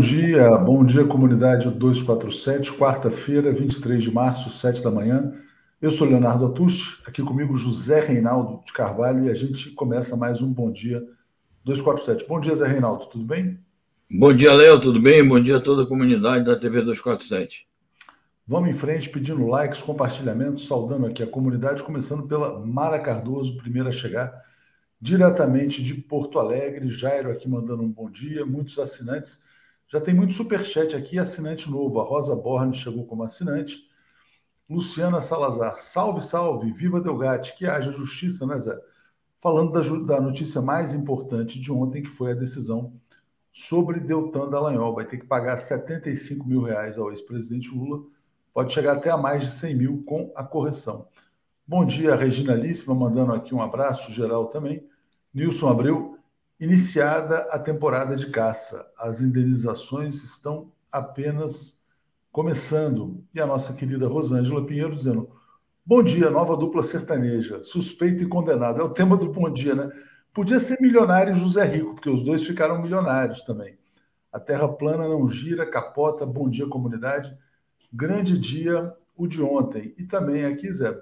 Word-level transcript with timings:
Bom 0.00 0.06
dia, 0.06 0.56
bom 0.56 0.82
dia, 0.82 1.04
comunidade 1.04 1.68
247, 1.68 2.72
quarta-feira, 2.72 3.52
23 3.52 4.02
de 4.02 4.10
março, 4.10 4.48
7 4.48 4.82
da 4.82 4.90
manhã. 4.90 5.34
Eu 5.78 5.90
sou 5.90 6.08
Leonardo 6.08 6.46
Atush, 6.46 7.02
aqui 7.04 7.22
comigo 7.22 7.54
José 7.54 8.00
Reinaldo 8.00 8.64
de 8.64 8.72
Carvalho 8.72 9.26
e 9.26 9.30
a 9.30 9.34
gente 9.34 9.68
começa 9.72 10.16
mais 10.16 10.40
um 10.40 10.50
Bom 10.50 10.72
Dia 10.72 11.06
247. 11.66 12.26
Bom 12.26 12.40
dia, 12.40 12.54
Zé 12.54 12.66
Reinaldo, 12.66 13.10
tudo 13.10 13.26
bem? 13.26 13.60
Bom 14.10 14.32
dia, 14.32 14.54
Léo, 14.54 14.80
tudo 14.80 14.98
bem? 14.98 15.22
Bom 15.22 15.38
dia 15.38 15.58
a 15.58 15.60
toda 15.60 15.82
a 15.82 15.86
comunidade 15.86 16.46
da 16.46 16.58
TV 16.58 16.80
247. 16.80 17.68
Vamos 18.46 18.70
em 18.70 18.72
frente 18.72 19.10
pedindo 19.10 19.46
likes, 19.46 19.82
compartilhamentos, 19.82 20.66
saudando 20.66 21.04
aqui 21.04 21.22
a 21.22 21.26
comunidade, 21.26 21.82
começando 21.82 22.26
pela 22.26 22.58
Mara 22.64 22.98
Cardoso, 22.98 23.58
primeira 23.58 23.90
a 23.90 23.92
chegar, 23.92 24.32
diretamente 24.98 25.82
de 25.82 25.92
Porto 25.92 26.38
Alegre. 26.38 26.88
Jairo 26.88 27.30
aqui 27.30 27.46
mandando 27.46 27.82
um 27.82 27.92
bom 27.92 28.10
dia, 28.10 28.46
muitos 28.46 28.78
assinantes. 28.78 29.49
Já 29.90 30.00
tem 30.00 30.14
muito 30.14 30.34
superchat 30.34 30.94
aqui, 30.94 31.18
assinante 31.18 31.68
novo. 31.68 32.00
A 32.00 32.04
Rosa 32.04 32.36
Borne 32.36 32.72
chegou 32.72 33.04
como 33.04 33.24
assinante. 33.24 33.88
Luciana 34.68 35.20
Salazar, 35.20 35.80
salve, 35.80 36.20
salve, 36.20 36.70
viva 36.70 37.00
Delgatti, 37.00 37.56
que 37.56 37.66
haja 37.66 37.90
justiça, 37.90 38.46
né, 38.46 38.56
Zé? 38.56 38.78
Falando 39.40 39.72
da, 39.72 40.14
da 40.14 40.20
notícia 40.20 40.62
mais 40.62 40.94
importante 40.94 41.58
de 41.58 41.72
ontem, 41.72 42.02
que 42.02 42.08
foi 42.08 42.30
a 42.30 42.36
decisão 42.36 42.92
sobre 43.52 43.98
Deltan 43.98 44.48
Dallagnol. 44.48 44.94
Vai 44.94 45.06
ter 45.06 45.18
que 45.18 45.26
pagar 45.26 45.56
75 45.56 46.46
mil 46.46 46.62
reais 46.62 46.96
ao 46.96 47.10
ex-presidente 47.10 47.74
Lula, 47.74 48.04
pode 48.54 48.72
chegar 48.72 48.92
até 48.92 49.10
a 49.10 49.16
mais 49.16 49.42
de 49.42 49.50
100 49.50 49.74
mil 49.74 50.04
com 50.04 50.32
a 50.36 50.44
correção. 50.44 51.08
Bom 51.66 51.84
dia, 51.84 52.14
Regina 52.14 52.54
Líssima, 52.54 52.94
mandando 52.94 53.32
aqui 53.32 53.52
um 53.52 53.62
abraço 53.62 54.12
geral 54.12 54.46
também. 54.46 54.88
Nilson 55.34 55.68
Abreu, 55.68 56.16
Iniciada 56.60 57.48
a 57.50 57.58
temporada 57.58 58.14
de 58.14 58.26
caça, 58.26 58.86
as 58.98 59.22
indenizações 59.22 60.22
estão 60.22 60.70
apenas 60.92 61.82
começando. 62.30 63.24
E 63.34 63.40
a 63.40 63.46
nossa 63.46 63.72
querida 63.72 64.06
Rosângela 64.06 64.66
Pinheiro 64.66 64.94
dizendo: 64.94 65.30
Bom 65.86 66.02
dia, 66.02 66.28
nova 66.28 66.54
dupla 66.58 66.82
sertaneja, 66.82 67.62
suspeito 67.62 68.24
e 68.24 68.28
condenado. 68.28 68.78
É 68.78 68.84
o 68.84 68.90
tema 68.90 69.16
do 69.16 69.32
bom 69.32 69.50
dia, 69.50 69.74
né? 69.74 69.90
Podia 70.34 70.60
ser 70.60 70.78
milionário 70.82 71.34
José 71.34 71.64
Rico, 71.64 71.94
porque 71.94 72.10
os 72.10 72.22
dois 72.22 72.44
ficaram 72.44 72.82
milionários 72.82 73.42
também. 73.42 73.78
A 74.30 74.38
terra 74.38 74.68
plana 74.68 75.08
não 75.08 75.30
gira, 75.30 75.64
capota. 75.64 76.26
Bom 76.26 76.46
dia, 76.50 76.68
comunidade. 76.68 77.34
Grande 77.90 78.38
dia, 78.38 78.94
o 79.16 79.26
de 79.26 79.40
ontem. 79.40 79.94
E 79.96 80.04
também 80.04 80.44
aqui, 80.44 80.70
Zé. 80.70 80.94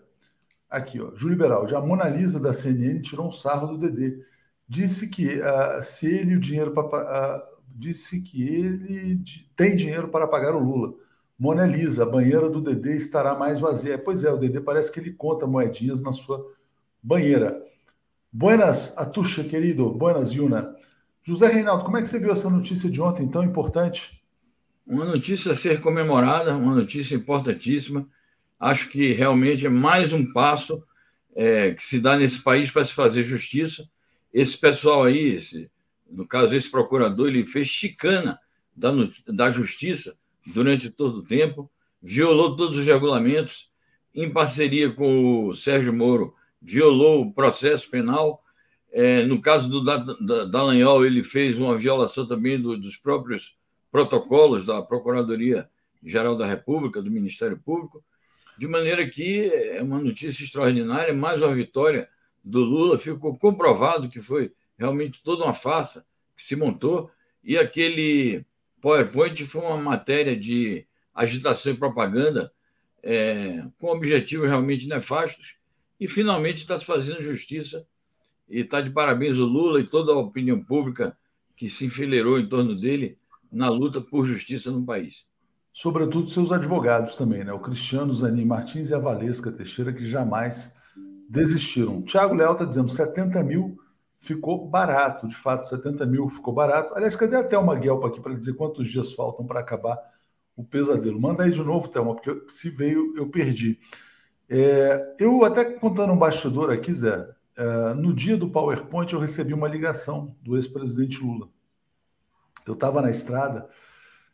Aqui, 0.70 1.00
ó. 1.00 1.12
Júlio 1.16 1.36
Beraldi. 1.36 1.74
A 1.74 1.80
Mona 1.80 2.08
Lisa 2.08 2.38
da 2.38 2.52
CNN 2.52 3.02
tirou 3.02 3.26
um 3.26 3.32
sarro 3.32 3.66
do 3.66 3.76
Dedê 3.76 4.22
disse 4.68 5.08
que 5.08 5.40
uh, 5.40 5.82
se 5.82 6.06
ele 6.06 6.36
o 6.36 6.40
dinheiro 6.40 6.72
para 6.72 7.38
uh, 7.38 7.58
disse 7.66 8.20
que 8.20 8.42
ele 8.42 9.20
tem 9.56 9.74
dinheiro 9.74 10.08
para 10.08 10.26
pagar 10.26 10.54
o 10.54 10.58
Lula. 10.58 10.94
Mona 11.38 11.64
Lisa, 11.64 12.02
a 12.02 12.06
banheira 12.06 12.50
do 12.50 12.60
Dedê 12.60 12.96
estará 12.96 13.34
mais 13.36 13.60
vazia. 13.60 13.96
Pois 13.96 14.24
é, 14.24 14.32
o 14.32 14.36
Dedê 14.36 14.60
parece 14.60 14.90
que 14.90 14.98
ele 14.98 15.12
conta 15.12 15.46
moedinhas 15.46 16.02
na 16.02 16.12
sua 16.12 16.44
banheira. 17.00 17.64
Buenas, 18.32 18.98
Atuxa, 18.98 19.44
querido. 19.44 19.88
Buenas, 19.90 20.32
Yuna. 20.32 20.74
José 21.22 21.46
Reinaldo, 21.46 21.84
como 21.84 21.96
é 21.96 22.02
que 22.02 22.08
você 22.08 22.18
viu 22.18 22.32
essa 22.32 22.50
notícia 22.50 22.90
de 22.90 23.00
ontem 23.00 23.28
tão 23.28 23.44
importante? 23.44 24.20
Uma 24.84 25.04
notícia 25.04 25.52
a 25.52 25.54
ser 25.54 25.80
comemorada, 25.80 26.56
uma 26.56 26.74
notícia 26.74 27.14
importantíssima. 27.14 28.08
Acho 28.58 28.88
que 28.88 29.12
realmente 29.12 29.64
é 29.64 29.70
mais 29.70 30.12
um 30.12 30.32
passo 30.32 30.82
é, 31.36 31.72
que 31.72 31.82
se 31.82 32.00
dá 32.00 32.16
nesse 32.16 32.42
país 32.42 32.70
para 32.70 32.84
se 32.84 32.92
fazer 32.92 33.22
justiça 33.22 33.88
esse 34.40 34.56
pessoal 34.56 35.02
aí, 35.02 35.34
esse, 35.34 35.68
no 36.08 36.26
caso, 36.26 36.54
esse 36.54 36.70
procurador, 36.70 37.26
ele 37.26 37.44
fez 37.44 37.66
chicana 37.66 38.38
da, 38.74 38.90
da 39.26 39.50
justiça 39.50 40.16
durante 40.46 40.90
todo 40.90 41.18
o 41.18 41.22
tempo, 41.24 41.68
violou 42.00 42.56
todos 42.56 42.78
os 42.78 42.86
regulamentos, 42.86 43.68
em 44.14 44.30
parceria 44.30 44.92
com 44.92 45.48
o 45.48 45.56
Sérgio 45.56 45.92
Moro, 45.92 46.34
violou 46.62 47.22
o 47.22 47.32
processo 47.32 47.90
penal. 47.90 48.40
É, 48.92 49.24
no 49.24 49.40
caso 49.40 49.68
do 49.68 49.82
Dallagnol, 50.46 51.04
ele 51.04 51.24
fez 51.24 51.58
uma 51.58 51.76
violação 51.76 52.24
também 52.24 52.60
do, 52.60 52.78
dos 52.78 52.96
próprios 52.96 53.56
protocolos 53.90 54.64
da 54.64 54.80
Procuradoria-Geral 54.82 56.36
da 56.36 56.46
República, 56.46 57.02
do 57.02 57.10
Ministério 57.10 57.58
Público, 57.58 58.04
de 58.56 58.68
maneira 58.68 59.04
que 59.08 59.50
é 59.52 59.82
uma 59.82 59.98
notícia 59.98 60.44
extraordinária, 60.44 61.12
mais 61.12 61.42
uma 61.42 61.54
vitória 61.54 62.08
do 62.44 62.60
Lula, 62.60 62.98
ficou 62.98 63.36
comprovado 63.36 64.08
que 64.08 64.20
foi 64.20 64.52
realmente 64.78 65.20
toda 65.22 65.44
uma 65.44 65.54
farsa 65.54 66.06
que 66.36 66.42
se 66.42 66.54
montou, 66.56 67.10
e 67.42 67.58
aquele 67.58 68.44
PowerPoint 68.80 69.44
foi 69.44 69.62
uma 69.62 69.76
matéria 69.76 70.36
de 70.36 70.86
agitação 71.14 71.72
e 71.72 71.76
propaganda 71.76 72.52
é, 73.02 73.64
com 73.78 73.88
objetivos 73.88 74.48
realmente 74.48 74.86
nefastos, 74.86 75.56
e 75.98 76.06
finalmente 76.06 76.58
está 76.58 76.78
se 76.78 76.84
fazendo 76.84 77.22
justiça, 77.22 77.86
e 78.48 78.60
está 78.60 78.80
de 78.80 78.90
parabéns 78.90 79.36
o 79.36 79.44
Lula 79.44 79.80
e 79.80 79.84
toda 79.84 80.12
a 80.12 80.18
opinião 80.18 80.62
pública 80.62 81.16
que 81.56 81.68
se 81.68 81.84
enfileirou 81.84 82.38
em 82.38 82.48
torno 82.48 82.74
dele 82.74 83.18
na 83.50 83.68
luta 83.68 84.00
por 84.00 84.24
justiça 84.24 84.70
no 84.70 84.84
país. 84.84 85.26
Sobretudo 85.72 86.30
seus 86.30 86.50
advogados 86.50 87.16
também, 87.16 87.44
né? 87.44 87.52
O 87.52 87.58
Cristiano 87.58 88.14
Zanin 88.14 88.44
Martins 88.44 88.90
e 88.90 88.94
a 88.94 88.98
Valesca 88.98 89.52
Teixeira, 89.52 89.92
que 89.92 90.06
jamais 90.06 90.74
desistiram. 91.28 92.02
Tiago 92.02 92.34
Leal 92.34 92.52
está 92.52 92.64
dizendo 92.64 92.88
70 92.88 93.42
mil 93.42 93.78
ficou 94.20 94.66
barato, 94.68 95.28
de 95.28 95.36
fato, 95.36 95.68
70 95.68 96.04
mil 96.06 96.28
ficou 96.28 96.52
barato. 96.52 96.94
Aliás, 96.94 97.14
cadê 97.14 97.36
a 97.36 97.44
Thelma 97.44 97.76
Guelpa 97.76 98.08
aqui 98.08 98.20
para 98.20 98.34
dizer 98.34 98.54
quantos 98.54 98.88
dias 98.88 99.12
faltam 99.12 99.46
para 99.46 99.60
acabar 99.60 99.98
o 100.56 100.64
pesadelo? 100.64 101.20
Manda 101.20 101.44
aí 101.44 101.50
de 101.50 101.62
novo, 101.62 101.88
Thelma, 101.88 102.14
porque 102.14 102.42
se 102.48 102.70
veio, 102.70 103.16
eu 103.16 103.28
perdi. 103.28 103.78
É, 104.48 105.14
eu 105.18 105.44
até 105.44 105.64
contando 105.64 106.12
um 106.12 106.18
bastidor 106.18 106.72
aqui, 106.72 106.92
Zé, 106.92 107.28
é, 107.56 107.94
no 107.94 108.12
dia 108.14 108.36
do 108.36 108.50
PowerPoint 108.50 109.12
eu 109.12 109.20
recebi 109.20 109.52
uma 109.52 109.68
ligação 109.68 110.34
do 110.42 110.56
ex-presidente 110.56 111.22
Lula. 111.22 111.48
Eu 112.66 112.74
estava 112.74 113.00
na 113.00 113.10
estrada, 113.10 113.68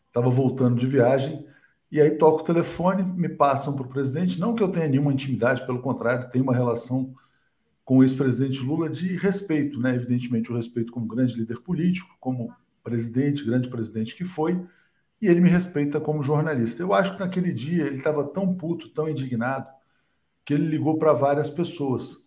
estava 0.09 0.31
voltando 0.31 0.77
de 0.77 0.87
viagem, 0.87 1.47
e 1.95 2.01
aí 2.01 2.11
toco 2.19 2.41
o 2.41 2.45
telefone, 2.45 3.05
me 3.05 3.29
passam 3.29 3.73
para 3.73 3.87
o 3.87 3.89
presidente. 3.89 4.41
Não 4.41 4.53
que 4.53 4.61
eu 4.61 4.69
tenha 4.69 4.89
nenhuma 4.89 5.13
intimidade, 5.13 5.65
pelo 5.65 5.81
contrário, 5.81 6.29
tenho 6.29 6.43
uma 6.43 6.53
relação 6.53 7.15
com 7.85 7.99
o 7.99 8.03
ex-presidente 8.03 8.59
Lula 8.65 8.91
de 8.91 9.17
respeito, 9.17 9.79
né? 9.79 9.95
Evidentemente, 9.95 10.51
o 10.51 10.57
respeito 10.57 10.93
como 10.93 11.07
grande 11.07 11.37
líder 11.37 11.61
político, 11.61 12.17
como 12.19 12.53
presidente, 12.83 13.45
grande 13.45 13.69
presidente 13.69 14.17
que 14.17 14.25
foi, 14.25 14.61
e 15.23 15.29
ele 15.29 15.41
me 15.41 15.49
respeita 15.49 16.01
como 16.01 16.21
jornalista. 16.21 16.83
Eu 16.83 16.93
acho 16.93 17.13
que 17.13 17.21
naquele 17.21 17.53
dia 17.53 17.85
ele 17.85 17.99
estava 17.99 18.25
tão 18.25 18.53
puto, 18.57 18.89
tão 18.89 19.09
indignado, 19.09 19.69
que 20.45 20.53
ele 20.53 20.67
ligou 20.67 20.99
para 20.99 21.13
várias 21.13 21.49
pessoas. 21.49 22.27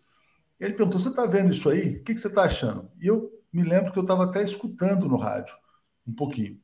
Ele 0.58 0.76
perguntou: 0.76 0.98
Você 0.98 1.10
está 1.10 1.26
vendo 1.26 1.52
isso 1.52 1.70
aí? 1.70 1.98
O 1.98 2.04
que, 2.06 2.16
que 2.16 2.22
você 2.22 2.30
está 2.30 2.44
achando? 2.44 2.90
E 3.02 3.08
eu 3.08 3.30
me 3.52 3.64
lembro 3.64 3.92
que 3.92 4.00
eu 4.00 4.04
estava 4.04 4.24
até 4.24 4.42
escutando 4.42 5.10
no 5.10 5.18
rádio 5.18 5.54
um 6.08 6.14
pouquinho. 6.14 6.58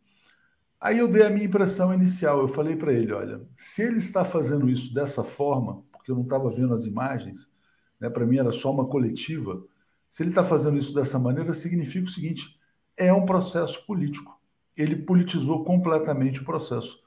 Aí 0.84 1.00
eu 1.00 1.08
dei 1.08 1.26
a 1.26 1.30
minha 1.30 1.46
impressão 1.46 1.94
inicial. 1.94 2.42
Eu 2.42 2.50
falei 2.50 2.76
para 2.76 2.92
ele: 2.92 3.14
olha, 3.14 3.42
se 3.56 3.82
ele 3.82 4.00
está 4.00 4.26
fazendo 4.26 4.70
isso 4.70 4.94
dessa 4.94 5.24
forma, 5.24 5.82
porque 5.94 6.12
eu 6.12 6.16
não 6.16 6.24
estava 6.24 6.50
vendo 6.50 6.74
as 6.74 6.84
imagens, 6.84 7.54
né, 7.98 8.10
para 8.10 8.26
mim 8.26 8.38
era 8.38 8.52
só 8.52 8.70
uma 8.70 8.86
coletiva. 8.86 9.64
Se 10.10 10.22
ele 10.22 10.32
está 10.32 10.44
fazendo 10.44 10.78
isso 10.78 10.94
dessa 10.94 11.18
maneira, 11.18 11.54
significa 11.54 12.06
o 12.06 12.10
seguinte: 12.12 12.60
é 12.98 13.14
um 13.14 13.26
processo 13.26 13.86
político. 13.86 14.38
Ele 14.76 14.98
politizou 14.98 15.64
completamente 15.64 16.42
o 16.42 16.46
processo. 16.46 17.02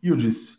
E 0.00 0.08
eu 0.08 0.16
disse, 0.16 0.54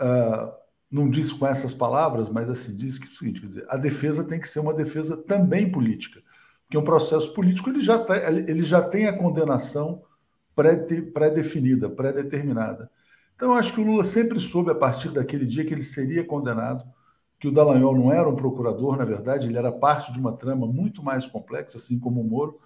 uh, 0.00 0.52
não 0.90 1.08
disse 1.08 1.32
com 1.32 1.46
essas 1.46 1.72
palavras, 1.72 2.28
mas 2.28 2.50
assim, 2.50 2.76
disse 2.76 2.98
que 2.98 3.06
é 3.06 3.10
o 3.10 3.14
seguinte: 3.14 3.40
dizer, 3.40 3.64
a 3.68 3.76
defesa 3.76 4.24
tem 4.24 4.40
que 4.40 4.48
ser 4.48 4.58
uma 4.58 4.74
defesa 4.74 5.16
também 5.16 5.70
política. 5.70 6.20
Porque 6.64 6.76
um 6.76 6.82
processo 6.82 7.32
político 7.34 7.70
ele 7.70 7.80
já, 7.80 8.00
tá, 8.00 8.16
ele 8.32 8.64
já 8.64 8.82
tem 8.82 9.06
a 9.06 9.16
condenação 9.16 10.02
pré-definida, 11.12 11.88
pré-determinada. 11.88 12.90
Então, 13.34 13.52
eu 13.52 13.54
acho 13.54 13.72
que 13.72 13.80
o 13.80 13.84
Lula 13.84 14.04
sempre 14.04 14.38
soube, 14.38 14.70
a 14.70 14.74
partir 14.74 15.08
daquele 15.08 15.46
dia, 15.46 15.64
que 15.64 15.72
ele 15.72 15.82
seria 15.82 16.24
condenado, 16.24 16.84
que 17.38 17.48
o 17.48 17.52
Dallagnol 17.52 17.96
não 17.96 18.12
era 18.12 18.28
um 18.28 18.36
procurador, 18.36 18.96
na 18.96 19.04
verdade, 19.04 19.48
ele 19.48 19.56
era 19.56 19.72
parte 19.72 20.12
de 20.12 20.18
uma 20.18 20.32
trama 20.32 20.66
muito 20.66 21.02
mais 21.02 21.26
complexa, 21.26 21.78
assim 21.78 21.98
como 21.98 22.20
o 22.20 22.24
Moro, 22.24 22.60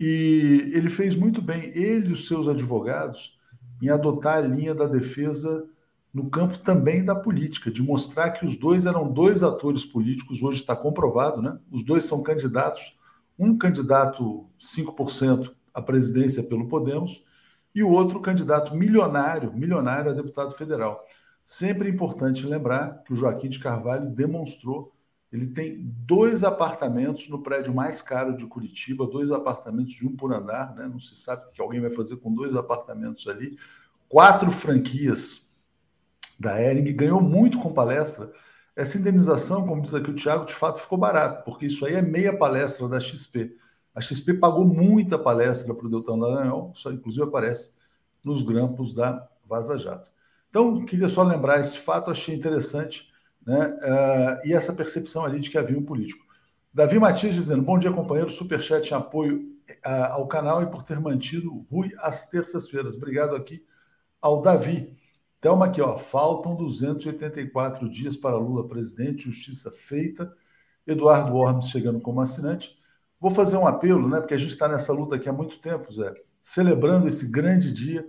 e 0.00 0.72
ele 0.74 0.90
fez 0.90 1.14
muito 1.14 1.40
bem, 1.40 1.70
ele 1.76 2.08
e 2.08 2.12
os 2.12 2.26
seus 2.26 2.48
advogados, 2.48 3.38
em 3.80 3.88
adotar 3.88 4.38
a 4.38 4.40
linha 4.40 4.74
da 4.74 4.86
defesa 4.86 5.64
no 6.12 6.28
campo 6.28 6.58
também 6.58 7.04
da 7.04 7.14
política, 7.14 7.70
de 7.70 7.82
mostrar 7.82 8.32
que 8.32 8.44
os 8.44 8.56
dois 8.56 8.86
eram 8.86 9.10
dois 9.10 9.42
atores 9.42 9.84
políticos, 9.84 10.42
hoje 10.42 10.60
está 10.60 10.74
comprovado, 10.74 11.40
né? 11.40 11.58
Os 11.70 11.84
dois 11.84 12.04
são 12.04 12.22
candidatos, 12.22 12.98
um 13.38 13.56
candidato 13.56 14.46
5% 14.60 15.52
a 15.72 15.80
presidência 15.82 16.42
pelo 16.42 16.68
Podemos, 16.68 17.24
e 17.74 17.82
o 17.82 17.90
outro 17.90 18.20
candidato 18.20 18.74
milionário, 18.74 19.52
milionário 19.52 20.10
a 20.10 20.14
deputado 20.14 20.54
federal. 20.54 21.04
Sempre 21.44 21.88
é 21.88 21.90
importante 21.90 22.46
lembrar 22.46 23.02
que 23.04 23.12
o 23.12 23.16
Joaquim 23.16 23.48
de 23.48 23.58
Carvalho 23.58 24.10
demonstrou 24.10 24.92
Ele 25.32 25.46
tem 25.46 25.78
dois 26.06 26.44
apartamentos 26.44 27.28
no 27.30 27.42
prédio 27.42 27.72
mais 27.74 28.02
caro 28.02 28.36
de 28.36 28.46
Curitiba, 28.46 29.06
dois 29.06 29.32
apartamentos 29.32 29.94
de 29.94 30.06
um 30.06 30.14
por 30.14 30.32
andar, 30.34 30.74
né? 30.74 30.86
Não 30.86 31.00
se 31.00 31.16
sabe 31.16 31.46
o 31.46 31.50
que 31.52 31.62
alguém 31.62 31.80
vai 31.80 31.90
fazer 31.90 32.16
com 32.18 32.34
dois 32.34 32.54
apartamentos 32.54 33.26
ali. 33.26 33.56
Quatro 34.08 34.50
franquias 34.50 35.50
da 36.38 36.60
Ering, 36.60 36.92
ganhou 36.94 37.20
muito 37.22 37.58
com 37.60 37.72
palestra. 37.72 38.30
Essa 38.76 38.98
indenização, 38.98 39.66
como 39.66 39.80
diz 39.80 39.94
aqui 39.94 40.10
o 40.10 40.14
Thiago, 40.14 40.44
de 40.44 40.52
fato 40.54 40.80
ficou 40.80 40.98
barato, 40.98 41.44
porque 41.44 41.66
isso 41.66 41.86
aí 41.86 41.94
é 41.94 42.02
meia 42.02 42.36
palestra 42.36 42.86
da 42.88 43.00
XP. 43.00 43.56
A 43.94 44.00
XP 44.00 44.34
pagou 44.34 44.64
muita 44.64 45.18
palestra 45.18 45.74
para 45.74 45.86
o 45.86 45.90
Deltan 45.90 46.18
Dallagnol, 46.18 46.72
isso 46.74 46.90
inclusive 46.90 47.24
aparece 47.24 47.74
nos 48.24 48.42
grampos 48.42 48.94
da 48.94 49.28
Vaza 49.46 49.76
Jato. 49.76 50.10
Então, 50.48 50.84
queria 50.84 51.08
só 51.08 51.22
lembrar 51.22 51.60
esse 51.60 51.78
fato, 51.78 52.10
achei 52.10 52.34
interessante 52.34 53.12
né? 53.46 53.66
Uh, 53.66 54.48
e 54.48 54.52
essa 54.52 54.72
percepção 54.72 55.24
ali 55.24 55.40
de 55.40 55.50
que 55.50 55.58
havia 55.58 55.78
um 55.78 55.84
político. 55.84 56.24
Davi 56.72 56.98
Matias 56.98 57.34
dizendo: 57.34 57.62
Bom 57.62 57.78
dia, 57.78 57.92
companheiro. 57.92 58.30
Superchat 58.30 58.90
em 58.90 58.96
apoio 58.96 59.38
uh, 59.84 60.12
ao 60.12 60.26
canal 60.26 60.62
e 60.62 60.66
por 60.66 60.82
ter 60.82 61.00
mantido 61.00 61.66
Rui 61.70 61.92
às 61.98 62.28
terças-feiras. 62.28 62.96
Obrigado 62.96 63.34
aqui 63.34 63.64
ao 64.20 64.40
Davi. 64.42 64.96
Thelma 65.40 65.66
aqui, 65.66 65.80
ó. 65.80 65.96
Faltam 65.96 66.54
284 66.54 67.88
dias 67.90 68.16
para 68.16 68.36
Lula 68.36 68.66
presidente, 68.66 69.24
justiça 69.24 69.70
feita. 69.70 70.32
Eduardo 70.86 71.36
Ormes 71.36 71.68
chegando 71.68 72.00
como 72.00 72.20
assinante. 72.20 72.76
Vou 73.22 73.30
fazer 73.30 73.56
um 73.56 73.66
apelo, 73.68 74.08
né? 74.08 74.18
Porque 74.18 74.34
a 74.34 74.36
gente 74.36 74.50
está 74.50 74.66
nessa 74.66 74.92
luta 74.92 75.14
aqui 75.14 75.28
há 75.28 75.32
muito 75.32 75.60
tempo, 75.60 75.92
Zé. 75.92 76.12
Celebrando 76.40 77.06
esse 77.06 77.30
grande 77.30 77.70
dia 77.70 78.04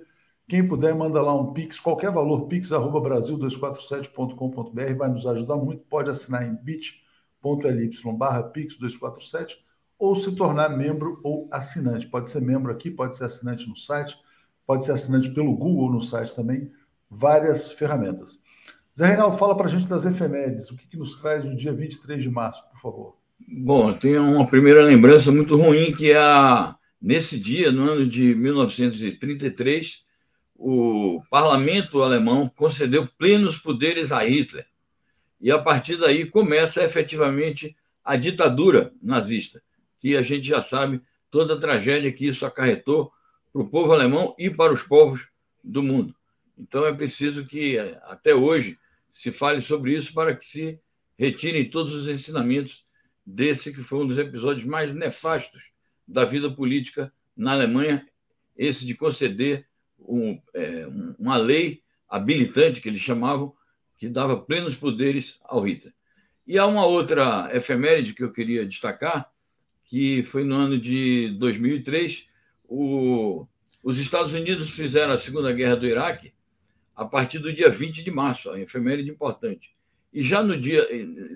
quem 0.48 0.68
puder, 0.68 0.95
manda 0.95 1.21
lá 1.21 1.39
um 1.39 1.54
Pix, 1.54 1.80
qualquer 1.80 2.12
valor, 2.12 2.48
pix.brasil247.com.br, 2.48 4.95
vai 4.98 5.07
nos 5.07 5.27
ajudar 5.27 5.56
muito. 5.56 5.86
Pode 5.86 6.10
assinar 6.10 6.44
em 6.44 6.56
bit.ly 6.56 7.92
barra 8.18 8.51
pix247 8.51 9.57
ou 10.00 10.15
se 10.15 10.36
tornar 10.36 10.69
membro 10.69 11.21
ou 11.24 11.48
assinante. 11.51 12.07
Pode 12.07 12.31
ser 12.31 12.42
membro 12.42 12.71
aqui, 12.71 12.89
pode 12.89 13.15
ser 13.15 13.25
assinante 13.25 13.69
no 13.69 13.75
site, 13.75 14.18
pode 14.65 14.83
ser 14.83 14.94
assinante 14.94 15.31
pelo 15.31 15.56
Google 15.56 15.92
no 15.92 16.01
site 16.01 16.36
também, 16.36 16.71
várias 17.07 17.71
ferramentas. 17.71 18.42
Zé 18.98 19.06
Reinaldo, 19.07 19.38
fala 19.38 19.56
para 19.56 19.68
a 19.68 19.69
gente 19.69 19.88
das 19.88 20.06
efemérides, 20.06 20.71
o 20.71 20.75
que, 20.75 20.88
que 20.88 20.98
nos 20.98 21.21
traz 21.21 21.45
o 21.45 21.56
dia 21.56 21.71
23 21.71 22.24
de 22.24 22.31
março, 22.31 22.68
por 22.69 22.81
favor. 22.81 23.23
Bom, 23.55 23.94
tem 23.94 24.17
uma 24.17 24.47
primeira 24.47 24.83
lembrança 24.83 25.31
muito 25.31 25.55
ruim 25.55 25.94
que 25.94 26.09
é 26.09 26.17
a, 26.17 26.75
nesse 27.00 27.39
dia, 27.39 27.71
no 27.71 27.88
ano 27.88 28.09
de 28.09 28.33
1933, 28.33 30.03
o 30.55 31.21
parlamento 31.29 32.01
alemão 32.01 32.50
concedeu 32.50 33.07
plenos 33.15 33.55
poderes 33.59 34.11
a 34.11 34.23
Hitler. 34.23 34.65
E 35.39 35.51
a 35.51 35.59
partir 35.59 35.97
daí 35.97 36.25
começa 36.25 36.83
efetivamente 36.83 37.77
a 38.03 38.15
ditadura 38.15 38.91
nazista, 39.00 39.61
que 40.00 40.17
a 40.17 40.23
gente 40.23 40.47
já 40.47 40.59
sabe 40.59 41.00
toda 41.29 41.53
a 41.53 41.59
tragédia 41.59 42.11
que 42.11 42.25
isso 42.25 42.47
acarretou 42.47 43.11
para 43.51 43.61
o 43.61 43.69
povo 43.69 43.94
alemão 43.94 44.33
e 44.39 44.50
para 44.50 44.73
os 44.73 44.81
povos 44.81 45.27
do 45.63 45.83
mundo. 45.83 46.15
Então 46.57 46.88
é 46.88 46.91
preciso 46.91 47.45
que 47.45 47.77
até 48.05 48.33
hoje 48.33 48.79
se 49.11 49.31
fale 49.31 49.61
sobre 49.61 49.95
isso 49.95 50.11
para 50.11 50.35
que 50.35 50.44
se 50.44 50.79
retirem 51.15 51.69
todos 51.69 51.94
os 51.94 52.07
ensinamentos 52.07 52.91
desse 53.25 53.74
que 53.74 53.81
foi 53.81 54.00
um 54.00 54.08
dos 54.08 54.18
episódios 54.18 54.66
mais 54.66 54.94
nefastos 54.94 55.72
da 56.08 56.25
vida 56.25 56.52
política 56.52 57.14
na 57.36 57.54
Alemanha, 57.54 58.08
esse 58.58 58.86
de 58.86 58.94
conceder 58.94 59.68
um, 60.00 60.40
é, 60.54 60.88
uma 61.18 61.38
lei 61.38 61.81
habilitante, 62.08 62.81
que 62.81 62.90
eles 62.90 63.02
chamavam, 63.02 63.56
que 63.98 64.08
dava 64.08 64.38
plenos 64.38 64.75
poderes 64.75 65.40
ao 65.44 65.62
Hitler. 65.62 65.94
E 66.46 66.58
há 66.58 66.66
uma 66.66 66.86
outra 66.86 67.50
efeméride 67.54 68.14
que 68.14 68.24
eu 68.24 68.31
queria 68.31 68.66
destacar, 68.66 69.31
que 69.86 70.24
foi 70.24 70.44
no 70.44 70.56
ano 70.56 70.78
de 70.78 71.36
2003, 71.40 72.28
o, 72.66 73.48
os 73.81 74.00
Estados 74.00 74.34
Unidos 74.34 74.70
fizeram 74.72 75.14
a 75.14 75.18
Segunda 75.18 75.52
Guerra 75.52 75.75
do 75.75 75.88
Iraque 75.88 76.34
a 76.96 77.06
partir 77.06 77.40
do 77.40 77.52
dia 77.52 77.70
20 77.70 78.04
de 78.04 78.12
março, 78.12 78.52
a 78.52 78.60
efeméride 78.60 79.10
importante. 79.10 79.73
E 80.13 80.21
já 80.24 80.44
no, 80.44 80.56
dia, 80.60 80.88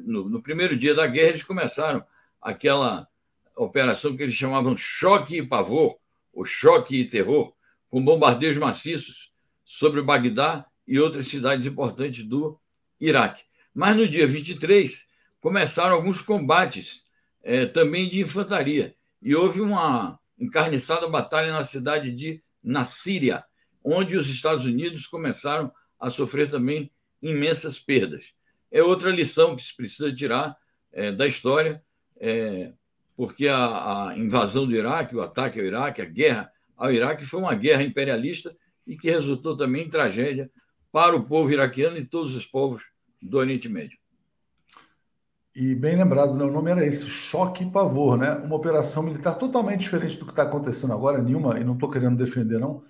no, 0.05 0.29
no 0.29 0.41
primeiro 0.41 0.77
dia 0.77 0.93
da 0.93 1.07
guerra, 1.07 1.29
eles 1.29 1.43
começaram 1.43 2.05
aquela 2.39 3.07
operação 3.55 4.15
que 4.15 4.21
eles 4.21 4.35
chamavam 4.35 4.77
choque 4.77 5.37
e 5.37 5.47
pavor, 5.47 5.97
ou 6.31 6.45
choque 6.45 6.97
e 6.97 7.09
terror, 7.09 7.53
com 7.89 8.03
bombardeios 8.03 8.57
maciços 8.57 9.33
sobre 9.65 10.01
Bagdá 10.03 10.65
e 10.87 10.99
outras 10.99 11.27
cidades 11.27 11.65
importantes 11.65 12.23
do 12.23 12.59
Iraque. 12.99 13.43
Mas 13.73 13.97
no 13.97 14.07
dia 14.07 14.27
23 14.27 15.07
começaram 15.39 15.95
alguns 15.95 16.21
combates 16.21 17.03
é, 17.43 17.65
também 17.65 18.09
de 18.09 18.21
infantaria 18.21 18.95
e 19.21 19.35
houve 19.35 19.61
uma 19.61 20.19
encarniçada 20.37 21.07
batalha 21.07 21.51
na 21.51 21.63
cidade 21.63 22.11
de 22.11 22.43
Nassíria, 22.63 23.43
onde 23.83 24.15
os 24.15 24.29
Estados 24.29 24.65
Unidos 24.65 25.07
começaram 25.07 25.71
a 25.99 26.09
sofrer 26.09 26.49
também 26.51 26.91
imensas 27.21 27.79
perdas. 27.79 28.36
É 28.71 28.83
outra 28.83 29.09
lição 29.09 29.55
que 29.55 29.63
se 29.63 29.75
precisa 29.75 30.13
tirar 30.13 30.55
é, 30.91 31.11
da 31.11 31.27
história, 31.27 31.81
é, 32.19 32.73
porque 33.15 33.47
a, 33.47 34.09
a 34.09 34.17
invasão 34.17 34.65
do 34.65 34.75
Iraque, 34.75 35.15
o 35.15 35.21
ataque 35.21 35.59
ao 35.59 35.65
Iraque, 35.65 36.01
a 36.01 36.05
guerra 36.05 36.51
ao 36.75 36.91
Iraque 36.91 37.25
foi 37.25 37.39
uma 37.39 37.55
guerra 37.55 37.83
imperialista 37.83 38.55
e 38.85 38.95
que 38.95 39.09
resultou 39.09 39.57
também 39.57 39.85
em 39.85 39.89
tragédia 39.89 40.49
para 40.91 41.15
o 41.15 41.25
povo 41.25 41.51
iraquiano 41.51 41.97
e 41.97 42.05
todos 42.05 42.35
os 42.35 42.45
povos 42.45 42.83
do 43.21 43.37
Oriente 43.37 43.67
Médio. 43.67 43.97
E 45.55 45.73
bem 45.73 45.95
lembrado, 45.95 46.35
né? 46.35 46.43
o 46.43 46.51
nome 46.51 46.69
era 46.69 46.85
esse, 46.85 47.07
choque 47.07 47.63
e 47.63 47.69
pavor, 47.69 48.15
né? 48.15 48.31
Uma 48.31 48.55
operação 48.55 49.01
militar 49.01 49.39
totalmente 49.39 49.79
diferente 49.79 50.17
do 50.19 50.25
que 50.25 50.31
está 50.31 50.43
acontecendo 50.43 50.93
agora, 50.93 51.21
nenhuma, 51.21 51.59
e 51.59 51.63
não 51.63 51.73
estou 51.73 51.89
querendo 51.89 52.15
defender, 52.15 52.59
não, 52.59 52.83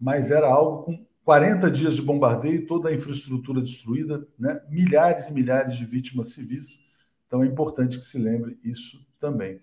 mas 0.00 0.32
era 0.32 0.48
algo 0.48 0.82
com 0.82 1.06
40 1.28 1.70
dias 1.70 1.96
de 1.96 2.00
bombardeio, 2.00 2.66
toda 2.66 2.88
a 2.88 2.94
infraestrutura 2.94 3.60
destruída, 3.60 4.26
né? 4.38 4.62
milhares 4.70 5.26
e 5.26 5.34
milhares 5.34 5.76
de 5.76 5.84
vítimas 5.84 6.32
civis. 6.32 6.80
Então 7.26 7.42
é 7.42 7.46
importante 7.46 7.98
que 7.98 8.04
se 8.06 8.18
lembre 8.18 8.58
isso 8.64 9.06
também. 9.20 9.60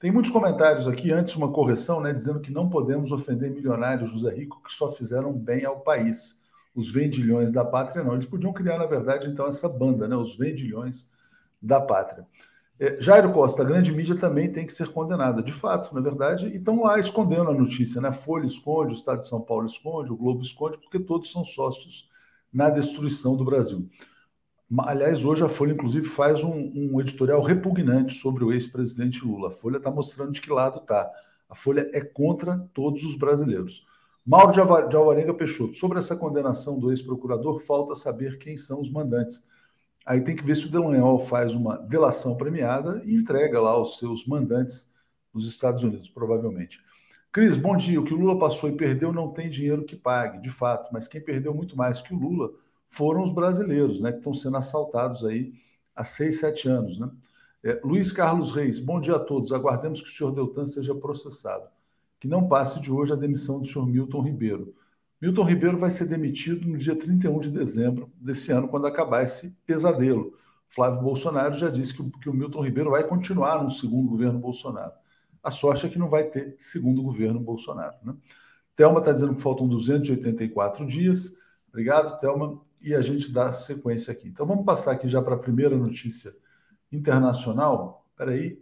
Tem 0.00 0.10
muitos 0.10 0.32
comentários 0.32 0.88
aqui, 0.88 1.12
antes 1.12 1.36
uma 1.36 1.52
correção, 1.52 2.00
né, 2.00 2.14
dizendo 2.14 2.40
que 2.40 2.50
não 2.50 2.70
podemos 2.70 3.12
ofender 3.12 3.50
milionários 3.50 4.10
José 4.10 4.30
Rico 4.34 4.62
que 4.62 4.72
só 4.72 4.90
fizeram 4.90 5.34
bem 5.34 5.66
ao 5.66 5.80
país. 5.80 6.40
Os 6.74 6.90
vendilhões 6.90 7.52
da 7.52 7.62
pátria 7.62 8.02
não. 8.02 8.14
Eles 8.14 8.24
podiam 8.24 8.50
criar, 8.50 8.78
na 8.78 8.86
verdade, 8.86 9.28
então, 9.28 9.46
essa 9.46 9.68
banda, 9.68 10.08
né, 10.08 10.16
os 10.16 10.38
vendilhões 10.38 11.10
da 11.60 11.78
pátria. 11.78 12.26
É, 12.82 13.00
Jairo 13.00 13.32
Costa, 13.32 13.62
a 13.62 13.64
grande 13.64 13.92
mídia 13.92 14.16
também 14.16 14.50
tem 14.50 14.66
que 14.66 14.72
ser 14.72 14.88
condenada, 14.88 15.40
de 15.40 15.52
fato, 15.52 15.94
na 15.94 16.00
verdade, 16.00 16.48
e 16.48 16.56
estão 16.56 16.82
lá 16.82 16.98
escondendo 16.98 17.48
a 17.48 17.54
notícia, 17.54 18.00
né? 18.00 18.08
A 18.08 18.12
Folha 18.12 18.44
esconde, 18.44 18.90
o 18.90 18.96
Estado 18.96 19.20
de 19.20 19.28
São 19.28 19.40
Paulo 19.40 19.66
esconde, 19.66 20.10
o 20.10 20.16
Globo 20.16 20.42
esconde, 20.42 20.78
porque 20.78 20.98
todos 20.98 21.30
são 21.30 21.44
sócios 21.44 22.10
na 22.52 22.68
destruição 22.70 23.36
do 23.36 23.44
Brasil. 23.44 23.88
Aliás, 24.80 25.24
hoje 25.24 25.44
a 25.44 25.48
Folha, 25.48 25.74
inclusive, 25.74 26.04
faz 26.08 26.42
um, 26.42 26.50
um 26.50 27.00
editorial 27.00 27.40
repugnante 27.40 28.14
sobre 28.14 28.42
o 28.42 28.52
ex-presidente 28.52 29.24
Lula. 29.24 29.50
A 29.50 29.52
Folha 29.52 29.76
está 29.76 29.88
mostrando 29.88 30.32
de 30.32 30.40
que 30.40 30.50
lado 30.50 30.78
está. 30.78 31.08
A 31.48 31.54
Folha 31.54 31.88
é 31.92 32.00
contra 32.00 32.68
todos 32.74 33.04
os 33.04 33.16
brasileiros. 33.16 33.86
Mauro 34.26 34.52
de 34.88 34.96
Alvarenga 34.96 35.34
Peixoto, 35.34 35.76
sobre 35.76 36.00
essa 36.00 36.16
condenação 36.16 36.80
do 36.80 36.90
ex-procurador, 36.90 37.60
falta 37.60 37.94
saber 37.94 38.38
quem 38.38 38.56
são 38.56 38.80
os 38.80 38.90
mandantes. 38.90 39.46
Aí 40.04 40.20
tem 40.20 40.34
que 40.34 40.44
ver 40.44 40.56
se 40.56 40.66
o 40.66 40.70
Delanhol 40.70 41.20
faz 41.20 41.54
uma 41.54 41.76
delação 41.76 42.36
premiada 42.36 43.00
e 43.04 43.14
entrega 43.14 43.60
lá 43.60 43.80
os 43.80 43.98
seus 43.98 44.26
mandantes 44.26 44.90
nos 45.32 45.46
Estados 45.46 45.82
Unidos, 45.82 46.08
provavelmente. 46.08 46.80
Cris, 47.30 47.56
bom 47.56 47.76
dia. 47.76 48.00
O 48.00 48.04
que 48.04 48.12
o 48.12 48.16
Lula 48.16 48.38
passou 48.38 48.68
e 48.68 48.76
perdeu 48.76 49.12
não 49.12 49.32
tem 49.32 49.48
dinheiro 49.48 49.84
que 49.84 49.96
pague, 49.96 50.40
de 50.40 50.50
fato, 50.50 50.90
mas 50.92 51.08
quem 51.08 51.20
perdeu 51.20 51.54
muito 51.54 51.76
mais 51.76 52.02
que 52.02 52.12
o 52.12 52.18
Lula 52.18 52.50
foram 52.88 53.22
os 53.22 53.32
brasileiros, 53.32 54.00
né, 54.00 54.12
que 54.12 54.18
estão 54.18 54.34
sendo 54.34 54.58
assaltados 54.58 55.24
aí 55.24 55.54
há 55.96 56.04
seis, 56.04 56.40
sete 56.40 56.68
anos. 56.68 56.98
Né? 56.98 57.10
É, 57.64 57.80
Luiz 57.82 58.12
Carlos 58.12 58.52
Reis, 58.52 58.80
bom 58.80 59.00
dia 59.00 59.16
a 59.16 59.18
todos. 59.18 59.52
Aguardemos 59.52 60.02
que 60.02 60.08
o 60.08 60.12
senhor 60.12 60.32
Deltan 60.32 60.66
seja 60.66 60.94
processado. 60.94 61.68
Que 62.20 62.28
não 62.28 62.46
passe 62.46 62.80
de 62.80 62.92
hoje 62.92 63.12
a 63.12 63.16
demissão 63.16 63.60
do 63.60 63.66
senhor 63.66 63.86
Milton 63.86 64.20
Ribeiro. 64.20 64.74
Milton 65.22 65.44
Ribeiro 65.44 65.78
vai 65.78 65.92
ser 65.92 66.06
demitido 66.06 66.68
no 66.68 66.76
dia 66.76 66.96
31 66.96 67.38
de 67.38 67.50
dezembro 67.52 68.10
desse 68.20 68.50
ano, 68.50 68.66
quando 68.66 68.88
acabar 68.88 69.22
esse 69.22 69.56
pesadelo. 69.64 70.36
Flávio 70.68 71.00
Bolsonaro 71.00 71.54
já 71.54 71.70
disse 71.70 71.94
que, 71.94 72.10
que 72.18 72.28
o 72.28 72.34
Milton 72.34 72.60
Ribeiro 72.64 72.90
vai 72.90 73.06
continuar 73.06 73.62
no 73.62 73.70
segundo 73.70 74.08
governo 74.08 74.40
Bolsonaro. 74.40 74.92
A 75.40 75.52
sorte 75.52 75.86
é 75.86 75.88
que 75.88 75.96
não 75.96 76.08
vai 76.08 76.24
ter 76.24 76.56
segundo 76.58 77.00
governo 77.04 77.38
Bolsonaro. 77.38 77.94
Né? 78.02 78.16
Thelma 78.74 78.98
está 78.98 79.12
dizendo 79.12 79.36
que 79.36 79.40
faltam 79.40 79.68
284 79.68 80.84
dias. 80.88 81.36
Obrigado, 81.68 82.18
Thelma 82.18 82.60
e 82.82 82.92
a 82.92 83.00
gente 83.00 83.30
dá 83.30 83.52
sequência 83.52 84.12
aqui. 84.12 84.26
Então 84.26 84.44
vamos 84.44 84.64
passar 84.64 84.90
aqui 84.90 85.06
já 85.06 85.22
para 85.22 85.36
a 85.36 85.38
primeira 85.38 85.76
notícia 85.76 86.34
internacional. 86.90 88.04
Espera 88.10 88.32
aí, 88.32 88.60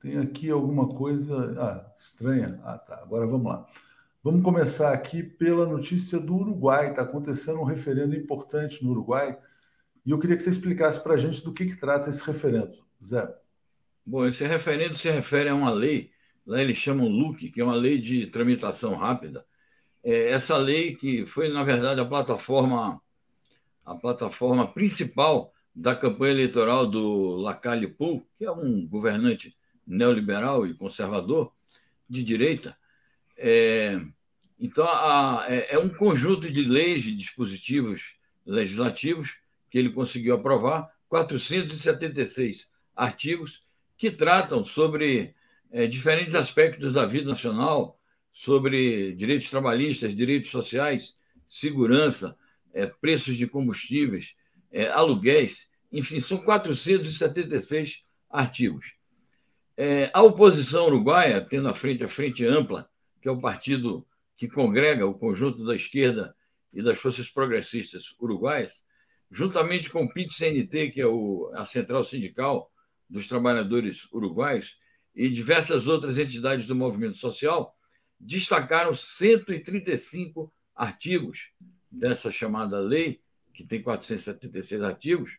tem 0.00 0.18
aqui 0.18 0.52
alguma 0.52 0.88
coisa 0.88 1.52
ah, 1.60 1.92
estranha. 1.98 2.60
Ah, 2.62 2.78
tá. 2.78 3.00
Agora 3.02 3.26
vamos 3.26 3.50
lá. 3.50 3.66
Vamos 4.26 4.42
começar 4.42 4.92
aqui 4.92 5.22
pela 5.22 5.66
notícia 5.66 6.18
do 6.18 6.34
Uruguai. 6.34 6.90
Está 6.90 7.02
acontecendo 7.02 7.60
um 7.60 7.64
referendo 7.64 8.16
importante 8.16 8.82
no 8.82 8.90
Uruguai 8.90 9.38
e 10.04 10.10
eu 10.10 10.18
queria 10.18 10.34
que 10.34 10.42
você 10.42 10.50
explicasse 10.50 11.00
para 11.00 11.14
a 11.14 11.16
gente 11.16 11.44
do 11.44 11.52
que, 11.52 11.64
que 11.64 11.76
trata 11.76 12.10
esse 12.10 12.26
referendo. 12.26 12.76
Zé. 13.00 13.32
Bom, 14.04 14.26
esse 14.26 14.44
referendo 14.44 14.96
se 14.96 15.08
refere 15.08 15.48
a 15.48 15.54
uma 15.54 15.70
lei, 15.70 16.10
lá 16.44 16.60
eles 16.60 16.76
chamam 16.76 17.06
LUC, 17.06 17.52
que 17.52 17.60
é 17.60 17.64
uma 17.64 17.76
lei 17.76 18.00
de 18.00 18.26
tramitação 18.26 18.96
rápida. 18.96 19.46
É 20.02 20.32
essa 20.32 20.56
lei 20.56 20.96
que 20.96 21.24
foi, 21.24 21.48
na 21.48 21.62
verdade, 21.62 22.00
a 22.00 22.04
plataforma, 22.04 23.00
a 23.84 23.94
plataforma 23.94 24.66
principal 24.66 25.52
da 25.72 25.94
campanha 25.94 26.32
eleitoral 26.32 26.84
do 26.84 27.36
Lacalle 27.36 27.86
Pou, 27.86 28.26
que 28.36 28.44
é 28.44 28.50
um 28.50 28.88
governante 28.88 29.56
neoliberal 29.86 30.66
e 30.66 30.74
conservador 30.74 31.52
de 32.10 32.24
direita. 32.24 32.76
É, 33.38 34.00
então, 34.58 34.86
a, 34.88 35.44
é, 35.48 35.74
é 35.74 35.78
um 35.78 35.88
conjunto 35.88 36.50
de 36.50 36.62
leis 36.62 37.06
e 37.06 37.12
dispositivos 37.12 38.14
legislativos 38.44 39.36
que 39.70 39.78
ele 39.78 39.90
conseguiu 39.90 40.34
aprovar, 40.34 40.90
476 41.08 42.70
artigos 42.94 43.64
que 43.96 44.10
tratam 44.10 44.64
sobre 44.64 45.34
é, 45.70 45.86
diferentes 45.86 46.34
aspectos 46.34 46.92
da 46.92 47.04
vida 47.04 47.28
nacional, 47.28 48.00
sobre 48.32 49.12
direitos 49.12 49.50
trabalhistas, 49.50 50.14
direitos 50.14 50.50
sociais, 50.50 51.16
segurança, 51.46 52.36
é, 52.72 52.86
preços 52.86 53.36
de 53.36 53.46
combustíveis, 53.46 54.34
é, 54.70 54.88
aluguéis, 54.88 55.70
enfim, 55.92 56.20
são 56.20 56.38
476 56.38 58.04
artigos. 58.28 58.92
É, 59.76 60.10
a 60.12 60.22
oposição 60.22 60.86
uruguaia, 60.86 61.40
tendo 61.40 61.68
à 61.68 61.74
frente 61.74 62.02
a 62.04 62.08
Frente 62.08 62.44
Ampla, 62.46 62.88
que 63.20 63.28
é 63.28 63.30
o 63.30 63.40
partido 63.40 64.06
que 64.36 64.48
congrega 64.48 65.06
o 65.06 65.14
conjunto 65.14 65.64
da 65.64 65.74
esquerda 65.74 66.34
e 66.72 66.82
das 66.82 66.98
forças 66.98 67.28
progressistas 67.28 68.14
uruguaias, 68.20 68.84
juntamente 69.30 69.90
com 69.90 70.04
o 70.04 70.12
PIT-CNT, 70.12 70.90
que 70.90 71.00
é 71.00 71.06
o, 71.06 71.50
a 71.54 71.64
central 71.64 72.04
sindical 72.04 72.70
dos 73.08 73.26
trabalhadores 73.26 74.10
uruguaios, 74.12 74.76
e 75.14 75.30
diversas 75.30 75.86
outras 75.86 76.18
entidades 76.18 76.66
do 76.66 76.76
movimento 76.76 77.16
social, 77.16 77.74
destacaram 78.20 78.94
135 78.94 80.52
artigos 80.74 81.50
dessa 81.90 82.30
chamada 82.30 82.78
lei, 82.78 83.22
que 83.54 83.64
tem 83.64 83.82
476 83.82 84.82
artigos, 84.82 85.30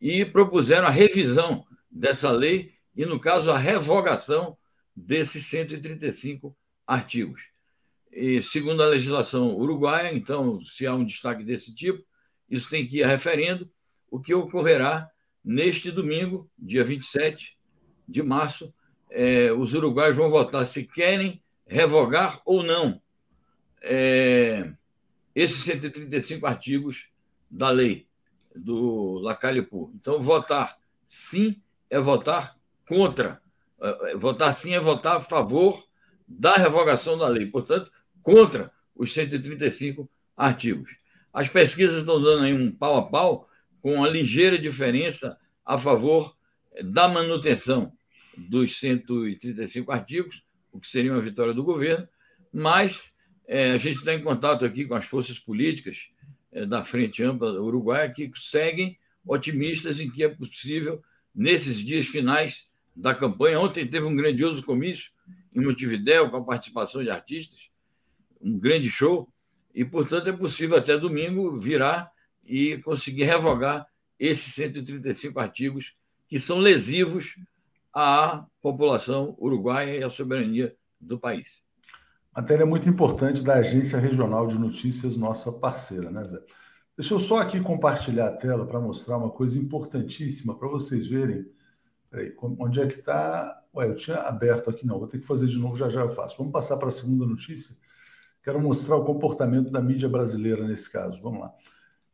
e 0.00 0.24
propuseram 0.24 0.86
a 0.86 0.90
revisão 0.90 1.66
dessa 1.90 2.30
lei 2.30 2.74
e, 2.96 3.04
no 3.04 3.20
caso, 3.20 3.50
a 3.50 3.58
revogação 3.58 4.56
desses 4.96 5.46
135 5.46 6.56
artigos. 6.86 7.42
E, 8.12 8.42
segundo 8.42 8.82
a 8.82 8.86
legislação 8.86 9.56
uruguaia, 9.56 10.12
então, 10.12 10.60
se 10.64 10.86
há 10.86 10.94
um 10.94 11.04
destaque 11.04 11.44
desse 11.44 11.74
tipo, 11.74 12.04
isso 12.48 12.68
tem 12.68 12.86
que 12.86 12.98
ir 12.98 13.02
a 13.04 13.08
referendo, 13.08 13.70
o 14.10 14.20
que 14.20 14.34
ocorrerá 14.34 15.08
neste 15.44 15.90
domingo, 15.90 16.50
dia 16.58 16.84
27 16.84 17.56
de 18.08 18.22
março. 18.22 18.74
É, 19.08 19.52
os 19.52 19.74
uruguaios 19.74 20.16
vão 20.16 20.30
votar 20.30 20.66
se 20.66 20.86
querem 20.86 21.42
revogar 21.66 22.40
ou 22.44 22.62
não 22.62 23.00
é, 23.82 24.72
esses 25.34 25.62
135 25.64 26.46
artigos 26.46 27.08
da 27.50 27.70
lei 27.70 28.06
do 28.54 29.18
Lacalle 29.20 29.62
Pou. 29.62 29.92
Então, 29.94 30.20
votar 30.20 30.78
sim 31.04 31.60
é 31.88 31.98
votar 31.98 32.56
contra. 32.86 33.40
É, 33.80 34.16
votar 34.16 34.54
sim 34.54 34.74
é 34.74 34.80
votar 34.80 35.16
a 35.16 35.20
favor 35.20 35.84
da 36.28 36.54
revogação 36.54 37.16
da 37.16 37.28
lei. 37.28 37.46
Portanto, 37.46 37.90
contra 38.22 38.72
os 38.94 39.12
135 39.12 40.08
artigos. 40.36 40.90
As 41.32 41.48
pesquisas 41.48 41.98
estão 41.98 42.20
dando 42.20 42.44
aí 42.44 42.52
um 42.52 42.70
pau 42.70 42.96
a 42.96 43.08
pau, 43.08 43.48
com 43.80 43.94
uma 43.94 44.08
ligeira 44.08 44.58
diferença 44.58 45.38
a 45.64 45.78
favor 45.78 46.36
da 46.84 47.08
manutenção 47.08 47.92
dos 48.36 48.78
135 48.78 49.90
artigos, 49.90 50.44
o 50.72 50.80
que 50.80 50.88
seria 50.88 51.12
uma 51.12 51.20
vitória 51.20 51.54
do 51.54 51.64
governo, 51.64 52.08
mas 52.52 53.16
é, 53.46 53.72
a 53.72 53.76
gente 53.76 53.98
está 53.98 54.14
em 54.14 54.22
contato 54.22 54.64
aqui 54.64 54.84
com 54.84 54.94
as 54.94 55.04
forças 55.04 55.38
políticas 55.38 56.08
é, 56.52 56.64
da 56.64 56.84
Frente 56.84 57.22
Ampla 57.22 57.60
Uruguaia 57.60 58.10
que 58.10 58.30
seguem 58.36 58.98
otimistas 59.26 60.00
em 60.00 60.10
que 60.10 60.24
é 60.24 60.28
possível, 60.28 61.02
nesses 61.34 61.78
dias 61.78 62.06
finais 62.06 62.68
da 62.94 63.14
campanha. 63.14 63.60
Ontem 63.60 63.86
teve 63.86 64.06
um 64.06 64.16
grandioso 64.16 64.62
comício 64.64 65.10
em 65.54 65.60
Montevidéu 65.60 66.30
com 66.30 66.38
a 66.38 66.44
participação 66.44 67.02
de 67.02 67.10
artistas, 67.10 67.69
um 68.40 68.58
grande 68.58 68.90
show, 68.90 69.28
e, 69.74 69.84
portanto, 69.84 70.28
é 70.28 70.32
possível 70.32 70.76
até 70.76 70.96
domingo 70.96 71.58
virar 71.58 72.10
e 72.44 72.78
conseguir 72.78 73.24
revogar 73.24 73.86
esses 74.18 74.54
135 74.54 75.38
artigos 75.38 75.94
que 76.28 76.38
são 76.38 76.58
lesivos 76.58 77.36
à 77.92 78.46
população 78.60 79.36
uruguaia 79.38 79.96
e 79.96 80.02
à 80.02 80.10
soberania 80.10 80.74
do 81.00 81.18
país. 81.18 81.62
Matéria 82.34 82.64
muito 82.64 82.88
importante 82.88 83.42
da 83.42 83.54
Agência 83.54 83.98
Regional 83.98 84.46
de 84.46 84.56
Notícias, 84.56 85.16
nossa 85.16 85.52
parceira, 85.52 86.10
né, 86.10 86.22
Zé? 86.24 86.40
Deixa 86.96 87.14
eu 87.14 87.18
só 87.18 87.38
aqui 87.38 87.60
compartilhar 87.60 88.28
a 88.28 88.36
tela 88.36 88.66
para 88.66 88.78
mostrar 88.78 89.16
uma 89.16 89.30
coisa 89.30 89.58
importantíssima 89.58 90.56
para 90.56 90.68
vocês 90.68 91.06
verem. 91.06 91.46
Peraí, 92.10 92.34
onde 92.58 92.80
é 92.80 92.86
que 92.86 92.98
está? 92.98 93.62
Ué, 93.74 93.88
eu 93.88 93.96
tinha 93.96 94.18
aberto 94.18 94.68
aqui, 94.68 94.86
não, 94.86 94.98
vou 94.98 95.08
ter 95.08 95.18
que 95.18 95.26
fazer 95.26 95.46
de 95.46 95.58
novo, 95.58 95.76
já 95.76 95.88
já 95.88 96.02
eu 96.02 96.10
faço. 96.10 96.36
Vamos 96.36 96.52
passar 96.52 96.76
para 96.76 96.88
a 96.88 96.92
segunda 96.92 97.24
notícia. 97.24 97.74
Quero 98.42 98.60
mostrar 98.60 98.96
o 98.96 99.04
comportamento 99.04 99.70
da 99.70 99.80
mídia 99.80 100.08
brasileira 100.08 100.66
nesse 100.66 100.90
caso. 100.90 101.20
Vamos 101.20 101.40
lá. 101.40 101.54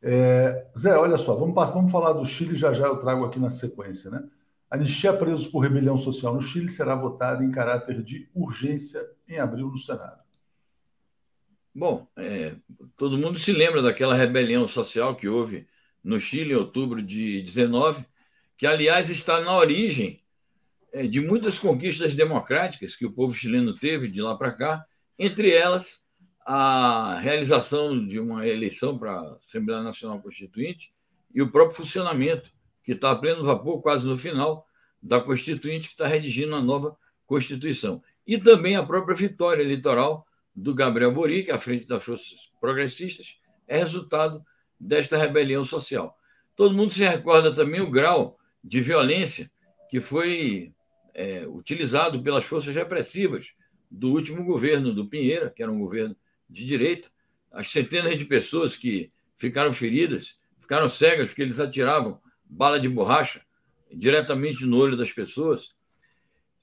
É, 0.01 0.67
Zé, 0.77 0.95
olha 0.97 1.17
só, 1.17 1.35
vamos, 1.35 1.55
vamos 1.55 1.91
falar 1.91 2.13
do 2.13 2.25
Chile, 2.25 2.55
já 2.55 2.73
já 2.73 2.85
eu 2.85 2.97
trago 2.97 3.25
aqui 3.25 3.39
na 3.39 3.49
sequência, 3.49 4.11
né? 4.11 4.23
Anistia 4.69 5.13
presos 5.13 5.47
por 5.47 5.59
rebelião 5.59 5.97
social 5.97 6.35
no 6.35 6.41
Chile 6.41 6.67
será 6.67 6.93
votada 6.93 7.43
em 7.43 7.51
caráter 7.51 8.03
de 8.03 8.29
urgência 8.35 9.01
em 9.27 9.39
abril 9.39 9.67
no 9.67 9.77
Senado. 9.77 10.21
Bom, 11.73 12.07
é, 12.17 12.55
todo 12.97 13.17
mundo 13.17 13.39
se 13.39 13.53
lembra 13.53 13.81
daquela 13.81 14.15
rebelião 14.15 14.67
social 14.67 15.15
que 15.15 15.27
houve 15.27 15.67
no 16.03 16.19
Chile 16.19 16.53
em 16.53 16.57
outubro 16.57 17.01
de 17.01 17.41
19, 17.43 18.05
que, 18.57 18.65
aliás, 18.67 19.09
está 19.09 19.39
na 19.39 19.55
origem 19.55 20.21
é, 20.91 21.07
de 21.07 21.21
muitas 21.21 21.59
conquistas 21.59 22.15
democráticas 22.15 22.95
que 22.95 23.05
o 23.05 23.11
povo 23.11 23.33
chileno 23.33 23.77
teve 23.77 24.07
de 24.07 24.21
lá 24.21 24.35
para 24.35 24.51
cá, 24.51 24.85
entre 25.17 25.51
elas 25.51 26.03
a 26.49 27.19
realização 27.19 28.07
de 28.07 28.17
uma 28.21 28.47
eleição 28.47 28.97
para 28.97 29.11
a 29.11 29.33
Assembleia 29.33 29.83
Nacional 29.83 30.21
Constituinte 30.21 30.93
e 31.35 31.41
o 31.41 31.51
próprio 31.51 31.75
funcionamento, 31.75 32.53
que 32.85 32.93
está 32.93 33.11
a 33.11 33.15
pleno 33.17 33.43
vapor, 33.43 33.81
quase 33.81 34.07
no 34.07 34.17
final, 34.17 34.65
da 35.03 35.19
Constituinte, 35.19 35.89
que 35.89 35.93
está 35.95 36.07
redigindo 36.07 36.55
a 36.55 36.61
nova 36.61 36.97
Constituição. 37.25 38.01
E 38.25 38.37
também 38.37 38.77
a 38.77 38.85
própria 38.85 39.13
vitória 39.13 39.61
eleitoral 39.61 40.25
do 40.55 40.73
Gabriel 40.73 41.13
Boric, 41.13 41.51
à 41.51 41.59
frente 41.59 41.85
das 41.85 42.01
forças 42.01 42.49
progressistas, 42.61 43.37
é 43.67 43.79
resultado 43.79 44.41
desta 44.79 45.17
rebelião 45.17 45.65
social. 45.65 46.17
Todo 46.55 46.73
mundo 46.73 46.93
se 46.93 47.03
recorda 47.03 47.53
também 47.53 47.81
o 47.81 47.91
grau 47.91 48.39
de 48.63 48.79
violência 48.79 49.51
que 49.89 49.99
foi 49.99 50.73
é, 51.13 51.45
utilizado 51.45 52.23
pelas 52.23 52.45
forças 52.45 52.73
repressivas 52.73 53.47
do 53.91 54.13
último 54.13 54.45
governo 54.45 54.93
do 54.93 55.09
Pinheira, 55.09 55.49
que 55.49 55.61
era 55.61 55.71
um 55.71 55.79
governo 55.79 56.15
de 56.49 56.65
direita, 56.65 57.09
as 57.51 57.69
centenas 57.69 58.17
de 58.17 58.25
pessoas 58.25 58.75
que 58.75 59.11
ficaram 59.37 59.71
feridas, 59.73 60.37
ficaram 60.59 60.89
cegas 60.89 61.29
porque 61.29 61.41
eles 61.41 61.59
atiravam 61.59 62.19
bala 62.43 62.79
de 62.79 62.89
borracha 62.89 63.41
diretamente 63.91 64.65
no 64.65 64.77
olho 64.77 64.97
das 64.97 65.11
pessoas. 65.11 65.75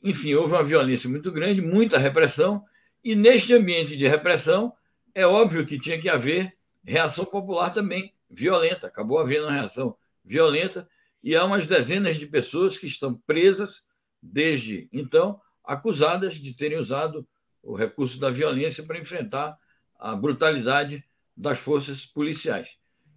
Enfim, 0.02 0.34
houve 0.34 0.54
uma 0.54 0.62
violência 0.62 1.08
muito 1.08 1.32
grande, 1.32 1.62
muita 1.62 1.98
repressão, 1.98 2.64
e 3.02 3.14
neste 3.14 3.52
ambiente 3.52 3.96
de 3.96 4.06
repressão, 4.06 4.72
é 5.14 5.26
óbvio 5.26 5.66
que 5.66 5.78
tinha 5.78 5.98
que 5.98 6.08
haver 6.08 6.56
reação 6.82 7.24
popular 7.24 7.70
também, 7.70 8.14
violenta. 8.30 8.86
Acabou 8.86 9.18
havendo 9.18 9.44
uma 9.44 9.52
reação 9.52 9.96
violenta, 10.24 10.88
e 11.22 11.34
há 11.34 11.44
umas 11.44 11.66
dezenas 11.66 12.16
de 12.16 12.26
pessoas 12.26 12.76
que 12.76 12.86
estão 12.86 13.14
presas 13.26 13.86
desde 14.22 14.88
então, 14.92 15.40
acusadas 15.62 16.34
de 16.34 16.54
terem 16.54 16.78
usado 16.78 17.26
o 17.62 17.74
recurso 17.74 18.18
da 18.18 18.30
violência 18.30 18.82
para 18.82 18.98
enfrentar 18.98 19.56
a 19.98 20.14
brutalidade 20.14 21.04
das 21.36 21.58
forças 21.58 22.04
policiais. 22.04 22.68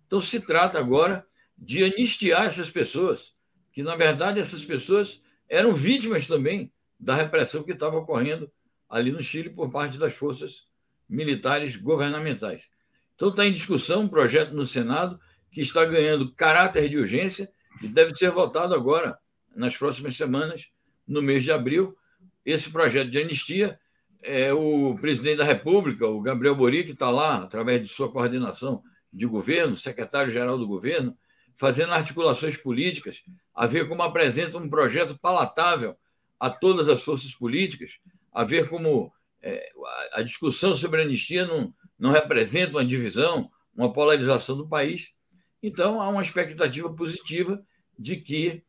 Então, 0.05 0.21
se 0.21 0.39
trata 0.39 0.79
agora 0.79 1.25
de 1.57 1.83
anistiar 1.83 2.45
essas 2.45 2.69
pessoas, 2.69 3.33
que, 3.71 3.83
na 3.83 3.95
verdade, 3.95 4.39
essas 4.39 4.63
pessoas 4.63 5.21
eram 5.49 5.73
vítimas 5.73 6.27
também 6.27 6.71
da 6.99 7.15
repressão 7.15 7.63
que 7.63 7.71
estava 7.71 7.97
ocorrendo 7.97 8.51
ali 8.89 9.11
no 9.11 9.21
Chile 9.21 9.49
por 9.49 9.69
parte 9.69 9.97
das 9.97 10.13
forças 10.13 10.67
militares 11.07 11.75
governamentais. 11.75 12.69
Então 13.15 13.29
está 13.29 13.45
em 13.45 13.53
discussão 13.53 14.03
um 14.03 14.07
projeto 14.07 14.53
no 14.53 14.65
Senado 14.65 15.19
que 15.51 15.61
está 15.61 15.83
ganhando 15.85 16.33
caráter 16.33 16.89
de 16.89 16.97
urgência 16.97 17.51
e 17.81 17.87
deve 17.87 18.15
ser 18.15 18.29
votado 18.29 18.73
agora, 18.75 19.17
nas 19.55 19.75
próximas 19.75 20.15
semanas, 20.15 20.69
no 21.07 21.21
mês 21.21 21.43
de 21.43 21.51
abril. 21.51 21.97
Esse 22.45 22.69
projeto 22.69 23.09
de 23.09 23.19
anistia, 23.19 23.79
é, 24.23 24.53
o 24.53 24.95
presidente 24.99 25.37
da 25.37 25.43
República, 25.43 26.07
o 26.07 26.21
Gabriel 26.21 26.55
Boric, 26.55 26.91
está 26.91 27.09
lá, 27.09 27.43
através 27.43 27.81
de 27.81 27.87
sua 27.87 28.11
coordenação 28.11 28.83
de 29.11 29.25
governo, 29.25 29.75
secretário-geral 29.75 30.57
do 30.57 30.67
governo, 30.67 31.17
fazendo 31.55 31.93
articulações 31.93 32.55
políticas, 32.55 33.23
a 33.53 33.65
ver 33.65 33.87
como 33.87 34.03
apresenta 34.03 34.57
um 34.57 34.69
projeto 34.69 35.17
palatável 35.19 35.95
a 36.39 36.49
todas 36.49 36.87
as 36.87 37.01
forças 37.01 37.33
políticas, 37.33 37.97
a 38.31 38.43
ver 38.43 38.69
como 38.69 39.11
é, 39.41 39.71
a 40.13 40.21
discussão 40.21 40.75
sobre 40.75 41.01
a 41.01 41.05
anistia 41.05 41.45
não, 41.45 41.73
não 41.97 42.11
representa 42.11 42.73
uma 42.73 42.85
divisão, 42.85 43.49
uma 43.75 43.91
polarização 43.91 44.55
do 44.55 44.67
país. 44.67 45.13
Então, 45.61 45.99
há 45.99 46.09
uma 46.09 46.21
expectativa 46.21 46.93
positiva 46.93 47.63
de 47.97 48.17
que 48.17 48.63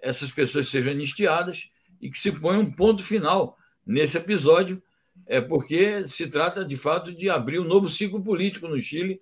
essas 0.00 0.32
pessoas 0.32 0.68
sejam 0.68 0.92
anistiadas 0.92 1.68
e 2.00 2.10
que 2.10 2.18
se 2.18 2.32
ponha 2.32 2.58
um 2.58 2.70
ponto 2.72 3.04
final 3.04 3.56
nesse 3.86 4.16
episódio, 4.16 4.82
é 5.26 5.40
porque 5.40 6.06
se 6.06 6.28
trata, 6.28 6.64
de 6.64 6.76
fato, 6.76 7.12
de 7.12 7.30
abrir 7.30 7.58
um 7.58 7.64
novo 7.64 7.88
ciclo 7.88 8.22
político 8.22 8.68
no 8.68 8.78
Chile 8.78 9.20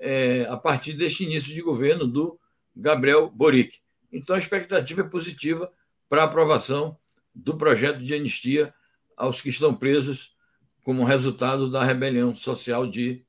é, 0.00 0.46
a 0.48 0.56
partir 0.56 0.94
deste 0.94 1.24
início 1.24 1.54
de 1.54 1.62
governo 1.62 2.06
do 2.06 2.38
Gabriel 2.74 3.30
Boric. 3.30 3.78
Então, 4.12 4.36
a 4.36 4.38
expectativa 4.38 5.02
é 5.02 5.04
positiva 5.04 5.70
para 6.08 6.22
a 6.22 6.24
aprovação 6.24 6.96
do 7.34 7.56
projeto 7.56 8.02
de 8.02 8.14
anistia 8.14 8.74
aos 9.16 9.40
que 9.40 9.48
estão 9.48 9.74
presos 9.74 10.34
como 10.84 11.04
resultado 11.04 11.70
da 11.70 11.84
rebelião 11.84 12.34
social 12.34 12.86
de 12.86 13.24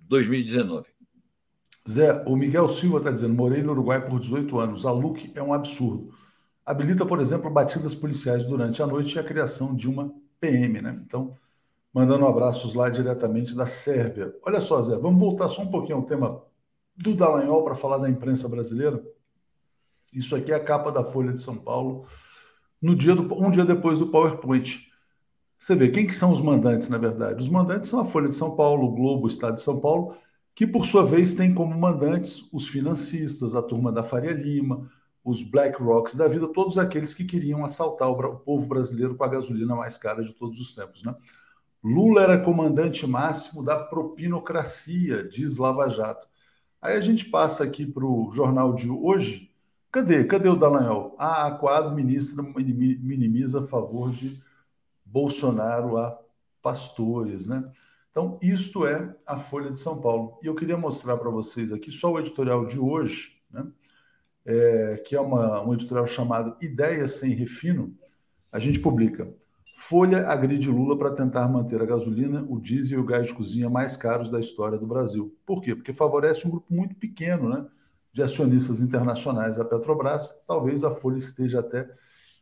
2019. 0.00 0.86
Zé, 1.88 2.22
o 2.26 2.36
Miguel 2.36 2.68
Silva 2.68 2.98
está 2.98 3.10
dizendo: 3.10 3.34
morei 3.34 3.62
no 3.62 3.72
Uruguai 3.72 4.06
por 4.06 4.18
18 4.18 4.58
anos. 4.58 4.86
A 4.86 4.90
LUC 4.90 5.32
é 5.34 5.42
um 5.42 5.52
absurdo. 5.52 6.12
Habilita, 6.64 7.06
por 7.06 7.20
exemplo, 7.20 7.50
batidas 7.50 7.94
policiais 7.94 8.44
durante 8.44 8.82
a 8.82 8.86
noite 8.86 9.14
e 9.14 9.18
a 9.18 9.24
criação 9.24 9.74
de 9.74 9.88
uma 9.88 10.12
PM, 10.40 10.80
né? 10.80 11.00
Então, 11.04 11.36
mandando 11.92 12.26
abraços 12.26 12.74
lá 12.74 12.88
diretamente 12.88 13.54
da 13.54 13.66
Sérvia. 13.66 14.34
Olha 14.42 14.60
só, 14.60 14.80
Zé, 14.82 14.96
vamos 14.96 15.18
voltar 15.18 15.48
só 15.48 15.62
um 15.62 15.70
pouquinho 15.70 15.98
ao 15.98 16.04
tema 16.04 16.42
do 16.96 17.14
Dallagnol 17.14 17.64
para 17.64 17.74
falar 17.74 17.98
da 17.98 18.08
imprensa 18.08 18.48
brasileira. 18.48 19.02
Isso 20.12 20.34
aqui 20.34 20.52
é 20.52 20.54
a 20.54 20.64
capa 20.64 20.90
da 20.90 21.04
Folha 21.04 21.32
de 21.32 21.40
São 21.40 21.56
Paulo, 21.56 22.06
no 22.80 22.94
dia 22.94 23.14
do, 23.14 23.34
um 23.34 23.50
dia 23.50 23.64
depois 23.64 23.98
do 23.98 24.08
PowerPoint. 24.08 24.86
Você 25.58 25.74
vê 25.74 25.88
quem 25.88 26.06
que 26.06 26.14
são 26.14 26.30
os 26.30 26.40
mandantes, 26.40 26.88
na 26.88 26.98
verdade? 26.98 27.42
Os 27.42 27.48
mandantes 27.48 27.90
são 27.90 28.00
a 28.00 28.04
Folha 28.04 28.28
de 28.28 28.34
São 28.34 28.54
Paulo, 28.54 28.86
o 28.86 28.94
Globo, 28.94 29.24
o 29.24 29.28
Estado 29.28 29.56
de 29.56 29.62
São 29.62 29.80
Paulo, 29.80 30.16
que 30.54 30.66
por 30.66 30.86
sua 30.86 31.04
vez 31.04 31.34
tem 31.34 31.52
como 31.52 31.76
mandantes 31.76 32.48
os 32.52 32.68
financistas, 32.68 33.54
a 33.54 33.62
turma 33.62 33.92
da 33.92 34.02
Faria 34.02 34.32
Lima, 34.32 34.88
os 35.28 35.42
Black 35.42 35.82
Rocks 35.82 36.14
da 36.14 36.26
vida, 36.26 36.48
todos 36.48 36.78
aqueles 36.78 37.12
que 37.12 37.24
queriam 37.24 37.62
assaltar 37.62 38.08
o 38.10 38.36
povo 38.38 38.66
brasileiro 38.66 39.14
com 39.14 39.24
a 39.24 39.28
gasolina 39.28 39.76
mais 39.76 39.98
cara 39.98 40.24
de 40.24 40.32
todos 40.32 40.58
os 40.58 40.74
tempos, 40.74 41.02
né? 41.04 41.14
Lula 41.84 42.22
era 42.22 42.38
comandante 42.38 43.06
máximo 43.06 43.62
da 43.62 43.76
propinocracia, 43.76 45.22
diz 45.22 45.58
Lava 45.58 45.88
Jato. 45.90 46.26
Aí 46.80 46.96
a 46.96 47.00
gente 47.00 47.26
passa 47.26 47.62
aqui 47.62 47.84
para 47.84 48.04
o 48.04 48.32
jornal 48.32 48.72
de 48.72 48.88
hoje. 48.88 49.52
Cadê? 49.92 50.24
Cadê 50.24 50.48
o 50.48 50.56
Dallagnol? 50.56 51.14
Ah, 51.18 51.46
a 51.46 51.50
quadro 51.52 51.94
ministra 51.94 52.42
minimiza 52.42 53.60
a 53.60 53.66
favor 53.66 54.10
de 54.10 54.36
Bolsonaro 55.04 55.98
a 55.98 56.18
pastores, 56.62 57.46
né? 57.46 57.64
Então, 58.10 58.38
isto 58.42 58.86
é 58.86 59.14
a 59.26 59.36
Folha 59.36 59.70
de 59.70 59.78
São 59.78 60.00
Paulo. 60.00 60.38
E 60.42 60.46
eu 60.46 60.54
queria 60.54 60.76
mostrar 60.76 61.16
para 61.18 61.30
vocês 61.30 61.72
aqui 61.72 61.92
só 61.92 62.12
o 62.12 62.18
editorial 62.18 62.66
de 62.66 62.78
hoje, 62.78 63.40
né? 63.50 63.66
É, 64.50 64.96
que 65.04 65.14
é 65.14 65.20
uma, 65.20 65.62
um 65.62 65.74
editorial 65.74 66.06
chamado 66.06 66.56
Ideias 66.60 67.12
Sem 67.12 67.34
Refino. 67.34 67.94
A 68.50 68.58
gente 68.58 68.80
publica 68.80 69.28
Folha 69.80 70.26
agride 70.26 70.68
Lula 70.68 70.98
para 70.98 71.12
tentar 71.12 71.46
manter 71.48 71.80
a 71.80 71.86
gasolina, 71.86 72.44
o 72.48 72.60
diesel 72.60 72.98
e 72.98 73.00
o 73.00 73.04
gás 73.04 73.28
de 73.28 73.32
cozinha 73.32 73.70
mais 73.70 73.96
caros 73.96 74.28
da 74.28 74.40
história 74.40 74.76
do 74.76 74.88
Brasil. 74.88 75.32
Por 75.46 75.62
quê? 75.62 75.72
Porque 75.72 75.92
favorece 75.92 76.48
um 76.48 76.50
grupo 76.50 76.74
muito 76.74 76.96
pequeno 76.96 77.48
né, 77.48 77.64
de 78.12 78.20
acionistas 78.20 78.80
internacionais 78.80 79.56
da 79.56 79.64
Petrobras. 79.64 80.42
Talvez 80.48 80.82
a 80.82 80.92
Folha 80.96 81.18
esteja 81.18 81.60
até 81.60 81.88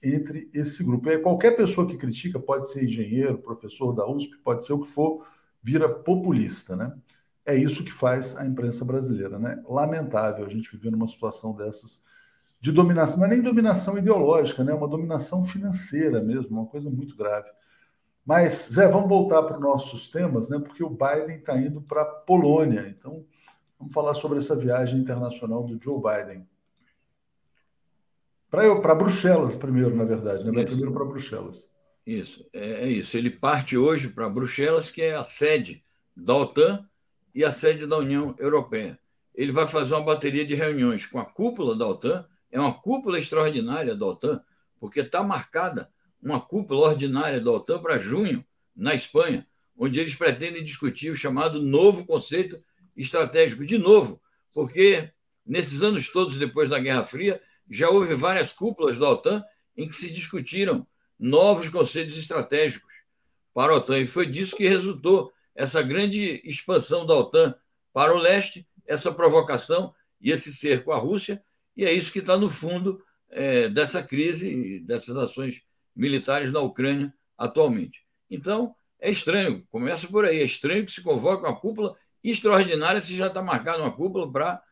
entre 0.02 0.48
esse 0.54 0.82
grupo. 0.82 1.10
E 1.10 1.18
qualquer 1.18 1.54
pessoa 1.54 1.86
que 1.86 1.98
critica, 1.98 2.40
pode 2.40 2.70
ser 2.70 2.84
engenheiro, 2.84 3.36
professor 3.36 3.92
da 3.92 4.08
USP, 4.08 4.38
pode 4.38 4.64
ser 4.64 4.72
o 4.72 4.80
que 4.80 4.88
for, 4.88 5.26
vira 5.62 5.90
populista. 5.90 6.74
Né? 6.74 6.90
É 7.46 7.54
isso 7.54 7.84
que 7.84 7.92
faz 7.92 8.36
a 8.36 8.44
imprensa 8.44 8.84
brasileira. 8.84 9.38
Né? 9.38 9.62
Lamentável 9.68 10.44
a 10.44 10.48
gente 10.48 10.70
viver 10.70 10.90
numa 10.90 11.06
situação 11.06 11.54
dessas 11.54 12.04
de 12.60 12.72
dominação, 12.72 13.18
não 13.18 13.26
é 13.26 13.28
nem 13.28 13.42
dominação 13.42 13.98
ideológica, 13.98 14.64
né? 14.64 14.72
É 14.72 14.74
uma 14.74 14.88
dominação 14.88 15.44
financeira 15.44 16.20
mesmo, 16.20 16.58
uma 16.58 16.66
coisa 16.66 16.90
muito 16.90 17.16
grave. 17.16 17.48
Mas, 18.24 18.70
Zé, 18.72 18.88
vamos 18.88 19.08
voltar 19.08 19.42
para 19.44 19.56
os 19.56 19.62
nossos 19.62 20.08
temas, 20.10 20.48
né? 20.48 20.58
Porque 20.58 20.82
o 20.82 20.90
Biden 20.90 21.36
está 21.36 21.56
indo 21.56 21.80
para 21.80 22.02
a 22.02 22.04
Polônia. 22.04 22.88
Então, 22.88 23.24
vamos 23.78 23.94
falar 23.94 24.14
sobre 24.14 24.38
essa 24.38 24.56
viagem 24.56 24.98
internacional 24.98 25.62
do 25.62 25.80
Joe 25.80 26.00
Biden. 26.02 26.48
Para 28.50 28.94
Bruxelas, 28.94 29.54
primeiro, 29.54 29.94
na 29.94 30.04
verdade, 30.04 30.44
né? 30.44 30.50
Vai 30.50 30.64
primeiro 30.64 30.92
para 30.92 31.04
Bruxelas. 31.04 31.72
Isso, 32.04 32.48
é, 32.52 32.84
é 32.84 32.88
isso. 32.88 33.16
Ele 33.16 33.30
parte 33.30 33.76
hoje 33.76 34.08
para 34.08 34.28
Bruxelas, 34.28 34.90
que 34.90 35.02
é 35.02 35.14
a 35.14 35.22
sede 35.22 35.84
da 36.16 36.34
OTAN 36.34 36.84
e 37.36 37.44
a 37.44 37.52
sede 37.52 37.86
da 37.86 37.98
União 37.98 38.34
Europeia. 38.38 38.98
Ele 39.34 39.52
vai 39.52 39.66
fazer 39.66 39.94
uma 39.94 40.02
bateria 40.02 40.46
de 40.46 40.54
reuniões 40.54 41.04
com 41.04 41.18
a 41.18 41.24
cúpula 41.26 41.76
da 41.76 41.86
OTAN 41.86 42.26
é 42.50 42.58
uma 42.58 42.72
cúpula 42.72 43.18
extraordinária 43.18 43.94
da 43.94 44.06
OTAN, 44.06 44.42
porque 44.80 45.00
está 45.00 45.22
marcada 45.22 45.92
uma 46.22 46.40
cúpula 46.40 46.88
ordinária 46.88 47.38
da 47.38 47.50
OTAN 47.50 47.78
para 47.82 47.98
junho, 47.98 48.42
na 48.74 48.94
Espanha, 48.94 49.46
onde 49.76 50.00
eles 50.00 50.14
pretendem 50.14 50.64
discutir 50.64 51.10
o 51.10 51.16
chamado 51.16 51.60
novo 51.60 52.06
conceito 52.06 52.58
estratégico. 52.96 53.66
De 53.66 53.76
novo, 53.76 54.18
porque 54.54 55.10
nesses 55.44 55.82
anos 55.82 56.10
todos 56.10 56.38
depois 56.38 56.70
da 56.70 56.78
Guerra 56.78 57.04
Fria, 57.04 57.42
já 57.70 57.90
houve 57.90 58.14
várias 58.14 58.54
cúpulas 58.54 58.98
da 58.98 59.10
OTAN 59.10 59.44
em 59.76 59.86
que 59.86 59.94
se 59.94 60.08
discutiram 60.08 60.86
novos 61.18 61.68
conceitos 61.68 62.16
estratégicos 62.16 62.94
para 63.52 63.74
a 63.74 63.76
OTAN. 63.76 63.98
E 63.98 64.06
foi 64.06 64.24
disso 64.24 64.56
que 64.56 64.66
resultou 64.66 65.30
essa 65.56 65.82
grande 65.82 66.40
expansão 66.44 67.06
da 67.06 67.14
OTAN 67.14 67.54
para 67.92 68.14
o 68.14 68.18
leste, 68.18 68.66
essa 68.86 69.10
provocação 69.10 69.92
e 70.20 70.30
esse 70.30 70.52
cerco 70.52 70.92
à 70.92 70.96
Rússia, 70.96 71.42
e 71.76 71.84
é 71.84 71.92
isso 71.92 72.12
que 72.12 72.20
está 72.20 72.36
no 72.36 72.48
fundo 72.48 73.02
é, 73.30 73.68
dessa 73.68 74.02
crise, 74.02 74.80
dessas 74.80 75.16
ações 75.16 75.62
militares 75.94 76.52
na 76.52 76.60
Ucrânia 76.60 77.12
atualmente. 77.36 78.04
Então, 78.30 78.74
é 79.00 79.10
estranho, 79.10 79.66
começa 79.70 80.06
por 80.06 80.24
aí, 80.24 80.40
é 80.40 80.44
estranho 80.44 80.84
que 80.84 80.92
se 80.92 81.02
convoque 81.02 81.44
uma 81.44 81.58
cúpula 81.58 81.96
extraordinária 82.22 83.00
se 83.00 83.16
já 83.16 83.28
está 83.28 83.42
marcada 83.42 83.82
uma 83.82 83.92
cúpula 83.92 84.30
para 84.30 84.62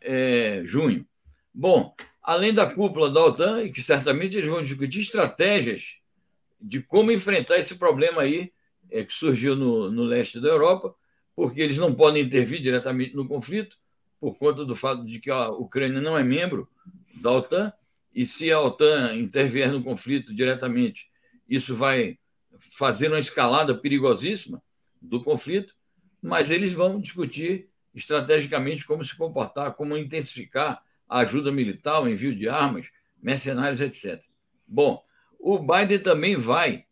é, 0.00 0.62
junho. 0.64 1.06
Bom, 1.52 1.94
além 2.22 2.52
da 2.52 2.66
cúpula 2.66 3.10
da 3.10 3.24
OTAN, 3.24 3.62
e 3.62 3.72
que 3.72 3.82
certamente 3.82 4.36
eles 4.36 4.48
vão 4.48 4.62
discutir 4.62 5.00
estratégias 5.00 5.96
de 6.60 6.82
como 6.82 7.12
enfrentar 7.12 7.58
esse 7.58 7.76
problema 7.76 8.22
aí 8.22 8.52
é, 8.90 9.04
que 9.04 9.12
surgiu 9.12 9.56
no, 9.56 9.90
no 9.90 10.04
leste 10.04 10.40
da 10.40 10.48
Europa, 10.48 10.94
porque 11.34 11.60
eles 11.60 11.76
não 11.76 11.94
podem 11.94 12.22
intervir 12.22 12.60
diretamente 12.60 13.14
no 13.14 13.26
conflito, 13.26 13.76
por 14.20 14.38
conta 14.38 14.64
do 14.64 14.74
fato 14.74 15.04
de 15.04 15.18
que 15.18 15.30
a 15.30 15.48
Ucrânia 15.48 16.00
não 16.00 16.16
é 16.16 16.24
membro 16.24 16.68
da 17.20 17.30
OTAN, 17.32 17.72
e 18.14 18.24
se 18.24 18.50
a 18.50 18.60
OTAN 18.60 19.14
intervier 19.16 19.72
no 19.72 19.82
conflito 19.82 20.34
diretamente, 20.34 21.08
isso 21.48 21.74
vai 21.74 22.18
fazer 22.58 23.08
uma 23.08 23.18
escalada 23.18 23.74
perigosíssima 23.74 24.62
do 25.02 25.22
conflito, 25.22 25.74
mas 26.22 26.50
eles 26.50 26.72
vão 26.72 27.00
discutir 27.00 27.68
estrategicamente 27.94 28.86
como 28.86 29.04
se 29.04 29.16
comportar, 29.16 29.74
como 29.74 29.96
intensificar 29.96 30.82
a 31.08 31.20
ajuda 31.20 31.52
militar, 31.52 32.00
o 32.00 32.08
envio 32.08 32.34
de 32.34 32.48
armas, 32.48 32.86
mercenários, 33.22 33.80
etc. 33.80 34.22
Bom, 34.66 35.02
o 35.38 35.58
Biden 35.58 35.98
também 35.98 36.36
vai 36.36 36.86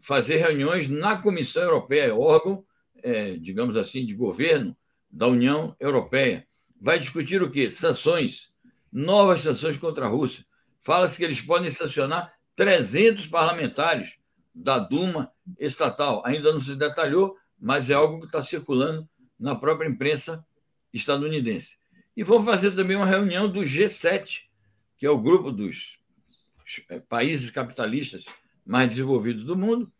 fazer 0.00 0.36
reuniões 0.36 0.88
na 0.88 1.20
Comissão 1.20 1.62
Europeia, 1.62 2.14
órgão, 2.14 2.64
é, 3.02 3.36
digamos 3.36 3.76
assim, 3.76 4.04
de 4.04 4.14
governo 4.14 4.76
da 5.10 5.26
União 5.26 5.74
Europeia, 5.78 6.46
vai 6.80 6.98
discutir 6.98 7.42
o 7.42 7.50
quê? 7.50 7.70
Sanções, 7.70 8.52
novas 8.92 9.40
sanções 9.40 9.76
contra 9.76 10.06
a 10.06 10.08
Rússia. 10.08 10.44
Fala-se 10.82 11.16
que 11.16 11.24
eles 11.24 11.40
podem 11.40 11.70
sancionar 11.70 12.32
300 12.54 13.26
parlamentares 13.26 14.14
da 14.54 14.78
Duma 14.78 15.30
estatal. 15.58 16.22
Ainda 16.24 16.52
não 16.52 16.60
se 16.60 16.74
detalhou, 16.76 17.36
mas 17.58 17.90
é 17.90 17.94
algo 17.94 18.20
que 18.20 18.26
está 18.26 18.40
circulando 18.40 19.08
na 19.38 19.54
própria 19.54 19.88
imprensa 19.88 20.44
estadunidense. 20.92 21.78
E 22.16 22.24
vão 22.24 22.42
fazer 22.42 22.70
também 22.72 22.96
uma 22.96 23.06
reunião 23.06 23.48
do 23.48 23.60
G7, 23.60 24.42
que 24.96 25.04
é 25.04 25.10
o 25.10 25.18
grupo 25.18 25.50
dos 25.50 25.98
é, 26.88 26.98
países 26.98 27.50
capitalistas 27.50 28.24
mais 28.66 28.88
desenvolvidos 28.88 29.44
do 29.44 29.56
mundo, 29.56 29.90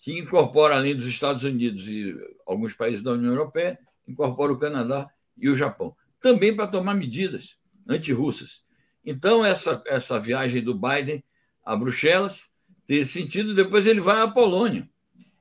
que 0.00 0.18
incorpora, 0.18 0.76
além 0.76 0.96
dos 0.96 1.06
Estados 1.06 1.44
Unidos 1.44 1.88
e 1.88 2.16
alguns 2.46 2.72
países 2.72 3.02
da 3.02 3.12
União 3.12 3.32
Europeia, 3.32 3.78
incorpora 4.06 4.52
o 4.52 4.58
Canadá 4.58 5.08
e 5.36 5.48
o 5.48 5.56
Japão 5.56 5.94
também 6.20 6.54
para 6.54 6.66
tomar 6.66 6.94
medidas 6.94 7.56
antirrussas. 7.88 8.62
Então, 9.04 9.44
essa, 9.44 9.82
essa 9.86 10.18
viagem 10.18 10.62
do 10.62 10.74
Biden 10.74 11.22
a 11.64 11.76
Bruxelas 11.76 12.50
tem 12.86 13.04
sentido. 13.04 13.54
Depois 13.54 13.86
ele 13.86 14.00
vai 14.00 14.20
à 14.20 14.28
Polônia. 14.28 14.88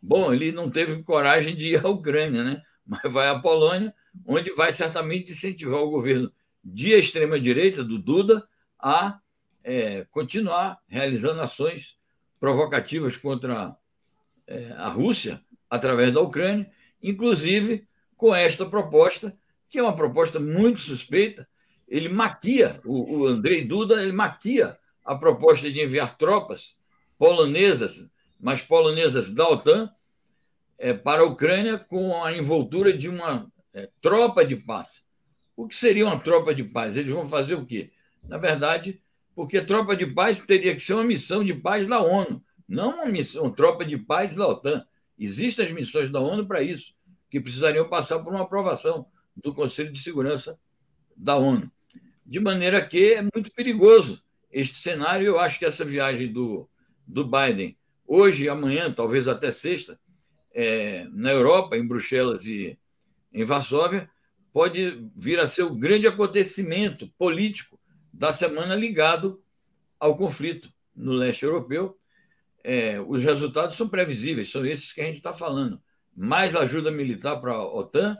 Bom, 0.01 0.33
ele 0.33 0.51
não 0.51 0.69
teve 0.69 1.01
coragem 1.03 1.55
de 1.55 1.73
ir 1.73 1.85
à 1.85 1.89
Ucrânia, 1.89 2.43
né? 2.43 2.61
mas 2.85 3.11
vai 3.11 3.27
à 3.27 3.39
Polônia, 3.39 3.93
onde 4.25 4.51
vai 4.51 4.71
certamente 4.71 5.31
incentivar 5.31 5.81
o 5.81 5.89
governo 5.89 6.31
de 6.63 6.91
extrema-direita, 6.91 7.83
do 7.83 7.97
Duda, 7.97 8.47
a 8.79 9.19
é, 9.63 10.05
continuar 10.11 10.79
realizando 10.87 11.41
ações 11.41 11.96
provocativas 12.39 13.17
contra 13.17 13.75
é, 14.45 14.71
a 14.77 14.89
Rússia 14.89 15.41
através 15.69 16.13
da 16.13 16.21
Ucrânia, 16.21 16.69
inclusive 17.01 17.87
com 18.15 18.33
esta 18.33 18.65
proposta, 18.65 19.37
que 19.69 19.77
é 19.77 19.83
uma 19.83 19.95
proposta 19.95 20.39
muito 20.39 20.79
suspeita. 20.79 21.47
Ele 21.87 22.09
maquia, 22.09 22.79
o, 22.85 23.19
o 23.19 23.27
Andrei 23.27 23.63
Duda, 23.63 24.01
ele 24.01 24.11
maquia 24.11 24.77
a 25.03 25.15
proposta 25.15 25.71
de 25.71 25.81
enviar 25.81 26.17
tropas 26.17 26.75
polonesas, 27.17 28.05
mas 28.39 28.61
polonesas 28.61 29.33
da 29.33 29.47
OTAN, 29.47 29.89
é, 30.77 30.93
para 30.93 31.23
a 31.23 31.25
Ucrânia 31.25 31.79
com 31.79 32.23
a 32.23 32.31
envoltura 32.35 32.93
de 32.93 33.09
uma 33.09 33.51
é, 33.73 33.89
tropa 33.99 34.45
de 34.45 34.55
paz. 34.55 35.03
O 35.55 35.67
que 35.67 35.75
seria 35.75 36.05
uma 36.05 36.19
tropa 36.19 36.53
de 36.53 36.63
paz? 36.63 36.95
Eles 36.95 37.11
vão 37.11 37.27
fazer 37.27 37.55
o 37.55 37.65
quê? 37.65 37.91
Na 38.23 38.37
verdade, 38.37 39.01
porque 39.37 39.61
tropa 39.61 39.95
de 39.95 40.07
paz 40.07 40.39
teria 40.39 40.73
que 40.73 40.81
ser 40.81 40.95
uma 40.95 41.03
missão 41.03 41.43
de 41.43 41.53
paz 41.53 41.85
da 41.85 42.01
ONU, 42.01 42.43
não 42.67 42.95
uma 42.95 43.05
missão, 43.05 43.43
uma 43.43 43.53
tropa 43.53 43.85
de 43.85 43.95
paz 43.95 44.35
da 44.35 44.47
OTAN. 44.47 44.83
Existem 45.15 45.63
as 45.63 45.71
missões 45.71 46.09
da 46.09 46.19
ONU 46.19 46.47
para 46.47 46.63
isso, 46.63 46.95
que 47.29 47.39
precisariam 47.39 47.87
passar 47.87 48.17
por 48.17 48.33
uma 48.33 48.41
aprovação 48.41 49.05
do 49.35 49.53
Conselho 49.53 49.91
de 49.91 49.99
Segurança 49.99 50.59
da 51.15 51.35
ONU. 51.35 51.71
De 52.25 52.39
maneira 52.39 52.83
que 52.83 53.13
é 53.13 53.21
muito 53.21 53.51
perigoso 53.51 54.23
este 54.51 54.79
cenário. 54.79 55.27
Eu 55.27 55.39
acho 55.39 55.59
que 55.59 55.65
essa 55.65 55.85
viagem 55.85 56.33
do, 56.33 56.67
do 57.05 57.23
Biden, 57.23 57.77
hoje 58.07 58.49
amanhã, 58.49 58.91
talvez 58.91 59.27
até 59.27 59.51
sexta, 59.51 59.99
é, 60.51 61.07
na 61.11 61.29
Europa, 61.29 61.77
em 61.77 61.85
Bruxelas 61.85 62.47
e 62.47 62.75
em 63.31 63.43
Varsóvia, 63.43 64.09
pode 64.51 65.07
vir 65.15 65.39
a 65.39 65.47
ser 65.47 65.61
o 65.61 65.75
grande 65.75 66.07
acontecimento 66.07 67.07
político 67.19 67.76
da 68.17 68.33
semana 68.33 68.73
ligado 68.73 69.39
ao 69.99 70.17
conflito 70.17 70.73
no 70.95 71.11
leste 71.11 71.45
europeu. 71.45 71.95
É, 72.63 72.99
os 72.99 73.23
resultados 73.23 73.75
são 73.75 73.87
previsíveis, 73.87 74.51
são 74.51 74.65
esses 74.65 74.91
que 74.91 75.01
a 75.01 75.05
gente 75.05 75.17
está 75.17 75.33
falando. 75.33 75.79
Mais 76.15 76.55
ajuda 76.55 76.89
militar 76.89 77.39
para 77.39 77.53
a 77.53 77.63
OTAN, 77.63 78.17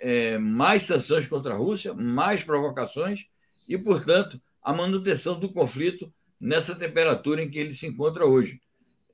é, 0.00 0.36
mais 0.36 0.82
sanções 0.82 1.28
contra 1.28 1.54
a 1.54 1.56
Rússia, 1.56 1.94
mais 1.94 2.42
provocações 2.42 3.26
e, 3.68 3.78
portanto, 3.78 4.40
a 4.60 4.72
manutenção 4.72 5.38
do 5.38 5.52
conflito 5.52 6.12
nessa 6.40 6.74
temperatura 6.74 7.40
em 7.40 7.48
que 7.48 7.58
ele 7.58 7.72
se 7.72 7.86
encontra 7.86 8.26
hoje. 8.26 8.60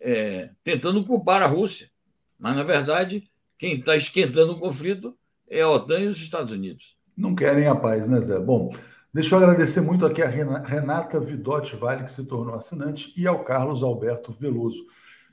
É, 0.00 0.50
tentando 0.64 1.04
culpar 1.04 1.42
a 1.42 1.46
Rússia, 1.46 1.90
mas, 2.38 2.56
na 2.56 2.62
verdade, 2.62 3.30
quem 3.58 3.78
está 3.78 3.94
esquentando 3.94 4.52
o 4.52 4.58
conflito 4.58 5.14
é 5.46 5.60
a 5.60 5.68
OTAN 5.68 6.00
e 6.00 6.06
os 6.06 6.22
Estados 6.22 6.52
Unidos. 6.54 6.96
Não 7.14 7.34
querem 7.34 7.66
a 7.66 7.74
paz, 7.74 8.08
né, 8.08 8.18
Zé? 8.22 8.38
Bom, 8.40 8.72
Deixa 9.12 9.34
eu 9.34 9.38
agradecer 9.40 9.80
muito 9.80 10.06
aqui 10.06 10.22
a 10.22 10.28
Renata 10.28 11.18
Vidotti 11.18 11.74
Vale, 11.74 12.04
que 12.04 12.12
se 12.12 12.26
tornou 12.26 12.54
assinante, 12.54 13.12
e 13.16 13.26
ao 13.26 13.42
Carlos 13.42 13.82
Alberto 13.82 14.32
Veloso. 14.32 14.86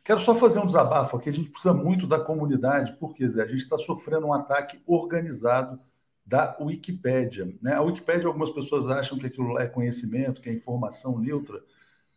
Quero 0.04 0.20
só 0.20 0.34
fazer 0.34 0.58
um 0.58 0.66
desabafo 0.66 1.16
aqui. 1.16 1.30
A 1.30 1.34
gente 1.34 1.50
precisa 1.50 1.76
muito 1.76 2.08
da 2.08 2.20
comunidade, 2.20 2.98
porque 3.00 3.28
Zé, 3.28 3.44
a 3.44 3.46
gente 3.46 3.60
está 3.60 3.78
sofrendo 3.78 4.26
um 4.26 4.34
ataque 4.34 4.82
organizado 4.88 5.78
da 6.26 6.58
Wikipédia. 6.60 7.54
Né? 7.62 7.76
A 7.76 7.82
Wikipédia, 7.84 8.26
algumas 8.26 8.50
pessoas 8.50 8.88
acham 8.88 9.16
que 9.16 9.28
aquilo 9.28 9.60
é 9.60 9.68
conhecimento, 9.68 10.42
que 10.42 10.50
é 10.50 10.54
informação 10.54 11.20
neutra. 11.20 11.62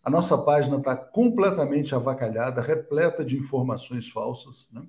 A 0.03 0.09
nossa 0.09 0.39
página 0.39 0.79
está 0.79 0.97
completamente 0.97 1.95
avacalhada, 1.95 2.63
repleta 2.63 3.23
de 3.23 3.37
informações 3.37 4.09
falsas. 4.09 4.71
Né? 4.73 4.83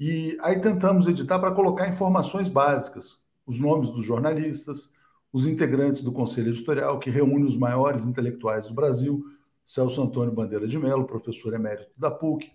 E 0.00 0.38
aí 0.40 0.58
tentamos 0.58 1.06
editar 1.06 1.38
para 1.38 1.52
colocar 1.52 1.86
informações 1.86 2.48
básicas, 2.48 3.22
os 3.46 3.60
nomes 3.60 3.90
dos 3.90 4.06
jornalistas, 4.06 4.96
os 5.32 5.46
integrantes 5.46 6.02
do 6.02 6.12
Conselho 6.12 6.48
Editorial, 6.48 6.98
que 6.98 7.10
reúne 7.10 7.44
os 7.44 7.56
maiores 7.56 8.06
intelectuais 8.06 8.66
do 8.66 8.74
Brasil, 8.74 9.24
Celso 9.64 10.02
Antônio 10.02 10.32
Bandeira 10.32 10.66
de 10.66 10.78
Mello, 10.78 11.06
professor 11.06 11.52
emérito 11.52 11.90
da 11.96 12.10
PUC, 12.10 12.50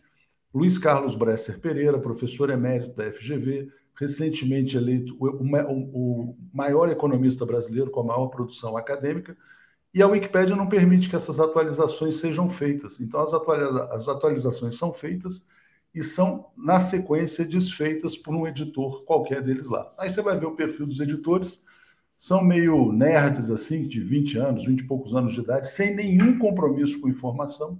Luiz 0.53 0.77
Carlos 0.77 1.15
Bresser 1.15 1.59
Pereira, 1.59 1.99
professor 1.99 2.49
emérito 2.49 2.95
da 2.95 3.11
FGV, 3.11 3.71
recentemente 3.95 4.75
eleito 4.75 5.15
o, 5.19 6.35
maior 6.51 6.89
economista 6.89 7.45
brasileiro 7.45 7.91
com 7.91 8.01
a 8.01 8.05
maior 8.05 8.27
produção 8.27 8.75
acadêmica, 8.75 9.37
e 9.93 10.01
a 10.01 10.07
Wikipédia 10.07 10.55
não 10.55 10.67
permite 10.67 11.07
que 11.07 11.15
essas 11.15 11.39
atualizações 11.39 12.15
sejam 12.15 12.49
feitas. 12.49 12.99
Então, 12.99 13.19
as, 13.21 13.33
atualiza 13.33 13.85
as 13.91 14.07
atualizações 14.07 14.75
são 14.75 14.91
feitas 14.91 15.47
e 15.93 16.03
são, 16.03 16.47
na 16.57 16.79
sequência, 16.79 17.45
desfeitas 17.45 18.17
por 18.17 18.33
um 18.33 18.47
editor 18.47 19.03
qualquer 19.05 19.43
deles 19.43 19.69
lá. 19.69 19.93
Aí 19.99 20.09
você 20.09 20.21
vai 20.21 20.35
ver 20.39 20.47
o 20.47 20.55
perfil 20.55 20.87
dos 20.87 20.99
editores, 20.99 21.63
são 22.23 22.41
meio 22.41 22.93
nerds, 22.93 23.51
assim, 23.51 23.85
de 23.85 23.99
20 23.99 24.37
anos, 24.37 24.65
20 24.65 24.79
e 24.79 24.87
poucos 24.87 25.13
anos 25.13 25.33
de 25.33 25.41
idade, 25.41 25.67
sem 25.67 25.93
nenhum 25.93 26.39
compromisso 26.39 27.01
com 27.01 27.09
informação. 27.09 27.77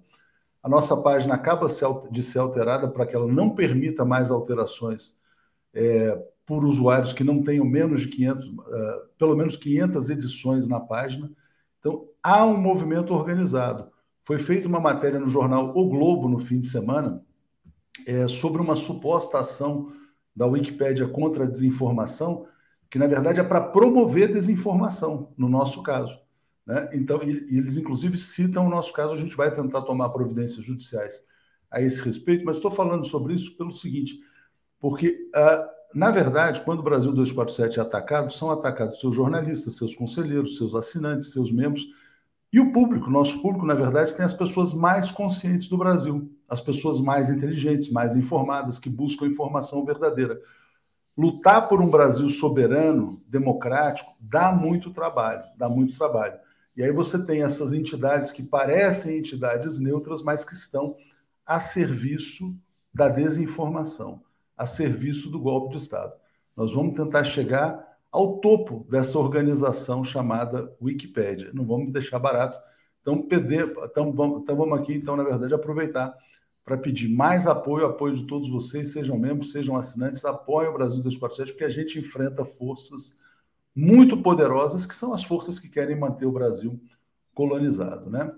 A 0.62 0.68
nossa 0.68 0.98
página 0.98 1.34
acaba 1.34 1.66
de 2.12 2.22
ser 2.22 2.40
alterada 2.40 2.90
para 2.90 3.06
que 3.06 3.16
ela 3.16 3.26
não 3.26 3.52
permita 3.56 4.04
mais 4.04 4.32
alterações 4.32 5.18
é, 5.74 6.22
por 6.46 6.66
usuários 6.66 7.14
que 7.14 7.24
não 7.24 7.42
tenham 7.42 7.64
menos 7.64 8.02
de 8.02 8.10
500, 8.10 8.46
uh, 8.46 8.64
é, 8.68 9.02
pelo 9.18 9.34
menos 9.34 9.56
500 9.56 10.10
edições 10.10 10.68
na 10.68 10.82
página. 10.82 11.32
Então, 11.80 12.06
há 12.22 12.46
um 12.46 12.58
movimento 12.58 13.14
organizado. 13.14 13.88
Foi 14.26 14.38
feita 14.38 14.68
uma 14.68 14.82
matéria 14.82 15.22
no 15.22 15.30
jornal 15.30 15.72
O 15.74 15.88
Globo 15.88 16.28
no 16.28 16.40
fim 16.40 16.60
de 16.60 16.68
semana 16.68 17.24
é, 18.06 18.28
sobre 18.28 18.62
uma 18.62 18.76
suposta 18.76 19.40
ação 19.40 19.94
da 20.36 20.46
Wikipédia 20.46 21.08
contra 21.08 21.46
a 21.46 21.50
desinformação, 21.50 22.46
que 22.94 23.00
na 23.00 23.08
verdade 23.08 23.40
é 23.40 23.44
para 23.44 23.60
promover 23.60 24.32
desinformação, 24.32 25.34
no 25.36 25.50
nosso 25.50 25.82
caso. 25.82 26.16
Né? 26.64 26.92
Então, 26.94 27.20
eles 27.24 27.76
inclusive 27.76 28.20
citam 28.20 28.68
o 28.68 28.70
nosso 28.70 28.94
caso, 28.94 29.14
a 29.14 29.18
gente 29.18 29.36
vai 29.36 29.52
tentar 29.52 29.82
tomar 29.82 30.10
providências 30.10 30.64
judiciais 30.64 31.20
a 31.72 31.82
esse 31.82 32.00
respeito, 32.04 32.46
mas 32.46 32.58
estou 32.58 32.70
falando 32.70 33.04
sobre 33.04 33.34
isso 33.34 33.58
pelo 33.58 33.72
seguinte, 33.72 34.20
porque, 34.80 35.28
uh, 35.36 35.98
na 35.98 36.12
verdade, 36.12 36.62
quando 36.62 36.82
o 36.82 36.84
Brasil 36.84 37.12
247 37.12 37.80
é 37.80 37.82
atacado, 37.82 38.32
são 38.32 38.52
atacados 38.52 39.00
seus 39.00 39.16
jornalistas, 39.16 39.76
seus 39.76 39.96
conselheiros, 39.96 40.56
seus 40.56 40.76
assinantes, 40.76 41.32
seus 41.32 41.52
membros, 41.52 41.88
e 42.54 42.60
o 42.60 42.72
público, 42.72 43.10
nosso 43.10 43.42
público, 43.42 43.66
na 43.66 43.74
verdade, 43.74 44.14
tem 44.14 44.24
as 44.24 44.36
pessoas 44.36 44.72
mais 44.72 45.10
conscientes 45.10 45.68
do 45.68 45.80
Brasil, 45.80 46.32
as 46.48 46.62
pessoas 46.62 47.02
mais 47.02 47.32
inteligentes, 47.32 47.90
mais 47.90 48.16
informadas, 48.16 48.78
que 48.78 48.88
buscam 48.88 49.26
informação 49.26 49.84
verdadeira 49.84 50.40
lutar 51.17 51.67
por 51.69 51.82
um 51.82 51.89
Brasil 51.89 52.28
soberano, 52.30 53.21
democrático, 53.28 54.15
dá 54.19 54.52
muito 54.52 54.91
trabalho, 54.91 55.43
dá 55.58 55.69
muito 55.69 55.97
trabalho. 55.97 56.39
E 56.76 56.84
aí 56.84 56.91
você 56.91 57.23
tem 57.23 57.43
essas 57.43 57.71
entidades 57.71 58.32
que 58.32 58.41
parecem 58.41 59.19
entidades 59.19 59.80
neutras, 59.80 60.23
mas 60.23 60.43
que 60.43 60.54
estão 60.54 60.95
a 61.45 61.60
serviço 61.60 62.56
da 62.93 63.08
desinformação, 63.10 64.21
a 64.58 64.65
serviço 64.65 65.30
do 65.30 65.39
golpe 65.39 65.71
de 65.71 65.82
Estado. 65.82 66.13
Nós 66.56 66.73
vamos 66.73 66.95
tentar 66.95 67.23
chegar 67.23 67.93
ao 68.12 68.38
topo 68.38 68.86
dessa 68.89 69.17
organização 69.17 70.04
chamada 70.04 70.71
Wikipédia. 70.82 71.52
Não 71.54 71.65
vamos 71.65 71.91
deixar 71.91 72.19
barato. 72.19 72.58
Então, 73.02 73.21
pedir, 73.21 73.73
então, 73.84 74.12
vamos, 74.13 74.41
então 74.41 74.56
vamos 74.56 74.80
aqui, 74.80 74.93
então, 74.93 75.15
na 75.15 75.23
verdade, 75.23 75.54
aproveitar 75.54 76.15
para 76.65 76.78
pedir 76.78 77.10
mais 77.10 77.45
apoio, 77.45 77.86
apoio 77.86 78.15
de 78.15 78.26
todos 78.26 78.49
vocês, 78.49 78.93
sejam 78.93 79.17
membros, 79.17 79.52
sejam 79.52 79.76
assinantes, 79.76 80.23
apoiem 80.23 80.69
o 80.69 80.73
Brasil 80.73 81.04
247, 81.04 81.52
porque 81.52 81.65
a 81.65 81.69
gente 81.69 81.99
enfrenta 81.99 82.45
forças 82.45 83.17
muito 83.76 84.17
poderosas, 84.17 84.86
que 84.86 84.95
são 84.95 85.13
as 85.13 85.23
forças 85.23 85.60
que 85.60 85.67
querem 85.67 85.99
manter 85.99 86.26
o 86.26 86.32
Brasil 86.32 86.80
colonizado. 87.34 88.10
Né? 88.10 88.32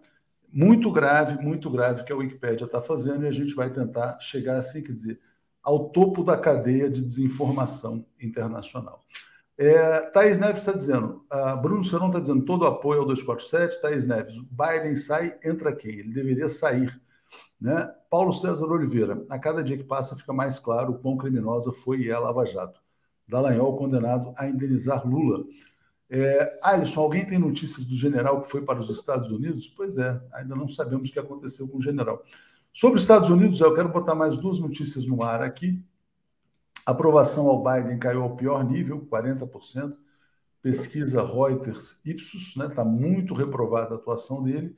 Muito 0.51 0.91
grave, 0.91 1.43
muito 1.43 1.69
grave 1.69 2.03
que 2.03 2.11
a 2.11 2.15
Wikipédia 2.15 2.65
está 2.65 2.81
fazendo, 2.81 3.25
e 3.25 3.27
a 3.27 3.31
gente 3.31 3.53
vai 3.53 3.69
tentar 3.69 4.19
chegar 4.19 4.57
assim, 4.57 4.81
quer 4.81 4.93
dizer, 4.93 5.19
ao 5.61 5.89
topo 5.89 6.23
da 6.23 6.38
cadeia 6.38 6.89
de 6.89 7.03
desinformação 7.03 8.05
internacional. 8.19 9.03
É, 9.57 10.01
Thaís 10.11 10.39
Neves 10.39 10.61
está 10.61 10.73
dizendo, 10.73 11.25
uh, 11.31 11.61
Bruno 11.61 11.83
Serão 11.83 12.07
está 12.07 12.19
dizendo 12.19 12.43
todo 12.43 12.65
apoio 12.65 13.01
ao 13.01 13.05
247, 13.05 13.81
Thaís 13.81 14.05
Neves, 14.05 14.35
Biden 14.39 14.95
sai, 14.95 15.38
entra 15.43 15.73
quem? 15.73 15.99
Ele 15.99 16.13
deveria 16.13 16.49
sair 16.49 16.99
né? 17.65 17.91
Paulo 18.12 18.32
César 18.32 18.67
Oliveira, 18.67 19.25
a 19.28 19.39
cada 19.39 19.63
dia 19.63 19.75
que 19.75 19.84
passa 19.84 20.15
fica 20.15 20.32
mais 20.32 20.60
claro 20.60 20.93
o 20.93 20.99
quão 20.99 21.17
criminosa 21.17 21.73
foi 21.73 22.01
e 22.01 22.10
é 22.12 22.13
a 22.13 22.19
Lava 22.19 22.45
Jato. 22.45 22.80
Dallagnol 23.28 23.75
condenado 23.75 24.36
a 24.38 24.47
indenizar 24.47 25.04
Lula. 25.04 25.43
É, 26.08 26.60
Alisson, 26.62 27.01
alguém 27.01 27.25
tem 27.25 27.39
notícias 27.39 27.84
do 27.84 27.95
general 27.95 28.43
que 28.43 28.51
foi 28.51 28.62
para 28.62 28.80
os 28.80 28.91
Estados 28.91 29.32
Unidos? 29.32 29.67
Pois 29.67 29.97
é, 29.97 30.21
ainda 30.32 30.56
não 30.56 30.69
sabemos 30.69 31.10
o 31.10 31.12
que 31.12 31.17
aconteceu 31.17 31.67
com 31.67 31.80
o 31.80 31.82
general. 31.82 32.23
Sobre 32.71 32.97
os 32.97 33.01
Estados 33.01 33.32
Unidos, 33.32 33.60
eu 33.60 33.73
quero 33.73 33.89
botar 33.89 34.13
mais 34.13 34.38
duas 34.38 34.60
notícias 34.60 35.08
no 35.08 35.23
ar 35.23 35.41
aqui. 35.41 35.84
Aprovação 36.86 37.47
ao 37.47 37.63
Biden 37.63 37.97
caiu 37.97 38.21
ao 38.21 38.36
pior 38.36 38.63
nível, 38.63 39.08
40%. 39.10 39.97
Pesquisa 40.62 41.25
Reuters 41.25 41.99
Ipsos, 42.06 42.49
está 42.49 42.67
né, 42.67 42.75
tá 42.75 42.86
muito 42.86 43.34
reprovada 43.34 43.95
a 43.95 43.97
atuação 43.97 44.43
dele. 44.43 44.78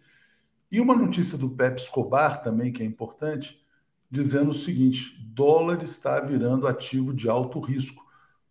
E 0.71 0.81
uma 0.81 0.95
notícia 0.95 1.37
do 1.37 1.49
Pepe 1.49 1.81
Escobar 1.81 2.41
também, 2.41 2.73
que 2.73 2.83
é 2.83 2.85
importante, 2.85 3.63
dizendo 4.09 4.51
o 4.51 4.53
seguinte: 4.53 5.17
dólar 5.33 5.81
está 5.81 6.19
virando 6.19 6.67
ativo 6.67 7.13
de 7.13 7.29
alto 7.29 7.59
risco. 7.59 8.05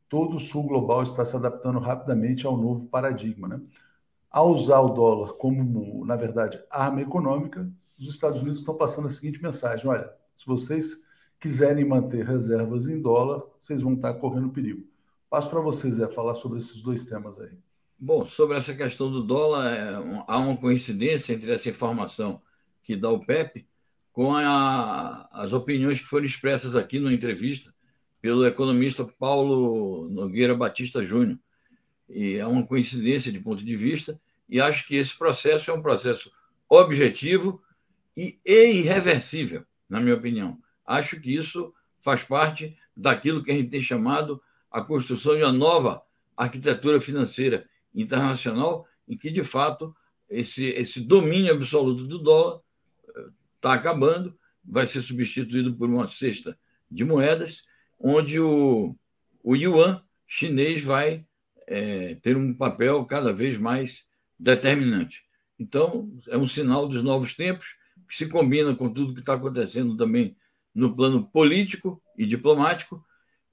todo 0.09 0.37
o 0.37 0.41
sul 0.41 0.67
global 0.67 1.03
está 1.03 1.25
se 1.25 1.37
adaptando 1.37 1.79
rapidamente 1.79 2.47
ao 2.47 2.57
novo 2.57 2.87
paradigma. 2.87 3.49
Né? 3.49 3.61
Ao 4.31 4.51
usar 4.51 4.81
o 4.81 4.91
dólar 4.91 5.35
como, 5.35 6.05
na 6.07 6.17
verdade, 6.17 6.63
arma 6.71 7.03
econômica, 7.03 7.71
os 7.99 8.09
Estados 8.09 8.41
Unidos 8.43 8.61
estão 8.61 8.75
passando 8.77 9.09
a 9.09 9.11
seguinte 9.11 9.43
mensagem: 9.43 9.87
olha, 9.87 10.11
se 10.35 10.47
vocês 10.47 11.03
quiserem 11.39 11.85
manter 11.85 12.25
reservas 12.25 12.89
em 12.89 13.01
dólar, 13.01 13.43
vocês 13.61 13.83
vão 13.83 13.95
estar 13.95 14.15
correndo 14.15 14.51
perigo. 14.51 14.87
Passo 15.29 15.51
para 15.51 15.61
vocês, 15.61 15.95
Zé, 15.95 16.09
falar 16.09 16.35
sobre 16.35 16.59
esses 16.59 16.81
dois 16.81 17.05
temas 17.05 17.41
aí. 17.41 17.59
Bom, 17.99 18.27
sobre 18.27 18.59
essa 18.59 18.75
questão 18.75 19.11
do 19.11 19.23
dólar, 19.23 19.73
é, 19.73 19.95
há 20.27 20.39
uma 20.39 20.57
coincidência 20.57 21.33
entre 21.33 21.51
essa 21.51 21.71
informação 21.71 22.43
que 22.83 22.95
dá 22.95 23.09
o 23.09 23.25
PEP 23.25 23.67
com 24.13 24.35
a, 24.35 25.27
as 25.33 25.55
opiniões 25.55 26.01
que 26.01 26.07
foram 26.07 26.27
expressas 26.27 26.77
aqui 26.77 26.99
na 27.01 27.11
entrevista 27.11 27.75
pelo 28.21 28.47
economista 28.47 29.03
Paulo 29.05 30.11
Nogueira 30.11 30.55
Batista 30.55 31.03
Júnior. 31.03 31.39
E 32.07 32.35
é 32.35 32.47
uma 32.47 32.67
coincidência 32.67 33.33
de 33.33 33.41
ponto 33.41 33.65
de 33.65 33.75
vista, 33.75 34.21
e 34.47 34.61
acho 34.61 34.87
que 34.87 34.97
esse 34.97 35.17
processo 35.17 35.71
é 35.71 35.75
um 35.75 35.83
processo 35.83 36.31
objetivo 36.69 37.63
e 38.15 38.39
irreversível, 38.45 39.65
na 39.89 40.01
minha 40.01 40.15
opinião. 40.15 40.59
Acho 40.85 41.19
que 41.19 41.35
isso 41.35 41.73
faz 42.03 42.23
parte 42.23 42.77
daquilo 42.95 43.43
que 43.43 43.51
a 43.51 43.55
gente 43.55 43.71
tem 43.71 43.81
chamado 43.81 44.41
a 44.71 44.83
construção 44.83 45.35
de 45.35 45.43
uma 45.43 45.53
nova 45.53 46.03
arquitetura 46.37 47.01
financeira 47.01 47.67
internacional, 47.97 48.87
em 49.09 49.17
que, 49.17 49.31
de 49.31 49.43
fato, 49.43 49.95
esse, 50.29 50.67
esse 50.67 51.01
domínio 51.01 51.53
absoluto 51.53 52.05
do 52.05 52.19
dólar 52.19 52.61
está 53.57 53.75
eh, 53.75 53.79
acabando, 53.79 54.37
vai 54.65 54.87
ser 54.87 55.01
substituído 55.03 55.75
por 55.77 55.89
uma 55.89 56.07
cesta 56.07 56.59
de 56.91 57.05
moedas, 57.05 57.65
onde 57.99 58.39
o, 58.39 58.97
o 59.43 59.57
yuan 59.57 60.03
chinês 60.27 60.83
vai 60.83 61.27
é, 61.67 62.17
ter 62.17 62.37
um 62.37 62.53
papel 62.53 63.05
cada 63.05 63.33
vez 63.33 63.57
mais 63.59 64.07
determinante. 64.39 65.25
Então, 65.59 66.13
é 66.29 66.37
um 66.37 66.47
sinal 66.47 66.87
dos 66.87 67.03
novos 67.03 67.35
tempos, 67.35 67.67
que 68.07 68.15
se 68.15 68.29
combina 68.29 68.75
com 68.75 68.93
tudo 68.93 69.15
que 69.15 69.21
está 69.21 69.35
acontecendo 69.35 69.97
também 69.97 70.37
no 70.75 70.95
plano 70.95 71.27
político 71.27 72.01
e 72.17 72.27
diplomático, 72.27 73.05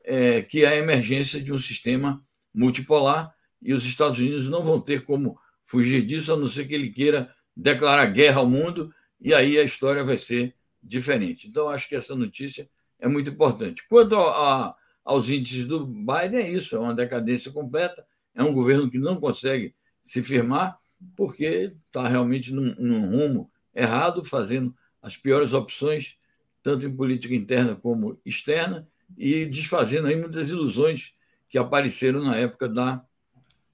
é, 0.04 0.42
que 0.42 0.64
é 0.64 0.68
a 0.68 0.76
emergência 0.76 1.42
de 1.42 1.54
um 1.54 1.60
sistema 1.60 2.24
multipolar, 2.54 3.34
e 3.64 3.74
os 3.74 3.86
Estados 3.86 4.20
Unidos 4.20 4.50
não 4.50 4.64
vão 4.64 4.80
ter 4.80 5.06
como 5.06 5.40
fugir 5.66 6.06
disso, 6.06 6.34
a 6.34 6.38
não 6.38 6.48
ser 6.48 6.68
que 6.68 6.74
ele 6.74 6.90
queira 6.90 7.34
declarar 7.56 8.06
guerra 8.08 8.40
ao 8.42 8.50
mundo, 8.50 8.94
e 9.20 9.34
aí 9.34 9.58
a 9.58 9.64
história 9.64 10.04
vai 10.04 10.18
ser 10.18 10.56
diferente. 10.82 11.48
Então, 11.48 11.70
acho 11.70 11.88
que 11.88 11.96
essa 11.96 12.16
notícia 12.16 12.70
é 13.00 13.08
muito 13.08 13.30
importante. 13.30 13.86
Quanto 13.88 14.16
a, 14.16 14.68
a, 14.68 14.76
aos 15.04 15.30
índices 15.30 15.66
do 15.66 15.86
Biden, 15.86 16.40
é 16.40 16.50
isso, 16.52 16.76
é 16.76 16.80
uma 16.80 16.94
decadência 16.94 17.52
completa, 17.52 18.06
é 18.36 18.44
um 18.44 18.54
governo 18.54 18.90
que 18.90 19.00
não 19.00 19.20
consegue 19.20 19.74
se 20.02 20.22
firmar, 20.22 20.78
porque 21.16 21.74
está 21.88 22.08
realmente 22.08 22.52
num, 22.52 22.76
num 22.78 23.10
rumo 23.10 23.50
errado, 23.74 24.24
fazendo 24.24 24.76
as 25.02 25.18
piores 25.18 25.54
opções, 25.54 26.18
tanto 26.62 26.86
em 26.86 26.96
política 26.96 27.34
interna 27.34 27.76
como 27.76 28.20
externa, 28.26 28.88
e 29.18 29.46
desfazendo 29.46 30.08
aí 30.08 30.16
muitas 30.16 30.50
ilusões 30.50 31.14
que 31.48 31.58
apareceram 31.58 32.24
na 32.24 32.36
época 32.36 32.68
da 32.68 33.06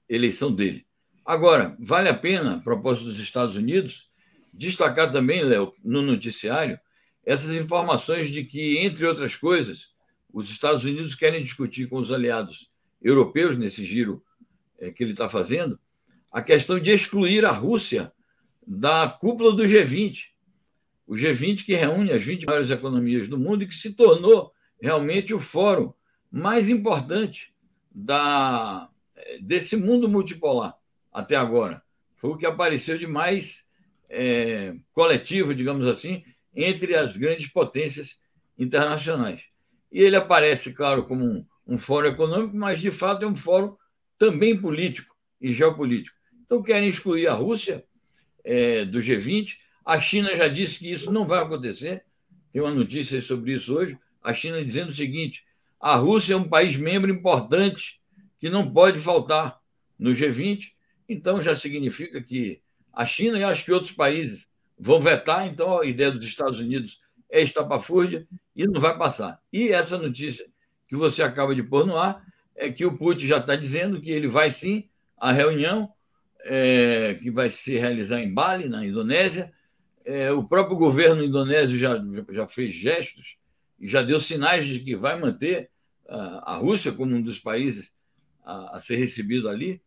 eleição 0.10 0.52
dele. 0.52 0.86
Agora, 1.26 1.78
vale 1.80 2.10
a 2.10 2.14
pena, 2.14 2.56
a 2.56 2.60
propósito 2.60 3.06
dos 3.06 3.20
Estados 3.20 3.56
Unidos, 3.56 4.10
destacar 4.52 5.12
também, 5.12 5.44
Léo, 5.44 5.72
no 5.84 6.02
noticiário, 6.02 6.80
essas 7.24 7.52
informações 7.52 8.30
de 8.32 8.44
que, 8.44 8.80
entre 8.80 9.06
outras 9.06 9.36
coisas, 9.36 9.92
os 10.34 10.50
Estados 10.50 10.84
Unidos 10.84 11.14
querem 11.14 11.44
discutir 11.44 11.88
com 11.88 11.98
os 11.98 12.12
aliados 12.12 12.72
europeus, 13.02 13.58
nesse 13.58 13.86
giro 13.86 14.24
é, 14.80 14.92
que 14.92 15.04
ele 15.04 15.12
está 15.12 15.30
fazendo, 15.30 15.80
a 16.32 16.42
questão 16.42 16.80
de 16.80 16.92
excluir 16.92 17.46
a 17.46 17.52
Rússia 17.52 18.12
da 18.66 19.08
cúpula 19.08 19.52
do 19.52 19.64
G20. 19.64 20.26
O 21.08 21.14
G20 21.14 21.66
que 21.66 21.76
reúne 21.76 22.12
as 22.12 22.24
20 22.24 22.46
maiores 22.46 22.70
economias 22.70 23.28
do 23.28 23.38
mundo 23.38 23.64
e 23.64 23.68
que 23.68 23.74
se 23.74 23.94
tornou 23.94 24.52
realmente 24.80 25.34
o 25.34 25.40
fórum 25.40 25.92
mais 26.32 26.70
importante 26.70 27.54
da, 27.92 28.88
desse 29.42 29.76
mundo 29.76 30.08
multipolar 30.08 30.76
até 31.12 31.36
agora. 31.36 31.82
Foi 32.18 32.32
o 32.32 32.38
que 32.38 32.46
apareceu 32.46 32.98
de 32.98 33.08
mais 33.08 33.68
é, 34.10 34.76
coletivo, 34.94 35.54
digamos 35.54 35.86
assim, 35.86 36.24
entre 36.56 36.96
as 36.96 37.16
grandes 37.16 37.48
potências 37.48 38.20
internacionais. 38.58 39.42
E 39.92 40.02
ele 40.02 40.16
aparece, 40.16 40.74
claro, 40.74 41.04
como 41.04 41.24
um, 41.24 41.46
um 41.66 41.78
fórum 41.78 42.10
econômico, 42.10 42.56
mas 42.58 42.80
de 42.80 42.92
fato 42.92 43.24
é 43.24 43.28
um 43.28 43.36
fórum 43.36 43.76
também 44.18 44.60
político 44.60 45.16
e 45.40 45.54
geopolítico. 45.54 46.18
Então, 46.46 46.62
querem 46.62 46.90
excluir 46.90 47.28
a 47.28 47.34
Rússia 47.34 47.84
é, 48.44 48.84
do 48.84 49.00
G20. 49.00 49.58
A 49.86 50.00
China 50.00 50.36
já 50.36 50.48
disse 50.48 50.80
que 50.80 50.92
isso 50.92 51.12
não 51.12 51.26
vai 51.26 51.42
acontecer. 51.42 52.04
Tem 52.52 52.62
uma 52.62 52.74
notícia 52.74 53.22
sobre 53.22 53.54
isso 53.54 53.74
hoje. 53.76 53.98
A 54.22 54.34
China 54.34 54.64
dizendo 54.64 54.90
o 54.90 54.94
seguinte: 54.94 55.46
a 55.80 55.96
Rússia 55.96 56.34
é 56.34 56.38
um 56.38 56.50
país 56.50 56.76
membro 56.76 57.12
importante 57.12 57.99
que 58.40 58.50
não 58.50 58.72
pode 58.72 59.00
faltar 59.00 59.60
no 59.98 60.12
G20. 60.12 60.72
Então, 61.08 61.42
já 61.42 61.56
significa 61.56 62.22
que 62.22 62.62
a 62.94 63.06
China 63.06 63.38
e 63.38 63.44
acho 63.44 63.66
que 63.66 63.72
outros 63.72 63.92
países 63.92 64.48
vão 64.78 65.00
vetar. 65.00 65.48
Então, 65.48 65.80
a 65.80 65.86
ideia 65.86 66.12
dos 66.12 66.26
Estados 66.26 66.60
Unidos 66.60 67.02
é 67.30 67.42
estapafúrdia 67.42 68.28
e 68.56 68.66
não 68.66 68.80
vai 68.80 68.98
passar. 68.98 69.40
E 69.52 69.70
essa 69.70 69.98
notícia 69.98 70.46
que 70.88 70.96
você 70.96 71.22
acaba 71.22 71.54
de 71.54 71.62
pôr 71.62 71.86
no 71.86 71.98
ar 71.98 72.26
é 72.56 72.72
que 72.72 72.86
o 72.86 72.98
Putin 72.98 73.28
já 73.28 73.38
está 73.38 73.56
dizendo 73.56 74.02
que 74.02 74.10
ele 74.10 74.28
vai 74.28 74.52
sim 74.52 74.90
à 75.18 75.32
reunião 75.32 75.92
é, 76.42 77.16
que 77.22 77.30
vai 77.30 77.50
se 77.50 77.78
realizar 77.78 78.22
em 78.22 78.34
Bali, 78.34 78.68
na 78.68 78.86
Indonésia. 78.86 79.52
É, 80.04 80.32
o 80.32 80.44
próprio 80.44 80.76
governo 80.76 81.24
indonésio 81.24 81.78
já, 81.78 81.96
já 82.32 82.48
fez 82.48 82.74
gestos 82.74 83.38
e 83.80 83.88
já 83.88 84.02
deu 84.02 84.20
sinais 84.20 84.66
de 84.66 84.80
que 84.80 84.96
vai 84.96 85.20
manter 85.20 85.70
a, 86.08 86.54
a 86.54 86.58
Rússia 86.58 86.92
como 86.92 87.16
um 87.16 87.22
dos 87.22 87.40
países 87.40 87.94
a, 88.44 88.78
a 88.78 88.80
ser 88.80 88.96
recebido 88.98 89.50
ali. 89.50 89.82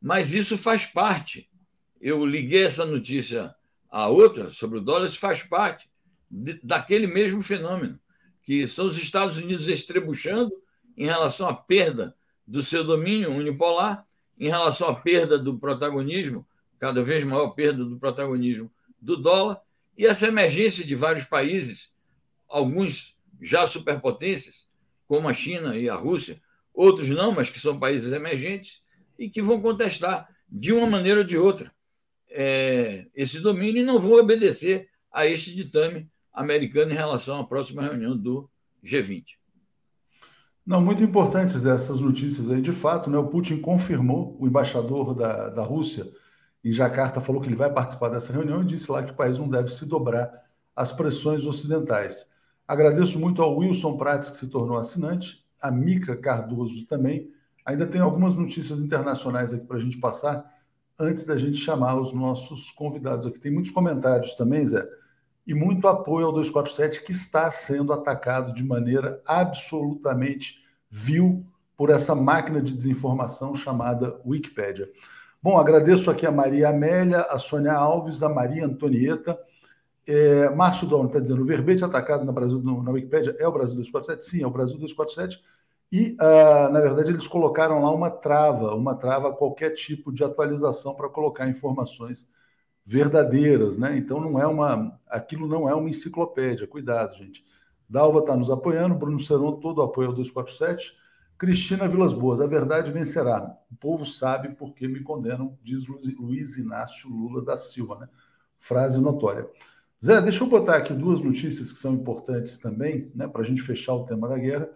Mas 0.00 0.34
isso 0.34 0.58
faz 0.58 0.84
parte. 0.84 1.48
Eu 2.00 2.24
liguei 2.24 2.64
essa 2.64 2.84
notícia 2.84 3.54
a 3.90 4.08
outra 4.08 4.50
sobre 4.50 4.78
o 4.78 4.80
dólar, 4.80 5.06
isso 5.06 5.18
faz 5.18 5.42
parte 5.42 5.88
de, 6.30 6.60
daquele 6.62 7.06
mesmo 7.06 7.42
fenômeno, 7.42 7.98
que 8.42 8.66
são 8.66 8.86
os 8.86 8.98
Estados 8.98 9.36
Unidos 9.36 9.68
estrebuchando 9.68 10.52
em 10.96 11.06
relação 11.06 11.48
à 11.48 11.54
perda 11.54 12.14
do 12.46 12.62
seu 12.62 12.84
domínio 12.84 13.32
unipolar 13.32 14.06
em 14.38 14.48
relação 14.48 14.88
à 14.88 14.94
perda 14.94 15.38
do 15.38 15.58
protagonismo, 15.58 16.46
cada 16.78 17.02
vez 17.02 17.24
maior 17.24 17.50
perda 17.50 17.84
do 17.84 17.96
protagonismo 17.96 18.70
do 19.00 19.16
dólar, 19.16 19.60
e 19.96 20.06
essa 20.06 20.26
emergência 20.26 20.84
de 20.84 20.94
vários 20.94 21.24
países, 21.26 21.92
alguns 22.48 23.16
já 23.40 23.66
superpotências, 23.66 24.68
como 25.06 25.28
a 25.28 25.34
China 25.34 25.76
e 25.76 25.88
a 25.88 25.94
Rússia, 25.94 26.42
outros 26.74 27.08
não, 27.08 27.32
mas 27.32 27.48
que 27.48 27.60
são 27.60 27.78
países 27.78 28.12
emergentes, 28.12 28.82
e 29.18 29.30
que 29.30 29.40
vão 29.40 29.60
contestar, 29.60 30.28
de 30.48 30.72
uma 30.72 30.88
maneira 30.88 31.20
ou 31.20 31.26
de 31.26 31.38
outra, 31.38 31.72
é, 32.28 33.06
esse 33.14 33.40
domínio 33.40 33.82
e 33.82 33.86
não 33.86 34.00
vão 34.00 34.14
obedecer 34.14 34.88
a 35.12 35.24
este 35.24 35.54
ditame 35.54 36.10
americano 36.32 36.90
em 36.90 36.96
relação 36.96 37.40
à 37.40 37.44
próxima 37.44 37.82
reunião 37.82 38.16
do 38.16 38.50
G20. 38.84 39.24
Não, 40.66 40.80
muito 40.80 41.02
importantes 41.02 41.64
essas 41.64 42.00
notícias 42.00 42.50
aí. 42.50 42.60
De 42.60 42.72
fato, 42.72 43.08
né, 43.08 43.18
o 43.18 43.28
Putin 43.28 43.60
confirmou, 43.60 44.36
o 44.40 44.46
embaixador 44.46 45.14
da, 45.14 45.50
da 45.50 45.62
Rússia 45.62 46.06
em 46.64 46.72
Jacarta 46.72 47.20
falou 47.20 47.40
que 47.40 47.48
ele 47.48 47.54
vai 47.54 47.70
participar 47.70 48.08
dessa 48.08 48.32
reunião 48.32 48.62
e 48.62 48.66
disse 48.66 48.90
lá 48.90 49.02
que 49.02 49.12
o 49.12 49.16
país 49.16 49.38
não 49.38 49.48
deve 49.48 49.70
se 49.70 49.86
dobrar 49.86 50.32
às 50.74 50.90
pressões 50.90 51.44
ocidentais. 51.44 52.30
Agradeço 52.66 53.20
muito 53.20 53.42
ao 53.42 53.58
Wilson 53.58 53.96
Prates, 53.98 54.30
que 54.30 54.38
se 54.38 54.48
tornou 54.48 54.78
assinante, 54.78 55.43
a 55.64 55.70
Mica 55.70 56.16
Cardoso 56.16 56.86
também. 56.86 57.30
Ainda 57.64 57.86
tem 57.86 58.00
algumas 58.00 58.34
notícias 58.34 58.80
internacionais 58.80 59.52
aqui 59.52 59.66
para 59.66 59.78
a 59.78 59.80
gente 59.80 59.98
passar, 59.98 60.44
antes 60.98 61.24
da 61.24 61.36
gente 61.36 61.56
chamar 61.56 61.98
os 61.98 62.12
nossos 62.12 62.70
convidados 62.70 63.26
aqui. 63.26 63.38
Tem 63.38 63.52
muitos 63.52 63.72
comentários 63.72 64.34
também, 64.34 64.66
Zé 64.66 64.86
e 65.46 65.54
muito 65.54 65.86
apoio 65.86 66.26
ao 66.26 66.32
247, 66.32 67.04
que 67.04 67.12
está 67.12 67.50
sendo 67.50 67.92
atacado 67.92 68.54
de 68.54 68.64
maneira 68.64 69.20
absolutamente 69.26 70.62
vil 70.90 71.44
por 71.76 71.90
essa 71.90 72.14
máquina 72.14 72.62
de 72.62 72.72
desinformação 72.72 73.54
chamada 73.54 74.18
Wikipédia. 74.24 74.88
Bom, 75.42 75.58
agradeço 75.58 76.10
aqui 76.10 76.24
a 76.24 76.32
Maria 76.32 76.70
Amélia, 76.70 77.22
a 77.22 77.38
Sônia 77.38 77.74
Alves, 77.74 78.22
a 78.22 78.28
Maria 78.28 78.64
Antonieta. 78.64 79.38
É, 80.06 80.48
Márcio 80.50 80.88
Dono 80.88 81.08
está 81.08 81.20
dizendo: 81.20 81.42
o 81.42 81.46
verbete 81.46 81.84
atacado 81.84 82.24
na, 82.24 82.32
Brasil, 82.32 82.62
na 82.62 82.90
Wikipédia 82.90 83.36
é 83.38 83.46
o 83.46 83.52
Brasil 83.52 83.76
247? 83.76 84.24
Sim, 84.24 84.42
é 84.42 84.46
o 84.46 84.50
Brasil 84.50 84.78
247. 84.78 85.42
E, 85.92 86.16
uh, 86.20 86.72
na 86.72 86.80
verdade, 86.80 87.10
eles 87.10 87.26
colocaram 87.26 87.82
lá 87.82 87.90
uma 87.90 88.10
trava, 88.10 88.74
uma 88.74 88.94
trava 88.96 89.28
a 89.28 89.32
qualquer 89.32 89.70
tipo 89.70 90.12
de 90.12 90.24
atualização 90.24 90.94
para 90.94 91.08
colocar 91.08 91.48
informações 91.48 92.28
verdadeiras, 92.84 93.78
né? 93.78 93.96
Então 93.96 94.20
não 94.20 94.40
é 94.40 94.46
uma, 94.46 95.00
aquilo 95.08 95.46
não 95.46 95.68
é 95.68 95.74
uma 95.74 95.88
enciclopédia. 95.88 96.66
Cuidado, 96.66 97.16
gente. 97.16 97.44
Dalva 97.88 98.20
está 98.20 98.36
nos 98.36 98.50
apoiando, 98.50 98.94
Bruno 98.94 99.20
Seron 99.20 99.60
todo 99.60 99.82
apoio 99.82 100.08
ao 100.08 100.14
247. 100.14 100.94
Cristina 101.38 101.88
Vilas 101.88 102.12
Boas, 102.12 102.40
a 102.40 102.46
verdade 102.46 102.92
vencerá. 102.92 103.56
O 103.70 103.76
povo 103.76 104.06
sabe 104.06 104.50
por 104.50 104.74
que 104.74 104.86
me 104.86 105.00
condenam, 105.00 105.58
diz 105.62 105.86
Luiz 105.86 106.56
Inácio 106.56 107.10
Lula 107.10 107.44
da 107.44 107.56
Silva, 107.56 107.98
né? 107.98 108.08
Frase 108.56 109.00
notória. 109.00 109.48
Zé, 110.04 110.20
deixa 110.20 110.44
eu 110.44 110.48
botar 110.48 110.76
aqui 110.76 110.92
duas 110.92 111.20
notícias 111.20 111.72
que 111.72 111.78
são 111.78 111.94
importantes 111.94 112.58
também, 112.58 113.10
né, 113.14 113.26
para 113.26 113.40
a 113.40 113.44
gente 113.44 113.62
fechar 113.62 113.94
o 113.94 114.04
tema 114.04 114.28
da 114.28 114.36
guerra, 114.36 114.68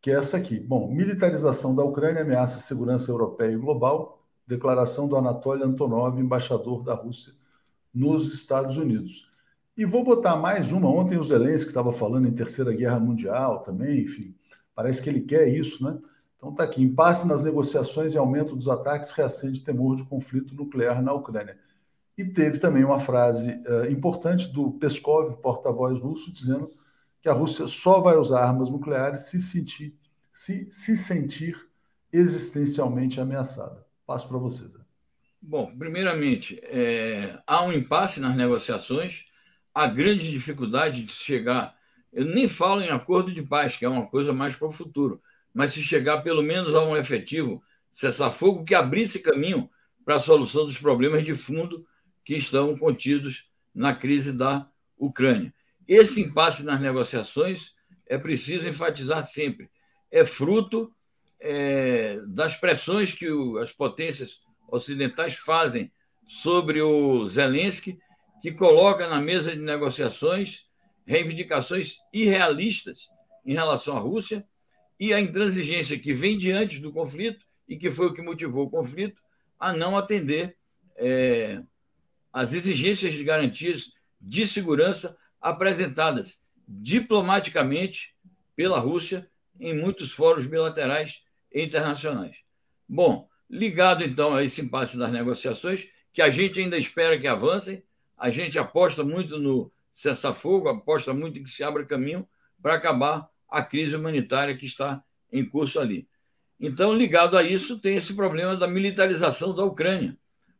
que 0.00 0.10
é 0.10 0.14
essa 0.14 0.36
aqui. 0.36 0.58
Bom, 0.58 0.90
militarização 0.90 1.74
da 1.74 1.84
Ucrânia 1.84 2.22
ameaça 2.22 2.58
a 2.58 2.60
segurança 2.60 3.10
europeia 3.10 3.52
e 3.52 3.56
global. 3.56 4.22
Declaração 4.46 5.06
do 5.06 5.16
Anatoly 5.16 5.62
Antonov, 5.62 6.18
embaixador 6.18 6.82
da 6.82 6.94
Rússia 6.94 7.32
nos 7.92 8.32
Estados 8.32 8.76
Unidos. 8.76 9.28
E 9.76 9.84
vou 9.84 10.04
botar 10.04 10.36
mais 10.36 10.72
uma. 10.72 10.88
Ontem 10.88 11.18
o 11.18 11.24
Zelensky 11.24 11.68
estava 11.68 11.92
falando 11.92 12.26
em 12.26 12.32
Terceira 12.32 12.72
Guerra 12.72 13.00
Mundial 13.00 13.60
também, 13.60 14.02
enfim. 14.02 14.34
Parece 14.74 15.02
que 15.02 15.08
ele 15.08 15.20
quer 15.20 15.48
isso, 15.48 15.84
né? 15.84 15.98
Então 16.36 16.50
está 16.50 16.64
aqui. 16.64 16.82
Impasse 16.82 17.26
nas 17.28 17.44
negociações 17.44 18.14
e 18.14 18.18
aumento 18.18 18.56
dos 18.56 18.68
ataques 18.68 19.10
reacende 19.10 19.62
temor 19.62 19.96
de 19.96 20.04
conflito 20.04 20.54
nuclear 20.54 21.02
na 21.02 21.12
Ucrânia. 21.12 21.58
E 22.16 22.24
teve 22.24 22.58
também 22.58 22.84
uma 22.84 22.98
frase 22.98 23.50
uh, 23.50 23.90
importante 23.90 24.48
do 24.52 24.72
Peskov, 24.72 25.36
porta-voz 25.40 25.98
russo, 25.98 26.32
dizendo 26.32 26.70
que 27.22 27.28
a 27.28 27.32
Rússia 27.32 27.66
só 27.66 28.00
vai 28.00 28.16
usar 28.16 28.44
armas 28.44 28.70
nucleares 28.70 29.22
se 29.22 29.40
sentir, 29.40 29.94
se, 30.32 30.70
se 30.70 30.96
sentir 30.96 31.68
existencialmente 32.12 33.20
ameaçada. 33.20 33.86
Passo 34.06 34.28
para 34.28 34.38
vocês. 34.38 34.80
Bom, 35.42 35.74
primeiramente, 35.76 36.60
é, 36.64 37.38
há 37.46 37.64
um 37.64 37.72
impasse 37.72 38.20
nas 38.20 38.36
negociações 38.36 39.24
a 39.74 39.86
grande 39.86 40.30
dificuldade 40.30 41.02
de 41.02 41.12
chegar. 41.12 41.74
Eu 42.12 42.24
nem 42.24 42.48
falo 42.48 42.82
em 42.82 42.90
acordo 42.90 43.32
de 43.32 43.42
paz, 43.42 43.76
que 43.76 43.84
é 43.84 43.88
uma 43.88 44.06
coisa 44.06 44.32
mais 44.32 44.56
para 44.56 44.68
o 44.68 44.72
futuro, 44.72 45.22
mas 45.54 45.72
se 45.72 45.82
chegar 45.82 46.22
pelo 46.22 46.42
menos 46.42 46.74
a 46.74 46.84
um 46.84 46.96
efetivo 46.96 47.62
cessar-fogo 47.90 48.64
que 48.64 48.74
abrisse 48.74 49.20
caminho 49.20 49.70
para 50.04 50.16
a 50.16 50.20
solução 50.20 50.66
dos 50.66 50.78
problemas 50.78 51.24
de 51.24 51.34
fundo 51.34 51.86
que 52.24 52.36
estão 52.36 52.76
contidos 52.76 53.48
na 53.74 53.94
crise 53.94 54.32
da 54.32 54.68
Ucrânia. 54.98 55.54
Esse 55.90 56.20
impasse 56.20 56.64
nas 56.64 56.80
negociações 56.80 57.74
é 58.06 58.16
preciso 58.16 58.68
enfatizar 58.68 59.26
sempre. 59.26 59.68
É 60.08 60.24
fruto 60.24 60.94
é, 61.40 62.20
das 62.28 62.56
pressões 62.56 63.12
que 63.12 63.28
o, 63.28 63.58
as 63.58 63.72
potências 63.72 64.40
ocidentais 64.68 65.34
fazem 65.34 65.90
sobre 66.22 66.80
o 66.80 67.26
Zelensky 67.26 67.98
que 68.40 68.52
coloca 68.52 69.08
na 69.08 69.20
mesa 69.20 69.50
de 69.50 69.58
negociações 69.58 70.64
reivindicações 71.04 71.96
irrealistas 72.12 73.08
em 73.44 73.54
relação 73.54 73.96
à 73.96 74.00
Rússia 74.00 74.46
e 74.98 75.12
a 75.12 75.20
intransigência 75.20 75.98
que 75.98 76.14
vem 76.14 76.38
diante 76.38 76.78
do 76.78 76.92
conflito 76.92 77.44
e 77.68 77.76
que 77.76 77.90
foi 77.90 78.06
o 78.06 78.14
que 78.14 78.22
motivou 78.22 78.66
o 78.66 78.70
conflito 78.70 79.20
a 79.58 79.72
não 79.72 79.98
atender 79.98 80.56
é, 80.96 81.60
as 82.32 82.52
exigências 82.52 83.12
de 83.12 83.24
garantias 83.24 83.90
de 84.20 84.46
segurança 84.46 85.18
apresentadas 85.40 86.44
diplomaticamente 86.66 88.14
pela 88.54 88.78
Rússia 88.78 89.28
em 89.58 89.76
muitos 89.76 90.12
fóruns 90.12 90.46
bilaterais 90.46 91.22
e 91.52 91.62
internacionais. 91.62 92.36
Bom, 92.88 93.28
ligado 93.48 94.04
então 94.04 94.34
a 94.34 94.44
esse 94.44 94.60
impasse 94.60 94.96
das 94.96 95.10
negociações, 95.10 95.88
que 96.12 96.22
a 96.22 96.30
gente 96.30 96.60
ainda 96.60 96.78
espera 96.78 97.18
que 97.18 97.26
avancem, 97.26 97.82
a 98.16 98.30
gente 98.30 98.58
aposta 98.58 99.02
muito 99.02 99.38
no 99.38 99.72
cessar-fogo, 99.90 100.68
aposta 100.68 101.12
muito 101.12 101.38
em 101.38 101.42
que 101.42 101.50
se 101.50 101.62
abra 101.62 101.84
caminho 101.84 102.28
para 102.60 102.74
acabar 102.74 103.28
a 103.48 103.62
crise 103.62 103.96
humanitária 103.96 104.56
que 104.56 104.66
está 104.66 105.02
em 105.32 105.44
curso 105.44 105.80
ali. 105.80 106.08
Então, 106.58 106.92
ligado 106.92 107.38
a 107.38 107.42
isso, 107.42 107.78
tem 107.78 107.96
esse 107.96 108.14
problema 108.14 108.54
da 108.54 108.68
militarização 108.68 109.54
da 109.54 109.64
Ucrânia, 109.64 110.16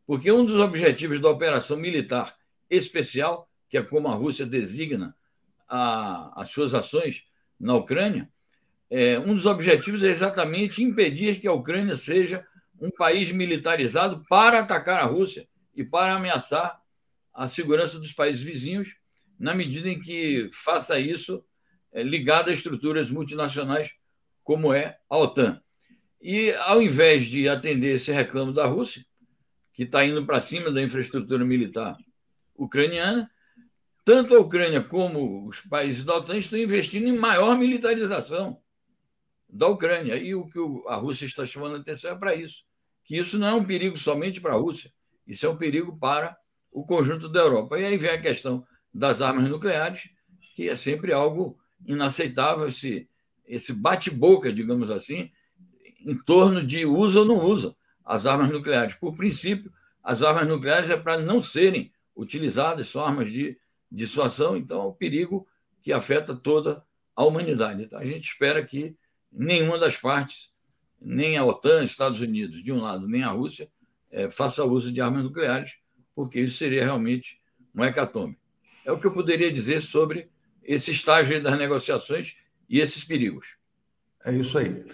porque 0.06 0.32
um 0.32 0.44
dos 0.44 0.58
objetivos 0.58 1.20
da 1.20 1.28
operação 1.28 1.76
militar 1.76 2.34
especial, 2.70 3.49
que 3.70 3.78
é 3.78 3.82
como 3.82 4.08
a 4.08 4.14
Rússia 4.14 4.44
designa 4.44 5.16
a, 5.68 6.42
as 6.42 6.50
suas 6.50 6.74
ações 6.74 7.24
na 7.58 7.74
Ucrânia, 7.76 8.28
é, 8.90 9.18
um 9.20 9.34
dos 9.34 9.46
objetivos 9.46 10.02
é 10.02 10.08
exatamente 10.08 10.82
impedir 10.82 11.40
que 11.40 11.46
a 11.46 11.52
Ucrânia 11.52 11.94
seja 11.94 12.44
um 12.80 12.90
país 12.90 13.30
militarizado 13.30 14.24
para 14.28 14.58
atacar 14.58 14.98
a 14.98 15.06
Rússia 15.06 15.46
e 15.74 15.84
para 15.84 16.16
ameaçar 16.16 16.80
a 17.32 17.46
segurança 17.46 18.00
dos 18.00 18.12
países 18.12 18.42
vizinhos, 18.42 18.96
na 19.38 19.54
medida 19.54 19.88
em 19.88 20.00
que 20.00 20.50
faça 20.52 20.98
isso 20.98 21.44
é, 21.92 22.02
ligado 22.02 22.50
a 22.50 22.52
estruturas 22.52 23.10
multinacionais 23.10 23.92
como 24.42 24.74
é 24.74 24.98
a 25.08 25.16
OTAN. 25.16 25.62
E, 26.20 26.52
ao 26.52 26.82
invés 26.82 27.26
de 27.26 27.48
atender 27.48 27.94
esse 27.94 28.10
reclamo 28.10 28.52
da 28.52 28.66
Rússia, 28.66 29.04
que 29.72 29.84
está 29.84 30.04
indo 30.04 30.26
para 30.26 30.40
cima 30.40 30.70
da 30.70 30.82
infraestrutura 30.82 31.44
militar 31.44 31.96
ucraniana, 32.56 33.30
tanto 34.10 34.34
a 34.34 34.40
Ucrânia 34.40 34.82
como 34.82 35.46
os 35.46 35.60
países 35.60 36.04
da 36.04 36.16
OTAN 36.16 36.36
estão 36.36 36.58
investindo 36.58 37.06
em 37.06 37.16
maior 37.16 37.56
militarização 37.56 38.60
da 39.48 39.68
Ucrânia. 39.68 40.16
E 40.16 40.34
o 40.34 40.48
que 40.48 40.58
a 40.88 40.96
Rússia 40.96 41.26
está 41.26 41.46
chamando 41.46 41.76
a 41.76 41.78
atenção 41.78 42.10
é 42.10 42.16
para 42.16 42.34
isso, 42.34 42.64
que 43.04 43.16
isso 43.16 43.38
não 43.38 43.46
é 43.46 43.54
um 43.54 43.64
perigo 43.64 43.96
somente 43.96 44.40
para 44.40 44.54
a 44.54 44.56
Rússia, 44.56 44.92
isso 45.24 45.46
é 45.46 45.48
um 45.48 45.56
perigo 45.56 45.96
para 45.96 46.36
o 46.72 46.84
conjunto 46.84 47.28
da 47.28 47.38
Europa. 47.38 47.78
E 47.78 47.84
aí 47.84 47.96
vem 47.96 48.10
a 48.10 48.20
questão 48.20 48.66
das 48.92 49.22
armas 49.22 49.48
nucleares, 49.48 50.10
que 50.56 50.68
é 50.68 50.74
sempre 50.74 51.12
algo 51.12 51.56
inaceitável, 51.86 52.66
esse, 52.66 53.08
esse 53.46 53.72
bate-boca, 53.72 54.52
digamos 54.52 54.90
assim, 54.90 55.30
em 56.04 56.16
torno 56.16 56.66
de 56.66 56.84
usa 56.84 57.20
ou 57.20 57.26
não 57.26 57.44
usa 57.44 57.76
as 58.04 58.26
armas 58.26 58.50
nucleares. 58.50 58.96
Por 58.96 59.16
princípio, 59.16 59.72
as 60.02 60.20
armas 60.20 60.48
nucleares 60.48 60.90
é 60.90 60.96
para 60.96 61.20
não 61.20 61.40
serem 61.40 61.92
utilizadas, 62.16 62.88
são 62.88 63.04
armas 63.04 63.30
de 63.30 63.56
dissuasão, 63.90 64.56
então 64.56 64.82
é 64.82 64.86
um 64.86 64.92
perigo 64.92 65.46
que 65.82 65.92
afeta 65.92 66.34
toda 66.34 66.84
a 67.14 67.24
humanidade. 67.24 67.82
Então, 67.82 67.98
a 67.98 68.04
gente 68.04 68.24
espera 68.24 68.64
que 68.64 68.96
nenhuma 69.32 69.78
das 69.78 69.96
partes, 69.96 70.50
nem 71.00 71.36
a 71.36 71.44
OTAN, 71.44 71.84
Estados 71.84 72.20
Unidos, 72.20 72.62
de 72.62 72.72
um 72.72 72.80
lado, 72.80 73.08
nem 73.08 73.22
a 73.22 73.30
Rússia, 73.30 73.70
é, 74.10 74.30
faça 74.30 74.64
uso 74.64 74.92
de 74.92 75.00
armas 75.00 75.24
nucleares, 75.24 75.74
porque 76.14 76.40
isso 76.40 76.58
seria 76.58 76.84
realmente 76.84 77.40
um 77.74 77.84
hecatombe. 77.84 78.38
É 78.84 78.92
o 78.92 78.98
que 78.98 79.06
eu 79.06 79.12
poderia 79.12 79.52
dizer 79.52 79.80
sobre 79.80 80.30
esse 80.62 80.90
estágio 80.90 81.42
das 81.42 81.58
negociações 81.58 82.36
e 82.68 82.80
esses 82.80 83.04
perigos. 83.04 83.56
É 84.24 84.32
isso 84.34 84.58
aí. 84.58 84.84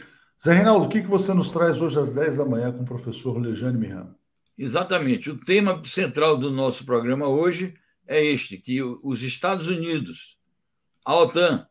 Zé 0.42 0.54
Reinaldo, 0.54 0.86
o 0.86 0.88
que 0.88 1.00
você 1.02 1.32
nos 1.34 1.50
traz 1.50 1.80
hoje 1.80 1.98
às 1.98 2.14
10 2.14 2.36
da 2.36 2.44
manhã 2.44 2.72
com 2.72 2.82
o 2.82 2.86
professor 2.86 3.38
Lejane 3.38 3.78
Miranda? 3.78 4.14
Exatamente. 4.56 5.30
O 5.30 5.38
tema 5.38 5.82
central 5.84 6.36
do 6.36 6.50
nosso 6.50 6.84
programa 6.84 7.26
hoje 7.26 7.74
é 8.06 8.22
este: 8.22 8.58
que 8.58 8.82
os 8.82 9.22
Estados 9.22 9.68
Unidos, 9.68 10.38
a 11.04 11.14
OTAN 11.16 11.66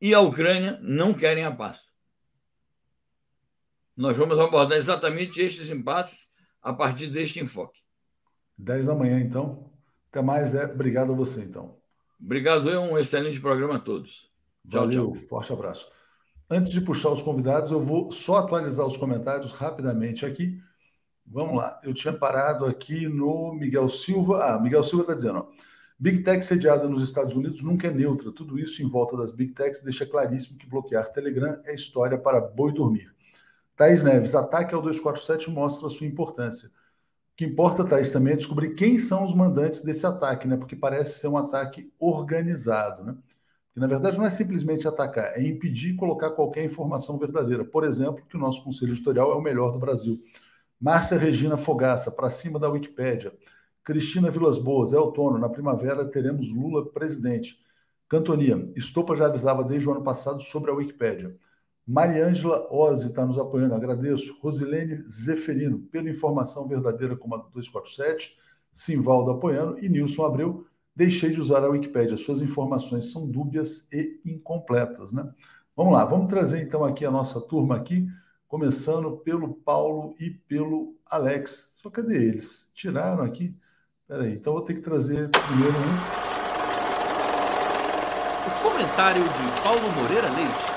e 0.00 0.12
a 0.14 0.20
Ucrânia 0.20 0.78
não 0.82 1.14
querem 1.14 1.44
a 1.44 1.52
paz. 1.54 1.94
Nós 3.96 4.16
vamos 4.16 4.38
abordar 4.38 4.76
exatamente 4.76 5.40
estes 5.40 5.70
impasses 5.70 6.28
a 6.60 6.72
partir 6.72 7.08
deste 7.08 7.40
enfoque. 7.40 7.80
10 8.58 8.86
da 8.86 8.94
manhã, 8.94 9.20
então. 9.20 9.70
Até 10.10 10.20
mais, 10.22 10.54
é. 10.54 10.64
Obrigado 10.64 11.12
a 11.12 11.16
você, 11.16 11.42
então. 11.42 11.76
Obrigado, 12.20 12.70
é 12.70 12.78
um 12.78 12.98
excelente 12.98 13.40
programa 13.40 13.76
a 13.76 13.80
todos. 13.80 14.30
Tchau, 14.68 14.80
Valeu, 14.80 15.12
tchau. 15.12 15.22
forte 15.28 15.52
abraço. 15.52 15.90
Antes 16.48 16.70
de 16.70 16.80
puxar 16.80 17.10
os 17.10 17.22
convidados, 17.22 17.70
eu 17.70 17.80
vou 17.80 18.10
só 18.10 18.36
atualizar 18.38 18.86
os 18.86 18.96
comentários 18.96 19.52
rapidamente 19.52 20.24
aqui. 20.24 20.60
Vamos 21.26 21.56
lá. 21.56 21.78
Eu 21.82 21.94
tinha 21.94 22.12
parado 22.12 22.66
aqui 22.66 23.08
no 23.08 23.54
Miguel 23.54 23.88
Silva. 23.88 24.44
Ah, 24.44 24.60
Miguel 24.60 24.82
Silva 24.82 25.04
está 25.04 25.14
dizendo: 25.14 25.38
ó, 25.38 25.46
Big 26.04 26.22
Tech 26.22 26.44
sediada 26.44 26.86
nos 26.86 27.02
Estados 27.02 27.34
Unidos 27.34 27.62
nunca 27.62 27.86
é 27.86 27.90
neutra. 27.90 28.30
Tudo 28.30 28.58
isso 28.58 28.82
em 28.82 28.86
volta 28.86 29.16
das 29.16 29.32
Big 29.32 29.54
Techs 29.54 29.82
deixa 29.82 30.04
claríssimo 30.04 30.58
que 30.58 30.66
bloquear 30.66 31.10
Telegram 31.10 31.58
é 31.64 31.74
história 31.74 32.18
para 32.18 32.42
boi 32.42 32.74
dormir. 32.74 33.10
Thaís 33.74 34.04
Neves, 34.04 34.34
ataque 34.34 34.74
ao 34.74 34.82
247 34.82 35.50
mostra 35.50 35.88
sua 35.88 36.06
importância. 36.06 36.68
O 36.68 37.36
que 37.36 37.46
importa, 37.46 37.86
Thaís, 37.86 38.12
também 38.12 38.34
é 38.34 38.36
descobrir 38.36 38.74
quem 38.74 38.98
são 38.98 39.24
os 39.24 39.34
mandantes 39.34 39.80
desse 39.80 40.04
ataque, 40.06 40.46
né? 40.46 40.58
Porque 40.58 40.76
parece 40.76 41.20
ser 41.20 41.28
um 41.28 41.38
ataque 41.38 41.90
organizado, 41.98 43.02
né? 43.02 43.16
Que 43.72 43.80
na 43.80 43.86
verdade 43.86 44.18
não 44.18 44.26
é 44.26 44.30
simplesmente 44.30 44.86
atacar, 44.86 45.32
é 45.34 45.42
impedir 45.42 45.96
colocar 45.96 46.32
qualquer 46.32 46.66
informação 46.66 47.18
verdadeira. 47.18 47.64
Por 47.64 47.82
exemplo, 47.82 48.22
que 48.28 48.36
o 48.36 48.40
nosso 48.40 48.62
conselho 48.62 48.92
editorial 48.92 49.32
é 49.32 49.36
o 49.36 49.40
melhor 49.40 49.72
do 49.72 49.78
Brasil. 49.78 50.22
Márcia 50.78 51.16
Regina 51.16 51.56
Fogaça, 51.56 52.10
para 52.10 52.28
cima 52.28 52.58
da 52.58 52.68
Wikipédia. 52.68 53.32
Cristina 53.84 54.30
Vilas 54.30 54.56
Boas, 54.56 54.94
é 54.94 54.98
outono. 54.98 55.36
Na 55.38 55.48
primavera 55.48 56.06
teremos 56.06 56.50
Lula 56.50 56.90
presidente. 56.90 57.62
Cantonia, 58.08 58.72
Estopa 58.74 59.14
já 59.14 59.26
avisava 59.26 59.62
desde 59.62 59.86
o 59.86 59.92
ano 59.92 60.02
passado 60.02 60.42
sobre 60.42 60.70
a 60.70 60.74
Wikipédia. 60.74 61.36
Mariângela 61.86 62.66
Ozzi 62.72 63.08
está 63.08 63.26
nos 63.26 63.38
apoiando, 63.38 63.74
agradeço. 63.74 64.38
Rosilene 64.40 65.04
Zeferino, 65.06 65.80
pela 65.80 66.08
informação 66.08 66.66
verdadeira 66.66 67.14
como 67.14 67.34
a 67.34 67.38
247. 67.38 68.34
Simvaldo 68.72 69.32
apoiando. 69.32 69.78
E 69.78 69.88
Nilson 69.90 70.24
Abreu, 70.24 70.66
deixei 70.96 71.30
de 71.30 71.40
usar 71.40 71.62
a 71.62 71.68
Wikipédia. 71.68 72.16
Suas 72.16 72.40
informações 72.40 73.12
são 73.12 73.28
dúbias 73.30 73.86
e 73.92 74.18
incompletas, 74.24 75.12
né? 75.12 75.30
Vamos 75.76 75.92
lá, 75.92 76.06
vamos 76.06 76.28
trazer 76.28 76.62
então 76.62 76.84
aqui 76.84 77.04
a 77.04 77.10
nossa 77.10 77.38
turma 77.38 77.76
aqui, 77.76 78.06
começando 78.48 79.18
pelo 79.18 79.52
Paulo 79.52 80.14
e 80.18 80.30
pelo 80.30 80.96
Alex. 81.04 81.74
Só 81.76 81.90
cadê 81.90 82.16
eles? 82.16 82.70
Tiraram 82.74 83.24
aqui? 83.24 83.54
Peraí, 84.06 84.34
então 84.34 84.52
vou 84.52 84.60
ter 84.60 84.74
que 84.74 84.82
trazer 84.82 85.30
primeiro 85.30 85.72
um. 85.78 85.94
O 88.46 88.50
comentário 88.62 89.24
de 89.24 89.62
Paulo 89.62 89.90
Moreira 89.96 90.28
Leite. 90.28 90.74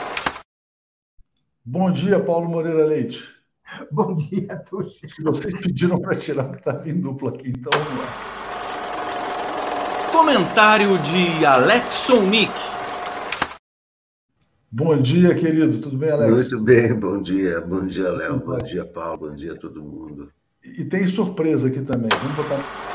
Bom 1.66 1.92
dia, 1.92 2.22
Paulo 2.22 2.48
Moreira 2.48 2.86
Leite. 2.86 3.28
Bom 3.92 4.16
dia, 4.16 4.56
Tuxi. 4.60 5.02
Vocês 5.22 5.54
pediram 5.60 6.00
para 6.00 6.16
tirar 6.16 6.50
que 6.52 6.60
estava 6.60 6.90
em 6.90 6.98
dupla 6.98 7.32
aqui, 7.32 7.50
então 7.50 7.70
vamos 7.74 8.00
lá. 8.00 8.08
Comentário 10.14 10.98
de 11.00 11.46
Alex 11.46 12.08
Nick. 12.30 12.54
Bom 14.72 15.02
dia, 15.02 15.36
querido. 15.36 15.80
Tudo 15.80 15.98
bem, 15.98 16.12
Alex? 16.12 16.32
Muito 16.32 16.62
bem, 16.62 16.98
bom 16.98 17.22
dia. 17.22 17.60
Bom 17.60 17.86
dia, 17.86 18.10
Léo. 18.10 18.40
Bom 18.40 18.58
dia, 18.58 18.86
Paulo. 18.86 19.28
Bom 19.28 19.36
dia 19.36 19.54
todo 19.54 19.84
mundo. 19.84 20.32
E 20.64 20.86
tem 20.86 21.06
surpresa 21.06 21.68
aqui 21.68 21.82
também. 21.82 22.10
Vamos 22.22 22.38
botar. 22.38 22.87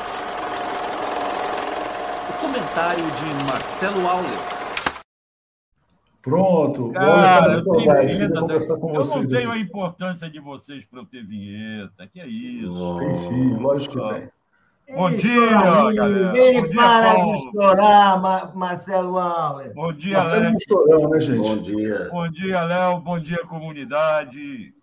Comentário 2.73 3.05
de 3.05 3.45
Marcelo 3.45 4.07
Auler. 4.07 4.39
Pronto. 6.23 6.91
Cara, 6.91 7.53
eu, 7.53 7.71
vinheta, 7.71 8.39
conversar 8.39 8.77
com 8.77 8.95
eu 8.95 9.05
não 9.05 9.27
tenho 9.27 9.51
a 9.51 9.59
importância 9.59 10.27
de 10.27 10.39
vocês 10.39 10.83
para 10.83 11.01
eu 11.01 11.05
ter 11.05 11.23
vinheta. 11.23 12.07
Que 12.07 12.19
é 12.19 12.27
isso? 12.27 12.97
Tem 12.97 13.13
sim, 13.13 13.53
lógico 13.57 13.99
que 13.99 14.13
tem. 14.13 14.95
Bom 14.95 15.11
dia, 15.11 15.51
galera. 15.93 16.35
Ele 16.35 16.61
Bom 16.61 16.67
dia, 16.67 16.75
para 16.75 17.13
Paulo. 17.13 17.35
de 17.35 17.51
chorar, 17.51 18.55
Marcelo 18.55 19.19
Alves. 19.19 19.73
Bom 19.75 19.93
dia, 19.93 20.17
Marcelo 20.17 20.43
Léo. 20.43 20.57
Chorão, 20.67 21.09
né, 21.09 21.19
gente? 21.19 21.37
Bom 21.37 21.57
dia. 21.57 22.09
Bom 22.11 22.29
dia, 22.29 22.63
Léo. 22.63 22.99
Bom 23.01 23.19
dia, 23.19 23.45
comunidade. 23.45 24.73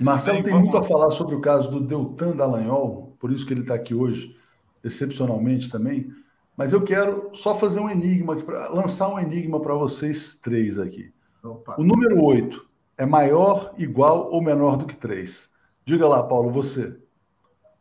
Marcelo 0.00 0.36
Bem, 0.36 0.44
tem 0.44 0.52
vamos... 0.52 0.68
muito 0.68 0.78
a 0.78 0.82
falar 0.88 1.10
sobre 1.10 1.34
o 1.34 1.40
caso 1.40 1.70
do 1.72 1.80
Deltan 1.80 2.36
Dallagnol, 2.36 3.16
por 3.18 3.32
isso 3.32 3.44
que 3.44 3.52
ele 3.52 3.62
está 3.62 3.74
aqui 3.74 3.94
hoje, 3.94 4.36
excepcionalmente 4.84 5.68
também. 5.68 6.08
Mas 6.56 6.72
eu 6.72 6.82
quero 6.82 7.30
só 7.34 7.54
fazer 7.54 7.80
um 7.80 7.90
enigma, 7.90 8.32
aqui 8.32 8.42
pra, 8.42 8.68
lançar 8.68 9.08
um 9.08 9.18
enigma 9.18 9.60
para 9.60 9.74
vocês 9.74 10.36
três 10.36 10.78
aqui. 10.78 11.12
Opa. 11.44 11.76
O 11.78 11.84
número 11.84 12.22
8 12.24 12.66
é 12.96 13.04
maior, 13.04 13.74
igual 13.76 14.30
ou 14.30 14.40
menor 14.42 14.76
do 14.76 14.86
que 14.86 14.96
3? 14.96 15.50
Diga 15.84 16.08
lá, 16.08 16.22
Paulo, 16.22 16.50
você. 16.50 16.96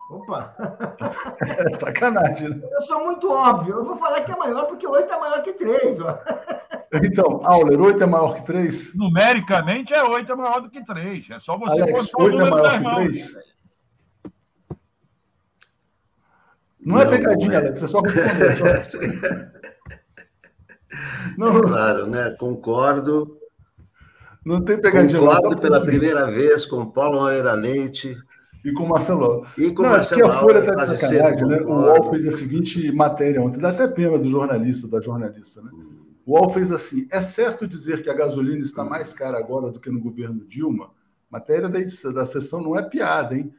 Opa! 0.10 0.56
É 1.42 1.80
sacanagem, 1.80 2.50
né? 2.50 2.62
Eu 2.72 2.82
sou 2.82 3.04
muito 3.04 3.32
óbvio. 3.32 3.76
Eu 3.76 3.86
vou 3.86 3.98
falar 3.98 4.22
que 4.22 4.32
é 4.32 4.36
maior 4.36 4.66
porque 4.66 4.86
8 4.86 5.12
é 5.12 5.20
maior 5.20 5.44
que 5.44 5.54
3. 5.54 6.02
Ó. 6.02 6.20
Então, 7.04 7.42
Auler, 7.44 7.82
8 7.82 8.04
é 8.04 8.06
maior 8.06 8.36
que 8.36 8.46
3? 8.46 8.96
Numericamente, 8.96 9.94
é 9.94 10.02
8 10.02 10.32
é 10.32 10.36
maior 10.36 10.62
do 10.62 10.70
que 10.70 10.82
3. 10.82 11.30
É 11.32 11.40
só 11.40 11.58
você 11.58 11.82
Alex, 11.82 12.10
8 12.18 12.42
é 12.42 12.50
maior 12.50 12.72
que 12.72 12.96
3? 12.96 13.38
Não, 16.86 16.96
não 16.96 17.02
é 17.02 17.06
pegadinha, 17.10 17.58
Alex, 17.58 17.82
é 17.82 17.88
só 17.88 18.00
responder. 18.02 19.52
não, 21.36 21.60
claro, 21.60 22.06
né? 22.06 22.30
Concordo. 22.40 23.40
Não 24.46 24.64
tem 24.64 24.80
pegadinha. 24.80 25.20
Concordo 25.20 25.60
pela 25.60 25.82
primeira 25.82 26.30
vez 26.30 26.64
com 26.64 26.86
Paulo 26.86 27.20
Moreira 27.20 27.54
Leite 27.54 28.16
e 28.64 28.72
com 28.72 28.84
o 28.84 28.90
Marcelo. 28.90 29.48
E 29.58 29.72
com 29.72 29.82
o 29.82 29.90
Marcelo. 29.90 30.28
a 30.28 30.32
Folha 30.34 30.60
está 30.60 30.76
de 30.76 30.98
sacanagem, 30.98 31.48
né? 31.48 31.62
O 31.62 31.74
UOL 31.74 32.04
fez 32.12 32.28
a 32.28 32.32
seguinte 32.32 32.92
matéria 32.92 33.42
ontem, 33.42 33.60
dá 33.60 33.70
até 33.70 33.88
pena 33.88 34.20
do 34.20 34.30
jornalista, 34.30 34.88
da 34.88 35.02
jornalista, 35.02 35.64
né? 35.64 35.72
O 36.24 36.34
UOL 36.34 36.50
fez 36.50 36.72
assim: 36.72 37.08
é 37.12 37.20
certo 37.20 37.68
dizer 37.68 38.04
que 38.04 38.10
a 38.12 38.14
gasolina 38.14 38.62
está 38.64 38.84
mais 38.84 39.12
cara 39.12 39.40
agora 39.40 39.72
do 39.72 39.80
que 39.80 39.90
no 39.90 40.00
governo 40.00 40.46
Dilma? 40.46 40.92
Matéria 41.32 41.68
da, 41.68 41.80
edição, 41.80 42.14
da 42.14 42.26
sessão 42.26 42.62
não 42.62 42.78
é 42.78 42.84
piada, 42.84 43.36
hein? 43.36 43.52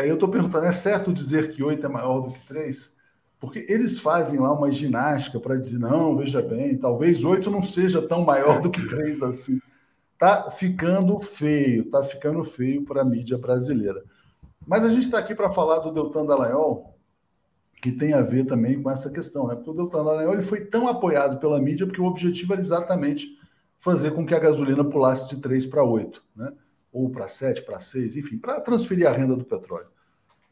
Aí 0.00 0.08
eu 0.08 0.14
estou 0.14 0.28
perguntando: 0.28 0.66
é 0.66 0.72
certo 0.72 1.12
dizer 1.12 1.52
que 1.52 1.62
8 1.62 1.84
é 1.84 1.88
maior 1.88 2.20
do 2.20 2.32
que 2.32 2.46
3? 2.46 2.96
Porque 3.40 3.64
eles 3.68 4.00
fazem 4.00 4.40
lá 4.40 4.52
uma 4.52 4.70
ginástica 4.70 5.38
para 5.38 5.56
dizer, 5.56 5.78
não, 5.78 6.16
veja 6.16 6.42
bem, 6.42 6.76
talvez 6.76 7.22
8 7.22 7.50
não 7.50 7.62
seja 7.62 8.02
tão 8.02 8.24
maior 8.24 8.60
do 8.60 8.70
que 8.70 8.84
3 8.86 9.22
assim. 9.22 9.60
Tá 10.18 10.50
ficando 10.50 11.20
feio, 11.20 11.84
tá 11.84 12.02
ficando 12.02 12.42
feio 12.42 12.84
para 12.84 13.02
a 13.02 13.04
mídia 13.04 13.38
brasileira. 13.38 14.02
Mas 14.66 14.84
a 14.84 14.88
gente 14.88 15.04
está 15.04 15.18
aqui 15.18 15.34
para 15.34 15.50
falar 15.50 15.78
do 15.78 15.92
Deltan 15.92 16.26
Dallagnol, 16.26 16.98
que 17.80 17.92
tem 17.92 18.12
a 18.12 18.20
ver 18.20 18.44
também 18.44 18.82
com 18.82 18.90
essa 18.90 19.08
questão, 19.08 19.46
né? 19.46 19.54
Porque 19.54 19.70
o 19.70 19.74
Deltan 19.74 20.04
Dallagnol 20.04 20.32
ele 20.34 20.42
foi 20.42 20.64
tão 20.64 20.88
apoiado 20.88 21.38
pela 21.38 21.60
mídia 21.60 21.86
porque 21.86 22.00
o 22.00 22.06
objetivo 22.06 22.52
era 22.52 22.60
exatamente 22.60 23.38
fazer 23.78 24.10
com 24.10 24.26
que 24.26 24.34
a 24.34 24.40
gasolina 24.40 24.84
pulasse 24.84 25.28
de 25.28 25.36
3 25.36 25.64
para 25.66 25.84
8, 25.84 26.20
né? 26.34 26.52
Ou 26.92 27.10
para 27.10 27.26
7, 27.26 27.62
para 27.62 27.80
6, 27.80 28.16
enfim, 28.16 28.38
para 28.38 28.60
transferir 28.60 29.06
a 29.06 29.12
renda 29.12 29.36
do 29.36 29.44
petróleo. 29.44 29.88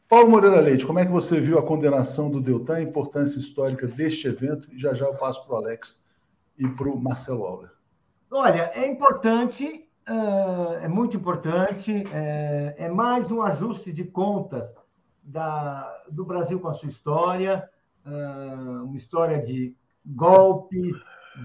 Paulo 0.07 0.29
Moreira 0.29 0.61
Leite, 0.61 0.85
como 0.85 0.99
é 0.99 1.05
que 1.05 1.11
você 1.11 1.39
viu 1.39 1.59
a 1.59 1.63
condenação 1.63 2.29
do 2.29 2.39
Deltan, 2.39 2.75
a 2.75 2.81
importância 2.81 3.39
histórica 3.39 3.85
deste 3.87 4.27
evento? 4.27 4.69
E 4.71 4.79
já 4.79 4.93
já 4.93 5.05
eu 5.05 5.15
passo 5.15 5.45
para 5.45 5.55
o 5.55 5.57
Alex 5.57 6.01
e 6.57 6.67
para 6.67 6.87
o 6.87 6.97
Marcelo 6.97 7.43
Auler. 7.45 7.71
Olha, 8.31 8.71
é 8.73 8.87
importante 8.87 9.87
uh, 10.07 10.73
é 10.81 10.87
muito 10.87 11.17
importante, 11.17 12.03
é, 12.13 12.75
é, 12.77 12.89
mais 12.89 13.29
um 13.29 13.41
ajuste 13.41 13.91
de 13.91 14.05
contas 14.05 14.69
da, 15.21 16.03
do 16.09 16.25
Brasil 16.25 16.59
com 16.59 16.69
a 16.69 16.73
sua 16.73 16.89
história, 16.89 17.69
uh, 18.05 18.85
uma 18.85 18.95
história 18.95 19.41
de 19.41 19.75
golpe, 20.05 20.93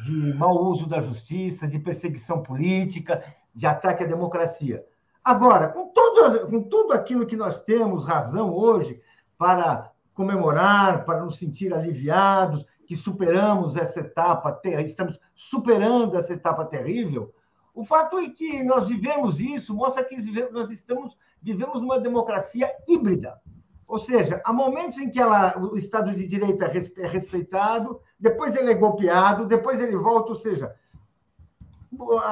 de 0.04 0.34
mau 0.34 0.64
uso 0.64 0.86
da 0.86 1.00
justiça, 1.00 1.66
de 1.66 1.78
perseguição 1.78 2.42
política, 2.42 3.22
de 3.54 3.66
ataque 3.66 4.04
à 4.04 4.06
democracia. 4.06 4.84
Agora, 5.24 5.68
com, 5.68 5.88
todo, 5.88 6.48
com 6.48 6.62
tudo 6.62 6.92
aquilo 6.92 7.26
que 7.26 7.36
nós 7.36 7.60
temos 7.62 8.06
razão 8.06 8.52
hoje 8.52 9.00
para 9.38 9.90
comemorar, 10.14 11.04
para 11.04 11.24
nos 11.24 11.38
sentir 11.38 11.72
aliviados, 11.72 12.66
que 12.86 12.96
superamos 12.96 13.76
essa 13.76 14.00
etapa, 14.00 14.60
estamos 14.84 15.18
superando 15.34 16.16
essa 16.16 16.32
etapa 16.32 16.64
terrível, 16.64 17.32
o 17.74 17.84
fato 17.84 18.18
é 18.18 18.28
que 18.28 18.62
nós 18.62 18.86
vivemos 18.86 19.40
isso, 19.40 19.74
mostra 19.74 20.04
que 20.04 20.16
nós 20.50 20.70
estamos 20.70 21.16
vivemos 21.42 21.82
uma 21.82 21.98
democracia 21.98 22.72
híbrida. 22.86 23.40
Ou 23.86 23.98
seja, 23.98 24.40
há 24.44 24.52
momentos 24.52 24.98
em 24.98 25.10
que 25.10 25.20
ela, 25.20 25.58
o 25.58 25.76
Estado 25.76 26.14
de 26.14 26.26
Direito 26.26 26.64
é, 26.64 26.70
é 26.98 27.06
respeitado, 27.06 28.00
depois 28.18 28.54
ele 28.56 28.70
é 28.70 28.74
golpeado, 28.74 29.44
depois 29.44 29.80
ele 29.80 29.96
volta. 29.96 30.30
Ou 30.30 30.36
seja, 30.36 30.74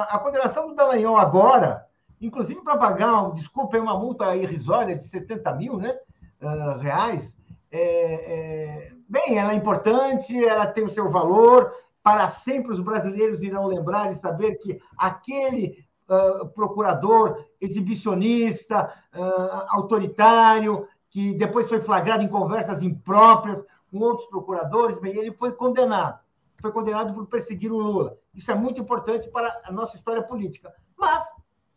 a, 0.09 0.19
condenação 0.19 0.67
do 0.67 0.75
Dallagnol 0.75 1.17
agora, 1.17 1.85
inclusive 2.19 2.61
para 2.61 2.77
pagar, 2.77 3.31
desculpa, 3.33 3.77
é 3.77 3.81
uma 3.81 3.97
multa 3.97 4.35
irrisória 4.35 4.95
de 4.95 5.07
70 5.07 5.53
mil 5.55 5.77
né, 5.77 5.97
uh, 6.41 6.77
reais, 6.79 7.35
é, 7.71 7.81
é, 7.81 8.91
bem, 9.07 9.37
ela 9.37 9.53
é 9.53 9.55
importante, 9.55 10.37
ela 10.43 10.67
tem 10.67 10.83
o 10.83 10.89
seu 10.89 11.09
valor, 11.09 11.73
para 12.03 12.29
sempre 12.29 12.73
os 12.73 12.79
brasileiros 12.79 13.41
irão 13.41 13.67
lembrar 13.67 14.11
e 14.11 14.15
saber 14.15 14.55
que 14.55 14.81
aquele 14.97 15.85
uh, 16.09 16.47
procurador 16.49 17.45
exibicionista, 17.61 18.91
uh, 19.13 19.65
autoritário, 19.69 20.87
que 21.09 21.33
depois 21.33 21.69
foi 21.69 21.81
flagrado 21.81 22.23
em 22.23 22.27
conversas 22.27 22.81
impróprias 22.81 23.63
com 23.91 23.99
outros 23.99 24.27
procuradores, 24.29 24.99
bem, 24.99 25.15
ele 25.15 25.31
foi 25.33 25.51
condenado. 25.51 26.19
Foi 26.61 26.71
condenado 26.71 27.13
por 27.13 27.27
perseguir 27.27 27.71
o 27.71 27.77
Lula. 27.77 28.17
Isso 28.33 28.51
é 28.51 28.55
muito 28.55 28.79
importante 28.79 29.29
para 29.29 29.61
a 29.63 29.71
nossa 29.71 29.95
história 29.95 30.23
política. 30.23 30.73
Mas 30.97 31.23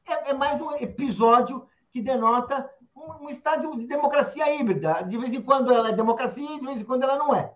é, 0.06 0.30
é 0.30 0.34
mais 0.34 0.60
um 0.60 0.72
episódio 0.76 1.66
que 1.90 2.00
denota 2.00 2.68
um, 2.94 3.24
um 3.24 3.30
estádio 3.30 3.76
de 3.76 3.86
democracia 3.86 4.54
híbrida. 4.54 5.02
De 5.02 5.16
vez 5.18 5.32
em 5.32 5.42
quando 5.42 5.72
ela 5.72 5.90
é 5.90 5.96
democracia 5.96 6.44
e 6.44 6.60
de 6.60 6.66
vez 6.66 6.80
em 6.80 6.84
quando 6.84 7.02
ela 7.02 7.18
não 7.18 7.34
é. 7.34 7.52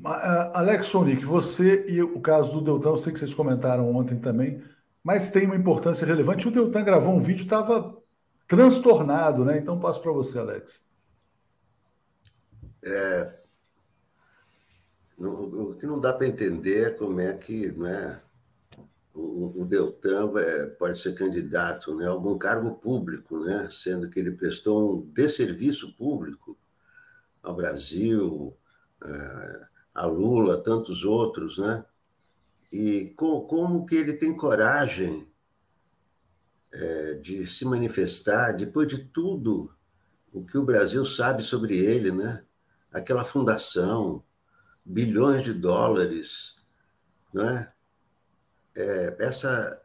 Uh, 0.00 0.54
Alex 0.54 0.86
Sonic, 0.86 1.24
você 1.24 1.86
e 1.88 2.00
o 2.02 2.20
caso 2.20 2.52
do 2.52 2.60
Deltan, 2.60 2.90
eu 2.90 2.98
sei 2.98 3.12
que 3.12 3.18
vocês 3.18 3.34
comentaram 3.34 3.94
ontem 3.94 4.18
também, 4.18 4.62
mas 5.02 5.30
tem 5.30 5.44
uma 5.44 5.56
importância 5.56 6.06
relevante. 6.06 6.46
O 6.46 6.52
Deltan 6.52 6.84
gravou 6.84 7.14
um 7.14 7.20
vídeo, 7.20 7.42
estava 7.42 7.96
transtornado, 8.46 9.44
né? 9.44 9.58
Então 9.58 9.78
passo 9.78 10.00
para 10.00 10.12
você, 10.12 10.38
Alex. 10.38 10.84
É, 12.84 13.37
o, 15.18 15.74
que 15.74 15.86
não 15.86 16.00
dá 16.00 16.12
para 16.12 16.26
entender 16.26 16.88
é 16.88 16.90
como 16.90 17.20
é 17.20 17.32
que 17.34 17.70
né, 17.72 18.20
o, 19.14 19.62
o 19.62 19.64
Deltan 19.64 20.32
é, 20.38 20.66
pode 20.66 20.98
ser 20.98 21.14
candidato 21.14 21.94
né, 21.94 22.06
a 22.06 22.10
algum 22.10 22.38
cargo 22.38 22.76
público, 22.76 23.40
né, 23.40 23.68
sendo 23.70 24.08
que 24.08 24.18
ele 24.18 24.32
prestou 24.32 24.96
um 24.98 25.10
desserviço 25.12 25.94
público 25.96 26.56
ao 27.42 27.54
Brasil. 27.54 28.56
É, 29.02 29.68
a 29.98 30.06
Lula, 30.06 30.56
tantos 30.62 31.04
outros, 31.04 31.58
né? 31.58 31.84
E 32.70 33.12
com, 33.16 33.40
como 33.40 33.84
que 33.84 33.96
ele 33.96 34.12
tem 34.12 34.36
coragem 34.36 35.26
é, 36.72 37.14
de 37.14 37.44
se 37.46 37.64
manifestar 37.64 38.52
depois 38.52 38.86
de 38.86 38.98
tudo 38.98 39.74
o 40.32 40.44
que 40.44 40.56
o 40.56 40.64
Brasil 40.64 41.04
sabe 41.04 41.42
sobre 41.42 41.76
ele, 41.76 42.12
né? 42.12 42.44
Aquela 42.92 43.24
fundação, 43.24 44.22
bilhões 44.88 45.44
de 45.44 45.52
dólares, 45.52 46.56
né? 47.32 47.70
é, 48.74 49.16
essa, 49.18 49.82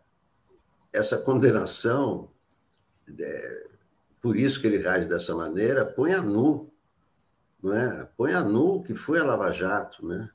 essa 0.93 1.17
condenação, 1.17 2.31
é, 3.19 3.67
por 4.21 4.37
isso 4.37 4.61
que 4.61 4.67
ele 4.67 4.77
reage 4.77 5.09
dessa 5.09 5.35
maneira, 5.35 5.85
põe 5.85 6.13
a 6.13 6.21
nu, 6.21 6.71
não 7.61 7.73
é? 7.73 8.09
põe 8.15 8.33
a 8.33 8.41
nu 8.41 8.81
que 8.81 8.95
foi 8.95 9.19
a 9.19 9.25
Lava 9.25 9.51
Jato, 9.51 10.07
né? 10.07 10.29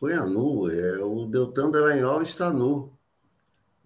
põe 0.00 0.14
a 0.14 0.26
nu, 0.26 0.68
é, 0.70 0.98
o 0.98 1.26
Deltan 1.26 1.70
Dallagnol 1.70 2.22
está 2.22 2.52
nu. 2.52 2.92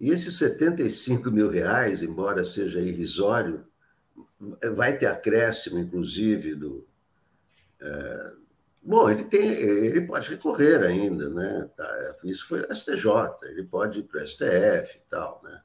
E 0.01 0.11
esses 0.11 0.37
75 0.39 1.31
mil 1.31 1.49
reais, 1.49 2.03
embora 2.03 2.45
seja 2.45 2.81
irrisório, 2.81 3.65
vai 4.75 4.97
ter 4.97 5.07
acréscimo, 5.07 5.79
inclusive, 5.79 6.55
do. 6.57 6.85
É, 7.81 8.42
bom, 8.83 9.09
ele 9.11 9.25
tem, 9.25 9.49
ele 9.51 10.01
pode 10.03 10.29
recorrer 10.29 10.83
ainda, 10.83 11.31
né? 11.31 11.69
Tá, 11.77 12.17
isso 12.25 12.47
foi 12.47 12.63
STJ, 12.75 13.07
ele 13.45 13.65
pode 13.65 14.01
ir 14.01 14.03
para 14.03 14.23
o 14.23 14.27
STF 14.27 14.99
e 14.99 15.03
tal, 15.09 15.41
né? 15.45 15.61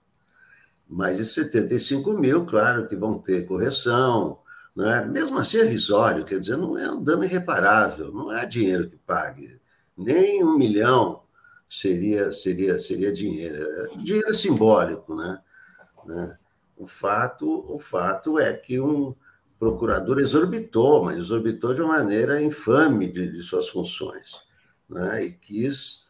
Mas 0.87 1.19
esses 1.19 1.33
75 1.33 2.13
mil, 2.13 2.45
claro 2.45 2.87
que 2.87 2.95
vão 2.95 3.19
ter 3.19 3.45
correção, 3.45 4.39
né? 4.75 5.03
mesmo 5.03 5.37
assim 5.37 5.57
é 5.57 5.65
irrisório, 5.65 6.23
quer 6.23 6.39
dizer, 6.39 6.55
não 6.55 6.77
é 6.77 6.89
um 6.89 7.03
dano 7.03 7.25
irreparável, 7.25 8.11
não 8.13 8.31
é 8.31 8.45
dinheiro 8.45 8.87
que 8.87 8.97
pague, 8.97 9.59
nem 9.97 10.43
um 10.43 10.57
milhão 10.57 11.23
seria 11.67 12.31
seria 12.31 12.79
seria 12.79 13.11
dinheiro, 13.11 13.57
dinheiro 13.97 14.33
simbólico, 14.33 15.15
né? 15.15 15.41
né? 16.05 16.37
O 16.77 16.85
fato, 16.87 17.65
o 17.73 17.79
fato 17.79 18.39
é 18.39 18.53
que 18.53 18.79
um 18.79 19.15
procurador 19.59 20.19
exorbitou, 20.19 21.03
mas 21.03 21.17
exorbitou 21.17 21.73
de 21.73 21.81
uma 21.81 21.97
maneira 21.97 22.41
infame 22.41 23.11
de, 23.11 23.31
de 23.31 23.41
suas 23.41 23.69
funções, 23.69 24.31
né? 24.89 25.23
e 25.23 25.31
quis, 25.31 26.05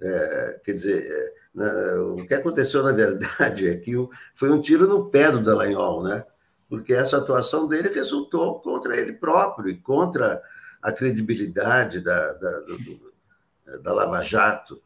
é, 0.00 0.60
quer 0.64 0.72
dizer, 0.72 1.04
é, 1.04 1.34
né, 1.54 1.94
o 2.16 2.26
que 2.26 2.34
aconteceu 2.34 2.82
na 2.82 2.92
verdade 2.92 3.68
é 3.68 3.76
que 3.76 3.94
foi 4.34 4.50
um 4.50 4.60
tiro 4.60 4.86
no 4.86 5.10
pé 5.10 5.30
do 5.30 5.40
Dallagnol, 5.40 6.02
né? 6.02 6.24
porque 6.68 6.92
essa 6.92 7.16
atuação 7.16 7.66
dele 7.66 7.88
resultou 7.88 8.60
contra 8.60 8.96
ele 8.96 9.12
próprio 9.12 9.70
e 9.70 9.76
contra 9.76 10.42
a 10.82 10.92
credibilidade 10.92 12.00
da, 12.00 12.32
da, 12.34 12.60
do, 12.60 13.12
da 13.82 13.92
Lava 13.92 14.22
Jato, 14.22 14.82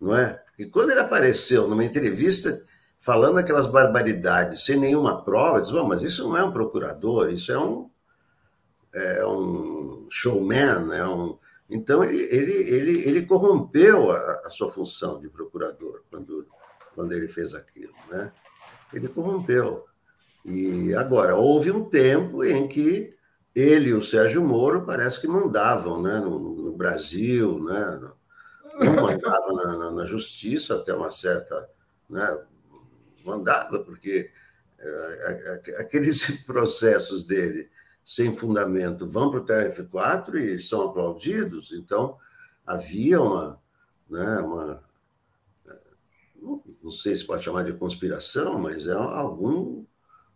não 0.00 0.16
é? 0.16 0.42
E 0.58 0.66
quando 0.66 0.90
ele 0.90 1.00
apareceu 1.00 1.66
numa 1.66 1.84
entrevista 1.84 2.62
falando 3.00 3.38
aquelas 3.38 3.66
barbaridades 3.66 4.64
sem 4.64 4.76
nenhuma 4.76 5.22
prova, 5.22 5.60
diz, 5.60 5.70
mas 5.70 6.02
isso 6.02 6.24
não 6.24 6.36
é 6.36 6.44
um 6.44 6.52
procurador, 6.52 7.30
isso 7.30 7.52
é 7.52 7.58
um, 7.58 7.90
é 8.92 9.26
um 9.26 10.06
showman, 10.10 10.92
é 10.92 11.06
um... 11.06 11.38
Então, 11.68 12.04
ele, 12.04 12.22
ele, 12.30 12.52
ele, 12.52 13.08
ele 13.08 13.26
corrompeu 13.26 14.12
a, 14.12 14.42
a 14.44 14.50
sua 14.50 14.70
função 14.70 15.20
de 15.20 15.28
procurador 15.28 16.02
quando, 16.10 16.46
quando 16.94 17.12
ele 17.12 17.26
fez 17.26 17.54
aquilo, 17.54 17.94
né? 18.08 18.30
Ele 18.92 19.08
corrompeu. 19.08 19.84
E 20.44 20.94
agora, 20.94 21.34
houve 21.34 21.72
um 21.72 21.84
tempo 21.84 22.44
em 22.44 22.68
que 22.68 23.16
ele 23.52 23.88
e 23.88 23.94
o 23.94 24.02
Sérgio 24.02 24.44
Moro 24.44 24.84
parece 24.86 25.20
que 25.20 25.26
mandavam 25.26 26.00
né, 26.00 26.20
no, 26.20 26.38
no 26.38 26.72
Brasil, 26.72 27.58
né, 27.64 28.00
um 28.80 28.94
mandava 28.94 29.52
na, 29.52 29.76
na, 29.78 29.90
na, 29.90 30.04
justiça 30.04 30.74
até 30.76 30.94
uma 30.94 31.10
certa. 31.10 31.68
Né, 32.08 32.38
mandava, 33.26 33.80
porque 33.80 34.30
é, 34.78 35.62
aqueles 35.78 36.30
processos 36.46 37.24
dele 37.24 37.68
sem 38.04 38.32
fundamento 38.32 39.08
vão 39.08 39.30
para 39.30 39.40
o 39.40 39.44
TRF4 39.44 40.36
e 40.36 40.60
são 40.60 40.82
aplaudidos, 40.82 41.72
então 41.72 42.16
havia 42.64 43.20
uma, 43.20 43.60
né, 44.08 44.38
uma 44.38 44.86
não 46.86 46.92
sei 46.92 47.16
se 47.16 47.24
pode 47.26 47.44
chamar 47.44 47.64
de 47.64 47.72
conspiração, 47.72 48.60
mas 48.60 48.86
é 48.86 48.92
algum, 48.92 49.84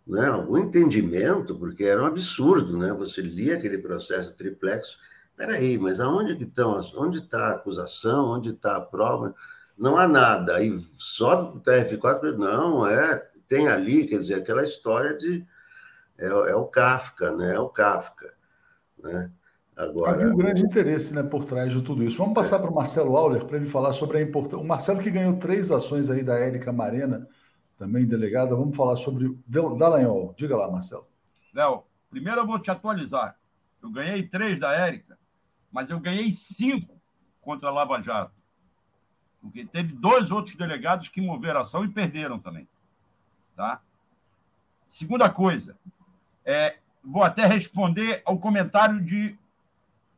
né, 0.05 0.27
algum 0.27 0.59
entendimento, 0.59 1.55
porque 1.55 1.85
era 1.85 2.03
um 2.03 2.07
absurdo, 2.07 2.77
né? 2.77 2.93
Você 2.95 3.23
lia 3.23 3.55
aquele 3.55 3.79
processo 3.79 4.35
triplex, 4.35 4.97
peraí, 5.37 5.79
mas 5.79 6.01
aonde 6.01 6.35
que 6.35 6.45
estão, 6.45 6.79
onde 6.97 7.19
está 7.19 7.49
a 7.49 7.55
acusação, 7.55 8.27
onde 8.27 8.51
está 8.51 8.77
a 8.77 8.81
prova? 8.81 9.35
Não 9.81 9.97
há 9.97 10.07
nada. 10.07 10.59
Sobe 10.99 11.63
para 11.63 11.73
o 11.73 11.83
TRF4, 11.83 12.37
não, 12.37 12.87
é, 12.87 13.17
tem 13.49 13.67
ali, 13.67 14.07
quer 14.07 14.19
dizer, 14.19 14.35
aquela 14.35 14.63
história 14.63 15.17
de. 15.17 15.45
É, 16.19 16.27
é 16.27 16.55
o 16.55 16.67
Kafka, 16.67 17.33
né? 17.33 17.55
É 17.55 17.59
o 17.59 17.71
Kafka. 17.71 18.33
Né? 19.03 19.33
Agora... 19.75 20.13
Havia 20.13 20.35
um 20.35 20.37
grande 20.37 20.63
interesse 20.63 21.15
né, 21.15 21.23
por 21.23 21.47
trás 21.47 21.73
de 21.73 21.81
tudo 21.81 22.05
isso. 22.05 22.19
Vamos 22.19 22.35
passar 22.35 22.57
é. 22.57 22.59
para 22.59 22.71
o 22.71 22.75
Marcelo 22.75 23.17
Auler 23.17 23.47
para 23.47 23.57
ele 23.57 23.67
falar 23.67 23.95
sobre 23.95 24.19
a 24.19 24.23
importância. 24.23 24.59
O 24.59 24.69
Marcelo 24.69 25.01
que 25.01 25.11
ganhou 25.11 25.39
três 25.39 25.71
ações 25.71 26.11
aí 26.11 26.23
da 26.23 26.35
Érica 26.35 26.71
Marena, 26.71 27.27
também 27.79 28.07
delegada. 28.07 28.55
Vamos 28.55 28.77
falar 28.77 28.97
sobre 28.97 29.35
Dallagnol. 29.47 30.35
Diga 30.37 30.59
lá, 30.59 30.71
Marcelo. 30.71 31.09
Léo, 31.55 31.85
primeiro 32.11 32.43
eu 32.43 32.47
vou 32.47 32.59
te 32.59 32.71
atualizar. 32.71 33.39
Eu 33.83 33.91
ganhei 33.91 34.29
três 34.29 34.61
da 34.61 34.75
Érica, 34.75 35.19
mas 35.73 35.89
eu 35.89 35.99
ganhei 35.99 36.31
cinco 36.33 37.01
contra 37.41 37.71
a 37.71 37.73
Lava 37.73 38.03
Jato. 38.03 38.40
Porque 39.41 39.65
teve 39.65 39.95
dois 39.95 40.31
outros 40.31 40.55
delegados 40.55 41.09
que 41.09 41.21
moveram 41.21 41.61
ação 41.61 41.85
e 41.85 41.89
perderam 41.89 42.39
também. 42.39 42.69
Tá? 43.57 43.81
Segunda 44.89 45.31
coisa, 45.31 45.77
é, 46.45 46.79
vou 47.03 47.23
até 47.23 47.47
responder 47.47 48.23
ao 48.25 48.39
comentário 48.39 49.01
de 49.01 49.39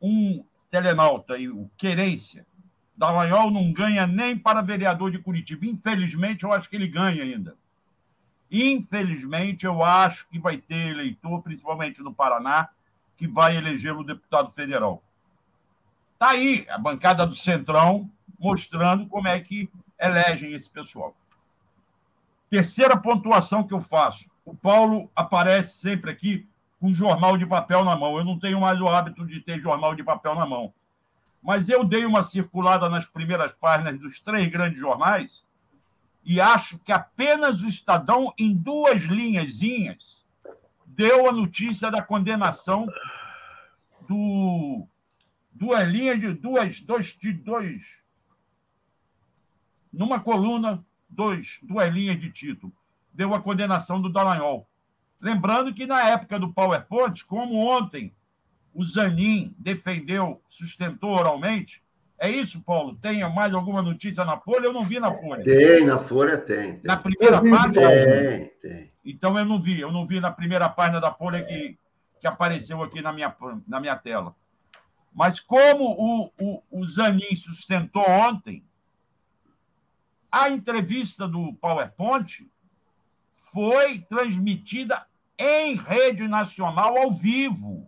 um 0.01 0.43
telenauta 0.69 1.35
aí, 1.35 1.47
o 1.47 1.69
Querência. 1.77 2.45
Dallagnol 2.95 3.51
não 3.51 3.71
ganha 3.73 4.05
nem 4.05 4.37
para 4.37 4.61
vereador 4.61 5.11
de 5.11 5.19
Curitiba. 5.19 5.65
Infelizmente, 5.65 6.43
eu 6.43 6.51
acho 6.51 6.69
que 6.69 6.75
ele 6.75 6.87
ganha 6.87 7.23
ainda. 7.23 7.55
Infelizmente, 8.51 9.65
eu 9.65 9.83
acho 9.83 10.27
que 10.27 10.37
vai 10.37 10.57
ter 10.57 10.89
eleitor, 10.89 11.41
principalmente 11.41 12.01
no 12.01 12.13
Paraná, 12.13 12.69
que 13.17 13.27
vai 13.27 13.57
eleger 13.57 13.95
o 13.95 14.03
deputado 14.03 14.51
federal. 14.51 15.01
Está 16.13 16.29
aí 16.29 16.65
a 16.69 16.77
bancada 16.77 17.25
do 17.25 17.33
Centrão 17.33 18.09
mostrando 18.43 19.07
como 19.07 19.29
é 19.29 19.39
que 19.39 19.69
elegem 19.97 20.51
esse 20.51 20.69
pessoal. 20.69 21.15
Terceira 22.49 22.97
pontuação 22.97 23.65
que 23.65 23.73
eu 23.73 23.79
faço. 23.79 24.29
O 24.43 24.53
Paulo 24.53 25.09
aparece 25.15 25.79
sempre 25.79 26.11
aqui 26.11 26.45
com 26.77 26.93
jornal 26.93 27.37
de 27.37 27.45
papel 27.45 27.85
na 27.85 27.95
mão. 27.95 28.17
Eu 28.17 28.25
não 28.25 28.37
tenho 28.37 28.59
mais 28.59 28.81
o 28.81 28.89
hábito 28.89 29.25
de 29.25 29.39
ter 29.39 29.61
jornal 29.61 29.95
de 29.95 30.03
papel 30.03 30.35
na 30.35 30.45
mão. 30.45 30.73
Mas 31.41 31.69
eu 31.69 31.85
dei 31.85 32.05
uma 32.05 32.21
circulada 32.21 32.89
nas 32.89 33.05
primeiras 33.05 33.53
páginas 33.53 33.97
dos 33.97 34.19
três 34.19 34.49
grandes 34.49 34.77
jornais 34.77 35.41
e 36.25 36.41
acho 36.41 36.77
que 36.79 36.91
apenas 36.91 37.61
o 37.61 37.67
Estadão, 37.67 38.33
em 38.37 38.53
duas 38.53 39.03
linhazinhas, 39.03 40.21
deu 40.85 41.29
a 41.29 41.31
notícia 41.31 41.89
da 41.89 42.01
condenação 42.01 42.87
do 44.07 44.85
duas 45.51 45.87
linhas 45.87 46.19
de 46.19 46.33
duas, 46.33 46.81
dois, 46.81 47.17
de 47.17 47.31
dois 47.31 48.02
numa 49.93 50.19
coluna, 50.19 50.83
dois, 51.07 51.59
duas 51.61 51.93
linhas 51.93 52.19
de 52.19 52.31
título, 52.31 52.73
deu 53.13 53.33
a 53.35 53.41
condenação 53.41 54.01
do 54.01 54.09
Dallagnol. 54.09 54.67
Lembrando 55.21 55.73
que 55.73 55.85
na 55.85 56.09
época 56.09 56.39
do 56.39 56.51
PowerPoint, 56.51 57.23
como 57.25 57.55
ontem 57.55 58.11
o 58.73 58.83
Zanin 58.83 59.55
defendeu, 59.57 60.41
sustentou 60.49 61.11
oralmente, 61.11 61.83
é 62.17 62.29
isso, 62.29 62.61
Paulo? 62.61 62.95
Tem 62.95 63.19
mais 63.33 63.53
alguma 63.53 63.81
notícia 63.81 64.23
na 64.23 64.37
Folha? 64.37 64.65
Eu 64.65 64.73
não 64.73 64.85
vi 64.85 64.99
na 64.99 65.13
Folha. 65.13 65.43
Tem, 65.43 65.85
na 65.85 65.99
Folha 65.99 66.37
tem. 66.37 66.73
tem. 66.73 66.81
Na 66.83 66.97
primeira 66.97 67.41
página? 67.41 67.89
Tem, 67.89 68.51
tem. 68.61 68.91
Então 69.03 69.37
eu 69.37 69.45
não 69.45 69.61
vi, 69.61 69.79
eu 69.79 69.91
não 69.91 70.07
vi 70.07 70.19
na 70.19 70.31
primeira 70.31 70.69
página 70.69 71.01
da 71.01 71.11
Folha 71.11 71.43
que, 71.43 71.77
que 72.21 72.25
apareceu 72.27 72.81
aqui 72.81 73.01
na 73.01 73.11
minha, 73.11 73.35
na 73.67 73.79
minha 73.79 73.95
tela. 73.95 74.33
Mas 75.13 75.39
como 75.39 75.83
o, 75.83 76.31
o, 76.39 76.63
o 76.71 76.87
Zanin 76.87 77.35
sustentou 77.35 78.09
ontem, 78.09 78.63
a 80.33 80.49
entrevista 80.49 81.27
do 81.27 81.53
PowerPoint 81.61 82.51
foi 83.51 83.99
transmitida 83.99 85.05
em 85.37 85.75
rede 85.75 86.27
nacional 86.27 86.97
ao 86.97 87.11
vivo. 87.11 87.87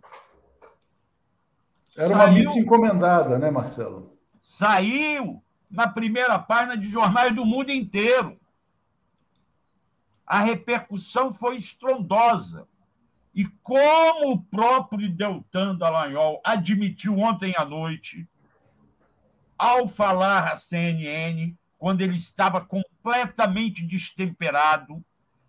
Era 1.96 2.14
uma 2.14 2.30
missa 2.30 2.56
encomendada, 2.56 3.36
né, 3.36 3.50
Marcelo? 3.50 4.16
Saiu 4.40 5.42
na 5.68 5.88
primeira 5.88 6.38
página 6.38 6.78
de 6.78 6.88
jornais 6.88 7.34
do 7.34 7.44
mundo 7.44 7.72
inteiro. 7.72 8.38
A 10.24 10.38
repercussão 10.38 11.32
foi 11.32 11.56
estrondosa. 11.56 12.68
E 13.34 13.44
como 13.60 14.30
o 14.30 14.40
próprio 14.40 15.10
Deltan 15.10 15.74
Dallagnol 15.74 16.40
admitiu 16.44 17.18
ontem 17.18 17.54
à 17.56 17.64
noite, 17.64 18.26
ao 19.58 19.88
falar 19.88 20.52
à 20.52 20.56
CNN, 20.56 21.56
quando 21.78 22.00
ele 22.00 22.16
estava 22.16 22.60
completamente 22.60 23.84
destemperado, 23.84 25.04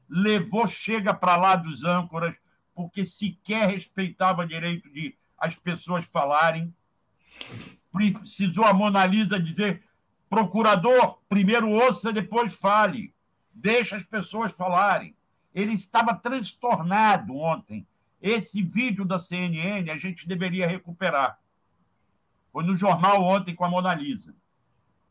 levou 0.10 0.68
chega 0.68 1.14
para 1.14 1.36
lá 1.36 1.56
dos 1.56 1.84
âncoras, 1.84 2.36
porque 2.74 3.04
sequer 3.04 3.70
respeitava 3.70 4.44
o 4.44 4.48
direito 4.48 4.90
de 4.90 5.16
as 5.38 5.56
pessoas 5.56 6.06
falarem. 6.06 6.74
Precisou 7.92 8.66
a 8.66 8.74
Mona 8.74 9.06
Lisa 9.06 9.40
dizer: 9.40 9.84
Procurador, 10.30 11.20
primeiro 11.30 11.70
ouça, 11.70 12.12
depois 12.12 12.54
fale. 12.54 13.14
Deixa 13.54 13.96
as 13.96 14.04
pessoas 14.04 14.52
falarem. 14.52 15.16
Ele 15.54 15.74
estava 15.74 16.14
transtornado 16.14 17.36
ontem. 17.36 17.88
Esse 18.22 18.62
vídeo 18.62 19.06
da 19.06 19.20
CNN 19.20 19.90
a 19.90 19.98
gente 19.98 20.28
deveria 20.28 20.68
recuperar. 20.68 21.40
Foi 22.52 22.64
no 22.64 22.76
jornal 22.76 23.24
ontem 23.24 23.56
com 23.56 23.64
a 23.64 23.70
Mona 23.70 23.94
Lisa. 23.94 24.36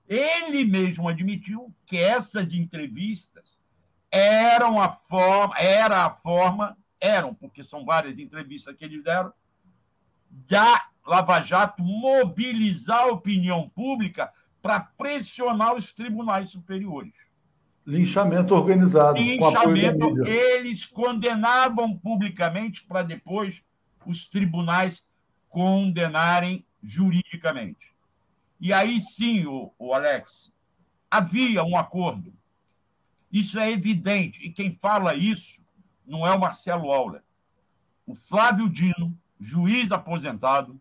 Ele 0.09 0.65
mesmo 0.65 1.09
admitiu 1.09 1.75
que 1.85 1.97
essas 1.97 2.53
entrevistas 2.53 3.59
eram 4.11 4.81
a 4.81 4.89
forma, 4.89 5.59
era 5.59 6.05
a 6.05 6.11
forma, 6.11 6.77
eram, 7.01 7.35
porque 7.35 7.65
são 7.65 7.85
várias 7.85 8.19
entrevistas 8.19 8.75
que 8.77 8.85
eles 8.85 9.03
deram, 9.03 9.33
da 10.31 10.89
Lava 11.07 11.41
Jato 11.41 11.83
mobilizar 11.83 13.05
a 13.05 13.13
opinião 13.13 13.69
pública 13.69 14.33
para 14.63 14.81
pressionar 14.81 15.75
os 15.75 15.93
tribunais 15.93 16.51
superiores. 16.51 17.13
Linchamento 17.87 18.55
organizado. 18.55 19.19
Linchamento, 19.19 20.27
eles 20.27 20.85
condenavam 20.85 21.97
publicamente 21.97 22.85
para 22.85 23.03
depois 23.03 23.63
os 24.05 24.29
tribunais 24.29 25.05
condenarem 25.49 26.67
juridicamente. 26.83 27.96
E 28.61 28.73
aí 28.73 29.01
sim, 29.01 29.45
o, 29.47 29.73
o 29.79 29.93
Alex, 29.93 30.53
havia 31.11 31.63
um 31.65 31.77
acordo. 31.77 32.33
Isso 33.31 33.59
é 33.59 33.71
evidente. 33.71 34.43
E 34.45 34.51
quem 34.51 34.71
fala 34.71 35.15
isso 35.15 35.63
não 36.07 36.27
é 36.27 36.33
o 36.33 36.41
Marcelo 36.41 36.93
Auler. 36.93 37.23
O 38.07 38.15
Flávio 38.15 38.69
Dino, 38.69 39.17
juiz 39.39 39.93
aposentado, 39.93 40.81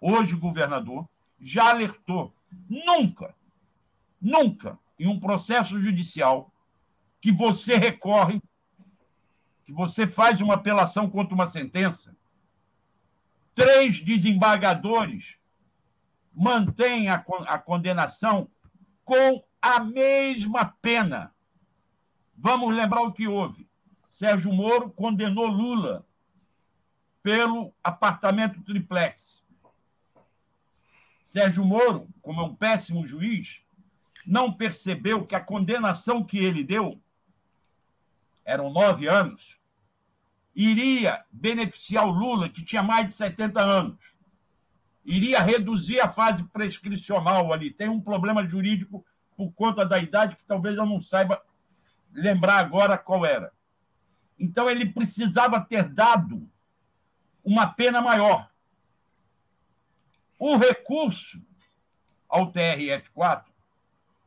hoje 0.00 0.36
governador, 0.36 1.06
já 1.38 1.70
alertou 1.70 2.32
nunca, 2.68 3.34
nunca, 4.20 4.78
em 4.98 5.06
um 5.06 5.20
processo 5.20 5.80
judicial, 5.80 6.50
que 7.20 7.32
você 7.32 7.76
recorre, 7.76 8.40
que 9.64 9.72
você 9.72 10.06
faz 10.06 10.40
uma 10.40 10.54
apelação 10.54 11.10
contra 11.10 11.34
uma 11.34 11.46
sentença, 11.46 12.16
três 13.54 14.00
desembargadores 14.00 15.38
mantêm 16.36 17.08
a, 17.08 17.24
a 17.46 17.58
condenação 17.58 18.50
com 19.02 19.42
a 19.62 19.80
mesma 19.80 20.66
pena. 20.82 21.34
Vamos 22.36 22.76
lembrar 22.76 23.00
o 23.00 23.12
que 23.12 23.26
houve. 23.26 23.66
Sérgio 24.10 24.52
Moro 24.52 24.90
condenou 24.90 25.46
Lula 25.46 26.06
pelo 27.22 27.72
apartamento 27.82 28.62
triplex. 28.62 29.42
Sérgio 31.22 31.64
Moro, 31.64 32.08
como 32.20 32.40
é 32.42 32.44
um 32.44 32.54
péssimo 32.54 33.06
juiz, 33.06 33.62
não 34.26 34.52
percebeu 34.52 35.26
que 35.26 35.34
a 35.34 35.40
condenação 35.40 36.22
que 36.22 36.38
ele 36.38 36.62
deu, 36.62 37.00
eram 38.44 38.70
nove 38.70 39.08
anos, 39.08 39.58
iria 40.54 41.24
beneficiar 41.32 42.06
o 42.06 42.12
Lula, 42.12 42.48
que 42.48 42.64
tinha 42.64 42.82
mais 42.82 43.06
de 43.06 43.12
70 43.14 43.60
anos. 43.60 44.15
Iria 45.06 45.40
reduzir 45.40 46.00
a 46.00 46.08
fase 46.08 46.42
prescricional 46.48 47.52
ali. 47.52 47.70
Tem 47.70 47.88
um 47.88 48.00
problema 48.00 48.46
jurídico 48.46 49.06
por 49.36 49.52
conta 49.52 49.86
da 49.86 50.00
idade 50.00 50.34
que 50.34 50.44
talvez 50.44 50.76
eu 50.76 50.84
não 50.84 51.00
saiba 51.00 51.40
lembrar 52.12 52.58
agora 52.58 52.98
qual 52.98 53.24
era. 53.24 53.52
Então, 54.36 54.68
ele 54.68 54.84
precisava 54.84 55.60
ter 55.60 55.84
dado 55.84 56.50
uma 57.44 57.68
pena 57.68 58.02
maior. 58.02 58.50
O 60.38 60.56
recurso 60.56 61.40
ao 62.28 62.52
TRF4, 62.52 63.44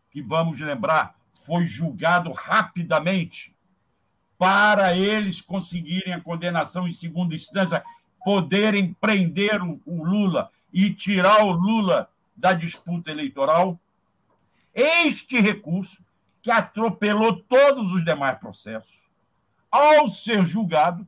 que 0.10 0.22
vamos 0.22 0.60
lembrar, 0.62 1.20
foi 1.46 1.68
julgado 1.68 2.32
rapidamente 2.32 3.54
para 4.38 4.96
eles 4.96 5.42
conseguirem 5.42 6.14
a 6.14 6.22
condenação 6.22 6.88
em 6.88 6.94
segunda 6.94 7.36
instância, 7.36 7.84
poderem 8.24 8.94
prender 8.94 9.62
o, 9.62 9.82
Lula 9.86 10.50
e 10.72 10.94
tirar 10.94 11.44
o 11.44 11.52
Lula 11.52 12.10
da 12.36 12.54
disputa 12.54 13.12
eleitoral. 13.12 13.80
Este 14.74 15.40
recurso, 15.40 16.04
que 16.42 16.50
atropelou 16.50 17.36
todos 17.44 17.92
os 17.92 18.04
demais 18.06 18.38
processos, 18.38 19.10
ao 19.70 20.08
ser 20.08 20.46
julgado, 20.46 21.08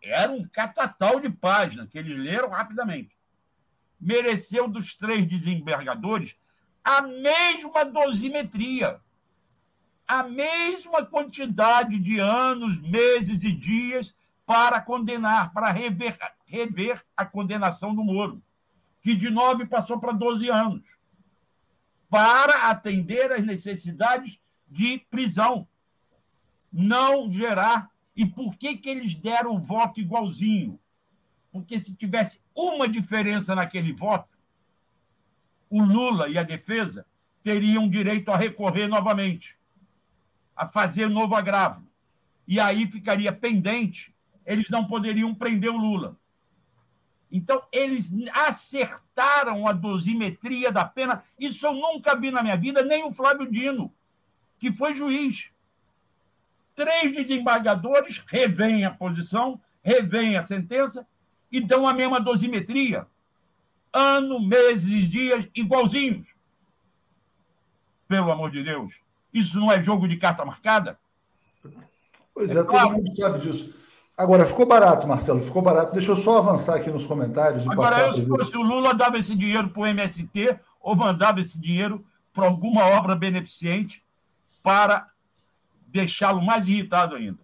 era 0.00 0.30
um 0.32 0.46
catatal 0.46 1.20
de 1.20 1.30
página 1.30 1.86
que 1.86 1.98
eles 1.98 2.18
leram 2.18 2.50
rapidamente. 2.50 3.16
Mereceu 4.00 4.68
dos 4.68 4.94
três 4.94 5.26
desembargadores 5.26 6.36
a 6.84 7.00
mesma 7.02 7.84
dosimetria, 7.84 9.00
a 10.06 10.22
mesma 10.24 11.06
quantidade 11.06 11.98
de 11.98 12.18
anos, 12.18 12.80
meses 12.82 13.44
e 13.44 13.52
dias 13.52 14.14
para 14.44 14.80
condenar, 14.80 15.52
para 15.52 15.70
rever, 15.70 16.18
rever 16.44 17.02
a 17.16 17.24
condenação 17.24 17.94
do 17.94 18.02
Moro, 18.02 18.42
que 19.02 19.14
de 19.14 19.28
nove 19.28 19.66
passou 19.66 20.00
para 20.00 20.12
12 20.12 20.48
anos, 20.48 20.96
para 22.08 22.70
atender 22.70 23.32
às 23.32 23.44
necessidades 23.44 24.38
de 24.68 24.98
prisão, 25.10 25.68
não 26.72 27.30
gerar. 27.30 27.90
E 28.14 28.24
por 28.24 28.56
que, 28.56 28.76
que 28.76 28.88
eles 28.88 29.14
deram 29.16 29.56
o 29.56 29.60
voto 29.60 30.00
igualzinho? 30.00 30.78
porque 31.52 31.78
se 31.78 31.94
tivesse 31.94 32.40
uma 32.54 32.88
diferença 32.88 33.54
naquele 33.54 33.92
voto, 33.92 34.38
o 35.68 35.82
Lula 35.82 36.28
e 36.28 36.38
a 36.38 36.42
defesa 36.42 37.06
teriam 37.42 37.88
direito 37.88 38.30
a 38.30 38.36
recorrer 38.36 38.88
novamente, 38.88 39.58
a 40.56 40.66
fazer 40.66 41.08
novo 41.08 41.34
agravo. 41.34 41.86
E 42.48 42.58
aí 42.58 42.90
ficaria 42.90 43.32
pendente, 43.32 44.14
eles 44.46 44.70
não 44.70 44.86
poderiam 44.86 45.34
prender 45.34 45.70
o 45.70 45.76
Lula. 45.76 46.16
Então, 47.32 47.62
eles 47.72 48.12
acertaram 48.34 49.66
a 49.66 49.72
dosimetria 49.72 50.70
da 50.70 50.84
pena. 50.84 51.24
Isso 51.40 51.66
eu 51.66 51.72
nunca 51.72 52.14
vi 52.14 52.30
na 52.30 52.42
minha 52.42 52.58
vida, 52.58 52.84
nem 52.84 53.04
o 53.04 53.10
Flávio 53.10 53.50
Dino, 53.50 53.90
que 54.58 54.70
foi 54.70 54.94
juiz. 54.94 55.50
Três 56.76 57.14
desembargadores 57.14 58.22
revêem 58.26 58.84
a 58.84 58.90
posição, 58.90 59.58
revêem 59.82 60.36
a 60.36 60.46
sentença 60.46 61.06
e 61.50 61.58
dão 61.58 61.88
a 61.88 61.94
mesma 61.94 62.20
dosimetria. 62.20 63.06
Ano, 63.90 64.38
meses, 64.38 65.10
dias, 65.10 65.48
igualzinhos. 65.54 66.26
Pelo 68.06 68.30
amor 68.30 68.50
de 68.50 68.62
Deus. 68.62 69.00
Isso 69.32 69.58
não 69.58 69.72
é 69.72 69.82
jogo 69.82 70.06
de 70.06 70.18
carta 70.18 70.44
marcada? 70.44 70.98
Pois 72.34 72.54
é, 72.54 72.60
é 72.60 72.64
claro. 72.64 72.90
todo 72.90 72.98
mundo 72.98 73.16
sabe 73.16 73.40
disso. 73.40 73.81
Agora, 74.16 74.46
ficou 74.46 74.66
barato, 74.66 75.06
Marcelo, 75.06 75.40
ficou 75.40 75.62
barato. 75.62 75.92
Deixa 75.92 76.12
eu 76.12 76.16
só 76.16 76.38
avançar 76.38 76.76
aqui 76.76 76.90
nos 76.90 77.06
comentários. 77.06 77.66
Agora, 77.68 78.06
eu, 78.06 78.12
se 78.12 78.26
fosse 78.26 78.56
o 78.56 78.62
Lula, 78.62 78.94
dava 78.94 79.18
esse 79.18 79.34
dinheiro 79.34 79.68
para 79.68 79.82
o 79.82 79.86
MST 79.86 80.58
ou 80.80 80.94
mandava 80.94 81.40
esse 81.40 81.58
dinheiro 81.58 82.04
para 82.32 82.46
alguma 82.46 82.84
obra 82.86 83.14
beneficente 83.14 84.02
para 84.62 85.08
deixá-lo 85.88 86.42
mais 86.42 86.66
irritado 86.66 87.16
ainda. 87.16 87.38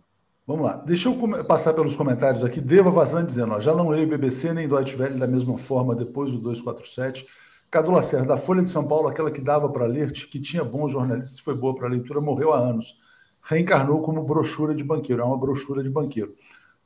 Vamos 0.46 0.64
lá, 0.64 0.76
deixa 0.76 1.10
eu 1.10 1.44
passar 1.44 1.74
pelos 1.74 1.94
comentários 1.94 2.42
aqui. 2.42 2.60
Deva 2.60 2.90
Vazan 2.90 3.24
dizendo: 3.24 3.52
ó, 3.52 3.60
já 3.60 3.74
não 3.74 3.88
leio 3.88 4.08
BBC 4.08 4.54
nem 4.54 4.66
Deutsche 4.66 4.96
Welle 4.96 5.18
da 5.18 5.26
mesma 5.26 5.58
forma 5.58 5.94
depois 5.94 6.32
do 6.32 6.38
247. 6.38 7.26
Cadu 7.70 7.90
Lacerda, 7.90 8.28
da 8.28 8.38
Folha 8.38 8.62
de 8.62 8.70
São 8.70 8.88
Paulo, 8.88 9.08
aquela 9.08 9.30
que 9.30 9.42
dava 9.42 9.68
para 9.68 9.84
ler, 9.84 10.10
que 10.10 10.40
tinha 10.40 10.64
bons 10.64 10.90
jornalistas, 10.90 11.38
foi 11.38 11.54
boa 11.54 11.74
para 11.74 11.86
leitura, 11.86 12.18
morreu 12.18 12.54
há 12.54 12.58
anos. 12.58 12.98
Reencarnou 13.42 14.00
como 14.00 14.22
brochura 14.22 14.74
de 14.74 14.82
banqueiro, 14.82 15.20
é 15.20 15.24
uma 15.24 15.36
brochura 15.36 15.82
de 15.82 15.90
banqueiro. 15.90 16.34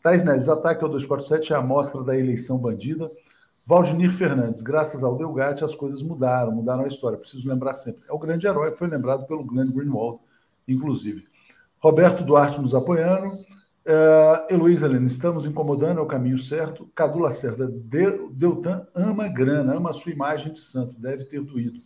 Thais 0.02 0.24
Neves, 0.24 0.48
ataque 0.48 0.82
ao 0.82 0.90
247 0.90 1.52
é 1.52 1.56
a 1.56 1.60
amostra 1.60 2.02
da 2.02 2.18
eleição 2.18 2.58
bandida. 2.58 3.08
Valdinir 3.64 4.12
Fernandes, 4.12 4.60
graças 4.60 5.04
ao 5.04 5.16
Delgate, 5.16 5.62
as 5.62 5.76
coisas 5.76 6.02
mudaram, 6.02 6.50
mudaram 6.50 6.82
a 6.82 6.88
história. 6.88 7.16
Preciso 7.16 7.48
lembrar 7.48 7.74
sempre. 7.76 8.02
É 8.08 8.12
o 8.12 8.18
grande 8.18 8.44
herói, 8.44 8.72
foi 8.72 8.88
lembrado 8.88 9.24
pelo 9.26 9.44
Glenn 9.44 9.70
Greenwald, 9.70 10.18
inclusive. 10.66 11.24
Roberto 11.78 12.24
Duarte 12.24 12.60
nos 12.60 12.74
apoiando. 12.74 13.28
Uh, 13.28 14.52
Heloísa 14.52 14.86
Helena, 14.86 15.06
estamos 15.06 15.46
incomodando, 15.46 15.98
é 15.98 16.02
o 16.02 16.06
caminho 16.06 16.38
certo. 16.38 16.90
Cadu 16.94 17.20
Lacerda, 17.20 17.68
Deltan 18.32 18.86
ama 18.94 19.28
grana, 19.28 19.74
ama 19.74 19.90
a 19.90 19.92
sua 19.92 20.10
imagem 20.10 20.52
de 20.52 20.60
santo, 20.60 21.00
deve 21.00 21.24
ter 21.24 21.40
doído. 21.40 21.78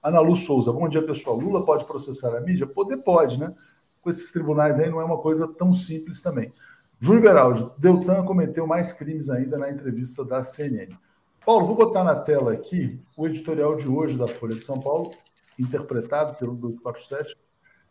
Ana 0.00 0.20
Lu 0.20 0.36
Souza, 0.36 0.72
bom 0.72 0.88
dia 0.88 1.02
pessoal. 1.02 1.36
Lula 1.36 1.64
pode 1.64 1.84
processar 1.84 2.36
a 2.36 2.40
mídia? 2.40 2.66
Poder 2.66 2.98
pode, 2.98 3.38
né? 3.38 3.52
Com 4.00 4.10
esses 4.10 4.30
tribunais 4.30 4.78
aí 4.78 4.90
não 4.90 5.00
é 5.00 5.04
uma 5.04 5.18
coisa 5.18 5.48
tão 5.48 5.72
simples 5.72 6.20
também. 6.20 6.52
Júlio 7.04 7.20
Beraldi, 7.20 7.68
Deltan 7.76 8.24
cometeu 8.24 8.66
mais 8.66 8.90
crimes 8.94 9.28
ainda 9.28 9.58
na 9.58 9.70
entrevista 9.70 10.24
da 10.24 10.42
CNN. 10.42 10.96
Paulo, 11.44 11.66
vou 11.66 11.76
botar 11.76 12.02
na 12.02 12.16
tela 12.16 12.54
aqui 12.54 12.98
o 13.14 13.26
editorial 13.26 13.76
de 13.76 13.86
hoje 13.86 14.16
da 14.16 14.26
Folha 14.26 14.54
de 14.54 14.64
São 14.64 14.80
Paulo, 14.80 15.10
interpretado 15.58 16.38
pelo 16.38 16.54
247, 16.54 17.36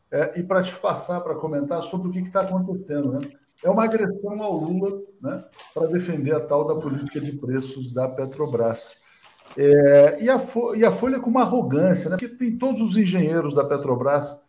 é, 0.09 0.39
e 0.39 0.41
para 0.41 0.63
te 0.63 0.75
passar 0.77 1.21
para 1.21 1.35
comentar 1.35 1.83
sobre 1.83 2.07
o 2.07 2.11
que 2.11 2.21
está 2.21 2.41
acontecendo, 2.41 3.11
né? 3.11 3.29
é 3.63 3.69
uma 3.69 3.83
agressão 3.83 4.41
ao 4.41 4.57
Lula 4.57 4.99
né, 5.21 5.43
para 5.75 5.85
defender 5.85 6.33
a 6.33 6.39
tal 6.39 6.65
da 6.65 6.73
política 6.73 7.21
de 7.21 7.33
preços 7.33 7.91
da 7.91 8.07
Petrobras. 8.07 8.99
É, 9.55 10.23
e, 10.23 10.27
a 10.27 10.41
e, 10.75 10.83
a 10.83 10.91
Folha 10.91 11.19
com 11.19 11.29
uma 11.29 11.43
arrogância, 11.43 12.09
né? 12.09 12.17
porque 12.17 12.35
tem 12.35 12.57
todos 12.57 12.81
os 12.81 12.97
engenheiros 12.97 13.53
da 13.53 13.63
Petrobras 13.63 14.42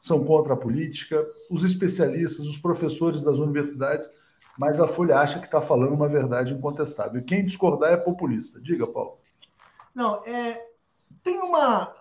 são 0.00 0.24
contra 0.24 0.54
a 0.54 0.56
política, 0.56 1.26
os 1.50 1.64
especialistas, 1.64 2.46
os 2.46 2.58
professores 2.58 3.22
das 3.24 3.38
universidades, 3.38 4.10
mas 4.58 4.80
a 4.80 4.86
Folha 4.86 5.18
acha 5.18 5.38
que 5.38 5.46
está 5.46 5.60
falando 5.60 5.94
uma 5.94 6.08
verdade 6.08 6.54
incontestável. 6.54 7.24
Quem 7.24 7.44
discordar 7.44 7.92
é 7.92 7.96
populista. 7.96 8.60
Diga, 8.60 8.86
Paulo. 8.86 9.18
Não, 9.94 10.24
é, 10.24 10.66
tem 11.22 11.38
uma, 11.38 11.94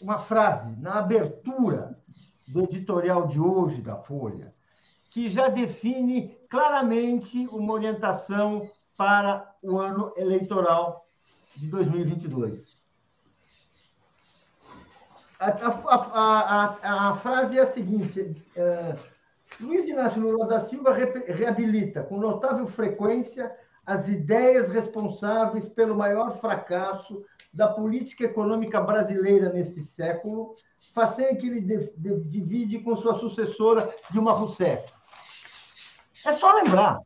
uma 0.00 0.18
frase 0.18 0.74
na 0.80 0.94
abertura 0.94 1.98
do 2.46 2.62
editorial 2.64 3.26
de 3.26 3.40
hoje 3.40 3.80
da 3.80 3.96
Folha 3.96 4.54
que 5.10 5.28
já 5.28 5.48
define 5.48 6.36
claramente 6.48 7.46
uma 7.52 7.72
orientação 7.72 8.68
para 8.96 9.54
o 9.62 9.78
ano 9.78 10.12
eleitoral 10.16 11.06
de 11.56 11.68
2022. 11.68 12.83
A, 15.44 15.68
a, 15.88 16.78
a, 16.82 17.10
a 17.10 17.16
frase 17.16 17.58
é 17.58 17.62
a 17.62 17.66
seguinte: 17.66 18.34
é, 18.56 18.96
Luiz 19.60 19.86
Inácio 19.86 20.22
Lula 20.22 20.46
da 20.46 20.62
Silva 20.62 20.92
reabilita 20.92 22.02
com 22.02 22.18
notável 22.18 22.66
frequência 22.66 23.54
as 23.84 24.08
ideias 24.08 24.68
responsáveis 24.68 25.68
pelo 25.68 25.94
maior 25.94 26.40
fracasso 26.40 27.22
da 27.52 27.68
política 27.68 28.24
econômica 28.24 28.80
brasileira 28.80 29.52
nesse 29.52 29.82
século, 29.82 30.54
façanha 30.94 31.36
que 31.36 31.46
ele 31.46 31.60
de, 31.60 31.92
de, 31.96 32.20
divide 32.24 32.78
com 32.78 32.96
sua 32.96 33.18
sucessora 33.18 33.94
Dilma 34.10 34.32
Rousseff. 34.32 34.92
É 36.24 36.32
só 36.32 36.54
lembrar, 36.54 37.00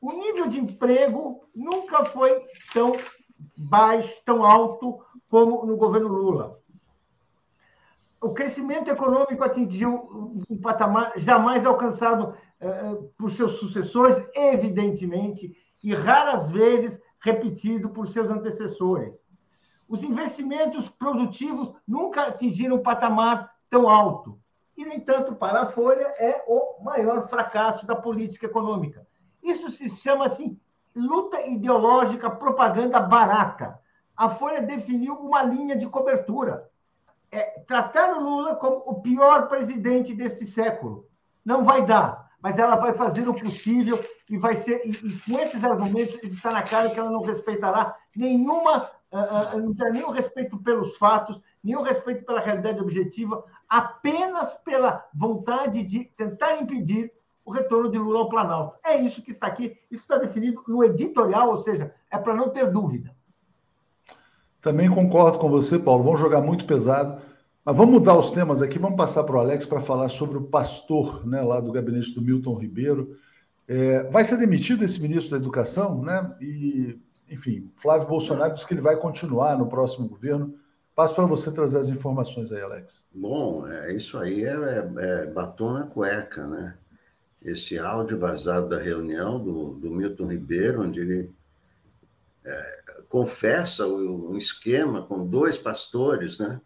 o 0.00 0.12
nível 0.12 0.48
de 0.48 0.58
emprego 0.58 1.44
nunca 1.54 2.04
foi 2.06 2.44
tão 2.72 2.98
baixo, 3.56 4.12
tão 4.24 4.44
alto 4.44 5.00
como 5.30 5.64
no 5.64 5.76
governo 5.76 6.08
Lula. 6.08 6.63
O 8.24 8.32
crescimento 8.32 8.88
econômico 8.90 9.44
atingiu 9.44 10.08
um 10.48 10.58
patamar 10.58 11.12
jamais 11.16 11.66
alcançado 11.66 12.34
eh, 12.58 12.96
por 13.18 13.30
seus 13.30 13.58
sucessores, 13.58 14.16
evidentemente, 14.34 15.54
e 15.82 15.92
raras 15.92 16.50
vezes 16.50 16.98
repetido 17.20 17.90
por 17.90 18.08
seus 18.08 18.30
antecessores. 18.30 19.14
Os 19.86 20.02
investimentos 20.02 20.88
produtivos 20.88 21.74
nunca 21.86 22.22
atingiram 22.28 22.76
um 22.76 22.82
patamar 22.82 23.52
tão 23.68 23.90
alto. 23.90 24.40
E, 24.74 24.86
no 24.86 24.94
entanto, 24.94 25.34
para 25.34 25.60
a 25.60 25.66
Folha, 25.66 26.14
é 26.18 26.42
o 26.48 26.82
maior 26.82 27.28
fracasso 27.28 27.86
da 27.86 27.94
política 27.94 28.46
econômica. 28.46 29.06
Isso 29.42 29.70
se 29.70 29.86
chama 29.90 30.24
assim 30.24 30.58
luta 30.96 31.42
ideológica, 31.46 32.30
propaganda 32.30 33.00
barata. 33.00 33.78
A 34.16 34.30
Folha 34.30 34.62
definiu 34.62 35.12
uma 35.12 35.42
linha 35.42 35.76
de 35.76 35.86
cobertura. 35.86 36.72
É, 37.34 37.64
tratar 37.66 38.16
o 38.16 38.20
Lula 38.20 38.54
como 38.54 38.76
o 38.86 39.00
pior 39.00 39.48
presidente 39.48 40.14
deste 40.14 40.46
século. 40.46 41.08
Não 41.44 41.64
vai 41.64 41.84
dar, 41.84 42.30
mas 42.40 42.58
ela 42.60 42.76
vai 42.76 42.94
fazer 42.94 43.28
o 43.28 43.34
possível 43.34 44.00
e 44.30 44.38
vai 44.38 44.54
ser. 44.54 44.82
E, 44.86 44.90
e 44.90 45.20
com 45.20 45.40
esses 45.40 45.64
argumentos, 45.64 46.14
está 46.22 46.52
na 46.52 46.62
cara 46.62 46.90
que 46.90 46.98
ela 46.98 47.10
não 47.10 47.22
respeitará 47.22 47.96
nenhuma. 48.14 48.88
Uh, 49.10 49.56
uh, 49.56 49.60
não 49.60 49.74
terá 49.74 49.90
nenhum 49.90 50.10
respeito 50.10 50.56
pelos 50.58 50.96
fatos, 50.96 51.40
nenhum 51.62 51.82
respeito 51.82 52.24
pela 52.24 52.40
realidade 52.40 52.80
objetiva, 52.80 53.44
apenas 53.68 54.48
pela 54.64 55.04
vontade 55.12 55.82
de 55.82 56.04
tentar 56.16 56.56
impedir 56.60 57.12
o 57.44 57.50
retorno 57.50 57.90
de 57.90 57.98
Lula 57.98 58.20
ao 58.20 58.28
Planalto. 58.28 58.78
É 58.84 58.96
isso 58.96 59.22
que 59.22 59.32
está 59.32 59.48
aqui, 59.48 59.76
isso 59.90 60.02
está 60.02 60.18
definido 60.18 60.62
no 60.66 60.82
editorial, 60.82 61.50
ou 61.50 61.62
seja, 61.62 61.94
é 62.10 62.18
para 62.18 62.34
não 62.34 62.50
ter 62.50 62.70
dúvida. 62.70 63.14
Também 64.64 64.88
concordo 64.88 65.38
com 65.38 65.50
você, 65.50 65.78
Paulo. 65.78 66.02
Vamos 66.02 66.18
jogar 66.18 66.40
muito 66.40 66.66
pesado. 66.66 67.20
Mas 67.62 67.76
vamos 67.76 67.94
mudar 67.94 68.18
os 68.18 68.30
temas 68.30 68.62
aqui. 68.62 68.78
Vamos 68.78 68.96
passar 68.96 69.22
para 69.24 69.36
o 69.36 69.38
Alex 69.38 69.66
para 69.66 69.80
falar 69.80 70.08
sobre 70.08 70.38
o 70.38 70.44
pastor, 70.44 71.26
né, 71.26 71.42
lá 71.42 71.60
do 71.60 71.70
gabinete 71.70 72.14
do 72.14 72.22
Milton 72.22 72.58
Ribeiro. 72.58 73.14
É, 73.68 74.04
vai 74.04 74.24
ser 74.24 74.38
demitido 74.38 74.82
esse 74.82 75.00
ministro 75.00 75.32
da 75.32 75.36
Educação, 75.36 76.02
né? 76.02 76.34
E, 76.40 76.98
enfim, 77.30 77.70
Flávio 77.76 78.08
Bolsonaro 78.08 78.54
disse 78.54 78.66
que 78.66 78.74
ele 78.74 78.80
vai 78.80 78.96
continuar 78.96 79.56
no 79.58 79.66
próximo 79.66 80.08
governo. 80.08 80.54
Passo 80.96 81.14
para 81.14 81.26
você 81.26 81.50
trazer 81.52 81.78
as 81.78 81.88
informações 81.90 82.50
aí, 82.50 82.62
Alex. 82.62 83.04
Bom, 83.14 83.68
é, 83.68 83.94
isso 83.94 84.16
aí 84.16 84.44
é, 84.44 84.54
é, 84.54 84.88
é 84.96 85.26
batom 85.26 85.74
na 85.74 85.84
cueca, 85.84 86.46
né? 86.46 86.74
esse 87.44 87.78
áudio 87.78 88.18
vazado 88.18 88.70
da 88.70 88.78
reunião 88.78 89.38
do, 89.38 89.74
do 89.74 89.90
Milton 89.90 90.26
Ribeiro, 90.26 90.82
onde 90.82 91.00
ele 91.00 91.30
é, 92.42 92.83
confessa 93.08 93.86
um 93.86 94.36
esquema 94.36 95.06
com 95.06 95.26
dois 95.26 95.56
pastores, 95.58 96.38
né? 96.38 96.60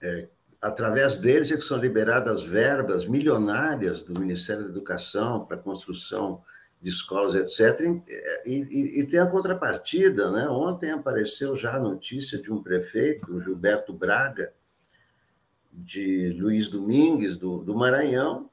É, 0.00 0.28
através 0.60 1.16
deles 1.16 1.50
é 1.50 1.56
que 1.56 1.62
são 1.62 1.78
liberadas 1.78 2.42
verbas 2.42 3.06
milionárias 3.06 4.02
do 4.02 4.18
Ministério 4.18 4.64
da 4.64 4.70
Educação 4.70 5.44
para 5.44 5.56
construção 5.56 6.42
de 6.80 6.90
escolas, 6.90 7.34
etc. 7.34 7.80
E, 8.46 8.54
e, 8.54 9.00
e, 9.00 9.06
tem 9.06 9.18
a 9.18 9.26
contrapartida, 9.26 10.30
né? 10.30 10.48
Ontem 10.48 10.90
apareceu 10.90 11.56
já 11.56 11.76
a 11.76 11.80
notícia 11.80 12.40
de 12.40 12.52
um 12.52 12.62
prefeito, 12.62 13.40
Gilberto 13.40 13.92
Braga, 13.92 14.52
de 15.72 16.36
Luiz 16.38 16.68
Domingues, 16.68 17.36
do, 17.36 17.58
do 17.58 17.74
Maranhão, 17.74 18.50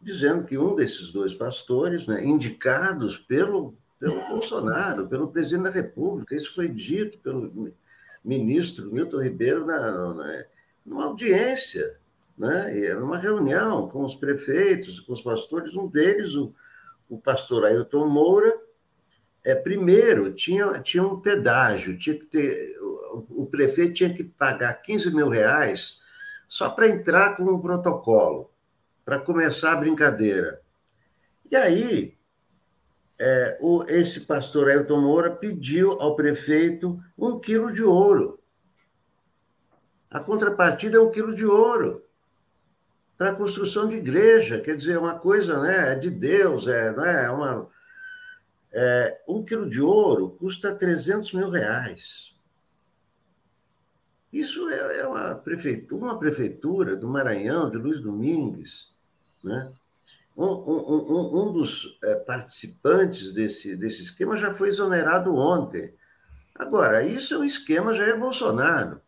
dizendo 0.00 0.44
que 0.44 0.58
um 0.58 0.74
desses 0.74 1.10
dois 1.10 1.34
pastores, 1.34 2.06
né, 2.06 2.24
indicados 2.24 3.18
pelo, 3.18 3.76
pelo 3.98 4.26
Bolsonaro, 4.28 5.08
pelo 5.08 5.28
presidente 5.28 5.64
da 5.64 5.70
República, 5.70 6.36
isso 6.36 6.54
foi 6.54 6.68
dito 6.68 7.18
pelo 7.18 7.72
ministro 8.24 8.92
Milton 8.92 9.22
Ribeiro 9.22 9.64
na, 9.64 10.14
na, 10.14 10.44
numa 10.84 11.04
audiência, 11.04 11.98
né, 12.36 12.94
numa 12.94 13.18
reunião 13.18 13.88
com 13.88 14.04
os 14.04 14.14
prefeitos, 14.14 15.00
com 15.00 15.12
os 15.12 15.22
pastores, 15.22 15.74
um 15.74 15.86
deles, 15.86 16.34
o, 16.34 16.54
o 17.08 17.18
pastor 17.18 17.64
Ailton 17.64 18.06
Moura, 18.06 18.54
é, 19.44 19.54
primeiro, 19.54 20.32
tinha, 20.32 20.80
tinha 20.80 21.04
um 21.04 21.20
pedágio, 21.20 21.96
tinha 21.96 22.18
que 22.18 22.26
ter, 22.26 22.76
o, 22.80 23.42
o 23.42 23.46
prefeito 23.46 23.94
tinha 23.94 24.12
que 24.12 24.24
pagar 24.24 24.74
15 24.74 25.14
mil 25.14 25.28
reais 25.28 26.00
só 26.48 26.68
para 26.68 26.88
entrar 26.88 27.36
com 27.36 27.44
um 27.44 27.60
protocolo 27.60 28.50
para 29.04 29.20
começar 29.20 29.72
a 29.72 29.76
brincadeira. 29.76 30.60
E 31.48 31.54
aí, 31.54 32.15
é, 33.18 33.58
o, 33.60 33.84
esse 33.88 34.20
pastor 34.20 34.68
Ailton 34.68 35.00
Moura 35.00 35.30
pediu 35.30 35.92
ao 36.00 36.14
prefeito 36.14 37.02
um 37.16 37.38
quilo 37.38 37.72
de 37.72 37.82
ouro. 37.82 38.38
A 40.10 40.20
contrapartida 40.20 40.98
é 40.98 41.00
um 41.00 41.10
quilo 41.10 41.34
de 41.34 41.44
ouro 41.44 42.04
para 43.16 43.30
a 43.30 43.34
construção 43.34 43.88
de 43.88 43.96
igreja, 43.96 44.60
quer 44.60 44.76
dizer, 44.76 44.98
uma 44.98 45.18
coisa 45.18 45.60
né, 45.60 45.92
é 45.92 45.94
de 45.94 46.10
Deus, 46.10 46.66
é, 46.66 46.92
não 46.92 47.04
é, 47.04 47.24
é 47.24 47.30
uma, 47.30 47.68
é, 48.72 49.20
um 49.26 49.42
quilo 49.42 49.68
de 49.68 49.80
ouro 49.80 50.36
custa 50.38 50.74
300 50.74 51.32
mil 51.32 51.48
reais. 51.48 52.34
Isso 54.30 54.68
é, 54.68 54.98
é 54.98 55.06
uma 55.06 55.34
prefeitura, 55.34 56.04
uma 56.04 56.18
prefeitura 56.18 56.94
do 56.94 57.08
Maranhão, 57.08 57.70
de 57.70 57.78
Luiz 57.78 58.00
Domingues, 58.00 58.90
né? 59.42 59.72
Um, 60.36 60.44
um, 60.44 61.48
um, 61.48 61.52
dos 61.52 61.98
é, 62.04 62.16
participantes 62.16 63.32
desse, 63.32 63.74
desse 63.74 64.02
esquema 64.02 64.36
já 64.36 64.52
foi 64.52 64.68
exonerado 64.68 65.34
ontem. 65.34 65.94
Agora, 66.54 67.02
isso 67.02 67.34
é 67.34 67.38
um 67.38 67.44
esquema 67.44 67.94
Jair 67.94 68.18
Bolsonaro. 68.18 69.00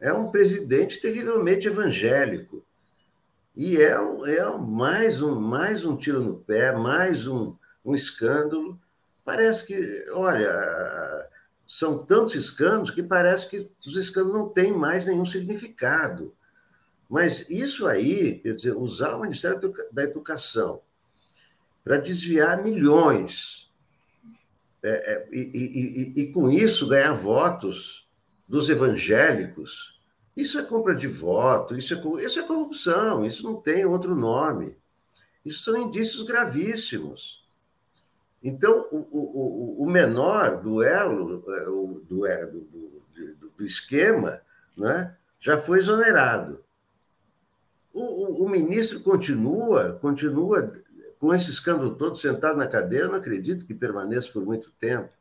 É 0.00 0.12
um 0.12 0.30
presidente 0.30 1.00
terrivelmente 1.00 1.66
evangélico. 1.66 2.64
E 3.54 3.76
é, 3.76 3.92
é 3.92 4.58
mais, 4.58 5.20
um, 5.20 5.38
mais 5.38 5.84
um 5.84 5.96
tiro 5.96 6.20
no 6.20 6.36
pé, 6.36 6.72
mais 6.72 7.26
um, 7.26 7.54
um 7.84 7.94
escândalo. 7.94 8.80
Parece 9.24 9.66
que, 9.66 10.04
olha, 10.12 11.28
são 11.66 12.04
tantos 12.04 12.34
escândalos 12.34 12.90
que 12.90 13.02
parece 13.02 13.48
que 13.48 13.70
os 13.86 13.96
escândalos 13.96 14.38
não 14.38 14.48
têm 14.48 14.72
mais 14.72 15.06
nenhum 15.06 15.24
significado. 15.24 16.34
Mas 17.14 17.48
isso 17.48 17.86
aí, 17.86 18.40
quer 18.40 18.54
dizer, 18.54 18.76
usar 18.76 19.14
o 19.14 19.20
Ministério 19.20 19.72
da 19.92 20.02
Educação 20.02 20.80
para 21.84 21.96
desviar 21.96 22.60
milhões 22.60 23.70
é, 24.82 24.88
é, 24.88 25.28
e, 25.30 26.12
e, 26.16 26.20
e, 26.22 26.32
com 26.32 26.50
isso 26.50 26.88
ganhar 26.88 27.12
votos 27.12 28.08
dos 28.48 28.68
evangélicos, 28.68 30.00
isso 30.36 30.58
é 30.58 30.64
compra 30.64 30.92
de 30.92 31.06
voto, 31.06 31.78
isso 31.78 31.94
é, 31.94 32.24
isso 32.26 32.40
é 32.40 32.42
corrupção, 32.42 33.24
isso 33.24 33.44
não 33.44 33.60
tem 33.60 33.86
outro 33.86 34.16
nome. 34.16 34.76
Isso 35.44 35.62
são 35.62 35.80
indícios 35.80 36.24
gravíssimos. 36.24 37.44
Então, 38.42 38.88
o, 38.90 38.98
o, 38.98 39.84
o 39.84 39.86
menor 39.88 40.60
duelo, 40.60 41.44
é, 41.48 41.64
do, 41.64 42.60
do, 42.60 43.02
do, 43.38 43.50
do 43.56 43.64
esquema, 43.64 44.40
né, 44.76 45.16
já 45.38 45.56
foi 45.56 45.78
exonerado. 45.78 46.64
O, 47.94 48.02
o, 48.02 48.44
o, 48.44 48.48
ministro 48.48 49.00
continua, 49.00 49.92
continua 50.00 50.74
com 51.16 51.32
esse 51.32 51.50
escândalo 51.50 51.94
todo 51.94 52.16
sentado 52.16 52.58
na 52.58 52.66
cadeira, 52.66 53.06
não 53.06 53.14
acredito 53.14 53.64
que 53.64 53.72
permaneça 53.72 54.30
por 54.32 54.44
muito 54.44 54.72
tempo. 54.80 55.14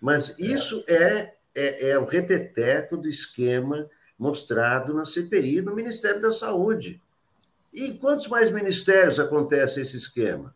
Mas 0.00 0.36
isso 0.36 0.84
é, 0.88 1.34
é, 1.54 1.90
é 1.90 1.98
o 1.98 2.04
repeteco 2.04 2.96
do 2.96 3.08
esquema 3.08 3.88
mostrado 4.18 4.92
na 4.92 5.06
CPI 5.06 5.62
no 5.62 5.76
Ministério 5.76 6.20
da 6.20 6.32
Saúde. 6.32 7.00
E 7.72 7.86
em 7.86 7.96
quantos 7.96 8.26
mais 8.26 8.50
ministérios 8.50 9.20
acontece 9.20 9.80
esse 9.80 9.96
esquema? 9.96 10.54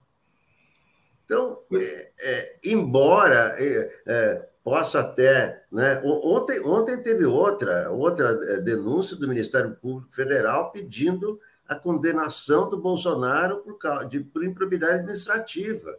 Então, 1.25 1.61
é, 1.73 2.13
é, 2.19 2.59
embora 2.65 3.55
é, 3.59 4.01
é 4.05 4.49
possa 4.67 4.99
até. 4.99 5.63
Né, 5.71 6.03
ontem, 6.05 6.61
ontem 6.67 7.01
teve 7.01 7.25
outra, 7.25 7.89
outra 7.93 8.37
é, 8.51 8.61
denúncia 8.61 9.17
do 9.17 9.29
Ministério 9.29 9.77
Público 9.77 10.13
Federal 10.13 10.73
pedindo 10.73 11.41
a 11.69 11.77
condenação 11.77 12.69
do 12.69 12.77
Bolsonaro 12.77 13.59
por, 13.59 13.79
de, 14.09 14.19
por 14.19 14.45
improbidade 14.45 14.95
administrativa. 14.95 15.97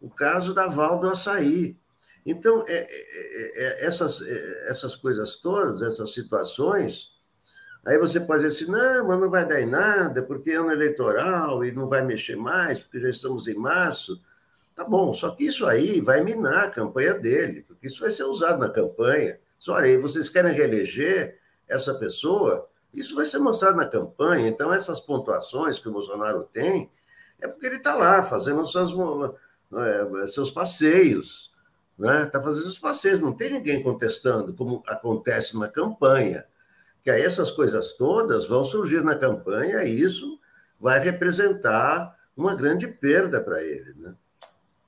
O 0.00 0.08
caso 0.08 0.54
da 0.54 0.68
Val 0.68 0.98
do 0.98 1.10
Açaí. 1.10 1.76
Então, 2.24 2.64
é, 2.66 2.88
é, 2.88 3.86
essas, 3.86 4.22
essas 4.66 4.96
coisas 4.96 5.36
todas, 5.36 5.82
essas 5.82 6.14
situações, 6.14 7.12
Aí 7.84 7.98
você 7.98 8.20
pode 8.20 8.44
dizer 8.44 8.62
assim, 8.62 8.70
não, 8.70 9.08
mas 9.08 9.18
não 9.18 9.28
vai 9.28 9.44
dar 9.44 9.60
em 9.60 9.66
nada, 9.66 10.22
porque 10.22 10.52
é 10.52 10.54
ano 10.54 10.70
eleitoral 10.70 11.64
e 11.64 11.72
não 11.72 11.88
vai 11.88 12.00
mexer 12.00 12.36
mais, 12.36 12.78
porque 12.78 13.00
já 13.00 13.08
estamos 13.10 13.48
em 13.48 13.56
março. 13.56 14.22
Tá 14.82 14.88
bom, 14.88 15.12
só 15.12 15.30
que 15.30 15.44
isso 15.44 15.64
aí 15.64 16.00
vai 16.00 16.22
minar 16.24 16.64
a 16.64 16.70
campanha 16.70 17.14
dele, 17.14 17.62
porque 17.62 17.86
isso 17.86 18.00
vai 18.00 18.10
ser 18.10 18.24
usado 18.24 18.58
na 18.58 18.68
campanha. 18.68 19.38
Só, 19.56 19.74
olha 19.74 20.00
vocês 20.00 20.28
querem 20.28 20.52
reeleger 20.52 21.38
essa 21.68 21.94
pessoa? 21.94 22.68
Isso 22.92 23.14
vai 23.14 23.24
ser 23.24 23.38
mostrado 23.38 23.76
na 23.76 23.86
campanha. 23.86 24.48
Então, 24.48 24.72
essas 24.72 25.00
pontuações 25.00 25.78
que 25.78 25.88
o 25.88 25.92
Bolsonaro 25.92 26.48
tem, 26.52 26.90
é 27.40 27.46
porque 27.46 27.66
ele 27.66 27.76
está 27.76 27.94
lá 27.94 28.24
fazendo 28.24 28.66
suas, 28.66 28.90
é, 28.92 30.26
seus 30.26 30.50
passeios. 30.50 31.52
Está 31.96 32.12
né? 32.12 32.26
Tá 32.26 32.42
fazendo 32.42 32.66
os 32.66 32.78
passeios, 32.80 33.20
não 33.20 33.32
tem 33.32 33.52
ninguém 33.52 33.84
contestando, 33.84 34.52
como 34.52 34.82
acontece 34.88 35.56
na 35.56 35.68
campanha 35.68 36.44
que 37.02 37.10
aí 37.10 37.22
essas 37.22 37.50
coisas 37.50 37.94
todas 37.94 38.46
vão 38.46 38.64
surgir 38.64 39.02
na 39.02 39.16
campanha 39.16 39.82
e 39.84 40.00
isso 40.00 40.38
vai 40.80 41.00
representar 41.00 42.16
uma 42.36 42.54
grande 42.54 42.86
perda 42.86 43.40
para 43.40 43.62
ele. 43.62 43.92
Né? 43.94 44.14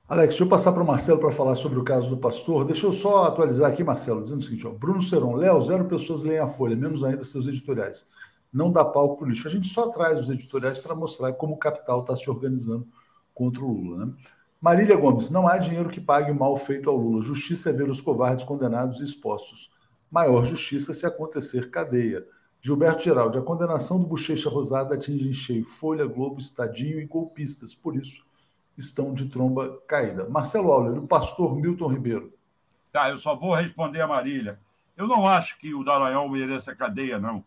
Alex, 0.07 0.29
deixa 0.29 0.43
eu 0.43 0.49
passar 0.49 0.71
para 0.71 0.83
o 0.83 0.85
Marcelo 0.85 1.19
para 1.19 1.31
falar 1.31 1.55
sobre 1.55 1.79
o 1.79 1.83
caso 1.83 2.09
do 2.09 2.17
pastor. 2.17 2.63
Deixa 2.65 2.85
eu 2.85 2.93
só 2.93 3.25
atualizar 3.25 3.71
aqui, 3.71 3.83
Marcelo, 3.83 4.21
dizendo 4.21 4.39
o 4.39 4.43
seguinte: 4.43 4.67
ó, 4.67 4.71
Bruno 4.71 5.01
Seron, 5.01 5.35
Léo, 5.35 5.61
zero 5.61 5.85
pessoas 5.85 6.23
leem 6.23 6.39
a 6.39 6.47
Folha, 6.47 6.75
menos 6.75 7.03
ainda 7.03 7.23
seus 7.23 7.47
editoriais. 7.47 8.07
Não 8.53 8.71
dá 8.71 8.85
palco 8.85 9.17
para 9.17 9.25
o 9.25 9.29
lixo. 9.29 9.47
A 9.47 9.51
gente 9.51 9.67
só 9.67 9.89
traz 9.89 10.21
os 10.21 10.29
editoriais 10.29 10.77
para 10.77 10.95
mostrar 10.95 11.33
como 11.33 11.55
o 11.55 11.57
capital 11.57 12.01
está 12.01 12.15
se 12.15 12.29
organizando 12.29 12.87
contra 13.33 13.63
o 13.63 13.71
Lula. 13.71 14.05
Né? 14.05 14.13
Marília 14.61 14.95
Gomes, 14.95 15.29
não 15.29 15.47
há 15.47 15.57
dinheiro 15.57 15.89
que 15.89 15.99
pague 15.99 16.31
o 16.31 16.35
mal 16.35 16.55
feito 16.55 16.89
ao 16.89 16.95
Lula. 16.95 17.21
Justiça 17.21 17.71
é 17.71 17.73
ver 17.73 17.89
os 17.89 17.99
covardes 17.99 18.45
condenados 18.45 18.99
e 18.99 19.03
expostos 19.03 19.75
maior 20.15 20.45
justiça 20.45 20.93
se 20.93 21.05
acontecer 21.05 21.69
cadeia. 21.69 22.25
Gilberto 22.61 23.03
Geraldi, 23.03 23.37
a 23.37 23.41
condenação 23.41 23.99
do 23.99 24.07
Bochecha 24.07 24.49
Rosada 24.49 24.95
atinge 24.95 25.27
em 25.27 25.33
cheio 25.33 25.65
Folha, 25.65 26.05
Globo, 26.05 26.39
Estadinho 26.39 26.99
e 26.99 27.05
golpistas, 27.05 27.75
por 27.75 27.95
isso 27.95 28.24
estão 28.77 29.13
de 29.13 29.27
tromba 29.27 29.79
caída. 29.87 30.27
Marcelo 30.29 30.71
Auler, 30.71 30.97
o 30.97 31.07
pastor 31.07 31.55
Milton 31.59 31.87
Ribeiro. 31.87 32.33
Tá, 32.91 33.09
eu 33.09 33.17
só 33.17 33.35
vou 33.35 33.53
responder 33.53 34.01
a 34.01 34.07
Marília. 34.07 34.59
Eu 34.95 35.07
não 35.07 35.27
acho 35.27 35.57
que 35.57 35.73
o 35.73 35.83
Dallagnol 35.83 36.29
mereça 36.29 36.75
cadeia, 36.75 37.19
não. 37.19 37.43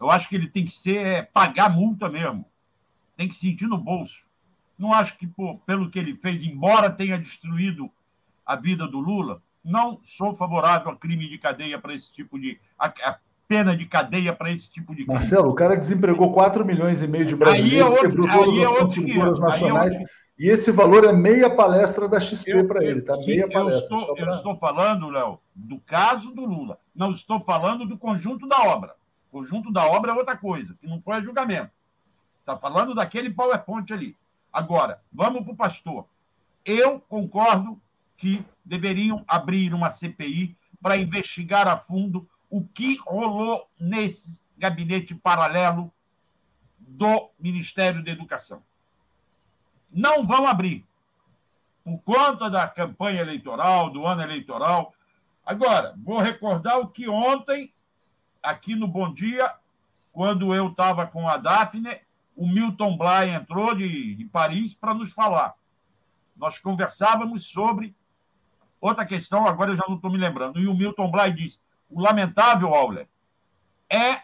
Eu 0.00 0.10
acho 0.10 0.28
que 0.28 0.36
ele 0.36 0.48
tem 0.48 0.64
que 0.64 0.72
ser 0.72 0.96
é, 0.96 1.22
pagar 1.22 1.68
multa 1.68 2.08
mesmo. 2.08 2.44
Tem 3.16 3.28
que 3.28 3.34
sentir 3.34 3.66
no 3.66 3.78
bolso. 3.78 4.24
Não 4.78 4.92
acho 4.92 5.16
que, 5.18 5.26
pô, 5.26 5.56
pelo 5.66 5.88
que 5.90 5.98
ele 5.98 6.16
fez, 6.16 6.42
embora 6.42 6.90
tenha 6.90 7.18
destruído 7.18 7.90
a 8.44 8.56
vida 8.56 8.86
do 8.86 8.98
Lula, 8.98 9.40
não 9.64 9.98
sou 10.02 10.34
favorável 10.34 10.90
a 10.90 10.96
crime 10.96 11.28
de 11.28 11.38
cadeia 11.38 11.78
para 11.78 11.94
esse 11.94 12.12
tipo 12.12 12.38
de. 12.38 12.58
A, 12.78 12.86
a 12.86 13.18
pena 13.46 13.76
de 13.76 13.86
cadeia 13.86 14.32
para 14.32 14.50
esse 14.50 14.70
tipo 14.70 14.94
de 14.94 15.04
crime. 15.04 15.14
Marcelo, 15.14 15.50
o 15.50 15.54
cara 15.54 15.76
desempregou 15.76 16.32
4 16.32 16.64
milhões 16.64 17.02
e 17.02 17.06
meio 17.06 17.24
de 17.24 17.36
brasileiros, 17.36 17.72
aí 17.72 17.78
é 17.78 17.84
outro, 17.84 18.10
quebrou 18.10 18.28
todas 18.28 18.54
é 18.54 18.64
as 18.64 18.78
construtoras 18.78 19.38
nacionais. 19.38 19.94
É 19.94 20.04
e 20.38 20.48
esse 20.48 20.72
valor 20.72 21.04
é 21.04 21.12
meia 21.12 21.54
palestra 21.54 22.08
da 22.08 22.18
XP 22.18 22.64
para 22.64 22.84
ele, 22.84 23.02
tá? 23.02 23.16
Meia 23.18 23.48
palestra. 23.48 23.94
Eu 23.94 24.00
estou, 24.00 24.14
pra... 24.14 24.24
eu 24.26 24.36
estou 24.36 24.56
falando, 24.56 25.08
Léo, 25.08 25.38
do 25.54 25.78
caso 25.80 26.32
do 26.32 26.44
Lula. 26.44 26.78
Não 26.94 27.12
estou 27.12 27.40
falando 27.40 27.86
do 27.86 27.96
conjunto 27.96 28.48
da 28.48 28.60
obra. 28.62 28.96
O 29.30 29.38
conjunto 29.38 29.72
da 29.72 29.86
obra 29.86 30.12
é 30.12 30.14
outra 30.14 30.36
coisa, 30.36 30.76
que 30.80 30.88
não 30.88 31.00
foi 31.00 31.16
a 31.16 31.20
julgamento. 31.20 31.70
Está 32.40 32.56
falando 32.56 32.94
daquele 32.94 33.30
PowerPoint 33.30 33.92
ali. 33.92 34.16
Agora, 34.52 35.00
vamos 35.12 35.42
para 35.42 35.52
o 35.52 35.56
pastor. 35.56 36.06
Eu 36.64 37.00
concordo 37.00 37.80
que 38.16 38.44
deveriam 38.64 39.24
abrir 39.26 39.72
uma 39.72 39.90
CPI 39.90 40.56
para 40.80 40.96
investigar 40.96 41.68
a 41.68 41.76
fundo 41.76 42.28
o 42.50 42.62
que 42.64 42.96
rolou 42.98 43.68
nesse 43.78 44.42
gabinete 44.56 45.14
paralelo 45.14 45.92
do 46.78 47.30
Ministério 47.38 48.04
da 48.04 48.10
Educação. 48.10 48.62
Não 49.94 50.24
vão 50.24 50.46
abrir, 50.46 50.84
por 51.84 51.98
conta 52.00 52.50
da 52.50 52.66
campanha 52.66 53.20
eleitoral, 53.20 53.90
do 53.90 54.06
ano 54.06 54.22
eleitoral. 54.22 54.92
Agora, 55.46 55.94
vou 55.96 56.18
recordar 56.18 56.78
o 56.80 56.88
que 56.88 57.08
ontem, 57.08 57.72
aqui 58.42 58.74
no 58.74 58.88
Bom 58.88 59.12
Dia, 59.12 59.52
quando 60.12 60.54
eu 60.54 60.68
estava 60.68 61.06
com 61.06 61.28
a 61.28 61.36
Daphne, 61.36 62.00
o 62.36 62.46
Milton 62.46 62.96
Bly 62.96 63.30
entrou 63.30 63.74
de, 63.74 64.14
de 64.16 64.24
Paris 64.24 64.74
para 64.74 64.92
nos 64.92 65.12
falar. 65.12 65.54
Nós 66.36 66.58
conversávamos 66.58 67.46
sobre 67.46 67.94
Outra 68.84 69.06
questão, 69.06 69.46
agora 69.46 69.70
eu 69.70 69.78
já 69.78 69.84
não 69.88 69.96
estou 69.96 70.10
me 70.10 70.18
lembrando. 70.18 70.60
E 70.60 70.66
o 70.66 70.74
Milton 70.74 71.10
Bly 71.10 71.32
diz: 71.32 71.58
o 71.88 72.02
lamentável, 72.02 72.74
Auler, 72.74 73.08
é 73.88 74.20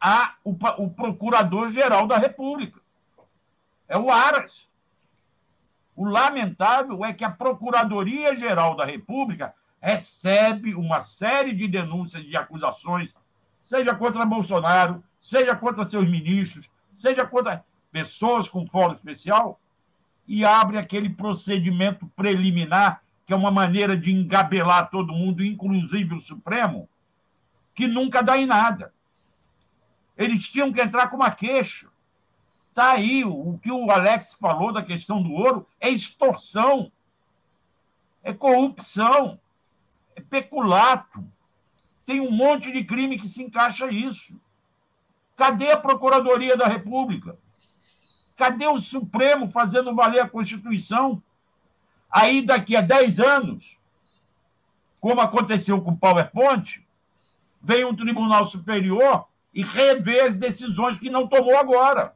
a, 0.00 0.36
o, 0.42 0.56
o 0.78 0.88
Procurador-Geral 0.88 2.06
da 2.06 2.16
República. 2.16 2.80
É 3.88 3.98
o 3.98 4.10
Aras. 4.10 4.68
O 5.94 6.04
lamentável 6.04 7.04
é 7.04 7.12
que 7.12 7.24
a 7.24 7.30
Procuradoria-Geral 7.30 8.76
da 8.76 8.84
República 8.84 9.54
recebe 9.80 10.74
uma 10.74 11.00
série 11.00 11.52
de 11.52 11.68
denúncias 11.68 12.24
e 12.26 12.36
acusações, 12.36 13.12
seja 13.62 13.94
contra 13.94 14.24
Bolsonaro, 14.24 15.02
seja 15.20 15.54
contra 15.54 15.84
seus 15.84 16.08
ministros, 16.08 16.70
seja 16.92 17.26
contra 17.26 17.64
pessoas 17.90 18.48
com 18.48 18.66
fórum 18.66 18.94
especial, 18.94 19.60
e 20.26 20.44
abre 20.44 20.78
aquele 20.78 21.10
procedimento 21.10 22.06
preliminar 22.16 23.02
que 23.26 23.32
é 23.32 23.36
uma 23.36 23.50
maneira 23.50 23.96
de 23.96 24.12
engabelar 24.12 24.90
todo 24.90 25.12
mundo, 25.12 25.44
inclusive 25.44 26.14
o 26.14 26.20
Supremo, 26.20 26.88
que 27.74 27.86
nunca 27.86 28.22
dá 28.22 28.36
em 28.36 28.46
nada. 28.46 28.92
Eles 30.16 30.48
tinham 30.48 30.72
que 30.72 30.80
entrar 30.80 31.08
com 31.08 31.16
uma 31.16 31.30
queixa. 31.30 31.88
Está 32.72 32.92
aí 32.92 33.22
o 33.22 33.58
que 33.62 33.70
o 33.70 33.90
Alex 33.90 34.32
falou 34.32 34.72
da 34.72 34.82
questão 34.82 35.22
do 35.22 35.30
ouro: 35.30 35.68
é 35.78 35.90
extorsão, 35.90 36.90
é 38.22 38.32
corrupção, 38.32 39.38
é 40.16 40.22
peculato. 40.22 41.22
Tem 42.06 42.18
um 42.18 42.30
monte 42.30 42.72
de 42.72 42.82
crime 42.82 43.18
que 43.18 43.28
se 43.28 43.42
encaixa 43.42 43.88
isso. 43.92 44.34
Cadê 45.36 45.70
a 45.70 45.76
Procuradoria 45.76 46.56
da 46.56 46.66
República? 46.66 47.38
Cadê 48.36 48.66
o 48.66 48.78
Supremo 48.78 49.48
fazendo 49.48 49.94
valer 49.94 50.20
a 50.20 50.28
Constituição? 50.28 51.22
Aí, 52.10 52.40
daqui 52.40 52.74
a 52.74 52.80
10 52.80 53.20
anos, 53.20 53.78
como 54.98 55.20
aconteceu 55.20 55.82
com 55.82 55.90
o 55.90 55.96
PowerPoint, 55.96 56.82
vem 57.60 57.84
um 57.84 57.94
tribunal 57.94 58.46
superior 58.46 59.26
e 59.52 59.62
revê 59.62 60.22
as 60.22 60.36
decisões 60.36 60.98
que 60.98 61.10
não 61.10 61.28
tomou 61.28 61.58
agora. 61.58 62.14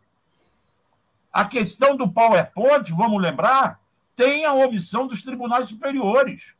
A 1.37 1.45
questão 1.45 1.95
do 1.95 2.11
PowerPoint, 2.11 2.91
vamos 2.93 3.20
lembrar, 3.20 3.78
tem 4.14 4.47
a 4.47 4.55
omissão 4.55 5.07
dos 5.07 5.22
tribunais 5.22 5.68
superiores. 5.68 6.55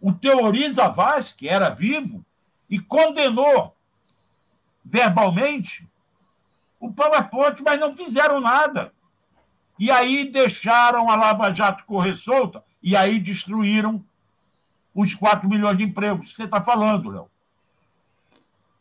O 0.00 0.14
Teoriza 0.14 0.88
Vaz, 0.88 1.30
que 1.30 1.46
era 1.46 1.68
vivo, 1.68 2.24
e 2.70 2.80
condenou 2.80 3.76
verbalmente 4.82 5.86
o 6.80 6.90
PowerPoint, 6.90 7.62
mas 7.62 7.78
não 7.78 7.92
fizeram 7.92 8.40
nada. 8.40 8.94
E 9.78 9.90
aí 9.90 10.24
deixaram 10.24 11.10
a 11.10 11.16
Lava 11.16 11.52
Jato 11.52 11.84
correr 11.84 12.14
solta 12.14 12.64
e 12.82 12.96
aí 12.96 13.20
destruíram 13.20 14.02
os 14.94 15.14
4 15.14 15.46
milhões 15.46 15.76
de 15.76 15.84
empregos 15.84 16.30
que 16.30 16.34
você 16.34 16.44
está 16.44 16.62
falando, 16.64 17.10
Léo. 17.10 17.30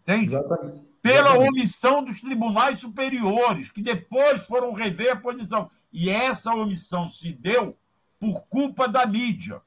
Tem? 0.05 0.23
Exatamente. 0.23 0.88
Pela 1.01 1.37
omissão 1.37 2.03
dos 2.03 2.19
tribunais 2.19 2.81
superiores, 2.81 3.71
que 3.71 3.81
depois 3.81 4.43
foram 4.43 4.73
rever 4.73 5.13
a 5.13 5.15
posição. 5.15 5.69
E 5.91 6.09
essa 6.09 6.53
omissão 6.53 7.07
se 7.07 7.31
deu 7.31 7.77
por 8.19 8.43
culpa 8.49 8.87
da 8.87 9.05
mídia, 9.05 9.61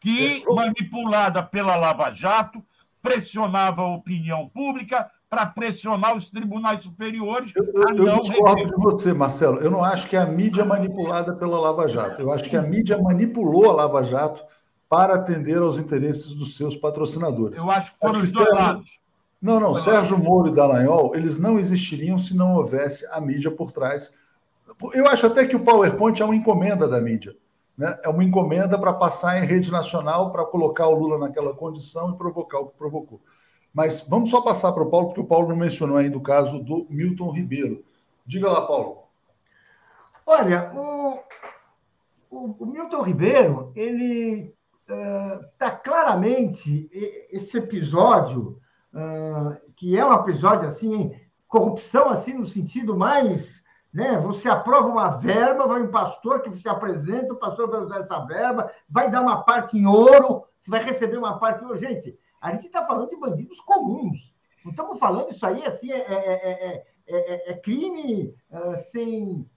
que, 0.00 0.42
é, 0.42 0.54
manipulada 0.54 1.42
pela 1.42 1.76
Lava 1.76 2.10
Jato, 2.10 2.62
pressionava 3.00 3.82
a 3.82 3.94
opinião 3.94 4.48
pública 4.48 5.10
para 5.30 5.46
pressionar 5.46 6.14
os 6.14 6.30
tribunais 6.30 6.84
superiores. 6.84 7.52
Eu, 7.54 7.64
eu, 7.96 8.06
eu 8.06 8.20
discordo 8.20 8.66
de 8.66 8.74
você, 8.76 9.12
Marcelo. 9.14 9.60
Eu 9.60 9.70
não 9.70 9.82
acho 9.82 10.08
que 10.08 10.16
é 10.16 10.20
a 10.20 10.26
mídia 10.26 10.64
manipulada 10.64 11.34
pela 11.34 11.58
Lava 11.58 11.88
Jato. 11.88 12.20
Eu 12.20 12.30
acho 12.30 12.50
que 12.50 12.56
a 12.56 12.60
mídia 12.60 13.00
manipulou 13.00 13.70
a 13.70 13.72
Lava 13.72 14.04
Jato 14.04 14.42
para 14.90 15.14
atender 15.14 15.56
aos 15.56 15.78
interesses 15.78 16.34
dos 16.34 16.54
seus 16.54 16.76
patrocinadores. 16.76 17.58
Eu 17.58 17.70
acho 17.70 17.94
que 17.94 17.98
foram 17.98 18.16
acho 18.16 18.24
os 18.24 18.32
dois 18.32 18.48
lados. 18.52 19.01
Não, 19.42 19.58
não. 19.58 19.74
Sérgio 19.74 20.16
Moro 20.16 20.48
e 20.48 20.54
Dallagnol, 20.54 21.16
eles 21.16 21.36
não 21.36 21.58
existiriam 21.58 22.16
se 22.16 22.36
não 22.36 22.54
houvesse 22.54 23.04
a 23.06 23.20
mídia 23.20 23.50
por 23.50 23.72
trás. 23.72 24.16
Eu 24.94 25.08
acho 25.08 25.26
até 25.26 25.44
que 25.44 25.56
o 25.56 25.64
PowerPoint 25.64 26.22
é 26.22 26.24
uma 26.24 26.36
encomenda 26.36 26.86
da 26.86 27.00
mídia. 27.00 27.36
Né? 27.76 27.98
É 28.04 28.08
uma 28.08 28.22
encomenda 28.22 28.78
para 28.78 28.92
passar 28.92 29.42
em 29.42 29.46
rede 29.46 29.72
nacional, 29.72 30.30
para 30.30 30.44
colocar 30.44 30.86
o 30.86 30.94
Lula 30.94 31.18
naquela 31.18 31.52
condição 31.54 32.10
e 32.10 32.16
provocar 32.16 32.60
o 32.60 32.68
que 32.68 32.78
provocou. 32.78 33.20
Mas 33.74 34.06
vamos 34.08 34.30
só 34.30 34.40
passar 34.40 34.70
para 34.70 34.84
o 34.84 34.90
Paulo, 34.90 35.08
porque 35.08 35.20
o 35.20 35.26
Paulo 35.26 35.48
não 35.48 35.56
mencionou 35.56 35.96
ainda 35.96 36.16
o 36.16 36.22
caso 36.22 36.60
do 36.60 36.86
Milton 36.88 37.32
Ribeiro. 37.32 37.84
Diga 38.24 38.48
lá, 38.48 38.64
Paulo. 38.64 39.02
Olha, 40.24 40.70
o, 40.72 41.18
o, 42.30 42.56
o 42.60 42.66
Milton 42.66 43.02
Ribeiro, 43.02 43.72
ele 43.74 44.54
está 44.86 45.68
uh, 45.68 45.82
claramente 45.82 46.88
esse 47.32 47.58
episódio, 47.58 48.61
uh, 48.94 49.56
que 49.76 49.98
é 49.98 50.04
um 50.04 50.14
episódio 50.14 50.68
assim, 50.68 51.14
corrupção 51.48 52.08
assim 52.08 52.34
no 52.34 52.46
sentido 52.46 52.96
mais 52.96 53.62
né? 53.92 54.18
Você 54.20 54.48
aprova 54.48 54.88
uma 54.88 55.08
verba, 55.08 55.66
vai 55.66 55.82
um 55.82 55.90
pastor 55.90 56.40
que 56.40 56.56
se 56.56 56.68
apresenta, 56.68 57.34
o 57.34 57.38
pastor 57.38 57.68
vai 57.68 57.80
usar 57.80 57.98
essa 58.00 58.18
verba, 58.24 58.72
vai 58.88 59.10
dar 59.10 59.20
uma 59.20 59.42
parte 59.42 59.76
em 59.76 59.86
ouro, 59.86 60.44
você 60.58 60.70
vai 60.70 60.82
receber 60.82 61.18
uma 61.18 61.38
parte 61.38 61.62
em 61.62 61.66
ouro. 61.66 61.78
Gente, 61.78 62.18
a 62.40 62.52
gente 62.52 62.66
está 62.66 62.86
falando 62.86 63.10
de 63.10 63.16
bandidos 63.16 63.60
comuns. 63.60 64.32
Não 64.64 64.70
estamos 64.70 64.98
falando 64.98 65.30
isso 65.30 65.44
aí 65.44 65.62
assim, 65.66 65.92
é, 65.92 65.98
é, 65.98 66.86
é, 67.06 67.50
é 67.52 67.54
crime 67.54 68.34
uh, 68.50 68.78
sem. 68.90 69.48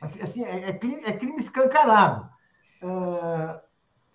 Assim, 0.00 0.44
é, 0.44 0.72
crime, 0.74 1.02
é 1.04 1.12
crime 1.12 1.38
escancarado. 1.38 2.28
Uh, 2.80 3.58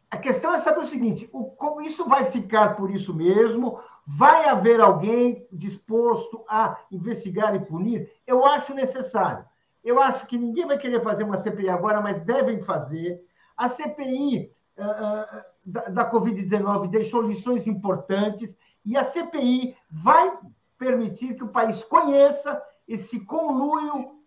a 0.10 0.18
questão 0.18 0.54
é 0.54 0.60
saber 0.60 0.82
o 0.82 0.88
seguinte: 0.88 1.30
o, 1.34 1.46
como 1.46 1.82
isso 1.82 2.06
vai 2.06 2.26
ficar 2.26 2.78
por 2.78 2.90
isso 2.90 3.14
mesmo? 3.14 3.80
Vai 4.06 4.46
haver 4.50 4.82
alguém 4.82 5.48
disposto 5.52 6.44
a 6.50 6.78
investigar 6.92 7.56
e 7.56 7.66
punir? 7.66 8.12
Eu 8.28 8.46
acho 8.46 8.74
necessário. 8.74 9.46
Eu 9.84 10.02
acho 10.02 10.26
que 10.28 10.38
ninguém 10.38 10.66
vai 10.66 10.78
querer 10.78 11.02
fazer 11.02 11.24
uma 11.24 11.42
CPI 11.42 11.70
agora, 11.70 12.02
mas 12.02 12.20
devem 12.20 12.62
fazer. 12.62 13.22
A 13.56 13.68
CPI 13.70 14.52
uh, 14.78 14.82
uh, 14.82 15.44
da, 15.66 15.82
da 15.90 16.12
Covid-19 16.12 16.90
deixou 16.90 17.22
lições 17.22 17.68
importantes 17.68 18.56
e 18.86 18.98
a 18.98 19.04
CPI 19.04 19.76
vai 19.90 20.38
permitir 20.78 21.36
que 21.36 21.44
o 21.44 21.50
país 21.50 21.84
conheça 21.84 22.62
esse 22.88 23.22
conluio 23.22 24.20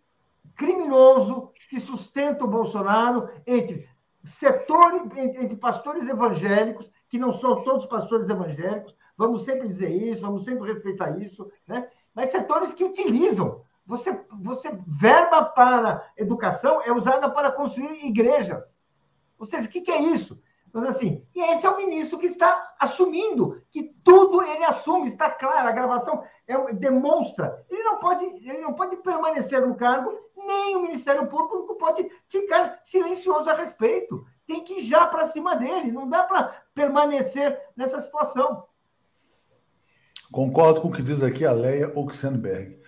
criminoso 0.55 1.53
que 1.69 1.79
sustenta 1.81 2.45
o 2.45 2.49
Bolsonaro 2.49 3.29
entre 3.47 3.89
setores, 4.25 5.03
entre 5.17 5.57
pastores 5.57 6.09
evangélicos, 6.09 6.91
que 7.09 7.19
não 7.19 7.33
são 7.39 7.63
todos 7.63 7.87
pastores 7.87 8.29
evangélicos, 8.29 8.96
vamos 9.17 9.45
sempre 9.45 9.69
dizer 9.69 9.91
isso, 9.91 10.23
vamos 10.23 10.45
sempre 10.45 10.73
respeitar 10.73 11.19
isso, 11.21 11.51
né? 11.67 11.89
mas 12.15 12.31
setores 12.31 12.75
que 12.75 12.85
utilizam. 12.85 13.65
Você, 13.87 14.19
você 14.41 14.77
verba 14.87 15.45
para 15.45 16.05
educação 16.17 16.83
é 16.83 16.93
usada 16.93 17.31
para 17.31 17.53
construir 17.53 18.05
igrejas. 18.05 18.77
Ou 19.39 19.47
seja, 19.47 19.67
o 19.67 19.71
que, 19.71 19.81
que 19.81 19.93
é 19.93 20.03
isso? 20.03 20.41
Mas 20.73 20.85
assim, 20.87 21.25
e 21.35 21.41
esse 21.41 21.65
é 21.65 21.71
o 21.71 21.77
ministro 21.77 22.19
que 22.19 22.27
está 22.27 22.75
assumindo, 22.79 23.63
que 23.71 23.95
tudo 24.05 24.43
ele 24.43 24.65
assume, 24.65 25.07
está 25.07 25.31
claro, 25.31 25.69
a 25.69 25.73
gravação 25.73 26.23
é, 26.47 26.73
demonstra. 26.75 27.65
Ele 27.71 27.83
não, 27.83 27.99
pode, 27.99 28.25
ele 28.25 28.59
não 28.59 28.75
pode 28.75 28.97
permanecer 28.97 29.67
no 29.67 29.75
cargo, 29.75 30.13
nem 30.37 30.77
o 30.77 30.83
Ministério 30.83 31.27
Público 31.29 31.77
pode 31.77 32.11
ficar 32.29 32.81
silencioso 32.83 33.49
a 33.49 33.55
respeito. 33.55 34.27
Tem 34.47 34.63
que 34.65 34.75
ir 34.75 34.81
já 34.83 35.07
para 35.07 35.27
cima 35.27 35.57
dele, 35.57 35.91
não 35.91 36.09
dá 36.09 36.25
para 36.25 36.63
permanecer 36.75 37.59
nessa 37.75 38.01
situação. 38.01 38.65
Concordo 40.33 40.81
com 40.81 40.89
o 40.89 40.93
que 40.93 41.03
diz 41.03 41.23
aqui 41.23 41.45
a 41.45 41.53
Leia 41.53 41.93
Oxenberg. 41.95 42.79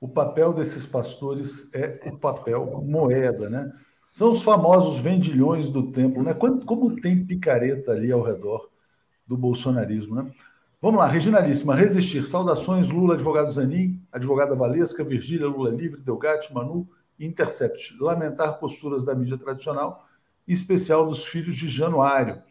O 0.00 0.08
papel 0.08 0.52
desses 0.52 0.86
pastores 0.86 1.70
é 1.74 2.00
o 2.06 2.16
papel 2.16 2.82
moeda, 2.84 3.48
né? 3.48 3.72
São 4.14 4.32
os 4.32 4.42
famosos 4.42 4.98
vendilhões 4.98 5.70
do 5.70 5.90
templo, 5.90 6.22
né? 6.22 6.34
Como 6.34 6.94
tem 7.00 7.24
picareta 7.24 7.92
ali 7.92 8.12
ao 8.12 8.22
redor 8.22 8.70
do 9.26 9.36
bolsonarismo, 9.36 10.14
né? 10.14 10.30
Vamos 10.80 11.00
lá, 11.00 11.06
Reginalíssima, 11.06 11.74
resistir. 11.74 12.24
Saudações, 12.24 12.90
Lula, 12.90 13.14
advogado 13.14 13.50
Zanin, 13.50 14.00
advogada 14.12 14.54
Valesca, 14.54 15.02
Virgília, 15.02 15.48
Lula 15.48 15.70
Livre, 15.70 16.00
Delgatti, 16.00 16.52
Manu 16.52 16.86
Intercept. 17.18 17.96
Lamentar 17.98 18.58
posturas 18.58 19.02
da 19.02 19.14
mídia 19.14 19.38
tradicional, 19.38 20.06
em 20.46 20.52
especial 20.52 21.06
dos 21.06 21.24
filhos 21.24 21.56
de 21.56 21.68
Januário. 21.68 22.42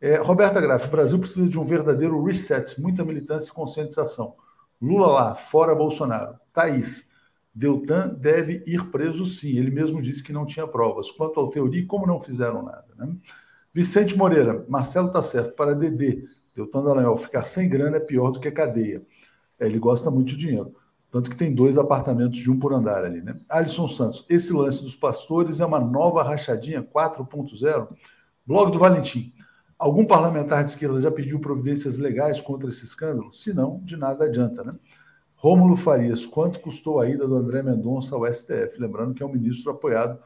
É, 0.00 0.16
Roberta 0.16 0.60
Graff, 0.60 0.86
o 0.86 0.90
Brasil 0.90 1.18
precisa 1.18 1.48
de 1.48 1.58
um 1.58 1.64
verdadeiro 1.64 2.22
reset, 2.22 2.80
muita 2.80 3.04
militância 3.04 3.50
e 3.50 3.54
conscientização. 3.54 4.34
Lula 4.80 5.06
lá, 5.06 5.34
fora 5.34 5.74
Bolsonaro. 5.74 6.38
Thaís, 6.52 7.08
Deltan 7.54 8.08
deve 8.08 8.62
ir 8.66 8.90
preso 8.90 9.24
sim. 9.24 9.56
Ele 9.56 9.70
mesmo 9.70 10.02
disse 10.02 10.22
que 10.22 10.32
não 10.32 10.44
tinha 10.44 10.66
provas. 10.66 11.10
Quanto 11.10 11.40
ao 11.40 11.48
teoria, 11.48 11.86
como 11.86 12.06
não 12.06 12.20
fizeram 12.20 12.62
nada? 12.62 12.86
Né? 12.96 13.16
Vicente 13.72 14.16
Moreira, 14.16 14.64
Marcelo 14.68 15.06
está 15.06 15.22
certo. 15.22 15.54
Para 15.54 15.74
Dedê, 15.74 16.24
Deltan 16.54 16.84
Dallagnol, 16.84 17.16
ficar 17.16 17.46
sem 17.46 17.68
grana 17.68 17.96
é 17.96 18.00
pior 18.00 18.30
do 18.30 18.40
que 18.40 18.50
cadeia. 18.50 19.02
É, 19.58 19.66
ele 19.66 19.78
gosta 19.78 20.10
muito 20.10 20.28
de 20.28 20.36
dinheiro. 20.36 20.74
Tanto 21.10 21.30
que 21.30 21.36
tem 21.36 21.54
dois 21.54 21.78
apartamentos 21.78 22.38
de 22.38 22.50
um 22.50 22.58
por 22.58 22.74
andar 22.74 23.02
ali. 23.02 23.22
Né? 23.22 23.38
Alisson 23.48 23.88
Santos, 23.88 24.26
esse 24.28 24.52
lance 24.52 24.82
dos 24.82 24.94
pastores 24.94 25.60
é 25.60 25.64
uma 25.64 25.80
nova 25.80 26.22
rachadinha 26.22 26.82
4.0? 26.82 27.88
Blog 28.46 28.70
do 28.70 28.78
Valentim. 28.78 29.32
Algum 29.78 30.06
parlamentar 30.06 30.64
de 30.64 30.70
esquerda 30.70 31.00
já 31.00 31.10
pediu 31.10 31.38
providências 31.38 31.98
legais 31.98 32.40
contra 32.40 32.68
esse 32.68 32.84
escândalo? 32.84 33.32
Se 33.32 33.52
não, 33.52 33.80
de 33.84 33.96
nada 33.96 34.24
adianta, 34.24 34.64
né? 34.64 34.72
Rômulo 35.34 35.76
Farias, 35.76 36.24
quanto 36.24 36.60
custou 36.60 36.98
a 36.98 37.08
ida 37.08 37.28
do 37.28 37.34
André 37.34 37.62
Mendonça 37.62 38.16
ao 38.16 38.26
STF? 38.32 38.80
Lembrando 38.80 39.14
que 39.14 39.22
é 39.22 39.26
um 39.26 39.32
ministro 39.32 39.70
apoiado 39.70 40.18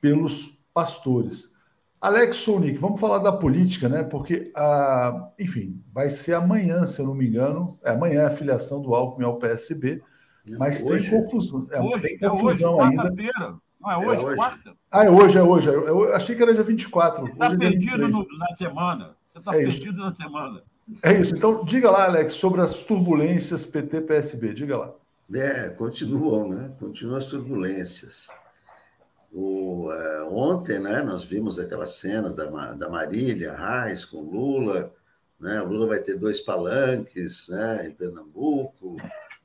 pelos 0.00 0.58
pastores. 0.72 1.54
Alex 1.98 2.36
Sonic, 2.36 2.76
vamos 2.76 3.00
falar 3.00 3.18
da 3.18 3.32
política, 3.32 3.88
né? 3.88 4.02
Porque, 4.02 4.52
ah, 4.54 5.30
enfim, 5.40 5.82
vai 5.90 6.10
ser 6.10 6.34
amanhã, 6.34 6.86
se 6.86 7.00
eu 7.00 7.06
não 7.06 7.14
me 7.14 7.26
engano. 7.26 7.78
É 7.82 7.92
amanhã 7.92 8.26
a 8.26 8.30
filiação 8.30 8.82
do 8.82 8.94
Alckmin 8.94 9.24
ao 9.24 9.38
PSB, 9.38 10.02
mas 10.58 10.84
hoje, 10.84 11.10
tem 11.10 11.22
confusão, 11.22 11.66
é, 11.70 11.80
hoje, 11.80 12.02
tem 12.02 12.18
confusão 12.18 12.80
é 12.82 12.84
hoje, 12.84 12.98
ainda. 12.98 13.58
Não, 13.84 13.92
é 13.92 13.98
hoje, 13.98 14.22
é 14.22 14.26
hoje. 14.26 14.36
quarta. 14.36 14.72
Ah, 14.90 15.04
é 15.04 15.10
hoje, 15.10 15.38
é 15.38 15.42
hoje. 15.42 15.68
Eu 15.68 16.14
achei 16.14 16.34
que 16.34 16.42
era 16.42 16.54
dia 16.54 16.62
24. 16.62 17.28
Está 17.28 17.46
é 17.46 17.56
perdido 17.56 18.08
no, 18.08 18.26
na 18.38 18.56
semana. 18.56 19.16
Você 19.28 19.38
está 19.38 19.54
é 19.54 19.58
perdido 19.58 19.90
isso. 19.90 20.00
na 20.00 20.14
semana. 20.14 20.62
É 21.02 21.12
isso. 21.12 21.36
Então, 21.36 21.62
diga 21.64 21.90
lá, 21.90 22.04
Alex, 22.04 22.32
sobre 22.34 22.62
as 22.62 22.82
turbulências 22.82 23.66
PT-PSB. 23.66 24.54
Diga 24.54 24.78
lá. 24.78 24.94
É, 25.34 25.68
continuam, 25.70 26.48
né? 26.48 26.70
Continuam 26.80 27.18
as 27.18 27.26
turbulências. 27.26 28.28
O, 29.30 29.90
uh, 29.90 30.34
ontem, 30.34 30.78
né, 30.78 31.02
nós 31.02 31.24
vimos 31.24 31.58
aquelas 31.58 31.96
cenas 31.96 32.36
da, 32.36 32.46
da 32.72 32.88
Marília 32.88 33.52
Reis 33.52 34.04
com 34.04 34.20
Lula. 34.20 34.94
Né? 35.40 35.60
O 35.60 35.66
Lula 35.66 35.88
vai 35.88 35.98
ter 35.98 36.16
dois 36.16 36.40
palanques 36.40 37.48
né, 37.48 37.88
em 37.88 37.90
Pernambuco 37.90 38.96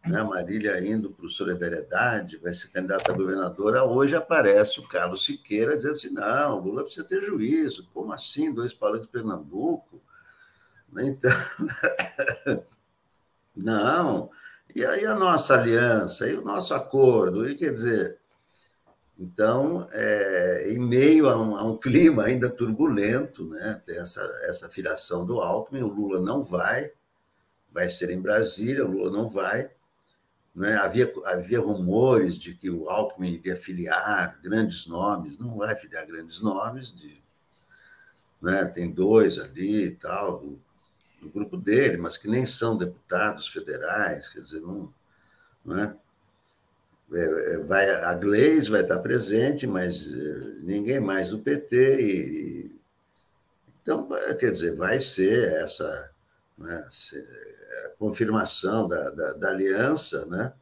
né? 0.06 0.24
Marília 0.24 0.80
indo 0.86 1.12
para 1.12 1.26
o 1.26 1.30
Solidariedade, 1.30 2.38
vai 2.38 2.54
ser 2.54 2.70
candidata 2.70 3.12
a 3.12 3.16
governadora. 3.16 3.84
Hoje 3.84 4.16
aparece 4.16 4.80
o 4.80 4.88
Carlos 4.88 5.26
Siqueira 5.26 5.76
dizendo 5.76 5.92
assim: 5.92 6.14
não, 6.14 6.60
Lula 6.60 6.84
precisa 6.84 7.06
ter 7.06 7.22
juízo. 7.22 7.88
Como 7.94 8.12
assim? 8.14 8.54
Dois 8.54 8.74
palanques 8.74 9.06
de 9.06 9.12
Pernambuco? 9.12 10.02
Então, 10.98 11.32
não. 13.56 14.32
E 14.74 14.86
aí 14.86 15.06
a 15.06 15.16
nossa 15.16 15.56
aliança, 15.56 16.28
e 16.28 16.36
o 16.36 16.44
nosso 16.44 16.74
acordo, 16.74 17.50
e 17.50 17.56
quer 17.56 17.72
dizer, 17.72 18.20
então, 19.18 19.88
é, 19.92 20.72
em 20.72 20.80
meio 20.80 21.28
a 21.28 21.36
um, 21.38 21.56
a 21.58 21.64
um, 21.64 21.76
clima 21.76 22.24
ainda 22.24 22.50
turbulento, 22.50 23.46
né, 23.50 23.82
tem 23.84 23.98
essa, 23.98 24.22
essa 24.44 24.70
filiação 24.70 25.26
do 25.26 25.42
Alckmin, 25.42 25.82
o 25.84 25.88
Lula 25.88 26.22
não 26.22 26.44
vai, 26.44 26.92
vai 27.72 27.90
ser 27.90 28.12
em 28.12 28.22
Brasília, 28.22 28.86
o 28.86 28.92
Lula 28.92 29.12
não 29.12 29.28
vai, 29.28 29.72
né? 30.56 30.76
Havia, 30.76 31.12
havia 31.26 31.60
rumores 31.60 32.40
de 32.40 32.54
que 32.54 32.70
o 32.70 32.90
Alckmin 32.90 33.34
iria 33.34 33.56
filiar 33.56 34.40
grandes 34.42 34.88
nomes, 34.88 35.38
não 35.38 35.56
vai 35.56 35.76
filiar 35.76 36.06
grandes 36.06 36.42
nomes, 36.42 36.96
de, 36.98 37.22
né? 38.42 38.66
tem 38.66 38.92
dois 38.92 39.38
ali 39.38 39.86
e 39.86 39.92
tal, 39.92 40.40
do, 40.40 40.62
do, 41.22 41.30
grupo 41.30 41.58
dele, 41.58 41.98
mas 41.98 42.18
que 42.18 42.28
nem 42.28 42.46
são 42.46 42.78
deputados 42.78 43.48
federais, 43.48 44.28
quer 44.28 44.42
dizer, 44.42 44.62
não. 44.62 44.94
é? 45.78 45.96
É, 47.12 47.54
é 47.54 47.58
vai, 47.60 47.90
a 47.90 48.14
Gleis 48.14 48.68
vai 48.68 48.82
estar 48.82 49.00
presente, 49.00 49.66
mas 49.66 50.12
ninguém 50.62 51.00
mais 51.00 51.30
do 51.30 51.40
PT. 51.40 52.02
E, 52.02 52.80
então, 53.82 54.08
quer 54.40 54.52
dizer, 54.52 54.76
vai 54.76 55.00
ser 55.00 55.54
essa 55.54 56.12
né, 56.58 56.88
a 57.86 57.90
confirmação 57.98 58.88
da, 58.88 59.10
da, 59.10 59.34
da 59.34 59.50
aliança, 59.50 60.26
né? 60.26 60.54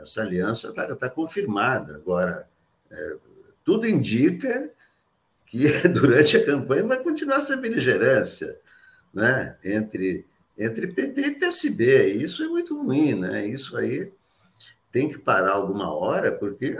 essa 0.00 0.20
aliança 0.22 0.68
está 0.68 0.94
tá 0.94 1.10
confirmada. 1.10 1.96
Agora, 1.96 2.48
é, 2.90 3.16
tudo 3.64 3.86
indica 3.86 4.70
que 5.46 5.66
durante 5.88 6.36
a 6.36 6.44
campanha 6.44 6.86
vai 6.86 7.02
continuar 7.02 7.38
essa 7.38 7.56
beligerância 7.56 8.58
né? 9.12 9.56
entre, 9.64 10.26
entre 10.56 10.86
PT 10.88 11.20
e 11.20 11.34
PSB. 11.34 12.06
Isso 12.14 12.44
é 12.44 12.48
muito 12.48 12.80
ruim, 12.80 13.14
né? 13.14 13.46
Isso 13.46 13.76
aí 13.76 14.12
tem 14.92 15.08
que 15.08 15.18
parar 15.18 15.52
alguma 15.52 15.92
hora, 15.92 16.32
porque 16.32 16.76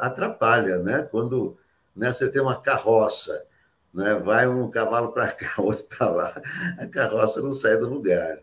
atrapalha, 0.00 0.78
né? 0.78 1.02
Quando 1.02 1.58
né, 1.94 2.12
você 2.12 2.30
tem 2.30 2.40
uma 2.40 2.60
carroça, 2.60 3.44
né? 3.92 4.14
vai 4.14 4.46
um 4.48 4.70
cavalo 4.70 5.12
para 5.12 5.32
cá, 5.32 5.54
outro 5.62 5.84
para 5.84 6.10
lá, 6.10 6.42
a 6.78 6.86
carroça 6.86 7.40
não 7.42 7.52
sai 7.52 7.76
do 7.76 7.88
lugar. 7.88 8.38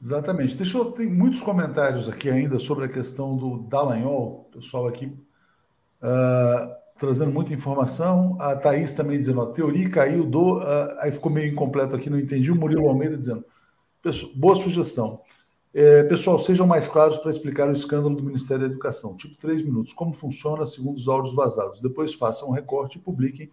Exatamente. 0.00 0.54
Deixa 0.54 0.78
eu, 0.78 0.92
tem 0.92 1.08
muitos 1.08 1.42
comentários 1.42 2.08
aqui 2.08 2.30
ainda 2.30 2.58
sobre 2.58 2.84
a 2.84 2.88
questão 2.88 3.36
do 3.36 3.58
Dallagnol, 3.58 4.48
pessoal 4.52 4.86
aqui 4.86 5.06
uh, 6.02 6.74
trazendo 6.98 7.32
muita 7.32 7.52
informação. 7.52 8.36
A 8.40 8.56
Thaís 8.56 8.92
também 8.92 9.18
dizendo, 9.18 9.40
a 9.40 9.52
teoria 9.52 9.90
caiu 9.90 10.24
do. 10.24 10.58
Uh, 10.58 10.98
aí 11.00 11.12
ficou 11.12 11.30
meio 11.30 11.50
incompleto 11.52 11.94
aqui, 11.94 12.10
não 12.10 12.18
entendi. 12.18 12.50
O 12.50 12.56
Murilo 12.56 12.88
Almeida 12.88 13.16
dizendo, 13.16 13.44
boa 14.34 14.54
sugestão. 14.54 15.20
É, 15.80 16.02
pessoal, 16.02 16.40
sejam 16.40 16.66
mais 16.66 16.88
claros 16.88 17.18
para 17.18 17.30
explicar 17.30 17.68
o 17.68 17.72
escândalo 17.72 18.16
do 18.16 18.24
Ministério 18.24 18.66
da 18.66 18.72
Educação. 18.72 19.16
Tipo, 19.16 19.36
três 19.36 19.62
minutos. 19.62 19.92
Como 19.92 20.12
funciona 20.12 20.66
segundo 20.66 20.96
os 20.96 21.06
áudios 21.06 21.32
vazados. 21.32 21.80
Depois 21.80 22.12
façam 22.14 22.48
um 22.48 22.50
recorte 22.50 22.98
e 22.98 23.00
publiquem. 23.00 23.48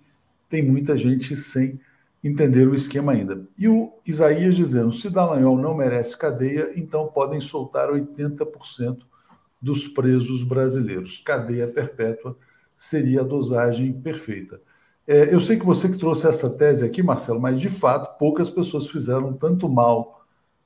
Tem 0.50 0.64
muita 0.64 0.98
gente 0.98 1.38
sem 1.38 1.80
entender 2.24 2.68
o 2.68 2.74
esquema 2.74 3.12
ainda. 3.12 3.48
E 3.56 3.68
o 3.68 3.94
Isaías 4.04 4.56
dizendo: 4.56 4.92
se 4.92 5.08
Dallagnol 5.08 5.56
não 5.56 5.76
merece 5.76 6.18
cadeia, 6.18 6.72
então 6.76 7.06
podem 7.06 7.40
soltar 7.40 7.90
80% 7.92 9.04
dos 9.62 9.88
presos 9.88 10.42
brasileiros. 10.42 11.22
Cadeia 11.24 11.68
perpétua 11.68 12.36
seria 12.76 13.22
a 13.22 13.24
dosagem 13.24 13.94
perfeita. 13.94 14.60
É, 15.06 15.32
eu 15.32 15.40
sei 15.40 15.60
que 15.60 15.66
você 15.66 15.88
que 15.88 16.00
trouxe 16.00 16.26
essa 16.26 16.50
tese 16.50 16.84
aqui, 16.84 17.04
Marcelo, 17.04 17.40
mas 17.40 17.62
de 17.62 17.70
fato 17.70 18.18
poucas 18.18 18.50
pessoas 18.50 18.88
fizeram 18.88 19.32
tanto 19.32 19.70
mal 19.70 20.25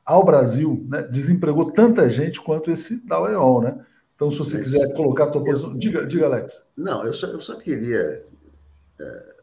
ao 0.10 0.26
Brasil, 0.26 0.84
né? 0.90 1.04
desempregou 1.04 1.72
tanta 1.72 2.10
gente 2.10 2.42
quanto 2.42 2.72
esse 2.72 3.06
Dallagnol, 3.06 3.62
né? 3.62 3.86
Então, 4.16 4.32
se 4.32 4.40
você 4.40 4.58
quiser 4.58 4.92
colocar 4.96 5.26
a 5.26 5.32
tua 5.32 5.44
posição, 5.44 5.78
diga, 5.78 6.06
diga, 6.06 6.26
Alex. 6.26 6.66
Não, 6.76 7.06
eu 7.06 7.14
só, 7.14 7.28
eu 7.28 7.40
só 7.40 7.56
queria 7.56 8.26
é, 9.00 9.36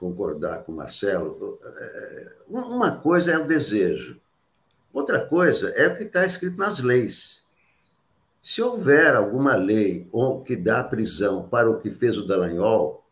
concordar 0.00 0.64
com 0.64 0.72
o 0.72 0.76
Marcelo, 0.76 1.60
é, 1.64 2.32
uma 2.48 2.96
coisa 2.96 3.30
é 3.30 3.38
o 3.38 3.46
desejo, 3.46 4.20
outra 4.92 5.24
coisa 5.24 5.70
é 5.70 5.86
o 5.86 5.96
que 5.96 6.02
está 6.02 6.26
escrito 6.26 6.58
nas 6.58 6.80
leis. 6.80 7.44
Se 8.42 8.60
houver 8.60 9.14
alguma 9.14 9.54
lei 9.54 10.10
que 10.44 10.56
dá 10.56 10.82
prisão 10.82 11.48
para 11.48 11.70
o 11.70 11.78
que 11.78 11.88
fez 11.88 12.18
o 12.18 12.26
Dallagnol, 12.26 13.06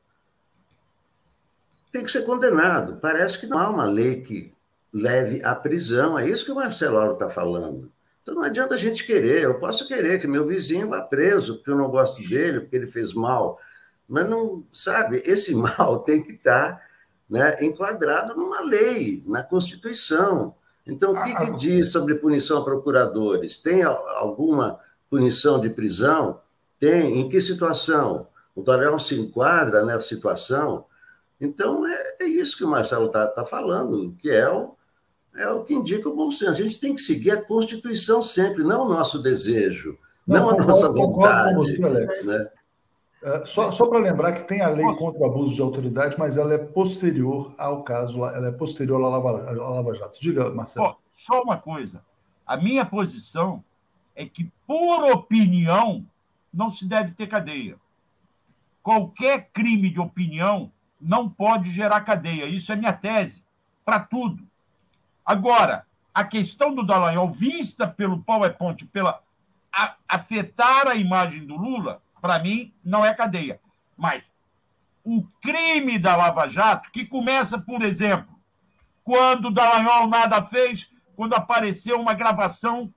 tem 1.92 2.02
que 2.02 2.10
ser 2.10 2.22
condenado. 2.22 2.98
Parece 3.00 3.38
que 3.38 3.46
não 3.46 3.58
há 3.58 3.70
uma 3.70 3.84
lei 3.84 4.20
que 4.20 4.52
leve 4.92 5.42
à 5.44 5.54
prisão. 5.54 6.18
É 6.18 6.28
isso 6.28 6.44
que 6.44 6.52
o 6.52 6.56
Marcelo 6.56 7.12
está 7.12 7.28
falando. 7.28 7.90
Então 8.22 8.34
não 8.34 8.42
adianta 8.42 8.74
a 8.74 8.78
gente 8.78 9.06
querer. 9.06 9.42
Eu 9.42 9.58
posso 9.58 9.86
querer 9.86 10.20
que 10.20 10.26
meu 10.26 10.46
vizinho 10.46 10.88
vá 10.88 11.00
preso 11.00 11.56
porque 11.56 11.70
eu 11.70 11.76
não 11.76 11.90
gosto 11.90 12.22
dele, 12.28 12.60
porque 12.60 12.76
ele 12.76 12.86
fez 12.86 13.12
mal 13.12 13.58
mas 14.08 14.28
não, 14.28 14.64
sabe, 14.72 15.22
esse 15.26 15.54
mal 15.54 15.98
tem 15.98 16.22
que 16.22 16.32
estar 16.32 16.82
né, 17.28 17.62
enquadrado 17.62 18.34
numa 18.34 18.62
lei, 18.62 19.22
na 19.26 19.42
Constituição. 19.42 20.54
Então, 20.86 21.12
o 21.12 21.22
que, 21.22 21.34
que 21.34 21.50
diz 21.58 21.92
sobre 21.92 22.14
punição 22.14 22.58
a 22.58 22.64
procuradores? 22.64 23.58
Tem 23.58 23.82
alguma 23.82 24.80
punição 25.10 25.60
de 25.60 25.68
prisão? 25.68 26.40
Tem. 26.80 27.20
Em 27.20 27.28
que 27.28 27.38
situação? 27.42 28.26
O 28.54 28.62
Torel 28.62 28.98
se 28.98 29.14
enquadra 29.14 29.84
nessa 29.84 30.08
situação? 30.08 30.86
Então, 31.38 31.86
é, 31.86 32.16
é 32.20 32.24
isso 32.24 32.56
que 32.56 32.64
o 32.64 32.68
Marcelo 32.68 33.08
está 33.08 33.26
tá 33.26 33.44
falando, 33.44 34.16
que 34.18 34.30
é 34.30 34.50
o, 34.50 34.74
é 35.38 35.48
o 35.48 35.62
que 35.62 35.72
indica 35.72 36.08
o 36.08 36.16
bom 36.16 36.30
senso. 36.30 36.50
A 36.50 36.54
gente 36.54 36.80
tem 36.80 36.94
que 36.94 37.00
seguir 37.00 37.30
a 37.30 37.42
Constituição 37.42 38.20
sempre, 38.20 38.64
não 38.64 38.86
o 38.86 38.88
nosso 38.88 39.22
desejo, 39.22 39.96
não, 40.26 40.40
não 40.40 40.50
a 40.50 40.64
nossa 40.64 40.92
vontade. 40.92 41.54
Você, 41.54 42.26
né? 42.26 42.48
É, 43.22 43.46
só 43.46 43.72
só 43.72 43.86
para 43.86 43.98
lembrar 43.98 44.32
que 44.32 44.46
tem 44.46 44.60
a 44.60 44.68
lei 44.68 44.86
contra 44.94 45.20
o 45.20 45.26
abuso 45.26 45.54
de 45.54 45.62
autoridade, 45.62 46.16
mas 46.18 46.36
ela 46.36 46.54
é 46.54 46.58
posterior 46.58 47.52
ao 47.56 47.82
caso, 47.82 48.24
ela 48.24 48.48
é 48.48 48.52
posterior 48.52 49.02
à 49.02 49.08
Lava, 49.08 49.48
à 49.48 49.52
Lava 49.52 49.94
Jato. 49.94 50.20
Diga, 50.20 50.50
Marcelo. 50.50 50.96
só 51.12 51.42
uma 51.42 51.56
coisa. 51.56 52.02
A 52.46 52.56
minha 52.56 52.84
posição 52.84 53.62
é 54.14 54.24
que, 54.24 54.50
por 54.66 55.04
opinião, 55.10 56.04
não 56.52 56.70
se 56.70 56.86
deve 56.86 57.12
ter 57.12 57.26
cadeia. 57.26 57.76
Qualquer 58.82 59.50
crime 59.52 59.90
de 59.90 60.00
opinião 60.00 60.72
não 61.00 61.28
pode 61.28 61.70
gerar 61.70 62.00
cadeia. 62.00 62.46
Isso 62.46 62.72
é 62.72 62.76
minha 62.76 62.92
tese, 62.92 63.44
para 63.84 64.00
tudo. 64.00 64.42
Agora, 65.28 65.84
a 66.14 66.24
questão 66.24 66.74
do 66.74 66.82
Dallagnol, 66.82 67.30
vista 67.30 67.86
pelo 67.86 68.22
PowerPoint, 68.22 68.86
pela 68.86 69.22
a, 69.70 69.94
afetar 70.08 70.88
a 70.88 70.94
imagem 70.94 71.44
do 71.44 71.54
Lula, 71.54 72.00
para 72.18 72.38
mim, 72.38 72.72
não 72.82 73.04
é 73.04 73.12
cadeia. 73.12 73.60
Mas 73.94 74.24
o 75.04 75.22
crime 75.42 75.98
da 75.98 76.16
Lava 76.16 76.48
Jato, 76.48 76.90
que 76.90 77.04
começa, 77.04 77.58
por 77.58 77.82
exemplo, 77.82 78.40
quando 79.04 79.48
o 79.48 79.50
Dallagnol 79.50 80.08
nada 80.08 80.42
fez, 80.42 80.90
quando 81.14 81.34
apareceu 81.34 82.00
uma 82.00 82.14
gravação 82.14 82.90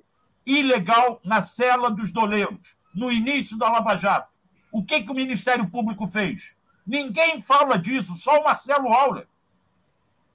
ilegal 0.46 1.20
na 1.26 1.42
cela 1.42 1.92
dos 1.92 2.14
doleiros, 2.14 2.78
no 2.96 3.12
início 3.12 3.58
da 3.58 3.70
Lava 3.70 3.98
Jato. 3.98 4.32
O 4.72 4.86
que, 4.86 5.04
que 5.04 5.12
o 5.12 5.16
Ministério 5.16 5.70
Público 5.70 6.08
fez? 6.08 6.56
Ninguém 6.88 7.42
fala 7.42 7.78
disso, 7.78 8.16
só 8.16 8.40
o 8.40 8.46
Marcelo 8.46 8.88
Auler. 8.94 9.28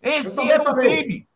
Esse 0.02 0.50
era 0.50 0.70
um 0.70 0.74
crime. 0.74 1.26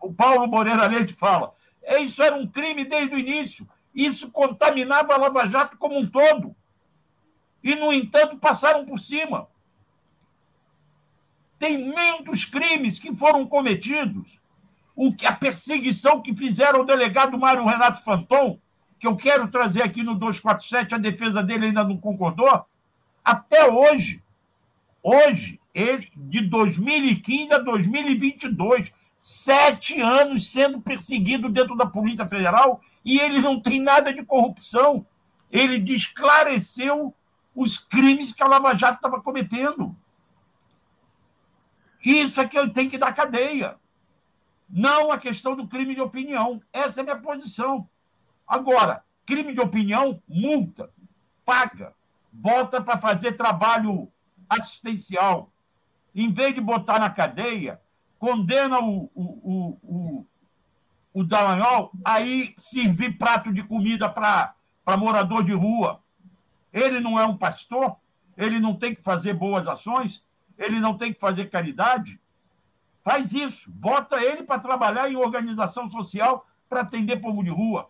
O 0.00 0.12
Paulo 0.12 0.46
Moreira 0.46 0.86
Leite 0.86 1.12
fala. 1.12 1.54
Isso 2.00 2.22
era 2.22 2.36
um 2.36 2.46
crime 2.46 2.84
desde 2.84 3.14
o 3.14 3.18
início. 3.18 3.68
Isso 3.94 4.30
contaminava 4.30 5.14
a 5.14 5.16
Lava 5.16 5.48
Jato 5.48 5.76
como 5.76 5.98
um 5.98 6.08
todo. 6.08 6.54
E, 7.62 7.74
no 7.74 7.92
entanto, 7.92 8.38
passaram 8.38 8.84
por 8.84 8.98
cima. 8.98 9.48
Tem 11.58 11.76
muitos 11.76 12.44
crimes 12.44 12.98
que 12.98 13.14
foram 13.14 13.46
cometidos. 13.46 14.40
O 14.96 15.14
que 15.14 15.26
a 15.26 15.32
perseguição 15.32 16.20
que 16.20 16.34
fizeram 16.34 16.80
o 16.80 16.84
delegado 16.84 17.38
Mário 17.38 17.66
Renato 17.66 18.02
Fanton, 18.02 18.58
que 18.98 19.06
eu 19.06 19.16
quero 19.16 19.48
trazer 19.48 19.82
aqui 19.82 20.02
no 20.02 20.14
247, 20.14 20.94
a 20.94 20.98
defesa 20.98 21.42
dele 21.42 21.66
ainda 21.66 21.84
não 21.84 21.96
concordou, 21.96 22.64
até 23.24 23.70
hoje, 23.70 24.22
hoje, 25.02 25.60
ele, 25.74 26.10
de 26.16 26.42
2015 26.42 27.52
a 27.52 27.58
2022, 27.58 28.92
sete 29.20 30.00
anos 30.00 30.50
sendo 30.50 30.80
perseguido 30.80 31.50
dentro 31.50 31.76
da 31.76 31.84
Polícia 31.84 32.26
Federal 32.26 32.80
e 33.04 33.20
ele 33.20 33.38
não 33.42 33.60
tem 33.60 33.78
nada 33.78 34.14
de 34.14 34.24
corrupção. 34.24 35.06
Ele 35.52 35.78
desclareceu 35.78 37.14
os 37.54 37.76
crimes 37.76 38.32
que 38.32 38.42
a 38.42 38.46
Lava 38.46 38.74
Jato 38.74 38.94
estava 38.94 39.20
cometendo. 39.20 39.94
Isso 42.02 42.40
é 42.40 42.48
que 42.48 42.56
ele 42.56 42.70
tem 42.70 42.88
que 42.88 42.96
dar 42.96 43.12
cadeia. 43.12 43.76
Não 44.70 45.12
a 45.12 45.18
questão 45.18 45.54
do 45.54 45.68
crime 45.68 45.94
de 45.94 46.00
opinião. 46.00 46.62
Essa 46.72 47.00
é 47.00 47.02
a 47.02 47.04
minha 47.04 47.18
posição. 47.18 47.86
Agora, 48.48 49.04
crime 49.26 49.52
de 49.52 49.60
opinião, 49.60 50.22
multa, 50.26 50.90
paga, 51.44 51.92
bota 52.32 52.80
para 52.80 52.96
fazer 52.96 53.32
trabalho 53.32 54.10
assistencial. 54.48 55.52
Em 56.14 56.32
vez 56.32 56.54
de 56.54 56.60
botar 56.62 56.98
na 56.98 57.10
cadeia, 57.10 57.78
condena 58.20 58.78
o, 58.78 59.10
o, 59.14 59.22
o, 59.24 59.78
o, 59.82 60.26
o 61.14 61.24
Dallagnol, 61.24 61.90
aí 62.04 62.54
servir 62.58 63.16
prato 63.16 63.50
de 63.50 63.62
comida 63.62 64.10
para 64.10 64.54
morador 64.98 65.42
de 65.42 65.54
rua. 65.54 66.00
Ele 66.70 67.00
não 67.00 67.18
é 67.18 67.24
um 67.24 67.36
pastor? 67.36 67.96
Ele 68.36 68.60
não 68.60 68.76
tem 68.76 68.94
que 68.94 69.02
fazer 69.02 69.32
boas 69.32 69.66
ações? 69.66 70.22
Ele 70.58 70.78
não 70.78 70.98
tem 70.98 71.14
que 71.14 71.18
fazer 71.18 71.46
caridade? 71.46 72.20
Faz 73.02 73.32
isso. 73.32 73.70
Bota 73.72 74.22
ele 74.22 74.42
para 74.42 74.60
trabalhar 74.60 75.10
em 75.10 75.16
organização 75.16 75.90
social 75.90 76.46
para 76.68 76.82
atender 76.82 77.16
povo 77.16 77.42
de 77.42 77.50
rua. 77.50 77.88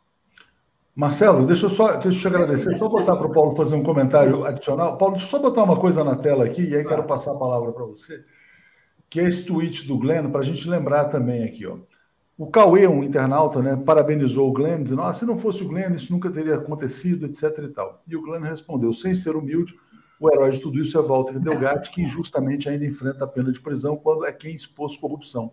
Marcelo, 0.94 1.44
deixa 1.44 1.66
eu 1.66 1.70
só 1.70 1.97
deixa 1.97 2.09
eu 2.09 2.12
te 2.12 2.27
agradecer. 2.28 2.77
Só 2.77 2.89
botar 2.89 3.16
para 3.16 3.27
o 3.27 3.32
Paulo 3.32 3.57
fazer 3.57 3.74
um 3.74 3.82
comentário 3.82 4.44
adicional. 4.44 4.97
Paulo, 4.97 5.15
deixa 5.15 5.27
eu 5.27 5.31
só 5.31 5.39
botar 5.40 5.65
uma 5.65 5.78
coisa 5.78 6.05
na 6.05 6.15
tela 6.15 6.44
aqui, 6.44 6.62
e 6.62 6.77
aí 6.77 6.85
quero 6.85 7.02
passar 7.02 7.32
a 7.32 7.39
palavra 7.39 7.73
para 7.73 7.85
você, 7.85 8.24
que 9.11 9.19
é 9.19 9.27
esse 9.27 9.45
tweet 9.45 9.89
do 9.89 9.99
Glenn, 9.99 10.31
para 10.31 10.41
a 10.41 10.45
gente 10.45 10.70
lembrar 10.70 11.07
também 11.07 11.43
aqui. 11.43 11.66
Ó. 11.66 11.78
O 12.39 12.47
Cauê, 12.47 12.87
um 12.87 13.03
internauta, 13.03 13.61
né, 13.61 13.77
parabenizou 13.77 14.49
o 14.49 14.53
Glenn, 14.53 14.85
dizendo: 14.85 15.03
ah, 15.03 15.12
se 15.12 15.27
não 15.27 15.37
fosse 15.37 15.62
o 15.65 15.69
Glenn, 15.69 15.93
isso 15.95 16.12
nunca 16.12 16.31
teria 16.31 16.55
acontecido, 16.55 17.27
etc. 17.27 17.59
E, 17.65 17.69
tal. 17.69 18.03
e 18.07 18.16
o 18.16 18.23
Glenn 18.23 18.43
respondeu, 18.43 18.95
sem 18.95 19.15
ser 19.15 19.35
humilde, 19.37 19.74
O 20.20 20.31
herói 20.31 20.51
de 20.51 20.61
tudo 20.61 20.78
isso 20.78 20.99
é 20.99 21.03
Walter 21.03 21.39
Delgatti, 21.39 21.91
que 21.91 22.03
injustamente 22.03 22.69
ainda 22.69 22.87
enfrenta 22.87 23.24
a 23.24 23.27
pena 23.27 23.51
de 23.51 23.61
prisão 23.61 23.97
quando 23.97 24.24
é 24.24 24.32
quem 24.32 24.55
expôs 24.55 24.97
corrupção. 24.97 25.53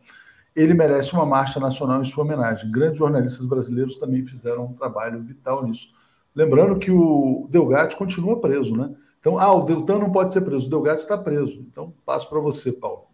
Ele 0.55 0.73
merece 0.73 1.13
uma 1.13 1.25
marcha 1.25 1.59
nacional 1.59 2.01
em 2.01 2.05
sua 2.05 2.23
homenagem. 2.23 2.71
Grandes 2.71 2.99
jornalistas 2.99 3.45
brasileiros 3.45 3.97
também 3.97 4.23
fizeram 4.23 4.65
um 4.65 4.73
trabalho 4.73 5.21
vital 5.21 5.65
nisso. 5.65 5.93
Lembrando 6.35 6.77
que 6.79 6.91
o 6.91 7.47
Delgatti 7.49 7.95
continua 7.95 8.39
preso, 8.39 8.75
né? 8.75 8.93
Então, 9.19 9.37
ah, 9.37 9.53
o 9.53 9.65
Deltan 9.65 9.99
não 9.99 10.11
pode 10.11 10.31
ser 10.31 10.41
preso, 10.41 10.67
o 10.67 10.69
Delgatti 10.69 11.01
está 11.01 11.17
preso. 11.17 11.65
Então, 11.71 11.93
passo 12.05 12.29
para 12.29 12.39
você, 12.39 12.71
Paulo. 12.71 13.06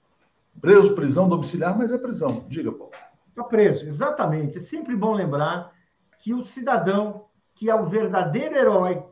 Preso, 0.59 0.95
prisão 0.95 1.27
domiciliar, 1.27 1.77
mas 1.77 1.91
é 1.91 1.97
prisão. 1.97 2.45
Diga, 2.47 2.71
Paulo. 2.71 2.93
Está 3.29 3.43
preso, 3.43 3.87
exatamente. 3.87 4.57
É 4.57 4.61
sempre 4.61 4.95
bom 4.95 5.13
lembrar 5.13 5.73
que 6.19 6.33
o 6.33 6.43
cidadão 6.43 7.25
que 7.55 7.69
é 7.69 7.75
o 7.75 7.85
verdadeiro 7.85 8.55
herói, 8.55 9.03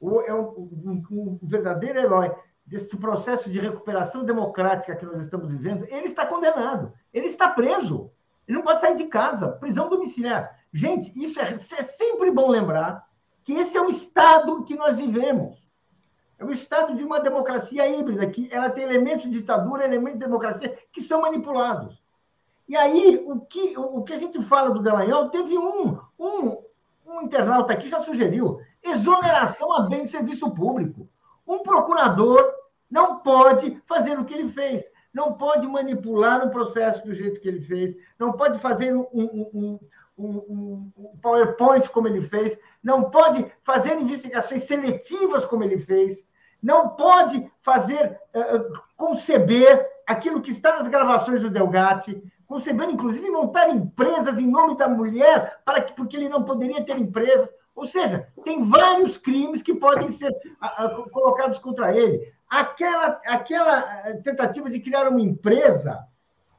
o, 0.00 0.20
é 0.22 0.32
o, 0.34 0.40
o, 0.40 1.38
o 1.42 1.46
verdadeiro 1.46 1.98
herói 1.98 2.34
desse 2.66 2.96
processo 2.96 3.50
de 3.50 3.58
recuperação 3.58 4.24
democrática 4.24 4.96
que 4.96 5.04
nós 5.04 5.22
estamos 5.22 5.48
vivendo, 5.48 5.84
ele 5.84 6.06
está 6.06 6.24
condenado, 6.24 6.92
ele 7.12 7.26
está 7.26 7.48
preso, 7.48 8.10
ele 8.48 8.56
não 8.56 8.64
pode 8.64 8.80
sair 8.80 8.94
de 8.94 9.04
casa, 9.04 9.48
prisão 9.48 9.88
domiciliar. 9.88 10.58
Gente, 10.72 11.12
isso 11.14 11.40
é, 11.40 11.54
é 11.54 11.82
sempre 11.82 12.30
bom 12.30 12.48
lembrar 12.48 13.06
que 13.42 13.52
esse 13.52 13.76
é 13.76 13.80
o 13.80 13.90
estado 13.90 14.64
que 14.64 14.74
nós 14.74 14.96
vivemos. 14.96 15.63
É 16.38 16.44
o 16.44 16.50
estado 16.50 16.94
de 16.96 17.04
uma 17.04 17.20
democracia 17.20 17.86
híbrida, 17.86 18.26
que 18.26 18.48
ela 18.52 18.70
tem 18.70 18.84
elementos 18.84 19.24
de 19.24 19.30
ditadura, 19.30 19.84
elementos 19.84 20.18
de 20.18 20.26
democracia 20.26 20.76
que 20.92 21.00
são 21.00 21.22
manipulados. 21.22 22.02
E 22.68 22.76
aí, 22.76 23.22
o 23.26 23.40
que, 23.40 23.76
o 23.76 24.02
que 24.02 24.14
a 24.14 24.18
gente 24.18 24.42
fala 24.42 24.70
do 24.70 24.82
Delanhol, 24.82 25.28
teve 25.28 25.56
um, 25.56 25.98
um, 26.18 26.62
um 27.06 27.22
internauta 27.22 27.72
aqui 27.72 27.88
já 27.88 28.02
sugeriu 28.02 28.60
exoneração 28.82 29.72
a 29.72 29.80
bem 29.80 30.04
do 30.04 30.10
serviço 30.10 30.50
público. 30.50 31.08
Um 31.46 31.62
procurador 31.62 32.42
não 32.90 33.18
pode 33.20 33.82
fazer 33.86 34.18
o 34.18 34.24
que 34.24 34.34
ele 34.34 34.48
fez, 34.48 34.84
não 35.12 35.34
pode 35.34 35.66
manipular 35.66 36.46
o 36.46 36.50
processo 36.50 37.04
do 37.04 37.14
jeito 37.14 37.40
que 37.40 37.48
ele 37.48 37.60
fez, 37.60 37.96
não 38.18 38.32
pode 38.32 38.58
fazer 38.58 38.94
um, 38.94 39.06
um, 39.12 39.78
um, 40.16 40.92
um 40.96 41.16
PowerPoint 41.20 41.88
como 41.90 42.08
ele 42.08 42.22
fez, 42.22 42.58
não 42.84 43.10
pode 43.10 43.50
fazer 43.64 43.98
investigações 43.98 44.64
seletivas 44.64 45.46
como 45.46 45.64
ele 45.64 45.78
fez, 45.78 46.18
não 46.62 46.90
pode 46.90 47.50
fazer, 47.62 48.20
uh, 48.34 48.78
conceber 48.96 49.86
aquilo 50.06 50.42
que 50.42 50.50
está 50.50 50.76
nas 50.76 50.88
gravações 50.88 51.40
do 51.40 51.50
Delgatti, 51.50 52.22
concebendo, 52.46 52.92
inclusive, 52.92 53.30
montar 53.30 53.70
empresas 53.70 54.38
em 54.38 54.46
nome 54.46 54.76
da 54.76 54.88
mulher, 54.88 55.60
para 55.64 55.80
que, 55.80 55.94
porque 55.94 56.16
ele 56.16 56.28
não 56.28 56.44
poderia 56.44 56.84
ter 56.84 56.98
empresas. 56.98 57.52
Ou 57.74 57.86
seja, 57.86 58.28
tem 58.44 58.64
vários 58.68 59.16
crimes 59.16 59.62
que 59.62 59.74
podem 59.74 60.12
ser 60.12 60.30
a, 60.60 60.88
colocados 61.10 61.58
contra 61.58 61.96
ele. 61.96 62.32
Aquela, 62.48 63.20
aquela 63.26 63.80
eh, 64.06 64.14
tentativa 64.22 64.70
de 64.70 64.78
criar 64.78 65.08
uma 65.08 65.20
empresa, 65.20 66.06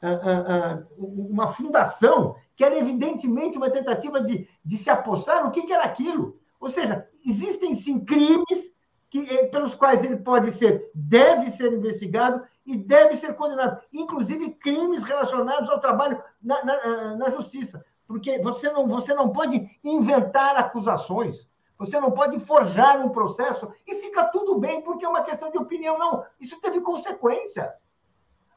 a, 0.01 0.79
uma 0.97 1.47
fundação, 1.47 2.35
que 2.55 2.63
era 2.63 2.77
evidentemente 2.77 3.57
uma 3.57 3.69
tentativa 3.69 4.19
de, 4.21 4.47
de 4.65 4.77
se 4.77 4.89
apossar, 4.89 5.45
o 5.45 5.51
que, 5.51 5.61
que 5.61 5.73
era 5.73 5.83
aquilo? 5.83 6.39
Ou 6.59 6.69
seja, 6.69 7.07
existem 7.25 7.75
sim 7.75 8.03
crimes 8.03 8.73
que, 9.09 9.19
eh, 9.19 9.45
pelos 9.47 9.75
quais 9.75 10.03
ele 10.03 10.17
pode 10.17 10.51
ser, 10.51 10.89
deve 10.93 11.51
ser 11.51 11.71
investigado 11.71 12.43
e 12.65 12.75
deve 12.75 13.15
ser 13.15 13.35
condenado, 13.35 13.79
inclusive 13.93 14.51
crimes 14.55 15.03
relacionados 15.03 15.69
ao 15.69 15.79
trabalho 15.79 16.21
na, 16.41 16.65
na, 16.65 17.15
na 17.15 17.29
justiça, 17.29 17.85
porque 18.07 18.39
você 18.39 18.69
não, 18.71 18.87
você 18.87 19.13
não 19.13 19.29
pode 19.29 19.69
inventar 19.83 20.55
acusações, 20.55 21.47
você 21.77 21.99
não 21.99 22.11
pode 22.11 22.39
forjar 22.39 22.99
um 22.99 23.09
processo 23.09 23.71
e 23.85 23.95
fica 23.95 24.23
tudo 24.25 24.57
bem 24.57 24.81
porque 24.81 25.05
é 25.05 25.09
uma 25.09 25.23
questão 25.23 25.51
de 25.51 25.57
opinião. 25.57 25.99
Não, 25.99 26.25
isso 26.39 26.59
teve 26.61 26.79
consequências. 26.81 27.69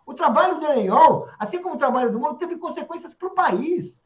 O 0.07 0.15
trabalho 0.15 0.59
do 0.59 0.73
Enhol, 0.73 1.29
assim 1.39 1.61
como 1.61 1.75
o 1.75 1.79
trabalho 1.79 2.11
do 2.11 2.19
Moro, 2.19 2.37
teve 2.37 2.57
consequências 2.57 3.13
para 3.13 3.29
o 3.29 3.35
país. 3.35 4.03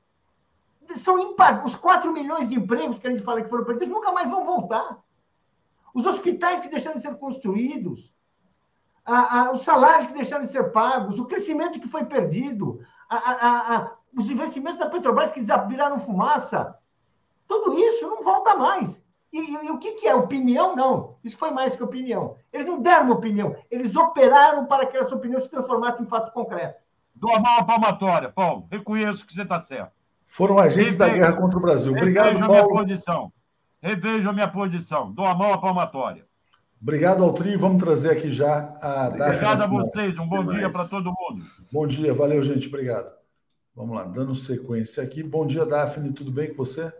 São 0.96 1.18
impagos. 1.18 1.72
Os 1.72 1.78
4 1.78 2.12
milhões 2.12 2.48
de 2.48 2.56
empregos 2.56 2.98
que 2.98 3.06
a 3.06 3.10
gente 3.10 3.22
fala 3.22 3.42
que 3.42 3.48
foram 3.48 3.64
perdidos 3.64 3.94
nunca 3.94 4.12
mais 4.12 4.30
vão 4.30 4.44
voltar. 4.44 4.98
Os 5.94 6.06
hospitais 6.06 6.60
que 6.60 6.68
deixaram 6.68 6.96
de 6.96 7.02
ser 7.02 7.14
construídos, 7.16 8.12
a, 9.04 9.40
a, 9.40 9.52
os 9.52 9.64
salários 9.64 10.06
que 10.06 10.14
deixaram 10.14 10.44
de 10.44 10.52
ser 10.52 10.72
pagos, 10.72 11.18
o 11.18 11.26
crescimento 11.26 11.80
que 11.80 11.88
foi 11.88 12.04
perdido, 12.04 12.80
a, 13.10 13.92
os 14.16 14.28
investimentos 14.30 14.78
da 14.78 14.88
Petrobras 14.88 15.30
que 15.30 15.42
viraram 15.68 15.98
fumaça, 15.98 16.78
tudo 17.46 17.78
isso 17.78 18.06
não 18.06 18.22
volta 18.22 18.54
mais. 18.54 19.02
E, 19.32 19.40
e, 19.40 19.66
e, 19.66 19.70
o 19.70 19.78
que, 19.78 19.92
que 19.92 20.06
é? 20.06 20.14
Opinião? 20.14 20.76
Não. 20.76 21.16
Isso 21.24 21.38
foi 21.38 21.50
mais 21.50 21.74
que 21.74 21.82
opinião. 21.82 22.36
Eles 22.52 22.66
não 22.66 22.80
deram 22.80 23.06
uma 23.06 23.14
opinião, 23.14 23.56
eles 23.70 23.96
operaram 23.96 24.66
para 24.66 24.86
que 24.86 24.96
essa 24.96 25.14
opinião 25.14 25.40
se 25.40 25.48
transformasse 25.48 26.02
em 26.02 26.06
fato 26.06 26.32
concreto. 26.32 26.82
Dou 27.14 27.34
a 27.34 27.40
mão 27.40 27.64
palmatória, 27.64 28.30
Paulo. 28.30 28.66
Reconheço 28.70 29.26
que 29.26 29.34
você 29.34 29.42
está 29.42 29.60
certo. 29.60 29.92
Foram 30.32 30.58
agentes 30.58 30.96
Revejo, 30.96 30.98
da 30.98 31.08
guerra 31.10 31.32
contra 31.34 31.58
o 31.58 31.60
Brasil. 31.60 31.92
Obrigado, 31.92 32.38
Paulo. 32.38 32.54
Minha 32.54 32.66
posição. 32.66 33.30
Revejo 33.82 34.30
a 34.30 34.32
minha 34.32 34.48
posição. 34.48 35.12
Dou 35.12 35.26
a 35.26 35.34
mão 35.34 35.52
à 35.52 35.58
palmatória. 35.58 36.24
Obrigado 36.80 37.22
ao 37.22 37.34
trio. 37.34 37.58
Vamos 37.58 37.82
trazer 37.82 38.12
aqui 38.12 38.30
já 38.30 38.74
a 38.80 39.08
Obrigado 39.08 39.62
a 39.62 39.66
vocês. 39.66 40.18
Um 40.18 40.26
bom 40.26 40.46
dia 40.46 40.70
para 40.70 40.88
todo 40.88 41.04
mundo. 41.04 41.42
Bom 41.70 41.86
dia. 41.86 42.14
Valeu, 42.14 42.42
gente. 42.42 42.66
Obrigado. 42.66 43.12
Vamos 43.76 43.94
lá, 43.94 44.04
dando 44.04 44.34
sequência 44.34 45.02
aqui. 45.02 45.22
Bom 45.22 45.46
dia, 45.46 45.66
Daphne. 45.66 46.14
Tudo 46.14 46.30
bem 46.30 46.48
com 46.48 46.64
você? 46.64 46.90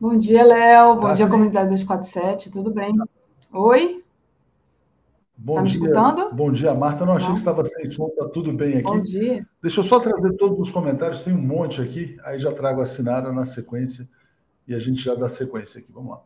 Bom 0.00 0.16
dia, 0.16 0.44
Léo. 0.44 1.00
Bom 1.00 1.12
dia, 1.12 1.26
comunidade 1.26 1.70
247. 1.70 2.52
Tudo 2.52 2.70
bem? 2.70 2.94
Oi? 3.52 4.04
Bom 5.38 5.54
tá 5.54 5.62
me 5.62 5.68
dia. 5.68 5.80
escutando? 5.80 6.34
Bom 6.34 6.50
dia, 6.50 6.74
Marta. 6.74 7.06
Não, 7.06 7.12
achei 7.12 7.28
Não. 7.28 7.34
que 7.34 7.38
estava 7.38 7.64
sem 7.64 7.88
som. 7.90 8.08
Está 8.08 8.28
tudo 8.28 8.52
bem 8.52 8.74
aqui. 8.74 8.82
Bom 8.82 9.00
dia. 9.00 9.46
Deixa 9.62 9.78
eu 9.78 9.84
só 9.84 10.00
trazer 10.00 10.32
todos 10.32 10.58
os 10.58 10.70
comentários. 10.70 11.22
Tem 11.22 11.32
um 11.32 11.40
monte 11.40 11.80
aqui. 11.80 12.16
Aí 12.24 12.40
já 12.40 12.50
trago 12.50 12.80
a 12.80 12.86
Sinara 12.86 13.32
na 13.32 13.46
sequência. 13.46 14.08
E 14.66 14.74
a 14.74 14.80
gente 14.80 15.00
já 15.00 15.14
dá 15.14 15.28
sequência 15.28 15.78
aqui. 15.78 15.92
Vamos 15.92 16.10
lá. 16.10 16.20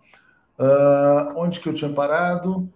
Uh, 0.59 1.39
onde 1.39 1.61
que 1.61 1.69
eu 1.69 1.75
tinha 1.75 1.93
parado? 1.93 2.69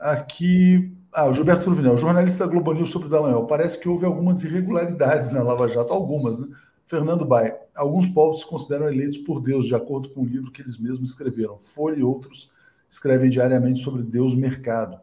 Aqui. 0.00 0.92
Ah, 1.12 1.26
o 1.26 1.32
Gilberto 1.32 1.68
Luvinel, 1.68 1.98
jornalista 1.98 2.46
da 2.46 2.50
Globo 2.50 2.72
News 2.72 2.90
sobre 2.90 3.08
o 3.08 3.10
Dallagnol. 3.10 3.46
Parece 3.46 3.78
que 3.78 3.88
houve 3.88 4.06
algumas 4.06 4.42
irregularidades 4.44 5.30
na 5.32 5.42
Lava 5.42 5.68
Jato, 5.68 5.92
algumas, 5.92 6.38
né? 6.40 6.46
Fernando 6.86 7.24
Bai, 7.24 7.54
alguns 7.74 8.08
povos 8.08 8.40
se 8.40 8.46
consideram 8.46 8.88
eleitos 8.88 9.18
por 9.18 9.40
Deus, 9.40 9.66
de 9.66 9.74
acordo 9.74 10.10
com 10.10 10.22
o 10.22 10.26
livro 10.26 10.50
que 10.50 10.62
eles 10.62 10.78
mesmos 10.78 11.10
escreveram. 11.10 11.58
Folha 11.58 11.96
e 11.96 12.02
outros 12.02 12.50
escrevem 12.88 13.28
diariamente 13.30 13.82
sobre 13.82 14.02
Deus 14.02 14.34
mercado. 14.34 14.98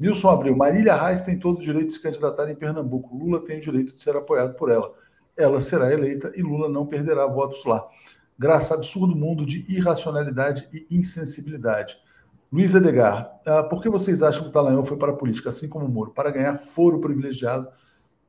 Nilson 0.00 0.30
Abreu, 0.30 0.56
Marília 0.56 0.96
Reis 0.96 1.20
tem 1.20 1.38
todo 1.38 1.58
o 1.58 1.62
direito 1.62 1.88
de 1.88 1.92
se 1.92 2.02
candidatar 2.02 2.50
em 2.50 2.56
Pernambuco. 2.56 3.14
Lula 3.14 3.44
tem 3.44 3.58
o 3.58 3.60
direito 3.60 3.94
de 3.94 4.02
ser 4.02 4.16
apoiado 4.16 4.54
por 4.54 4.70
ela. 4.70 4.92
Ela 5.36 5.60
será 5.60 5.92
eleita 5.92 6.32
e 6.34 6.42
Lula 6.42 6.68
não 6.68 6.86
perderá 6.86 7.26
votos 7.26 7.64
lá 7.64 7.86
graça 8.40 8.72
absurdo 8.72 9.14
mundo 9.14 9.44
de 9.44 9.66
irracionalidade 9.68 10.66
e 10.72 10.86
insensibilidade. 10.96 11.98
Luiz 12.50 12.74
Edgar, 12.74 13.38
uh, 13.46 13.68
por 13.68 13.82
que 13.82 13.90
vocês 13.90 14.22
acham 14.22 14.44
que 14.44 14.48
o 14.48 14.52
Talanhão 14.52 14.82
foi 14.82 14.96
para 14.96 15.12
a 15.12 15.16
política, 15.16 15.50
assim 15.50 15.68
como 15.68 15.84
o 15.84 15.88
Moro? 15.90 16.12
Para 16.12 16.30
ganhar 16.30 16.56
foro 16.56 16.98
privilegiado 17.00 17.68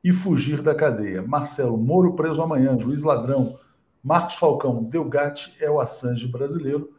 e 0.04 0.12
fugir 0.12 0.60
da 0.60 0.74
cadeia. 0.74 1.22
Marcelo, 1.22 1.78
Moro 1.78 2.14
preso 2.14 2.42
amanhã. 2.42 2.72
Luiz 2.72 3.02
Ladrão. 3.02 3.58
Marcos 4.04 4.34
Falcão, 4.34 4.84
Delgatti 4.84 5.56
é 5.58 5.70
o 5.70 5.80
Assange 5.80 6.28
brasileiro. 6.28 6.92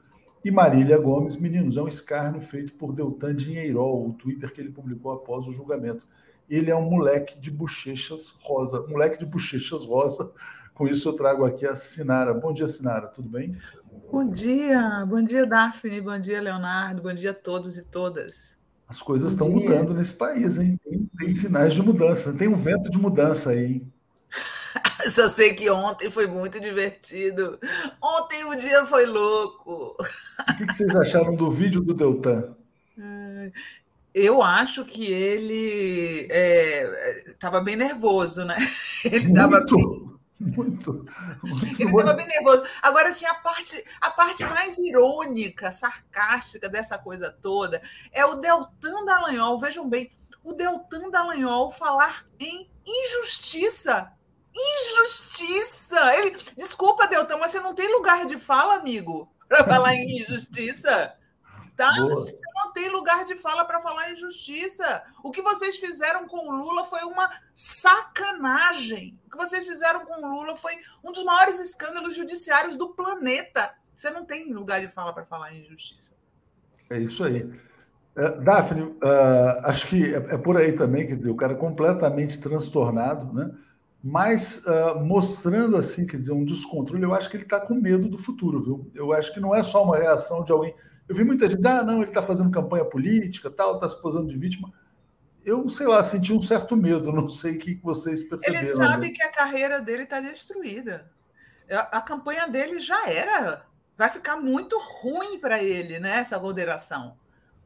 E 0.44 0.52
Marília 0.52 0.98
Gomes, 0.98 1.38
meninos, 1.38 1.78
é 1.78 1.82
um 1.82 1.88
escárnio 1.88 2.42
feito 2.42 2.74
por 2.74 2.94
Deltan 2.94 3.34
Dinheirol, 3.34 4.10
o 4.10 4.14
Twitter 4.14 4.52
que 4.52 4.60
ele 4.60 4.72
publicou 4.72 5.12
após 5.14 5.48
o 5.48 5.54
julgamento. 5.54 6.06
Ele 6.50 6.70
é 6.70 6.76
um 6.76 6.90
moleque 6.90 7.40
de 7.40 7.50
bochechas 7.50 8.36
rosa, 8.42 8.86
moleque 8.88 9.18
de 9.18 9.26
bochechas 9.26 9.86
rosa, 9.86 10.32
com 10.74 10.88
isso, 10.88 11.08
eu 11.08 11.14
trago 11.14 11.46
aqui 11.46 11.68
a 11.68 11.76
Sinara. 11.76 12.34
Bom 12.34 12.52
dia, 12.52 12.68
Sinara, 12.68 13.08
tudo 13.08 13.30
bem? 13.30 13.56
Bom 14.12 14.28
dia, 14.28 15.06
bom 15.08 15.22
dia, 15.22 15.46
Daphne, 15.46 16.02
bom 16.02 16.20
dia, 16.20 16.42
Leonardo, 16.42 17.02
bom 17.02 17.14
dia 17.14 17.32
a 17.32 17.34
todos 17.34 17.78
e 17.78 17.84
todas. 17.84 18.58
As 18.88 19.02
coisas 19.02 19.34
bom 19.34 19.46
estão 19.46 19.60
dia. 19.60 19.70
mudando 19.70 19.94
nesse 19.94 20.14
país, 20.14 20.58
hein? 20.58 20.80
Tem, 20.84 21.10
tem, 21.20 21.36
sinais 21.36 21.74
de 21.74 21.82
mudança, 21.82 22.34
tem 22.34 22.48
um 22.48 22.56
vento 22.56 22.90
de 22.90 22.98
mudança 22.98 23.52
aí, 23.52 23.66
hein? 23.66 23.94
Só 25.10 25.28
sei 25.28 25.54
que 25.54 25.70
ontem 25.70 26.10
foi 26.10 26.28
muito 26.28 26.60
divertido. 26.60 27.60
Ontem 28.02 28.44
o 28.46 28.56
dia 28.56 28.86
foi 28.86 29.06
louco. 29.06 29.96
O 30.00 30.68
que 30.68 30.74
vocês 30.74 30.96
acharam 30.96 31.36
do 31.36 31.52
vídeo 31.52 31.82
do 31.82 31.94
Deltan? 31.94 32.56
Eu 34.14 34.44
acho 34.44 34.86
que 34.86 35.12
ele 35.12 36.28
estava 37.28 37.58
é, 37.58 37.64
bem 37.64 37.76
nervoso, 37.76 38.46
né? 38.46 38.56
Ele 39.04 39.28
estava 39.28 39.60
bem, 39.60 39.76
muito. 40.40 41.06
muito 41.44 41.82
ele 41.82 41.90
estava 41.90 42.14
bem 42.14 42.28
nervoso. 42.28 42.64
Agora, 42.82 43.10
assim, 43.10 43.26
a 43.26 43.34
parte, 43.34 43.84
a 44.00 44.12
parte 44.12 44.46
mais 44.46 44.78
irônica, 44.78 45.72
sarcástica 45.72 46.70
dessa 46.70 46.98
coisa 46.98 47.30
toda 47.30 47.82
é 48.14 48.24
o 48.26 48.36
Deltan 48.36 49.04
Dallagnol. 49.04 49.60
Vejam 49.60 49.90
bem, 49.90 50.10
o 50.44 50.54
Deltan 50.54 51.10
Dallagnol 51.10 51.70
falar 51.72 52.26
em 52.40 52.70
injustiça. 52.86 54.12
Injustiça! 54.56 56.16
Ele, 56.16 56.38
desculpa, 56.56 57.08
Deltan, 57.08 57.38
mas 57.38 57.52
você 57.52 57.60
não 57.60 57.74
tem 57.74 57.92
lugar 57.92 58.26
de 58.26 58.38
fala, 58.38 58.76
amigo, 58.76 59.32
para 59.48 59.64
falar 59.64 59.96
em 59.96 60.22
injustiça. 60.22 61.14
tá? 61.76 61.92
Boa. 61.98 62.26
Você 62.26 62.44
não 62.56 62.72
tem 62.72 62.90
lugar 62.90 63.26
de 63.26 63.36
fala 63.36 63.66
para 63.66 63.82
falar 63.82 64.12
em 64.12 64.18
justiça. 64.18 65.04
O 65.24 65.32
que 65.32 65.42
vocês 65.42 65.78
fizeram 65.78 66.28
com 66.28 66.48
o 66.48 66.52
Lula 66.52 66.86
foi 66.86 67.02
uma 67.04 67.30
sacanagem. 67.54 69.20
O 69.28 69.32
que 69.32 69.38
vocês 69.38 69.66
fizeram 69.66 70.06
com 70.06 70.22
o 70.22 70.32
Lula 70.32 70.56
foi 70.56 70.74
um 71.04 71.12
dos 71.12 71.24
maiores 71.24 71.60
escândalos 71.60 72.16
judiciários 72.16 72.76
do 72.76 72.90
planeta. 72.90 73.74
Você 73.96 74.10
não 74.10 74.26
tem 74.26 74.52
lugar 74.54 74.82
de 74.82 74.88
fala 74.88 75.14
para 75.14 75.26
falar 75.26 75.54
em 75.54 75.66
justiça. 75.66 76.14
É 76.90 77.00
isso 77.00 77.24
aí. 77.24 77.44
Uh, 78.16 78.42
Daphne, 78.44 78.82
uh, 78.84 79.62
acho 79.64 79.88
que 79.88 80.14
é, 80.14 80.18
é, 80.18 80.38
por 80.38 80.58
aí 80.58 80.74
também 80.74 81.08
que 81.08 81.28
o 81.28 81.36
cara 81.36 81.54
é 81.54 81.56
completamente 81.56 82.40
transtornado, 82.40 83.34
né? 83.34 83.52
Mas 84.04 84.62
uh, 84.66 85.00
mostrando 85.00 85.78
assim, 85.78 86.06
quer 86.06 86.20
dizer, 86.20 86.34
um 86.34 86.44
descontrole, 86.44 87.02
eu 87.02 87.16
acho 87.16 87.30
que 87.30 87.38
ele 87.38 87.46
está 87.46 87.62
com 87.62 87.74
medo 87.74 88.10
do 88.10 88.18
futuro, 88.18 88.62
viu? 88.62 88.92
Eu 88.94 89.14
acho 89.14 89.34
que 89.34 89.40
não 89.40 89.56
é 89.56 89.64
só 89.64 89.82
uma 89.82 89.96
reação 89.96 90.44
de 90.44 90.52
alguém. 90.52 90.76
Eu 91.08 91.16
vi 91.16 91.24
muita 91.24 91.50
gente 91.50 91.66
ah, 91.66 91.84
não, 91.84 92.02
ele 92.02 92.10
está 92.10 92.22
fazendo 92.22 92.52
campanha 92.52 92.84
política, 92.84 93.50
tal, 93.50 93.76
está 93.76 93.88
se 93.88 94.02
posando 94.02 94.28
de 94.28 94.38
vítima. 94.38 94.74
Eu, 95.46 95.70
sei 95.70 95.88
lá, 95.88 96.04
senti 96.04 96.34
um 96.34 96.42
certo 96.42 96.76
medo, 96.76 97.12
não 97.16 97.30
sei 97.30 97.56
o 97.56 97.60
que 97.60 97.76
vocês 97.82 98.24
perceberam. 98.24 98.62
Ele 98.62 98.74
sabe 98.74 99.08
né? 99.08 99.14
que 99.14 99.24
a 99.24 99.32
carreira 99.32 99.80
dele 99.80 100.04
está 100.04 100.20
destruída. 100.20 101.10
A, 101.72 102.00
a 102.00 102.02
campanha 102.02 102.46
dele 102.46 102.82
já 102.82 103.10
era. 103.10 103.66
Vai 103.98 104.10
ficar 104.10 104.36
muito 104.36 104.78
ruim 104.78 105.40
para 105.40 105.64
ele, 105.64 106.00
né, 106.00 106.18
essa 106.18 106.38
moderação. 106.38 107.16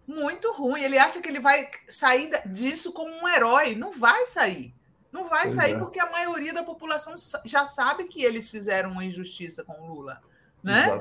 Muito 0.05 0.51
ruim. 0.53 0.84
Ele 0.84 0.99
acha 0.99 1.19
que 1.19 1.30
ele 1.30 1.39
vai 1.39 1.68
sair 1.88 2.30
disso 2.45 2.93
como 2.93 3.11
um 3.11 3.27
herói. 3.27 3.76
Não 3.76 3.91
vai 3.91 4.27
sair. 4.27 4.77
Não 5.18 5.23
vai 5.23 5.44
pois 5.44 5.56
sair 5.56 5.73
é. 5.73 5.80
porque 5.80 5.99
a 5.99 6.11
maioria 6.11 6.53
da 6.53 6.64
população 6.64 7.15
já 7.44 7.65
sabe 7.65 8.06
que 8.06 8.23
eles 8.23 8.49
fizeram 8.49 8.91
uma 8.91 9.03
injustiça 9.03 9.64
com 9.64 9.73
o 9.73 9.95
Lula. 9.95 10.22
Né? 10.64 10.99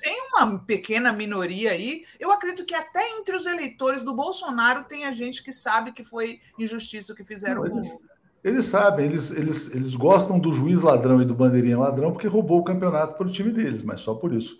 Tem 0.00 0.28
uma 0.32 0.58
pequena 0.60 1.12
minoria 1.12 1.72
aí. 1.72 2.04
Eu 2.18 2.32
acredito 2.32 2.64
que 2.64 2.74
até 2.74 3.10
entre 3.18 3.36
os 3.36 3.44
eleitores 3.44 4.02
do 4.02 4.14
Bolsonaro 4.14 4.84
tem 4.84 5.04
a 5.04 5.12
gente 5.12 5.42
que 5.42 5.52
sabe 5.52 5.92
que 5.92 6.02
foi 6.02 6.40
injustiça 6.58 7.12
o 7.12 7.16
que 7.16 7.24
fizeram 7.24 7.62
Não, 7.62 7.70
com 7.70 7.76
eles, 7.76 7.90
o 7.90 7.94
Lula. 7.94 8.08
Eles 8.42 8.66
sabem, 8.66 9.06
eles, 9.06 9.30
eles, 9.30 9.74
eles 9.74 9.94
gostam 9.94 10.38
do 10.38 10.50
juiz 10.50 10.80
ladrão 10.80 11.20
e 11.20 11.26
do 11.26 11.34
bandeirinha 11.34 11.78
ladrão 11.78 12.12
porque 12.12 12.26
roubou 12.26 12.60
o 12.60 12.64
campeonato 12.64 13.14
para 13.14 13.26
o 13.26 13.30
time 13.30 13.50
deles, 13.50 13.82
mas 13.82 14.00
só 14.00 14.14
por 14.14 14.32
isso. 14.32 14.58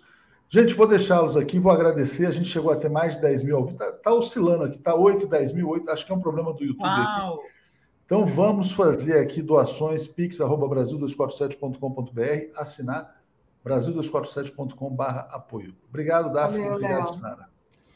Gente, 0.49 0.73
vou 0.73 0.87
deixá-los 0.87 1.35
aqui, 1.35 1.57
vou 1.59 1.71
agradecer. 1.71 2.25
A 2.27 2.31
gente 2.31 2.49
chegou 2.49 2.71
a 2.71 2.75
ter 2.75 2.89
mais 2.89 3.15
de 3.15 3.21
10 3.21 3.43
mil. 3.43 3.65
Está 3.65 3.91
tá 3.91 4.11
oscilando 4.11 4.65
aqui, 4.65 4.77
está 4.77 4.93
8, 4.93 5.27
10 5.27 5.53
mil, 5.53 5.69
8. 5.69 5.89
Acho 5.89 6.05
que 6.05 6.11
é 6.11 6.15
um 6.15 6.21
problema 6.21 6.53
do 6.53 6.63
YouTube 6.63 6.85
Uau. 6.85 7.35
aqui. 7.35 7.58
Então 8.09 8.25
vamos 8.25 8.71
fazer 8.71 9.19
aqui 9.19 9.39
doações 9.39 10.07
pix@brasil247.com.br, 10.07 12.59
assinar 12.59 13.21
brasil247.com.br 13.63 15.03
apoio. 15.29 15.75
Obrigado, 15.87 16.33
Daphne. 16.33 16.57
Valeu, 16.57 16.73
Obrigado, 16.73 17.13
Sinara. 17.13 17.47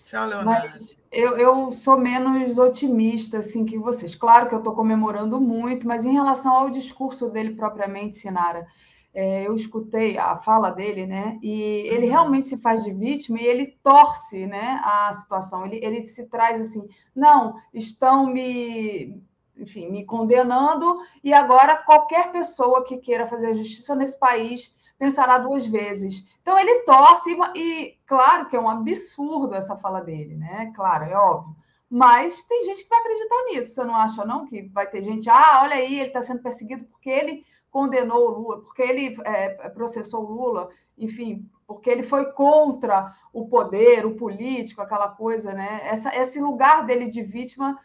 Tchau, 0.06 0.28
Leonardo. 0.28 0.68
Mas 0.68 1.00
eu, 1.12 1.36
eu 1.36 1.72
sou 1.72 1.98
menos 1.98 2.60
otimista 2.60 3.40
assim 3.40 3.66
que 3.66 3.80
vocês. 3.80 4.14
Claro 4.14 4.48
que 4.48 4.54
eu 4.54 4.60
estou 4.60 4.76
comemorando 4.76 5.42
muito, 5.42 5.88
mas 5.88 6.06
em 6.06 6.14
relação 6.14 6.54
ao 6.54 6.70
discurso 6.70 7.32
dele 7.32 7.56
propriamente, 7.56 8.18
Sinara, 8.18 8.68
é, 9.16 9.48
eu 9.48 9.56
escutei 9.56 10.20
a 10.20 10.36
fala 10.36 10.70
dele, 10.70 11.08
né? 11.08 11.40
E 11.42 11.88
ele 11.88 12.06
realmente 12.06 12.46
se 12.46 12.62
faz 12.62 12.84
de 12.84 12.94
vítima 12.94 13.42
e 13.42 13.48
ele 13.48 13.80
torce, 13.82 14.46
né? 14.46 14.80
A 14.84 15.12
situação. 15.14 15.66
Ele, 15.66 15.84
ele 15.84 16.02
se 16.02 16.28
traz 16.28 16.62
assim, 16.62 16.88
não, 17.16 17.56
estão 17.74 18.28
me 18.28 19.20
enfim, 19.58 19.90
me 19.90 20.06
condenando, 20.06 21.00
e 21.24 21.34
agora 21.34 21.78
qualquer 21.78 22.32
pessoa 22.32 22.84
que 22.84 22.98
queira 22.98 23.28
fazer 23.28 23.54
justiça 23.54 23.96
nesse 23.96 24.18
país 24.18 24.76
pensará 24.98 25.38
duas 25.38 25.66
vezes. 25.66 26.24
Então 26.42 26.58
ele 26.58 26.80
torce, 26.82 27.36
e, 27.56 27.98
claro 28.06 28.48
que 28.48 28.56
é 28.56 28.60
um 28.60 28.70
absurdo 28.70 29.54
essa 29.54 29.76
fala 29.76 30.02
dele, 30.02 30.36
né? 30.36 30.72
Claro, 30.76 31.06
é 31.06 31.16
óbvio. 31.16 31.56
Mas 31.90 32.42
tem 32.44 32.64
gente 32.64 32.84
que 32.84 32.90
vai 32.90 33.00
acreditar 33.00 33.44
nisso, 33.46 33.74
você 33.74 33.84
não 33.84 33.96
acha, 33.96 34.26
não? 34.26 34.46
Que 34.46 34.64
vai 34.70 34.90
ter 34.90 35.02
gente, 35.04 35.30
ah, 35.30 35.62
olha 35.62 35.76
aí, 35.76 36.00
ele 36.00 36.08
está 36.08 36.22
sendo 36.22 36.42
perseguido 36.42 36.86
porque 36.86 37.10
ele 37.10 37.46
condenou 37.70 38.30
o 38.30 38.32
Lula, 38.32 38.62
porque 38.62 38.82
ele 38.82 39.16
é, 39.26 39.70
processou 39.70 40.24
o 40.24 40.32
Lula, 40.32 40.70
enfim, 40.98 41.50
porque 41.68 41.90
ele 41.90 42.04
foi 42.04 42.32
contra 42.32 43.14
o 43.32 43.48
poder, 43.48 44.06
o 44.06 44.16
político, 44.16 44.82
aquela 44.82 45.08
coisa, 45.08 45.54
né? 45.54 45.82
Essa, 45.84 46.16
esse 46.16 46.40
lugar 46.40 46.86
dele 46.86 47.08
de 47.08 47.22
vítima 47.22 47.80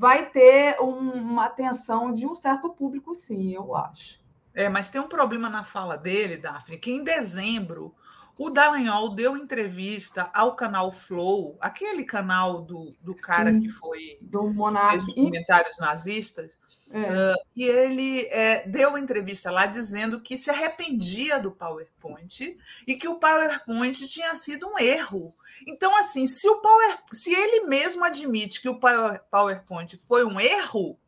vai 0.00 0.30
ter 0.30 0.80
um, 0.80 1.10
uma 1.12 1.44
atenção 1.44 2.10
de 2.10 2.26
um 2.26 2.34
certo 2.34 2.70
público, 2.70 3.14
sim, 3.14 3.54
eu 3.54 3.76
acho. 3.76 4.18
É, 4.54 4.66
mas 4.66 4.88
tem 4.88 4.98
um 4.98 5.06
problema 5.06 5.50
na 5.50 5.62
fala 5.62 5.94
dele, 5.94 6.38
Daphne, 6.38 6.78
que 6.78 6.90
em 6.90 7.04
dezembro 7.04 7.94
o 8.38 8.48
Dallagnol 8.48 9.14
deu 9.14 9.36
entrevista 9.36 10.30
ao 10.32 10.56
canal 10.56 10.90
Flow, 10.90 11.58
aquele 11.60 12.02
canal 12.02 12.62
do, 12.62 12.88
do 13.02 13.14
cara 13.14 13.52
Sim, 13.52 13.60
que 13.60 13.68
foi 13.68 14.16
do 14.22 14.50
Monark. 14.50 15.14
comentários 15.14 15.78
nazistas, 15.78 16.58
é. 16.90 16.98
uh, 16.98 17.36
e 17.54 17.64
ele 17.64 18.26
é, 18.28 18.66
deu 18.66 18.96
entrevista 18.96 19.50
lá 19.50 19.66
dizendo 19.66 20.22
que 20.22 20.34
se 20.38 20.50
arrependia 20.50 21.38
do 21.38 21.50
PowerPoint 21.50 22.58
e 22.86 22.94
que 22.94 23.06
o 23.06 23.16
PowerPoint 23.16 24.08
tinha 24.08 24.34
sido 24.34 24.66
um 24.66 24.78
erro 24.78 25.34
então, 25.70 25.96
assim, 25.96 26.26
se 26.26 26.48
o 26.48 26.60
Power, 26.60 26.98
se 27.12 27.32
ele 27.32 27.66
mesmo 27.66 28.04
admite 28.04 28.60
que 28.60 28.68
o 28.68 28.78
PowerPoint 28.78 29.96
foi 29.98 30.24
um 30.24 30.40
erro, 30.40 30.98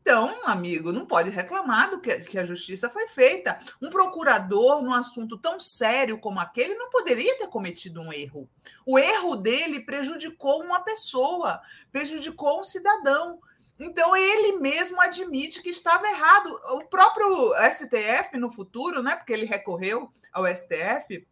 então, 0.00 0.34
amigo, 0.44 0.92
não 0.92 1.04
pode 1.04 1.30
reclamar 1.30 1.90
do 1.90 2.00
que, 2.00 2.20
que 2.20 2.38
a 2.38 2.44
justiça 2.44 2.88
foi 2.88 3.06
feita. 3.06 3.58
Um 3.82 3.90
procurador, 3.90 4.82
num 4.82 4.94
assunto 4.94 5.36
tão 5.36 5.60
sério 5.60 6.18
como 6.18 6.40
aquele, 6.40 6.74
não 6.74 6.88
poderia 6.88 7.36
ter 7.38 7.48
cometido 7.48 8.00
um 8.00 8.12
erro. 8.12 8.48
O 8.86 8.98
erro 8.98 9.36
dele 9.36 9.80
prejudicou 9.80 10.62
uma 10.62 10.80
pessoa, 10.80 11.60
prejudicou 11.92 12.60
um 12.60 12.64
cidadão. 12.64 13.40
Então, 13.78 14.16
ele 14.16 14.58
mesmo 14.58 15.00
admite 15.00 15.62
que 15.62 15.70
estava 15.70 16.08
errado. 16.08 16.48
O 16.76 16.86
próprio 16.86 17.52
STF, 17.70 18.38
no 18.38 18.50
futuro, 18.50 19.02
né, 19.02 19.14
porque 19.14 19.32
ele 19.32 19.46
recorreu 19.46 20.10
ao 20.32 20.46
STF, 20.46 21.26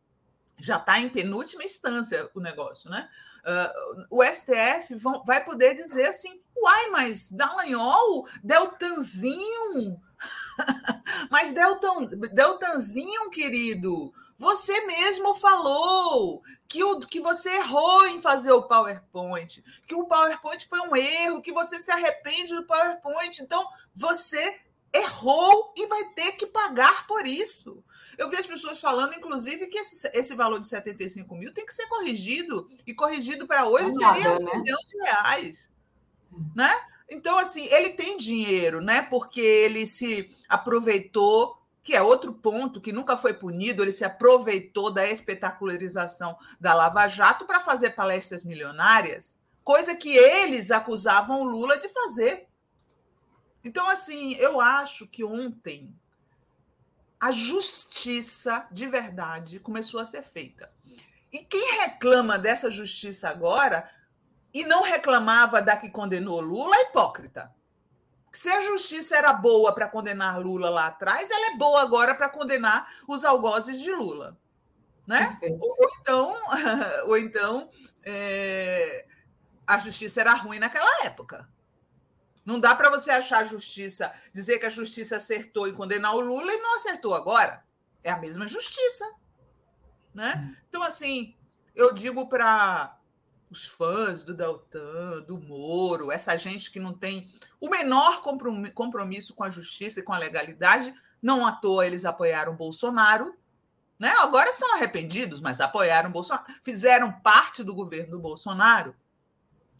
já 0.58 0.76
está 0.76 0.98
em 0.98 1.08
penúltima 1.08 1.64
instância 1.64 2.30
o 2.34 2.40
negócio, 2.40 2.90
né? 2.90 3.08
Uh, 3.44 4.06
o 4.10 4.24
STF 4.24 4.94
vão, 4.96 5.22
vai 5.22 5.44
poder 5.44 5.74
dizer 5.74 6.08
assim: 6.08 6.42
uai, 6.56 6.90
mas 6.90 7.30
Dallagnol, 7.30 8.28
Deltanzinho, 8.42 10.00
mas 11.30 11.52
Deltan, 11.52 12.06
Deltanzinho, 12.34 13.30
querido, 13.30 14.12
você 14.36 14.86
mesmo 14.86 15.34
falou 15.34 16.42
que, 16.68 16.84
o, 16.84 17.00
que 17.00 17.20
você 17.20 17.50
errou 17.56 18.06
em 18.06 18.20
fazer 18.20 18.52
o 18.52 18.62
PowerPoint, 18.62 19.62
que 19.86 19.94
o 19.94 20.04
PowerPoint 20.04 20.68
foi 20.68 20.80
um 20.80 20.94
erro, 20.94 21.40
que 21.40 21.52
você 21.52 21.78
se 21.78 21.90
arrepende 21.90 22.54
do 22.54 22.66
PowerPoint, 22.66 23.40
então 23.40 23.66
você 23.94 24.60
errou 24.92 25.72
e 25.76 25.86
vai 25.86 26.04
ter 26.10 26.32
que 26.32 26.46
pagar 26.46 27.06
por 27.06 27.26
isso. 27.26 27.82
Eu 28.18 28.28
vi 28.28 28.36
as 28.36 28.46
pessoas 28.46 28.80
falando, 28.80 29.14
inclusive, 29.14 29.68
que 29.68 29.78
esse, 29.78 30.10
esse 30.12 30.34
valor 30.34 30.58
de 30.58 30.66
75 30.66 31.36
mil 31.36 31.54
tem 31.54 31.64
que 31.64 31.72
ser 31.72 31.86
corrigido, 31.86 32.68
e 32.84 32.92
corrigido 32.92 33.46
para 33.46 33.64
hoje 33.66 33.92
seria 33.92 34.32
um 34.32 34.44
né? 34.44 34.56
milhão 34.56 34.78
de 34.88 34.98
reais. 35.04 35.70
Né? 36.54 36.68
Então, 37.08 37.38
assim, 37.38 37.66
ele 37.66 37.90
tem 37.90 38.16
dinheiro, 38.16 38.80
né? 38.80 39.02
Porque 39.02 39.40
ele 39.40 39.86
se 39.86 40.28
aproveitou, 40.48 41.62
que 41.84 41.94
é 41.94 42.02
outro 42.02 42.34
ponto 42.34 42.80
que 42.80 42.92
nunca 42.92 43.16
foi 43.16 43.32
punido, 43.32 43.82
ele 43.82 43.92
se 43.92 44.04
aproveitou 44.04 44.90
da 44.90 45.08
espetacularização 45.08 46.36
da 46.60 46.74
Lava 46.74 47.06
Jato 47.06 47.46
para 47.46 47.60
fazer 47.60 47.90
palestras 47.90 48.44
milionárias, 48.44 49.38
coisa 49.62 49.94
que 49.94 50.14
eles 50.14 50.72
acusavam 50.72 51.40
o 51.40 51.44
Lula 51.44 51.78
de 51.78 51.88
fazer. 51.88 52.48
Então, 53.62 53.88
assim, 53.88 54.34
eu 54.34 54.60
acho 54.60 55.06
que 55.06 55.22
ontem 55.22 55.94
a 57.20 57.30
justiça 57.30 58.66
de 58.70 58.86
verdade 58.86 59.58
começou 59.58 60.00
a 60.00 60.04
ser 60.04 60.22
feita. 60.22 60.70
E 61.32 61.40
quem 61.40 61.80
reclama 61.80 62.38
dessa 62.38 62.70
justiça 62.70 63.28
agora 63.28 63.88
e 64.52 64.64
não 64.64 64.82
reclamava 64.82 65.60
da 65.60 65.76
que 65.76 65.90
condenou 65.90 66.40
Lula 66.40 66.74
é 66.76 66.82
hipócrita. 66.82 67.52
Se 68.32 68.48
a 68.48 68.60
justiça 68.60 69.16
era 69.16 69.32
boa 69.32 69.74
para 69.74 69.88
condenar 69.88 70.40
Lula 70.40 70.70
lá 70.70 70.86
atrás, 70.86 71.30
ela 71.30 71.52
é 71.52 71.56
boa 71.56 71.82
agora 71.82 72.14
para 72.14 72.28
condenar 72.28 72.88
os 73.06 73.24
algozes 73.24 73.80
de 73.80 73.92
Lula. 73.92 74.38
Né? 75.06 75.38
Ou, 75.42 75.76
ou, 75.78 75.90
então, 76.00 76.36
ou 77.06 77.18
então 77.18 77.68
é, 78.02 79.06
a 79.66 79.78
justiça 79.78 80.20
era 80.20 80.34
ruim 80.34 80.58
naquela 80.58 81.04
época. 81.04 81.48
Não 82.48 82.58
dá 82.58 82.74
para 82.74 82.88
você 82.88 83.10
achar 83.10 83.40
a 83.40 83.44
justiça, 83.44 84.10
dizer 84.32 84.58
que 84.58 84.64
a 84.64 84.70
justiça 84.70 85.16
acertou 85.16 85.68
em 85.68 85.74
condenar 85.74 86.14
o 86.14 86.20
Lula 86.20 86.50
e 86.50 86.56
não 86.56 86.76
acertou 86.76 87.14
agora. 87.14 87.62
É 88.02 88.10
a 88.10 88.16
mesma 88.16 88.48
justiça. 88.48 89.04
Né? 90.14 90.56
Então, 90.66 90.82
assim, 90.82 91.36
eu 91.74 91.92
digo 91.92 92.26
para 92.26 92.98
os 93.50 93.66
fãs 93.66 94.22
do 94.22 94.32
Deltan, 94.32 95.20
do 95.26 95.38
Moro, 95.38 96.10
essa 96.10 96.34
gente 96.38 96.70
que 96.70 96.80
não 96.80 96.94
tem 96.94 97.28
o 97.60 97.68
menor 97.68 98.22
compromisso 98.22 99.34
com 99.34 99.44
a 99.44 99.50
justiça 99.50 100.00
e 100.00 100.02
com 100.02 100.14
a 100.14 100.18
legalidade, 100.18 100.94
não 101.20 101.46
à 101.46 101.52
toa 101.52 101.86
eles 101.86 102.06
apoiaram 102.06 102.56
Bolsonaro, 102.56 103.36
Né? 103.98 104.08
Agora 104.20 104.52
são 104.52 104.74
arrependidos, 104.74 105.42
mas 105.42 105.60
apoiaram 105.60 106.10
Bolsonaro, 106.10 106.46
fizeram 106.64 107.12
parte 107.20 107.62
do 107.62 107.74
governo 107.74 108.12
do 108.12 108.18
Bolsonaro. 108.18 108.96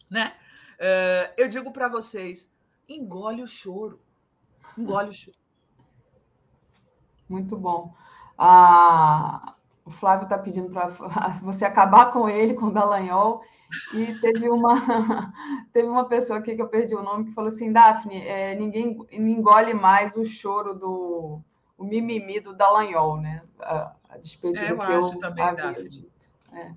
Né? 0.07 0.35
Uh, 0.75 1.33
eu 1.35 1.49
digo 1.49 1.71
para 1.71 1.87
vocês: 1.87 2.51
engole 2.89 3.43
o 3.43 3.47
choro. 3.47 3.99
Engole 4.77 5.09
o 5.09 5.13
choro. 5.13 5.37
Muito 7.27 7.55
bom. 7.55 7.93
Ah, 8.37 9.55
o 9.85 9.91
Flávio 9.91 10.23
está 10.23 10.37
pedindo 10.37 10.69
para 10.71 10.87
você 11.43 11.65
acabar 11.65 12.11
com 12.11 12.27
ele, 12.27 12.53
com 12.53 12.65
o 12.65 12.71
Dallagnol. 12.71 13.43
E 13.93 14.15
teve 14.15 14.49
uma, 14.49 15.31
teve 15.71 15.87
uma 15.87 16.05
pessoa 16.05 16.39
aqui 16.39 16.55
que 16.55 16.61
eu 16.61 16.67
perdi 16.67 16.95
o 16.95 17.03
nome 17.03 17.25
que 17.25 17.33
falou 17.33 17.49
assim: 17.49 17.71
Daphne, 17.71 18.19
é, 18.25 18.55
ninguém 18.55 18.97
engole 19.11 19.75
mais 19.75 20.15
o 20.15 20.25
choro 20.25 20.73
do 20.73 21.41
o 21.77 21.83
mimimi 21.85 22.39
do 22.39 22.53
Dallagnol, 22.53 23.21
né? 23.21 23.43
A, 23.59 23.93
a 24.09 24.17
despeito 24.17 24.59
é, 24.59 24.73
do 24.73 24.79
que 24.79 24.91
eu 24.91 25.19
também, 25.19 25.45
havia 25.45 25.87
dito. 25.87 26.09
É. 26.51 26.71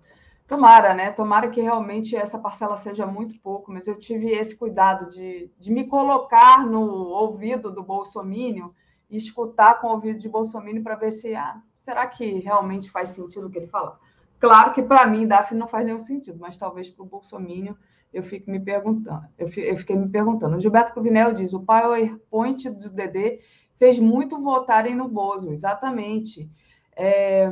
Tomara, 0.47 0.93
né? 0.95 1.11
Tomara 1.11 1.49
que 1.49 1.61
realmente 1.61 2.17
essa 2.17 2.39
parcela 2.39 2.77
seja 2.77 3.07
muito 3.07 3.41
pouco, 3.41 3.73
mas 3.73 3.87
eu 3.87 3.99
tive 3.99 4.31
esse 4.31 4.57
cuidado 4.57 5.09
de, 5.09 5.51
de 5.59 5.73
me 5.73 5.87
colocar 5.87 6.67
no 6.67 6.81
ouvido 6.81 7.71
do 7.71 7.83
Bolsonaro 7.83 8.75
e 9.09 9.17
escutar 9.17 9.81
com 9.81 9.89
o 9.89 9.93
ouvido 9.93 10.19
de 10.19 10.29
Bolsonaro 10.29 10.83
para 10.83 10.97
ver 10.97 11.11
se 11.11 11.35
ah, 11.35 11.61
será 11.77 12.07
que 12.07 12.41
realmente 12.41 12.91
faz 12.91 13.11
sentido 13.11 13.47
o 13.47 13.51
que 13.51 13.59
ele 13.59 13.67
fala. 13.67 13.99
Claro 14.39 14.73
que 14.73 14.83
para 14.83 15.07
mim, 15.07 15.27
Daphne, 15.27 15.61
não 15.61 15.69
faz 15.69 15.85
nenhum 15.87 16.01
sentido, 16.01 16.39
mas 16.41 16.59
talvez 16.59 16.91
para 16.91 17.05
o 17.05 17.07
Bolsonaro 17.07 17.79
eu 18.13 18.23
fique 18.23 18.51
me 18.51 18.61
perguntando. 18.61 19.25
Eu, 19.39 19.49
fiquei 19.49 19.97
me 19.97 20.09
perguntando. 20.09 20.57
O 20.57 20.61
Gilberto 20.61 20.93
Cruvinel 20.93 21.33
diz: 21.33 21.53
o 21.53 21.61
PowerPoint 21.61 22.69
do 22.71 22.91
DD 22.91 23.39
fez 23.77 23.99
muito 23.99 24.41
votarem 24.41 24.95
no 24.95 25.09
Bozo, 25.09 25.53
exatamente. 25.53 26.51
É, 26.97 27.49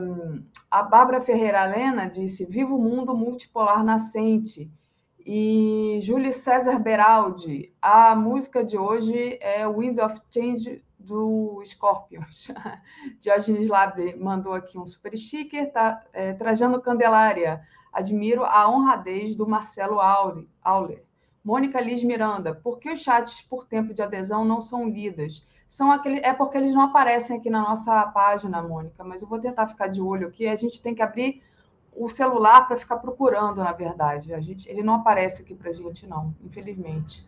a 0.70 0.82
Bárbara 0.82 1.20
Ferreira 1.20 1.64
Lena 1.64 2.06
disse: 2.06 2.44
Viva 2.44 2.74
o 2.74 2.78
mundo 2.78 3.16
multipolar 3.16 3.82
nascente. 3.82 4.70
E 5.24 5.98
Júlio 6.02 6.32
César 6.32 6.78
Beraldi, 6.78 7.72
a 7.80 8.16
música 8.16 8.64
de 8.64 8.78
hoje 8.78 9.38
é 9.40 9.68
Wind 9.68 9.98
of 9.98 10.18
Change 10.30 10.82
do 10.98 11.62
Scorpions. 11.64 12.48
Diógenes 13.20 13.68
Labre 13.68 14.16
mandou 14.16 14.54
aqui 14.54 14.78
um 14.78 14.86
super 14.86 15.16
sticker, 15.16 15.70
tá, 15.72 16.02
é, 16.12 16.32
Trajano 16.32 16.80
Candelária. 16.80 17.62
Admiro 17.92 18.44
a 18.44 18.70
honradez 18.70 19.34
do 19.34 19.46
Marcelo 19.46 19.98
Auler. 20.62 21.04
Mônica 21.42 21.80
Liz 21.80 22.04
Miranda, 22.04 22.54
por 22.54 22.78
que 22.78 22.90
os 22.90 23.00
chats 23.00 23.42
por 23.42 23.66
tempo 23.66 23.92
de 23.92 24.02
adesão 24.02 24.44
não 24.44 24.60
são 24.62 24.88
lidas? 24.88 25.42
São 25.70 25.92
aquele, 25.92 26.18
é 26.18 26.32
porque 26.32 26.58
eles 26.58 26.74
não 26.74 26.82
aparecem 26.82 27.36
aqui 27.36 27.48
na 27.48 27.60
nossa 27.62 28.04
página, 28.08 28.60
Mônica, 28.60 29.04
mas 29.04 29.22
eu 29.22 29.28
vou 29.28 29.38
tentar 29.38 29.68
ficar 29.68 29.86
de 29.86 30.02
olho 30.02 30.26
aqui. 30.26 30.48
A 30.48 30.56
gente 30.56 30.82
tem 30.82 30.96
que 30.96 31.00
abrir 31.00 31.40
o 31.94 32.08
celular 32.08 32.66
para 32.66 32.76
ficar 32.76 32.96
procurando, 32.96 33.62
na 33.62 33.70
verdade. 33.70 34.34
A 34.34 34.40
gente, 34.40 34.68
ele 34.68 34.82
não 34.82 34.94
aparece 34.94 35.42
aqui 35.42 35.54
para 35.54 35.70
a 35.70 35.72
gente, 35.72 36.08
não, 36.08 36.34
infelizmente. 36.44 37.24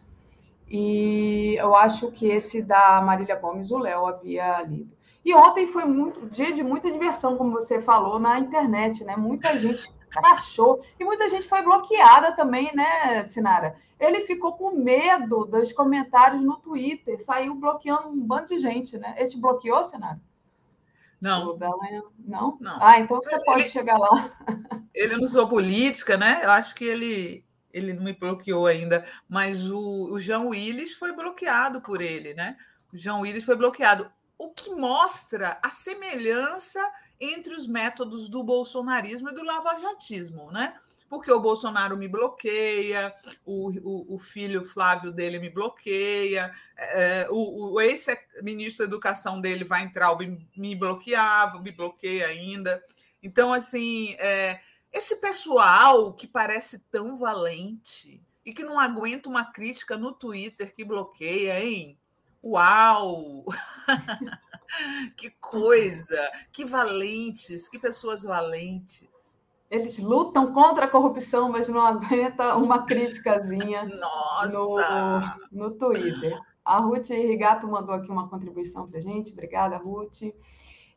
E 0.68 1.54
eu 1.56 1.76
acho 1.76 2.10
que 2.10 2.26
esse 2.26 2.64
da 2.64 3.00
Marília 3.00 3.36
Gomes, 3.36 3.70
o 3.70 3.78
Léo 3.78 4.08
havia 4.08 4.60
lido. 4.62 4.90
E 5.24 5.32
ontem 5.36 5.68
foi 5.68 5.84
muito 5.84 6.26
dia 6.26 6.52
de 6.52 6.64
muita 6.64 6.90
diversão, 6.90 7.36
como 7.36 7.52
você 7.52 7.80
falou, 7.80 8.18
na 8.18 8.40
internet, 8.40 9.04
né? 9.04 9.14
Muita 9.14 9.56
gente 9.56 9.88
crachou 10.12 10.84
e 10.98 11.04
muita 11.04 11.28
gente 11.28 11.48
foi 11.48 11.62
bloqueada 11.62 12.36
também, 12.36 12.74
né, 12.74 13.24
Sinara? 13.24 13.76
Ele 13.98 14.20
ficou 14.20 14.52
com 14.52 14.72
medo 14.72 15.44
dos 15.44 15.72
comentários 15.72 16.42
no 16.42 16.56
Twitter, 16.56 17.22
saiu 17.22 17.54
bloqueando 17.54 18.08
um 18.08 18.20
bando 18.20 18.48
de 18.48 18.58
gente, 18.58 18.98
né? 18.98 19.14
Ele 19.16 19.28
te 19.28 19.38
bloqueou, 19.38 19.82
Sinara? 19.82 20.20
Não. 21.20 21.56
Não? 22.18 22.58
Não. 22.60 22.78
Ah, 22.82 22.98
então 22.98 23.22
você 23.22 23.42
pode 23.44 23.68
chegar 23.68 23.96
lá. 23.96 24.28
Ele 24.92 25.16
não 25.16 25.24
usou 25.24 25.48
política, 25.48 26.18
né? 26.18 26.40
Eu 26.42 26.50
acho 26.50 26.74
que 26.74 26.84
ele 26.84 27.42
ele 27.72 27.94
não 27.94 28.02
me 28.02 28.12
bloqueou 28.12 28.66
ainda, 28.66 29.06
mas 29.26 29.70
o, 29.70 30.12
o 30.12 30.18
João 30.18 30.48
Willis 30.48 30.92
foi 30.92 31.12
bloqueado 31.12 31.80
por 31.80 32.02
ele, 32.02 32.34
né? 32.34 32.58
O 32.92 32.98
João 32.98 33.22
Willis 33.22 33.44
foi 33.44 33.56
bloqueado 33.56 34.12
o 34.36 34.50
que 34.50 34.74
mostra 34.74 35.58
a 35.64 35.70
semelhança 35.70 36.80
entre 37.20 37.54
os 37.54 37.66
métodos 37.66 38.28
do 38.28 38.42
bolsonarismo 38.42 39.30
e 39.30 39.34
do 39.34 39.44
lavajatismo, 39.44 40.50
né? 40.50 40.76
Porque 41.08 41.30
o 41.30 41.40
Bolsonaro 41.40 41.96
me 41.96 42.08
bloqueia, 42.08 43.14
o, 43.44 43.70
o, 43.70 44.14
o 44.14 44.18
filho 44.18 44.64
Flávio 44.64 45.12
dele 45.12 45.38
me 45.38 45.50
bloqueia, 45.50 46.50
é, 46.78 47.26
o, 47.30 47.74
o 47.74 47.80
ex-ministro 47.80 48.86
da 48.86 48.90
Educação 48.90 49.38
dele 49.38 49.62
vai 49.62 49.82
entrar, 49.82 50.16
me, 50.16 50.48
me 50.56 50.74
bloqueava, 50.74 51.60
me 51.60 51.70
bloqueia 51.70 52.28
ainda. 52.28 52.82
Então, 53.22 53.52
assim, 53.52 54.14
é, 54.18 54.60
esse 54.90 55.16
pessoal 55.16 56.12
que 56.12 56.26
parece 56.26 56.78
tão 56.90 57.16
valente 57.16 58.22
e 58.44 58.52
que 58.52 58.64
não 58.64 58.78
aguenta 58.78 59.28
uma 59.28 59.44
crítica 59.44 59.96
no 59.96 60.12
Twitter 60.12 60.74
que 60.74 60.84
bloqueia, 60.84 61.62
hein? 61.62 61.98
Uau! 62.44 63.44
que 65.16 65.30
coisa! 65.40 66.18
Que 66.52 66.64
valentes, 66.64 67.68
que 67.68 67.78
pessoas 67.78 68.22
valentes. 68.22 69.08
Eles 69.70 69.98
lutam 69.98 70.52
contra 70.52 70.84
a 70.84 70.88
corrupção, 70.88 71.50
mas 71.50 71.68
não 71.68 71.80
aguenta 71.80 72.56
uma 72.56 72.84
criticazinha 72.84 73.84
Nossa! 73.84 75.36
No, 75.50 75.68
no 75.68 75.70
Twitter. 75.72 76.38
A 76.64 76.78
Ruth 76.78 77.08
Rigato 77.08 77.66
mandou 77.66 77.94
aqui 77.94 78.10
uma 78.10 78.28
contribuição 78.28 78.86
para 78.86 79.00
gente. 79.00 79.32
Obrigada, 79.32 79.78
Ruth. 79.78 80.22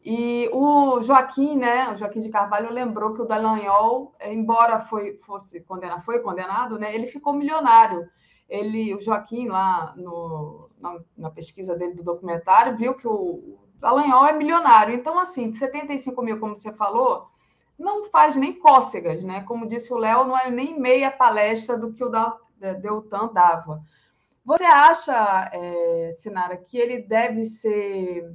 E 0.04 0.50
o 0.54 1.02
Joaquim, 1.02 1.58
né, 1.58 1.92
o 1.92 1.98
Joaquim 1.98 2.20
de 2.20 2.30
Carvalho 2.30 2.72
lembrou 2.72 3.16
que 3.16 3.22
o 3.24 3.26
Dallagnol, 3.26 4.14
embora 4.22 4.80
foi, 4.80 5.18
fosse 5.26 5.62
condenado, 5.62 6.04
foi 6.04 6.20
condenado, 6.20 6.78
né, 6.78 6.94
ele 6.94 7.08
ficou 7.08 7.34
milionário 7.34 8.08
ele, 8.48 8.94
o 8.94 9.02
Joaquim, 9.02 9.48
lá 9.48 9.94
no, 9.98 10.70
na, 10.80 11.00
na, 11.18 11.32
pesquisa 11.32 11.76
dele 11.76 11.96
do 11.96 12.04
documentário, 12.04 12.78
viu 12.78 12.96
que 12.96 13.08
o 13.08 13.58
Dallagnol 13.86 14.26
é 14.26 14.34
milionário. 14.34 14.96
Então, 14.96 15.20
assim, 15.20 15.54
75 15.54 16.20
mil, 16.24 16.40
como 16.40 16.56
você 16.56 16.74
falou, 16.74 17.28
não 17.78 18.06
faz 18.06 18.36
nem 18.36 18.58
cócegas, 18.58 19.24
né? 19.24 19.44
Como 19.44 19.68
disse 19.68 19.94
o 19.94 19.98
Léo, 19.98 20.26
não 20.26 20.36
é 20.36 20.50
nem 20.50 20.80
meia 20.80 21.12
palestra 21.12 21.78
do 21.78 21.94
que 21.94 22.04
o 22.04 22.12
Deltan 22.82 23.32
dava. 23.32 23.84
Você 24.44 24.64
acha, 24.64 25.52
é, 25.54 26.12
Sinara, 26.16 26.58
que 26.58 26.80
ele 26.80 27.04
deve 27.04 27.44
ser 27.44 28.34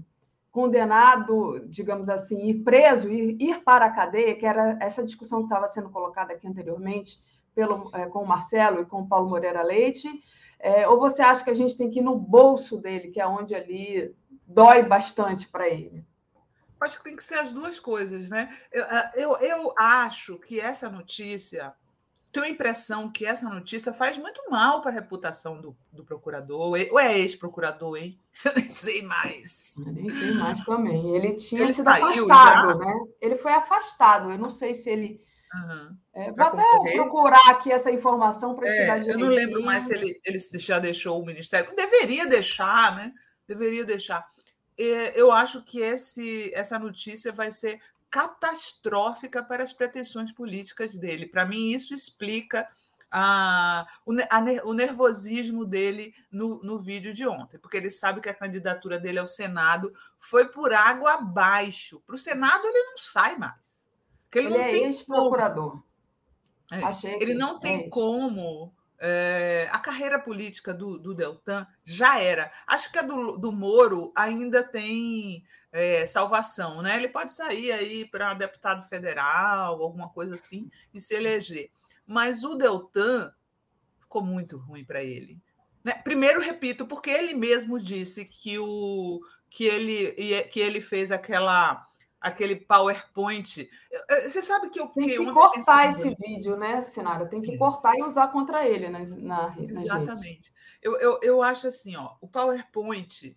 condenado, 0.52 1.60
digamos 1.66 2.09
assim, 2.09 2.47
ir 2.47 2.62
preso, 2.62 3.10
ir, 3.10 3.36
ir 3.40 3.64
para 3.64 3.86
a 3.86 3.90
cadeia, 3.90 4.36
que 4.36 4.47
era 4.47 4.78
essa 4.81 5.02
discussão 5.02 5.40
que 5.40 5.47
estava 5.47 5.66
sendo 5.66 5.90
colocada 5.90 6.32
aqui 6.32 6.47
anteriormente, 6.47 7.18
pelo, 7.56 7.90
é, 7.93 8.06
com 8.06 8.22
o 8.22 8.27
Marcelo 8.27 8.82
e 8.82 8.86
com 8.86 9.01
o 9.01 9.09
Paulo 9.09 9.28
Moreira 9.28 9.62
Leite? 9.62 10.09
É, 10.60 10.86
ou 10.86 11.01
você 11.01 11.22
acha 11.22 11.43
que 11.43 11.51
a 11.51 11.55
gente 11.55 11.77
tem 11.77 11.90
que 11.90 11.98
ir 11.98 12.02
no 12.02 12.16
bolso 12.16 12.77
dele, 12.77 13.09
que 13.09 13.20
é 13.20 13.27
onde 13.27 13.52
ali 13.52 14.14
dói 14.55 14.82
bastante 14.82 15.48
para 15.48 15.68
ele? 15.68 16.05
Acho 16.81 16.98
que 16.98 17.05
tem 17.05 17.16
que 17.16 17.24
ser 17.24 17.35
as 17.35 17.52
duas 17.52 17.78
coisas, 17.78 18.31
né? 18.31 18.55
Eu, 18.72 18.85
é, 18.85 19.12
eu, 19.14 19.36
eu 19.36 19.74
acho 19.78 20.39
que 20.39 20.59
essa 20.59 20.89
notícia, 20.89 21.74
tenho 22.32 22.47
a 22.47 22.48
impressão 22.48 23.10
que 23.10 23.27
essa 23.27 23.47
notícia 23.48 23.93
faz 23.93 24.16
muito 24.16 24.43
mal 24.51 24.81
para 24.81 24.90
a 24.90 24.94
reputação 24.94 25.60
do, 25.60 25.77
do 25.93 26.05
procurador, 26.05 26.60
ou 26.90 26.98
é 26.98 27.18
ex-procurador, 27.18 27.97
hein? 27.97 28.18
Eu 28.44 28.55
nem 28.55 28.70
sei 28.70 29.02
mais. 29.02 29.74
Eu 29.77 29.93
nem 29.93 30.09
sei 30.09 30.32
mais 30.32 30.64
também. 30.64 31.14
Ele 31.14 31.35
tinha 31.35 31.62
ele 31.62 31.74
sido 31.74 31.89
afastado, 31.89 32.68
já? 32.68 32.74
né? 32.78 32.94
Ele 33.20 33.36
foi 33.36 33.52
afastado. 33.52 34.31
Eu 34.31 34.39
não 34.39 34.51
sei 34.51 34.72
se 34.72 34.89
ele 34.89 35.22
Uhum. 35.52 35.89
É, 36.14 36.31
vou 36.31 36.47
até 36.47 36.62
concorrer. 36.62 36.94
procurar 36.94 37.51
aqui 37.51 37.72
essa 37.72 37.90
informação 37.90 38.55
para 38.55 38.68
é, 38.68 39.01
Eu 39.01 39.18
não 39.18 39.28
lembro 39.28 39.62
mais 39.64 39.85
se 39.85 39.94
ele, 39.94 40.20
ele 40.24 40.39
já 40.39 40.78
deixou 40.78 41.20
o 41.20 41.27
Ministério. 41.27 41.74
Deveria 41.74 42.27
deixar, 42.27 42.94
né? 42.94 43.12
Deveria 43.51 43.85
deixar. 43.85 44.24
Eu 44.78 45.32
acho 45.32 45.62
que 45.64 45.81
esse, 45.81 46.52
essa 46.55 46.78
notícia 46.78 47.32
vai 47.32 47.51
ser 47.51 47.81
catastrófica 48.09 49.43
para 49.43 49.64
as 49.64 49.72
pretensões 49.72 50.31
políticas 50.31 50.94
dele. 50.94 51.27
Para 51.27 51.44
mim, 51.44 51.70
isso 51.70 51.93
explica 51.93 52.68
a, 53.10 53.89
o, 54.06 54.12
a, 54.12 54.68
o 54.68 54.72
nervosismo 54.72 55.64
dele 55.64 56.14
no, 56.31 56.62
no 56.62 56.78
vídeo 56.78 57.12
de 57.12 57.27
ontem, 57.27 57.59
porque 57.59 57.77
ele 57.77 57.90
sabe 57.90 58.20
que 58.20 58.28
a 58.28 58.35
candidatura 58.35 59.01
dele 59.01 59.18
ao 59.18 59.27
Senado 59.27 59.93
foi 60.16 60.47
por 60.47 60.72
água 60.72 61.14
abaixo. 61.14 62.01
Para 62.06 62.14
o 62.14 62.18
Senado, 62.18 62.64
ele 62.64 62.82
não 62.85 62.97
sai 62.97 63.36
mais. 63.36 63.85
Ele, 64.32 64.47
ele 64.47 64.56
não 64.56 64.62
é 64.62 64.70
tem 64.70 64.85
ex-procurador. 64.85 65.82
É, 66.70 67.22
ele 67.22 67.35
não 67.35 67.59
tem 67.59 67.86
é 67.86 67.89
como. 67.90 68.72
É, 69.02 69.66
a 69.72 69.78
carreira 69.78 70.18
política 70.18 70.74
do, 70.74 70.98
do, 70.98 71.14
Deltan 71.14 71.66
já 71.82 72.20
era. 72.20 72.52
Acho 72.66 72.93
que 72.93 72.98
a 72.98 73.02
do, 73.02 73.39
do 73.39 73.51
Moro 73.51 74.12
ainda 74.14 74.62
tem 74.62 75.43
é, 75.72 76.05
salvação, 76.05 76.82
né? 76.82 76.97
Ele 76.97 77.09
pode 77.09 77.32
sair 77.32 77.72
aí 77.72 78.05
para 78.05 78.35
deputado 78.35 78.86
federal, 78.89 79.82
alguma 79.82 80.10
coisa 80.10 80.35
assim, 80.35 80.70
e 80.93 81.01
se 81.01 81.14
eleger. 81.14 81.70
Mas 82.06 82.44
o 82.44 82.55
Deltan 82.56 83.32
ficou 84.01 84.22
muito 84.22 84.59
ruim 84.59 84.85
para 84.85 85.02
ele. 85.02 85.40
Né? 85.82 85.94
Primeiro, 86.05 86.39
repito, 86.39 86.86
porque 86.86 87.09
ele 87.09 87.32
mesmo 87.32 87.81
disse 87.81 88.27
que, 88.27 88.59
o, 88.59 89.20
que, 89.48 89.64
ele, 89.64 90.12
que 90.51 90.60
ele 90.60 90.82
fez 90.82 91.10
aquela 91.10 91.86
aquele 92.21 92.57
PowerPoint. 92.57 93.69
Você 94.09 94.43
sabe 94.43 94.69
que 94.69 94.79
eu 94.79 94.89
tem 94.89 95.09
que 95.09 95.33
cortar 95.33 95.89
esse 95.89 96.15
vídeo, 96.15 96.57
né, 96.57 96.81
Sinara? 96.81 97.27
Tem 97.27 97.41
que 97.41 97.55
é. 97.55 97.57
cortar 97.57 97.97
e 97.97 98.03
usar 98.03 98.29
contra 98.29 98.67
ele 98.67 98.89
na, 98.89 98.99
na, 99.01 99.49
rede. 99.49 99.73
Exatamente. 99.73 100.53
Eu, 100.83 100.99
eu, 100.99 101.19
eu 101.23 101.43
acho 101.43 101.67
assim, 101.67 101.97
ó, 101.97 102.15
o 102.21 102.29
PowerPoint, 102.29 103.37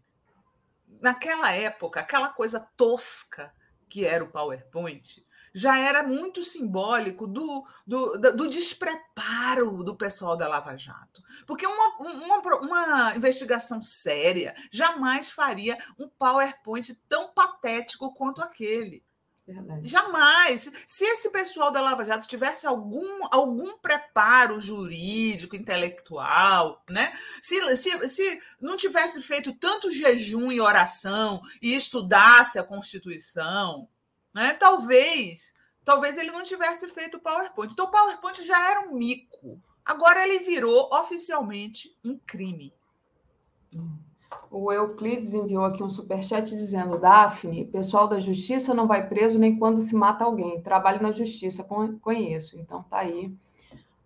naquela 1.00 1.52
época, 1.52 2.02
aquela 2.02 2.30
coisa 2.30 2.60
tosca 2.76 3.54
que 3.88 4.06
era 4.06 4.24
o 4.24 4.30
PowerPoint, 4.30 5.24
já 5.54 5.78
era 5.78 6.04
muito 6.04 6.44
simbólico 6.44 7.28
do, 7.28 7.66
do, 7.86 8.18
do 8.18 8.50
despreparo 8.50 9.84
do 9.84 9.96
pessoal 9.96 10.36
da 10.36 10.48
Lava 10.48 10.76
Jato. 10.76 11.22
Porque 11.46 11.66
uma, 11.68 11.98
uma, 12.00 12.58
uma 12.58 13.16
investigação 13.16 13.82
séria 13.82 14.56
jamais 14.72 15.30
faria 15.30 15.78
um 16.00 16.10
PowerPoint 16.10 16.96
tão 17.08 17.32
patético 17.32 18.14
quanto 18.14 18.42
aquele. 18.42 19.04
Verdade. 19.46 19.86
Jamais. 19.90 20.72
Se 20.88 21.04
esse 21.04 21.30
pessoal 21.30 21.70
da 21.70 21.82
Lava 21.82 22.06
Jato 22.06 22.26
tivesse 22.26 22.66
algum, 22.66 23.28
algum 23.30 23.78
preparo 23.78 24.62
jurídico, 24.62 25.56
intelectual, 25.56 26.82
né? 26.90 27.14
Se, 27.42 27.76
se, 27.76 28.08
se 28.08 28.42
não 28.60 28.78
tivesse 28.78 29.22
feito 29.22 29.54
tanto 29.54 29.92
jejum 29.92 30.50
e 30.50 30.62
oração 30.62 31.42
e 31.62 31.76
estudasse 31.76 32.58
a 32.58 32.64
Constituição, 32.64 33.90
né? 34.34 34.54
Talvez, 34.54 35.54
talvez 35.84 36.18
ele 36.18 36.32
não 36.32 36.44
tivesse 36.44 36.88
feito 36.90 37.18
o 37.18 37.20
PowerPoint. 37.20 37.74
Então, 37.74 37.86
o 37.86 37.92
PowerPoint 37.92 38.44
já 38.44 38.72
era 38.72 38.88
um 38.88 38.96
mico. 38.96 39.62
Agora 39.86 40.24
ele 40.24 40.40
virou 40.40 40.90
oficialmente 40.94 41.96
um 42.04 42.18
crime. 42.18 42.74
O 44.50 44.72
Euclides 44.72 45.34
enviou 45.34 45.66
aqui 45.66 45.84
um 45.84 45.90
superchat 45.90 46.50
dizendo: 46.50 47.00
Daphne, 47.00 47.66
pessoal 47.66 48.08
da 48.08 48.20
justiça 48.20 48.74
não 48.74 48.88
vai 48.88 49.08
preso 49.08 49.38
nem 49.38 49.58
quando 49.58 49.82
se 49.82 49.96
mata 49.96 50.24
alguém. 50.24 50.62
Trabalho 50.62 51.02
na 51.02 51.12
justiça, 51.12 51.66
conheço. 52.02 52.60
Então 52.60 52.84
tá 52.84 53.00
aí 53.00 53.36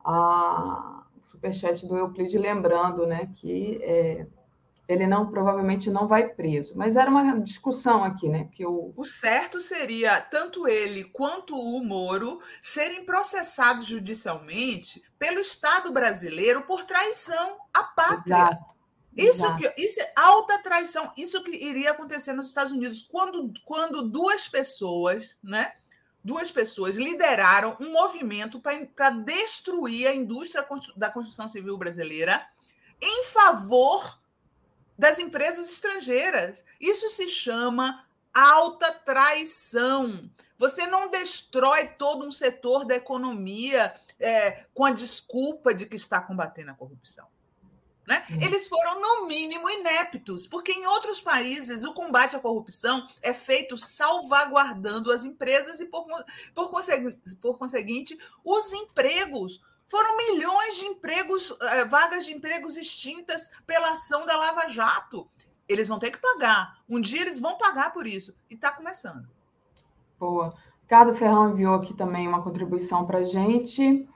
a, 0.04 1.04
o 1.22 1.28
superchat 1.28 1.86
do 1.86 1.98
Euclides 1.98 2.34
lembrando 2.34 3.06
né, 3.06 3.30
que 3.36 3.78
é, 3.84 4.26
ele 4.88 5.06
não 5.06 5.30
provavelmente 5.30 5.90
não 5.90 6.08
vai 6.08 6.30
preso. 6.30 6.78
Mas 6.78 6.96
era 6.96 7.10
uma 7.10 7.40
discussão 7.40 8.04
aqui, 8.04 8.30
né? 8.30 8.48
Que 8.54 8.66
o... 8.66 8.94
o 8.96 9.04
certo 9.04 9.60
seria 9.60 10.22
tanto 10.22 10.68
ele 10.68 11.04
quanto 11.04 11.56
o 11.56 11.84
Moro 11.84 12.42
serem 12.62 13.06
processados 13.06 13.86
judicialmente 13.86 15.04
pelo 15.20 15.40
Estado 15.40 15.92
brasileiro 15.92 16.62
por 16.64 16.86
traição 16.86 17.58
à 17.74 17.84
pátria. 17.84 18.36
Exato. 18.36 18.78
Isso, 19.18 19.46
Exato. 19.46 19.58
que, 19.58 19.82
isso 19.82 20.00
é 20.00 20.14
alta 20.16 20.62
traição. 20.62 21.12
Isso 21.18 21.44
que 21.44 21.52
iria 21.52 21.92
acontecer 21.92 22.34
nos 22.34 22.48
Estados 22.48 22.72
Unidos 22.72 23.02
quando, 23.02 23.52
quando 23.66 24.08
duas 24.08 24.48
pessoas, 24.48 25.38
né? 25.44 25.74
Duas 26.24 26.52
pessoas 26.52 26.98
lideraram 26.98 27.76
um 27.80 27.92
movimento 27.92 28.62
para 28.62 29.10
destruir 29.10 30.08
a 30.08 30.14
indústria 30.14 30.66
da 30.96 31.10
construção 31.10 31.48
civil 31.48 31.78
brasileira 31.78 32.46
em 33.02 33.24
favor 33.26 34.20
das 34.98 35.20
empresas 35.20 35.70
estrangeiras. 35.70 36.66
Isso 36.80 37.10
se 37.10 37.28
chama 37.30 38.06
alta 38.34 38.92
traição. 38.92 40.30
Você 40.58 40.86
não 40.88 41.10
destrói 41.10 41.88
todo 41.88 42.26
um 42.26 42.32
setor 42.32 42.86
da 42.86 42.96
economia 42.96 43.94
é, 44.20 44.66
com 44.74 44.86
a 44.86 44.92
desculpa 44.92 45.74
de 45.74 45.86
que 45.86 45.96
está 45.96 46.22
combatendo 46.22 46.72
a 46.72 46.76
corrupção. 46.76 47.28
Né? 48.08 48.24
Hum. 48.32 48.40
Eles 48.42 48.68
foram, 48.68 49.02
no 49.02 49.28
mínimo, 49.28 49.70
ineptos, 49.70 50.48
porque 50.48 50.72
em 50.72 50.88
outros 50.88 51.20
países 51.20 51.84
o 51.84 51.94
combate 51.94 52.38
à 52.38 52.40
corrupção 52.40 53.06
é 53.22 53.34
feito 53.34 53.78
salvaguardando 53.78 55.12
as 55.12 55.26
empresas 55.26 55.82
e, 55.82 55.88
por, 55.88 56.06
por, 56.56 56.72
por 57.42 57.58
conseguinte, 57.58 58.18
os 58.46 58.72
empregos. 58.72 59.62
Foram 59.88 60.18
milhões 60.18 60.76
de 60.76 60.86
empregos, 60.86 61.56
eh, 61.62 61.86
vagas 61.86 62.26
de 62.26 62.34
empregos 62.34 62.76
extintas 62.76 63.50
pela 63.66 63.92
ação 63.92 64.26
da 64.26 64.36
Lava 64.36 64.68
Jato. 64.68 65.30
Eles 65.68 65.88
vão 65.88 65.98
ter 65.98 66.12
que 66.12 66.18
pagar. 66.18 66.78
Um 66.88 67.00
dia 67.00 67.22
eles 67.22 67.40
vão 67.40 67.58
pagar 67.58 67.94
por 67.94 68.06
isso. 68.06 68.38
E 68.50 68.56
está 68.56 68.72
começando. 68.72 69.28
Boa. 70.20 70.54
Ricardo 70.82 71.14
Ferrão 71.14 71.52
enviou 71.52 71.76
aqui 71.76 71.94
também 71.94 72.28
uma 72.28 72.44
contribuição 72.44 73.06
para 73.06 73.20
a 73.20 73.24
gente. 73.24 74.08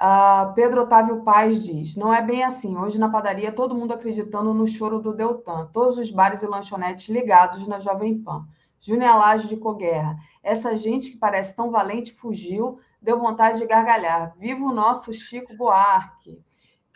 Uh, 0.00 0.52
Pedro 0.54 0.82
Otávio 0.82 1.22
Paz 1.22 1.64
diz: 1.64 1.94
Não 1.94 2.12
é 2.12 2.20
bem 2.20 2.42
assim. 2.42 2.76
Hoje 2.76 2.98
na 2.98 3.08
padaria, 3.08 3.52
todo 3.52 3.74
mundo 3.74 3.92
acreditando 3.92 4.52
no 4.52 4.66
choro 4.66 5.00
do 5.00 5.12
Deltan. 5.12 5.68
Todos 5.72 5.98
os 5.98 6.10
bares 6.10 6.42
e 6.42 6.46
lanchonetes 6.46 7.08
ligados 7.08 7.66
na 7.68 7.78
Jovem 7.78 8.18
Pan. 8.18 8.46
Júnior 8.80 9.16
Laje 9.16 9.46
de 9.46 9.56
Coguerra. 9.56 10.16
Essa 10.42 10.74
gente 10.74 11.10
que 11.10 11.16
parece 11.16 11.54
tão 11.54 11.70
valente 11.70 12.12
fugiu, 12.12 12.80
deu 13.02 13.18
vontade 13.18 13.58
de 13.58 13.66
gargalhar. 13.66 14.34
Viva 14.38 14.64
o 14.64 14.72
nosso 14.72 15.12
Chico 15.12 15.54
Buarque. 15.56 16.40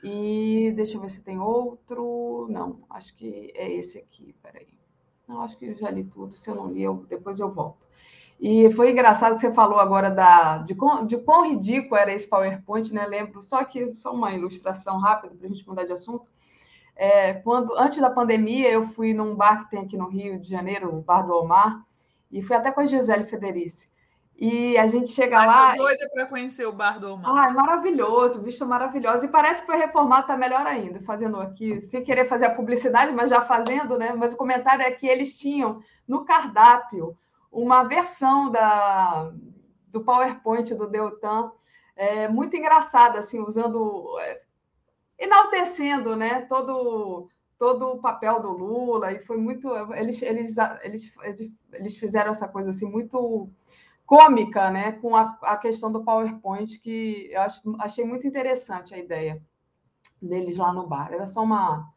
E 0.02 0.72
deixa 0.76 0.96
eu 0.96 1.00
ver 1.00 1.10
se 1.10 1.24
tem 1.24 1.38
outro. 1.40 2.46
Não, 2.48 2.84
acho 2.88 3.14
que 3.16 3.52
é 3.54 3.70
esse 3.72 3.98
aqui. 3.98 4.34
Peraí. 4.40 4.68
Não, 5.26 5.40
acho 5.40 5.58
que 5.58 5.74
já 5.74 5.90
li 5.90 6.04
tudo. 6.04 6.36
Se 6.36 6.48
eu 6.48 6.54
não 6.54 6.68
li, 6.68 6.82
eu, 6.82 7.04
depois 7.08 7.40
eu 7.40 7.52
volto. 7.52 7.86
E 8.38 8.70
foi 8.70 8.92
engraçado 8.92 9.34
que 9.34 9.40
você 9.40 9.52
falou 9.52 9.78
agora 9.78 10.10
da, 10.10 10.58
de, 10.58 10.74
quão, 10.74 11.06
de 11.06 11.16
quão 11.16 11.48
ridículo 11.48 11.96
era 11.96 12.12
esse 12.12 12.28
PowerPoint, 12.28 12.92
né? 12.92 13.06
Lembro, 13.06 13.42
só 13.42 13.64
que 13.64 13.94
só 13.94 14.12
uma 14.12 14.32
ilustração 14.32 14.98
rápida 14.98 15.34
para 15.34 15.46
a 15.46 15.48
gente 15.48 15.66
mudar 15.66 15.84
de 15.84 15.92
assunto. 15.92 16.30
É, 16.94 17.34
quando 17.34 17.76
Antes 17.76 17.98
da 17.98 18.10
pandemia, 18.10 18.70
eu 18.70 18.82
fui 18.82 19.12
num 19.12 19.34
bar 19.34 19.64
que 19.64 19.70
tem 19.70 19.80
aqui 19.80 19.96
no 19.96 20.08
Rio 20.08 20.38
de 20.38 20.48
Janeiro, 20.48 20.94
o 20.94 21.02
Bar 21.02 21.22
do 21.22 21.34
Omar, 21.34 21.84
e 22.30 22.42
fui 22.42 22.54
até 22.54 22.70
com 22.70 22.80
a 22.80 22.84
Gisele 22.84 23.26
Federici. 23.26 23.90
E 24.38 24.76
a 24.76 24.86
gente 24.86 25.08
chega 25.08 25.36
Mas 25.36 25.46
lá. 25.46 25.76
Sou 25.76 25.86
doida 25.86 26.08
para 26.12 26.26
conhecer 26.26 26.66
o 26.66 26.72
Bar 26.72 27.00
do 27.00 27.14
Omar. 27.14 27.34
Ah, 27.34 27.48
é 27.48 27.52
maravilhoso, 27.52 28.42
vista 28.42 28.66
maravilhosa. 28.66 29.24
E 29.24 29.30
parece 29.30 29.60
que 29.60 29.66
foi 29.66 29.76
reformado, 29.76 30.26
tá 30.26 30.36
melhor 30.36 30.66
ainda, 30.66 31.00
fazendo 31.00 31.40
aqui, 31.40 31.80
sem 31.80 32.04
querer 32.04 32.26
fazer 32.26 32.46
a 32.46 32.54
publicidade, 32.54 33.12
mas 33.12 33.30
já 33.30 33.40
fazendo, 33.40 33.96
né? 33.96 34.12
Mas 34.12 34.34
o 34.34 34.36
comentário 34.36 34.82
é 34.82 34.90
que 34.90 35.06
eles 35.06 35.38
tinham 35.38 35.80
no 36.06 36.24
cardápio 36.24 37.16
uma 37.50 37.84
versão 37.84 38.50
da, 38.50 39.32
do 39.88 40.04
PowerPoint 40.04 40.74
do 40.74 40.86
Deltan, 40.86 41.50
é, 41.96 42.28
muito 42.28 42.54
engraçada, 42.56 43.18
assim, 43.18 43.40
usando. 43.40 44.18
É, 44.20 44.42
enaltecendo 45.18 46.14
né, 46.14 46.42
todo, 46.42 47.26
todo 47.58 47.86
o 47.92 48.00
papel 48.02 48.42
do 48.42 48.50
Lula, 48.50 49.12
e 49.12 49.18
foi 49.18 49.38
muito. 49.38 49.74
Eles, 49.94 50.20
eles, 50.20 50.56
eles, 50.82 51.14
eles 51.72 51.96
fizeram 51.96 52.32
essa 52.32 52.46
coisa 52.46 52.68
assim 52.68 52.90
muito 52.90 53.48
cômica, 54.06 54.70
né, 54.70 54.92
com 54.92 55.16
a, 55.16 55.36
a 55.42 55.56
questão 55.56 55.90
do 55.90 56.04
PowerPoint, 56.04 56.78
que 56.80 57.28
eu 57.32 57.40
acho, 57.42 57.76
achei 57.80 58.04
muito 58.04 58.26
interessante 58.26 58.94
a 58.94 58.98
ideia 58.98 59.42
deles 60.22 60.56
lá 60.56 60.72
no 60.72 60.86
bar. 60.86 61.12
Era 61.12 61.26
só 61.26 61.42
uma, 61.42 61.92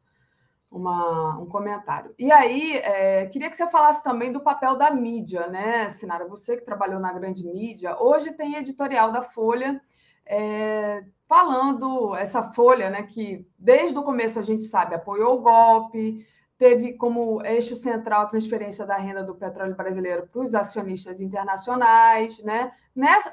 uma, 0.72 1.38
um 1.40 1.45
comentário. 1.45 2.14
E 2.18 2.31
aí, 2.31 2.77
é, 2.77 3.27
queria 3.27 3.49
que 3.49 3.56
você 3.56 3.68
falasse 3.68 4.03
também 4.03 4.31
do 4.31 4.41
papel 4.41 4.76
da 4.76 4.91
mídia, 4.91 5.48
né, 5.48 5.90
Sinara? 5.90 6.27
Você 6.27 6.57
que 6.57 6.65
trabalhou 6.65 6.99
na 6.99 7.14
grande 7.14 7.45
mídia, 7.45 7.95
hoje 8.02 8.31
tem 8.31 8.56
editorial 8.56 9.11
da 9.11 9.22
Folha 9.22 9.80
é, 10.26 11.03
falando 11.27 12.15
essa 12.15 12.44
Folha, 12.52 12.90
né, 12.90 13.03
que 13.03 13.45
desde 13.57 13.98
o 13.98 14.03
começo 14.03 14.40
a 14.40 14.44
gente 14.44 14.65
sabe 14.65 14.95
apoiou 14.95 15.38
o 15.38 15.41
golpe, 15.41 16.26
teve 16.60 16.91
como 16.94 17.41
eixo 17.45 17.73
central 17.73 18.23
a 18.23 18.26
transferência 18.26 18.86
da 18.86 18.98
renda 18.98 19.23
do 19.23 19.34
petróleo 19.34 19.77
brasileiro 19.77 20.27
para 20.27 20.41
os 20.41 20.53
acionistas 20.53 21.22
internacionais. 21.22 22.44
Né? 22.44 22.69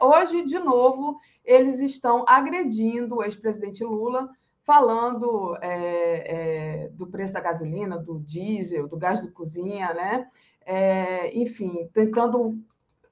Hoje, 0.00 0.44
de 0.44 0.60
novo, 0.60 1.18
eles 1.44 1.80
estão 1.80 2.24
agredindo 2.26 3.16
o 3.16 3.24
ex-presidente 3.24 3.82
Lula, 3.82 4.30
falando 4.62 5.56
é, 5.60 6.84
é, 6.84 6.88
do 6.90 7.08
preço 7.08 7.34
da 7.34 7.40
gasolina, 7.40 7.98
do 7.98 8.20
diesel, 8.20 8.86
do 8.86 8.96
gás 8.96 9.22
de 9.22 9.30
cozinha, 9.32 9.92
né? 9.92 10.28
É, 10.64 11.36
enfim, 11.36 11.88
tentando 11.92 12.50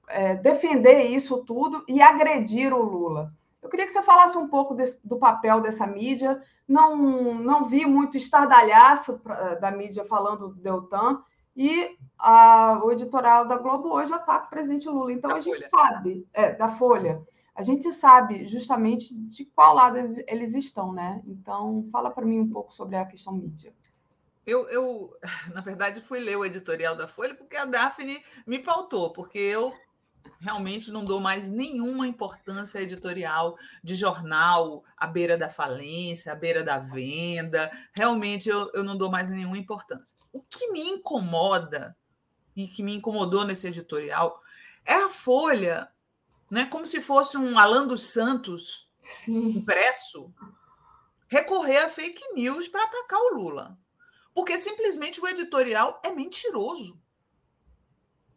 é, 0.09 0.35
defender 0.35 1.03
isso 1.03 1.43
tudo 1.43 1.83
e 1.87 2.01
agredir 2.01 2.73
o 2.73 2.81
Lula. 2.81 3.33
Eu 3.65 3.69
queria 3.69 3.87
que 3.87 3.91
você 3.91 4.03
falasse 4.03 4.37
um 4.37 4.47
pouco 4.47 4.75
desse, 4.75 5.05
do 5.05 5.17
papel 5.17 5.59
dessa 5.59 5.87
mídia. 5.87 6.39
Não, 6.67 6.95
não 7.33 7.65
vi 7.65 7.83
muito 7.83 8.15
estardalhaço 8.15 9.19
da 9.59 9.71
mídia 9.71 10.05
falando 10.05 10.49
do 10.49 10.61
Deltan, 10.61 11.23
e 11.55 11.97
a, 12.19 12.79
o 12.83 12.91
editorial 12.91 13.47
da 13.47 13.57
Globo 13.57 13.89
hoje 13.89 14.13
ataca 14.13 14.45
o 14.45 14.49
presidente 14.49 14.87
Lula. 14.87 15.11
Então, 15.11 15.31
da 15.31 15.37
a 15.37 15.39
gente 15.39 15.67
Folha. 15.67 15.89
sabe, 15.89 16.27
é, 16.31 16.53
da 16.53 16.67
Folha, 16.67 17.23
a 17.55 17.63
gente 17.63 17.91
sabe 17.91 18.45
justamente 18.45 19.15
de 19.15 19.45
qual 19.45 19.73
lado 19.73 19.97
eles, 19.97 20.23
eles 20.27 20.53
estão, 20.53 20.93
né? 20.93 21.21
Então, 21.25 21.87
fala 21.91 22.11
para 22.11 22.25
mim 22.25 22.41
um 22.41 22.49
pouco 22.49 22.71
sobre 22.71 22.97
a 22.97 23.05
questão 23.05 23.33
mídia. 23.33 23.73
Eu, 24.45 24.69
eu, 24.69 25.11
na 25.51 25.61
verdade, 25.61 26.01
fui 26.01 26.19
ler 26.19 26.37
o 26.37 26.45
editorial 26.45 26.95
da 26.95 27.07
Folha 27.07 27.33
porque 27.33 27.57
a 27.57 27.65
Daphne 27.65 28.21
me 28.45 28.59
pautou, 28.59 29.11
porque 29.11 29.39
eu 29.39 29.73
realmente 30.39 30.91
não 30.91 31.03
dou 31.03 31.19
mais 31.19 31.49
nenhuma 31.49 32.07
importância 32.07 32.79
editorial 32.79 33.57
de 33.83 33.95
jornal 33.95 34.83
à 34.97 35.07
beira 35.07 35.37
da 35.37 35.49
falência, 35.49 36.31
à 36.31 36.35
beira 36.35 36.63
da 36.63 36.77
venda. 36.77 37.71
Realmente 37.93 38.49
eu, 38.49 38.71
eu 38.73 38.83
não 38.83 38.97
dou 38.97 39.09
mais 39.09 39.29
nenhuma 39.29 39.57
importância. 39.57 40.15
O 40.31 40.41
que 40.41 40.71
me 40.71 40.81
incomoda 40.81 41.95
e 42.55 42.67
que 42.67 42.83
me 42.83 42.95
incomodou 42.95 43.43
nesse 43.45 43.67
editorial 43.67 44.41
É 44.85 44.93
a 44.93 45.09
Folha, 45.09 45.89
né, 46.49 46.65
como 46.65 46.85
se 46.85 47.01
fosse 47.01 47.37
um 47.37 47.57
Alan 47.57 47.87
dos 47.87 48.03
Santos 48.03 48.89
Sim. 49.01 49.49
impresso, 49.49 50.33
recorrer 51.27 51.77
a 51.77 51.89
fake 51.89 52.33
news 52.33 52.67
para 52.67 52.83
atacar 52.83 53.19
o 53.19 53.35
Lula. 53.35 53.77
Porque 54.33 54.57
simplesmente 54.57 55.21
o 55.21 55.27
editorial 55.27 56.01
é 56.03 56.11
mentiroso. 56.11 56.99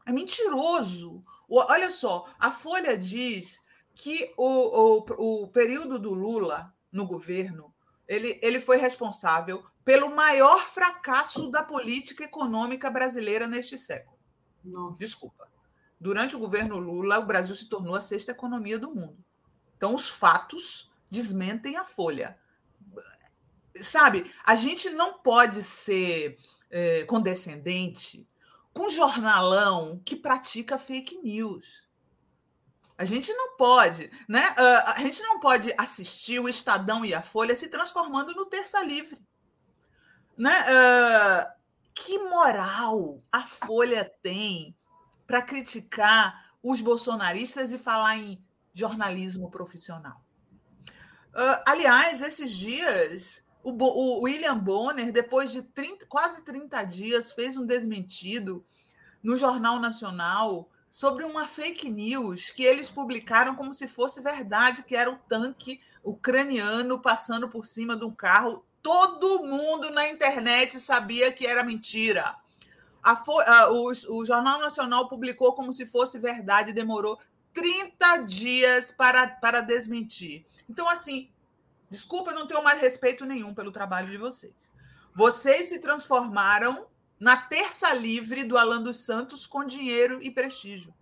É 0.07 0.13
mentiroso. 0.13 1.25
Olha 1.49 1.91
só, 1.91 2.27
a 2.39 2.51
Folha 2.51 2.97
diz 2.97 3.61
que 3.95 4.33
o, 4.37 5.01
o, 5.09 5.43
o 5.43 5.49
período 5.49 5.99
do 5.99 6.13
Lula 6.13 6.73
no 6.93 7.07
governo 7.07 7.75
ele, 8.07 8.39
ele 8.43 8.59
foi 8.59 8.79
responsável 8.79 9.65
pelo 9.85 10.15
maior 10.15 10.69
fracasso 10.69 11.51
da 11.51 11.63
política 11.63 12.25
econômica 12.25 12.91
brasileira 12.91 13.47
neste 13.47 13.77
século. 13.77 14.19
Nossa. 14.65 14.99
Desculpa. 14.99 15.49
Durante 16.01 16.35
o 16.35 16.39
governo 16.39 16.79
Lula, 16.79 17.19
o 17.19 17.27
Brasil 17.27 17.55
se 17.55 17.69
tornou 17.69 17.95
a 17.95 18.01
sexta 18.01 18.33
economia 18.33 18.79
do 18.79 18.95
mundo. 18.95 19.23
Então, 19.77 19.95
os 19.95 20.09
fatos 20.09 20.91
desmentem 21.11 21.77
a 21.77 21.85
folha. 21.85 22.39
Sabe, 23.77 24.33
a 24.45 24.55
gente 24.55 24.91
não 24.91 25.19
pode 25.19 25.63
ser 25.63 26.39
é, 26.71 27.05
condescendente 27.05 28.27
com 28.79 28.89
jornalão 28.89 30.01
que 30.05 30.15
pratica 30.15 30.79
fake 30.79 31.19
news. 31.19 31.67
A 32.97 33.05
gente 33.05 33.33
não 33.33 33.57
pode, 33.57 34.09
né? 34.29 34.55
Ah, 34.57 34.95
a 34.97 35.01
gente 35.01 35.21
não 35.21 35.41
pode 35.41 35.75
assistir 35.77 36.39
o 36.39 36.49
Estadão 36.49 37.05
e 37.05 37.13
a 37.13 37.21
Folha 37.21 37.57
se 37.57 37.69
transformando 37.69 38.33
no 38.35 38.47
terça 38.47 38.81
livre. 38.85 39.21
Né? 40.37 40.53
Uh, 40.53 41.53
que 41.93 42.21
moral 42.21 43.21
a 43.33 43.45
Folha 43.45 44.09
tem 44.23 44.77
para 45.27 45.43
criticar 45.43 46.55
os 46.63 46.81
bolsonaristas 46.81 47.73
e 47.73 47.79
falar 47.79 48.17
em 48.17 48.41
jornalismo 48.73 49.51
profissional? 49.51 50.25
Uh, 51.35 51.63
aliás, 51.67 52.23
esses 52.23 52.57
dias, 52.57 53.45
o, 53.71 53.77
o, 53.83 54.23
William 54.23 54.59
Bonner, 54.59 55.13
depois 55.13 55.51
de 55.51 55.63
30, 55.63 56.07
quase 56.07 56.43
30 56.43 56.83
dias, 56.85 57.33
fez 57.33 57.57
um 57.57 57.67
desmentido 57.67 58.65
no 59.23 59.37
Jornal 59.37 59.79
Nacional 59.81 60.69
sobre 60.91 61.25
uma 61.25 61.47
fake 61.47 61.89
news 61.91 62.51
que 62.51 62.63
eles 62.63 62.91
publicaram 62.91 63.55
como 63.55 63.73
se 63.73 63.87
fosse 63.87 64.21
verdade, 64.23 64.83
que 64.83 64.97
era 64.97 65.11
o 65.11 65.19
tanque 65.29 65.81
ucraniano 66.03 66.99
passando 66.99 67.49
por 67.49 67.67
cima 67.67 67.97
de 67.97 68.05
um 68.05 68.11
carro. 68.11 68.65
Todo 68.83 69.45
mundo 69.45 69.91
na 69.91 70.09
internet 70.09 70.81
sabia 70.81 71.33
que 71.33 71.47
era 71.47 71.63
mentira. 71.63 72.35
A, 73.03 73.13
a, 73.13 73.71
o, 73.71 73.93
o 74.11 74.25
Jornal 74.25 74.59
Nacional 74.59 75.09
publicou 75.09 75.53
como 75.53 75.73
se 75.73 75.87
fosse 75.87 76.19
verdade, 76.19 76.73
demorou 76.73 77.19
30 77.53 78.19
dias 78.19 78.93
para, 78.93 79.27
para 79.27 79.61
desmentir. 79.61 80.47
Então, 80.69 80.89
assim, 80.89 81.29
desculpa, 81.91 82.31
eu 82.31 82.35
não 82.35 82.47
tenho 82.47 82.63
mais 82.63 82.81
respeito 82.81 83.25
nenhum 83.25 83.55
pelo 83.55 83.73
trabalho 83.73 84.11
de 84.11 84.17
vocês. 84.17 84.71
Vocês 85.15 85.69
se 85.69 85.81
transformaram 85.81 86.87
na 87.19 87.37
terça 87.37 87.93
livre 87.93 88.45
do 88.45 88.57
Alan 88.57 88.83
dos 88.83 88.99
Santos 88.99 89.47
com 89.47 89.65
dinheiro 89.65 90.23
e 90.23 90.31
prestígio. 90.31 90.95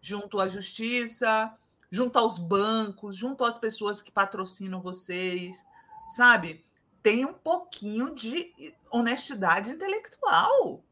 Junto 0.00 0.40
à 0.40 0.48
justiça, 0.48 1.54
junto 1.90 2.18
aos 2.18 2.38
bancos, 2.38 3.16
junto 3.16 3.44
às 3.44 3.58
pessoas 3.58 4.00
que 4.00 4.10
patrocinam 4.10 4.80
vocês, 4.80 5.66
sabe? 6.08 6.64
Tem 7.02 7.24
um 7.26 7.34
pouquinho 7.34 8.14
de 8.14 8.54
honestidade 8.90 9.70
intelectual. 9.70 10.82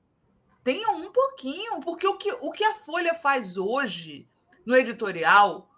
Tenham 0.63 0.97
um 0.97 1.11
pouquinho, 1.11 1.81
porque 1.81 2.07
o 2.07 2.19
que, 2.19 2.33
o 2.33 2.51
que 2.51 2.65
a 2.65 2.75
Folha 2.75 3.15
faz 3.15 3.57
hoje 3.57 4.29
no 4.67 4.77
editorial 4.77 5.71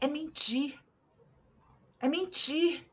é 0.00 0.06
mentir. 0.06 0.79
É 2.00 2.08
mentir. 2.08 2.86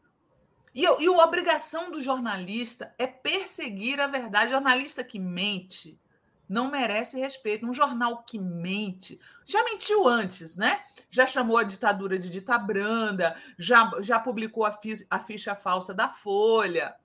E, 0.75 0.83
e 0.83 1.07
a 1.07 1.23
obrigação 1.23 1.89
do 1.89 2.01
jornalista 2.01 2.93
é 2.99 3.07
perseguir 3.07 3.99
a 3.99 4.07
verdade. 4.07 4.51
Jornalista 4.51 5.03
que 5.03 5.17
mente 5.17 5.99
não 6.47 6.69
merece 6.69 7.19
respeito. 7.19 7.65
Um 7.65 7.73
jornal 7.73 8.23
que 8.23 8.37
mente 8.39 9.19
já 9.45 9.63
mentiu 9.63 10.07
antes, 10.07 10.57
né? 10.57 10.83
Já 11.09 11.25
chamou 11.25 11.57
a 11.57 11.63
ditadura 11.63 12.19
de 12.19 12.29
dita 12.29 12.57
branda, 12.57 13.35
já, 13.57 13.91
já 14.01 14.19
publicou 14.19 14.65
a, 14.65 14.71
fi, 14.71 14.93
a 15.09 15.19
ficha 15.19 15.55
falsa 15.55 15.93
da 15.93 16.09
Folha. 16.09 16.95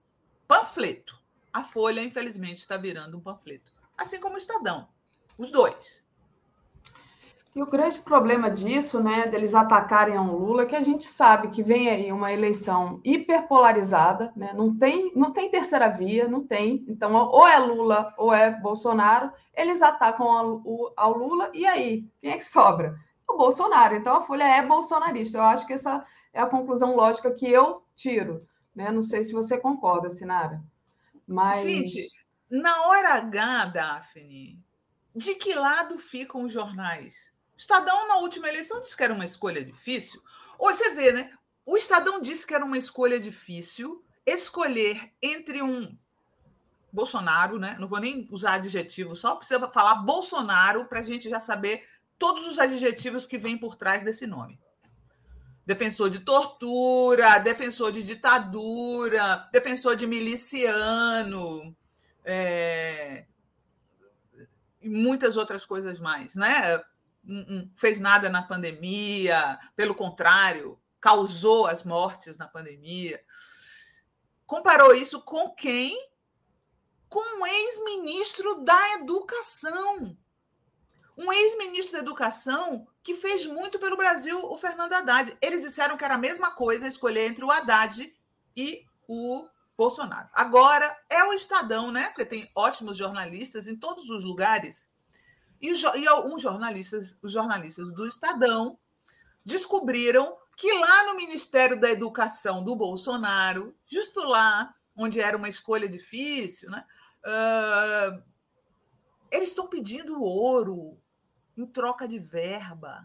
Panfleto. 0.46 1.18
A 1.52 1.62
Folha, 1.62 2.02
infelizmente, 2.02 2.58
está 2.58 2.76
virando 2.76 3.16
um 3.16 3.20
panfleto. 3.20 3.72
Assim 3.96 4.20
como 4.20 4.34
o 4.34 4.38
Estadão. 4.38 4.88
Os 5.38 5.50
dois. 5.50 6.01
E 7.54 7.62
o 7.62 7.66
grande 7.66 8.00
problema 8.00 8.50
disso, 8.50 9.02
né, 9.02 9.26
deles 9.26 9.54
atacarem 9.54 10.16
a 10.16 10.22
um 10.22 10.34
Lula, 10.34 10.62
é 10.62 10.66
que 10.66 10.74
a 10.74 10.82
gente 10.82 11.04
sabe 11.04 11.48
que 11.48 11.62
vem 11.62 11.90
aí 11.90 12.10
uma 12.10 12.32
eleição 12.32 12.98
hiperpolarizada, 13.04 14.32
né, 14.34 14.54
não 14.54 14.74
tem, 14.74 15.12
não 15.14 15.32
tem 15.32 15.50
terceira 15.50 15.90
via, 15.90 16.26
não 16.26 16.46
tem. 16.46 16.82
Então, 16.88 17.12
ou 17.14 17.46
é 17.46 17.58
Lula 17.58 18.14
ou 18.16 18.32
é 18.32 18.50
Bolsonaro, 18.50 19.30
eles 19.54 19.82
atacam 19.82 20.26
ao, 20.32 20.92
ao 20.96 21.18
Lula, 21.18 21.50
e 21.52 21.66
aí, 21.66 22.08
quem 22.22 22.30
é 22.30 22.38
que 22.38 22.44
sobra? 22.44 22.96
O 23.28 23.36
Bolsonaro. 23.36 23.94
Então, 23.94 24.16
a 24.16 24.22
Folha 24.22 24.44
é 24.44 24.66
bolsonarista. 24.66 25.38
Eu 25.38 25.44
acho 25.44 25.66
que 25.66 25.74
essa 25.74 26.04
é 26.32 26.40
a 26.40 26.46
conclusão 26.46 26.96
lógica 26.96 27.30
que 27.30 27.46
eu 27.46 27.82
tiro. 27.94 28.38
Né? 28.74 28.90
Não 28.90 29.02
sei 29.02 29.22
se 29.22 29.32
você 29.32 29.58
concorda, 29.58 30.08
Sinara. 30.08 30.62
Mas... 31.26 31.62
Gente, 31.62 32.08
na 32.50 32.86
hora 32.86 33.14
H, 33.14 33.64
Daphne, 33.66 34.58
de 35.14 35.34
que 35.34 35.54
lado 35.54 35.98
ficam 35.98 36.44
os 36.44 36.52
jornais? 36.52 37.31
Estadão, 37.62 38.08
na 38.08 38.16
última 38.16 38.48
eleição, 38.48 38.82
disse 38.82 38.96
que 38.96 39.04
era 39.04 39.14
uma 39.14 39.24
escolha 39.24 39.64
difícil. 39.64 40.20
Ou 40.58 40.74
você 40.74 40.90
vê, 40.90 41.12
né? 41.12 41.30
O 41.64 41.76
Estadão 41.76 42.20
disse 42.20 42.44
que 42.44 42.54
era 42.54 42.64
uma 42.64 42.76
escolha 42.76 43.20
difícil 43.20 44.04
escolher 44.26 45.12
entre 45.22 45.62
um 45.62 45.96
Bolsonaro, 46.92 47.58
né? 47.58 47.76
Não 47.78 47.86
vou 47.86 48.00
nem 48.00 48.26
usar 48.32 48.54
adjetivo, 48.54 49.14
só 49.14 49.36
precisa 49.36 49.68
falar 49.68 49.94
Bolsonaro 49.96 50.86
para 50.86 51.00
a 51.00 51.02
gente 51.02 51.28
já 51.28 51.38
saber 51.38 51.86
todos 52.18 52.46
os 52.46 52.58
adjetivos 52.58 53.26
que 53.26 53.38
vêm 53.38 53.56
por 53.56 53.76
trás 53.76 54.02
desse 54.02 54.26
nome. 54.26 54.58
Defensor 55.64 56.10
de 56.10 56.18
tortura, 56.18 57.38
defensor 57.38 57.92
de 57.92 58.02
ditadura, 58.02 59.48
defensor 59.52 59.94
de 59.94 60.06
miliciano, 60.06 61.76
é... 62.24 63.24
e 64.80 64.88
muitas 64.88 65.36
outras 65.36 65.64
coisas 65.64 66.00
mais, 66.00 66.34
né? 66.34 66.82
Fez 67.76 68.00
nada 68.00 68.28
na 68.28 68.42
pandemia, 68.42 69.58
pelo 69.76 69.94
contrário, 69.94 70.80
causou 71.00 71.66
as 71.66 71.84
mortes 71.84 72.36
na 72.36 72.46
pandemia. 72.46 73.22
Comparou 74.46 74.94
isso 74.94 75.20
com 75.22 75.50
quem? 75.54 75.96
Com 77.08 77.40
um 77.40 77.46
ex-ministro 77.46 78.62
da 78.62 78.94
Educação. 78.94 80.16
Um 81.16 81.32
ex-ministro 81.32 81.94
da 81.94 81.98
Educação 81.98 82.86
que 83.02 83.14
fez 83.16 83.44
muito 83.46 83.78
pelo 83.78 83.96
Brasil, 83.96 84.38
o 84.44 84.56
Fernando 84.56 84.92
Haddad. 84.92 85.36
Eles 85.40 85.62
disseram 85.62 85.96
que 85.96 86.04
era 86.04 86.14
a 86.14 86.18
mesma 86.18 86.52
coisa 86.52 86.86
escolher 86.86 87.26
entre 87.26 87.44
o 87.44 87.50
Haddad 87.50 88.14
e 88.56 88.84
o 89.08 89.46
Bolsonaro. 89.76 90.28
Agora 90.32 90.96
é 91.10 91.24
o 91.24 91.32
Estadão, 91.32 91.90
né? 91.90 92.08
Porque 92.08 92.24
tem 92.24 92.50
ótimos 92.54 92.96
jornalistas 92.96 93.66
em 93.66 93.76
todos 93.76 94.08
os 94.08 94.22
lugares 94.24 94.88
e, 95.62 95.72
e 96.00 96.08
alguns 96.08 96.42
jornalistas, 96.42 97.16
os 97.22 97.32
jornalistas 97.32 97.92
do 97.92 98.06
Estadão, 98.06 98.76
descobriram 99.44 100.36
que 100.56 100.72
lá 100.74 101.06
no 101.06 101.14
Ministério 101.14 101.78
da 101.78 101.90
Educação 101.90 102.64
do 102.64 102.74
Bolsonaro, 102.74 103.74
justo 103.86 104.20
lá, 104.24 104.74
onde 104.94 105.20
era 105.20 105.36
uma 105.36 105.48
escolha 105.48 105.88
difícil, 105.88 106.68
né, 106.68 106.84
uh, 107.24 108.22
eles 109.30 109.50
estão 109.50 109.66
pedindo 109.66 110.22
ouro 110.22 110.98
em 111.56 111.64
troca 111.64 112.06
de 112.06 112.18
verba. 112.18 113.04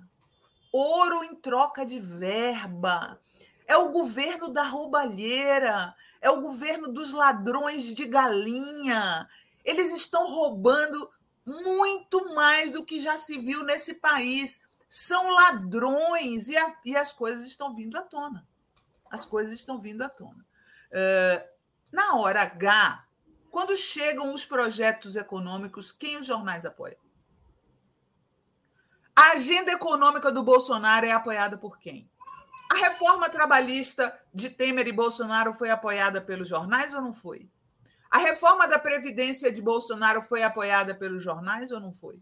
Ouro 0.74 1.24
em 1.24 1.36
troca 1.36 1.86
de 1.86 2.00
verba. 2.00 3.20
É 3.66 3.78
o 3.78 3.92
governo 3.92 4.50
da 4.50 4.64
roubalheira, 4.64 5.96
é 6.22 6.30
o 6.30 6.42
governo 6.42 6.92
dos 6.92 7.14
ladrões 7.14 7.84
de 7.84 8.06
galinha. 8.06 9.28
Eles 9.64 9.94
estão 9.94 10.28
roubando 10.28 11.10
muito 11.48 12.36
mais 12.36 12.74
do 12.74 12.84
que 12.84 13.00
já 13.00 13.18
se 13.18 13.38
viu 13.38 13.64
nesse 13.64 13.96
país. 13.96 14.62
São 14.90 15.30
ladrões 15.32 16.50
e, 16.50 16.58
a, 16.58 16.76
e 16.86 16.96
as 16.96 17.12
coisas 17.12 17.48
estão 17.48 17.74
vindo 17.74 17.98
à 17.98 18.02
tona. 18.02 18.46
As 19.10 19.26
coisas 19.26 19.54
estão 19.54 19.80
vindo 19.80 20.02
à 20.02 20.10
tona. 20.10 20.46
Uh, 20.92 21.48
na 21.92 22.16
hora 22.16 22.42
H, 22.42 23.06
quando 23.50 23.78
chegam 23.78 24.34
os 24.34 24.46
projetos 24.46 25.16
econômicos, 25.16 25.92
quem 25.92 26.18
os 26.18 26.28
jornais 26.28 26.66
apoiam? 26.66 27.00
A 29.16 29.32
agenda 29.32 29.72
econômica 29.72 30.32
do 30.32 30.44
Bolsonaro 30.44 31.06
é 31.06 31.12
apoiada 31.12 31.58
por 31.58 31.80
quem? 31.80 32.10
A 32.72 32.78
reforma 32.78 33.30
trabalhista 33.30 34.18
de 34.34 34.50
Temer 34.50 34.88
e 34.88 34.92
Bolsonaro 34.92 35.54
foi 35.54 35.70
apoiada 35.70 36.22
pelos 36.22 36.50
jornais 36.50 36.94
ou 36.94 37.02
não 37.02 37.14
foi? 37.14 37.50
A 38.10 38.18
reforma 38.18 38.68
da 38.68 38.80
Previdência 38.80 39.52
de 39.52 39.62
Bolsonaro 39.62 40.22
foi 40.22 40.44
apoiada 40.44 40.96
pelos 40.96 41.24
jornais 41.24 41.72
ou 41.72 41.80
não 41.80 41.94
foi? 41.94 42.22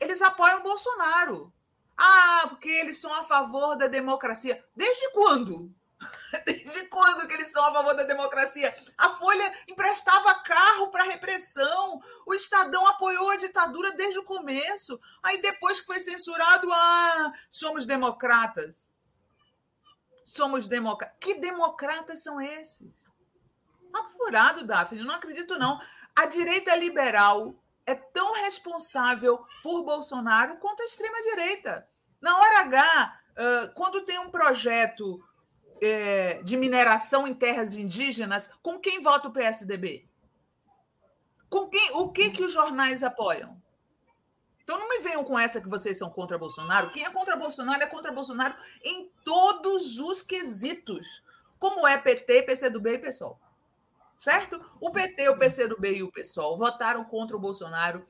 eles 0.00 0.22
apoiam 0.22 0.62
Bolsonaro. 0.62 1.52
Ah, 1.96 2.46
porque 2.48 2.68
eles 2.68 2.98
são 2.98 3.12
a 3.14 3.24
favor 3.24 3.76
da 3.76 3.86
democracia. 3.86 4.62
Desde 4.74 5.10
quando? 5.12 5.74
Desde 6.44 6.88
quando 6.88 7.26
que 7.26 7.32
eles 7.32 7.48
são 7.48 7.64
a 7.64 7.72
favor 7.72 7.94
da 7.94 8.02
democracia? 8.02 8.74
A 8.98 9.08
Folha 9.10 9.54
emprestava 9.66 10.42
carro 10.42 10.90
para 10.90 11.04
repressão. 11.04 12.00
O 12.26 12.34
Estadão 12.34 12.86
apoiou 12.86 13.30
a 13.30 13.36
ditadura 13.36 13.92
desde 13.92 14.18
o 14.18 14.24
começo. 14.24 15.00
Aí 15.22 15.40
depois 15.40 15.80
que 15.80 15.86
foi 15.86 15.98
censurado, 15.98 16.70
ah, 16.70 17.32
somos 17.48 17.86
democratas. 17.86 18.90
Somos 20.22 20.68
democratas. 20.68 21.16
Que 21.18 21.34
democratas 21.34 22.22
são 22.22 22.38
esses? 22.38 23.05
Tá 23.96 24.10
furado, 24.16 24.64
Daphne. 24.64 25.02
Não 25.02 25.14
acredito, 25.14 25.58
não. 25.58 25.80
A 26.14 26.26
direita 26.26 26.74
liberal 26.74 27.54
é 27.86 27.94
tão 27.94 28.34
responsável 28.34 29.42
por 29.62 29.82
Bolsonaro 29.84 30.58
quanto 30.58 30.82
a 30.82 30.86
extrema-direita. 30.86 31.88
Na 32.20 32.36
hora 32.36 32.60
H, 32.60 33.20
quando 33.74 34.02
tem 34.02 34.18
um 34.18 34.30
projeto 34.30 35.24
é, 35.80 36.42
de 36.42 36.56
mineração 36.56 37.26
em 37.26 37.32
terras 37.32 37.74
indígenas, 37.74 38.50
com 38.62 38.78
quem 38.78 39.00
vota 39.00 39.28
o 39.28 39.32
PSDB? 39.32 40.06
Com 41.48 41.68
quem, 41.68 41.92
o 41.92 42.10
que, 42.10 42.30
que 42.30 42.42
os 42.42 42.52
jornais 42.52 43.02
apoiam? 43.02 43.62
Então 44.62 44.78
não 44.78 44.88
me 44.88 44.98
venham 44.98 45.22
com 45.22 45.38
essa 45.38 45.60
que 45.60 45.68
vocês 45.68 45.96
são 45.96 46.10
contra 46.10 46.36
Bolsonaro. 46.36 46.90
Quem 46.90 47.04
é 47.04 47.10
contra 47.10 47.36
Bolsonaro 47.36 47.82
é 47.82 47.86
contra 47.86 48.12
Bolsonaro 48.12 48.56
em 48.84 49.10
todos 49.24 49.98
os 50.00 50.22
quesitos, 50.22 51.22
como 51.58 51.86
é 51.86 51.96
PT, 51.96 52.42
PCdoB 52.42 52.94
e 52.94 52.98
PSOL. 52.98 53.40
Certo? 54.18 54.60
O 54.80 54.90
PT, 54.90 55.28
o 55.28 55.38
PCdoB 55.38 55.98
e 55.98 56.02
o 56.02 56.10
PSOL 56.10 56.56
votaram 56.56 57.04
contra 57.04 57.36
o 57.36 57.40
Bolsonaro 57.40 58.06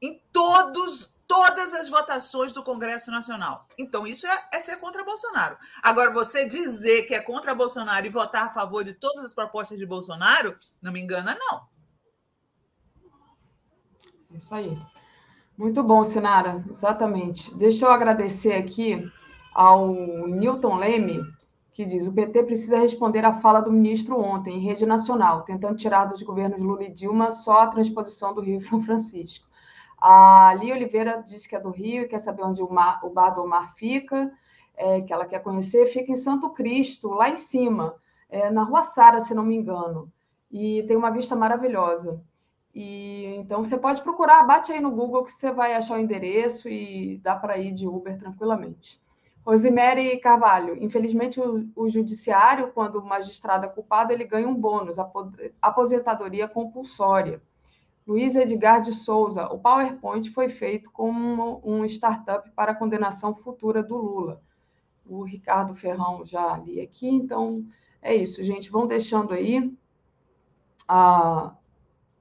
em 0.00 0.22
todos 0.32 1.14
todas 1.30 1.72
as 1.74 1.88
votações 1.88 2.50
do 2.50 2.60
Congresso 2.60 3.08
Nacional. 3.08 3.68
Então, 3.78 4.04
isso 4.04 4.26
é, 4.26 4.48
é, 4.52 4.58
ser 4.58 4.78
contra 4.78 5.04
Bolsonaro. 5.04 5.56
Agora, 5.80 6.12
você 6.12 6.44
dizer 6.44 7.02
que 7.02 7.14
é 7.14 7.20
contra 7.20 7.54
Bolsonaro 7.54 8.04
e 8.04 8.08
votar 8.08 8.46
a 8.46 8.48
favor 8.48 8.82
de 8.82 8.94
todas 8.94 9.22
as 9.22 9.32
propostas 9.32 9.78
de 9.78 9.86
Bolsonaro, 9.86 10.56
não 10.82 10.90
me 10.90 11.00
engana, 11.00 11.38
não. 11.38 11.68
Isso 14.32 14.52
aí. 14.52 14.76
Muito 15.56 15.84
bom, 15.84 16.02
Sinara, 16.02 16.64
exatamente. 16.68 17.54
Deixa 17.54 17.84
eu 17.84 17.92
agradecer 17.92 18.54
aqui 18.54 19.08
ao 19.54 19.94
Newton 20.26 20.78
Leme, 20.78 21.20
que 21.72 21.84
diz: 21.84 22.06
o 22.06 22.12
PT 22.12 22.44
precisa 22.44 22.78
responder 22.78 23.24
à 23.24 23.32
fala 23.32 23.60
do 23.60 23.72
ministro 23.72 24.18
ontem, 24.18 24.56
em 24.56 24.60
rede 24.60 24.84
nacional, 24.86 25.42
tentando 25.42 25.76
tirar 25.76 26.06
dos 26.06 26.22
governos 26.22 26.60
Lula 26.60 26.84
e 26.84 26.90
Dilma 26.92 27.30
só 27.30 27.60
a 27.60 27.68
transposição 27.68 28.34
do 28.34 28.40
Rio 28.40 28.58
São 28.58 28.80
Francisco. 28.80 29.48
A 30.00 30.54
Lia 30.58 30.74
Oliveira 30.74 31.22
disse 31.26 31.48
que 31.48 31.54
é 31.54 31.60
do 31.60 31.70
Rio 31.70 32.02
e 32.02 32.08
quer 32.08 32.18
saber 32.18 32.42
onde 32.42 32.62
o, 32.62 32.72
mar, 32.72 33.00
o 33.04 33.10
Bar 33.10 33.30
do 33.30 33.46
Mar 33.46 33.74
fica, 33.74 34.32
é, 34.74 35.02
que 35.02 35.12
ela 35.12 35.26
quer 35.26 35.40
conhecer. 35.40 35.86
Fica 35.86 36.10
em 36.10 36.16
Santo 36.16 36.50
Cristo, 36.50 37.08
lá 37.10 37.28
em 37.28 37.36
cima, 37.36 37.94
é, 38.30 38.50
na 38.50 38.62
Rua 38.62 38.82
Sara, 38.82 39.20
se 39.20 39.34
não 39.34 39.44
me 39.44 39.54
engano. 39.54 40.10
E 40.50 40.82
tem 40.84 40.96
uma 40.96 41.10
vista 41.10 41.36
maravilhosa. 41.36 42.22
E 42.74 43.26
então 43.36 43.62
você 43.62 43.76
pode 43.76 44.00
procurar, 44.02 44.44
bate 44.44 44.72
aí 44.72 44.80
no 44.80 44.90
Google 44.90 45.24
que 45.24 45.32
você 45.32 45.52
vai 45.52 45.74
achar 45.74 45.98
o 45.98 46.00
endereço 46.00 46.68
e 46.68 47.18
dá 47.18 47.36
para 47.36 47.58
ir 47.58 47.72
de 47.72 47.86
Uber 47.86 48.16
tranquilamente. 48.18 49.00
Rosemary 49.50 50.16
Carvalho, 50.20 50.80
infelizmente 50.80 51.40
o, 51.40 51.68
o, 51.74 51.88
judiciário, 51.88 52.70
quando 52.72 53.00
o 53.00 53.04
magistrado 53.04 53.66
é 53.66 53.68
culpado, 53.68 54.12
ele 54.12 54.22
ganha 54.22 54.46
um 54.46 54.54
bônus, 54.54 54.96
aposentadoria 55.60 56.46
compulsória. 56.46 57.42
Luiz 58.06 58.36
Edgar 58.36 58.80
de 58.80 58.92
Souza, 58.92 59.46
o 59.46 59.58
PowerPoint 59.58 60.30
foi 60.30 60.48
feito 60.48 60.92
como 60.92 61.60
um 61.64 61.84
startup 61.84 62.48
para 62.52 62.70
a 62.70 62.74
condenação 62.76 63.34
futura 63.34 63.82
do 63.82 63.96
Lula. 63.96 64.40
O 65.04 65.24
Ricardo 65.24 65.74
Ferrão 65.74 66.24
já 66.24 66.56
li 66.58 66.80
aqui, 66.80 67.08
então 67.08 67.66
é 68.00 68.14
isso, 68.14 68.44
gente. 68.44 68.70
Vão 68.70 68.86
deixando 68.86 69.34
aí 69.34 69.76
a 70.86 71.56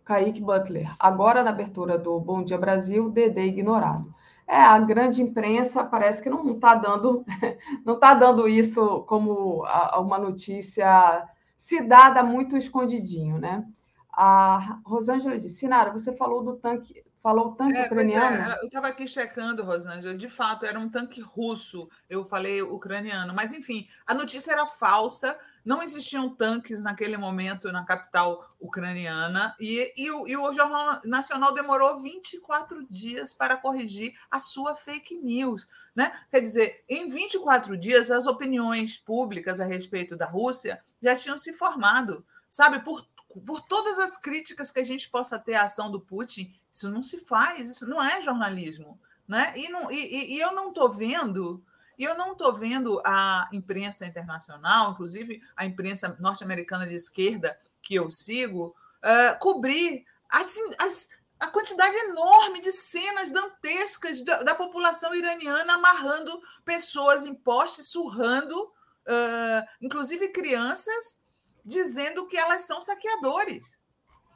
Kaique 0.04 0.42
Butler. 0.42 0.96
Agora, 0.98 1.44
na 1.44 1.52
abertura 1.52 1.96
do 1.96 2.20
Bom 2.20 2.44
Dia 2.44 2.58
Brasil, 2.58 3.08
Dedê 3.08 3.46
ignorado. 3.46 4.10
É, 4.50 4.58
a 4.64 4.80
grande 4.80 5.22
imprensa 5.22 5.84
parece 5.84 6.24
que 6.24 6.30
não 6.30 6.56
está 6.56 6.74
dando, 6.74 7.24
não 7.86 8.00
tá 8.00 8.16
dando 8.16 8.48
isso 8.48 9.04
como 9.04 9.64
uma 9.96 10.18
notícia 10.18 11.24
se 11.56 11.84
dada 11.84 12.24
muito 12.24 12.58
escondidinho, 12.58 13.38
né? 13.38 13.64
A 14.12 14.80
Rosângela 14.84 15.38
disse, 15.38 15.58
Sinara, 15.58 15.92
você 15.92 16.16
falou 16.16 16.44
do 16.44 16.56
tanque, 16.56 17.04
falou 17.22 17.52
tanque 17.52 17.78
é, 17.78 17.86
ucraniano? 17.86 18.52
É, 18.52 18.60
eu 18.60 18.66
estava 18.66 18.88
aqui 18.88 19.08
checando, 19.08 19.64
Rosângela, 19.64 20.16
de 20.16 20.28
fato, 20.28 20.66
era 20.66 20.80
um 20.80 20.90
tanque 20.90 21.22
russo, 21.22 21.88
eu 22.10 22.26
falei 22.26 22.60
ucraniano, 22.64 23.36
mas 23.36 23.54
enfim, 23.54 23.88
a 24.08 24.16
notícia 24.16 24.52
era 24.52 24.66
falsa, 24.66 25.38
não 25.66 25.84
existiam 25.84 26.30
tanques 26.34 26.84
naquele 26.84 27.18
momento 27.18 27.72
na 27.72 27.86
capital 27.86 28.48
ucraniana, 28.60 29.56
e, 29.60 29.94
e, 29.96 30.12
o, 30.12 30.28
e 30.28 30.36
o 30.36 30.54
Jornal 30.54 31.00
Nacional 31.06 31.54
demorou 31.54 32.02
24 32.02 32.86
dias 32.90 33.34
para 33.34 33.58
corrigir 33.58 34.14
a 34.30 34.40
sua 34.40 34.76
fake 34.76 35.18
news. 35.18 35.68
Né? 35.96 36.12
Quer 36.30 36.42
dizer, 36.42 36.84
em 36.88 37.08
24 37.08 37.78
dias, 37.78 38.12
as 38.12 38.28
opiniões 38.28 38.98
públicas 38.98 39.60
a 39.60 39.66
respeito 39.66 40.16
da 40.18 40.26
Rússia 40.26 40.80
já 41.02 41.16
tinham 41.16 41.38
se 41.38 41.54
formado 41.54 42.26
sabe, 42.50 42.80
por 42.80 43.06
por 43.46 43.62
todas 43.62 44.00
as 44.00 44.18
críticas 44.18 44.72
que 44.72 44.80
a 44.80 44.84
gente 44.84 45.10
possa 45.10 45.38
ter 45.38 45.56
à 45.56 45.64
ação 45.64 45.92
do 45.92 46.00
Putin, 46.00 46.52
isso 46.72 46.90
não 46.90 47.04
se 47.04 47.20
faz, 47.20 47.70
isso 47.70 47.88
não 47.88 48.02
é 48.02 48.22
jornalismo. 48.22 49.00
Né? 49.28 49.54
E, 49.56 49.70
não, 49.70 49.92
e, 49.92 50.36
e 50.36 50.40
eu 50.40 50.52
não 50.54 50.70
estou 50.70 50.90
vendo, 50.90 51.64
e 52.00 52.06
eu 52.06 52.18
não 52.18 52.32
estou 52.32 52.54
vendo 52.54 53.02
a 53.06 53.50
imprensa 53.52 54.06
internacional, 54.06 54.92
inclusive 54.92 55.44
a 55.54 55.66
imprensa 55.66 56.16
norte-americana 56.18 56.88
de 56.88 56.96
esquerda 56.96 57.60
que 57.82 57.94
eu 57.94 58.10
sigo, 58.10 58.74
uh, 59.04 59.38
cobrir 59.40 60.06
assim, 60.30 60.64
as, 60.80 61.10
a 61.38 61.48
quantidade 61.48 61.94
enorme 61.98 62.62
de 62.62 62.72
cenas 62.72 63.32
dantescas 63.32 64.22
da, 64.24 64.44
da, 64.44 64.56
população 64.56 65.14
iraniana 65.14 65.74
amarrando 65.74 66.42
pessoas 66.64 67.26
em 67.26 67.36
postes, 67.36 67.88
surrando, 67.88 68.58
uh, 68.64 69.68
inclusive 69.82 70.30
crianças, 70.30 71.20
dizendo 71.66 72.28
que 72.28 72.38
elas 72.38 72.62
são 72.62 72.80
saqueadores. 72.80 73.78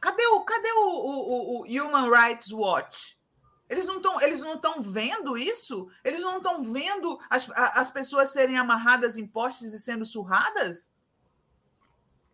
Cadê 0.01 0.27
o, 0.27 0.41
cadê 0.41 0.71
o, 0.73 0.89
o, 0.89 1.61
o 1.61 1.63
Human 1.63 2.11
Rights 2.11 2.51
Watch? 2.51 3.17
Eles 3.73 3.87
não 3.87 3.97
estão 3.97 4.21
eles 4.21 4.39
não 4.39 4.53
estão 4.53 4.79
vendo 4.79 5.35
isso? 5.35 5.89
Eles 6.03 6.21
não 6.21 6.37
estão 6.37 6.61
vendo 6.61 7.19
as, 7.27 7.49
as 7.49 7.89
pessoas 7.89 8.29
serem 8.29 8.55
amarradas 8.55 9.17
em 9.17 9.25
postes 9.25 9.73
e 9.73 9.79
sendo 9.79 10.05
surradas? 10.05 10.91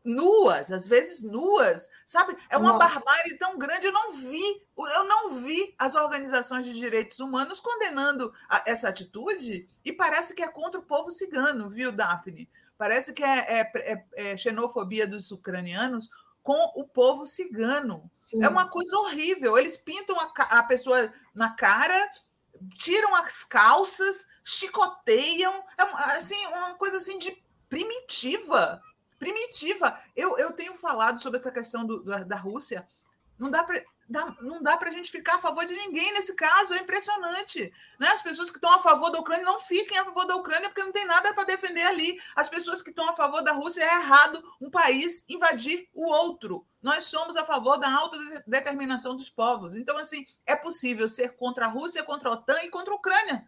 Nuas, 0.03 0.69
às 0.69 0.85
vezes 0.85 1.23
nuas, 1.23 1.89
sabe? 2.05 2.35
É 2.49 2.57
uma 2.57 2.73
Nossa. 2.73 2.79
barbárie 2.79 3.37
tão 3.37 3.57
grande. 3.57 3.85
Eu 3.85 3.93
não 3.93 4.15
vi, 4.15 4.67
eu 4.77 5.03
não 5.05 5.35
vi 5.35 5.73
as 5.77 5.95
organizações 5.95 6.65
de 6.65 6.73
direitos 6.73 7.19
humanos 7.21 7.61
condenando 7.61 8.33
a, 8.49 8.61
essa 8.67 8.89
atitude 8.89 9.65
e 9.85 9.93
parece 9.93 10.35
que 10.35 10.43
é 10.43 10.47
contra 10.49 10.81
o 10.81 10.85
povo 10.85 11.09
cigano, 11.09 11.69
viu, 11.69 11.89
Daphne? 11.89 12.49
Parece 12.77 13.13
que 13.13 13.23
é, 13.23 13.61
é, 13.61 13.71
é, 13.75 14.31
é 14.31 14.37
xenofobia 14.37 15.07
dos 15.07 15.31
ucranianos 15.31 16.09
com 16.43 16.71
o 16.75 16.87
povo 16.87 17.25
cigano. 17.25 18.09
Sim. 18.11 18.43
É 18.43 18.47
uma 18.47 18.69
coisa 18.69 18.97
horrível. 18.97 19.57
Eles 19.57 19.77
pintam 19.77 20.17
a, 20.19 20.59
a, 20.59 20.63
pessoa 20.63 21.11
na 21.33 21.51
cara, 21.51 22.11
tiram 22.75 23.15
as 23.15 23.43
calças, 23.43 24.27
chicoteiam. 24.43 25.53
É 25.77 25.83
assim, 26.15 26.45
uma 26.47 26.75
coisa 26.75 26.97
assim 26.97 27.17
de 27.19 27.43
primitiva. 27.67 28.81
Primitiva. 29.17 29.99
Eu, 30.15 30.37
eu 30.37 30.53
tenho 30.53 30.75
falado 30.75 31.21
sobre 31.21 31.39
essa 31.39 31.51
questão 31.51 31.85
do, 31.85 32.03
da, 32.03 32.23
da 32.23 32.35
Rússia. 32.35 32.87
Não 33.37 33.49
dá 33.49 33.63
para 33.63 33.83
dá, 34.09 34.35
não 34.41 34.61
dá 34.61 34.75
para 34.75 34.89
a 34.89 34.91
gente 34.91 35.11
ficar 35.11 35.35
a 35.35 35.39
favor 35.39 35.65
de 35.65 35.75
ninguém 35.75 36.11
nesse 36.13 36.35
caso, 36.35 36.73
é 36.73 36.79
impressionante. 36.79 37.71
Né? 37.99 38.07
As 38.07 38.21
pessoas 38.21 38.49
que 38.49 38.57
estão 38.57 38.73
a 38.73 38.79
favor 38.79 39.11
da 39.11 39.19
Ucrânia 39.19 39.45
não 39.45 39.59
fiquem 39.59 39.97
a 39.99 40.05
favor 40.05 40.25
da 40.25 40.35
Ucrânia 40.35 40.67
porque 40.67 40.83
não 40.83 40.91
tem 40.91 41.05
nada 41.05 41.33
para 41.33 41.43
defender 41.43 41.83
ali. 41.83 42.19
As 42.35 42.49
pessoas 42.49 42.81
que 42.81 42.89
estão 42.89 43.07
a 43.07 43.13
favor 43.13 43.43
da 43.43 43.53
Rússia 43.53 43.83
é 43.83 43.95
errado 43.95 44.43
um 44.59 44.69
país 44.69 45.23
invadir 45.29 45.87
o 45.93 46.09
outro. 46.09 46.65
Nós 46.81 47.03
somos 47.03 47.37
a 47.37 47.45
favor 47.45 47.77
da 47.77 47.93
autodeterminação 47.93 49.15
dos 49.15 49.29
povos. 49.29 49.75
Então, 49.75 49.97
assim, 49.97 50.25
é 50.45 50.55
possível 50.55 51.07
ser 51.07 51.35
contra 51.35 51.65
a 51.65 51.69
Rússia, 51.69 52.03
contra 52.03 52.29
a 52.29 52.33
OTAN 52.33 52.63
e 52.63 52.69
contra 52.69 52.93
a 52.93 52.97
Ucrânia. 52.97 53.45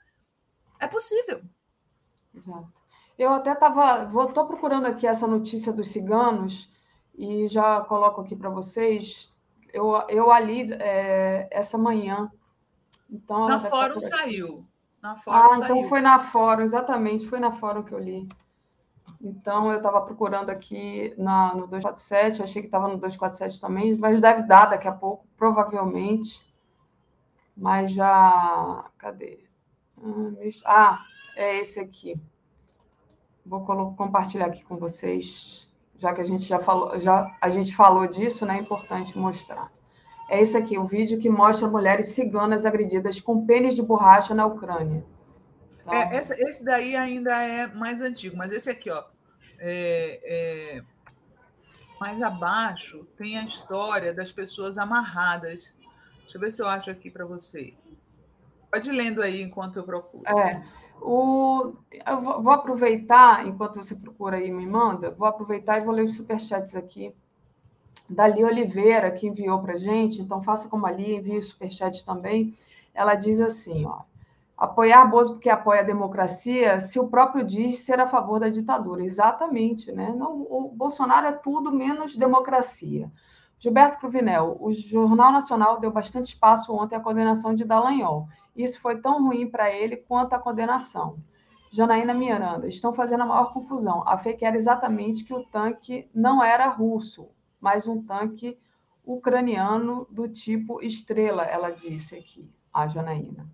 É 0.80 0.86
possível. 0.88 1.42
Exato. 2.36 2.72
Eu 3.18 3.32
até 3.32 3.54
estava. 3.54 4.04
Estou 4.28 4.46
procurando 4.46 4.86
aqui 4.86 5.08
essa 5.08 5.28
notícia 5.28 5.72
dos 5.72 5.88
ciganos 5.88 6.70
e 7.16 7.48
já 7.48 7.82
coloco 7.82 8.22
aqui 8.22 8.36
para 8.36 8.50
vocês 8.50 9.31
eu, 9.74 10.04
eu 10.10 10.32
ali 10.32 10.72
é, 10.74 11.48
essa 11.52 11.78
manhã. 11.78 12.32
Então, 13.10 13.48
na 13.48 13.60
Fórum 13.60 14.00
saiu. 14.00 14.66
Na 15.02 15.16
fórum 15.16 15.38
ah, 15.38 15.46
então 15.56 15.62
saiu. 15.62 15.76
então 15.78 15.90
foi 15.90 16.02
na 16.02 16.20
Fórum, 16.20 16.62
exatamente, 16.62 17.28
foi 17.28 17.40
na 17.40 17.52
Fórum 17.52 17.84
que 17.84 17.94
eu 17.94 18.00
li. 18.00 18.30
Então, 19.20 19.72
eu 19.72 19.78
estava 19.78 20.02
procurando 20.02 20.50
aqui 20.50 21.14
na, 21.18 21.54
no 21.54 21.68
247, 21.68 22.42
achei 22.42 22.62
que 22.62 22.68
estava 22.68 22.88
no 22.88 22.96
247 22.96 23.60
também, 23.60 23.96
mas 24.00 24.22
deve 24.22 24.44
dar 24.44 24.66
daqui 24.66 24.88
a 24.88 24.92
pouco, 24.92 25.26
provavelmente. 25.38 26.42
mas 27.56 27.92
já. 27.92 28.86
Cadê? 28.98 29.44
Ah, 30.66 31.04
é 31.36 31.60
esse 31.60 31.80
aqui. 31.80 32.14
Vou 33.46 33.64
compartilhar 33.96 34.46
aqui 34.48 34.64
com 34.64 34.78
vocês, 34.78 35.71
já 36.02 36.14
que 36.16 36.22
a 36.22 36.24
gente 36.24 36.44
já 36.44 36.58
falou, 36.58 37.00
já 37.00 37.38
a 37.40 37.48
gente 37.48 37.76
falou 37.76 38.08
disso, 38.08 38.44
né? 38.44 38.58
É 38.58 38.60
importante 38.60 39.16
mostrar. 39.16 39.72
É 40.28 40.42
esse 40.42 40.58
aqui, 40.58 40.78
o 40.78 40.86
vídeo 40.86 41.20
que 41.20 41.30
mostra 41.30 41.68
mulheres 41.68 42.08
ciganas 42.08 42.66
agredidas 42.66 43.22
com 43.22 43.46
pênis 43.46 43.76
de 43.76 43.84
borracha 43.84 44.34
na 44.34 44.46
Ucrânia. 44.48 45.06
Então... 45.82 45.94
É, 45.94 46.18
esse, 46.18 46.34
esse, 46.34 46.66
daí 46.66 46.96
ainda 46.96 47.32
é 47.44 47.68
mais 47.68 48.02
antigo, 48.02 48.36
mas 48.36 48.52
esse 48.52 48.70
aqui, 48.70 48.90
ó, 48.90 49.04
é, 49.60 50.20
é, 50.24 50.82
mais 52.00 52.20
abaixo 52.24 53.06
tem 53.16 53.38
a 53.38 53.44
história 53.44 54.12
das 54.12 54.32
pessoas 54.32 54.80
amarradas. 54.80 55.76
Deixa 56.22 56.38
eu 56.38 56.42
ver 56.42 56.52
se 56.52 56.62
eu 56.64 56.68
acho 56.68 56.90
aqui 56.90 57.12
para 57.12 57.26
você. 57.26 57.76
Pode 58.72 58.90
ir 58.90 58.94
lendo 58.94 59.22
aí 59.22 59.42
enquanto 59.42 59.78
eu 59.78 59.84
procuro. 59.84 60.24
É, 60.26 60.64
o, 61.02 61.74
eu 62.06 62.22
vou 62.22 62.52
aproveitar, 62.52 63.48
enquanto 63.48 63.76
você 63.76 63.96
procura 63.96 64.38
aí 64.38 64.48
e 64.48 64.52
me 64.52 64.68
manda, 64.68 65.12
vou 65.12 65.28
aproveitar 65.28 65.78
e 65.78 65.86
vou 65.86 65.94
ler 65.94 66.04
os 66.04 66.16
superchats 66.16 66.76
aqui. 66.76 67.14
Dali 68.10 68.44
Oliveira, 68.44 69.10
que 69.10 69.28
enviou 69.28 69.60
para 69.62 69.78
gente, 69.78 70.22
então 70.22 70.42
faça 70.42 70.70
como 70.70 70.86
ali, 70.86 71.16
envie 71.16 71.38
o 71.38 71.44
superchat 71.44 72.06
também. 72.06 72.56
Ela 72.94 73.16
diz 73.16 73.40
assim: 73.42 73.86
ó, 73.86 74.02
apoiar 74.58 75.06
Bozo 75.06 75.34
porque 75.34 75.50
apoia 75.50 75.82
a 75.82 75.86
democracia, 75.86 76.80
se 76.80 77.00
o 77.00 77.08
próprio 77.08 77.44
diz 77.44 77.80
ser 77.80 78.00
a 78.00 78.08
favor 78.08 78.40
da 78.40 78.50
ditadura. 78.50 79.04
Exatamente, 79.04 79.92
né? 79.92 80.14
Não, 80.16 80.42
o 80.42 80.72
Bolsonaro 80.76 81.26
é 81.28 81.32
tudo 81.32 81.72
menos 81.72 82.16
democracia. 82.16 83.12
Gilberto 83.58 84.00
Cruvinel, 84.00 84.58
o 84.60 84.74
Jornal 84.74 85.32
Nacional 85.32 85.80
deu 85.80 85.92
bastante 85.92 86.34
espaço 86.34 86.74
ontem 86.74 86.96
à 86.96 87.00
condenação 87.00 87.54
de 87.54 87.64
Dallagnol. 87.64 88.28
Isso 88.56 88.80
foi 88.80 89.00
tão 89.00 89.28
ruim 89.28 89.50
para 89.50 89.72
ele 89.72 89.98
quanto 89.98 90.34
a 90.34 90.40
condenação. 90.40 91.18
Janaína 91.72 92.14
Miranda, 92.14 92.68
estão 92.68 92.92
fazendo 92.92 93.24
a 93.24 93.26
maior 93.26 93.54
confusão. 93.54 94.04
A 94.06 94.18
fake 94.18 94.44
era 94.44 94.58
exatamente 94.58 95.24
que 95.24 95.34
o 95.34 95.44
tanque 95.46 96.10
não 96.14 96.44
era 96.44 96.68
russo, 96.68 97.30
mas 97.62 97.88
um 97.88 98.04
tanque 98.04 98.58
ucraniano 99.06 100.06
do 100.12 100.28
tipo 100.28 100.82
Estrela, 100.82 101.44
ela 101.44 101.70
disse 101.70 102.16
aqui, 102.16 102.50
a 102.74 102.88
Janaína. 102.88 103.50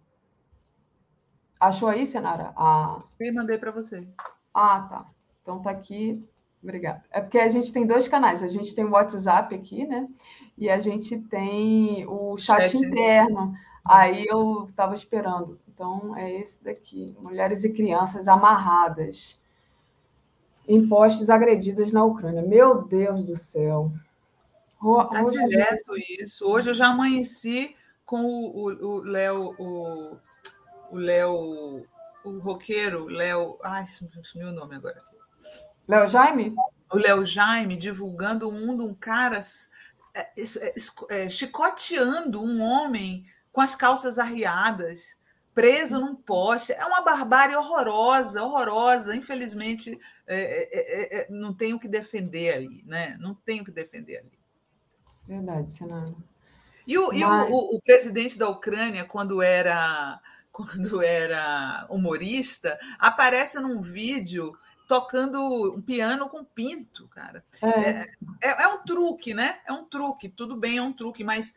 Achou 1.60 1.88
aí, 1.88 2.06
Senara? 2.06 2.53
Ah. 2.56 3.03
Eu 3.19 3.34
mandei 3.34 3.57
para 3.57 3.72
você. 3.72 4.07
Ah, 4.53 4.82
tá. 4.90 5.06
Então 5.41 5.61
tá 5.61 5.72
aqui. 5.72 6.19
Obrigada. 6.61 7.03
É 7.11 7.22
porque 7.22 7.40
a 7.40 7.48
gente 7.48 7.72
tem 7.72 7.86
dois 7.86 8.07
canais. 8.07 8.44
A 8.44 8.48
gente 8.48 8.74
tem 8.76 8.86
o 8.86 8.91
WhatsApp 8.91 9.53
aqui, 9.56 9.86
né? 9.86 10.07
E 10.57 10.69
a 10.69 10.78
gente 10.78 11.19
tem 11.22 12.06
o 12.07 12.38
chat, 12.38 12.69
chat 12.69 12.78
interno. 12.78 13.53
Aí 13.89 14.26
eu 14.26 14.65
estava 14.69 14.93
esperando. 14.93 15.59
Então 15.68 16.15
é 16.15 16.39
esse 16.39 16.64
daqui: 16.64 17.15
mulheres 17.19 17.64
e 17.64 17.73
crianças 17.73 18.27
amarradas 18.27 19.39
em 20.68 20.88
postes 20.88 21.30
agredidas 21.30 21.91
na 21.91 22.03
Ucrânia. 22.03 22.41
Meu 22.41 22.84
Deus 22.84 23.26
do 23.26 23.35
céu. 23.35 23.91
Está 24.80 25.23
direto 25.47 25.95
isso. 26.19 26.45
Hoje 26.45 26.69
eu 26.69 26.73
já 26.73 26.88
amanheci 26.88 27.76
com 28.05 28.26
o 28.26 29.01
Léo, 29.01 29.55
o, 29.57 30.18
o 30.91 30.95
Léo, 30.95 31.85
o 32.23 32.39
roqueiro, 32.39 33.07
Léo. 33.07 33.57
Ai, 33.64 33.85
sumiu 34.23 34.49
o 34.49 34.51
nome 34.51 34.76
agora. 34.76 35.01
Léo 35.88 36.07
Jaime? 36.07 36.53
O 36.91 36.97
Léo 36.97 37.26
Jaime 37.26 37.76
divulgando 37.76 38.49
um 38.49 38.77
de 38.77 38.84
um 38.84 38.93
cara 38.93 39.39
é, 40.14 40.30
é, 40.35 40.73
é, 41.09 41.30
chicoteando 41.30 42.41
um 42.41 42.61
homem 42.61 43.26
com 43.57 43.61
as 43.61 43.75
calças 43.75 44.19
arriadas, 44.19 45.17
preso 45.51 45.99
num 45.99 46.15
poste. 46.15 46.73
É 46.73 46.85
uma 46.85 47.01
barbárie 47.01 47.55
horrorosa, 47.55 48.43
horrorosa. 48.43 49.15
Infelizmente, 49.15 49.99
é, 50.27 50.38
é, 50.38 51.21
é, 51.21 51.27
não 51.31 51.55
tenho 51.55 51.79
que 51.79 51.88
defender 51.88 52.53
ali, 52.53 52.84
né? 52.85 53.17
Não 53.19 53.34
tenho 53.34 53.65
que 53.65 53.71
defender 53.71 54.17
ali. 54.17 54.39
Verdade, 55.27 55.71
Senado. 55.71 56.15
E, 56.85 56.99
o, 56.99 57.07
Mas... 57.07 57.19
e 57.19 57.23
o, 57.25 57.49
o, 57.49 57.77
o 57.77 57.81
presidente 57.81 58.38
da 58.38 58.47
Ucrânia, 58.47 59.03
quando 59.05 59.41
era 59.41 60.21
quando 60.53 61.01
era 61.01 61.88
humorista, 61.89 62.77
aparece 62.99 63.59
num 63.59 63.81
vídeo 63.81 64.55
tocando 64.88 65.75
um 65.75 65.81
piano 65.81 66.29
com 66.29 66.45
pinto, 66.45 67.07
cara. 67.07 67.43
É. 67.59 67.89
É, 67.89 68.05
é, 68.43 68.63
é, 68.65 68.67
um 68.67 68.84
truque, 68.84 69.34
né? 69.34 69.59
É 69.65 69.73
um 69.73 69.84
truque, 69.84 70.29
tudo 70.29 70.55
bem, 70.55 70.77
é 70.77 70.81
um 70.84 70.93
truque, 70.93 71.23
mas 71.23 71.55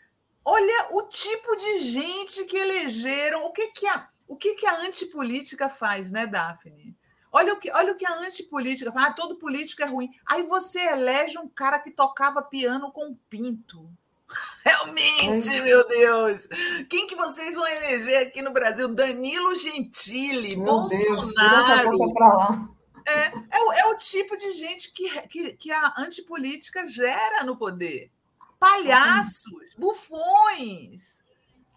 olha 0.51 0.89
o 0.91 1.03
tipo 1.03 1.55
de 1.57 1.79
gente 1.79 2.45
que 2.45 2.57
elegeram, 2.57 3.45
o 3.45 3.53
que 3.53 3.69
que 3.69 3.87
a, 3.87 4.09
o 4.27 4.37
que 4.37 4.55
que 4.55 4.67
a 4.67 4.81
antipolítica 4.81 5.69
faz, 5.69 6.11
né, 6.11 6.27
Daphne? 6.27 6.97
Olha 7.33 7.53
o 7.53 7.57
que, 7.57 7.71
olha 7.71 7.93
o 7.93 7.97
que 7.97 8.05
a 8.05 8.19
antipolítica 8.19 8.91
faz. 8.91 9.07
Ah, 9.07 9.13
todo 9.13 9.37
político 9.37 9.83
é 9.83 9.87
ruim. 9.87 10.11
Aí 10.27 10.43
você 10.43 10.81
elege 10.81 11.39
um 11.39 11.49
cara 11.49 11.79
que 11.79 11.93
tocava 11.93 12.43
piano 12.43 12.91
com 12.91 13.15
pinto. 13.29 13.89
Realmente, 14.65 15.61
meu 15.61 15.87
Deus! 15.87 16.49
Quem 16.89 17.07
que 17.07 17.15
vocês 17.15 17.55
vão 17.55 17.67
eleger 17.67 18.27
aqui 18.27 18.43
no 18.43 18.53
Brasil? 18.53 18.89
Danilo 18.89 19.55
Gentili, 19.55 20.57
meu 20.57 20.67
Bolsonaro. 20.67 21.97
Deus, 21.97 22.81
é, 23.07 23.59
é, 23.59 23.61
o, 23.63 23.73
é 23.73 23.87
o 23.87 23.99
tipo 23.99 24.37
de 24.37 24.53
gente 24.53 24.93
que, 24.93 25.09
que, 25.29 25.53
que 25.53 25.73
a 25.73 25.95
antipolítica 25.99 26.89
gera 26.89 27.45
no 27.45 27.57
poder. 27.57 28.11
Palhaços, 28.59 29.70
bufões. 29.81 31.25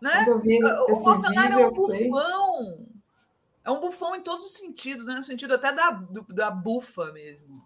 Né? 0.01 0.25
O 0.89 1.01
Bolsonaro 1.01 1.59
é 1.59 1.67
um 1.67 1.71
bufão. 1.71 2.87
É 3.63 3.71
um 3.71 3.79
bufão 3.79 4.15
em 4.15 4.21
todos 4.21 4.45
os 4.45 4.53
sentidos, 4.53 5.05
né? 5.05 5.15
no 5.15 5.23
sentido 5.23 5.53
até 5.53 5.71
da, 5.71 5.91
da 6.29 6.51
bufa 6.51 7.11
mesmo. 7.13 7.63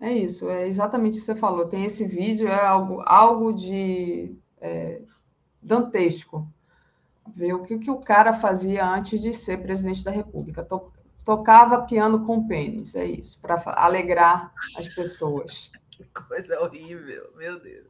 É. 0.00 0.08
é. 0.08 0.12
isso, 0.14 0.48
é 0.48 0.66
exatamente 0.66 1.16
o 1.16 1.20
que 1.20 1.26
você 1.26 1.34
falou. 1.34 1.68
Tem 1.68 1.84
esse 1.84 2.06
vídeo, 2.06 2.48
é 2.48 2.66
algo, 2.66 3.02
algo 3.04 3.52
de 3.52 4.34
é, 4.58 5.02
dantesco. 5.62 6.50
Ver 7.36 7.52
o 7.52 7.62
que, 7.62 7.78
que 7.78 7.90
o 7.90 8.00
cara 8.00 8.32
fazia 8.32 8.84
antes 8.84 9.20
de 9.20 9.32
ser 9.32 9.62
presidente 9.62 10.02
da 10.02 10.10
República 10.10 10.66
tocava 11.24 11.82
piano 11.82 12.26
com 12.26 12.48
pênis, 12.48 12.94
é 12.96 13.04
isso, 13.04 13.40
para 13.40 13.62
alegrar 13.76 14.52
as 14.76 14.88
pessoas. 14.88 15.70
Que 15.90 16.04
coisa 16.14 16.58
horrível, 16.62 17.30
meu 17.36 17.60
Deus. 17.60 17.89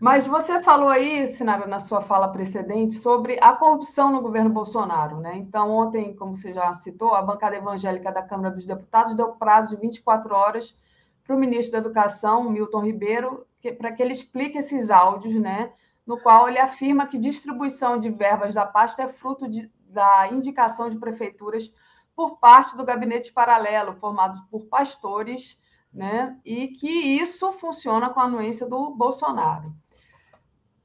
Mas 0.00 0.26
você 0.26 0.58
falou 0.58 0.88
aí, 0.88 1.26
Sinara, 1.26 1.66
na 1.66 1.78
sua 1.78 2.00
fala 2.00 2.32
precedente, 2.32 2.94
sobre 2.94 3.38
a 3.38 3.52
corrupção 3.52 4.10
no 4.10 4.22
governo 4.22 4.48
Bolsonaro, 4.48 5.20
né? 5.20 5.36
Então, 5.36 5.70
ontem, 5.70 6.16
como 6.16 6.34
você 6.34 6.54
já 6.54 6.72
citou, 6.72 7.14
a 7.14 7.20
bancada 7.20 7.56
evangélica 7.56 8.10
da 8.10 8.22
Câmara 8.22 8.50
dos 8.50 8.64
Deputados 8.64 9.14
deu 9.14 9.32
prazo 9.32 9.76
de 9.76 9.82
24 9.82 10.34
horas 10.34 10.74
para 11.22 11.36
o 11.36 11.38
ministro 11.38 11.72
da 11.72 11.86
Educação, 11.86 12.48
Milton 12.48 12.80
Ribeiro, 12.80 13.46
para 13.76 13.92
que 13.92 14.02
ele 14.02 14.12
explique 14.12 14.56
esses 14.56 14.90
áudios, 14.90 15.34
né? 15.34 15.70
No 16.06 16.18
qual 16.18 16.48
ele 16.48 16.58
afirma 16.58 17.06
que 17.06 17.18
distribuição 17.18 18.00
de 18.00 18.08
verbas 18.08 18.54
da 18.54 18.64
pasta 18.64 19.02
é 19.02 19.06
fruto 19.06 19.46
de, 19.46 19.70
da 19.84 20.28
indicação 20.32 20.88
de 20.88 20.98
prefeituras 20.98 21.70
por 22.16 22.38
parte 22.38 22.74
do 22.74 22.86
gabinete 22.86 23.34
paralelo, 23.34 23.92
formado 23.92 24.42
por 24.50 24.64
pastores, 24.64 25.60
né? 25.92 26.38
e 26.44 26.68
que 26.68 26.88
isso 26.88 27.52
funciona 27.52 28.08
com 28.08 28.20
a 28.20 28.24
anuência 28.24 28.66
do 28.66 28.90
Bolsonaro. 28.90 29.74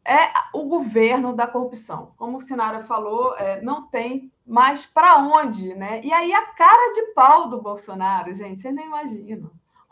É 0.06 0.32
o 0.54 0.66
governo 0.66 1.36
da 1.36 1.48
corrupção. 1.48 2.14
Como 2.16 2.38
o 2.38 2.42
Sinara 2.42 2.82
falou, 2.82 3.36
é, 3.38 3.62
não 3.62 3.88
tem 3.88 4.32
mais 4.46 4.86
para 4.86 5.18
onde, 5.18 5.74
né? 5.74 6.00
E 6.04 6.14
aí 6.14 6.32
a 6.32 6.46
cara 6.46 6.94
de 6.94 7.14
pau 7.14 7.50
do 7.50 7.60
Bolsonaro, 7.60 8.34
gente, 8.34 8.60
vocês 8.60 8.74
nem 8.74 8.86
imaginam. 8.86 9.50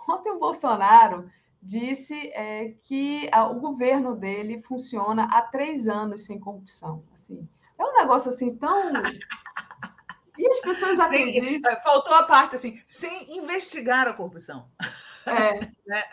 Ontem 0.08 0.32
o 0.32 0.40
Bolsonaro 0.40 1.30
disse 1.62 2.30
é, 2.34 2.76
que 2.84 3.28
a, 3.32 3.48
o 3.48 3.60
governo 3.60 4.16
dele 4.16 4.60
funciona 4.60 5.28
há 5.32 5.42
três 5.42 5.88
anos 5.88 6.26
sem 6.26 6.40
corrupção. 6.40 7.04
Assim, 7.14 7.48
é 7.80 7.84
um 7.84 7.96
negócio 7.96 8.30
assim 8.30 8.56
tão 8.56 8.92
e 10.38 10.48
as 10.50 10.60
pessoas 10.60 11.00
acreditam. 11.00 11.72
Sem, 11.72 11.82
faltou 11.82 12.14
a 12.14 12.24
parte 12.24 12.56
assim, 12.56 12.82
sem 12.88 13.38
investigar 13.38 14.08
a 14.08 14.14
corrupção. 14.14 14.68
É. 15.26 15.60
né? 15.86 16.04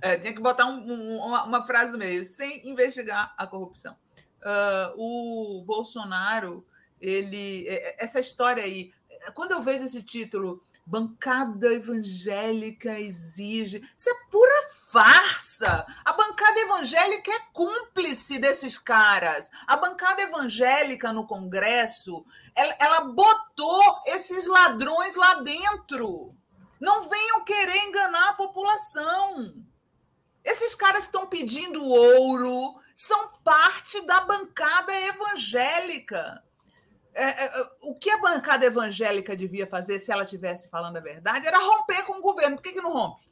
é, 0.00 0.16
tinha 0.16 0.32
que 0.32 0.40
botar 0.40 0.66
um, 0.66 0.78
um, 0.80 1.16
uma, 1.18 1.44
uma, 1.44 1.66
frase 1.66 1.92
no 1.92 1.98
meio, 1.98 2.22
sem 2.24 2.68
investigar 2.68 3.34
a 3.36 3.46
corrupção. 3.46 3.96
Uh, 4.40 4.94
o 4.96 5.64
Bolsonaro, 5.64 6.66
ele. 7.00 7.66
É, 7.66 7.74
é, 7.74 8.04
essa 8.04 8.20
história 8.20 8.62
aí, 8.62 8.92
quando 9.34 9.52
eu 9.52 9.62
vejo 9.62 9.84
esse 9.84 10.02
título, 10.02 10.62
bancada 10.86 11.72
evangélica 11.72 13.00
exige. 13.00 13.88
Isso 13.96 14.10
é 14.10 14.30
pura 14.30 14.62
farsa. 14.90 15.86
A 16.04 16.12
bancada 16.12 16.60
evangélica 16.60 17.30
é 17.30 17.40
cúmplice 17.52 18.38
desses 18.38 18.76
caras. 18.76 19.50
A 19.66 19.76
bancada 19.76 20.22
evangélica 20.22 21.12
no 21.12 21.26
Congresso, 21.26 22.24
ela, 22.54 22.76
ela 22.78 23.00
botou 23.00 24.02
esses 24.06 24.46
ladrões 24.46 25.16
lá 25.16 25.34
dentro. 25.34 26.34
Não 26.80 27.08
venham 27.08 27.44
querer 27.44 27.76
enganar 27.84 28.30
a 28.30 28.34
população. 28.34 29.54
Esses 30.44 30.74
caras 30.74 31.04
estão 31.04 31.26
pedindo 31.26 31.82
ouro, 31.82 32.78
são 32.94 33.28
parte 33.42 34.00
da 34.02 34.20
bancada 34.20 34.94
evangélica. 34.94 36.42
É, 37.14 37.44
é, 37.44 37.68
o 37.82 37.94
que 37.94 38.10
a 38.10 38.18
bancada 38.18 38.66
evangélica 38.66 39.36
devia 39.36 39.66
fazer 39.66 39.98
se 39.98 40.10
ela 40.10 40.24
estivesse 40.24 40.68
falando 40.68 40.96
a 40.96 41.00
verdade 41.00 41.46
era 41.46 41.58
romper 41.58 42.02
com 42.02 42.18
o 42.18 42.22
governo. 42.22 42.56
Por 42.56 42.62
que, 42.62 42.72
que 42.72 42.80
não 42.80 42.92
rompe? 42.92 43.22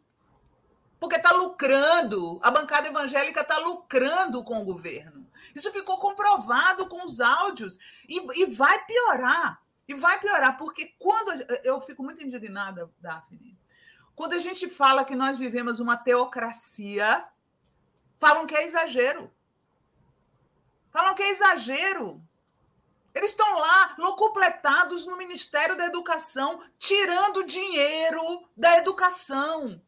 Porque 1.01 1.17
está 1.17 1.33
lucrando, 1.33 2.39
a 2.43 2.51
bancada 2.51 2.87
evangélica 2.87 3.41
está 3.41 3.59
lucrando 3.59 4.45
com 4.45 4.63
o 4.63 4.65
governo. 4.65 5.27
Isso 5.55 5.71
ficou 5.73 5.99
comprovado 5.99 6.89
com 6.89 7.05
os 7.05 7.21
áudios 7.21 7.79
e, 8.09 8.41
e 8.41 8.47
vai 8.47 8.85
piorar. 8.85 9.62
E 9.89 9.95
vai 9.95 10.19
piorar, 10.21 10.57
porque 10.57 10.95
quando. 10.99 11.31
Eu 11.65 11.81
fico 11.81 12.03
muito 12.03 12.23
indignada, 12.23 12.91
Daphne. 12.99 13.59
Quando 14.15 14.35
a 14.35 14.39
gente 14.39 14.69
fala 14.69 15.05
que 15.05 15.17
nós 15.17 15.39
vivemos 15.39 15.81
uma 15.81 15.97
teocracia, 15.97 17.27
falam 18.17 18.47
que 18.47 18.55
é 18.55 18.65
exagero. 18.65 19.33
Falam 20.91 21.15
que 21.15 21.23
é 21.23 21.31
exagero. 21.31 22.23
Eles 23.15 23.31
estão 23.31 23.59
lá, 23.59 23.95
locupletados 23.99 25.07
no 25.07 25.17
Ministério 25.17 25.77
da 25.77 25.87
Educação, 25.87 26.63
tirando 26.79 27.45
dinheiro 27.45 28.49
da 28.57 28.79
educação. 28.79 29.83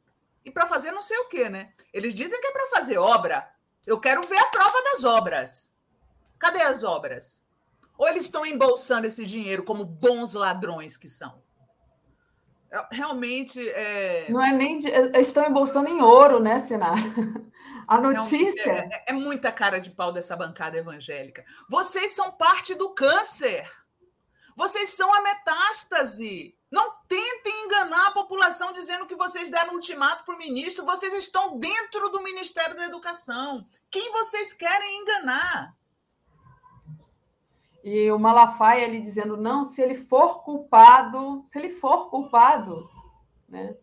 E 0.44 0.50
para 0.50 0.66
fazer 0.66 0.92
não 0.92 1.00
sei 1.00 1.16
o 1.18 1.28
quê, 1.28 1.48
né? 1.48 1.72
Eles 1.92 2.14
dizem 2.14 2.40
que 2.40 2.46
é 2.46 2.52
para 2.52 2.68
fazer 2.68 2.98
obra. 2.98 3.50
Eu 3.86 4.00
quero 4.00 4.26
ver 4.26 4.38
a 4.38 4.48
prova 4.48 4.82
das 4.82 5.04
obras. 5.04 5.74
Cadê 6.38 6.62
as 6.62 6.82
obras? 6.82 7.43
Ou 7.96 8.08
eles 8.08 8.24
estão 8.24 8.44
embolsando 8.44 9.06
esse 9.06 9.24
dinheiro 9.24 9.62
como 9.62 9.84
bons 9.84 10.34
ladrões 10.34 10.96
que 10.96 11.08
são? 11.08 11.42
Realmente. 12.90 13.68
É... 13.70 14.26
Não 14.28 14.42
é 14.42 14.52
nem. 14.52 14.78
De... 14.78 14.88
Estão 15.18 15.46
embolsando 15.46 15.88
em 15.88 16.00
ouro, 16.00 16.40
né, 16.40 16.58
Sinara? 16.58 17.00
A 17.86 18.00
notícia. 18.00 18.70
É, 18.70 18.88
é, 18.92 19.04
é, 19.08 19.12
muita 19.12 19.52
cara 19.52 19.78
de 19.78 19.90
pau 19.90 20.10
dessa 20.10 20.34
bancada 20.34 20.78
evangélica. 20.78 21.44
Vocês 21.68 22.12
são 22.12 22.32
parte 22.32 22.74
do 22.74 22.94
câncer. 22.94 23.70
Vocês 24.56 24.90
são 24.90 25.12
a 25.12 25.20
metástase. 25.20 26.56
Não 26.70 26.92
tentem 27.06 27.64
enganar 27.66 28.08
a 28.08 28.12
população 28.12 28.72
dizendo 28.72 29.06
que 29.06 29.16
vocês 29.16 29.50
deram 29.50 29.74
ultimato 29.74 30.24
para 30.24 30.34
o 30.34 30.38
ministro. 30.38 30.84
Vocês 30.84 31.12
estão 31.12 31.58
dentro 31.58 32.08
do 32.08 32.22
Ministério 32.22 32.74
da 32.74 32.86
Educação. 32.86 33.66
Quem 33.90 34.10
vocês 34.12 34.54
querem 34.54 35.00
enganar? 35.00 35.76
E 37.84 38.10
o 38.10 38.18
Malafaia 38.18 38.86
ali 38.86 38.98
dizendo, 38.98 39.36
não, 39.36 39.62
se 39.62 39.82
ele 39.82 39.94
for 39.94 40.42
culpado, 40.42 41.42
se 41.44 41.58
ele 41.58 41.70
for 41.70 42.08
culpado, 42.08 42.88
né? 43.46 43.76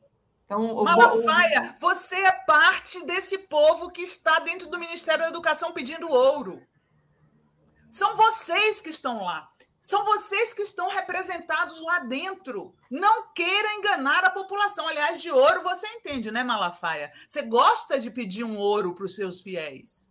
Então, 0.44 0.84
Malafaia, 0.84 1.72
o... 1.76 1.80
você 1.80 2.16
é 2.16 2.32
parte 2.32 3.06
desse 3.06 3.38
povo 3.38 3.92
que 3.92 4.02
está 4.02 4.40
dentro 4.40 4.68
do 4.68 4.80
Ministério 4.80 5.22
da 5.22 5.30
Educação 5.30 5.72
pedindo 5.72 6.12
ouro. 6.12 6.60
São 7.92 8.18
vocês 8.18 8.82
que 8.82 8.90
estão 8.90 9.24
lá. 9.24 9.52
São 9.80 10.04
vocês 10.04 10.52
que 10.52 10.64
estão 10.64 10.90
representados 10.90 11.80
lá 11.82 12.00
dentro. 12.00 12.74
Não 12.90 13.32
queira 13.34 13.76
enganar 13.76 14.26
a 14.26 14.32
população. 14.32 14.88
Aliás, 14.88 15.22
de 15.22 15.30
ouro 15.30 15.62
você 15.62 15.88
entende, 15.88 16.32
né, 16.32 16.44
Malafaia? 16.44 17.14
Você 17.28 17.44
gosta 17.44 18.00
de 18.00 18.10
pedir 18.10 18.44
um 18.44 18.58
ouro 18.58 18.96
para 18.96 19.06
os 19.06 19.16
seus 19.16 19.42
fiéis. 19.42 20.10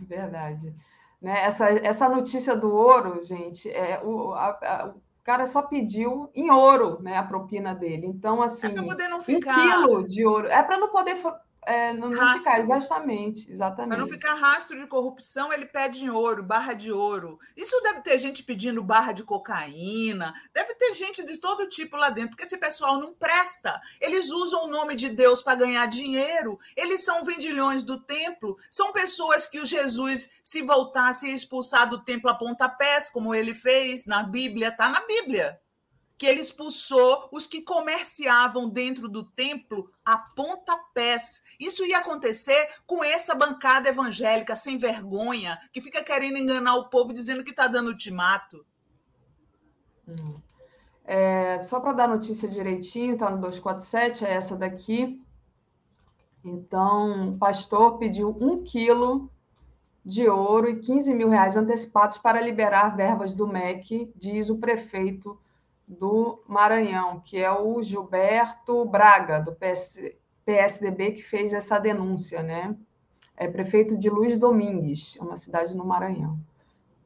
Verdade. 0.00 0.74
Né? 1.22 1.44
Essa, 1.44 1.68
essa 1.70 2.08
notícia 2.08 2.56
do 2.56 2.74
ouro, 2.74 3.22
gente, 3.22 3.70
é 3.70 4.02
o, 4.02 4.32
a, 4.32 4.48
a, 4.48 4.86
o 4.88 5.00
cara 5.22 5.46
só 5.46 5.62
pediu 5.62 6.28
em 6.34 6.50
ouro, 6.50 7.00
né, 7.00 7.16
a 7.16 7.22
propina 7.22 7.72
dele. 7.74 8.08
Então, 8.08 8.42
assim, 8.42 8.76
é 8.76 8.82
poder 8.82 9.08
não 9.08 9.22
ficar... 9.22 9.56
um 9.56 9.62
quilo 9.62 10.06
de 10.08 10.26
ouro. 10.26 10.48
É 10.48 10.60
para 10.64 10.78
não 10.78 10.88
poder 10.88 11.16
é, 11.64 11.92
não, 11.92 12.10
não 12.10 12.36
ficar, 12.36 12.58
exatamente, 12.58 13.50
exatamente. 13.50 13.88
Para 13.88 13.98
não 13.98 14.08
ficar 14.08 14.34
rastro 14.34 14.80
de 14.80 14.86
corrupção, 14.88 15.52
ele 15.52 15.64
pede 15.64 16.04
em 16.04 16.10
ouro, 16.10 16.42
barra 16.42 16.74
de 16.74 16.90
ouro. 16.90 17.38
Isso 17.56 17.80
deve 17.82 18.00
ter 18.00 18.18
gente 18.18 18.42
pedindo 18.42 18.82
barra 18.82 19.12
de 19.12 19.22
cocaína, 19.22 20.34
deve 20.52 20.74
ter 20.74 20.92
gente 20.94 21.24
de 21.24 21.36
todo 21.36 21.68
tipo 21.68 21.96
lá 21.96 22.10
dentro, 22.10 22.30
porque 22.30 22.42
esse 22.42 22.58
pessoal 22.58 22.98
não 22.98 23.14
presta. 23.14 23.80
Eles 24.00 24.30
usam 24.30 24.64
o 24.64 24.70
nome 24.70 24.96
de 24.96 25.08
Deus 25.08 25.40
para 25.40 25.54
ganhar 25.54 25.86
dinheiro, 25.86 26.58
eles 26.76 27.04
são 27.04 27.24
vendilhões 27.24 27.84
do 27.84 28.00
templo, 28.00 28.56
são 28.68 28.92
pessoas 28.92 29.46
que 29.46 29.60
o 29.60 29.64
Jesus, 29.64 30.30
se 30.42 30.62
voltasse, 30.62 31.28
ia 31.28 31.34
expulsar 31.34 31.88
do 31.88 32.02
templo 32.02 32.28
a 32.28 32.34
pontapés, 32.34 33.08
como 33.08 33.32
ele 33.32 33.54
fez 33.54 34.04
na 34.04 34.24
Bíblia, 34.24 34.68
está 34.68 34.88
na 34.88 35.06
Bíblia 35.06 35.60
que 36.22 36.26
ele 36.26 36.40
expulsou 36.40 37.28
os 37.32 37.48
que 37.48 37.62
comerciavam 37.62 38.68
dentro 38.68 39.08
do 39.08 39.24
templo 39.24 39.90
a 40.04 40.16
pontapés. 40.16 41.42
Isso 41.58 41.84
ia 41.84 41.98
acontecer 41.98 42.68
com 42.86 43.02
essa 43.02 43.34
bancada 43.34 43.88
evangélica 43.88 44.54
sem 44.54 44.76
vergonha, 44.76 45.58
que 45.72 45.80
fica 45.80 46.00
querendo 46.00 46.38
enganar 46.38 46.76
o 46.76 46.88
povo 46.88 47.12
dizendo 47.12 47.42
que 47.42 47.50
está 47.50 47.66
dando 47.66 47.88
ultimato. 47.88 48.64
Hum. 50.06 50.40
É, 51.04 51.60
só 51.64 51.80
para 51.80 51.92
dar 51.92 52.08
notícia 52.08 52.48
direitinho, 52.48 53.14
está 53.14 53.28
no 53.28 53.40
247, 53.40 54.24
é 54.24 54.32
essa 54.32 54.56
daqui. 54.56 55.20
Então, 56.44 57.30
o 57.30 57.36
pastor 57.36 57.98
pediu 57.98 58.28
um 58.40 58.62
quilo 58.62 59.28
de 60.04 60.28
ouro 60.28 60.68
e 60.68 60.78
15 60.78 61.14
mil 61.14 61.28
reais 61.28 61.56
antecipados 61.56 62.16
para 62.16 62.40
liberar 62.40 62.94
verbas 62.94 63.34
do 63.34 63.48
MEC, 63.48 64.12
diz 64.14 64.50
o 64.50 64.58
prefeito 64.58 65.41
do 65.92 66.42
Maranhão, 66.46 67.20
que 67.20 67.38
é 67.38 67.50
o 67.50 67.82
Gilberto 67.82 68.84
Braga, 68.84 69.40
do 69.40 69.52
PS, 69.52 70.00
PSDB, 70.44 71.12
que 71.12 71.22
fez 71.22 71.54
essa 71.54 71.78
denúncia, 71.78 72.42
né? 72.42 72.76
É 73.36 73.48
prefeito 73.48 73.96
de 73.96 74.10
Luiz 74.10 74.36
Domingues, 74.36 75.16
é 75.18 75.22
uma 75.22 75.36
cidade 75.36 75.76
no 75.76 75.84
Maranhão. 75.84 76.38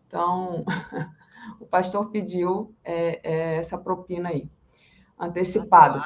Então, 0.06 0.64
o 1.60 1.66
pastor 1.66 2.10
pediu 2.10 2.74
é, 2.84 3.20
é, 3.22 3.56
essa 3.56 3.78
propina 3.78 4.30
aí, 4.30 4.48
antecipada. 5.18 6.02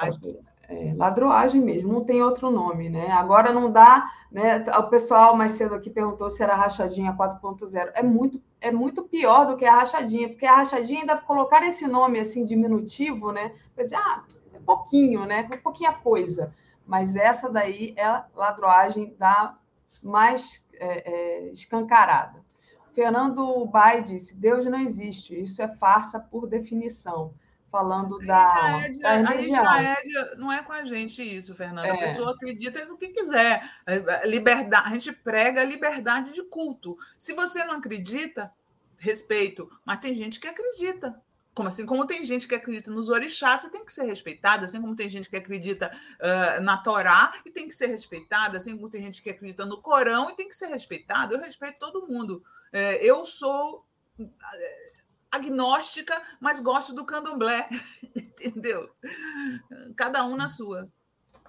É, 0.72 0.94
ladroagem 0.94 1.60
mesmo, 1.60 1.92
não 1.92 2.04
tem 2.04 2.22
outro 2.22 2.48
nome, 2.48 2.88
né? 2.88 3.10
Agora 3.10 3.52
não 3.52 3.72
dá, 3.72 4.08
né? 4.30 4.62
O 4.78 4.84
pessoal 4.84 5.34
mais 5.34 5.50
cedo 5.52 5.74
aqui 5.74 5.90
perguntou 5.90 6.30
se 6.30 6.44
era 6.44 6.54
rachadinha 6.54 7.12
4.0. 7.12 7.90
É 7.92 8.04
muito, 8.04 8.40
é 8.60 8.70
muito 8.70 9.02
pior 9.02 9.46
do 9.46 9.56
que 9.56 9.64
a 9.64 9.74
rachadinha, 9.74 10.28
porque 10.28 10.46
a 10.46 10.54
rachadinha 10.54 11.00
ainda 11.00 11.16
colocar 11.16 11.66
esse 11.66 11.88
nome 11.88 12.20
assim 12.20 12.44
diminutivo, 12.44 13.32
né? 13.32 13.52
Para 13.74 13.82
dizer, 13.82 13.96
ah, 13.96 14.22
é 14.54 14.60
pouquinho, 14.60 15.24
né? 15.24 15.48
É 15.50 15.56
pouquinha 15.56 15.92
coisa. 15.92 16.54
Mas 16.86 17.16
essa 17.16 17.50
daí 17.50 17.92
é 17.96 18.22
ladroagem 18.36 19.16
da 19.18 19.58
mais 20.00 20.64
é, 20.74 21.48
é, 21.48 21.50
escancarada. 21.50 22.44
Fernando 22.94 23.66
Bai 23.66 24.04
disse: 24.04 24.40
Deus 24.40 24.64
não 24.66 24.78
existe, 24.78 25.36
isso 25.36 25.60
é 25.60 25.66
farsa 25.66 26.20
por 26.20 26.46
definição 26.46 27.34
falando 27.70 28.18
da, 28.18 28.80
é 28.82 28.88
da 28.98 29.16
religião. 29.16 29.74
É 29.74 30.36
não 30.36 30.52
é 30.52 30.62
com 30.62 30.72
a 30.72 30.84
gente 30.84 31.22
isso, 31.22 31.54
Fernanda. 31.54 31.88
É. 31.88 31.90
A 31.92 31.98
pessoa 31.98 32.32
acredita 32.32 32.84
no 32.84 32.96
que 32.96 33.08
quiser. 33.08 33.70
É, 33.86 34.26
liberdade, 34.26 34.88
a 34.88 34.90
gente 34.90 35.12
prega 35.12 35.60
a 35.60 35.64
liberdade 35.64 36.32
de 36.32 36.42
culto. 36.42 36.98
Se 37.16 37.32
você 37.32 37.64
não 37.64 37.74
acredita, 37.74 38.52
respeito. 38.98 39.70
Mas 39.84 40.00
tem 40.00 40.14
gente 40.14 40.38
que 40.38 40.46
acredita. 40.46 41.20
Como 41.54 41.68
assim? 41.68 41.84
Como 41.84 42.06
tem 42.06 42.24
gente 42.24 42.46
que 42.46 42.54
acredita 42.54 42.90
nos 42.90 43.08
orixás, 43.08 43.62
você 43.62 43.70
tem 43.70 43.84
que 43.84 43.92
ser 43.92 44.04
respeitada, 44.04 44.66
assim 44.66 44.80
como 44.80 44.94
tem 44.94 45.08
gente 45.08 45.28
que 45.28 45.36
acredita 45.36 45.90
uh, 46.20 46.60
na 46.62 46.78
Torá 46.78 47.32
e 47.44 47.50
tem 47.50 47.66
que 47.66 47.74
ser 47.74 47.86
respeitada, 47.86 48.56
assim 48.56 48.76
como 48.76 48.88
tem 48.88 49.02
gente 49.02 49.20
que 49.20 49.30
acredita 49.30 49.66
no 49.66 49.82
Corão 49.82 50.30
e 50.30 50.36
tem 50.36 50.48
que 50.48 50.54
ser 50.54 50.66
respeitado. 50.66 51.34
Eu 51.34 51.40
respeito 51.40 51.78
todo 51.78 52.06
mundo. 52.06 52.42
Uh, 52.72 52.96
eu 53.00 53.26
sou 53.26 53.84
agnóstica, 55.30 56.20
mas 56.40 56.60
gosto 56.60 56.92
do 56.92 57.04
candomblé, 57.04 57.68
entendeu? 58.14 58.90
Cada 59.96 60.24
um 60.24 60.36
na 60.36 60.48
sua. 60.48 60.88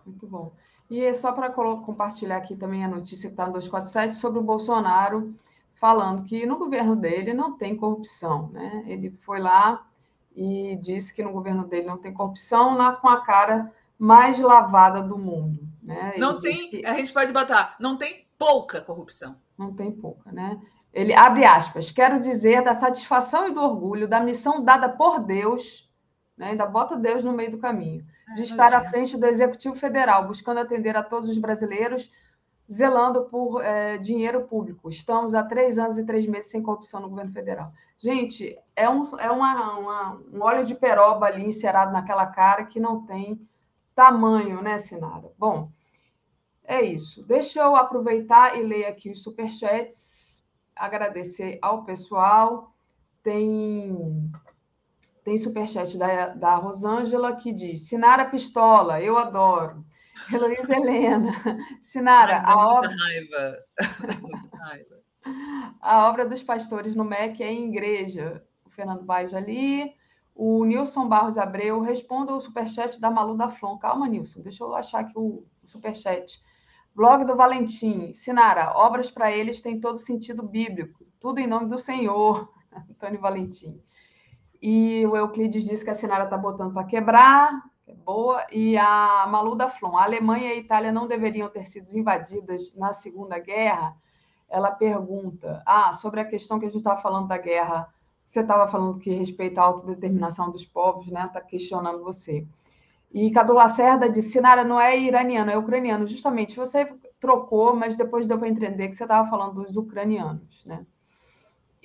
Muito 0.05 0.27
bom. 0.27 0.53
E 0.89 1.01
é 1.01 1.13
só 1.13 1.31
para 1.31 1.49
compartilhar 1.49 2.37
aqui 2.37 2.55
também 2.55 2.83
a 2.83 2.87
notícia 2.87 3.29
que 3.29 3.33
está 3.33 3.45
no 3.45 3.53
247 3.53 4.15
sobre 4.15 4.39
o 4.39 4.43
Bolsonaro, 4.43 5.33
falando 5.75 6.25
que 6.25 6.45
no 6.45 6.57
governo 6.57 6.95
dele 6.95 7.33
não 7.33 7.57
tem 7.57 7.75
corrupção. 7.75 8.49
Né? 8.49 8.83
Ele 8.85 9.09
foi 9.09 9.39
lá 9.39 9.87
e 10.35 10.77
disse 10.81 11.15
que 11.15 11.23
no 11.23 11.31
governo 11.31 11.65
dele 11.65 11.87
não 11.87 11.97
tem 11.97 12.13
corrupção, 12.13 12.75
na, 12.75 12.93
com 12.93 13.07
a 13.07 13.21
cara 13.21 13.73
mais 13.97 14.39
lavada 14.39 15.01
do 15.01 15.17
mundo. 15.17 15.65
Né? 15.81 16.15
Não 16.17 16.37
tem, 16.37 16.69
que... 16.69 16.85
a 16.85 16.93
gente 16.93 17.13
pode 17.13 17.31
botar, 17.31 17.75
não 17.79 17.97
tem 17.97 18.25
pouca 18.37 18.81
corrupção. 18.81 19.37
Não 19.57 19.73
tem 19.73 19.91
pouca, 19.91 20.31
né? 20.31 20.59
Ele 20.93 21.13
abre 21.13 21.45
aspas, 21.45 21.89
quero 21.89 22.19
dizer 22.19 22.63
da 22.63 22.73
satisfação 22.73 23.47
e 23.47 23.53
do 23.53 23.61
orgulho 23.61 24.07
da 24.07 24.19
missão 24.19 24.63
dada 24.63 24.89
por 24.89 25.19
Deus, 25.19 25.89
né, 26.37 26.47
ainda 26.47 26.65
bota 26.65 26.97
Deus 26.97 27.23
no 27.23 27.31
meio 27.31 27.51
do 27.51 27.57
caminho, 27.57 28.05
de 28.35 28.41
estar 28.41 28.73
à 28.73 28.81
frente 28.81 29.17
do 29.17 29.25
Executivo 29.25 29.75
Federal, 29.75 30.27
buscando 30.27 30.59
atender 30.59 30.95
a 30.97 31.03
todos 31.03 31.29
os 31.29 31.37
brasileiros, 31.37 32.11
zelando 32.69 33.25
por 33.25 33.61
é, 33.61 33.97
dinheiro 33.97 34.47
público. 34.47 34.89
Estamos 34.89 35.33
há 35.33 35.43
três 35.43 35.77
anos 35.77 35.97
e 35.97 36.05
três 36.05 36.25
meses 36.25 36.49
sem 36.49 36.61
corrupção 36.61 37.01
no 37.01 37.09
governo 37.09 37.31
federal. 37.31 37.71
Gente, 37.97 38.57
é 38.75 38.89
um, 38.89 39.03
é 39.19 39.29
uma, 39.29 39.77
uma, 39.77 40.21
um 40.33 40.41
óleo 40.41 40.65
de 40.65 40.75
peroba 40.75 41.25
ali 41.25 41.45
encerado 41.45 41.91
naquela 41.91 42.25
cara 42.25 42.65
que 42.65 42.79
não 42.79 43.05
tem 43.05 43.39
tamanho, 43.93 44.61
né, 44.61 44.77
Sinara? 44.77 45.31
Bom, 45.37 45.69
é 46.63 46.81
isso. 46.81 47.23
Deixa 47.25 47.61
eu 47.61 47.75
aproveitar 47.75 48.57
e 48.57 48.63
ler 48.63 48.85
aqui 48.85 49.09
os 49.09 49.21
superchats 49.21 50.20
agradecer 50.75 51.59
ao 51.61 51.83
pessoal. 51.83 52.73
Tem 53.23 54.31
tem 55.23 55.37
superchat 55.37 55.97
da, 55.97 56.29
da 56.29 56.55
Rosângela 56.55 57.35
que 57.35 57.53
diz: 57.53 57.87
Sinara 57.87 58.25
Pistola, 58.25 59.01
eu 59.01 59.17
adoro. 59.17 59.85
Heloísa 60.31 60.75
Helena. 60.75 61.31
Sinara, 61.81 62.43
Ai, 62.45 62.53
a 62.53 62.57
obra. 62.57 62.89
Raiva. 62.89 63.57
Raiva. 64.53 65.01
A 65.79 66.09
obra 66.09 66.25
dos 66.25 66.43
pastores 66.43 66.95
no 66.95 67.03
MEC 67.03 67.43
é 67.43 67.51
em 67.51 67.69
igreja. 67.69 68.43
O 68.65 68.69
Fernando 68.69 69.03
Baix 69.03 69.33
ali. 69.33 69.93
O 70.33 70.65
Nilson 70.65 71.07
Barros 71.07 71.37
Abreu. 71.37 71.81
Responda 71.81 72.33
o 72.33 72.39
superchat 72.39 72.99
da 72.99 73.11
Malu 73.11 73.37
da 73.37 73.49
Flon. 73.49 73.77
Calma, 73.77 74.07
Nilson. 74.07 74.41
Deixa 74.41 74.63
eu 74.63 74.73
achar 74.73 75.01
aqui 75.01 75.13
o, 75.15 75.45
o 75.61 75.67
superchat. 75.67 76.41
Blog 76.95 77.25
do 77.25 77.35
Valentim. 77.35 78.13
Sinara, 78.13 78.73
obras 78.75 79.09
para 79.09 79.31
eles 79.31 79.61
têm 79.61 79.79
todo 79.79 79.97
sentido 79.97 80.43
bíblico. 80.43 81.05
Tudo 81.19 81.39
em 81.39 81.47
nome 81.47 81.67
do 81.67 81.77
Senhor. 81.77 82.51
Antônio 82.89 83.19
Valentim. 83.19 83.81
E 84.61 85.05
o 85.07 85.15
Euclides 85.15 85.65
disse 85.65 85.83
que 85.83 85.89
a 85.89 85.93
Sinara 85.93 86.25
está 86.25 86.37
botando 86.37 86.73
para 86.73 86.85
quebrar 86.85 87.71
é 87.91 87.95
boa. 87.95 88.45
E 88.51 88.77
a 88.77 89.27
Malu 89.27 89.55
da 89.55 89.67
Flon, 89.67 89.97
a 89.97 90.03
Alemanha 90.03 90.49
e 90.49 90.51
a 90.51 90.55
Itália 90.55 90.91
não 90.91 91.07
deveriam 91.07 91.49
ter 91.49 91.65
sido 91.65 91.87
invadidas 91.97 92.73
na 92.75 92.93
Segunda 92.93 93.37
Guerra? 93.37 93.95
Ela 94.49 94.71
pergunta, 94.71 95.61
ah, 95.65 95.93
sobre 95.93 96.19
a 96.19 96.25
questão 96.25 96.59
que 96.59 96.65
a 96.65 96.69
gente 96.69 96.77
estava 96.77 97.01
falando 97.01 97.27
da 97.27 97.37
guerra, 97.37 97.87
você 98.23 98.41
estava 98.41 98.67
falando 98.67 98.99
que 98.99 99.11
respeita 99.11 99.61
a 99.61 99.65
autodeterminação 99.65 100.51
dos 100.51 100.65
povos, 100.65 101.07
né? 101.07 101.25
Está 101.25 101.41
questionando 101.41 102.03
você. 102.03 102.45
E 103.13 103.29
Cadu 103.31 103.53
Lacerda 103.53 104.09
disse, 104.09 104.31
Sinara 104.31 104.63
não 104.63 104.79
é 104.79 104.97
iraniano, 104.97 105.51
é 105.51 105.57
ucraniano. 105.57 106.07
Justamente, 106.07 106.55
você 106.55 106.85
trocou, 107.19 107.75
mas 107.75 107.97
depois 107.97 108.25
deu 108.25 108.39
para 108.39 108.47
entender 108.47 108.87
que 108.87 108.95
você 108.95 109.03
estava 109.03 109.29
falando 109.29 109.63
dos 109.63 109.75
ucranianos, 109.75 110.65
né? 110.65 110.85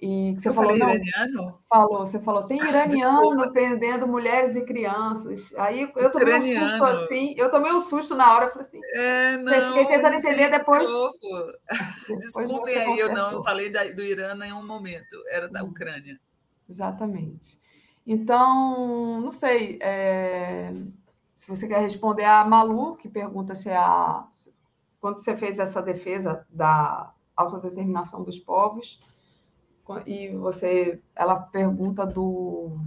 E 0.01 0.35
que 0.35 0.43
você 0.43 0.51
eu 0.51 0.55
falou, 0.55 0.77
não, 0.77 0.91
iraniano? 0.91 1.59
Falou, 1.69 2.07
você 2.07 2.21
falou, 2.21 2.45
tem 2.45 2.59
iraniano 2.63 3.51
prendendo 3.51 4.07
mulheres 4.07 4.55
e 4.55 4.65
crianças. 4.65 5.55
Aí 5.57 5.91
eu 5.97 6.11
tomei 6.11 6.35
Ucraniano. 6.35 6.65
um 6.65 6.69
susto 6.69 6.85
assim, 6.85 7.35
eu 7.37 7.51
tomei 7.51 7.73
um 7.73 7.81
susto 7.81 8.15
na 8.15 8.35
hora, 8.35 8.45
eu 8.45 8.51
falei 8.51 8.67
assim. 8.67 8.81
É, 8.95 9.37
não, 9.39 9.69
fiquei 9.69 9.87
tentando 9.87 10.17
entender 10.17 10.51
depois. 10.51 10.89
Desculpe 12.19 12.71
aí, 12.71 12.99
eu 12.99 13.13
não 13.13 13.43
falei 13.43 13.71
da, 13.71 13.85
do 13.85 14.03
Irã 14.03 14.37
em 14.45 14.53
um 14.53 14.65
momento, 14.65 15.25
era 15.29 15.49
da 15.49 15.65
hum. 15.65 15.69
Ucrânia. 15.69 16.21
Exatamente. 16.69 17.59
Então, 18.07 19.21
não 19.21 19.33
sei. 19.33 19.79
É, 19.81 20.73
se 21.37 21.47
você 21.47 21.69
quer 21.69 21.81
responder 21.81 22.25
a 22.25 22.43
Malu, 22.47 22.97
que 22.97 23.11
pergunta 23.11 23.55
se 23.55 23.71
a. 23.71 24.27
Quando 24.99 25.19
você 25.19 25.37
fez 25.37 25.59
essa 25.59 25.83
defesa 25.83 26.47
da 26.49 27.13
autodeterminação 27.37 28.25
dos 28.25 28.39
povos 28.39 28.99
e 30.07 30.31
você, 30.31 30.99
ela 31.15 31.39
pergunta 31.39 32.07
do 32.07 32.79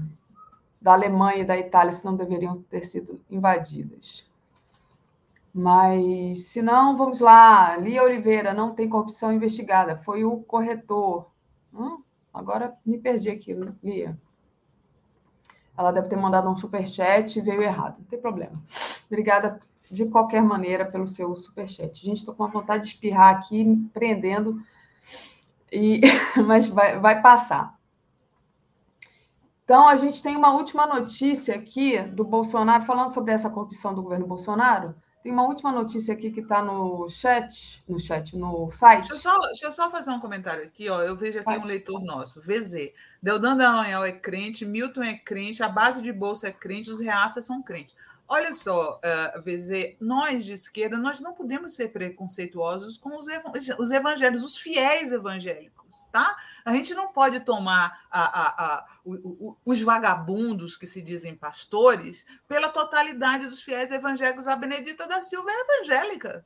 da 0.81 0.93
Alemanha 0.93 1.43
e 1.43 1.45
da 1.45 1.57
Itália 1.57 1.91
se 1.91 2.03
não 2.03 2.15
deveriam 2.15 2.63
ter 2.63 2.83
sido 2.83 3.21
invadidas. 3.29 4.25
Mas, 5.53 6.45
se 6.47 6.61
não, 6.61 6.97
vamos 6.97 7.19
lá. 7.19 7.75
Lia 7.77 8.03
Oliveira, 8.03 8.53
não 8.53 8.73
tem 8.73 8.89
corrupção 8.89 9.31
investigada. 9.31 9.95
Foi 9.97 10.25
o 10.25 10.37
corretor. 10.37 11.29
Hum, 11.73 12.01
agora 12.33 12.73
me 12.85 12.97
perdi 12.97 13.29
aqui, 13.29 13.53
Lia. 13.83 14.17
Ela 15.79 15.93
deve 15.93 16.09
ter 16.09 16.17
mandado 16.17 16.49
um 16.49 16.57
superchat 16.57 17.39
e 17.39 17.41
veio 17.41 17.61
errado. 17.61 17.95
Não 17.99 18.05
tem 18.05 18.19
problema. 18.19 18.51
Obrigada 19.07 19.57
de 19.89 20.05
qualquer 20.07 20.43
maneira 20.43 20.85
pelo 20.85 21.07
seu 21.07 21.33
superchat. 21.37 22.05
Gente, 22.05 22.17
estou 22.17 22.35
com 22.35 22.43
uma 22.43 22.51
vontade 22.51 22.83
de 22.83 22.89
espirrar 22.89 23.33
aqui, 23.33 23.89
prendendo 23.93 24.61
e, 25.71 26.01
mas 26.45 26.67
vai, 26.67 26.99
vai 26.99 27.21
passar. 27.21 27.79
Então, 29.63 29.87
a 29.87 29.95
gente 29.95 30.21
tem 30.21 30.35
uma 30.35 30.51
última 30.51 30.85
notícia 30.85 31.55
aqui 31.55 32.01
do 32.01 32.25
Bolsonaro, 32.25 32.83
falando 32.83 33.13
sobre 33.13 33.31
essa 33.31 33.49
corrupção 33.49 33.93
do 33.93 34.03
governo 34.03 34.27
Bolsonaro. 34.27 34.93
Tem 35.21 35.33
uma 35.33 35.45
última 35.45 35.71
notícia 35.71 36.13
aqui 36.13 36.31
que 36.31 36.39
está 36.39 36.63
no 36.63 37.09
chat, 37.09 37.83
no 37.87 37.99
chat, 37.99 38.37
no 38.37 38.71
site. 38.71 39.09
Deixa 39.09 39.15
eu, 39.15 39.19
só, 39.19 39.39
deixa 39.47 39.65
eu 39.65 39.73
só 39.73 39.91
fazer 39.91 40.11
um 40.11 40.19
comentário 40.19 40.63
aqui, 40.63 40.89
ó. 40.89 41.01
Eu 41.01 41.15
vejo 41.15 41.39
aqui 41.39 41.45
Pode. 41.45 41.65
um 41.65 41.67
leitor 41.67 42.01
nosso, 42.01 42.41
VZ. 42.41 42.93
Deldan 43.21 43.57
Dallagnol 43.57 44.05
é 44.05 44.13
crente, 44.13 44.65
Milton 44.65 45.03
é 45.03 45.17
crente, 45.17 45.61
a 45.61 45.67
base 45.67 46.01
de 46.01 46.13
bolsa 46.13 46.47
é 46.47 46.51
crente, 46.53 46.89
os 46.89 47.01
reaças 47.01 47.45
são 47.45 47.61
crentes. 47.61 47.93
Olha 48.29 48.53
só, 48.53 48.97
uh, 48.97 48.99
eh, 49.01 49.39
VZ, 49.39 49.97
nós 49.99 50.45
de 50.45 50.53
esquerda, 50.53 50.97
nós 50.97 51.19
não 51.19 51.33
podemos 51.33 51.73
ser 51.73 51.89
preconceituosos 51.89 52.95
com 52.95 53.17
os, 53.17 53.27
ev 53.27 53.43
os 53.79 53.91
evangelhos, 53.91 54.43
os 54.43 54.55
fiéis 54.55 55.11
evangélicos, 55.11 56.07
tá? 56.11 56.37
A 56.69 56.73
gente 56.73 56.93
não 56.93 57.11
pode 57.11 57.39
tomar 57.39 58.05
a, 58.11 58.21
a, 58.21 58.65
a, 58.65 58.85
o, 59.03 59.13
o, 59.13 59.57
os 59.65 59.81
vagabundos 59.81 60.77
que 60.77 60.85
se 60.85 61.01
dizem 61.01 61.35
pastores 61.35 62.25
pela 62.47 62.69
totalidade 62.69 63.47
dos 63.47 63.61
fiéis 63.61 63.91
evangélicos. 63.91 64.47
A 64.47 64.55
Benedita 64.55 65.07
da 65.07 65.21
Silva 65.21 65.49
é 65.49 65.61
evangélica. 65.61 66.45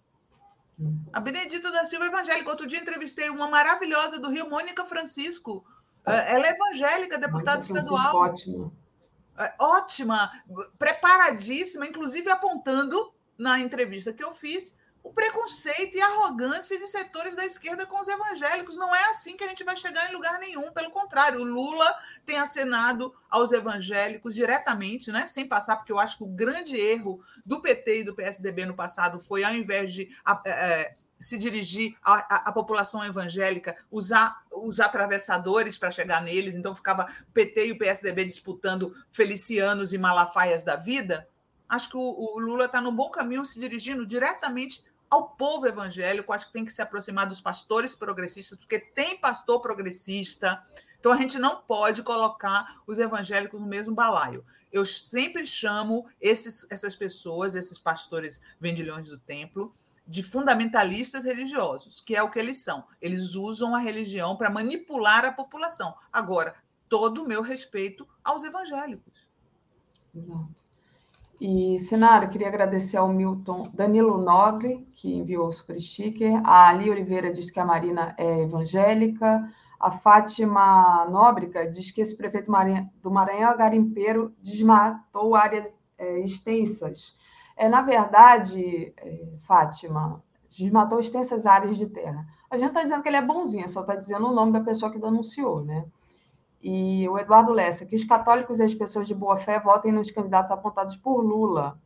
A 1.11 1.19
Benedita 1.19 1.71
da 1.71 1.85
Silva 1.85 2.05
é 2.05 2.07
evangélica. 2.07 2.49
Outro 2.49 2.67
dia 2.67 2.79
entrevistei 2.79 3.29
uma 3.29 3.49
maravilhosa 3.49 4.19
do 4.19 4.29
Rio, 4.29 4.49
Mônica 4.49 4.85
Francisco. 4.85 5.65
Eh, 6.05 6.35
ela 6.35 6.47
é 6.47 6.51
evangélica, 6.51 7.17
deputada 7.17 7.61
estadual. 7.61 8.15
Ótimo 8.15 8.83
é, 9.37 9.53
ótima, 9.57 10.31
preparadíssima, 10.77 11.87
inclusive 11.87 12.29
apontando 12.29 13.13
na 13.37 13.59
entrevista 13.59 14.13
que 14.13 14.23
eu 14.23 14.33
fiz 14.33 14.77
o 15.03 15.11
preconceito 15.11 15.97
e 15.97 16.01
arrogância 16.01 16.79
de 16.79 16.87
setores 16.87 17.35
da 17.35 17.45
esquerda 17.45 17.85
com 17.85 17.99
os 17.99 18.07
evangélicos. 18.07 18.77
Não 18.77 18.95
é 18.95 19.03
assim 19.09 19.35
que 19.35 19.43
a 19.43 19.47
gente 19.47 19.63
vai 19.63 19.75
chegar 19.75 20.09
em 20.09 20.13
lugar 20.13 20.39
nenhum. 20.39 20.71
Pelo 20.71 20.91
contrário, 20.91 21.41
o 21.41 21.43
Lula 21.43 21.93
tem 22.25 22.37
acenado 22.37 23.13
aos 23.29 23.51
evangélicos 23.51 24.33
diretamente, 24.33 25.11
né, 25.11 25.25
sem 25.25 25.47
passar, 25.47 25.75
porque 25.75 25.91
eu 25.91 25.99
acho 25.99 26.17
que 26.17 26.23
o 26.23 26.27
grande 26.27 26.77
erro 26.77 27.21
do 27.45 27.61
PT 27.61 27.99
e 27.99 28.03
do 28.05 28.15
PSDB 28.15 28.65
no 28.65 28.75
passado 28.75 29.19
foi, 29.19 29.43
ao 29.43 29.53
invés 29.53 29.91
de. 29.91 30.09
É, 30.45 30.93
se 31.19 31.37
dirigir 31.37 31.95
à, 32.03 32.49
à, 32.49 32.51
população 32.51 33.03
evangélica, 33.05 33.77
usar 33.89 34.43
os 34.51 34.81
atravessadores 34.81 35.77
para 35.77 35.89
chegar 35.89 36.21
neles, 36.21 36.53
então 36.53 36.75
ficava 36.75 37.07
PT 37.33 37.67
e 37.67 37.71
o 37.71 37.77
PSDB 37.77 38.25
disputando 38.25 38.93
felicianos 39.09 39.93
e 39.93 39.97
malafaias 39.97 40.65
da 40.65 40.75
vida. 40.75 41.25
Acho 41.69 41.89
que 41.91 41.97
o, 41.97 42.01
o 42.01 42.39
Lula 42.39 42.65
está 42.65 42.81
no 42.81 42.91
bom 42.91 43.09
caminho 43.09 43.45
se 43.45 43.57
dirigindo 43.57 44.05
diretamente 44.05 44.83
ao 45.13 45.29
povo 45.29 45.67
evangélico. 45.67 46.33
Acho 46.33 46.47
que 46.47 46.53
tem 46.53 46.65
que 46.65 46.73
se 46.73 46.81
aproximar 46.81 47.27
dos 47.27 47.39
pastores 47.39 47.93
progressistas, 47.93 48.57
porque 48.57 48.79
tem 48.79 49.19
pastor 49.19 49.61
progressista. 49.61 50.63
Então 50.99 51.11
a 51.11 51.17
gente 51.17 51.37
não 51.37 51.61
pode 51.61 52.01
colocar 52.01 52.81
os 52.87 52.97
evangélicos 52.97 53.59
no 53.59 53.67
mesmo 53.67 53.93
balaio. 53.93 54.43
Eu 54.71 54.83
sempre 54.83 55.45
chamo 55.45 56.07
esses, 56.19 56.65
essas 56.71 56.95
pessoas, 56.95 57.53
esses 57.53 57.77
pastores 57.77 58.41
vendilhões 58.59 59.07
do 59.07 59.19
templo, 59.19 59.71
de 60.05 60.23
fundamentalistas 60.23 61.23
religiosos, 61.23 62.01
que 62.01 62.15
é 62.15 62.23
o 62.23 62.31
que 62.31 62.39
eles 62.39 62.63
são. 62.63 62.83
Eles 62.99 63.35
usam 63.35 63.75
a 63.75 63.79
religião 63.79 64.35
para 64.35 64.49
manipular 64.49 65.25
a 65.25 65.31
população. 65.31 65.93
Agora, 66.11 66.55
todo 66.89 67.23
o 67.23 67.27
meu 67.27 67.43
respeito 67.43 68.07
aos 68.23 68.43
evangélicos. 68.43 69.27
Exato. 70.15 70.63
E, 71.41 71.77
Sinara, 71.79 72.27
queria 72.27 72.47
agradecer 72.47 72.97
ao 72.97 73.07
Milton 73.07 73.63
Danilo 73.73 74.17
Nobre, 74.17 74.87
que 74.93 75.15
enviou 75.15 75.47
o 75.47 75.51
super 75.51 75.79
sticker. 75.79 76.41
A 76.45 76.69
Ali 76.69 76.89
Oliveira 76.89 77.31
diz 77.31 77.49
que 77.49 77.59
a 77.59 77.65
Marina 77.65 78.15
é 78.17 78.41
evangélica. 78.41 79.49
A 79.79 79.91
Fátima 79.91 81.05
Nóbrega 81.09 81.69
diz 81.69 81.91
que 81.91 82.01
esse 82.01 82.15
prefeito 82.15 82.51
do 83.01 83.11
Maranhão 83.11 83.57
garimpeiro 83.57 84.33
desmatou 84.41 85.35
áreas 85.35 85.73
é, 85.97 86.19
extensas 86.19 87.17
é, 87.55 87.69
na 87.69 87.81
verdade, 87.81 88.93
é, 88.97 89.37
Fátima, 89.39 90.23
desmatou 90.49 90.99
extensas 90.99 91.45
áreas 91.45 91.77
de 91.77 91.87
terra. 91.87 92.25
A 92.49 92.57
gente 92.57 92.69
está 92.69 92.81
dizendo 92.83 93.01
que 93.01 93.09
ele 93.09 93.17
é 93.17 93.21
bonzinho, 93.25 93.69
só 93.69 93.81
está 93.81 93.95
dizendo 93.95 94.27
o 94.27 94.33
nome 94.33 94.51
da 94.51 94.61
pessoa 94.61 94.91
que 94.91 94.99
denunciou, 94.99 95.63
né? 95.63 95.85
E 96.63 97.07
o 97.09 97.19
Eduardo 97.19 97.51
Lessa, 97.51 97.85
que 97.85 97.95
os 97.95 98.05
católicos 98.05 98.59
e 98.59 98.63
as 98.63 98.73
pessoas 98.73 99.05
de 99.05 99.13
boa 99.13 99.35
fé 99.35 99.59
votem 99.59 99.91
nos 99.91 100.09
candidatos 100.09 100.51
apontados 100.51 100.95
por 100.95 101.19
Lula. 101.19 101.77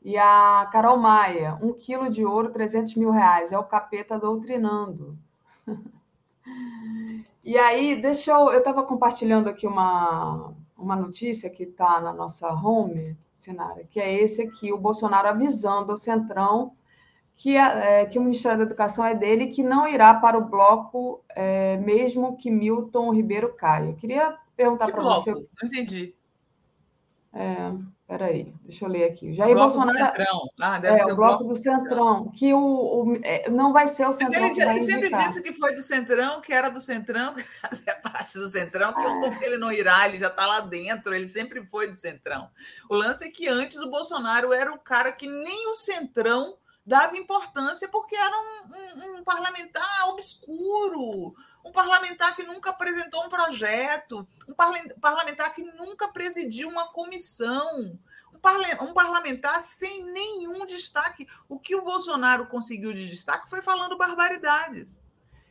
E 0.00 0.16
a 0.16 0.68
Carol 0.70 0.96
Maia, 0.96 1.58
um 1.60 1.72
quilo 1.72 2.08
de 2.08 2.24
ouro, 2.24 2.50
300 2.50 2.94
mil 2.94 3.10
reais. 3.10 3.50
É 3.50 3.58
o 3.58 3.64
capeta 3.64 4.16
doutrinando. 4.16 5.18
e 7.44 7.58
aí, 7.58 8.00
deixa 8.00 8.30
eu. 8.30 8.52
Eu 8.52 8.60
estava 8.60 8.84
compartilhando 8.84 9.48
aqui 9.48 9.66
uma, 9.66 10.52
uma 10.78 10.94
notícia 10.94 11.50
que 11.50 11.64
está 11.64 12.00
na 12.00 12.12
nossa 12.12 12.52
home, 12.52 13.16
Sinara, 13.34 13.82
que 13.90 13.98
é 13.98 14.22
esse 14.22 14.42
aqui, 14.42 14.72
o 14.72 14.78
Bolsonaro 14.78 15.28
avisando 15.28 15.90
ao 15.90 15.96
Centrão 15.96 16.72
que, 17.36 17.56
é, 17.56 18.06
que 18.06 18.18
o 18.18 18.22
Ministério 18.22 18.58
da 18.58 18.64
Educação 18.64 19.04
é 19.04 19.14
dele 19.14 19.48
que 19.48 19.62
não 19.62 19.86
irá 19.86 20.14
para 20.14 20.38
o 20.38 20.44
bloco, 20.44 21.22
é, 21.30 21.76
mesmo 21.76 22.36
que 22.36 22.50
Milton 22.50 23.12
Ribeiro 23.12 23.54
caia. 23.54 23.92
Queria 23.94 24.36
perguntar 24.56 24.90
para 24.90 25.02
você. 25.02 25.32
Não 25.32 25.44
entendi. 25.64 26.14
É, 27.32 27.72
Peraí, 28.06 28.54
deixa 28.62 28.84
eu 28.84 28.88
ler 28.88 29.04
aqui. 29.10 29.34
Jair 29.34 29.52
bloco 29.52 29.74
Bolsonaro. 29.74 29.98
Do 29.98 30.16
Centrão. 30.16 30.50
Ah, 30.60 30.78
deve 30.78 30.96
é, 30.96 31.04
ser 31.04 31.12
o 31.12 31.16
bloco, 31.16 31.44
do 31.44 31.56
Centrão. 31.56 32.28
Que 32.28 32.54
o, 32.54 32.58
o 32.58 33.20
é, 33.24 33.50
não 33.50 33.72
vai 33.72 33.88
ser 33.88 34.06
o 34.06 34.12
Centrão. 34.12 34.42
Mas 34.42 34.56
ele, 34.56 34.70
ele 34.70 34.80
sempre 34.80 35.10
disse 35.10 35.42
que 35.42 35.52
foi 35.52 35.74
do 35.74 35.82
Centrão, 35.82 36.40
que 36.40 36.52
era 36.52 36.68
do 36.68 36.80
Centrão, 36.80 37.34
que 37.34 37.42
fazia 37.42 37.96
parte 37.96 38.38
do 38.38 38.48
Centrão, 38.48 38.92
que 38.92 39.44
é. 39.44 39.48
ele 39.48 39.58
não 39.58 39.72
irá, 39.72 40.06
ele 40.06 40.20
já 40.20 40.28
está 40.28 40.46
lá 40.46 40.60
dentro, 40.60 41.12
ele 41.12 41.26
sempre 41.26 41.66
foi 41.66 41.88
do 41.88 41.96
Centrão. 41.96 42.48
O 42.88 42.94
lance 42.94 43.24
é 43.24 43.28
que 43.28 43.48
antes 43.48 43.76
o 43.78 43.90
Bolsonaro 43.90 44.52
era 44.52 44.72
o 44.72 44.78
cara 44.78 45.10
que 45.10 45.26
nem 45.26 45.68
o 45.72 45.74
Centrão 45.74 46.54
dava 46.86 47.16
importância, 47.16 47.88
porque 47.88 48.14
era 48.14 48.36
um, 48.36 48.74
um, 48.74 49.16
um 49.16 49.24
parlamentar 49.24 50.08
obscuro, 50.08 51.34
um 51.64 51.72
parlamentar 51.72 52.36
que 52.36 52.44
nunca 52.44 52.70
apresentou 52.70 53.24
um 53.24 53.28
projeto, 53.28 54.26
um 54.48 54.54
parlamentar 55.00 55.52
que 55.52 55.64
nunca 55.64 56.08
presidiu 56.08 56.68
uma 56.68 56.88
comissão 56.92 57.98
um 58.80 58.92
parlamentar 58.92 59.60
sem 59.60 60.04
nenhum 60.04 60.64
destaque. 60.66 61.26
O 61.48 61.58
que 61.58 61.74
o 61.74 61.82
Bolsonaro 61.82 62.46
conseguiu 62.46 62.92
de 62.92 63.08
destaque 63.08 63.50
foi 63.50 63.60
falando 63.60 63.96
barbaridades 63.96 64.98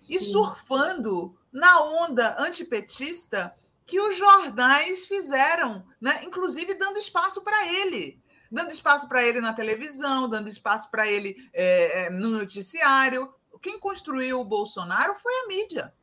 e 0.07 0.19
surfando 0.19 1.35
na 1.51 1.81
onda 1.81 2.35
antipetista 2.39 3.53
que 3.85 3.99
os 3.99 4.17
jornais 4.17 5.05
fizeram, 5.05 5.85
né? 5.99 6.23
inclusive 6.23 6.73
dando 6.75 6.97
espaço 6.97 7.41
para 7.43 7.67
ele. 7.67 8.19
Dando 8.55 8.71
espaço 8.71 9.09
para 9.09 9.21
ele 9.21 9.41
na 9.41 9.51
televisão, 9.51 10.29
dando 10.29 10.47
espaço 10.47 10.89
para 10.89 11.05
ele 11.05 11.35
é, 11.53 12.09
no 12.09 12.29
noticiário. 12.29 13.29
Quem 13.61 13.77
construiu 13.77 14.39
o 14.39 14.45
Bolsonaro 14.45 15.13
foi 15.15 15.33
a 15.33 15.47
mídia. 15.49 15.93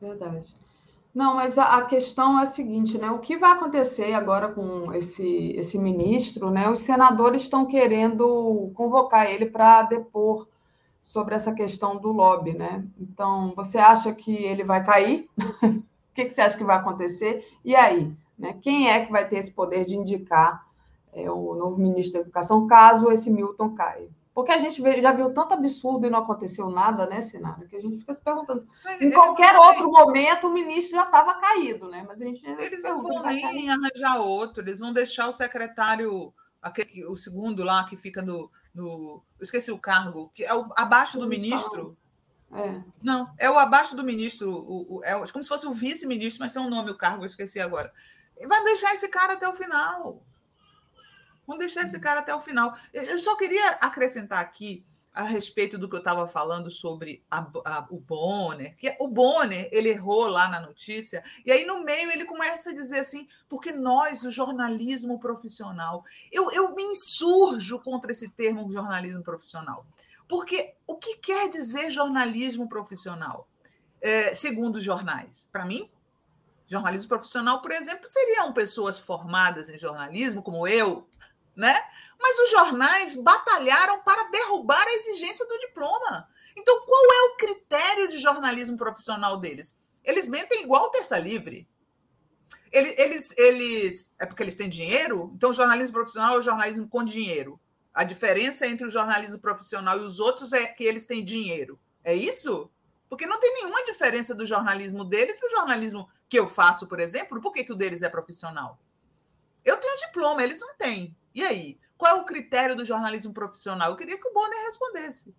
Verdade. 0.00 0.54
Não, 1.12 1.34
mas 1.34 1.58
a, 1.58 1.78
a, 1.78 1.84
questão 1.84 2.38
é 2.38 2.44
a 2.44 2.46
seguinte, 2.46 2.96
né? 2.96 3.10
O 3.10 3.18
que 3.18 3.36
vai 3.36 3.50
acontecer 3.50 4.12
agora 4.12 4.52
com 4.52 4.92
esse, 4.92 5.52
esse 5.56 5.76
ministro, 5.76 6.48
né? 6.48 6.70
Os 6.70 6.78
senadores 6.78 7.42
estão 7.42 7.66
querendo 7.66 8.70
convocar 8.76 9.26
ele 9.28 9.46
para 9.46 9.82
depor 9.82 10.46
sobre 11.02 11.34
essa 11.34 11.52
questão 11.52 11.96
do 11.96 12.12
lobby, 12.12 12.56
né? 12.56 12.84
Então, 13.00 13.52
você 13.56 13.78
acha 13.78 14.14
que 14.14 14.32
ele 14.32 14.62
vai 14.62 14.84
cair? 14.84 15.28
o 15.60 15.82
que, 16.14 16.24
que, 16.26 16.30
você 16.30 16.40
acha 16.40 16.56
que 16.56 16.62
vai 16.62 16.76
acontecer? 16.76 17.44
E 17.64 17.74
aí? 17.74 18.14
Né? 18.38 18.56
Quem 18.62 18.88
é 18.88 19.04
que 19.04 19.10
vai 19.10 19.28
ter 19.28 19.38
esse 19.38 19.50
poder 19.50 19.84
de 19.84 19.96
indicar 19.96 20.72
é, 21.14 21.30
o 21.30 21.54
novo 21.54 21.80
ministro 21.80 22.14
da 22.14 22.20
Educação, 22.20 22.66
caso 22.66 23.10
esse 23.10 23.30
Milton 23.30 23.74
caia? 23.74 24.08
Porque 24.34 24.50
a 24.50 24.58
gente 24.58 24.82
já 25.00 25.12
viu 25.12 25.32
tanto 25.32 25.54
absurdo 25.54 26.06
e 26.06 26.10
não 26.10 26.18
aconteceu 26.18 26.68
nada, 26.68 27.06
né, 27.06 27.20
Sinara? 27.20 27.64
Que 27.68 27.76
a 27.76 27.80
gente 27.80 27.98
fica 27.98 28.12
se 28.12 28.20
perguntando. 28.20 28.66
Mas 28.84 29.00
em 29.00 29.12
qualquer 29.12 29.56
outro 29.56 29.88
momento, 29.88 30.48
o 30.48 30.52
ministro 30.52 30.96
já 30.96 31.04
estava 31.04 31.34
caído, 31.34 31.88
né? 31.88 32.04
Mas 32.06 32.20
a 32.20 32.24
gente 32.24 32.44
Eles 32.44 32.82
não 32.82 33.00
vão 33.00 33.22
nem 33.22 33.70
arranjar 33.70 34.16
outro, 34.16 34.64
eles 34.64 34.80
vão 34.80 34.92
deixar 34.92 35.28
o 35.28 35.32
secretário, 35.32 36.34
aquele, 36.60 37.06
o 37.06 37.14
segundo 37.14 37.62
lá 37.62 37.84
que 37.84 37.96
fica 37.96 38.20
no. 38.20 38.50
no 38.74 39.22
eu 39.38 39.44
esqueci 39.44 39.70
o 39.70 39.78
cargo, 39.78 40.32
que 40.34 40.42
é 40.42 40.52
o, 40.52 40.68
abaixo 40.76 41.16
do 41.16 41.28
ministro. 41.28 41.96
É. 42.52 42.82
Não, 43.04 43.32
é 43.38 43.48
o 43.48 43.58
abaixo 43.58 43.94
do 43.94 44.02
ministro, 44.02 44.50
o, 44.50 44.96
o, 44.96 45.04
é 45.04 45.14
como 45.30 45.42
se 45.42 45.48
fosse 45.48 45.66
o 45.66 45.72
vice-ministro, 45.72 46.42
mas 46.42 46.50
tem 46.50 46.62
um 46.62 46.70
nome 46.70 46.90
o 46.90 46.98
cargo, 46.98 47.22
eu 47.22 47.28
esqueci 47.28 47.60
agora. 47.60 47.92
Vai 48.48 48.64
deixar 48.64 48.92
esse 48.94 49.08
cara 49.08 49.34
até 49.34 49.48
o 49.48 49.54
final. 49.54 50.24
Vamos 51.46 51.64
deixar 51.64 51.82
esse 51.82 52.00
cara 52.00 52.20
até 52.20 52.34
o 52.34 52.40
final. 52.40 52.76
Eu 52.92 53.18
só 53.18 53.36
queria 53.36 53.70
acrescentar 53.80 54.40
aqui 54.40 54.84
a 55.14 55.22
respeito 55.22 55.78
do 55.78 55.88
que 55.88 55.94
eu 55.94 56.00
estava 56.00 56.26
falando 56.26 56.68
sobre 56.72 57.24
a, 57.30 57.46
a, 57.64 57.86
o 57.88 58.00
Bonner, 58.00 58.74
que 58.76 58.96
o 58.98 59.06
Bonner 59.06 59.68
ele 59.70 59.90
errou 59.90 60.26
lá 60.26 60.48
na 60.48 60.58
notícia, 60.58 61.22
e 61.46 61.52
aí 61.52 61.64
no 61.64 61.84
meio 61.84 62.10
ele 62.10 62.24
começa 62.24 62.70
a 62.70 62.74
dizer 62.74 62.98
assim, 62.98 63.28
porque 63.48 63.70
nós, 63.70 64.24
o 64.24 64.32
jornalismo 64.32 65.20
profissional, 65.20 66.04
eu, 66.32 66.50
eu 66.50 66.74
me 66.74 66.82
insurjo 66.82 67.78
contra 67.78 68.10
esse 68.10 68.30
termo 68.30 68.70
jornalismo 68.72 69.22
profissional, 69.22 69.86
porque 70.26 70.74
o 70.84 70.96
que 70.96 71.16
quer 71.18 71.48
dizer 71.48 71.92
jornalismo 71.92 72.68
profissional, 72.68 73.46
é, 74.00 74.34
segundo 74.34 74.76
os 74.76 74.84
jornais? 74.84 75.48
Para 75.52 75.64
mim, 75.64 75.88
jornalismo 76.66 77.08
profissional, 77.08 77.62
por 77.62 77.70
exemplo, 77.70 78.06
seriam 78.08 78.52
pessoas 78.52 78.98
formadas 78.98 79.70
em 79.70 79.78
jornalismo, 79.78 80.42
como 80.42 80.66
eu, 80.66 81.06
né? 81.56 81.80
Mas 82.18 82.38
os 82.38 82.50
jornais 82.50 83.16
batalharam 83.16 84.02
para 84.02 84.30
derrubar 84.30 84.82
a 84.86 84.92
exigência 84.92 85.46
do 85.46 85.58
diploma. 85.58 86.28
Então, 86.56 86.84
qual 86.86 87.04
é 87.04 87.22
o 87.22 87.36
critério 87.36 88.08
de 88.08 88.18
jornalismo 88.18 88.76
profissional 88.76 89.36
deles? 89.38 89.76
Eles 90.02 90.28
mentem 90.28 90.62
igual 90.62 90.90
terça 90.90 91.18
livre. 91.18 91.68
Eles, 92.70 92.98
eles, 92.98 93.38
eles. 93.38 94.14
É 94.20 94.26
porque 94.26 94.42
eles 94.42 94.54
têm 94.54 94.68
dinheiro? 94.68 95.32
Então, 95.34 95.50
o 95.50 95.54
jornalismo 95.54 95.94
profissional 95.94 96.34
é 96.34 96.38
o 96.38 96.42
jornalismo 96.42 96.88
com 96.88 97.04
dinheiro. 97.04 97.60
A 97.92 98.04
diferença 98.04 98.66
entre 98.66 98.86
o 98.86 98.90
jornalismo 98.90 99.38
profissional 99.38 99.98
e 99.98 100.02
os 100.02 100.18
outros 100.18 100.52
é 100.52 100.66
que 100.66 100.84
eles 100.84 101.06
têm 101.06 101.24
dinheiro. 101.24 101.78
É 102.02 102.14
isso? 102.14 102.70
Porque 103.08 103.26
não 103.26 103.38
tem 103.38 103.54
nenhuma 103.54 103.84
diferença 103.84 104.34
do 104.34 104.46
jornalismo 104.46 105.04
deles 105.04 105.38
para 105.38 105.48
o 105.48 105.52
jornalismo 105.52 106.08
que 106.28 106.38
eu 106.38 106.48
faço, 106.48 106.88
por 106.88 106.98
exemplo. 106.98 107.40
Por 107.40 107.52
que, 107.52 107.62
que 107.62 107.72
o 107.72 107.76
deles 107.76 108.02
é 108.02 108.08
profissional? 108.08 108.80
Eu 109.64 109.76
tenho 109.76 109.96
diploma, 109.96 110.42
eles 110.42 110.60
não 110.60 110.74
têm. 110.74 111.16
E 111.34 111.42
aí? 111.42 111.78
Qual 111.96 112.16
é 112.16 112.20
o 112.20 112.24
critério 112.24 112.76
do 112.76 112.84
jornalismo 112.84 113.32
profissional? 113.32 113.90
Eu 113.90 113.96
queria 113.96 114.18
que 114.20 114.28
o 114.28 114.32
Bonner 114.32 114.64
respondesse. 114.66 115.34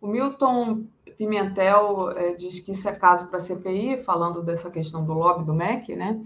O 0.00 0.06
Milton 0.06 0.86
Pimentel 1.16 2.10
é, 2.10 2.32
diz 2.34 2.60
que 2.60 2.72
isso 2.72 2.88
é 2.88 2.94
caso 2.94 3.28
para 3.28 3.36
a 3.36 3.40
CPI, 3.40 4.02
falando 4.02 4.42
dessa 4.42 4.70
questão 4.70 5.04
do 5.04 5.12
lobby 5.12 5.44
do 5.44 5.54
MEC, 5.54 5.94
né? 5.94 6.20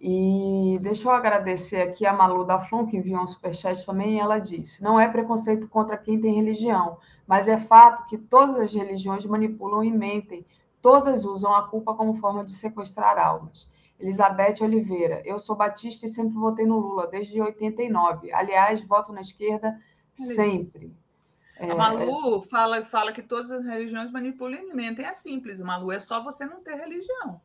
E 0.00 0.78
deixa 0.80 1.08
eu 1.08 1.12
agradecer 1.12 1.80
aqui 1.80 2.04
a 2.04 2.12
Malu 2.12 2.44
da 2.44 2.58
Flon, 2.58 2.86
que 2.86 2.96
enviou 2.96 3.22
um 3.22 3.26
superchat 3.26 3.86
também, 3.86 4.16
e 4.16 4.20
ela 4.20 4.38
disse: 4.38 4.82
não 4.82 4.98
é 4.98 5.08
preconceito 5.08 5.68
contra 5.68 5.96
quem 5.96 6.20
tem 6.20 6.34
religião, 6.34 6.98
mas 7.26 7.48
é 7.48 7.56
fato 7.56 8.06
que 8.06 8.18
todas 8.18 8.56
as 8.58 8.74
religiões 8.74 9.24
manipulam 9.24 9.84
e 9.84 9.92
mentem, 9.92 10.44
todas 10.80 11.24
usam 11.24 11.54
a 11.54 11.68
culpa 11.68 11.94
como 11.94 12.14
forma 12.14 12.44
de 12.44 12.52
sequestrar 12.52 13.16
almas. 13.16 13.68
Elizabeth 14.02 14.56
Oliveira, 14.60 15.22
eu 15.24 15.38
sou 15.38 15.54
batista 15.54 16.06
e 16.06 16.08
sempre 16.08 16.34
votei 16.34 16.66
no 16.66 16.76
Lula, 16.76 17.06
desde 17.06 17.40
89. 17.40 18.32
Aliás, 18.32 18.82
voto 18.82 19.12
na 19.12 19.20
esquerda 19.20 19.80
sempre. 20.12 20.92
A 21.56 21.66
é, 21.66 21.74
Malu 21.74 22.42
fala, 22.42 22.84
fala 22.84 23.12
que 23.12 23.22
todas 23.22 23.52
as 23.52 23.64
religiões 23.64 24.10
manipulam 24.10 24.60
e 24.60 24.74
mentem. 24.74 25.06
É 25.06 25.12
simples, 25.12 25.60
Malu, 25.60 25.92
é 25.92 26.00
só 26.00 26.20
você 26.20 26.44
não 26.44 26.60
ter 26.60 26.74
religião. 26.74 27.40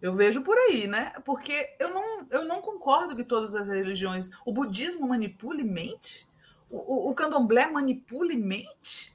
Eu 0.00 0.14
vejo 0.14 0.40
por 0.40 0.56
aí, 0.56 0.86
né? 0.86 1.12
Porque 1.22 1.76
eu 1.78 1.90
não, 1.90 2.26
eu 2.30 2.44
não 2.46 2.62
concordo 2.62 3.14
que 3.14 3.24
todas 3.24 3.54
as 3.54 3.68
religiões. 3.68 4.30
O 4.46 4.54
budismo 4.54 5.06
manipula 5.06 5.60
e 5.60 5.64
mente? 5.64 6.26
O, 6.70 6.78
o, 6.78 7.10
o 7.10 7.14
candomblé 7.14 7.70
manipula 7.70 8.32
e 8.32 8.38
mente? 8.38 9.13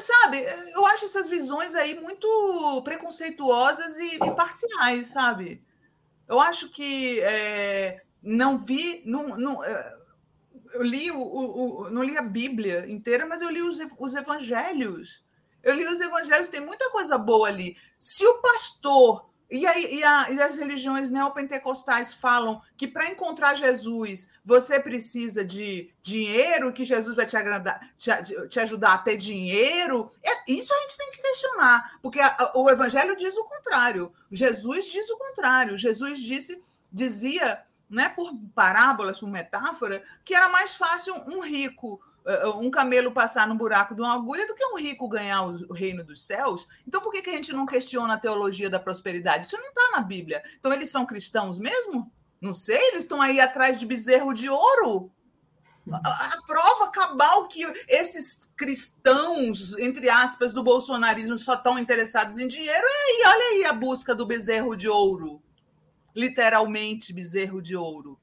Sabe, 0.00 0.38
eu 0.72 0.86
acho 0.86 1.04
essas 1.04 1.28
visões 1.28 1.74
aí 1.74 1.98
muito 2.00 2.82
preconceituosas 2.84 3.98
e, 3.98 4.16
e 4.16 4.30
parciais, 4.34 5.08
sabe? 5.08 5.62
Eu 6.28 6.40
acho 6.40 6.70
que 6.70 7.20
é, 7.20 8.02
não 8.22 8.56
vi, 8.56 9.02
não, 9.04 9.36
não, 9.36 9.64
é, 9.64 9.96
eu 10.74 10.82
li 10.82 11.10
o, 11.10 11.20
o, 11.20 11.90
não 11.90 12.02
li 12.02 12.16
a 12.16 12.22
Bíblia 12.22 12.88
inteira, 12.90 13.26
mas 13.26 13.42
eu 13.42 13.50
li 13.50 13.62
os, 13.62 13.78
os 13.98 14.14
evangelhos. 14.14 15.22
Eu 15.62 15.74
li 15.74 15.86
os 15.86 16.00
evangelhos, 16.00 16.48
tem 16.48 16.60
muita 16.60 16.90
coisa 16.90 17.16
boa 17.16 17.48
ali. 17.48 17.76
Se 17.98 18.26
o 18.26 18.40
pastor 18.40 19.31
e, 19.52 19.66
aí, 19.66 19.96
e, 19.96 20.02
a, 20.02 20.30
e 20.30 20.40
as 20.40 20.56
religiões 20.56 21.10
neopentecostais 21.10 22.14
falam 22.14 22.62
que 22.74 22.88
para 22.88 23.10
encontrar 23.10 23.54
Jesus 23.54 24.26
você 24.42 24.80
precisa 24.80 25.44
de 25.44 25.92
dinheiro, 26.02 26.72
que 26.72 26.86
Jesus 26.86 27.14
vai 27.14 27.26
te, 27.26 27.36
agradar, 27.36 27.78
te, 27.94 28.10
te 28.48 28.58
ajudar 28.60 28.94
a 28.94 28.98
ter 28.98 29.18
dinheiro. 29.18 30.10
É, 30.24 30.50
isso 30.50 30.72
a 30.72 30.80
gente 30.80 30.96
tem 30.96 31.10
que 31.10 31.20
questionar, 31.20 31.98
porque 32.00 32.18
a, 32.18 32.28
a, 32.28 32.52
o 32.58 32.70
Evangelho 32.70 33.14
diz 33.14 33.36
o 33.36 33.44
contrário. 33.44 34.10
Jesus 34.30 34.86
diz 34.86 35.10
o 35.10 35.18
contrário. 35.18 35.76
Jesus 35.76 36.20
disse, 36.20 36.58
dizia, 36.90 37.62
né, 37.90 38.08
por 38.08 38.34
parábolas, 38.54 39.20
por 39.20 39.28
metáfora, 39.28 40.02
que 40.24 40.34
era 40.34 40.48
mais 40.48 40.74
fácil 40.74 41.14
um 41.26 41.40
rico 41.40 42.00
um 42.56 42.70
camelo 42.70 43.12
passar 43.12 43.48
no 43.48 43.54
buraco 43.54 43.94
de 43.94 44.00
uma 44.00 44.14
agulha 44.14 44.46
do 44.46 44.54
que 44.54 44.64
um 44.64 44.78
rico 44.78 45.08
ganhar 45.08 45.42
o 45.42 45.72
reino 45.72 46.04
dos 46.04 46.24
céus. 46.24 46.68
Então, 46.86 47.00
por 47.00 47.12
que, 47.12 47.22
que 47.22 47.30
a 47.30 47.34
gente 47.34 47.52
não 47.52 47.66
questiona 47.66 48.14
a 48.14 48.18
teologia 48.18 48.70
da 48.70 48.78
prosperidade? 48.78 49.44
Isso 49.44 49.56
não 49.56 49.68
está 49.68 49.90
na 49.92 50.00
Bíblia. 50.00 50.42
Então, 50.58 50.72
eles 50.72 50.88
são 50.88 51.04
cristãos 51.04 51.58
mesmo? 51.58 52.10
Não 52.40 52.54
sei, 52.54 52.80
eles 52.88 53.00
estão 53.00 53.20
aí 53.20 53.40
atrás 53.40 53.78
de 53.78 53.86
bezerro 53.86 54.32
de 54.32 54.48
ouro. 54.48 55.10
A, 55.90 56.26
a 56.26 56.42
prova 56.46 56.90
cabal 56.92 57.48
que 57.48 57.64
esses 57.88 58.50
cristãos, 58.56 59.76
entre 59.78 60.08
aspas, 60.08 60.52
do 60.52 60.62
bolsonarismo 60.62 61.38
só 61.38 61.54
estão 61.54 61.78
interessados 61.78 62.38
em 62.38 62.46
dinheiro 62.46 62.86
é 62.86 63.02
aí, 63.02 63.22
olha 63.26 63.44
aí 63.46 63.64
a 63.64 63.72
busca 63.72 64.14
do 64.14 64.24
bezerro 64.24 64.76
de 64.76 64.88
ouro. 64.88 65.42
Literalmente, 66.14 67.12
bezerro 67.12 67.60
de 67.60 67.74
ouro. 67.74 68.18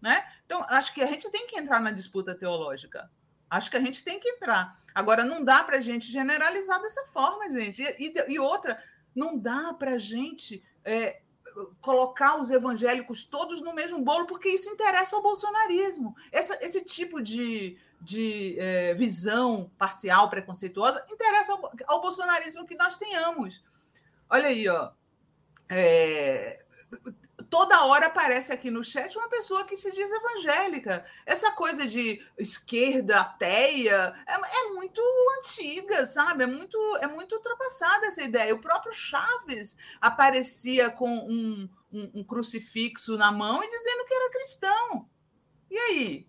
Né? 0.00 0.24
Então, 0.44 0.64
acho 0.68 0.92
que 0.92 1.02
a 1.02 1.06
gente 1.06 1.30
tem 1.30 1.46
que 1.46 1.58
entrar 1.58 1.80
na 1.80 1.90
disputa 1.90 2.34
teológica. 2.34 3.08
Acho 3.54 3.70
que 3.70 3.76
a 3.76 3.80
gente 3.80 4.02
tem 4.02 4.18
que 4.18 4.28
entrar. 4.28 4.76
Agora, 4.92 5.24
não 5.24 5.44
dá 5.44 5.62
para 5.62 5.76
a 5.76 5.80
gente 5.80 6.10
generalizar 6.10 6.82
dessa 6.82 7.04
forma, 7.06 7.52
gente. 7.52 7.82
E, 7.82 8.08
e, 8.08 8.32
e 8.34 8.38
outra, 8.38 8.82
não 9.14 9.38
dá 9.38 9.72
para 9.72 9.92
a 9.92 9.98
gente 9.98 10.60
é, 10.84 11.20
colocar 11.80 12.40
os 12.40 12.50
evangélicos 12.50 13.24
todos 13.24 13.62
no 13.62 13.72
mesmo 13.72 14.00
bolo, 14.02 14.26
porque 14.26 14.48
isso 14.48 14.68
interessa 14.70 15.14
ao 15.14 15.22
bolsonarismo. 15.22 16.16
Essa, 16.32 16.58
esse 16.64 16.84
tipo 16.84 17.22
de, 17.22 17.78
de 18.00 18.56
é, 18.58 18.94
visão 18.94 19.70
parcial, 19.78 20.28
preconceituosa, 20.28 21.04
interessa 21.08 21.52
ao, 21.52 21.70
ao, 21.86 22.00
bolsonarismo 22.00 22.66
que 22.66 22.76
nós 22.76 22.98
tenhamos. 22.98 23.62
Olha 24.28 24.48
aí, 24.48 24.68
ó. 24.68 24.90
É, 25.68 26.64
toda 27.54 27.84
hora 27.84 28.06
aparece 28.06 28.52
aqui 28.52 28.68
no 28.68 28.82
chat 28.82 29.16
uma 29.16 29.28
pessoa 29.28 29.62
que 29.62 29.76
se 29.76 29.92
diz 29.92 30.10
evangélica. 30.10 31.04
Essa 31.24 31.52
coisa 31.52 31.86
de 31.86 32.20
esquerda, 32.36 33.20
ateia, 33.20 34.12
é, 34.26 34.32
é, 34.34 34.72
muito 34.72 35.00
antiga, 35.38 36.04
sabe? 36.04 36.42
É 36.42 36.46
muito, 36.48 36.76
é 37.00 37.06
muito 37.06 37.36
ultrapassada 37.36 38.06
essa 38.06 38.24
ideia. 38.24 38.52
O 38.52 38.60
próprio 38.60 38.92
Chaves 38.92 39.76
aparecia 40.00 40.90
com 40.90 41.08
um, 41.08 41.68
um, 41.92 42.10
um 42.14 42.24
crucifixo 42.24 43.16
na 43.16 43.30
mão 43.30 43.62
e 43.62 43.70
dizendo 43.70 44.04
que 44.04 44.14
era 44.14 44.32
cristão. 44.32 45.08
E 45.70 45.78
aí? 45.78 46.26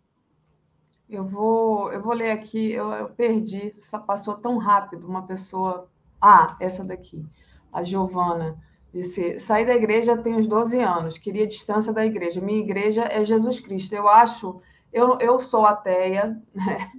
Eu 1.09 1.25
vou, 1.25 1.91
eu 1.91 2.03
vou 2.03 2.13
ler 2.13 2.33
aqui, 2.33 2.71
eu, 2.71 2.91
eu 2.91 3.09
perdi, 3.09 3.73
passou 4.05 4.37
tão 4.37 4.59
rápido 4.59 5.07
uma 5.07 5.25
pessoa. 5.25 5.89
Ah, 6.21 6.55
essa 6.59 6.85
daqui, 6.85 7.25
a 7.73 7.81
Giovana. 7.81 8.63
Disse: 8.95 9.37
saí 9.37 9.65
da 9.65 9.75
igreja 9.75 10.15
tem 10.15 10.35
uns 10.35 10.47
12 10.47 10.79
anos, 10.79 11.17
queria 11.17 11.45
distância 11.45 11.91
da 11.91 12.05
igreja. 12.05 12.39
Minha 12.39 12.61
igreja 12.61 13.03
é 13.03 13.25
Jesus 13.25 13.59
Cristo. 13.59 13.93
Eu 13.93 14.07
acho, 14.07 14.55
eu, 14.93 15.17
eu 15.19 15.37
sou 15.37 15.65
ateia, 15.65 16.41
né? 16.55 16.89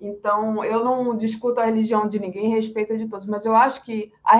então 0.00 0.64
eu 0.64 0.84
não 0.84 1.16
discuto 1.16 1.60
a 1.60 1.64
religião 1.66 2.08
de 2.08 2.18
ninguém, 2.18 2.50
respeito 2.50 2.96
de 2.96 3.06
todos, 3.06 3.26
mas 3.26 3.46
eu 3.46 3.54
acho 3.54 3.84
que 3.84 4.10
a 4.24 4.36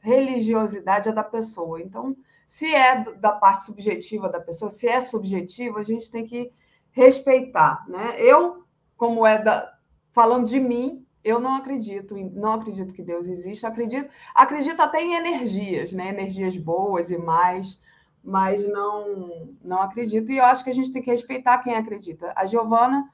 religiosidade 0.00 1.08
é 1.08 1.12
da 1.12 1.24
pessoa. 1.24 1.82
Então, 1.82 2.16
se 2.46 2.72
é 2.72 3.02
da 3.14 3.32
parte 3.32 3.64
subjetiva 3.64 4.28
da 4.28 4.38
pessoa, 4.38 4.68
se 4.68 4.86
é 4.86 5.00
subjetivo, 5.00 5.78
a 5.78 5.82
gente 5.82 6.08
tem 6.12 6.24
que 6.24 6.52
respeitar, 6.92 7.84
né? 7.88 8.14
Eu, 8.20 8.62
como 8.96 9.26
é 9.26 9.42
da, 9.42 9.68
falando 10.12 10.46
de 10.46 10.60
mim, 10.60 11.04
eu 11.26 11.40
não 11.40 11.56
acredito, 11.56 12.14
não 12.32 12.52
acredito 12.52 12.92
que 12.92 13.02
Deus 13.02 13.26
existe, 13.26 13.66
acredito, 13.66 14.08
acredito 14.32 14.80
até 14.80 15.02
em 15.02 15.14
energias, 15.14 15.92
né? 15.92 16.10
Energias 16.10 16.56
boas 16.56 17.10
e 17.10 17.18
mais, 17.18 17.80
mas 18.22 18.66
não 18.68 19.56
não 19.60 19.82
acredito 19.82 20.30
e 20.30 20.38
eu 20.38 20.44
acho 20.44 20.62
que 20.62 20.70
a 20.70 20.72
gente 20.72 20.92
tem 20.92 21.02
que 21.02 21.10
respeitar 21.10 21.58
quem 21.58 21.74
acredita. 21.74 22.32
A 22.36 22.44
Giovana 22.44 23.10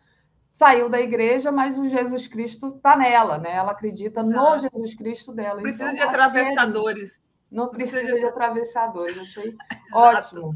saiu 0.52 0.90
da 0.90 1.00
igreja, 1.00 1.50
mas 1.50 1.78
o 1.78 1.88
Jesus 1.88 2.26
Cristo 2.26 2.68
está 2.68 2.94
nela, 2.94 3.38
né? 3.38 3.56
Ela 3.56 3.72
acredita 3.72 4.20
Exato. 4.20 4.38
no 4.38 4.58
Jesus 4.58 4.94
Cristo 4.94 5.32
dela. 5.32 5.62
Precisa 5.62 5.84
então, 5.84 5.94
de 5.94 6.00
é 6.02 6.04
atravessadores. 6.04 7.16
É 7.16 7.32
não 7.50 7.68
precisa, 7.68 8.00
precisa 8.00 8.20
de... 8.20 8.26
atravessadores, 8.26 9.18
achei 9.18 9.56
ótimo. 9.94 10.52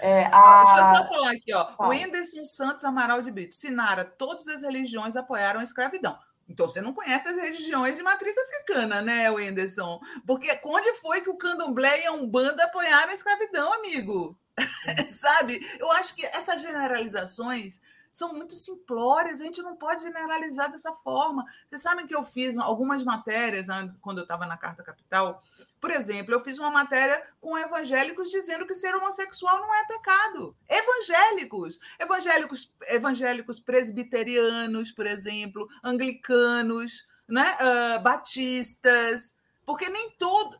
É, 0.00 0.26
a... 0.32 0.62
Deixa 0.62 0.78
eu 0.78 0.96
só 0.96 1.04
falar 1.06 1.32
aqui, 1.32 1.52
ó. 1.52 1.68
O 1.86 1.92
Anderson 1.92 2.44
Santos 2.46 2.82
Amaral 2.84 3.20
de 3.20 3.30
Brito. 3.30 3.54
Sinara, 3.54 4.06
todas 4.06 4.48
as 4.48 4.62
religiões 4.62 5.16
apoiaram 5.16 5.60
a 5.60 5.64
escravidão. 5.64 6.16
Então 6.48 6.68
você 6.68 6.80
não 6.80 6.94
conhece 6.94 7.28
as 7.28 7.36
religiões 7.36 7.96
de 7.96 8.02
matriz 8.02 8.36
africana, 8.38 9.02
né, 9.02 9.30
Wenderson? 9.30 10.00
Porque 10.26 10.48
onde 10.64 10.92
foi 10.94 11.20
que 11.20 11.30
o 11.30 11.36
candomblé 11.36 12.02
e 12.02 12.06
a 12.06 12.12
Umbanda 12.12 12.64
apoiaram 12.64 13.10
a 13.10 13.14
escravidão, 13.14 13.72
amigo? 13.74 14.38
Sabe? 15.10 15.60
Eu 15.78 15.90
acho 15.92 16.14
que 16.14 16.24
essas 16.24 16.62
generalizações 16.62 17.80
são 18.18 18.34
muito 18.34 18.54
simplórias, 18.54 19.40
a 19.40 19.44
gente 19.44 19.62
não 19.62 19.76
pode 19.76 20.02
generalizar 20.02 20.70
dessa 20.70 20.92
forma. 20.92 21.44
Vocês 21.68 21.80
sabem 21.80 22.06
que 22.06 22.14
eu 22.14 22.24
fiz 22.24 22.58
algumas 22.58 23.04
matérias 23.04 23.68
né, 23.68 23.94
quando 24.00 24.18
eu 24.18 24.22
estava 24.22 24.44
na 24.44 24.56
Carta 24.56 24.82
Capital. 24.82 25.40
Por 25.80 25.90
exemplo, 25.92 26.34
eu 26.34 26.40
fiz 26.40 26.58
uma 26.58 26.70
matéria 26.70 27.22
com 27.40 27.56
evangélicos 27.56 28.30
dizendo 28.30 28.66
que 28.66 28.74
ser 28.74 28.94
homossexual 28.94 29.60
não 29.60 29.72
é 29.72 29.86
pecado. 29.86 30.56
Evangélicos, 30.68 31.78
evangélicos, 31.98 32.72
evangélicos 32.88 33.60
presbiterianos, 33.60 34.90
por 34.90 35.06
exemplo, 35.06 35.68
anglicanos, 35.84 37.06
né, 37.28 37.56
uh, 37.60 38.02
batistas, 38.02 39.36
porque 39.64 39.88
nem 39.88 40.10
todo 40.12 40.58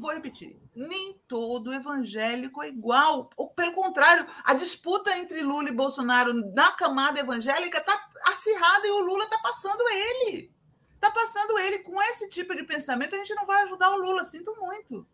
vou 0.00 0.12
repetir, 0.12 0.56
nem 0.74 1.20
todo 1.28 1.72
evangélico 1.72 2.62
é 2.62 2.68
igual. 2.68 3.30
Ou, 3.36 3.48
pelo 3.50 3.72
contrário, 3.72 4.26
a 4.44 4.54
disputa 4.54 5.16
entre 5.18 5.42
Lula 5.42 5.68
e 5.68 5.74
Bolsonaro 5.74 6.32
na 6.52 6.72
camada 6.72 7.20
evangélica 7.20 7.78
está 7.78 8.08
acirrada 8.28 8.86
e 8.86 8.90
o 8.90 9.00
Lula 9.00 9.24
está 9.24 9.38
passando 9.38 9.82
ele. 9.88 10.52
Está 10.94 11.10
passando 11.10 11.58
ele. 11.58 11.80
Com 11.80 12.00
esse 12.02 12.28
tipo 12.28 12.54
de 12.54 12.62
pensamento, 12.64 13.14
a 13.14 13.18
gente 13.18 13.34
não 13.34 13.46
vai 13.46 13.62
ajudar 13.62 13.90
o 13.90 13.98
Lula, 13.98 14.24
sinto 14.24 14.54
muito. 14.60 15.06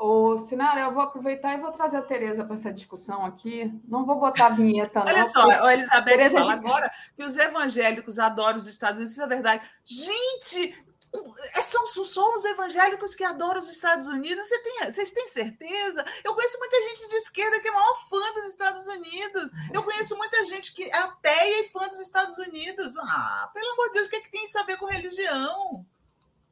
Ô, 0.00 0.38
Sinara, 0.38 0.80
eu 0.80 0.94
vou 0.94 1.02
aproveitar 1.02 1.52
e 1.52 1.60
vou 1.60 1.70
trazer 1.72 1.98
a 1.98 2.02
Tereza 2.02 2.42
para 2.42 2.54
essa 2.54 2.72
discussão 2.72 3.22
aqui. 3.22 3.70
Não 3.86 4.06
vou 4.06 4.18
botar 4.18 4.46
a 4.46 4.50
vinheta, 4.50 5.00
Olha 5.06 5.26
só, 5.26 5.50
a 5.50 5.74
Elizabeth 5.74 6.04
Tereza 6.04 6.38
fala 6.38 6.54
agora 6.54 6.90
que 7.14 7.22
os 7.22 7.36
evangélicos 7.36 8.18
adoram 8.18 8.56
os 8.56 8.66
Estados 8.66 8.96
Unidos, 8.96 9.12
isso 9.12 9.22
é 9.22 9.26
verdade. 9.26 9.70
Gente, 9.84 10.74
é, 11.12 11.60
são, 11.60 11.86
só 11.86 12.34
os 12.34 12.44
evangélicos 12.44 13.14
que 13.14 13.24
adoram 13.24 13.58
os 13.58 13.68
Estados 13.68 14.06
Unidos. 14.06 14.46
Você 14.46 14.58
tem, 14.58 14.90
vocês 14.90 15.10
têm 15.10 15.28
certeza? 15.28 16.04
Eu 16.24 16.34
conheço 16.34 16.58
muita 16.58 16.80
gente 16.82 17.08
de 17.08 17.16
esquerda 17.16 17.60
que 17.60 17.68
é 17.68 17.72
maior 17.72 17.94
fã 18.08 18.34
dos 18.34 18.46
Estados 18.46 18.86
Unidos. 18.86 19.50
Eu 19.72 19.82
conheço 19.82 20.16
muita 20.16 20.44
gente 20.46 20.72
que 20.72 20.84
é 20.84 20.96
ateia 20.96 21.62
e 21.62 21.68
fã 21.70 21.88
dos 21.88 22.00
Estados 22.00 22.38
Unidos. 22.38 22.96
Ah, 22.98 23.50
pelo 23.52 23.72
amor 23.72 23.88
de 23.88 23.94
Deus, 23.94 24.06
o 24.06 24.10
que, 24.10 24.16
é 24.16 24.20
que 24.20 24.30
tem 24.30 24.44
isso 24.44 24.58
a 24.58 24.62
ver 24.62 24.76
com 24.76 24.86
religião? 24.86 25.84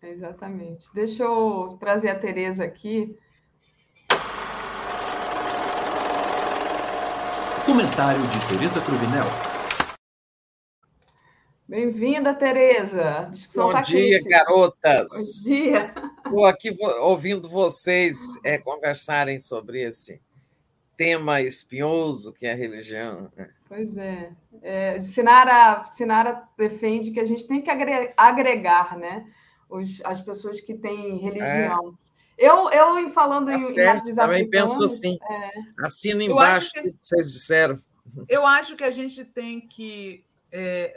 Exatamente. 0.02 0.86
Deixa 0.92 1.22
eu 1.22 1.76
trazer 1.80 2.10
a 2.10 2.18
Tereza 2.18 2.64
aqui. 2.64 3.16
Comentário 7.64 8.22
de 8.28 8.46
Tereza 8.48 8.80
Cruvinel. 8.80 9.47
Bem-vinda, 11.68 12.32
Tereza. 12.32 13.30
Bom 13.54 13.70
tá 13.70 13.82
dia, 13.82 14.18
garotas. 14.26 15.10
Bom 15.10 15.50
dia. 15.50 15.94
Estou 16.24 16.46
aqui 16.46 16.74
ouvindo 17.02 17.46
vocês 17.46 18.16
é, 18.42 18.56
conversarem 18.56 19.38
sobre 19.38 19.82
esse 19.82 20.18
tema 20.96 21.42
espinhoso 21.42 22.32
que 22.32 22.46
é 22.46 22.52
a 22.52 22.56
religião. 22.56 23.30
Né? 23.36 23.50
Pois 23.68 23.98
é. 23.98 24.32
é 24.62 24.98
Sinara, 24.98 25.84
Sinara 25.84 26.42
defende 26.56 27.10
que 27.10 27.20
a 27.20 27.26
gente 27.26 27.46
tem 27.46 27.60
que 27.60 27.70
agregar 28.16 28.96
né, 28.96 29.26
os, 29.68 30.00
as 30.06 30.22
pessoas 30.22 30.62
que 30.62 30.72
têm 30.72 31.18
religião. 31.18 31.94
É. 32.38 32.48
Eu, 32.48 32.70
eu 32.70 33.10
falando 33.10 33.48
tá 33.48 33.56
em, 33.56 33.60
certo, 33.60 34.10
em 34.10 34.14
também 34.14 34.48
penso 34.48 34.82
assim. 34.82 35.18
É... 35.30 35.84
Assino 35.84 36.22
embaixo 36.22 36.70
o 36.70 36.82
que, 36.82 36.92
que 36.92 36.98
vocês 37.02 37.30
disseram. 37.30 37.74
Eu 38.26 38.46
acho 38.46 38.74
que 38.74 38.84
a 38.84 38.90
gente 38.90 39.22
tem 39.22 39.60
que 39.60 40.24
é, 40.50 40.96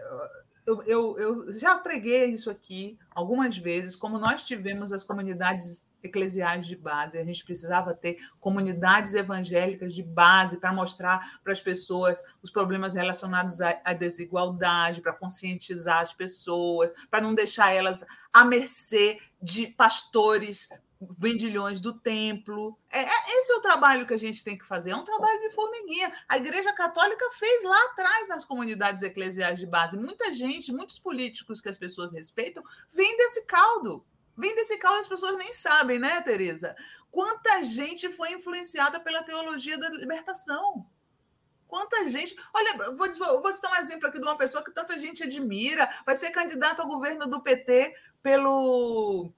eu, 0.66 0.84
eu, 0.84 1.18
eu 1.18 1.60
já 1.60 1.78
preguei 1.78 2.26
isso 2.26 2.50
aqui 2.50 2.98
algumas 3.14 3.58
vezes, 3.58 3.96
como 3.96 4.20
nós 4.20 4.44
tivemos 4.44 4.92
as 4.92 5.04
comunidades 5.04 5.84
eclesiais 6.04 6.66
de 6.66 6.76
base, 6.76 7.18
a 7.18 7.24
gente 7.24 7.44
precisava 7.44 7.94
ter 7.94 8.18
comunidades 8.40 9.14
evangélicas 9.14 9.94
de 9.94 10.02
base 10.02 10.58
para 10.60 10.74
mostrar 10.74 11.40
para 11.44 11.54
as 11.54 11.62
pessoas 11.62 12.24
os 12.42 12.50
problemas 12.50 12.96
relacionados 12.96 13.62
à, 13.62 13.80
à 13.84 13.94
desigualdade, 13.94 15.02
para 15.02 15.14
conscientizar 15.14 16.00
as 16.00 16.14
pessoas, 16.14 16.94
para 17.10 17.22
não 17.22 17.36
deixar 17.36 17.72
elas 17.72 18.06
à 18.34 18.44
mercê 18.44 19.20
de 19.42 19.68
pastores 19.68 20.70
vendilhões 21.10 21.82
do 21.82 21.94
templo. 21.94 22.78
É, 22.90 23.00
é, 23.02 23.38
esse 23.38 23.52
é 23.52 23.56
o 23.56 23.62
trabalho 23.62 24.06
que 24.06 24.14
a 24.14 24.18
gente 24.18 24.44
tem 24.44 24.58
que 24.58 24.66
fazer, 24.66 24.92
é 24.92 24.96
um 24.96 25.04
trabalho 25.04 25.40
de 25.42 25.52
formiguinha. 25.52 26.14
A 26.28 26.38
Igreja 26.38 26.72
Católica 26.74 27.26
fez 27.32 27.64
lá 27.64 27.86
atrás 27.86 28.28
nas 28.28 28.46
comunidades 28.46 29.02
eclesiais 29.02 29.60
de 29.60 29.66
base. 29.66 29.98
Muita 29.98 30.32
gente, 30.32 30.72
muitos 30.72 31.00
políticos 31.00 31.60
que 31.60 31.70
as 31.70 31.78
pessoas 31.78 32.12
respeitam, 32.12 32.64
vêm 32.90 33.18
desse 33.18 33.46
caldo. 33.46 34.06
Vêm 34.38 34.56
desse 34.56 34.78
caldo, 34.78 35.00
as 35.00 35.08
pessoas 35.08 35.38
nem 35.38 35.52
sabem, 35.54 36.00
né, 36.00 36.22
Tereza? 36.22 36.76
Quanta 37.10 37.64
gente 37.64 38.10
foi 38.14 38.32
influenciada 38.32 39.00
pela 39.00 39.24
teologia 39.24 39.78
da 39.78 39.90
libertação? 39.90 40.86
Quanta 41.68 42.10
gente. 42.10 42.36
Olha, 42.54 42.78
vou, 42.98 43.42
vou 43.42 43.52
citar 43.52 43.72
um 43.72 43.76
exemplo 43.76 44.08
aqui 44.08 44.20
de 44.20 44.26
uma 44.26 44.38
pessoa 44.38 44.64
que 44.64 44.72
tanta 44.72 45.00
gente 45.00 45.24
admira, 45.24 45.90
vai 46.06 46.16
ser 46.16 46.32
candidato 46.32 46.82
ao 46.82 46.88
governo 46.88 47.26
do 47.28 47.42
PT 47.42 47.96
pelo 48.22 49.32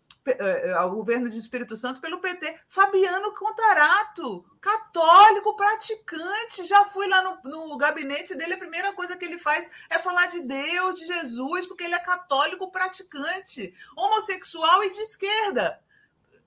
ao 0.78 0.92
governo 0.92 1.30
de 1.30 1.38
Espírito 1.38 1.76
Santo 1.76 2.00
pelo 2.00 2.20
PT. 2.20 2.62
Fabiano 2.68 3.34
Contarato, 3.34 4.46
católico 4.62 5.56
praticante, 5.56 6.64
já 6.66 6.86
fui 6.86 7.08
lá 7.08 7.22
no, 7.44 7.68
no, 7.68 7.78
gabinete 7.78 8.36
dele, 8.36 8.54
a 8.54 8.60
primeira 8.60 8.94
coisa 8.94 9.18
que 9.18 9.26
ele 9.26 9.38
faz 9.38 9.70
é 9.90 10.00
falar 10.00 10.28
de 10.28 10.42
Deus, 10.42 10.98
de 10.98 11.06
Jesus, 11.06 11.66
porque 11.66 11.84
ele 11.84 11.96
é 11.96 12.00
católico 12.00 12.72
praticante, 12.72 13.74
homossexual 13.96 14.84
e 14.84 14.92
de 14.92 15.02
esquerda. 15.02 15.80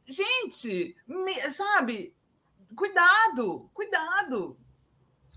Gente, 0.07 0.97
sabe, 1.51 2.15
cuidado, 2.74 3.69
cuidado. 3.74 4.57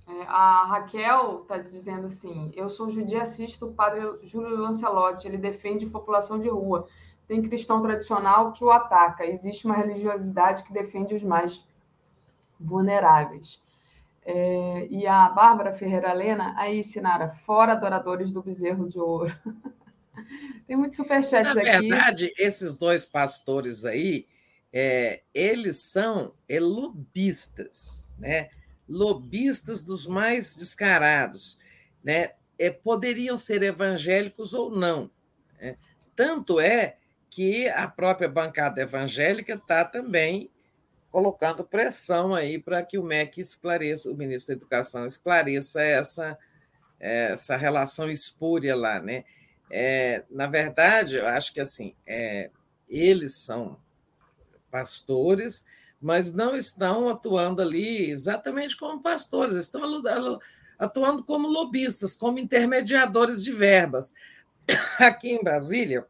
É, 0.07 0.23
a 0.23 0.65
Raquel 0.65 1.41
está 1.41 1.57
dizendo 1.57 2.07
assim: 2.07 2.51
eu 2.55 2.69
sou 2.69 2.89
judia, 2.89 3.21
assisto 3.21 3.67
o 3.67 3.73
padre 3.73 4.01
Júlio 4.23 4.57
Lancelotti, 4.57 5.27
ele 5.27 5.37
defende 5.37 5.85
população 5.85 6.39
de 6.39 6.49
rua 6.49 6.87
tem 7.29 7.43
cristão 7.43 7.79
tradicional 7.79 8.51
que 8.53 8.63
o 8.63 8.71
ataca. 8.71 9.23
Existe 9.23 9.63
uma 9.65 9.75
religiosidade 9.75 10.63
que 10.63 10.73
defende 10.73 11.13
os 11.13 11.21
mais 11.21 11.63
vulneráveis. 12.59 13.61
É, 14.25 14.87
e 14.89 15.05
a 15.05 15.29
Bárbara 15.29 15.71
Ferreira 15.71 16.11
Lena, 16.11 16.55
aí, 16.57 16.81
Sinara, 16.81 17.29
fora 17.29 17.73
adoradores 17.73 18.31
do 18.31 18.41
bezerro 18.41 18.89
de 18.89 18.97
ouro. 18.99 19.31
Tem 20.65 20.75
muitos 20.75 20.97
superchats 20.97 21.55
aqui. 21.55 21.65
Na 21.65 21.79
verdade, 21.79 22.33
esses 22.35 22.73
dois 22.73 23.05
pastores 23.05 23.85
aí, 23.85 24.27
é, 24.73 25.21
eles 25.31 25.77
são 25.77 26.33
é, 26.47 26.59
lobistas, 26.59 28.09
né? 28.17 28.49
lobistas 28.87 29.83
dos 29.83 30.07
mais 30.07 30.55
descarados. 30.55 31.59
Né? 32.03 32.31
É, 32.57 32.71
poderiam 32.71 33.37
ser 33.37 33.61
evangélicos 33.61 34.55
ou 34.55 34.71
não. 34.71 35.11
Né? 35.61 35.77
Tanto 36.15 36.59
é 36.59 36.97
que 37.29 37.67
a 37.69 37.87
própria 37.87 38.27
bancada 38.27 38.81
evangélica 38.81 39.53
está 39.53 39.85
também 39.85 40.49
colocando 41.11 41.63
pressão 41.63 42.33
aí 42.33 42.59
para 42.59 42.83
que 42.83 42.97
o 42.97 43.03
MEC 43.03 43.41
esclareça, 43.41 44.11
o 44.11 44.15
ministro 44.15 44.55
da 44.55 44.59
Educação 44.59 45.05
esclareça 45.05 45.81
essa, 45.81 46.37
essa 46.99 47.55
relação 47.55 48.09
espúria 48.09 48.75
lá, 48.75 48.99
né? 48.99 49.23
É, 49.71 50.23
na 50.29 50.47
verdade, 50.47 51.17
eu 51.17 51.27
acho 51.27 51.53
que 51.53 51.59
assim, 51.59 51.95
é, 52.05 52.49
eles 52.87 53.35
são 53.35 53.79
pastores, 54.71 55.65
mas 56.01 56.33
não 56.33 56.55
estão 56.55 57.09
atuando 57.09 57.61
ali 57.61 58.09
exatamente 58.09 58.77
como 58.77 59.01
pastores, 59.01 59.55
estão 59.55 59.81
atuando 60.77 61.23
como 61.23 61.47
lobistas, 61.47 62.15
como 62.15 62.39
intermediadores 62.39 63.43
de 63.43 63.51
verbas. 63.51 64.13
Aqui 64.99 65.31
em 65.31 65.43
Brasília, 65.43 66.05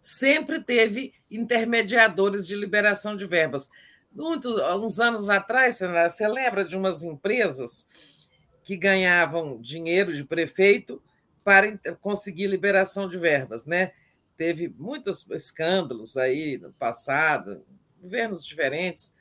sempre 0.00 0.60
teve 0.60 1.12
intermediadores 1.30 2.46
de 2.46 2.56
liberação 2.56 3.16
de 3.16 3.26
verbas. 3.26 3.68
Muito, 4.12 4.48
uns 4.76 4.98
anos 4.98 5.28
atrás, 5.28 5.78
você 5.78 6.26
lembra 6.26 6.64
de 6.64 6.76
umas 6.76 7.02
empresas 7.02 8.28
que 8.62 8.76
ganhavam 8.76 9.60
dinheiro 9.60 10.14
de 10.14 10.24
prefeito 10.24 11.02
para 11.44 11.78
conseguir 12.00 12.46
liberação 12.46 13.08
de 13.08 13.18
verbas, 13.18 13.64
né? 13.64 13.92
Teve 14.36 14.68
muitos 14.68 15.26
escândalos 15.30 16.16
aí 16.16 16.58
no 16.58 16.72
passado, 16.72 17.64
governos 18.00 18.44
diferentes, 18.44 19.14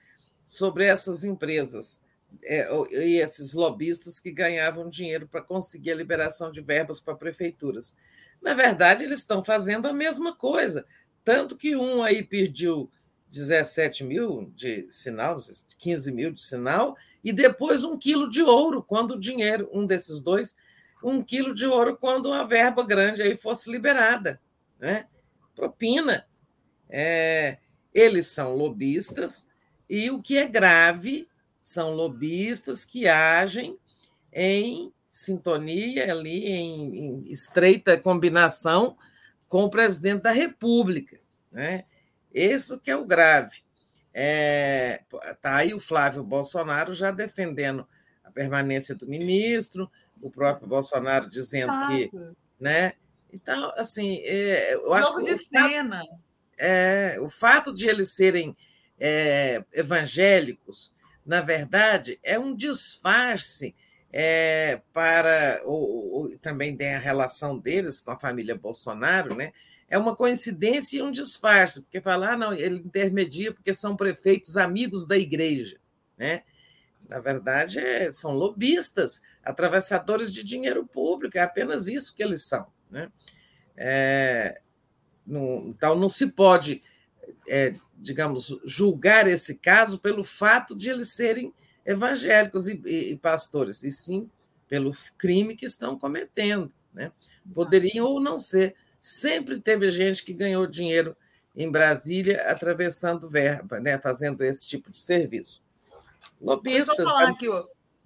sobre 0.45 0.85
essas 0.85 1.23
empresas 1.23 2.01
é, 2.43 2.67
e 2.91 3.17
esses 3.17 3.53
lobistas 3.53 4.19
que 4.19 4.31
ganhavam 4.31 4.89
dinheiro 4.89 5.27
para 5.27 5.41
conseguir 5.41 5.91
a 5.91 5.95
liberação 5.95 6.51
de 6.51 6.61
verbas 6.61 6.99
para 6.99 7.15
prefeituras. 7.15 7.95
Na 8.41 8.53
verdade, 8.53 9.03
eles 9.03 9.19
estão 9.19 9.43
fazendo 9.43 9.87
a 9.87 9.93
mesma 9.93 10.33
coisa. 10.33 10.85
Tanto 11.23 11.57
que 11.57 11.75
um 11.75 12.01
aí 12.01 12.23
pediu 12.23 12.89
17 13.31 14.03
mil 14.03 14.51
de 14.55 14.87
sinal, 14.91 15.37
15 15.77 16.11
mil 16.11 16.31
de 16.31 16.41
sinal, 16.41 16.97
e 17.23 17.31
depois 17.31 17.83
um 17.83 17.97
quilo 17.97 18.29
de 18.29 18.41
ouro, 18.41 18.81
quando 18.81 19.11
o 19.11 19.19
dinheiro, 19.19 19.69
um 19.71 19.85
desses 19.85 20.21
dois, 20.21 20.55
um 21.03 21.23
quilo 21.23 21.53
de 21.53 21.67
ouro 21.67 21.97
quando 21.97 22.27
uma 22.27 22.45
verba 22.45 22.83
grande 22.83 23.21
aí 23.21 23.35
fosse 23.35 23.71
liberada. 23.71 24.41
Né? 24.79 25.07
Propina. 25.55 26.25
É, 26.89 27.57
eles 27.93 28.27
são 28.27 28.55
lobistas, 28.55 29.47
e 29.89 30.09
o 30.09 30.21
que 30.21 30.37
é 30.37 30.47
grave 30.47 31.27
são 31.61 31.93
lobistas 31.93 32.85
que 32.85 33.07
agem 33.07 33.77
em 34.33 34.91
sintonia 35.09 36.11
ali, 36.11 36.45
em, 36.45 36.97
em 36.97 37.31
estreita 37.31 37.97
combinação 37.97 38.95
com 39.47 39.63
o 39.63 39.69
presidente 39.69 40.21
da 40.21 40.31
República. 40.31 41.19
Né? 41.51 41.85
Isso 42.33 42.79
que 42.79 42.91
é 42.91 42.95
o 42.95 43.05
grave. 43.05 43.57
Está 44.13 44.13
é, 44.13 45.03
tá 45.41 45.55
aí 45.57 45.73
o 45.73 45.79
Flávio 45.79 46.23
Bolsonaro 46.23 46.93
já 46.93 47.11
defendendo 47.11 47.87
a 48.23 48.31
permanência 48.31 48.93
do 48.93 49.07
ministro, 49.07 49.89
o 50.21 50.29
próprio 50.29 50.67
Bolsonaro 50.67 51.29
dizendo 51.29 51.73
que. 51.87 52.11
Né? 52.59 52.93
Então, 53.31 53.71
assim, 53.77 54.19
é, 54.23 54.73
eu 54.73 54.93
acho 54.93 55.15
que. 55.15 55.23
de 55.23 55.37
cena. 55.37 55.99
Fato, 55.99 56.19
é, 56.59 57.17
o 57.21 57.29
fato 57.29 57.73
de 57.73 57.87
eles 57.87 58.13
serem 58.13 58.55
é, 58.99 59.63
evangélicos, 59.71 60.93
na 61.25 61.41
verdade, 61.41 62.19
é 62.21 62.37
um 62.37 62.55
disfarce 62.55 63.75
é, 64.11 64.81
para 64.91 65.61
ou, 65.65 66.13
ou, 66.13 66.37
também 66.39 66.75
tem 66.75 66.95
a 66.95 66.99
relação 66.99 67.57
deles 67.57 68.01
com 68.01 68.11
a 68.11 68.19
família 68.19 68.55
Bolsonaro, 68.55 69.35
né? 69.35 69.53
É 69.87 69.97
uma 69.97 70.15
coincidência 70.15 70.99
e 70.99 71.01
um 71.01 71.11
disfarce, 71.11 71.81
porque 71.81 72.01
falar, 72.01 72.33
ah, 72.33 72.37
não, 72.37 72.53
ele 72.53 72.77
intermedia 72.77 73.51
porque 73.51 73.73
são 73.73 73.95
prefeitos 73.95 74.55
amigos 74.55 75.07
da 75.07 75.17
igreja, 75.17 75.79
né? 76.17 76.43
Na 77.07 77.19
verdade, 77.19 77.79
é, 77.79 78.11
são 78.11 78.31
lobistas, 78.31 79.21
atravessadores 79.43 80.31
de 80.31 80.43
dinheiro 80.43 80.85
público, 80.85 81.37
é 81.37 81.41
apenas 81.41 81.87
isso 81.87 82.13
que 82.13 82.21
eles 82.21 82.43
são, 82.43 82.67
né? 82.89 83.11
É, 83.75 84.61
não, 85.25 85.69
então, 85.69 85.95
não 85.95 86.09
se 86.09 86.27
pode, 86.27 86.81
é, 87.47 87.73
digamos, 87.97 88.59
julgar 88.63 89.27
esse 89.27 89.55
caso 89.55 89.99
pelo 89.99 90.23
fato 90.23 90.75
de 90.75 90.89
eles 90.89 91.09
serem 91.09 91.53
evangélicos 91.89 92.67
e, 92.67 92.79
e, 92.85 93.11
e 93.11 93.17
pastores, 93.17 93.83
e 93.83 93.89
sim 93.89 94.29
pelo 94.67 94.91
crime 95.17 95.55
que 95.55 95.65
estão 95.65 95.97
cometendo. 95.97 96.71
Né? 96.93 97.11
Poderiam 97.53 98.05
ou 98.05 98.21
não 98.21 98.39
ser. 98.39 98.75
Sempre 99.01 99.59
teve 99.59 99.89
gente 99.89 100.23
que 100.23 100.33
ganhou 100.33 100.67
dinheiro 100.67 101.17
em 101.55 101.69
Brasília 101.71 102.43
atravessando 102.49 103.27
verba, 103.27 103.79
né? 103.79 103.97
fazendo 103.97 104.43
esse 104.43 104.67
tipo 104.67 104.91
de 104.91 104.97
serviço. 104.99 105.63
Lobistas. 106.39 106.95
Deixa 106.95 107.01
eu 107.01 107.07
falar 107.07 107.29
aqui, 107.29 107.49
ó. 107.49 107.65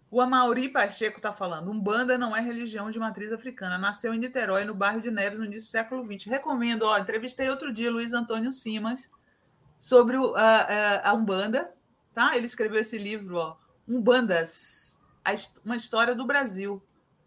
O 0.09 0.21
Amauri 0.21 0.69
Pacheco 0.69 1.17
está 1.17 1.33
falando: 1.33 1.69
Umbanda 1.69 2.17
não 2.17 2.35
é 2.35 2.39
religião 2.39 2.89
de 2.89 2.99
matriz 2.99 3.33
africana. 3.33 3.77
Nasceu 3.77 4.13
em 4.13 4.19
Niterói, 4.19 4.63
no 4.63 4.73
bairro 4.73 5.01
de 5.01 5.11
Neves, 5.11 5.39
no 5.39 5.45
início 5.45 5.67
do 5.67 5.71
século 5.71 6.05
XX. 6.05 6.25
Recomendo, 6.29 6.83
ó, 6.83 6.97
entrevistei 6.97 7.49
outro 7.49 7.73
dia 7.73 7.91
Luiz 7.91 8.13
Antônio 8.13 8.53
Simas 8.53 9.09
sobre 9.79 10.15
a, 10.35 11.09
a 11.09 11.13
Umbanda. 11.13 11.65
Tá? 12.13 12.37
Ele 12.37 12.45
escreveu 12.45 12.79
esse 12.79 12.97
livro, 12.97 13.37
ó, 13.37 13.57
Umbandas, 13.87 14.99
uma 15.63 15.75
história 15.75 16.15
do 16.15 16.25
Brasil. 16.25 16.81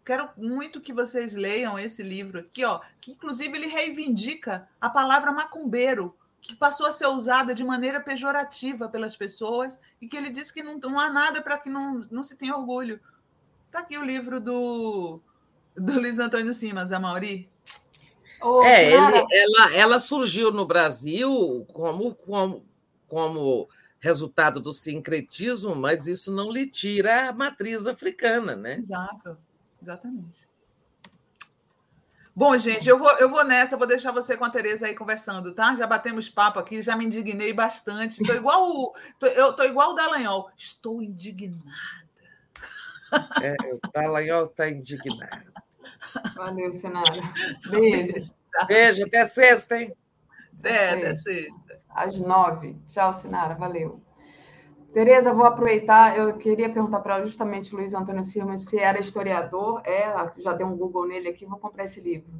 Quero 0.05 0.29
muito 0.37 0.81
que 0.81 0.93
vocês 0.93 1.33
leiam 1.33 1.77
esse 1.77 2.01
livro 2.01 2.39
aqui, 2.39 2.63
ó, 2.63 2.79
que 3.01 3.11
inclusive 3.11 3.57
ele 3.57 3.67
reivindica 3.67 4.67
a 4.79 4.89
palavra 4.89 5.31
macumbeiro, 5.31 6.15
que 6.39 6.55
passou 6.55 6.87
a 6.87 6.91
ser 6.91 7.07
usada 7.07 7.53
de 7.53 7.63
maneira 7.63 7.99
pejorativa 7.99 8.87
pelas 8.87 9.15
pessoas 9.17 9.77
e 9.99 10.07
que 10.07 10.15
ele 10.15 10.29
diz 10.29 10.49
que 10.49 10.63
não, 10.63 10.77
não 10.77 10.99
há 10.99 11.09
nada 11.09 11.41
para 11.41 11.57
que 11.57 11.69
não, 11.69 12.01
não 12.09 12.23
se 12.23 12.37
tenha 12.37 12.55
orgulho. 12.55 13.01
Está 13.65 13.79
aqui 13.79 13.97
o 13.97 14.03
livro 14.03 14.39
do, 14.39 15.19
do 15.75 15.99
Luiz 15.99 16.19
Antônio 16.19 16.53
Simas, 16.53 16.91
a 16.91 16.99
Mauri. 16.99 17.49
Oh, 18.41 18.63
é, 18.63 18.85
ele, 18.85 19.25
ela, 19.31 19.75
ela 19.75 19.99
surgiu 19.99 20.51
no 20.51 20.65
Brasil 20.65 21.65
como, 21.73 22.15
como, 22.15 22.65
como 23.07 23.67
resultado 23.99 24.59
do 24.59 24.73
sincretismo, 24.73 25.75
mas 25.75 26.07
isso 26.07 26.31
não 26.31 26.51
lhe 26.51 26.67
tira 26.67 27.29
a 27.29 27.33
matriz 27.33 27.87
africana, 27.87 28.55
né? 28.55 28.77
Exato, 28.77 29.37
exatamente. 29.81 30.47
Bom, 32.35 32.55
gente, 32.55 32.87
eu 32.87 32.99
vou, 32.99 33.11
eu 33.17 33.29
vou 33.29 33.43
nessa, 33.43 33.75
vou 33.75 33.87
deixar 33.87 34.11
você 34.11 34.37
com 34.37 34.45
a 34.45 34.49
Tereza 34.49 34.85
aí 34.85 34.93
conversando, 34.93 35.53
tá? 35.53 35.73
Já 35.75 35.87
batemos 35.87 36.29
papo 36.29 36.59
aqui, 36.59 36.83
já 36.83 36.95
me 36.95 37.05
indignei 37.05 37.51
bastante. 37.51 38.21
Estou 38.21 38.35
igual 38.35 38.69
o, 38.69 38.93
tô, 39.17 39.25
eu 39.25 39.53
tô 39.53 39.63
igual 39.63 39.91
o 39.91 39.95
Dallagnol. 39.95 40.51
Estou 40.55 41.01
indignada. 41.01 41.63
É, 43.41 43.55
o 43.73 43.79
Dallagnol 43.91 44.45
está 44.45 44.69
indignado. 44.69 45.51
Valeu, 46.35 46.71
Senara. 46.71 47.33
Beijo. 47.71 48.35
Beijo, 48.67 49.05
até 49.05 49.25
sexta, 49.25 49.81
hein? 49.81 49.95
Até, 50.59 50.91
até 50.91 51.15
sexta 51.15 51.66
às 51.97 52.19
nove. 52.19 52.77
Tchau, 52.87 53.11
Sinara, 53.11 53.55
valeu. 53.55 53.99
Tereza, 54.93 55.33
vou 55.33 55.45
aproveitar, 55.45 56.17
eu 56.17 56.37
queria 56.37 56.69
perguntar 56.69 57.01
para 57.01 57.23
justamente 57.23 57.75
Luiz 57.75 57.93
Antônio 57.93 58.23
Silva 58.23 58.57
se 58.57 58.79
era 58.79 58.99
historiador, 58.99 59.81
é, 59.85 60.31
já 60.39 60.53
dei 60.53 60.65
um 60.65 60.77
Google 60.77 61.07
nele 61.07 61.29
aqui, 61.29 61.45
vou 61.45 61.59
comprar 61.59 61.83
esse 61.83 61.99
livro. 61.99 62.31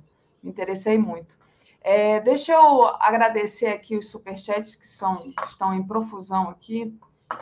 Me 0.41 0.49
interessei 0.49 0.97
muito. 0.97 1.37
É, 1.81 2.19
deixa 2.21 2.53
eu 2.53 2.85
agradecer 2.99 3.67
aqui 3.67 3.97
os 3.97 4.09
superchats 4.09 4.75
que 4.75 4.87
são, 4.87 5.33
estão 5.45 5.73
em 5.73 5.85
profusão 5.85 6.49
aqui. 6.49 6.97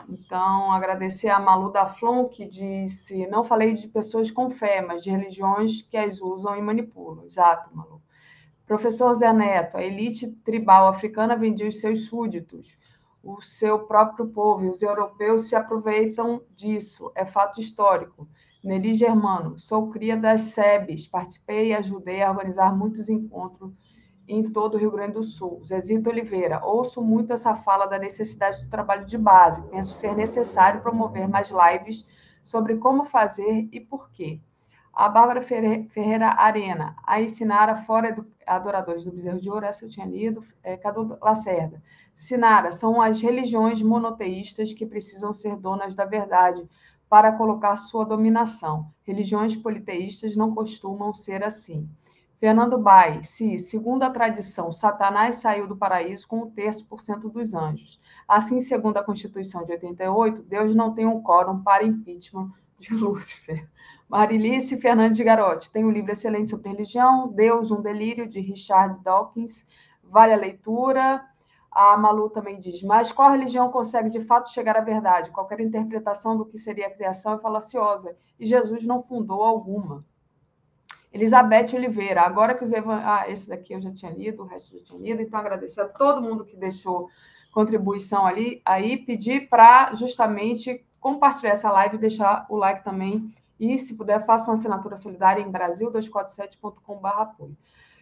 Então, 0.08 0.72
agradecer 0.72 1.28
a 1.28 1.38
Malu 1.38 1.70
da 1.70 1.86
Flon, 1.86 2.24
que 2.24 2.44
disse: 2.44 3.26
Não 3.28 3.44
falei 3.44 3.74
de 3.74 3.88
pessoas 3.88 4.30
com 4.30 4.50
fé, 4.50 4.82
mas 4.82 5.02
de 5.02 5.10
religiões 5.10 5.82
que 5.82 5.96
as 5.96 6.20
usam 6.20 6.56
e 6.56 6.62
manipulam. 6.62 7.24
Exato, 7.24 7.74
Malu. 7.74 8.02
Professor 8.66 9.14
Zé 9.14 9.32
Neto, 9.32 9.76
a 9.76 9.82
elite 9.84 10.26
tribal 10.44 10.88
africana 10.88 11.36
vendia 11.36 11.68
os 11.68 11.80
seus 11.80 12.06
súditos, 12.06 12.76
o 13.22 13.40
seu 13.40 13.86
próprio 13.86 14.26
povo, 14.26 14.64
e 14.64 14.68
os 14.68 14.82
europeus 14.82 15.42
se 15.42 15.54
aproveitam 15.54 16.42
disso, 16.56 17.12
é 17.14 17.24
fato 17.24 17.60
histórico. 17.60 18.28
Nelly 18.64 18.94
Germano, 18.94 19.56
sou 19.56 19.88
cria 19.88 20.16
das 20.16 20.40
SEBs, 20.40 21.06
participei 21.06 21.68
e 21.68 21.74
ajudei 21.74 22.24
a 22.24 22.30
organizar 22.30 22.76
muitos 22.76 23.08
encontros 23.08 23.72
em 24.26 24.50
todo 24.50 24.74
o 24.74 24.78
Rio 24.78 24.90
Grande 24.90 25.12
do 25.12 25.22
Sul. 25.22 25.64
Zezito 25.64 26.10
Oliveira, 26.10 26.60
ouço 26.64 27.00
muito 27.00 27.32
essa 27.32 27.54
fala 27.54 27.86
da 27.86 28.00
necessidade 28.00 28.64
do 28.64 28.68
trabalho 28.68 29.06
de 29.06 29.16
base. 29.16 29.62
Penso 29.68 29.92
ser 29.92 30.16
necessário 30.16 30.82
promover 30.82 31.28
mais 31.28 31.52
lives 31.52 32.04
sobre 32.42 32.78
como 32.78 33.04
fazer 33.04 33.68
e 33.70 33.80
por 33.80 34.10
quê. 34.10 34.40
A 34.96 35.10
Bárbara 35.10 35.42
Ferreira 35.42 36.28
Arena, 36.38 36.96
a 37.04 37.28
Sinara 37.28 37.76
fora 37.76 38.16
adoradores 38.46 39.04
do 39.04 39.12
bezerro 39.12 39.38
de 39.38 39.50
ouro, 39.50 39.66
essa 39.66 39.84
eu 39.84 39.90
tinha 39.90 40.06
lido, 40.06 40.42
é, 40.62 40.74
Cadu 40.74 41.18
Lacerda. 41.20 41.82
Sinara, 42.14 42.72
são 42.72 43.02
as 43.02 43.20
religiões 43.20 43.82
monoteístas 43.82 44.72
que 44.72 44.86
precisam 44.86 45.34
ser 45.34 45.54
donas 45.56 45.94
da 45.94 46.06
verdade 46.06 46.66
para 47.10 47.30
colocar 47.30 47.76
sua 47.76 48.06
dominação. 48.06 48.90
Religiões 49.02 49.54
politeístas 49.54 50.34
não 50.34 50.54
costumam 50.54 51.12
ser 51.12 51.44
assim. 51.44 51.86
Fernando 52.40 52.78
Bai, 52.78 53.22
se, 53.22 53.58
segundo 53.58 54.02
a 54.02 54.10
tradição, 54.10 54.72
Satanás 54.72 55.36
saiu 55.36 55.68
do 55.68 55.76
paraíso 55.76 56.26
com 56.26 56.38
um 56.38 56.50
terço 56.50 56.88
por 56.88 57.02
cento 57.02 57.28
dos 57.28 57.54
anjos. 57.54 58.00
Assim, 58.26 58.60
segundo 58.60 58.96
a 58.96 59.04
Constituição 59.04 59.62
de 59.62 59.72
88, 59.72 60.42
Deus 60.42 60.74
não 60.74 60.94
tem 60.94 61.06
um 61.06 61.20
quórum 61.20 61.62
para 61.62 61.84
impeachment 61.84 62.50
de 62.78 62.92
Lúcifer. 62.96 63.68
Marilice 64.08 64.76
Fernandes 64.80 65.16
de 65.16 65.24
Garotti 65.24 65.70
tem 65.70 65.84
um 65.84 65.90
livro 65.90 66.12
excelente 66.12 66.50
sobre 66.50 66.70
religião, 66.70 67.28
Deus, 67.28 67.70
um 67.70 67.82
delírio, 67.82 68.28
de 68.28 68.40
Richard 68.40 69.02
Dawkins. 69.02 69.66
Vale 70.02 70.32
a 70.32 70.36
leitura. 70.36 71.24
A 71.70 71.94
Malu 71.98 72.30
também 72.30 72.58
diz, 72.58 72.82
mas 72.82 73.12
qual 73.12 73.30
religião 73.30 73.70
consegue 73.70 74.08
de 74.08 74.22
fato 74.22 74.48
chegar 74.48 74.78
à 74.78 74.80
verdade? 74.80 75.30
Qualquer 75.30 75.60
interpretação 75.60 76.34
do 76.34 76.46
que 76.46 76.56
seria 76.56 76.86
a 76.86 76.90
criação 76.90 77.34
é 77.34 77.38
falaciosa, 77.38 78.16
e 78.40 78.46
Jesus 78.46 78.82
não 78.82 78.98
fundou 78.98 79.44
alguma. 79.44 80.02
Elizabeth 81.12 81.74
Oliveira, 81.74 82.22
agora 82.22 82.54
que 82.54 82.64
os 82.64 82.72
evan... 82.72 83.02
Ah, 83.04 83.28
esse 83.28 83.46
daqui 83.46 83.74
eu 83.74 83.80
já 83.80 83.92
tinha 83.92 84.10
lido, 84.10 84.42
o 84.42 84.46
resto 84.46 84.74
eu 84.74 84.78
já 84.78 84.84
tinha 84.86 85.00
lido, 85.00 85.20
então 85.20 85.38
agradecer 85.38 85.82
a 85.82 85.88
todo 85.88 86.22
mundo 86.22 86.46
que 86.46 86.56
deixou 86.56 87.10
contribuição 87.52 88.24
ali, 88.24 88.62
aí 88.64 88.96
pedir 88.96 89.46
para 89.50 89.92
justamente 89.92 90.82
compartilhar 90.98 91.52
essa 91.52 91.70
live 91.70 91.96
e 91.96 92.00
deixar 92.00 92.46
o 92.48 92.56
like 92.56 92.82
também, 92.82 93.30
e 93.58 93.78
se 93.78 93.96
puder, 93.96 94.24
faça 94.24 94.50
uma 94.50 94.54
assinatura 94.54 94.96
solidária 94.96 95.42
em 95.42 95.50
brasil247.com.br 95.50 97.06
apoio. 97.08 97.56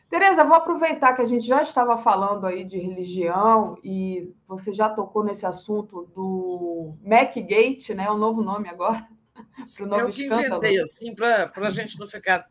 Tereza, 0.08 0.44
vou 0.44 0.54
aproveitar 0.54 1.12
que 1.14 1.22
a 1.22 1.24
gente 1.24 1.46
já 1.46 1.62
estava 1.62 1.96
falando 1.96 2.46
aí 2.46 2.64
de 2.64 2.78
religião 2.78 3.76
e 3.82 4.32
você 4.46 4.72
já 4.72 4.88
tocou 4.88 5.24
nesse 5.24 5.46
assunto 5.46 6.08
do 6.14 6.94
MacGate, 7.02 7.94
né? 7.94 8.10
O 8.10 8.18
novo 8.18 8.42
nome 8.42 8.68
agora. 8.68 9.08
Para 9.76 9.84
o 9.84 9.88
novo 9.88 10.02
Eu 10.02 10.08
escândalo. 10.10 10.44
inventei, 10.44 10.80
assim, 10.80 11.14
para 11.14 11.50
a 11.56 11.70
gente 11.70 11.98
não 11.98 12.06
ficar 12.06 12.46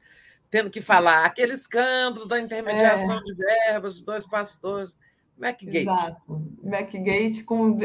tendo 0.49 0.69
que 0.69 0.81
falar 0.81 1.25
aquele 1.25 1.53
escândalo 1.53 2.27
da 2.27 2.39
intermediação 2.39 3.17
é. 3.17 3.23
de 3.23 3.33
verbas 3.33 3.95
de 3.95 4.05
dois 4.05 4.25
pastores. 4.27 4.99
MacGate. 5.37 5.77
Exato. 5.77 6.41
MacGate 6.61 7.43
com, 7.43 7.77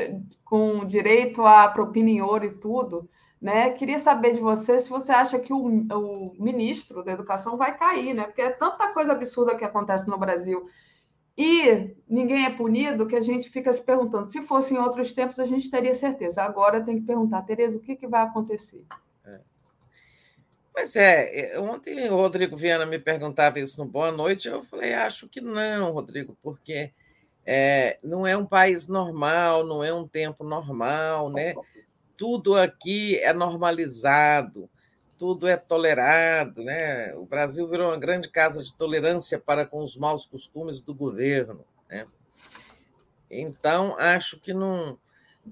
com 0.44 0.84
direito 0.84 1.46
à 1.46 1.68
propina 1.68 2.10
em 2.10 2.20
ouro 2.20 2.44
e 2.44 2.50
tudo. 2.50 3.08
Né? 3.40 3.70
Queria 3.70 3.98
saber 3.98 4.32
de 4.32 4.40
você 4.40 4.78
se 4.78 4.90
você 4.90 5.12
acha 5.12 5.38
que 5.38 5.52
o, 5.52 5.58
o 5.58 6.34
ministro 6.38 7.04
da 7.04 7.12
Educação 7.12 7.56
vai 7.56 7.76
cair, 7.76 8.12
né? 8.14 8.24
Porque 8.24 8.42
é 8.42 8.50
tanta 8.50 8.92
coisa 8.92 9.12
absurda 9.12 9.54
que 9.54 9.64
acontece 9.64 10.08
no 10.08 10.18
Brasil 10.18 10.68
e 11.36 11.94
ninguém 12.08 12.46
é 12.46 12.50
punido 12.50 13.06
que 13.06 13.14
a 13.14 13.20
gente 13.20 13.48
fica 13.48 13.72
se 13.72 13.84
perguntando. 13.84 14.28
Se 14.28 14.42
fosse 14.42 14.74
em 14.74 14.78
outros 14.78 15.12
tempos, 15.12 15.38
a 15.38 15.46
gente 15.46 15.70
teria 15.70 15.94
certeza. 15.94 16.42
Agora 16.42 16.80
tem 16.80 16.98
que 16.98 17.06
perguntar, 17.06 17.42
Tereza, 17.42 17.78
o 17.78 17.80
que, 17.80 17.94
que 17.94 18.08
vai 18.08 18.22
acontecer? 18.22 18.84
Pois 20.78 20.94
é, 20.94 21.54
é, 21.54 21.58
ontem 21.58 22.08
o 22.08 22.14
Rodrigo 22.14 22.56
Viana 22.56 22.86
me 22.86 23.00
perguntava 23.00 23.58
isso 23.58 23.82
no 23.82 23.90
Boa 23.90 24.12
Noite, 24.12 24.46
eu 24.46 24.62
falei, 24.62 24.94
acho 24.94 25.28
que 25.28 25.40
não, 25.40 25.90
Rodrigo, 25.90 26.38
porque 26.40 26.92
é, 27.44 27.98
não 28.00 28.24
é 28.24 28.36
um 28.36 28.46
país 28.46 28.86
normal, 28.86 29.66
não 29.66 29.82
é 29.82 29.92
um 29.92 30.06
tempo 30.06 30.44
normal, 30.44 31.30
né? 31.30 31.52
Tudo 32.18 32.56
aqui 32.56 33.16
é 33.20 33.32
normalizado, 33.32 34.68
tudo 35.16 35.48
é 35.48 35.56
tolerado, 35.56 36.62
né? 36.62 37.14
O 37.14 37.24
Brasil 37.24 37.66
virou 37.66 37.88
uma 37.88 37.96
grande 37.96 38.28
casa 38.28 38.62
de 38.62 38.74
tolerância 38.74 39.38
para 39.38 39.64
com 39.64 39.82
os 39.82 39.96
maus 39.96 40.26
costumes 40.26 40.80
do 40.80 40.92
governo, 40.92 41.64
né? 41.88 42.06
Então, 43.30 43.96
acho 43.98 44.38
que 44.40 44.52
não. 44.52 44.98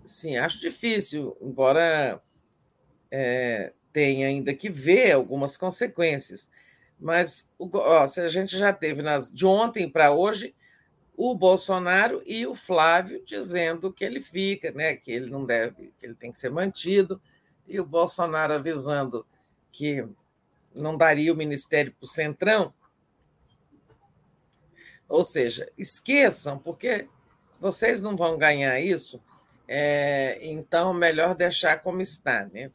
Sim, 0.05 0.37
acho 0.37 0.61
difícil, 0.61 1.37
embora 1.41 2.21
é, 3.11 3.73
tem 3.93 4.25
ainda 4.25 4.53
que 4.53 4.69
ver 4.69 5.13
algumas 5.13 5.57
consequências. 5.57 6.51
Mas 6.99 7.49
ó, 7.59 8.07
se 8.09 8.21
a 8.21 8.29
gente 8.29 8.59
já 8.59 8.73
teve 8.73 9.03
nas, 9.03 9.33
de 9.33 9.47
ontem 9.47 9.89
para 9.89 10.13
hoje 10.13 10.55
o 11.17 11.35
Bolsonaro 11.35 12.23
e 12.27 12.47
o 12.47 12.55
Flávio 12.55 13.23
dizendo 13.25 13.93
que 13.93 14.05
ele 14.05 14.21
fica, 14.21 14.71
né, 14.73 14.95
que 14.95 15.11
ele 15.11 15.31
não 15.31 15.47
deve, 15.47 15.95
que 15.99 16.05
ele 16.05 16.15
tem 16.15 16.31
que 16.31 16.39
ser 16.39 16.51
mantido, 16.51 17.21
e 17.67 17.81
o 17.81 17.87
Bolsonaro 17.87 18.53
avisando 18.53 19.27
que 19.73 20.07
não 20.75 20.97
daria 20.97 21.33
o 21.33 21.37
ministério 21.37 21.93
para 21.93 22.05
o 22.05 22.09
Centrão. 22.09 22.73
Ou 25.09 25.25
seja, 25.25 25.71
esqueçam, 25.79 26.59
porque 26.59 27.09
vocês 27.59 28.03
não 28.03 28.15
vão 28.15 28.37
ganhar 28.37 28.79
isso, 28.79 29.23
é, 29.67 30.39
então 30.43 30.93
melhor 30.93 31.35
deixar 31.35 31.83
como 31.83 32.01
está, 32.03 32.47
né? 32.53 32.71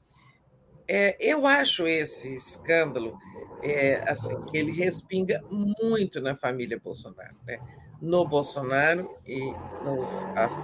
É, 0.87 1.15
eu 1.19 1.45
acho 1.45 1.87
esse 1.87 2.33
escândalo 2.33 3.17
é, 3.63 4.03
assim, 4.09 4.41
que 4.45 4.57
ele 4.57 4.71
respinga 4.71 5.41
muito 5.49 6.19
na 6.19 6.35
família 6.35 6.79
Bolsonaro, 6.79 7.35
né? 7.45 7.59
No 8.01 8.27
Bolsonaro 8.27 9.15
e 9.27 9.39
nos 9.85 10.07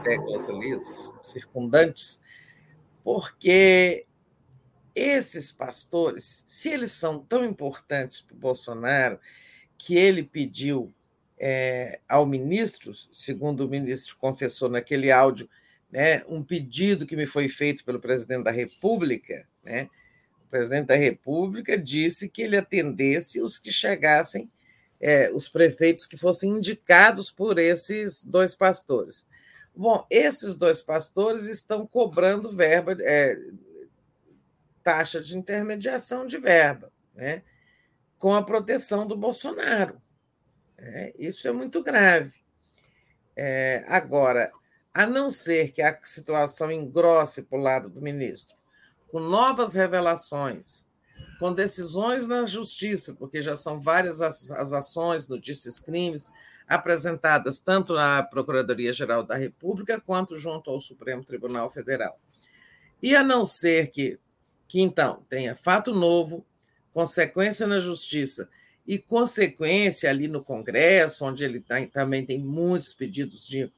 séculos 0.03 0.49
ali, 0.49 0.73
os 0.73 1.13
circundantes, 1.21 2.21
porque 3.03 4.07
esses 4.95 5.51
pastores, 5.51 6.43
se 6.47 6.69
eles 6.69 6.91
são 6.91 7.19
tão 7.19 7.45
importantes 7.45 8.19
para 8.19 8.35
o 8.35 8.39
Bolsonaro, 8.39 9.19
que 9.77 9.95
ele 9.95 10.23
pediu 10.23 10.91
é, 11.37 11.99
ao 12.09 12.25
ministro, 12.25 12.91
segundo 13.11 13.65
o 13.65 13.69
ministro 13.69 14.17
confessou 14.17 14.67
naquele 14.67 15.11
áudio, 15.11 15.47
né, 15.91 16.23
um 16.27 16.43
pedido 16.43 17.05
que 17.05 17.15
me 17.15 17.27
foi 17.27 17.47
feito 17.47 17.85
pelo 17.85 17.99
presidente 17.99 18.43
da 18.43 18.51
República, 18.51 19.47
né, 19.63 19.87
o 20.43 20.49
presidente 20.49 20.87
da 20.87 20.95
República 20.95 21.77
disse 21.77 22.27
que 22.27 22.41
ele 22.41 22.57
atendesse 22.57 23.39
os 23.39 23.59
que 23.59 23.71
chegassem, 23.71 24.49
é, 24.99 25.29
os 25.31 25.47
prefeitos 25.47 26.05
que 26.05 26.17
fossem 26.17 26.51
indicados 26.51 27.29
por 27.29 27.57
esses 27.59 28.23
dois 28.23 28.55
pastores. 28.55 29.27
Bom, 29.75 30.05
esses 30.09 30.55
dois 30.55 30.81
pastores 30.81 31.43
estão 31.43 31.85
cobrando 31.85 32.49
verba, 32.49 32.97
é, 32.99 33.37
taxa 34.83 35.21
de 35.21 35.37
intermediação 35.37 36.25
de 36.25 36.37
verba, 36.37 36.91
né, 37.13 37.43
com 38.17 38.33
a 38.33 38.41
proteção 38.41 39.05
do 39.05 39.15
Bolsonaro. 39.15 40.01
É, 40.77 41.13
isso 41.19 41.47
é 41.47 41.51
muito 41.51 41.83
grave. 41.83 42.33
É, 43.35 43.83
agora, 43.87 44.51
a 44.91 45.05
não 45.05 45.29
ser 45.29 45.71
que 45.71 45.81
a 45.81 45.95
situação 46.01 46.71
engrosse 46.71 47.43
para 47.43 47.59
o 47.59 47.61
lado 47.61 47.87
do 47.87 48.01
ministro, 48.01 48.55
com 49.09 49.19
novas 49.19 49.75
revelações, 49.75 50.86
com 51.39 51.53
decisões 51.53 52.25
na 52.25 52.45
justiça, 52.45 53.13
porque 53.13 53.41
já 53.41 53.55
são 53.55 53.79
várias 53.79 54.21
as, 54.21 54.49
as 54.51 54.73
ações, 54.73 55.27
notícias, 55.27 55.79
crimes 55.79 56.29
apresentadas 56.67 57.59
tanto 57.59 57.93
na 57.93 58.21
Procuradoria-Geral 58.21 59.23
da 59.23 59.35
República 59.35 60.01
quanto 60.01 60.37
junto 60.37 60.69
ao 60.69 60.81
Supremo 60.81 61.23
Tribunal 61.23 61.69
Federal. 61.69 62.19
E 63.01 63.15
a 63.15 63.23
não 63.23 63.45
ser 63.45 63.89
que, 63.89 64.19
que 64.67 64.81
então 64.81 65.23
tenha 65.29 65.55
fato 65.55 65.93
novo, 65.93 66.45
consequência 66.93 67.67
na 67.67 67.79
justiça 67.79 68.49
e 68.85 68.97
consequência 68.97 70.09
ali 70.09 70.27
no 70.27 70.43
Congresso, 70.43 71.25
onde 71.25 71.43
ele 71.43 71.63
também 71.91 72.25
tem 72.25 72.39
muitos 72.39 72.93
pedidos 72.93 73.47
de 73.47 73.71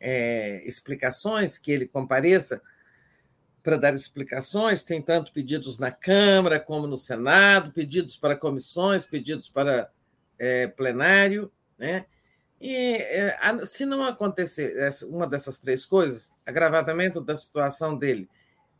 é, 0.00 0.66
explicações, 0.66 1.58
que 1.58 1.70
ele 1.70 1.86
compareça 1.86 2.60
para 3.62 3.76
dar 3.76 3.94
explicações, 3.94 4.82
tem 4.82 5.02
tanto 5.02 5.32
pedidos 5.32 5.78
na 5.78 5.90
Câmara 5.90 6.58
como 6.58 6.86
no 6.86 6.96
Senado, 6.96 7.72
pedidos 7.72 8.16
para 8.16 8.36
comissões, 8.36 9.04
pedidos 9.04 9.48
para 9.48 9.90
é, 10.38 10.66
plenário, 10.66 11.52
né? 11.78 12.06
E 12.60 12.96
é, 12.96 13.36
se 13.64 13.86
não 13.86 14.04
acontecer 14.04 14.76
uma 15.08 15.26
dessas 15.26 15.58
três 15.58 15.86
coisas, 15.86 16.32
agravamento 16.44 17.20
da 17.20 17.36
situação 17.36 17.96
dele, 17.96 18.28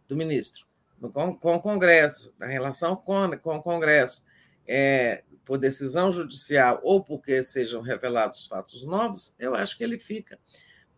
do 0.07 0.15
ministro, 0.15 0.66
com, 1.12 1.35
com 1.35 1.55
o 1.55 1.61
Congresso, 1.61 2.32
na 2.39 2.47
relação 2.47 2.94
com, 2.94 3.31
com 3.39 3.57
o 3.57 3.62
Congresso, 3.62 4.23
é, 4.69 5.24
por 5.44 5.57
decisão 5.59 6.12
judicial 6.12 6.78
ou 6.82 7.02
porque 7.02 7.43
sejam 7.43 7.81
revelados 7.81 8.47
fatos 8.47 8.85
novos, 8.85 9.35
eu 9.39 9.55
acho 9.55 9.77
que 9.77 9.85
ele 9.85 9.98
fica 9.98 10.39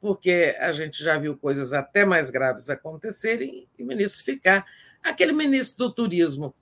porque 0.03 0.55
a 0.59 0.73
gente 0.73 1.03
já 1.03 1.17
viu 1.17 1.37
coisas 1.37 1.73
até 1.73 2.05
mais 2.05 2.29
graves 2.29 2.69
acontecerem 2.69 3.69
e 3.79 3.83
o 3.83 3.87
ministro 3.87 4.25
ficar. 4.25 4.67
Aquele 5.03 5.33
ministro 5.33 5.87
do 5.87 5.95
turismo 5.95 6.55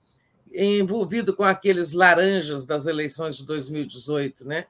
envolvido 0.53 1.35
com 1.35 1.43
aqueles 1.43 1.93
laranjas 1.93 2.65
das 2.65 2.87
eleições 2.87 3.37
de 3.37 3.47
2018, 3.47 4.45
né? 4.45 4.67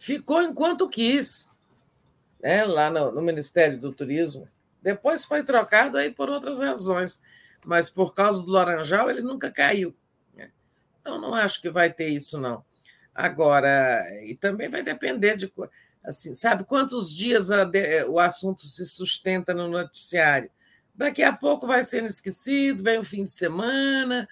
ficou 0.00 0.42
enquanto 0.42 0.88
quis, 0.88 1.48
né, 2.42 2.64
lá 2.64 2.90
no, 2.90 3.12
no 3.12 3.20
Ministério 3.20 3.78
do 3.78 3.92
Turismo. 3.92 4.48
Depois 4.82 5.26
foi 5.26 5.44
trocado 5.44 5.98
aí 5.98 6.10
por 6.10 6.30
outras 6.30 6.58
razões, 6.58 7.20
mas 7.66 7.90
por 7.90 8.14
causa 8.14 8.42
do 8.42 8.50
Laranjal 8.50 9.10
ele 9.10 9.20
nunca 9.20 9.50
caiu. 9.50 9.94
Né? 10.34 10.50
Então 11.00 11.20
não 11.20 11.34
acho 11.34 11.60
que 11.60 11.68
vai 11.68 11.92
ter 11.92 12.08
isso 12.08 12.38
não. 12.38 12.64
Agora, 13.14 14.02
e 14.24 14.34
também 14.34 14.70
vai 14.70 14.82
depender 14.82 15.36
de 15.36 15.52
assim, 16.04 16.34
sabe 16.34 16.64
quantos 16.64 17.14
dias 17.14 17.50
a, 17.50 17.70
o 18.08 18.18
assunto 18.18 18.66
se 18.66 18.84
sustenta 18.86 19.52
no 19.54 19.68
noticiário. 19.68 20.50
Daqui 20.94 21.22
a 21.22 21.32
pouco 21.32 21.66
vai 21.66 21.84
sendo 21.84 22.06
esquecido, 22.06 22.82
vem 22.82 22.98
o 22.98 23.04
fim 23.04 23.24
de 23.24 23.30
semana 23.30 24.28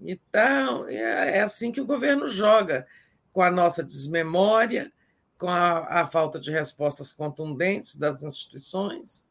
e 0.00 0.16
tal. 0.30 0.88
É, 0.88 1.38
é 1.38 1.40
assim 1.42 1.70
que 1.70 1.80
o 1.80 1.86
governo 1.86 2.26
joga 2.26 2.86
com 3.32 3.42
a 3.42 3.50
nossa 3.50 3.84
desmemória, 3.84 4.92
com 5.36 5.48
a, 5.48 6.00
a 6.02 6.06
falta 6.06 6.40
de 6.40 6.50
respostas 6.50 7.12
contundentes 7.12 7.94
das 7.94 8.22
instituições 8.22 9.24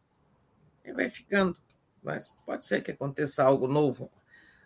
e 0.86 0.94
vai 0.94 1.10
ficando. 1.10 1.58
Mas 2.02 2.38
pode 2.46 2.66
ser 2.66 2.82
que 2.82 2.92
aconteça 2.92 3.44
algo 3.44 3.68
novo, 3.68 4.10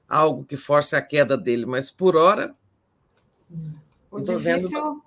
algo 0.07 0.43
que 0.43 0.55
force 0.55 0.95
a 0.95 1.01
queda 1.01 1.35
dele, 1.35 1.65
mas 1.65 1.89
por 1.89 2.15
hora. 2.15 2.55
O 4.11 4.19
difícil, 4.19 4.39
vendo... 4.39 5.03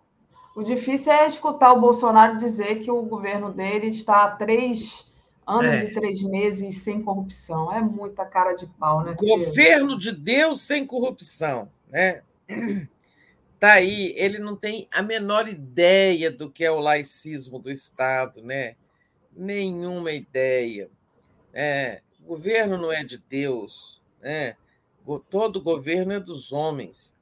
o 0.54 0.62
difícil 0.62 1.12
é 1.12 1.26
escutar 1.26 1.72
o 1.72 1.80
Bolsonaro 1.80 2.36
dizer 2.36 2.80
que 2.80 2.90
o 2.90 3.02
governo 3.02 3.52
dele 3.52 3.88
está 3.88 4.24
há 4.24 4.30
três 4.36 5.12
anos 5.46 5.66
é. 5.66 5.84
e 5.84 5.94
três 5.94 6.22
meses 6.22 6.78
sem 6.78 7.02
corrupção. 7.02 7.72
É 7.72 7.80
muita 7.80 8.24
cara 8.24 8.52
de 8.52 8.66
pau, 8.66 9.02
né? 9.02 9.16
Governo 9.18 9.98
de 9.98 10.12
Deus 10.12 10.62
sem 10.62 10.86
corrupção, 10.86 11.70
né? 11.88 12.22
Tá 13.56 13.74
aí, 13.74 14.12
ele 14.18 14.38
não 14.38 14.54
tem 14.54 14.86
a 14.92 15.00
menor 15.00 15.48
ideia 15.48 16.30
do 16.30 16.50
que 16.50 16.62
é 16.62 16.70
o 16.70 16.80
laicismo 16.80 17.58
do 17.58 17.70
Estado, 17.70 18.42
né? 18.42 18.76
Nenhuma 19.34 20.12
ideia. 20.12 20.90
É, 21.50 22.02
o 22.22 22.28
governo 22.28 22.76
não 22.76 22.92
é 22.92 23.02
de 23.02 23.16
Deus, 23.16 24.02
né? 24.20 24.56
todo 25.30 25.62
governo 25.62 26.12
é 26.12 26.20
dos 26.20 26.52
homens. 26.52 27.14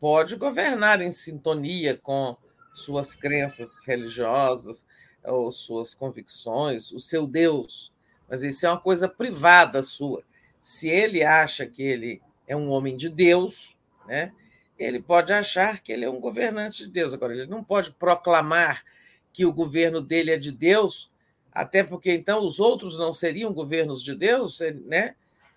Pode 0.00 0.36
governar 0.36 1.02
em 1.02 1.10
sintonia 1.10 1.98
com 1.98 2.34
suas 2.72 3.14
crenças 3.14 3.84
religiosas 3.84 4.86
ou 5.24 5.52
suas 5.52 5.94
convicções, 5.94 6.92
o 6.92 7.00
seu 7.00 7.26
Deus, 7.26 7.92
mas 8.28 8.42
isso 8.42 8.64
é 8.64 8.70
uma 8.70 8.80
coisa 8.80 9.08
privada 9.08 9.82
sua. 9.82 10.22
Se 10.60 10.88
ele 10.88 11.22
acha 11.22 11.66
que 11.66 11.82
ele 11.82 12.22
é 12.46 12.56
um 12.56 12.70
homem 12.70 12.96
de 12.96 13.08
Deus, 13.08 13.76
né? 14.06 14.32
ele 14.78 15.00
pode 15.00 15.32
achar 15.32 15.80
que 15.80 15.92
ele 15.92 16.04
é 16.04 16.10
um 16.10 16.20
governante 16.20 16.84
de 16.84 16.90
Deus. 16.90 17.12
Agora, 17.12 17.34
ele 17.34 17.46
não 17.46 17.62
pode 17.62 17.92
proclamar 17.92 18.84
que 19.32 19.44
o 19.44 19.52
governo 19.52 20.00
dele 20.00 20.30
é 20.30 20.36
de 20.36 20.52
Deus 20.52 21.10
até 21.52 21.82
porque 21.82 22.12
então 22.12 22.44
os 22.44 22.60
outros 22.60 22.96
não 22.96 23.12
seriam 23.12 23.52
governos 23.52 24.02
de 24.02 24.14
Deus, 24.14 24.60
né? 24.86 25.14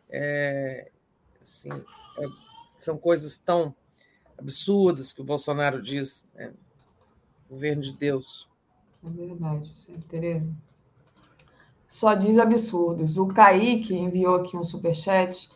É, 0.10 0.90
assim, 1.41 1.69
é, 1.72 2.26
são 2.77 2.98
coisas 2.98 3.38
tão 3.38 3.76
absurdas 4.38 5.11
que 5.11 5.22
o 5.22 5.26
Bolsonaro 5.26 5.81
diz, 5.81 6.27
né? 6.34 6.52
Governo 7.53 7.81
de 7.81 7.93
Deus. 7.93 8.49
É 9.05 9.11
verdade, 9.11 9.71
Tereza. 10.09 10.49
Só 11.88 12.15
diz 12.15 12.38
absurdos. 12.38 13.17
O 13.17 13.27
Kaique 13.27 13.95
enviou 13.95 14.35
aqui 14.35 14.57
um 14.57 14.63
superchat 14.63 15.47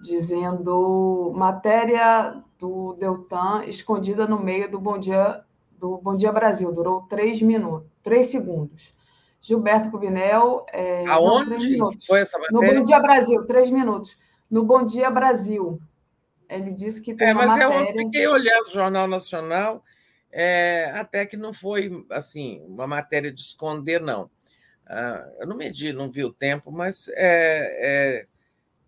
dizendo 0.00 1.32
matéria 1.34 2.42
do 2.58 2.94
Deltan 2.94 3.64
escondida 3.66 4.26
no 4.26 4.42
meio 4.42 4.70
do 4.70 4.80
Bom 4.80 4.98
Dia 4.98 5.44
do 5.78 5.98
Bom 5.98 6.16
Dia 6.16 6.32
Brasil. 6.32 6.72
Durou 6.72 7.02
três 7.02 7.42
minutos, 7.42 7.88
três 8.02 8.26
segundos. 8.26 8.94
Gilberto 9.40 9.90
Cruvinel. 9.90 10.64
É, 10.72 11.04
Aonde 11.08 11.76
não, 11.76 11.90
foi 12.06 12.20
essa 12.20 12.38
matéria? 12.38 12.72
No 12.72 12.78
Bom 12.78 12.82
Dia 12.82 13.00
Brasil, 13.00 13.46
três 13.46 13.68
minutos. 13.68 14.16
No 14.50 14.62
Bom 14.62 14.86
Dia 14.86 15.10
Brasil. 15.10 15.78
Ele 16.48 16.72
disse 16.72 17.02
que 17.02 17.14
tem 17.14 17.28
é, 17.28 17.34
mas 17.34 17.48
matéria... 17.48 17.90
eu 17.90 17.96
fiquei 17.98 18.26
olhando 18.26 18.66
o 18.66 18.70
Jornal 18.70 19.06
Nacional, 19.06 19.82
é, 20.36 20.90
até 20.94 21.24
que 21.24 21.36
não 21.36 21.52
foi 21.52 22.04
assim 22.10 22.60
uma 22.66 22.88
matéria 22.88 23.32
de 23.32 23.40
esconder, 23.40 24.00
não. 24.00 24.28
Ah, 24.86 25.24
eu 25.38 25.46
não 25.46 25.56
medi, 25.56 25.92
não 25.92 26.10
vi 26.10 26.24
o 26.24 26.32
tempo, 26.32 26.72
mas 26.72 27.08
é, 27.10 28.22
é 28.22 28.26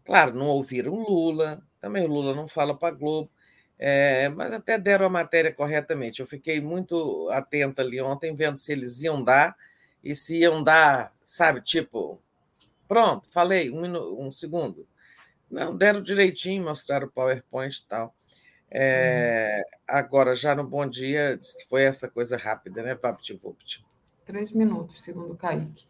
claro, 0.05 0.35
não 0.35 0.47
ouviram 0.49 0.95
Lula, 0.95 1.63
também 1.81 2.05
o 2.05 2.09
Lula 2.09 2.35
não 2.35 2.49
fala 2.49 2.77
para 2.77 2.89
a 2.89 2.99
Globo, 2.99 3.31
é, 3.79 4.29
mas 4.31 4.53
até 4.53 4.77
deram 4.79 5.07
a 5.07 5.11
matéria 5.11 5.53
corretamente. 5.53 6.21
Eu 6.21 6.27
fiquei 6.27 6.61
muito 6.61 7.29
atenta 7.31 7.83
ali 7.83 8.01
ontem, 8.01 8.35
vendo 8.35 8.57
se 8.59 8.73
eles 8.73 9.03
iam 9.03 9.23
dar 9.23 9.57
e 10.03 10.17
se 10.17 10.39
iam 10.39 10.65
dar, 10.65 11.15
sabe, 11.25 11.61
tipo, 11.61 12.21
pronto, 12.89 13.29
falei, 13.31 13.71
um, 13.71 14.27
um 14.27 14.31
segundo. 14.33 14.87
Não, 15.51 15.77
deram 15.77 16.03
direitinho, 16.03 16.65
mostraram 16.65 17.07
o 17.07 17.11
PowerPoint 17.11 17.77
e 17.79 17.87
tal. 17.87 18.16
É. 18.79 19.63
Agora, 19.89 20.35
já 20.35 20.55
no 20.55 20.63
Bom 20.63 20.87
Dia, 20.87 21.35
diz 21.35 21.55
que 21.55 21.67
foi 21.67 21.85
essa 21.85 22.09
coisa 22.09 22.37
rápida, 22.37 22.83
né? 22.83 22.95
VaptVupt. 22.95 23.83
Três 24.27 24.53
minutos, 24.53 25.01
segundo 25.01 25.33
o 25.33 25.37
Kaique. 25.37 25.87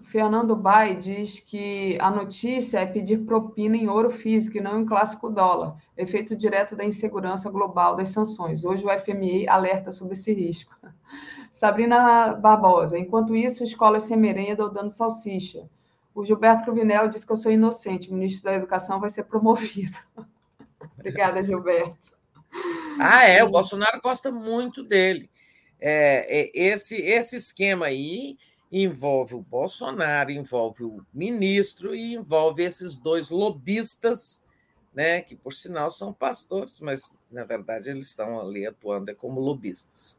O 0.00 0.04
Fernando 0.04 0.56
Bai 0.56 0.96
diz 0.96 1.38
que 1.38 1.96
a 2.00 2.10
notícia 2.10 2.80
é 2.80 2.86
pedir 2.86 3.18
propina 3.18 3.76
em 3.76 3.88
ouro 3.88 4.10
físico 4.10 4.56
e 4.56 4.60
não 4.60 4.80
em 4.80 4.84
clássico 4.84 5.30
dólar, 5.30 5.76
efeito 5.96 6.34
direto 6.34 6.74
da 6.74 6.84
insegurança 6.84 7.48
global 7.50 7.94
das 7.94 8.08
sanções. 8.08 8.64
Hoje 8.64 8.84
o 8.84 8.98
FMI 8.98 9.48
alerta 9.48 9.92
sobre 9.92 10.14
esse 10.14 10.32
risco. 10.32 10.74
Sabrina 11.52 12.34
Barbosa. 12.34 12.98
Enquanto 12.98 13.36
isso, 13.36 13.62
escolas 13.62 14.02
sem 14.02 14.16
merenda 14.16 14.64
ou 14.64 14.70
dando 14.72 14.90
salsicha. 14.90 15.68
O 16.12 16.24
Gilberto 16.24 16.64
Cruvinel 16.64 17.08
disse 17.08 17.24
que 17.24 17.32
eu 17.32 17.36
sou 17.36 17.52
inocente. 17.52 18.10
O 18.10 18.14
ministro 18.14 18.44
da 18.44 18.54
Educação 18.54 18.98
vai 18.98 19.08
ser 19.08 19.22
promovido. 19.30 19.96
Obrigada, 20.98 21.44
Gilberto. 21.44 22.23
Ah, 23.00 23.24
é. 23.28 23.42
O 23.42 23.50
Bolsonaro 23.50 24.00
gosta 24.00 24.30
muito 24.30 24.82
dele. 24.82 25.30
É, 25.80 26.40
é, 26.40 26.50
esse, 26.54 26.96
esse 26.96 27.36
esquema 27.36 27.86
aí 27.86 28.36
envolve 28.70 29.34
o 29.34 29.42
Bolsonaro, 29.42 30.30
envolve 30.30 30.84
o 30.84 31.04
ministro 31.12 31.94
e 31.94 32.14
envolve 32.14 32.62
esses 32.62 32.96
dois 32.96 33.30
lobistas, 33.30 34.44
né, 34.92 35.20
que 35.20 35.36
por 35.36 35.52
sinal 35.52 35.90
são 35.90 36.12
pastores, 36.12 36.80
mas 36.80 37.14
na 37.30 37.44
verdade 37.44 37.90
eles 37.90 38.08
estão 38.08 38.40
ali 38.40 38.66
atuando 38.66 39.14
como 39.14 39.40
lobistas. 39.40 40.18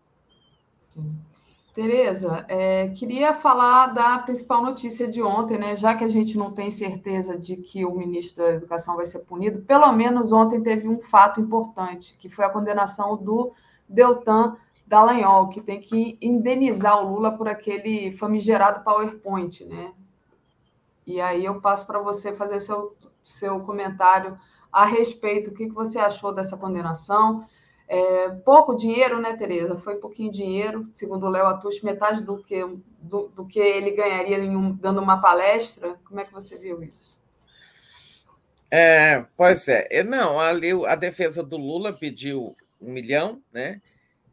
Tereza, 1.75 2.45
é, 2.47 2.87
queria 2.87 3.33
falar 3.33 3.87
da 3.87 4.17
principal 4.19 4.63
notícia 4.63 5.09
de 5.09 5.21
ontem, 5.21 5.57
né? 5.57 5.75
Já 5.75 5.93
que 5.93 6.05
a 6.05 6.07
gente 6.07 6.37
não 6.37 6.49
tem 6.49 6.71
certeza 6.71 7.37
de 7.37 7.57
que 7.57 7.83
o 7.83 7.93
ministro 7.93 8.45
da 8.45 8.51
Educação 8.51 8.95
vai 8.95 9.03
ser 9.03 9.19
punido, 9.25 9.61
pelo 9.63 9.91
menos 9.91 10.31
ontem 10.31 10.63
teve 10.63 10.87
um 10.87 11.01
fato 11.01 11.41
importante, 11.41 12.15
que 12.17 12.29
foi 12.29 12.45
a 12.45 12.49
condenação 12.49 13.17
do 13.17 13.51
Deltan 13.89 14.55
Dallagnol, 14.87 15.49
que 15.49 15.59
tem 15.59 15.81
que 15.81 16.17
indenizar 16.21 17.03
o 17.03 17.13
Lula 17.13 17.33
por 17.33 17.49
aquele 17.49 18.09
famigerado 18.13 18.81
PowerPoint, 18.81 19.65
né? 19.65 19.91
E 21.05 21.19
aí 21.19 21.43
eu 21.43 21.59
passo 21.59 21.85
para 21.85 21.99
você 21.99 22.33
fazer 22.33 22.61
seu, 22.61 22.95
seu 23.21 23.59
comentário 23.59 24.39
a 24.71 24.85
respeito, 24.85 25.49
o 25.49 25.53
que, 25.53 25.67
que 25.67 25.73
você 25.73 25.99
achou 25.99 26.33
dessa 26.33 26.55
condenação, 26.55 27.45
é, 27.87 28.29
pouco 28.43 28.75
dinheiro, 28.75 29.21
né, 29.21 29.35
Tereza? 29.35 29.77
Foi 29.77 29.95
pouquinho 29.95 30.31
dinheiro, 30.31 30.83
segundo 30.93 31.25
o 31.25 31.29
Léo 31.29 31.45
Atush, 31.45 31.81
metade 31.83 32.23
do 32.23 32.37
que, 32.37 32.65
do, 32.99 33.27
do 33.27 33.45
que 33.45 33.59
ele 33.59 33.91
ganharia 33.91 34.39
um, 34.49 34.71
dando 34.71 35.01
uma 35.01 35.21
palestra. 35.21 35.95
Como 36.05 36.19
é 36.19 36.25
que 36.25 36.33
você 36.33 36.57
viu 36.57 36.81
isso? 36.81 37.19
É, 38.71 39.25
pois 39.37 39.67
é. 39.67 40.03
Não, 40.03 40.39
ali 40.39 40.71
a 40.87 40.95
defesa 40.95 41.43
do 41.43 41.57
Lula 41.57 41.93
pediu 41.93 42.55
um 42.81 42.91
milhão, 42.91 43.41
né? 43.53 43.81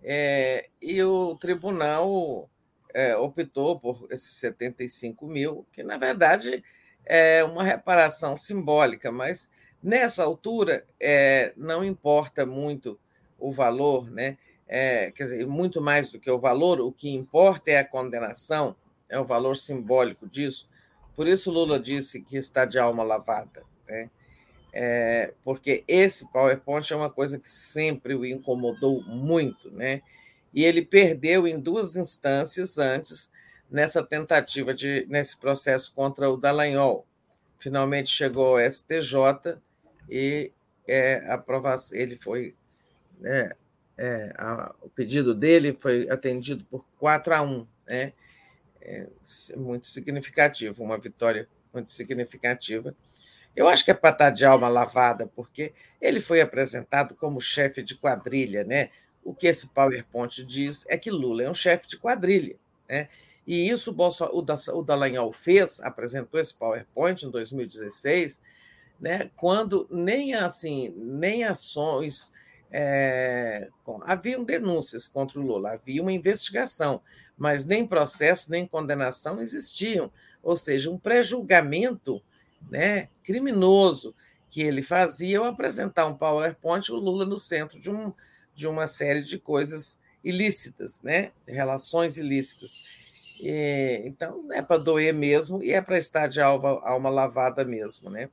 É, 0.03 0.69
e 0.81 1.03
o 1.03 1.37
tribunal 1.37 2.49
é, 2.93 3.17
optou 3.17 3.79
por 3.79 4.09
esses 4.11 4.37
75 4.39 5.27
mil, 5.27 5.67
que 5.73 5.83
na 5.83 5.97
verdade 5.97 6.65
é 7.05 7.45
uma 7.45 7.63
reparação 7.63 8.35
simbólica, 8.35 9.13
mas 9.13 9.49
nessa 9.83 10.25
altura 10.25 10.85
é, 10.99 11.53
não 11.57 11.85
importa 11.85 12.45
muito 12.45 12.99
o 13.43 13.51
valor, 13.51 14.11
né? 14.11 14.39
É, 14.69 15.11
quer 15.11 15.25
dizer, 15.25 15.47
muito 15.47 15.81
mais 15.83 16.09
do 16.09 16.19
que 16.19 16.31
o 16.31 16.39
valor, 16.39 16.81
o 16.81 16.93
que 16.93 17.11
importa 17.11 17.73
é 17.73 17.79
a 17.79 17.85
condenação, 17.85 18.75
é 19.09 19.19
o 19.19 19.25
valor 19.25 19.57
simbólico 19.57 20.27
disso. 20.27 20.69
Por 21.15 21.27
isso 21.27 21.51
Lula 21.51 21.79
disse 21.79 22.23
que 22.23 22.37
está 22.37 22.65
de 22.65 22.79
alma 22.79 23.03
lavada, 23.03 23.65
né? 23.87 24.09
É, 24.73 25.35
porque 25.45 25.85
esse 25.87 26.27
PowerPoint 26.33 26.91
é 26.91 26.97
uma 26.97 27.11
coisa 27.11 27.39
que 27.39 27.51
sempre 27.51 28.15
o 28.15 28.25
incomodou 28.25 29.03
muito, 29.03 29.71
né? 29.71 30.01
E 30.55 30.65
ele 30.65 30.83
perdeu 30.83 31.47
em 31.47 31.59
duas 31.59 31.97
instâncias 31.97 32.79
antes 32.79 33.31
nessa 33.71 34.03
tentativa 34.03 34.73
de 34.73 35.05
nesse 35.11 35.37
processo 35.37 35.93
contra 35.95 36.31
o 36.31 36.37
Dallagnol. 36.37 37.07
Finalmente 37.59 38.11
chegou 38.11 38.57
ao 38.57 38.71
STJ 38.71 39.59
e 40.09 40.51
é, 40.87 41.25
aprovação, 41.29 41.97
ele 41.97 42.17
foi 42.17 42.55
né, 43.23 43.53
é, 43.97 44.33
a, 44.37 44.75
o 44.83 44.89
pedido 44.89 45.35
dele 45.35 45.77
foi 45.79 46.09
atendido 46.11 46.65
por 46.65 46.85
4 46.99 47.35
a 47.35 47.43
1, 47.43 47.67
né? 47.87 48.13
É, 48.81 49.07
muito 49.57 49.87
significativo, 49.87 50.83
uma 50.83 50.99
vitória 50.99 51.49
muito 51.73 51.93
significativa. 51.93 52.95
Eu 53.55 53.69
acho 53.69 53.85
que 53.85 53.93
é 53.93 53.95
para 53.95 54.11
estar 54.11 54.31
de 54.31 54.45
alma 54.45 54.69
lavada, 54.69 55.27
porque 55.27 55.73
ele 56.01 56.21
foi 56.21 56.41
apresentado 56.41 57.15
como 57.15 57.41
chefe 57.41 57.83
de 57.83 57.95
quadrilha, 57.95 58.65
né? 58.65 58.91
O 59.23 59.33
que 59.33 59.47
esse 59.47 59.69
PowerPoint 59.69 60.45
diz 60.45 60.85
é 60.89 60.99
que 60.99 61.11
Lula 61.11 61.45
é 61.45 61.51
um 61.51 61.55
chefe 61.55 61.87
de 61.87 61.97
quadrilha, 61.97 62.57
né? 62.89 63.09
E 63.47 63.69
isso 63.69 63.95
o 63.97 64.83
Dallagnol 64.83 65.33
fez, 65.33 65.81
apresentou 65.81 66.41
esse 66.41 66.55
PowerPoint 66.55 67.25
em 67.25 67.31
2016, 67.31 68.41
né? 68.99 69.31
Quando 69.37 69.87
nem 69.91 70.35
assim, 70.35 70.93
nem 70.97 71.45
ações 71.45 72.33
é, 72.73 73.69
haviam 74.03 74.43
denúncias 74.43 75.07
contra 75.07 75.39
o 75.39 75.43
Lula, 75.43 75.73
havia 75.73 76.01
uma 76.01 76.13
investigação, 76.13 77.03
mas 77.37 77.67
nem 77.67 77.87
processo 77.87 78.51
nem 78.51 78.67
condenação 78.67 79.41
existiam, 79.41 80.11
ou 80.43 80.57
seja, 80.57 80.91
um 80.91 80.99
pré-julgamento 80.99 82.23
né, 82.71 83.09
criminoso 83.23 84.15
que 84.49 84.63
ele 84.63 84.83
fazia 84.83 85.39
ao 85.39 85.45
apresentar 85.45 86.07
um 86.07 86.17
PowerPoint, 86.17 86.91
o 86.91 86.97
Lula 86.97 87.27
no 87.27 87.39
centro 87.39 87.79
de, 87.79 87.91
um, 87.91 88.13
de 88.55 88.67
uma 88.67 88.87
série 88.87 89.23
de 89.23 89.39
coisas 89.39 89.99
ilícitas, 90.25 91.03
né, 91.03 91.33
relações 91.47 92.17
ilícitas. 92.17 93.03
E, 93.41 94.03
então, 94.05 94.53
é 94.53 94.63
para 94.63 94.79
doer 94.79 95.13
mesmo 95.13 95.63
e 95.63 95.73
é 95.73 95.81
para 95.81 95.99
estar 95.99 96.27
de 96.27 96.41
alma, 96.41 96.81
alma 96.83 97.11
lavada 97.11 97.65
mesmo. 97.65 98.09
Né? 98.09 98.31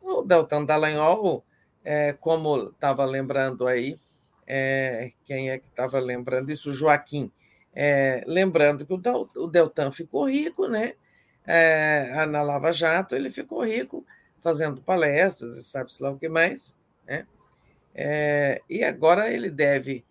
O 0.00 0.22
Deltan 0.22 0.64
Dallagnol, 0.64 1.44
é, 1.86 2.12
como 2.12 2.68
estava 2.68 3.04
lembrando 3.04 3.66
aí, 3.66 3.98
é, 4.46 5.12
quem 5.24 5.50
é 5.50 5.58
que 5.58 5.68
estava 5.68 5.98
lembrando 5.98 6.50
isso? 6.50 6.74
Joaquim. 6.74 7.32
É, 7.74 8.22
lembrando 8.26 8.84
que 8.84 8.92
o 8.92 9.46
Deltan 9.48 9.90
ficou 9.90 10.28
rico, 10.28 10.66
né? 10.66 10.94
é, 11.46 12.26
na 12.26 12.42
Lava 12.42 12.72
Jato, 12.72 13.14
ele 13.14 13.30
ficou 13.30 13.64
rico 13.64 14.04
fazendo 14.42 14.80
palestras 14.80 15.56
e 15.56 15.64
sabe-se 15.64 16.02
lá 16.02 16.10
o 16.10 16.18
que 16.18 16.28
mais. 16.28 16.76
Né? 17.06 17.26
É, 17.94 18.60
e 18.68 18.82
agora 18.82 19.32
ele 19.32 19.50
deve 19.50 20.04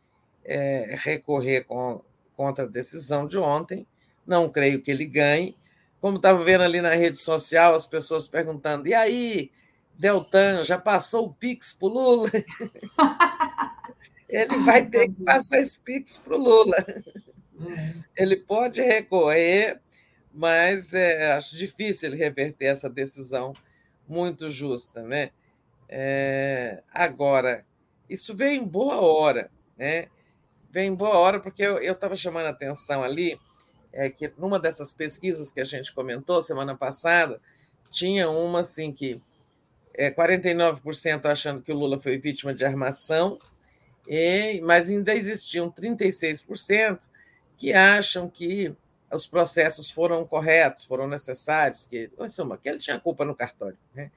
é, 0.44 0.96
recorrer 0.98 1.66
com, 1.66 2.02
contra 2.36 2.64
a 2.64 2.68
decisão 2.68 3.28
de 3.28 3.38
ontem. 3.38 3.86
Não 4.26 4.50
creio 4.50 4.82
que 4.82 4.90
ele 4.90 5.06
ganhe. 5.06 5.56
Como 6.00 6.18
estava 6.18 6.44
vendo 6.44 6.64
ali 6.64 6.82
na 6.82 6.96
rede 6.96 7.18
social, 7.18 7.76
as 7.76 7.86
pessoas 7.86 8.28
perguntando: 8.28 8.88
e 8.88 8.94
aí, 8.94 9.52
Deltan, 9.98 10.64
já 10.64 10.78
passou 10.78 11.28
o 11.28 11.34
Pix 11.34 11.74
para 11.74 11.88
o 11.88 11.90
Lula? 11.90 12.30
ele 14.30 14.58
vai 14.60 14.86
ter 14.86 15.08
que 15.08 15.24
passar 15.24 15.60
esse 15.60 15.80
Pix 15.80 16.18
para 16.18 16.36
o 16.36 16.40
Lula. 16.40 16.86
Uhum. 17.58 18.04
Ele 18.18 18.36
pode 18.36 18.82
recorrer 18.82 19.80
mas 20.36 20.94
é, 20.94 21.32
acho 21.32 21.56
difícil 21.56 22.10
ele 22.10 22.18
reverter 22.18 22.66
essa 22.66 22.90
decisão 22.90 23.54
muito 24.06 24.50
justa. 24.50 25.02
Né? 25.02 25.32
É, 25.88 26.84
agora, 26.94 27.66
isso 28.10 28.36
veio 28.36 28.62
em 28.62 28.68
boa 28.68 29.00
hora, 29.00 29.50
né? 29.78 30.08
Vem 30.70 30.90
em 30.90 30.96
boa 30.96 31.18
hora, 31.18 31.40
porque 31.40 31.64
eu 31.64 31.80
estava 31.80 32.18
chamando 32.18 32.48
a 32.48 32.50
atenção 32.50 33.02
ali 33.02 33.40
é 33.94 34.10
que 34.10 34.30
numa 34.38 34.60
dessas 34.60 34.92
pesquisas 34.92 35.54
que 35.54 35.62
a 35.62 35.64
gente 35.64 35.96
comentou 35.96 36.42
semana 36.42 36.76
passada, 36.76 37.40
tinha 37.90 38.30
uma 38.30 38.60
assim 38.60 38.92
que 38.92 39.22
é, 39.98 40.12
49% 40.12 41.26
achando 41.26 41.62
que 41.62 41.72
o 41.72 41.76
Lula 41.76 42.00
foi 42.00 42.18
vítima 42.18 42.54
de 42.54 42.66
armação, 42.66 43.38
e, 44.08 44.62
mas 44.62 44.90
ainda 44.90 45.16
existiam 45.16 45.72
36% 45.72 47.00
que 47.58 47.74
acham 47.74 48.30
que 48.30 48.76
os 49.12 49.26
processos 49.26 49.90
foram 49.90 50.26
corretos, 50.26 50.84
foram 50.84 51.08
necessários, 51.08 51.88
que, 51.88 52.10
em 52.20 52.28
suma, 52.28 52.58
que 52.58 52.68
ele 52.68 52.78
tinha 52.78 53.00
culpa 53.00 53.24
no 53.24 53.36
cartório. 53.36 53.78
Né? 53.94 54.12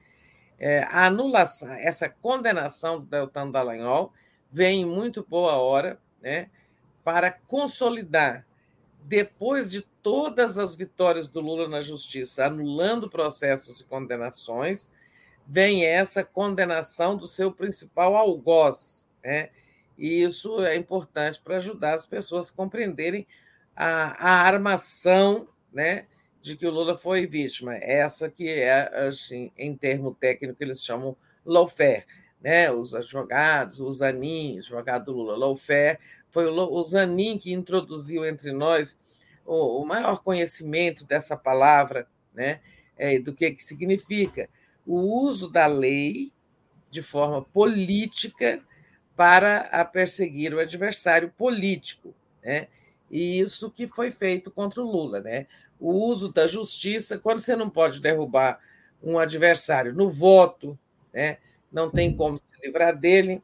É, 0.57 0.83
a 0.83 1.05
anulação, 1.05 1.69
essa 1.71 2.09
condenação 2.09 2.99
do 2.99 3.05
Deltan 3.05 3.49
Dallagnol 3.49 4.13
vem 4.51 4.81
em 4.81 4.85
muito 4.85 5.25
boa 5.27 5.53
hora 5.53 5.97
né, 6.21 6.49
para 7.03 7.31
consolidar, 7.31 8.45
depois 9.03 9.69
de 9.69 9.81
todas 9.81 10.57
as 10.57 10.75
vitórias 10.75 11.27
do 11.27 11.39
Lula 11.39 11.67
na 11.67 11.81
justiça, 11.81 12.45
anulando 12.45 13.09
processos 13.09 13.79
e 13.79 13.85
condenações, 13.85 14.91
vem 15.49 15.83
essa 15.83 16.23
condenação 16.23 17.17
do 17.17 17.25
seu 17.25 17.51
principal 17.51 18.15
algoz. 18.15 19.09
Né? 19.23 19.49
E 19.97 20.21
isso 20.21 20.63
é 20.63 20.75
importante 20.75 21.41
para 21.41 21.57
ajudar 21.57 21.95
as 21.95 22.05
pessoas 22.05 22.51
a 22.51 22.53
compreenderem 22.53 23.25
a, 23.75 24.27
a 24.27 24.41
armação 24.43 25.47
né, 25.73 26.05
de 26.39 26.55
que 26.55 26.67
o 26.67 26.71
Lula 26.71 26.95
foi 26.95 27.25
vítima, 27.25 27.75
essa 27.77 28.29
que 28.29 28.47
é, 28.47 29.07
assim, 29.07 29.51
em 29.57 29.75
termo 29.75 30.13
técnico, 30.13 30.61
eles 30.61 30.85
chamam 30.85 31.17
lawfare, 31.43 32.05
né? 32.39 32.71
os 32.71 32.93
advogados, 32.93 33.79
o 33.79 33.89
Zanin, 33.89 34.59
advogado 34.59 35.05
do 35.05 35.13
Lula, 35.13 35.35
lawfare, 35.35 35.97
foi 36.29 36.45
o, 36.45 36.83
Zanin 36.83 37.39
que 37.39 37.51
introduziu 37.51 38.23
entre 38.23 38.51
nós 38.51 38.99
o, 39.43 39.81
o 39.81 39.85
maior 39.85 40.21
conhecimento 40.21 41.05
dessa 41.05 41.35
palavra, 41.35 42.07
né? 42.31 42.59
É, 42.95 43.17
do 43.17 43.33
que, 43.33 43.51
que 43.51 43.63
significa 43.63 44.49
o 44.89 45.21
uso 45.21 45.47
da 45.47 45.67
lei 45.67 46.33
de 46.89 47.03
forma 47.03 47.43
política 47.43 48.59
para 49.15 49.59
a 49.71 49.85
perseguir 49.85 50.51
o 50.51 50.59
adversário 50.59 51.31
político. 51.37 52.11
Né? 52.43 52.67
E 53.11 53.39
isso 53.39 53.69
que 53.69 53.85
foi 53.85 54.09
feito 54.09 54.49
contra 54.49 54.81
o 54.81 54.91
Lula, 54.91 55.19
né? 55.19 55.45
O 55.79 55.93
uso 55.93 56.33
da 56.33 56.47
justiça, 56.47 57.19
quando 57.19 57.37
você 57.37 57.55
não 57.55 57.69
pode 57.69 58.01
derrubar 58.01 58.59
um 59.03 59.19
adversário 59.19 59.93
no 59.93 60.09
voto, 60.09 60.77
né? 61.13 61.37
não 61.71 61.91
tem 61.91 62.11
como 62.13 62.39
se 62.39 62.57
livrar 62.63 62.97
dele, 62.97 63.43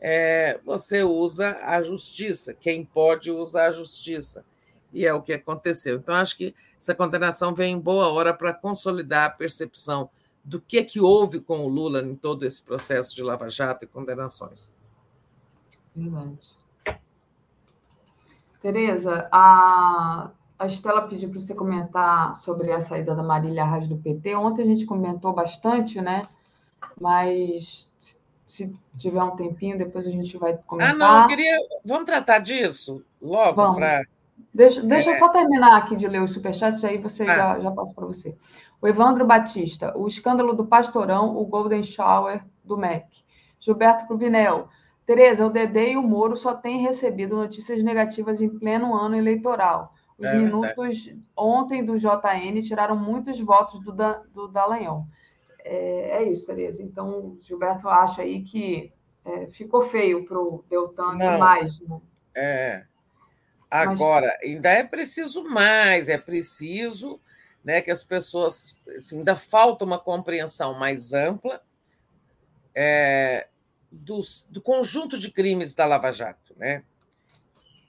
é, 0.00 0.58
você 0.64 1.04
usa 1.04 1.56
a 1.62 1.80
justiça. 1.82 2.52
Quem 2.52 2.84
pode 2.84 3.30
usar 3.30 3.68
a 3.68 3.72
justiça. 3.72 4.44
E 4.92 5.06
é 5.06 5.14
o 5.14 5.22
que 5.22 5.34
aconteceu. 5.34 5.98
Então, 5.98 6.16
acho 6.16 6.36
que 6.36 6.52
essa 6.76 6.96
condenação 6.96 7.54
vem 7.54 7.74
em 7.74 7.78
boa 7.78 8.08
hora 8.08 8.34
para 8.34 8.52
consolidar 8.52 9.26
a 9.26 9.30
percepção 9.30 10.10
do 10.44 10.60
que, 10.60 10.82
que 10.82 11.00
houve 11.00 11.40
com 11.40 11.64
o 11.64 11.68
Lula 11.68 12.00
em 12.02 12.14
todo 12.14 12.44
esse 12.44 12.62
processo 12.62 13.14
de 13.14 13.22
Lava 13.22 13.48
Jato 13.48 13.84
e 13.84 13.88
condenações. 13.88 14.70
Verdade. 15.94 16.38
Tereza, 18.60 19.28
a, 19.32 20.30
a 20.58 20.66
Estela 20.66 21.02
pediu 21.08 21.30
para 21.30 21.40
você 21.40 21.54
comentar 21.54 22.36
sobre 22.36 22.72
a 22.72 22.80
saída 22.80 23.14
da 23.14 23.22
Marília 23.22 23.62
Arras 23.62 23.86
do 23.86 23.96
PT. 23.96 24.34
Ontem 24.34 24.62
a 24.62 24.66
gente 24.66 24.84
comentou 24.84 25.32
bastante, 25.32 26.00
né? 26.00 26.22
Mas 27.00 27.90
se 28.46 28.72
tiver 28.96 29.22
um 29.22 29.36
tempinho, 29.36 29.78
depois 29.78 30.06
a 30.06 30.10
gente 30.10 30.36
vai 30.36 30.58
comentar. 30.66 30.94
Ah, 30.94 30.98
não, 30.98 31.22
eu 31.22 31.28
queria. 31.28 31.56
Vamos 31.84 32.04
tratar 32.04 32.40
disso 32.40 33.02
logo 33.20 33.74
para. 33.74 34.02
Deixa, 34.52 34.82
deixa 34.82 35.10
é... 35.10 35.14
eu 35.14 35.18
só 35.18 35.28
terminar 35.28 35.76
aqui 35.76 35.96
de 35.96 36.08
ler 36.08 36.22
os 36.22 36.32
superchats, 36.32 36.84
aí 36.84 36.98
você 36.98 37.22
ah. 37.24 37.26
já, 37.26 37.60
já 37.60 37.70
passa 37.70 37.94
para 37.94 38.06
você. 38.06 38.36
O 38.80 38.88
Evandro 38.88 39.26
Batista, 39.26 39.96
o 39.96 40.06
escândalo 40.06 40.52
do 40.52 40.66
Pastorão, 40.66 41.36
o 41.36 41.44
Golden 41.44 41.82
Shower 41.82 42.44
do 42.64 42.76
MEC. 42.76 43.22
Gilberto 43.58 44.06
Cruvinel, 44.06 44.68
Tereza, 45.04 45.44
o 45.44 45.50
Dedê 45.50 45.92
e 45.92 45.96
o 45.96 46.02
Moro 46.02 46.36
só 46.36 46.54
têm 46.54 46.80
recebido 46.82 47.36
notícias 47.36 47.82
negativas 47.82 48.40
em 48.40 48.48
pleno 48.48 48.94
ano 48.94 49.16
eleitoral. 49.16 49.92
Os 50.18 50.26
é, 50.26 50.36
minutos 50.36 51.08
é. 51.08 51.16
ontem 51.36 51.84
do 51.84 51.98
JN 51.98 52.60
tiraram 52.60 52.96
muitos 52.96 53.40
votos 53.40 53.80
do, 53.80 53.92
da, 53.92 54.22
do 54.32 54.48
Dallagnol. 54.48 55.06
É, 55.64 56.22
é, 56.22 56.30
isso, 56.30 56.46
Tereza. 56.46 56.82
Então, 56.82 57.36
Gilberto 57.40 57.88
acha 57.88 58.22
aí 58.22 58.42
que 58.42 58.92
é, 59.24 59.46
ficou 59.46 59.82
feio 59.82 60.24
para 60.26 60.38
o 60.38 60.64
Deltan 60.68 61.14
Não, 61.14 61.32
demais. 61.32 61.80
Né? 61.80 62.00
É. 62.34 62.89
Agora, 63.70 64.36
ainda 64.42 64.68
é 64.70 64.82
preciso 64.82 65.44
mais, 65.44 66.08
é 66.08 66.18
preciso 66.18 67.20
né, 67.64 67.80
que 67.80 67.90
as 67.90 68.02
pessoas. 68.02 68.74
Assim, 68.96 69.18
ainda 69.18 69.36
falta 69.36 69.84
uma 69.84 69.98
compreensão 69.98 70.78
mais 70.78 71.12
ampla. 71.12 71.62
É, 72.74 73.48
dos, 73.90 74.46
do 74.48 74.60
conjunto 74.62 75.18
de 75.18 75.30
crimes 75.30 75.74
da 75.74 75.84
Lava 75.84 76.12
Jato. 76.12 76.54
Né? 76.56 76.84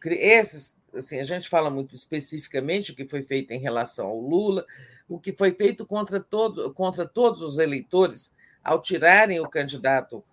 Esses, 0.04 0.78
assim, 0.94 1.20
a 1.20 1.24
gente 1.24 1.48
fala 1.48 1.70
muito 1.70 1.94
especificamente 1.94 2.92
o 2.92 2.96
que 2.96 3.08
foi 3.08 3.22
feito 3.22 3.52
em 3.52 3.60
relação 3.60 4.08
ao 4.08 4.20
Lula, 4.20 4.66
o 5.08 5.20
que 5.20 5.32
foi 5.32 5.52
feito 5.54 5.86
contra, 5.86 6.20
todo, 6.20 6.74
contra 6.74 7.08
todos 7.08 7.42
os 7.42 7.60
eleitores 7.60 8.34
ao 8.64 8.82
tirarem 8.82 9.40
o 9.40 9.50
candidato 9.50 10.24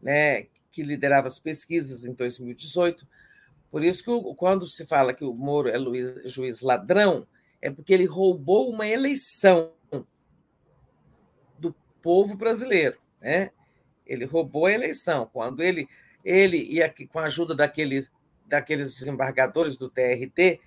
né, 0.00 0.46
que 0.70 0.82
liderava 0.82 1.26
as 1.26 1.38
pesquisas 1.38 2.04
em 2.04 2.12
2018. 2.12 3.06
Por 3.70 3.82
isso 3.82 4.04
que 4.04 4.34
quando 4.36 4.66
se 4.66 4.86
fala 4.86 5.12
que 5.12 5.24
o 5.24 5.34
Moro 5.34 5.68
é 5.68 5.76
Luiz, 5.76 6.32
juiz 6.32 6.60
ladrão, 6.60 7.26
é 7.60 7.70
porque 7.70 7.92
ele 7.92 8.06
roubou 8.06 8.70
uma 8.70 8.86
eleição 8.86 9.72
do 11.58 11.74
povo 12.02 12.36
brasileiro. 12.36 12.96
Né? 13.20 13.50
Ele 14.06 14.24
roubou 14.24 14.66
a 14.66 14.72
eleição. 14.72 15.28
Quando 15.32 15.62
ele, 15.62 15.88
ele 16.24 16.62
e 16.62 16.82
aqui, 16.82 17.06
com 17.06 17.18
a 17.18 17.24
ajuda 17.24 17.54
daqueles, 17.54 18.12
daqueles 18.46 18.94
desembargadores 18.94 19.76
do 19.76 19.90
TRT, 19.90 20.60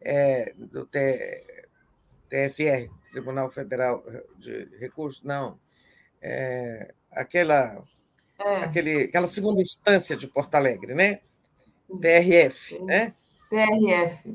é, 0.00 0.54
do 0.56 0.86
T, 0.86 1.44
TFR, 2.28 2.90
Tribunal 3.10 3.50
Federal 3.50 4.04
de 4.38 4.68
Recursos, 4.78 5.22
não, 5.22 5.58
é, 6.20 6.92
aquela, 7.12 7.82
é. 8.38 8.56
Aquele, 8.58 9.04
aquela 9.04 9.26
segunda 9.26 9.60
instância 9.60 10.16
de 10.16 10.26
Porto 10.26 10.54
Alegre, 10.54 10.94
né? 10.94 11.20
TRF, 12.00 12.78
né? 12.82 13.14
TRF. 13.48 14.34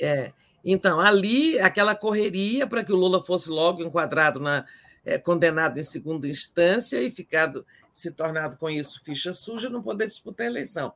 É. 0.00 0.32
Então, 0.64 1.00
ali, 1.00 1.58
aquela 1.58 1.94
correria 1.94 2.66
para 2.66 2.84
que 2.84 2.92
o 2.92 2.96
Lula 2.96 3.22
fosse 3.22 3.48
logo 3.50 3.82
enquadrado 3.82 4.38
na, 4.38 4.64
é, 5.04 5.18
condenado 5.18 5.78
em 5.78 5.84
segunda 5.84 6.28
instância 6.28 7.02
e 7.02 7.10
ficado 7.10 7.66
se 7.92 8.10
tornado 8.10 8.56
com 8.56 8.68
isso 8.68 9.02
ficha 9.04 9.32
suja, 9.32 9.70
não 9.70 9.82
poder 9.82 10.06
disputar 10.06 10.46
a 10.46 10.50
eleição. 10.50 10.92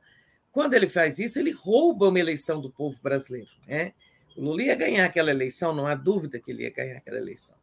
Quando 0.51 0.73
ele 0.73 0.87
faz 0.87 1.19
isso, 1.19 1.39
ele 1.39 1.51
rouba 1.51 2.07
uma 2.07 2.19
eleição 2.19 2.61
do 2.61 2.71
povo 2.71 2.99
brasileiro. 3.01 3.49
Né? 3.67 3.93
O 4.37 4.41
Lula 4.41 4.63
ia 4.63 4.75
ganhar 4.75 5.05
aquela 5.05 5.29
eleição, 5.29 5.73
não 5.73 5.87
há 5.87 5.95
dúvida 5.95 6.39
que 6.39 6.51
ele 6.51 6.63
ia 6.63 6.71
ganhar 6.71 6.97
aquela 6.97 7.17
eleição. 7.17 7.57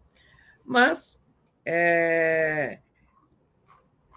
Mas 0.67 1.21
é, 1.65 2.81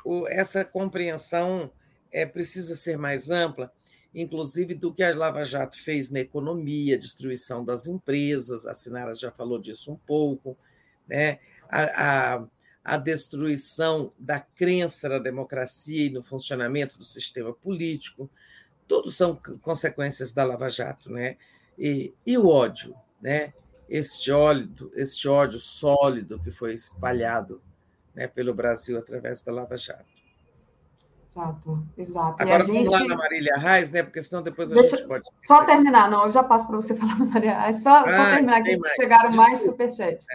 o, 0.03 0.27
essa 0.27 0.65
compreensão 0.65 1.72
é, 2.16 2.26
precisa 2.26 2.77
ser 2.77 2.98
mais 2.98 3.30
ampla, 3.30 3.69
inclusive 4.14 4.74
do 4.74 4.94
que 4.94 5.03
a 5.03 5.14
Lava 5.14 5.44
Jato 5.44 5.77
fez 5.77 6.10
na 6.10 6.22
economia, 6.22 6.98
destruição 6.98 7.64
das 7.64 7.88
empresas, 7.88 8.66
a 8.66 8.74
Sinara 8.74 9.14
já 9.14 9.30
falou 9.30 9.60
disso 9.60 9.92
um 9.92 9.98
pouco, 9.98 10.58
né? 11.06 11.40
a, 11.69 12.35
a, 12.35 12.48
a 12.85 12.98
destruição 12.98 14.14
da 14.18 14.40
crença 14.40 15.10
na 15.10 15.19
democracia 15.19 16.06
e 16.06 16.10
no 16.10 16.24
funcionamento 16.24 16.98
do 16.98 17.03
sistema 17.03 17.52
político, 17.52 18.30
tudo 18.88 19.11
são 19.11 19.35
consequências 19.61 20.32
da 20.32 20.45
Lava 20.45 20.69
Jato, 20.69 21.11
né? 21.11 21.35
E, 21.77 22.14
e 22.26 22.38
o 22.38 22.48
ódio, 22.48 22.95
né? 23.22 23.53
Este 23.90 24.32
ódio, 24.32 24.90
este 24.95 25.27
ódio 25.27 25.60
sólido 25.60 26.40
que 26.40 26.52
foi 26.52 26.74
espalhado 26.74 27.61
né, 28.16 28.27
pelo 28.27 28.53
Brasil 28.53 28.98
através 28.98 29.42
da 29.42 29.52
Lava 29.52 29.76
Jato. 29.76 30.15
Exato, 31.36 31.84
exato. 31.98 32.44
Agora 32.44 32.62
e 32.62 32.64
a 32.64 32.66
vamos 32.66 32.90
gente... 32.90 32.90
lá 32.90 33.04
na 33.04 33.18
Marília 33.18 33.58
Reis, 33.58 33.92
né? 33.92 34.02
Porque 34.02 34.22
senão 34.22 34.42
depois 34.42 34.72
a 34.72 34.76
Deixa... 34.76 34.96
gente 34.96 35.06
pode. 35.06 35.30
Só 35.42 35.66
terminar, 35.66 36.10
não, 36.10 36.26
eu 36.26 36.32
já 36.32 36.42
passo 36.42 36.66
para 36.66 36.78
você 36.78 36.96
falar 36.96 37.18
da 37.18 37.26
Marília 37.26 37.60
Reis. 37.60 37.84
Só, 37.84 37.90
ah, 37.90 38.10
só 38.10 38.32
terminar 38.32 38.64
que 38.64 38.78
mais. 38.78 38.94
chegaram 38.94 39.32
mais 39.34 39.60
superchats. 39.60 40.26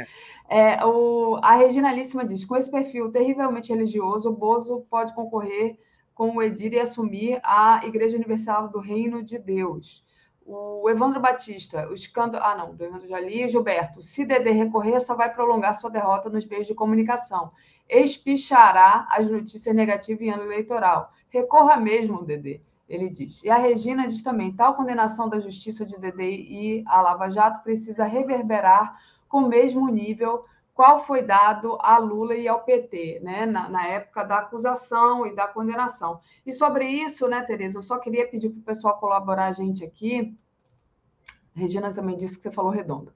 É. 0.50 0.72
É, 0.74 0.84
o... 0.84 1.38
A 1.42 1.56
Reginalíssima 1.56 2.22
diz: 2.22 2.44
com 2.44 2.54
esse 2.54 2.70
perfil 2.70 3.10
terrivelmente 3.10 3.72
religioso, 3.72 4.28
o 4.28 4.36
Bozo 4.36 4.86
pode 4.90 5.14
concorrer 5.14 5.78
com 6.14 6.36
o 6.36 6.42
Edir 6.42 6.74
e 6.74 6.80
assumir 6.80 7.40
a 7.42 7.80
Igreja 7.82 8.18
Universal 8.18 8.68
do 8.68 8.78
Reino 8.78 9.22
de 9.22 9.38
Deus. 9.38 10.04
O 10.52 10.90
Evandro 10.90 11.20
Batista, 11.20 11.88
o 11.88 11.94
escândalo. 11.94 12.44
Ah, 12.44 12.56
não, 12.56 12.74
do 12.74 12.84
Evandro 12.84 13.06
Jali. 13.06 13.48
Gilberto, 13.48 14.02
se 14.02 14.26
Dedê 14.26 14.50
recorrer, 14.50 14.98
só 14.98 15.14
vai 15.14 15.32
prolongar 15.32 15.74
sua 15.74 15.90
derrota 15.90 16.28
nos 16.28 16.44
meios 16.44 16.66
de 16.66 16.74
comunicação 16.74 17.52
espichará 17.90 19.06
as 19.10 19.30
notícias 19.30 19.74
negativas 19.74 20.22
em 20.22 20.30
ano 20.30 20.44
eleitoral. 20.44 21.12
Recorra 21.28 21.76
mesmo, 21.76 22.24
Dedê, 22.24 22.60
ele 22.88 23.08
diz. 23.08 23.42
E 23.42 23.50
a 23.50 23.56
Regina 23.56 24.06
diz 24.06 24.22
também: 24.22 24.52
tal 24.52 24.74
condenação 24.74 25.28
da 25.28 25.40
justiça 25.40 25.84
de 25.84 25.98
Dedê 25.98 26.30
e 26.30 26.84
a 26.86 27.00
Lava 27.00 27.28
Jato 27.28 27.62
precisa 27.62 28.04
reverberar 28.04 28.96
com 29.28 29.38
o 29.38 29.48
mesmo 29.48 29.88
nível 29.88 30.44
qual 30.80 30.98
foi 31.04 31.20
dado 31.20 31.76
a 31.78 31.98
Lula 31.98 32.34
e 32.34 32.48
ao 32.48 32.64
PT, 32.64 33.20
né, 33.22 33.44
na, 33.44 33.68
na, 33.68 33.86
época 33.86 34.24
da 34.24 34.38
acusação 34.38 35.26
e 35.26 35.34
da 35.34 35.46
condenação. 35.46 36.20
E 36.46 36.54
sobre 36.54 36.86
isso, 36.86 37.28
né, 37.28 37.42
Tereza, 37.42 37.76
eu 37.76 37.82
só 37.82 37.98
queria 37.98 38.26
pedir 38.26 38.48
para 38.48 38.60
o 38.60 38.62
pessoal 38.62 38.96
colaborar 38.96 39.48
a 39.48 39.52
gente 39.52 39.84
aqui. 39.84 40.34
Regina 41.54 41.92
também 41.92 42.16
disse 42.16 42.38
que 42.38 42.44
você 42.44 42.50
falou 42.50 42.70
redondo 42.70 43.12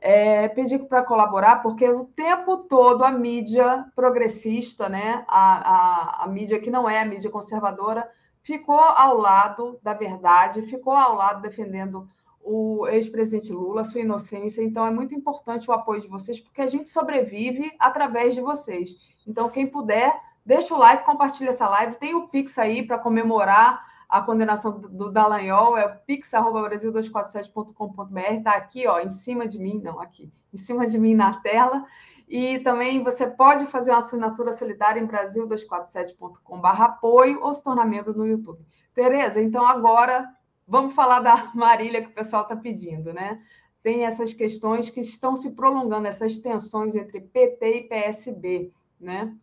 é, 0.00 0.46
pedir 0.46 0.78
para 0.86 1.02
colaborar, 1.02 1.56
porque 1.56 1.88
o 1.88 2.04
tempo 2.04 2.58
todo 2.68 3.02
a 3.02 3.10
mídia 3.10 3.84
progressista, 3.96 4.88
né, 4.88 5.24
a, 5.26 6.22
a, 6.22 6.24
a 6.24 6.28
mídia 6.28 6.60
que 6.60 6.70
não 6.70 6.88
é 6.88 7.00
a 7.00 7.04
mídia 7.04 7.32
conservadora, 7.32 8.08
ficou 8.42 8.78
ao 8.78 9.18
lado 9.18 9.76
da 9.82 9.92
verdade, 9.92 10.62
ficou 10.62 10.92
ao 10.92 11.16
lado 11.16 11.42
defendendo 11.42 12.08
o 12.48 12.88
ex-presidente 12.88 13.52
Lula, 13.52 13.84
sua 13.84 14.00
inocência. 14.00 14.62
Então, 14.62 14.86
é 14.86 14.90
muito 14.90 15.14
importante 15.14 15.70
o 15.70 15.74
apoio 15.74 16.00
de 16.00 16.08
vocês, 16.08 16.40
porque 16.40 16.62
a 16.62 16.66
gente 16.66 16.88
sobrevive 16.88 17.70
através 17.78 18.34
de 18.34 18.40
vocês. 18.40 18.96
Então, 19.26 19.50
quem 19.50 19.66
puder, 19.66 20.18
deixa 20.44 20.74
o 20.74 20.78
like, 20.78 21.04
compartilha 21.04 21.50
essa 21.50 21.68
live. 21.68 21.96
Tem 21.96 22.14
o 22.14 22.28
Pix 22.28 22.58
aí 22.58 22.86
para 22.86 22.98
comemorar 22.98 23.86
a 24.08 24.22
condenação 24.22 24.80
do 24.80 25.10
Dallagnol 25.10 25.76
é 25.76 25.86
pix.brasil247.com.br, 25.86 28.18
está 28.38 28.52
aqui, 28.52 28.86
ó, 28.86 29.00
em 29.00 29.10
cima 29.10 29.46
de 29.46 29.58
mim, 29.58 29.82
não, 29.84 30.00
aqui, 30.00 30.32
em 30.50 30.56
cima 30.56 30.86
de 30.86 30.96
mim 30.96 31.14
na 31.14 31.34
tela. 31.40 31.84
E 32.26 32.58
também 32.60 33.04
você 33.04 33.26
pode 33.26 33.66
fazer 33.66 33.90
uma 33.90 33.98
assinatura 33.98 34.50
solidária 34.52 34.98
em 34.98 35.06
brasil247.com.br 35.06 36.82
apoio 36.82 37.42
ou 37.42 37.52
se 37.52 37.62
tornar 37.62 37.84
membro 37.84 38.16
no 38.16 38.26
YouTube. 38.26 38.64
Tereza, 38.94 39.42
então 39.42 39.66
agora 39.66 40.26
vamos 40.68 40.94
falar 40.94 41.20
da 41.20 41.50
Marília 41.56 42.02
que 42.02 42.08
o 42.08 42.14
pessoal 42.14 42.42
está 42.42 42.54
pedindo, 42.54 43.12
né? 43.12 43.42
Tem 43.82 44.04
essas 44.04 44.34
questões 44.34 44.90
que 44.90 45.00
estão 45.00 45.34
se 45.34 45.52
prolongando, 45.52 46.06
essas 46.06 46.38
tensões 46.38 46.94
entre 46.94 47.20
PT 47.20 47.76
e 47.76 47.88
PSB, 47.88 48.72
né? 49.00 49.34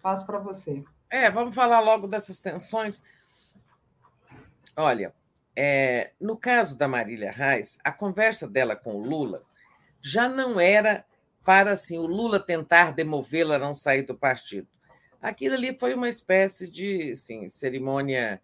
Passo 0.00 0.24
para 0.24 0.38
você. 0.38 0.84
É, 1.10 1.30
vamos 1.30 1.54
falar 1.54 1.80
logo 1.80 2.06
dessas 2.06 2.38
tensões 2.38 3.02
Olha, 4.76 5.14
é, 5.54 6.10
no 6.20 6.36
caso 6.36 6.76
da 6.76 6.88
Marília 6.88 7.30
Reis, 7.30 7.78
a 7.84 7.92
conversa 7.92 8.48
dela 8.48 8.74
com 8.74 8.96
o 8.96 9.04
Lula 9.04 9.44
já 10.02 10.28
não 10.28 10.58
era 10.58 11.04
para 11.44 11.72
assim, 11.72 11.96
o 11.96 12.06
Lula 12.06 12.40
tentar 12.40 12.92
demovê-la 12.92 13.56
a 13.56 13.58
não 13.58 13.72
sair 13.72 14.02
do 14.02 14.16
partido. 14.16 14.66
Aquilo 15.22 15.54
ali 15.54 15.78
foi 15.78 15.94
uma 15.94 16.08
espécie 16.08 16.68
de 16.68 17.12
assim, 17.12 17.48
cerimônia 17.48 18.42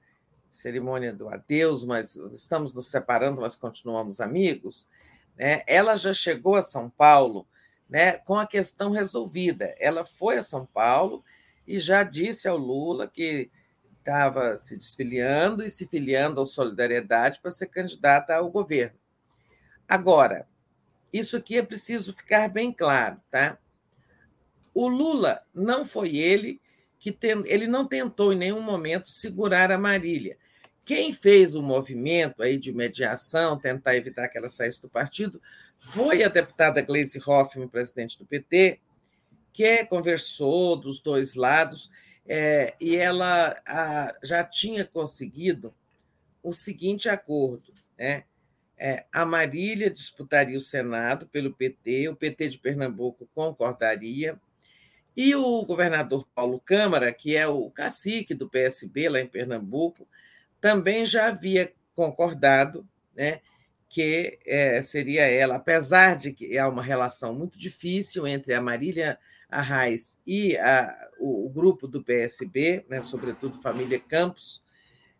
cerimônia 0.50 1.12
do 1.12 1.28
adeus, 1.28 1.84
mas 1.84 2.16
estamos 2.32 2.74
nos 2.74 2.88
separando, 2.88 3.40
mas 3.40 3.56
continuamos 3.56 4.20
amigos. 4.20 4.88
Né? 5.36 5.62
Ela 5.66 5.96
já 5.96 6.12
chegou 6.12 6.56
a 6.56 6.62
São 6.62 6.90
Paulo 6.90 7.46
né, 7.88 8.12
com 8.12 8.38
a 8.38 8.46
questão 8.46 8.90
resolvida. 8.90 9.74
Ela 9.78 10.04
foi 10.04 10.38
a 10.38 10.42
São 10.42 10.66
Paulo 10.66 11.24
e 11.66 11.78
já 11.78 12.02
disse 12.02 12.48
ao 12.48 12.56
Lula 12.56 13.06
que 13.06 13.50
estava 13.98 14.56
se 14.56 14.76
desfiliando 14.76 15.64
e 15.64 15.70
se 15.70 15.86
filiando 15.86 16.40
ao 16.40 16.46
Solidariedade 16.46 17.40
para 17.40 17.50
ser 17.50 17.66
candidata 17.66 18.34
ao 18.34 18.50
governo. 18.50 18.98
Agora, 19.88 20.48
isso 21.12 21.36
aqui 21.36 21.58
é 21.58 21.62
preciso 21.62 22.12
ficar 22.12 22.48
bem 22.48 22.72
claro, 22.72 23.20
tá? 23.30 23.58
O 24.72 24.86
Lula 24.88 25.42
não 25.52 25.84
foi 25.84 26.16
ele 26.16 26.60
que 27.00 27.10
tem, 27.10 27.42
ele 27.46 27.66
não 27.66 27.86
tentou 27.86 28.32
em 28.32 28.36
nenhum 28.36 28.60
momento 28.60 29.08
segurar 29.08 29.72
a 29.72 29.78
Marília. 29.78 30.36
Quem 30.84 31.12
fez 31.12 31.54
o 31.54 31.62
movimento 31.62 32.42
aí 32.42 32.58
de 32.58 32.72
mediação, 32.72 33.58
tentar 33.58 33.96
evitar 33.96 34.28
que 34.28 34.36
ela 34.36 34.50
saísse 34.50 34.82
do 34.82 34.88
partido, 34.88 35.40
foi 35.78 36.22
a 36.22 36.28
deputada 36.28 36.82
Gleisi 36.82 37.18
Hoffmann, 37.26 37.68
presidente 37.68 38.18
do 38.18 38.26
PT, 38.26 38.80
que 39.52 39.84
conversou 39.86 40.76
dos 40.76 41.00
dois 41.00 41.34
lados 41.34 41.90
é, 42.26 42.74
e 42.78 42.96
ela 42.96 43.60
a, 43.66 44.14
já 44.22 44.44
tinha 44.44 44.84
conseguido 44.84 45.74
o 46.42 46.52
seguinte 46.52 47.08
acordo: 47.08 47.72
né? 47.98 48.24
É, 48.76 49.04
a 49.12 49.26
Marília 49.26 49.90
disputaria 49.90 50.56
o 50.56 50.60
Senado 50.60 51.26
pelo 51.26 51.52
PT, 51.52 52.08
o 52.08 52.16
PT 52.16 52.48
de 52.48 52.58
Pernambuco 52.58 53.28
concordaria, 53.34 54.40
e 55.23 55.34
o 55.34 55.62
governador 55.66 56.26
Paulo 56.34 56.58
Câmara, 56.58 57.12
que 57.12 57.36
é 57.36 57.47
o 57.47 57.70
cacique 57.70 58.32
do 58.32 58.49
PSB 58.49 59.07
lá 59.10 59.20
em 59.20 59.26
Pernambuco, 59.26 60.08
também 60.62 61.05
já 61.05 61.26
havia 61.26 61.74
concordado 61.94 62.89
né, 63.15 63.42
que 63.86 64.39
é, 64.47 64.82
seria 64.82 65.26
ela, 65.26 65.57
apesar 65.57 66.16
de 66.16 66.32
que 66.32 66.57
há 66.57 66.66
uma 66.66 66.82
relação 66.82 67.34
muito 67.34 67.58
difícil 67.58 68.26
entre 68.26 68.55
a 68.55 68.62
Marília 68.62 69.18
a 69.50 69.60
Raiz 69.60 70.18
e 70.26 70.57
a, 70.57 71.10
o, 71.18 71.44
o, 71.44 71.50
grupo 71.50 71.86
do 71.86 72.02
PSB, 72.02 72.86
né, 72.89 73.02
sobretudo 73.02 73.60
Família 73.60 74.00
Campos, 74.00 74.65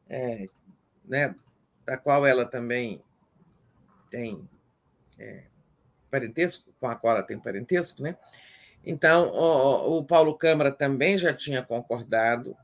é, 0.09 0.47
né, 1.05 1.35
da 1.85 1.99
qual 1.99 2.27
ela 2.27 2.47
também 2.47 3.03
tem 4.09 4.49
é, 5.19 5.45
parentesco, 6.11 6.73
com 6.81 6.87
a 6.87 6.97
qual 6.97 7.17
ela 7.17 7.23
tem 7.23 7.39
parentesco, 7.39 8.03
né? 8.03 8.17
Então, 8.85 9.31
o, 9.31 9.99
o 9.99 10.05
Paulo 10.05 10.37
Câmara 10.37 10.71
também 10.71 11.19
já 11.19 11.33
tinha 11.35 11.63
concordado, 11.63 12.57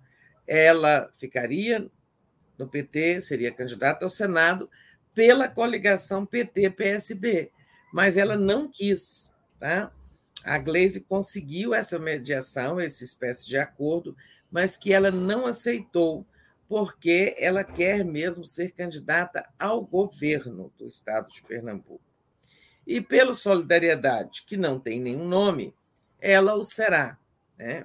ela 0.46 1.10
ficaria 1.14 1.90
no 2.58 2.66
PT, 2.66 3.20
seria 3.20 3.52
candidata 3.52 4.04
ao 4.04 4.10
Senado 4.10 4.70
pela 5.14 5.48
coligação 5.48 6.24
PT-PSB, 6.24 7.50
mas 7.92 8.16
ela 8.16 8.36
não 8.36 8.68
quis, 8.68 9.32
tá? 9.58 9.92
a 10.46 10.58
Glaze 10.58 11.00
conseguiu 11.00 11.74
essa 11.74 11.98
mediação, 11.98 12.78
essa 12.78 13.02
espécie 13.02 13.46
de 13.48 13.58
acordo, 13.58 14.16
mas 14.48 14.76
que 14.76 14.92
ela 14.92 15.10
não 15.10 15.44
aceitou, 15.44 16.24
porque 16.68 17.34
ela 17.36 17.64
quer 17.64 18.04
mesmo 18.04 18.44
ser 18.44 18.70
candidata 18.70 19.44
ao 19.58 19.84
governo 19.84 20.72
do 20.78 20.86
estado 20.86 21.30
de 21.32 21.42
Pernambuco. 21.42 22.00
E 22.86 23.00
pelo 23.00 23.34
Solidariedade, 23.34 24.44
que 24.46 24.56
não 24.56 24.78
tem 24.78 25.00
nenhum 25.00 25.26
nome, 25.26 25.74
ela 26.20 26.54
o 26.54 26.64
será. 26.64 27.18
Né? 27.58 27.84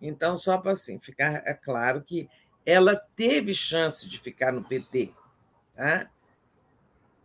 Então, 0.00 0.36
só 0.36 0.58
para 0.58 0.72
assim, 0.72 0.98
ficar 0.98 1.42
é 1.46 1.54
claro 1.54 2.02
que 2.02 2.28
ela 2.66 2.96
teve 2.96 3.54
chance 3.54 4.08
de 4.08 4.18
ficar 4.18 4.52
no 4.52 4.64
PT. 4.64 5.12
Tá? 5.74 6.10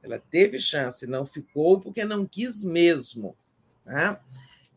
Ela 0.01 0.19
teve 0.19 0.59
chance, 0.59 1.05
não 1.07 1.25
ficou 1.25 1.79
porque 1.79 2.03
não 2.05 2.25
quis 2.25 2.63
mesmo. 2.63 3.35
Tá? 3.85 4.21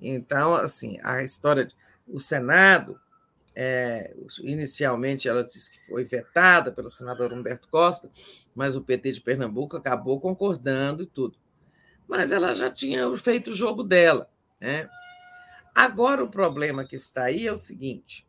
Então, 0.00 0.54
assim, 0.54 0.98
a 1.02 1.22
história. 1.22 1.64
De, 1.64 1.74
o 2.08 2.18
Senado 2.18 3.00
é, 3.54 4.14
inicialmente, 4.40 5.28
ela 5.28 5.44
disse 5.44 5.70
que 5.70 5.86
foi 5.86 6.04
vetada 6.04 6.72
pelo 6.72 6.88
senador 6.88 7.32
Humberto 7.32 7.68
Costa, 7.68 8.10
mas 8.54 8.76
o 8.76 8.82
PT 8.82 9.12
de 9.12 9.20
Pernambuco 9.20 9.76
acabou 9.76 10.20
concordando 10.20 11.02
e 11.02 11.06
tudo. 11.06 11.36
Mas 12.08 12.32
ela 12.32 12.54
já 12.54 12.70
tinha 12.70 13.14
feito 13.16 13.50
o 13.50 13.54
jogo 13.54 13.82
dela. 13.82 14.28
Né? 14.60 14.88
Agora, 15.75 16.23
o 16.23 16.31
problema 16.31 16.84
que 16.84 16.97
está 16.97 17.25
aí 17.25 17.47
é 17.47 17.52
o 17.52 17.57
seguinte: 17.57 18.26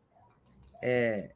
é, 0.82 1.34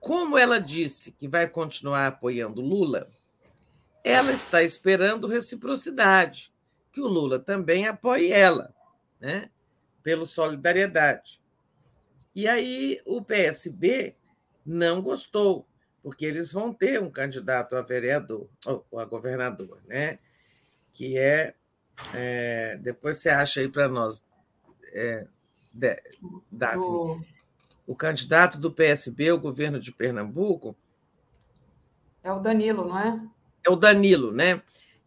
como 0.00 0.38
ela 0.38 0.58
disse 0.58 1.12
que 1.12 1.28
vai 1.28 1.46
continuar 1.46 2.06
apoiando 2.06 2.62
Lula, 2.62 3.08
ela 4.02 4.32
está 4.32 4.62
esperando 4.62 5.26
reciprocidade, 5.26 6.52
que 6.90 7.00
o 7.00 7.06
Lula 7.06 7.38
também 7.38 7.86
apoie 7.86 8.32
ela, 8.32 8.74
né? 9.20 9.50
pelo 10.02 10.24
solidariedade. 10.24 11.42
E 12.34 12.48
aí 12.48 13.00
o 13.04 13.22
PSB 13.22 14.16
não 14.64 15.02
gostou, 15.02 15.68
porque 16.02 16.24
eles 16.24 16.50
vão 16.50 16.72
ter 16.72 17.00
um 17.00 17.10
candidato 17.10 17.76
a 17.76 17.82
vereador, 17.82 18.48
ou 18.64 18.98
a 18.98 19.04
governador, 19.04 19.82
né? 19.86 20.18
que 20.92 21.18
é, 21.18 21.54
é 22.14 22.76
depois 22.78 23.18
você 23.18 23.28
acha 23.28 23.60
aí 23.60 23.68
para 23.68 23.86
nós, 23.86 24.24
é, 24.92 25.26
Daphne, 26.50 26.84
o... 26.84 27.20
o 27.86 27.94
candidato 27.94 28.58
do 28.58 28.72
PSB 28.72 29.28
ao 29.28 29.38
governo 29.38 29.78
de 29.78 29.92
Pernambuco. 29.92 30.76
É 32.22 32.32
o 32.32 32.40
Danilo, 32.40 32.88
não 32.88 32.98
é? 32.98 33.20
É 33.66 33.70
o 33.70 33.76
Danilo, 33.76 34.32
né? 34.32 34.62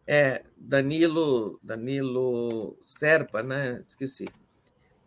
É, 0.06 0.44
Danilo, 0.56 1.58
Danilo 1.62 2.76
Serpa, 2.80 3.42
né? 3.42 3.80
Esqueci. 3.80 4.24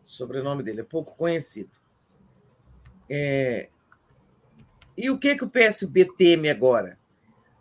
O 0.03 0.07
sobrenome 0.07 0.63
dele 0.63 0.81
é 0.81 0.83
pouco 0.83 1.15
conhecido. 1.15 1.71
É... 3.09 3.69
E 4.95 5.09
o 5.09 5.17
que, 5.17 5.35
que 5.35 5.43
o 5.43 5.49
PSB 5.49 6.05
teme 6.17 6.49
agora? 6.49 6.97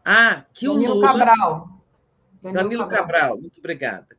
Ah, 0.05 0.45
que 0.55 0.67
Danilo 0.67 0.93
o 0.93 0.95
Lula... 0.95 1.07
Cabral. 1.07 1.83
Danilo, 2.41 2.63
Danilo 2.63 2.89
Cabral. 2.89 3.01
Cabral. 3.01 3.39
muito 3.39 3.59
obrigada. 3.59 4.16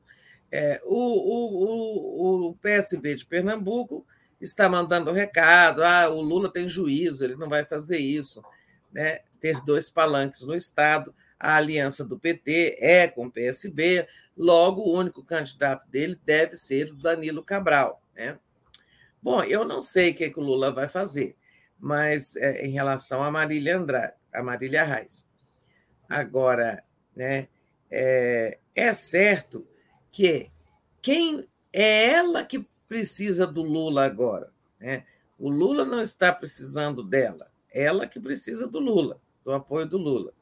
É, 0.52 0.82
o, 0.86 0.96
o, 0.96 2.46
o, 2.46 2.50
o 2.50 2.54
PSB 2.58 3.16
de 3.16 3.26
Pernambuco 3.26 4.06
está 4.40 4.70
mandando 4.70 5.12
recado: 5.12 5.84
ah, 5.84 6.10
o 6.10 6.22
Lula 6.22 6.52
tem 6.52 6.70
juízo, 6.70 7.24
ele 7.24 7.36
não 7.36 7.50
vai 7.50 7.66
fazer 7.66 7.98
isso. 7.98 8.42
Né? 8.92 9.20
Ter 9.40 9.62
dois 9.62 9.90
palanques 9.90 10.42
no 10.42 10.56
Estado, 10.56 11.14
a 11.40 11.56
aliança 11.56 12.04
do 12.04 12.18
PT 12.18 12.78
é 12.80 13.08
com 13.08 13.28
o 13.28 13.32
PSB, 13.32 14.08
logo 14.36 14.82
o 14.82 14.98
único 14.98 15.24
candidato 15.24 15.88
dele 15.90 16.20
deve 16.26 16.58
ser 16.58 16.92
o 16.92 16.96
Danilo 16.96 17.44
Cabral. 17.44 18.02
Né? 18.16 18.38
Bom, 19.22 19.44
eu 19.44 19.66
não 19.66 19.82
sei 19.82 20.12
o 20.12 20.16
que, 20.16 20.30
que 20.30 20.40
o 20.40 20.44
Lula 20.44 20.72
vai 20.72 20.88
fazer, 20.88 21.36
mas 21.80 22.36
é, 22.36 22.66
em 22.66 22.72
relação 22.72 23.22
a 23.22 23.30
Marília 23.30 23.78
Andrade, 23.78 24.14
a 24.34 24.42
Marília 24.42 24.84
Reis. 24.84 25.28
Agora, 26.10 26.84
né, 27.16 27.48
é, 27.92 28.58
é 28.74 28.94
certo 28.94 29.68
que 30.18 30.50
quem 31.00 31.48
é 31.72 32.10
ela 32.10 32.44
que 32.44 32.68
precisa 32.88 33.46
do 33.46 33.62
Lula 33.62 34.04
agora. 34.04 34.52
Né? 34.80 35.04
O 35.38 35.48
Lula 35.48 35.86
não 35.86 36.02
está 36.02 36.34
precisando 36.34 37.04
dela, 37.04 37.52
ela 37.72 38.08
que 38.08 38.20
precisa 38.20 38.66
do 38.66 38.80
Lula, 38.80 39.22
do 39.46 39.52
apoio 39.52 39.88
do 39.88 40.00
Lula. 40.00 40.34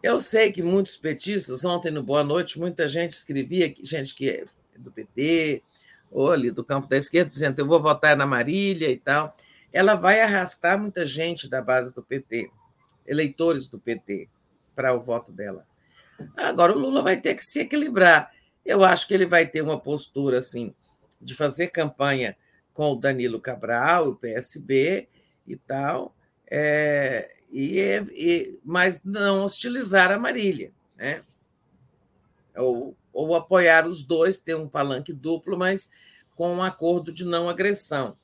Eu 0.00 0.20
sei 0.20 0.52
que 0.52 0.62
muitos 0.62 0.96
petistas, 0.96 1.64
ontem 1.64 1.90
no 1.90 2.04
Boa 2.04 2.22
Noite, 2.22 2.56
muita 2.56 2.86
gente 2.86 3.10
escrevia, 3.10 3.74
gente 3.82 4.14
que 4.14 4.30
é 4.30 4.44
do 4.78 4.92
PT, 4.92 5.60
ou 6.08 6.30
ali 6.30 6.52
do 6.52 6.62
campo 6.62 6.86
da 6.86 6.96
esquerda, 6.96 7.30
dizendo 7.30 7.58
eu 7.58 7.66
vou 7.66 7.82
votar 7.82 8.16
na 8.16 8.26
Marília 8.26 8.88
e 8.88 8.96
tal, 8.96 9.36
ela 9.72 9.96
vai 9.96 10.20
arrastar 10.20 10.78
muita 10.78 11.04
gente 11.04 11.50
da 11.50 11.60
base 11.60 11.92
do 11.92 12.00
PT, 12.00 12.48
eleitores 13.04 13.66
do 13.66 13.80
PT, 13.80 14.28
para 14.72 14.94
o 14.94 15.02
voto 15.02 15.32
dela. 15.32 15.66
Agora 16.36 16.72
o 16.72 16.78
Lula 16.78 17.02
vai 17.02 17.20
ter 17.20 17.34
que 17.34 17.44
se 17.44 17.58
equilibrar. 17.58 18.30
Eu 18.64 18.84
acho 18.84 19.06
que 19.08 19.14
ele 19.14 19.26
vai 19.26 19.46
ter 19.46 19.62
uma 19.62 19.78
postura 19.78 20.38
assim 20.38 20.74
de 21.20 21.34
fazer 21.34 21.68
campanha 21.68 22.36
com 22.72 22.92
o 22.92 22.96
Danilo 22.96 23.40
Cabral, 23.40 24.08
o 24.08 24.16
PSB 24.16 25.08
e 25.46 25.56
tal, 25.56 26.14
é, 26.50 27.30
e, 27.50 27.78
e, 28.12 28.58
mas 28.64 29.02
não 29.04 29.44
hostilizar 29.44 30.10
a 30.10 30.18
Marília, 30.18 30.72
né? 30.96 31.22
Ou 32.56 32.96
ou 33.12 33.34
apoiar 33.34 33.86
os 33.86 34.02
dois, 34.02 34.40
ter 34.40 34.56
um 34.56 34.68
palanque 34.68 35.12
duplo, 35.12 35.56
mas 35.56 35.90
com 36.34 36.56
um 36.56 36.62
acordo 36.62 37.12
de 37.12 37.24
não 37.24 37.48
agressão. 37.48 38.16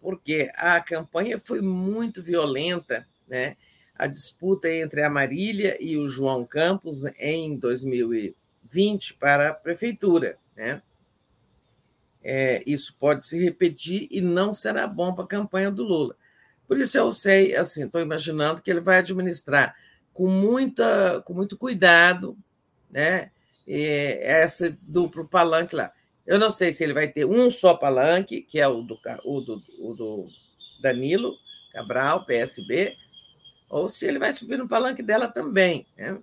Porque 0.00 0.50
a 0.56 0.80
campanha 0.80 1.38
foi 1.38 1.60
muito 1.60 2.22
violenta, 2.22 3.06
né? 3.26 3.56
A 3.96 4.06
disputa 4.06 4.72
entre 4.72 5.02
a 5.02 5.10
Marília 5.10 5.76
e 5.80 5.96
o 5.96 6.06
João 6.06 6.44
Campos 6.44 7.04
em 7.18 7.58
2020 8.74 9.14
para 9.14 9.50
a 9.50 9.54
prefeitura, 9.54 10.36
né? 10.56 10.82
É, 12.22 12.62
isso 12.66 12.96
pode 12.98 13.22
se 13.22 13.38
repetir 13.42 14.08
e 14.10 14.20
não 14.20 14.54
será 14.54 14.86
bom 14.86 15.14
para 15.14 15.24
a 15.24 15.28
campanha 15.28 15.70
do 15.70 15.84
Lula. 15.84 16.16
Por 16.66 16.78
isso 16.78 16.96
eu 16.96 17.12
sei, 17.12 17.54
assim, 17.54 17.84
estou 17.84 18.00
imaginando 18.00 18.62
que 18.62 18.70
ele 18.70 18.80
vai 18.80 18.98
administrar 18.98 19.76
com 20.12 20.28
muita, 20.28 21.20
com 21.26 21.34
muito 21.34 21.56
cuidado, 21.58 22.36
né? 22.90 23.30
esse 23.66 24.70
duplo 24.82 25.26
palanque 25.26 25.74
lá. 25.74 25.92
Eu 26.26 26.38
não 26.38 26.50
sei 26.50 26.72
se 26.72 26.82
ele 26.84 26.92
vai 26.92 27.08
ter 27.08 27.24
um 27.26 27.50
só 27.50 27.74
palanque, 27.74 28.42
que 28.42 28.58
é 28.58 28.68
o 28.68 28.82
do, 28.82 28.98
o 29.24 29.40
do, 29.40 29.62
o 29.80 29.94
do 29.94 30.28
Danilo 30.80 31.34
Cabral, 31.72 32.24
PSB, 32.24 32.96
ou 33.68 33.88
se 33.88 34.06
ele 34.06 34.18
vai 34.18 34.32
subir 34.32 34.56
no 34.56 34.68
palanque 34.68 35.02
dela 35.02 35.28
também. 35.28 35.86
Né? 35.96 36.18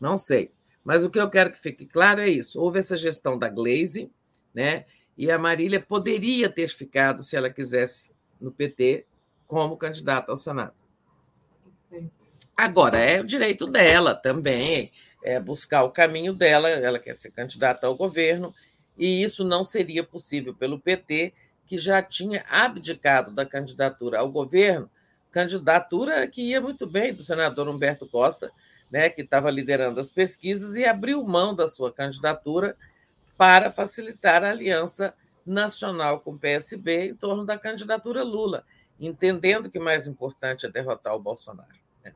Não 0.00 0.16
sei. 0.16 0.53
Mas 0.84 1.04
o 1.04 1.10
que 1.10 1.18
eu 1.18 1.30
quero 1.30 1.50
que 1.50 1.58
fique 1.58 1.86
claro 1.86 2.20
é 2.20 2.28
isso: 2.28 2.60
houve 2.60 2.78
essa 2.78 2.96
gestão 2.96 3.38
da 3.38 3.48
Glaze, 3.48 4.10
né? 4.54 4.84
e 5.16 5.30
a 5.30 5.38
Marília 5.38 5.80
poderia 5.80 6.48
ter 6.48 6.68
ficado, 6.68 7.22
se 7.22 7.36
ela 7.36 7.50
quisesse, 7.50 8.10
no 8.40 8.50
PT 8.50 9.06
como 9.46 9.76
candidata 9.76 10.32
ao 10.32 10.36
Senado. 10.36 10.74
Agora, 12.56 12.98
é 12.98 13.20
o 13.20 13.24
direito 13.24 13.66
dela 13.66 14.14
também 14.14 14.90
é, 15.24 15.38
buscar 15.40 15.84
o 15.84 15.90
caminho 15.90 16.32
dela, 16.32 16.68
ela 16.68 16.98
quer 16.98 17.14
ser 17.14 17.30
candidata 17.30 17.86
ao 17.86 17.96
governo, 17.96 18.54
e 18.98 19.22
isso 19.22 19.44
não 19.44 19.64
seria 19.64 20.04
possível 20.04 20.54
pelo 20.54 20.80
PT, 20.80 21.32
que 21.66 21.78
já 21.78 22.02
tinha 22.02 22.44
abdicado 22.48 23.30
da 23.30 23.46
candidatura 23.46 24.18
ao 24.18 24.30
governo, 24.30 24.90
candidatura 25.30 26.26
que 26.28 26.42
ia 26.42 26.60
muito 26.60 26.86
bem 26.86 27.12
do 27.12 27.22
senador 27.22 27.68
Humberto 27.68 28.06
Costa, 28.06 28.52
né, 28.94 29.10
que 29.10 29.22
estava 29.22 29.50
liderando 29.50 29.98
as 29.98 30.12
pesquisas, 30.12 30.76
e 30.76 30.84
abriu 30.84 31.20
mão 31.24 31.52
da 31.52 31.66
sua 31.66 31.92
candidatura 31.92 32.76
para 33.36 33.72
facilitar 33.72 34.44
a 34.44 34.50
aliança 34.50 35.12
nacional 35.44 36.20
com 36.20 36.30
o 36.30 36.38
PSB 36.38 37.08
em 37.08 37.14
torno 37.16 37.44
da 37.44 37.58
candidatura 37.58 38.22
Lula, 38.22 38.64
entendendo 39.00 39.68
que 39.68 39.80
mais 39.80 40.06
importante 40.06 40.64
é 40.64 40.70
derrotar 40.70 41.12
o 41.12 41.18
Bolsonaro. 41.18 41.74
Né? 42.04 42.14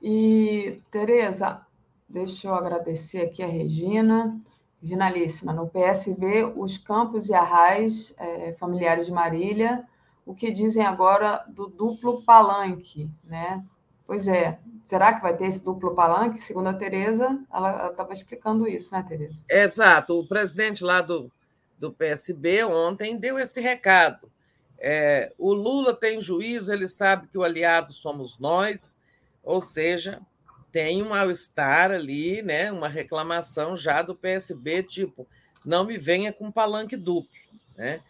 E, 0.00 0.80
Tereza, 0.90 1.60
deixa 2.08 2.48
eu 2.48 2.54
agradecer 2.54 3.20
aqui 3.20 3.42
a 3.42 3.46
Regina, 3.46 4.40
finalíssima. 4.80 5.52
No 5.52 5.68
PSB, 5.68 6.54
os 6.56 6.78
Campos 6.78 7.28
e 7.28 7.34
Arrais, 7.34 8.14
é, 8.16 8.54
familiares 8.54 9.04
de 9.04 9.12
Marília, 9.12 9.86
o 10.24 10.34
que 10.34 10.50
dizem 10.50 10.86
agora 10.86 11.44
do 11.48 11.66
duplo 11.66 12.22
palanque, 12.22 13.10
né? 13.22 13.62
Pois 14.12 14.28
é, 14.28 14.58
será 14.84 15.14
que 15.14 15.22
vai 15.22 15.34
ter 15.34 15.46
esse 15.46 15.64
duplo 15.64 15.94
palanque? 15.94 16.38
Segundo 16.38 16.68
a 16.68 16.74
Tereza, 16.74 17.42
ela 17.50 17.88
estava 17.88 18.12
explicando 18.12 18.68
isso, 18.68 18.92
né, 18.92 19.02
Tereza? 19.08 19.42
Exato. 19.48 20.20
O 20.20 20.28
presidente 20.28 20.84
lá 20.84 21.00
do, 21.00 21.32
do 21.78 21.90
PSB 21.90 22.62
ontem 22.64 23.16
deu 23.16 23.38
esse 23.38 23.58
recado. 23.58 24.30
É, 24.78 25.32
o 25.38 25.54
Lula 25.54 25.94
tem 25.94 26.20
juízo, 26.20 26.70
ele 26.70 26.86
sabe 26.86 27.26
que 27.28 27.38
o 27.38 27.42
aliado 27.42 27.94
somos 27.94 28.38
nós, 28.38 29.00
ou 29.42 29.62
seja, 29.62 30.20
tem 30.70 31.02
um 31.02 31.08
mal-estar 31.08 31.90
ali, 31.90 32.42
né? 32.42 32.70
uma 32.70 32.88
reclamação 32.88 33.74
já 33.74 34.02
do 34.02 34.14
PSB, 34.14 34.82
tipo, 34.82 35.26
não 35.64 35.86
me 35.86 35.96
venha 35.96 36.34
com 36.34 36.52
palanque 36.52 36.98
duplo. 36.98 37.30
Né? 37.74 38.02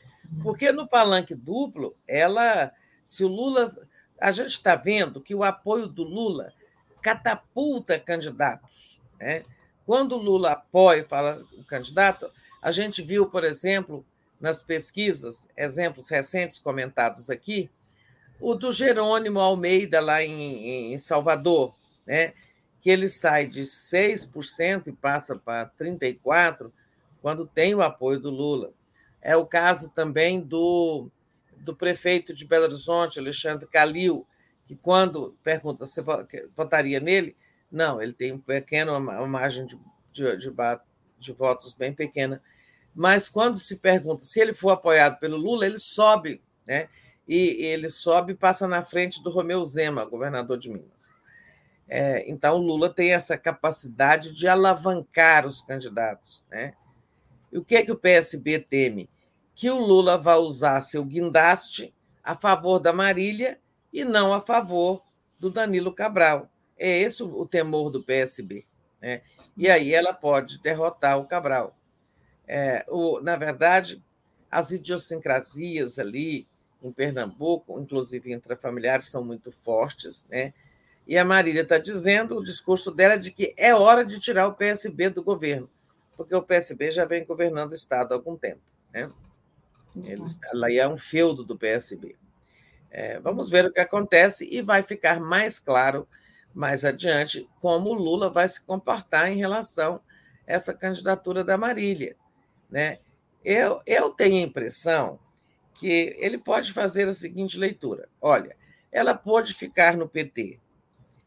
Porque 0.43 0.73
no 0.73 0.89
palanque 0.89 1.37
duplo, 1.37 1.95
ela 2.09 2.73
Se 3.05 3.25
o 3.25 3.29
Lula. 3.29 3.73
A 4.21 4.31
gente 4.31 4.51
está 4.51 4.77
vendo 4.77 5.21
que 5.21 5.35
o 5.35 5.43
apoio 5.43 5.87
do 5.87 6.03
Lula 6.03 6.53
catapulta 7.03 7.99
candidatos. 7.99 9.01
Né? 9.19 9.43
Quando 9.85 10.13
o 10.13 10.23
Lula 10.23 10.53
apoia 10.53 11.05
fala 11.09 11.45
o 11.59 11.65
candidato, 11.65 12.31
a 12.61 12.71
gente 12.71 13.03
viu, 13.03 13.27
por 13.27 13.43
exemplo, 13.43 14.05
nas 14.41 14.63
pesquisas, 14.63 15.49
exemplos 15.57 16.09
recentes 16.09 16.59
comentados 16.59 17.29
aqui, 17.29 17.69
o 18.41 18.55
do 18.55 18.73
Jerônimo 18.73 19.39
Almeida, 19.39 20.01
lá 20.01 20.23
em, 20.23 20.93
em 20.95 20.99
Salvador, 20.99 21.75
né? 22.07 22.33
que 22.81 22.91
ele 22.91 23.09
sai 23.09 23.47
de 23.47 23.63
6% 23.63 24.89
e 24.89 24.93
passa 24.93 25.37
para 25.37 25.71
34%, 25.81 26.73
quando 27.21 27.47
tem 27.47 27.73
o 27.73 27.83
apoio 27.83 28.19
do 28.19 28.31
Lula. 28.31 28.73
É 29.21 29.37
o 29.37 29.47
caso 29.47 29.89
também 29.91 30.41
do, 30.41 31.09
do 31.63 31.75
prefeito 31.75 32.35
de 32.35 32.45
Belo 32.45 32.65
Horizonte, 32.65 33.19
Alexandre 33.19 33.67
Calil, 33.67 34.27
que 34.67 34.77
quando 34.77 35.37
pergunta 35.43 35.87
se 35.87 36.03
votaria 36.55 37.01
nele, 37.01 37.37
não, 37.71 38.03
ele 38.03 38.13
tem 38.13 38.33
um 38.33 38.39
pequeno, 38.39 38.97
uma 38.97 39.27
margem 39.27 39.65
de, 39.65 39.79
de, 40.13 40.37
de, 40.37 40.53
de 41.19 41.33
votos 41.33 41.73
bem 41.73 41.93
pequena. 41.93 42.43
Mas 42.95 43.29
quando 43.29 43.59
se 43.59 43.77
pergunta 43.77 44.25
se 44.25 44.41
ele 44.41 44.53
for 44.53 44.71
apoiado 44.71 45.19
pelo 45.19 45.37
Lula, 45.37 45.65
ele 45.65 45.79
sobe, 45.79 46.43
né? 46.67 46.89
E 47.27 47.65
ele 47.65 47.89
sobe 47.89 48.33
e 48.33 48.37
passa 48.37 48.69
na 48.69 48.83
frente 48.83 49.23
do 49.23 49.31
Romeu 49.31 49.65
Zema, 49.65 50.05
governador 50.05 50.59
de 50.59 50.69
Minas. 50.69 51.15
É, 51.89 52.29
então, 52.29 52.57
o 52.57 52.63
Lula 52.63 52.93
tem 52.93 53.13
essa 53.13 53.37
capacidade 53.39 54.33
de 54.33 54.49
alavancar 54.49 55.47
os 55.47 55.63
candidatos. 55.63 56.43
Né? 56.51 56.75
E 57.53 57.59
o 57.59 57.65
que 57.65 57.77
é 57.77 57.85
que 57.85 57.93
o 57.93 57.97
PSB 57.97 58.61
teme? 58.61 59.09
Que 59.55 59.71
o 59.71 59.79
Lula 59.79 60.17
vá 60.17 60.37
usar 60.37 60.81
seu 60.83 61.05
guindaste 61.05 61.95
a 62.23 62.35
favor 62.35 62.79
da 62.79 62.93
Marília 62.93 63.59
e 63.93 64.05
não 64.05 64.33
a 64.33 64.41
favor 64.41 65.03
do 65.39 65.51
Danilo 65.51 65.93
Cabral. 65.93 66.51
É 66.79 67.01
esse 67.01 67.23
o 67.23 67.47
temor 67.47 67.91
do 67.91 68.03
PSB. 68.03 68.65
Né? 69.01 69.23
E 69.57 69.69
aí 69.69 69.93
ela 69.93 70.13
pode 70.13 70.61
derrotar 70.63 71.19
o 71.19 71.27
Cabral. 71.27 71.77
É, 72.47 72.85
o, 72.89 73.21
na 73.21 73.37
verdade, 73.37 74.03
as 74.51 74.71
idiosincrasias 74.71 75.99
ali 75.99 76.47
em 76.83 76.93
Pernambuco, 76.93 77.81
inclusive 77.81 78.33
intrafamiliares, 78.33 79.09
são 79.09 79.25
muito 79.25 79.51
fortes, 79.51 80.27
né? 80.29 80.53
E 81.07 81.19
a 81.19 81.25
Marília 81.25 81.63
está 81.63 81.79
dizendo, 81.79 82.37
o 82.37 82.45
discurso 82.45 82.91
dela, 82.91 83.15
é 83.15 83.19
de 83.19 83.33
que 83.33 83.55
é 83.57 83.75
hora 83.75 84.05
de 84.05 84.21
tirar 84.21 84.47
o 84.47 84.55
PSB 84.55 85.11
do 85.11 85.23
governo, 85.23 85.69
porque 86.17 86.35
o 86.35 86.43
PSB 86.43 86.91
já 86.91 87.05
vem 87.05 87.25
governando 87.25 87.73
o 87.73 87.75
Estado 87.75 88.13
há 88.13 88.17
algum 88.17 88.37
tempo. 88.37 88.61
Né? 88.93 89.09
Eles, 90.05 90.39
ela 90.53 90.73
é 90.73 90.89
um 90.89 90.97
feudo 90.97 91.45
do 91.45 91.59
PSB. 91.59 92.17
É, 92.91 93.19
vamos 93.21 93.49
ver 93.49 93.67
o 93.67 93.73
que 93.73 93.81
acontece 93.81 94.49
e 94.51 94.61
vai 94.61 94.83
ficar 94.83 95.21
mais 95.21 95.59
claro 95.59 96.07
mais 96.55 96.85
adiante 96.85 97.49
como 97.61 97.91
o 97.91 97.95
Lula 97.95 98.29
vai 98.31 98.49
se 98.49 98.61
comportar 98.61 99.31
em 99.31 99.37
relação 99.37 99.97
a 99.97 100.01
essa 100.47 100.75
candidatura 100.75 101.43
da 101.43 101.57
Marília. 101.57 102.17
Né? 102.71 102.99
Eu, 103.45 103.81
eu 103.87 104.11
tenho 104.11 104.37
a 104.37 104.47
impressão 104.47 105.19
que 105.75 106.15
ele 106.19 106.39
pode 106.39 106.73
fazer 106.73 107.09
a 107.09 107.15
seguinte 107.15 107.59
leitura: 107.59 108.09
olha, 108.21 108.57
ela 108.91 109.15
pode 109.15 109.55
ficar 109.55 109.97
no 109.97 110.09
PT, 110.09 110.59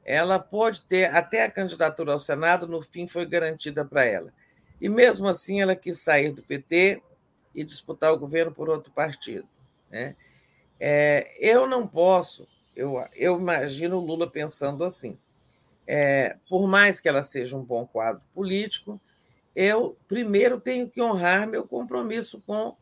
ela 0.03 0.39
pode 0.39 0.83
ter 0.83 1.05
até 1.13 1.43
a 1.43 1.51
candidatura 1.51 2.13
ao 2.13 2.19
Senado, 2.19 2.67
no 2.67 2.81
fim 2.81 3.07
foi 3.07 3.25
garantida 3.25 3.83
para 3.83 4.05
ela. 4.05 4.31
E 4.79 4.87
mesmo 4.87 5.27
assim 5.27 5.61
ela 5.61 5.75
quis 5.75 6.01
sair 6.01 6.31
do 6.31 6.43
PT 6.43 7.01
e 7.55 7.63
disputar 7.63 8.13
o 8.13 8.19
governo 8.19 8.51
por 8.51 8.69
outro 8.69 8.91
partido. 8.91 9.47
Né? 9.89 10.15
É, 10.79 11.31
eu 11.39 11.65
não 11.65 11.87
posso, 11.87 12.47
eu, 12.75 13.03
eu 13.15 13.39
imagino 13.39 13.97
o 13.97 14.05
Lula 14.05 14.29
pensando 14.29 14.83
assim. 14.83 15.17
É, 15.87 16.35
por 16.49 16.67
mais 16.67 16.99
que 16.99 17.07
ela 17.07 17.23
seja 17.23 17.55
um 17.55 17.63
bom 17.63 17.85
quadro 17.85 18.23
político, 18.33 18.99
eu 19.55 19.97
primeiro 20.07 20.59
tenho 20.59 20.89
que 20.89 21.01
honrar 21.01 21.47
meu 21.47 21.65
compromisso 21.65 22.41
com 22.45 22.75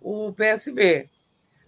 o 0.00 0.32
PSB. 0.32 1.08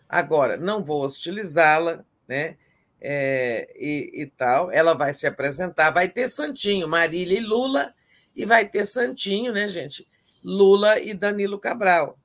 Agora, 0.09 0.57
não 0.57 0.85
vou 0.85 1.03
hostilizá-la, 1.03 2.05
né? 2.29 2.57
É, 3.01 3.73
e, 3.79 4.23
e, 4.23 4.27
tal. 4.27 4.71
Ela 4.71 4.93
vai 4.93 5.15
se 5.15 5.27
apresentar, 5.27 5.91
vai 5.91 6.09
ter 6.09 6.29
Santinho, 6.29 6.87
Marília 6.87 7.39
e 7.39 7.43
Lula, 7.43 7.95
e 8.37 8.45
vai 8.45 8.69
ter 8.69 8.85
Santinho, 8.85 9.53
né, 9.53 9.67
gente? 9.69 10.07
Lula 10.45 11.01
e 11.01 11.15
Danilo 11.15 11.59
Cabral. 11.59 12.19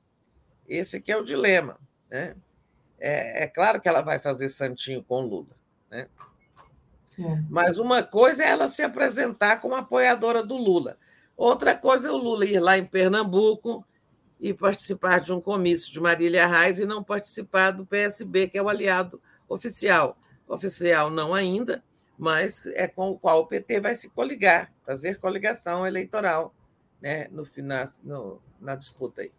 Esse 0.68 1.00
que 1.00 1.12
é 1.12 1.18
o 1.18 1.24
dilema, 1.24 1.80
né? 2.10 2.36
É, 3.00 3.44
é 3.44 3.48
claro 3.48 3.80
que 3.82 3.88
ela 3.88 4.02
vai 4.02 4.20
fazer 4.20 4.50
Santinho 4.50 5.04
com 5.04 5.22
Lula, 5.22 5.56
né? 5.90 6.08
É. 7.20 7.44
Mas 7.50 7.78
uma 7.78 8.04
coisa 8.04 8.44
é 8.44 8.50
ela 8.50 8.68
se 8.68 8.82
apresentar 8.82 9.62
como 9.62 9.76
apoiadora 9.76 10.44
do 10.44 10.56
Lula. 10.56 10.98
Outra 11.38 11.76
coisa 11.76 12.10
é 12.10 12.12
o 12.12 12.18
Lula 12.18 12.46
ir 12.46 12.60
lá 12.60 12.78
em 12.78 12.86
Pernambuco 12.86 13.86
e 14.40 14.54
participar 14.54 15.20
de 15.20 15.32
um 15.32 15.40
comício 15.40 15.92
de 15.92 16.00
Marília 16.00 16.48
Reis 16.48 16.80
e 16.80 16.86
não 16.86 17.04
participar 17.04 17.72
do 17.72 17.86
PSB, 17.86 18.48
que 18.48 18.58
é 18.58 18.62
o 18.62 18.70
aliado 18.70 19.22
oficial. 19.48 20.18
Oficial 20.48 21.10
não 21.10 21.34
ainda, 21.34 21.84
mas 22.18 22.66
é 22.68 22.88
com 22.88 23.12
o 23.12 23.20
qual 23.20 23.42
o 23.42 23.48
PT 23.48 23.80
vai 23.80 23.96
se 23.96 24.10
coligar, 24.10 24.72
fazer 24.86 25.20
coligação 25.20 25.86
eleitoral 25.86 26.54
né, 27.02 27.28
no, 27.32 27.46
final, 27.46 27.86
no, 28.04 28.42
na 28.60 28.76
disputa 28.76 29.22
aí. 29.22 29.32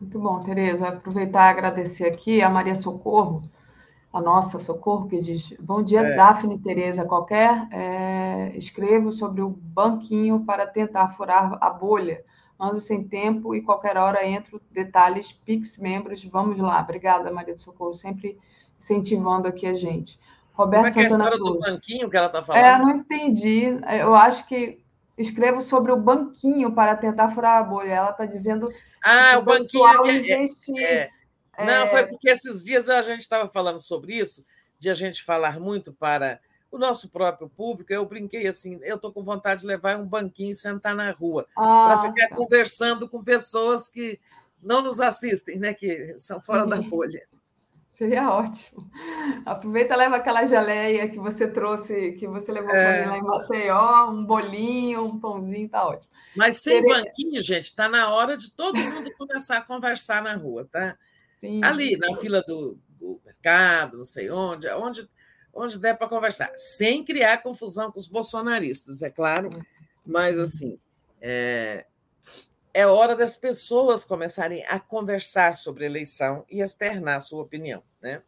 Muito 0.00 0.18
bom, 0.18 0.38
Tereza. 0.40 0.88
Aproveitar 0.88 1.48
e 1.48 1.50
agradecer 1.50 2.06
aqui 2.06 2.40
a 2.40 2.48
Maria 2.48 2.74
Socorro, 2.74 3.42
a 4.12 4.20
nossa 4.20 4.58
Socorro, 4.58 5.08
que 5.08 5.18
diz: 5.18 5.54
Bom 5.60 5.82
dia, 5.82 6.00
é. 6.00 6.16
Daphne 6.16 6.58
Tereza. 6.58 7.04
Qualquer 7.04 7.66
é, 7.72 8.52
escrevo 8.56 9.10
sobre 9.10 9.42
o 9.42 9.48
banquinho 9.48 10.44
para 10.44 10.66
tentar 10.66 11.10
furar 11.10 11.58
a 11.60 11.70
bolha 11.70 12.22
ando 12.58 12.80
sem 12.80 13.04
tempo 13.04 13.54
e 13.54 13.62
qualquer 13.62 13.96
hora 13.96 14.26
entro. 14.26 14.60
Detalhes, 14.70 15.32
Pix 15.32 15.78
membros, 15.78 16.24
vamos 16.24 16.58
lá. 16.58 16.80
Obrigada, 16.80 17.30
Maria 17.30 17.54
do 17.54 17.60
Socorro, 17.60 17.92
sempre 17.92 18.38
incentivando 18.76 19.46
aqui 19.46 19.66
a 19.66 19.74
gente. 19.74 20.18
Roberto 20.52 20.92
Como 20.92 21.00
é 21.00 21.04
que 21.04 21.10
Santana 21.10 21.24
é 21.24 21.26
a 21.26 21.36
história 21.36 21.38
Cruz. 21.38 21.66
do 21.66 21.72
banquinho 21.72 22.10
que 22.10 22.16
ela 22.16 22.26
está 22.26 22.42
falando? 22.42 22.64
É, 22.64 22.78
não 22.78 22.90
entendi. 22.90 23.78
Eu 24.00 24.14
acho 24.14 24.46
que 24.48 24.80
escrevo 25.18 25.60
sobre 25.60 25.92
o 25.92 25.96
banquinho 25.96 26.72
para 26.72 26.96
tentar 26.96 27.30
furar 27.30 27.58
a 27.58 27.62
bolha. 27.62 27.92
Ela 27.92 28.10
está 28.10 28.24
dizendo 28.24 28.72
ah, 29.04 29.34
o, 29.36 29.40
o 29.40 29.42
banquinho 29.42 30.06
é, 30.06 30.16
investir. 30.16 30.82
É, 30.82 31.10
é. 31.56 31.66
Não, 31.66 31.88
foi 31.88 32.06
porque 32.06 32.30
esses 32.30 32.64
dias 32.64 32.88
a 32.88 33.02
gente 33.02 33.20
estava 33.20 33.48
falando 33.48 33.78
sobre 33.78 34.14
isso, 34.14 34.44
de 34.78 34.88
a 34.88 34.94
gente 34.94 35.22
falar 35.24 35.58
muito 35.58 35.92
para 35.92 36.40
o 36.70 36.78
nosso 36.78 37.08
próprio 37.08 37.48
público, 37.48 37.92
eu 37.92 38.04
brinquei 38.04 38.46
assim, 38.46 38.78
eu 38.82 38.96
estou 38.96 39.10
com 39.10 39.22
vontade 39.22 39.62
de 39.62 39.66
levar 39.66 39.98
um 39.98 40.06
banquinho 40.06 40.50
e 40.50 40.54
sentar 40.54 40.94
na 40.94 41.10
rua, 41.10 41.46
ah, 41.56 41.62
para 42.00 42.12
ficar 42.12 42.28
tá. 42.28 42.36
conversando 42.36 43.08
com 43.08 43.24
pessoas 43.24 43.88
que 43.88 44.20
não 44.62 44.82
nos 44.82 45.00
assistem, 45.00 45.58
né? 45.58 45.72
que 45.72 46.16
são 46.18 46.40
fora 46.40 46.66
da 46.66 46.80
bolha. 46.80 47.22
Seria 47.98 48.30
ótimo. 48.32 48.88
Aproveita 49.44 49.96
leva 49.96 50.16
aquela 50.16 50.46
geleia 50.46 51.10
que 51.10 51.18
você 51.18 51.48
trouxe, 51.48 52.12
que 52.12 52.28
você 52.28 52.52
levou 52.52 52.70
é... 52.70 53.04
lá 53.04 53.18
em 53.18 53.22
Maceió, 53.22 54.10
um 54.10 54.24
bolinho, 54.24 55.04
um 55.04 55.18
pãozinho, 55.18 55.68
tá 55.68 55.84
ótimo. 55.84 56.12
Mas 56.36 56.62
sem 56.62 56.80
Seria... 56.80 57.02
banquinho, 57.02 57.42
gente, 57.42 57.64
está 57.64 57.88
na 57.88 58.14
hora 58.14 58.36
de 58.36 58.52
todo 58.52 58.78
mundo 58.78 59.12
começar 59.18 59.58
a 59.58 59.62
conversar 59.62 60.22
na 60.22 60.36
rua, 60.36 60.68
tá? 60.70 60.96
Sim. 61.38 61.60
Ali, 61.64 61.96
na 61.96 62.16
fila 62.16 62.40
do, 62.46 62.78
do 62.88 63.20
mercado, 63.24 63.98
não 63.98 64.04
sei 64.04 64.30
onde, 64.30 64.68
onde 64.68 65.08
onde 65.52 65.78
der 65.78 65.96
para 65.96 66.06
conversar, 66.08 66.52
sem 66.56 67.04
criar 67.04 67.42
confusão 67.42 67.90
com 67.90 67.98
os 67.98 68.06
bolsonaristas, 68.06 69.02
é 69.02 69.10
claro, 69.10 69.50
mas 70.06 70.38
assim, 70.38 70.78
é, 71.20 71.84
é 72.72 72.86
hora 72.86 73.16
das 73.16 73.36
pessoas 73.36 74.04
começarem 74.04 74.64
a 74.66 74.78
conversar 74.78 75.56
sobre 75.56 75.84
eleição 75.84 76.44
e 76.48 76.60
externar 76.60 77.20
sua 77.22 77.42
opinião, 77.42 77.82
né? 78.00 78.22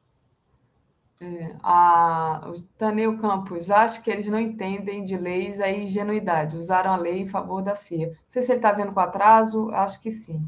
É, 1.22 1.54
a, 1.62 2.48
o 2.48 2.62
Taneu 2.78 3.18
Campos, 3.18 3.70
acho 3.70 4.02
que 4.02 4.10
eles 4.10 4.26
não 4.26 4.40
entendem 4.40 5.04
de 5.04 5.18
leis 5.18 5.60
a 5.60 5.70
ingenuidade, 5.70 6.56
usaram 6.56 6.92
a 6.92 6.96
lei 6.96 7.20
em 7.20 7.28
favor 7.28 7.60
da 7.60 7.74
CIA. 7.74 8.08
Não 8.08 8.14
sei 8.26 8.40
se 8.40 8.52
ele 8.52 8.58
está 8.58 8.72
vendo 8.72 8.92
com 8.92 9.00
atraso, 9.00 9.70
acho 9.70 10.00
que 10.00 10.10
sim. 10.10 10.40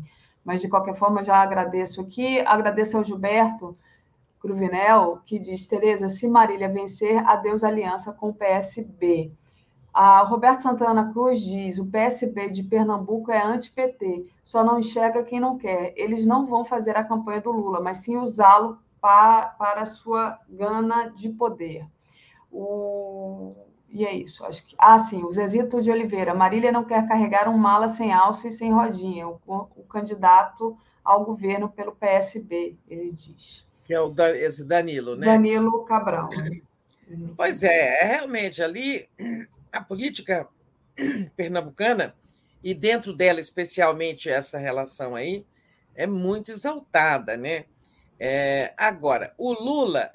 Mas, 0.42 0.60
de 0.60 0.68
qualquer 0.68 0.94
forma, 0.94 1.22
já 1.22 1.36
agradeço 1.36 2.00
aqui. 2.00 2.40
Agradeço 2.40 2.96
ao 2.96 3.04
Gilberto, 3.04 3.76
Cruvinel, 4.40 5.20
que 5.24 5.38
diz: 5.38 5.68
Tereza, 5.68 6.08
se 6.08 6.26
Marília 6.26 6.68
vencer, 6.68 7.18
adeus 7.28 7.62
aliança 7.62 8.12
com 8.12 8.30
o 8.30 8.34
PSB. 8.34 9.30
A 9.94 10.22
Roberto 10.22 10.62
Santana 10.62 11.12
Cruz 11.12 11.40
diz: 11.40 11.78
o 11.78 11.90
PSB 11.90 12.48
de 12.48 12.62
Pernambuco 12.62 13.30
é 13.30 13.44
anti-PT, 13.44 14.26
só 14.42 14.64
não 14.64 14.78
enxerga 14.78 15.22
quem 15.22 15.38
não 15.38 15.58
quer. 15.58 15.92
Eles 15.96 16.24
não 16.24 16.46
vão 16.46 16.64
fazer 16.64 16.96
a 16.96 17.04
campanha 17.04 17.42
do 17.42 17.52
Lula, 17.52 17.80
mas 17.80 17.98
sim 17.98 18.16
usá-lo 18.16 18.78
para, 19.02 19.46
para 19.46 19.82
a 19.82 19.86
sua 19.86 20.38
gana 20.48 21.08
de 21.08 21.28
poder. 21.28 21.84
O... 22.50 23.54
E 23.90 24.06
é 24.06 24.14
isso. 24.14 24.44
Acho 24.46 24.64
que... 24.64 24.76
Ah, 24.78 24.98
sim, 24.98 25.24
o 25.24 25.30
Zezito 25.30 25.82
de 25.82 25.90
Oliveira. 25.90 26.32
Marília 26.32 26.70
não 26.70 26.84
quer 26.84 27.06
carregar 27.06 27.48
um 27.48 27.58
mala 27.58 27.88
sem 27.88 28.12
alça 28.12 28.46
e 28.46 28.50
sem 28.50 28.72
rodinha. 28.72 29.28
O, 29.28 29.38
o 29.46 29.82
candidato 29.82 30.78
ao 31.04 31.24
governo 31.24 31.68
pelo 31.68 31.92
PSB, 31.92 32.76
ele 32.88 33.10
diz. 33.10 33.66
Que 33.84 33.92
é 33.92 34.00
o 34.00 34.14
esse 34.36 34.64
Danilo, 34.64 35.16
né? 35.16 35.26
Danilo 35.26 35.84
Cabral. 35.84 36.30
Pois 37.36 37.62
é, 37.62 38.00
é 38.00 38.04
realmente 38.04 38.62
ali 38.62 39.06
a 39.70 39.82
política 39.82 40.48
pernambucana, 41.36 42.14
e 42.64 42.72
dentro 42.72 43.12
dela, 43.12 43.38
especialmente 43.38 44.30
essa 44.30 44.56
relação 44.56 45.14
aí, 45.14 45.44
é 45.94 46.06
muito 46.06 46.50
exaltada, 46.50 47.36
né? 47.36 47.66
É, 48.24 48.72
agora, 48.76 49.34
o 49.36 49.52
Lula, 49.52 50.12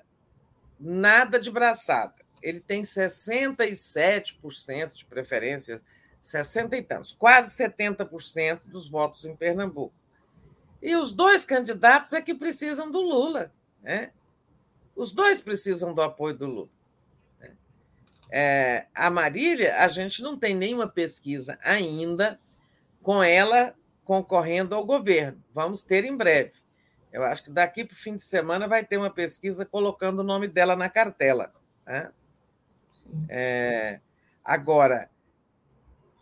nada 0.80 1.38
de 1.38 1.52
braçada. 1.52 2.16
Ele 2.42 2.62
tem 2.62 2.82
67% 2.82 4.94
de 4.94 5.04
preferências, 5.04 5.84
60 6.22 6.78
e 6.78 6.82
tantos, 6.82 7.12
quase 7.12 7.54
70% 7.62 8.62
dos 8.64 8.88
votos 8.88 9.26
em 9.26 9.36
Pernambuco. 9.36 9.94
E 10.82 10.96
os 10.96 11.12
dois 11.12 11.44
candidatos 11.44 12.14
é 12.14 12.22
que 12.22 12.34
precisam 12.34 12.90
do 12.90 13.02
Lula. 13.02 13.52
Né? 13.84 14.14
Os 14.96 15.12
dois 15.12 15.42
precisam 15.42 15.94
do 15.94 16.02
apoio 16.02 16.38
do 16.38 16.48
Lula. 16.48 16.70
Né? 17.42 17.58
É, 18.32 18.86
a 18.96 19.10
Marília, 19.10 19.84
a 19.84 19.88
gente 19.90 20.22
não 20.22 20.40
tem 20.40 20.56
nenhuma 20.56 20.88
pesquisa 20.88 21.60
ainda 21.62 22.40
com 23.04 23.22
ela 23.22 23.76
concorrendo 24.06 24.74
ao 24.74 24.86
governo. 24.86 25.44
Vamos 25.52 25.84
ter 25.84 26.06
em 26.06 26.16
breve. 26.16 26.66
Eu 27.12 27.24
acho 27.24 27.46
que 27.46 27.52
daqui 27.52 27.84
para 27.84 27.94
o 27.94 27.98
fim 27.98 28.16
de 28.16 28.24
semana 28.24 28.68
vai 28.68 28.84
ter 28.84 28.98
uma 28.98 29.10
pesquisa 29.10 29.66
colocando 29.66 30.20
o 30.20 30.24
nome 30.24 30.48
dela 30.48 30.76
na 30.76 30.90
cartela. 30.90 31.54
Né? 31.86 32.12
É, 33.30 34.00
agora, 34.44 35.10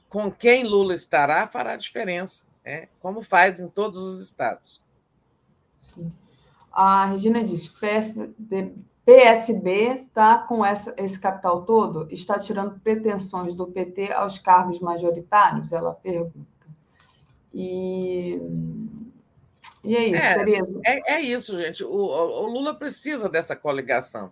com 0.08 0.32
quem 0.32 0.64
Lula 0.64 0.94
estará 0.94 1.48
fará 1.48 1.76
diferença, 1.76 2.46
né? 2.64 2.88
como 3.00 3.22
faz 3.22 3.60
em 3.60 3.68
todos 3.68 3.98
os 4.00 4.22
estados. 4.22 4.82
Sim. 5.94 6.08
A 6.76 7.06
Regina 7.06 7.42
disse: 7.42 7.72
PSB 9.06 10.06
está 10.08 10.40
com 10.40 10.66
essa, 10.66 10.94
esse 10.98 11.18
capital 11.18 11.64
todo? 11.64 12.06
Está 12.12 12.38
tirando 12.38 12.80
pretensões 12.82 13.56
do 13.56 13.68
PT 13.68 14.12
aos 14.12 14.38
cargos 14.38 14.82
majoritários? 14.82 15.72
Ela 15.72 15.94
pergunta. 15.94 16.56
E, 17.54 18.42
e 19.86 19.96
é 19.96 20.08
isso, 20.08 20.24
é, 20.24 20.34
Tereza. 20.36 20.82
É, 20.86 21.14
é, 21.14 21.22
isso, 21.22 21.58
gente. 21.58 21.84
O, 21.84 21.90
o, 21.90 22.46
Lula 22.48 22.74
precisa 22.74 23.30
dessa 23.30 23.56
coligação. 23.56 24.32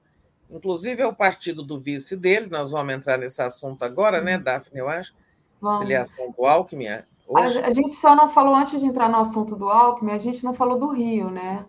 Inclusive, 0.49 1.01
é 1.01 1.07
o 1.07 1.15
partido 1.15 1.63
do 1.63 1.77
vice 1.77 2.15
dele, 2.15 2.47
nós 2.49 2.71
vamos 2.71 2.93
entrar 2.93 3.17
nesse 3.17 3.41
assunto 3.41 3.83
agora, 3.83 4.21
né, 4.21 4.37
uhum. 4.37 4.43
Daphne, 4.43 4.79
eu 4.79 4.89
acho? 4.89 5.13
Vamos. 5.61 5.81
Filiação 5.81 6.31
do 6.37 6.45
Alckmin. 6.45 6.87
É, 6.87 7.05
hoje... 7.27 7.59
A, 7.59 7.67
a, 7.67 7.69
gente 7.71 7.93
só 7.93 8.15
não 8.15 8.29
falou, 8.29 8.55
antes 8.55 8.79
de 8.79 8.85
entrar 8.85 9.09
no 9.09 9.17
assunto 9.17 9.55
do 9.55 9.69
Alckmin, 9.69 10.11
a 10.11 10.17
gente 10.17 10.43
não 10.43 10.53
falou 10.53 10.77
do 10.77 10.91
Rio, 10.91 11.29
né? 11.29 11.65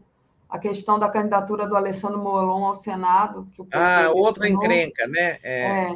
A 0.49 0.59
questão 0.59 0.99
da 0.99 1.09
candidatura 1.09 1.67
do 1.67 1.77
Alessandro 1.77 2.19
Molon 2.19 2.65
ao 2.65 2.75
Senado. 2.75 3.47
Que 3.55 3.63
o 3.63 3.69
ah, 3.73 4.11
outra 4.13 4.49
encrenca, 4.49 5.07
né? 5.07 5.39
É. 5.43 5.63
é. 5.63 5.95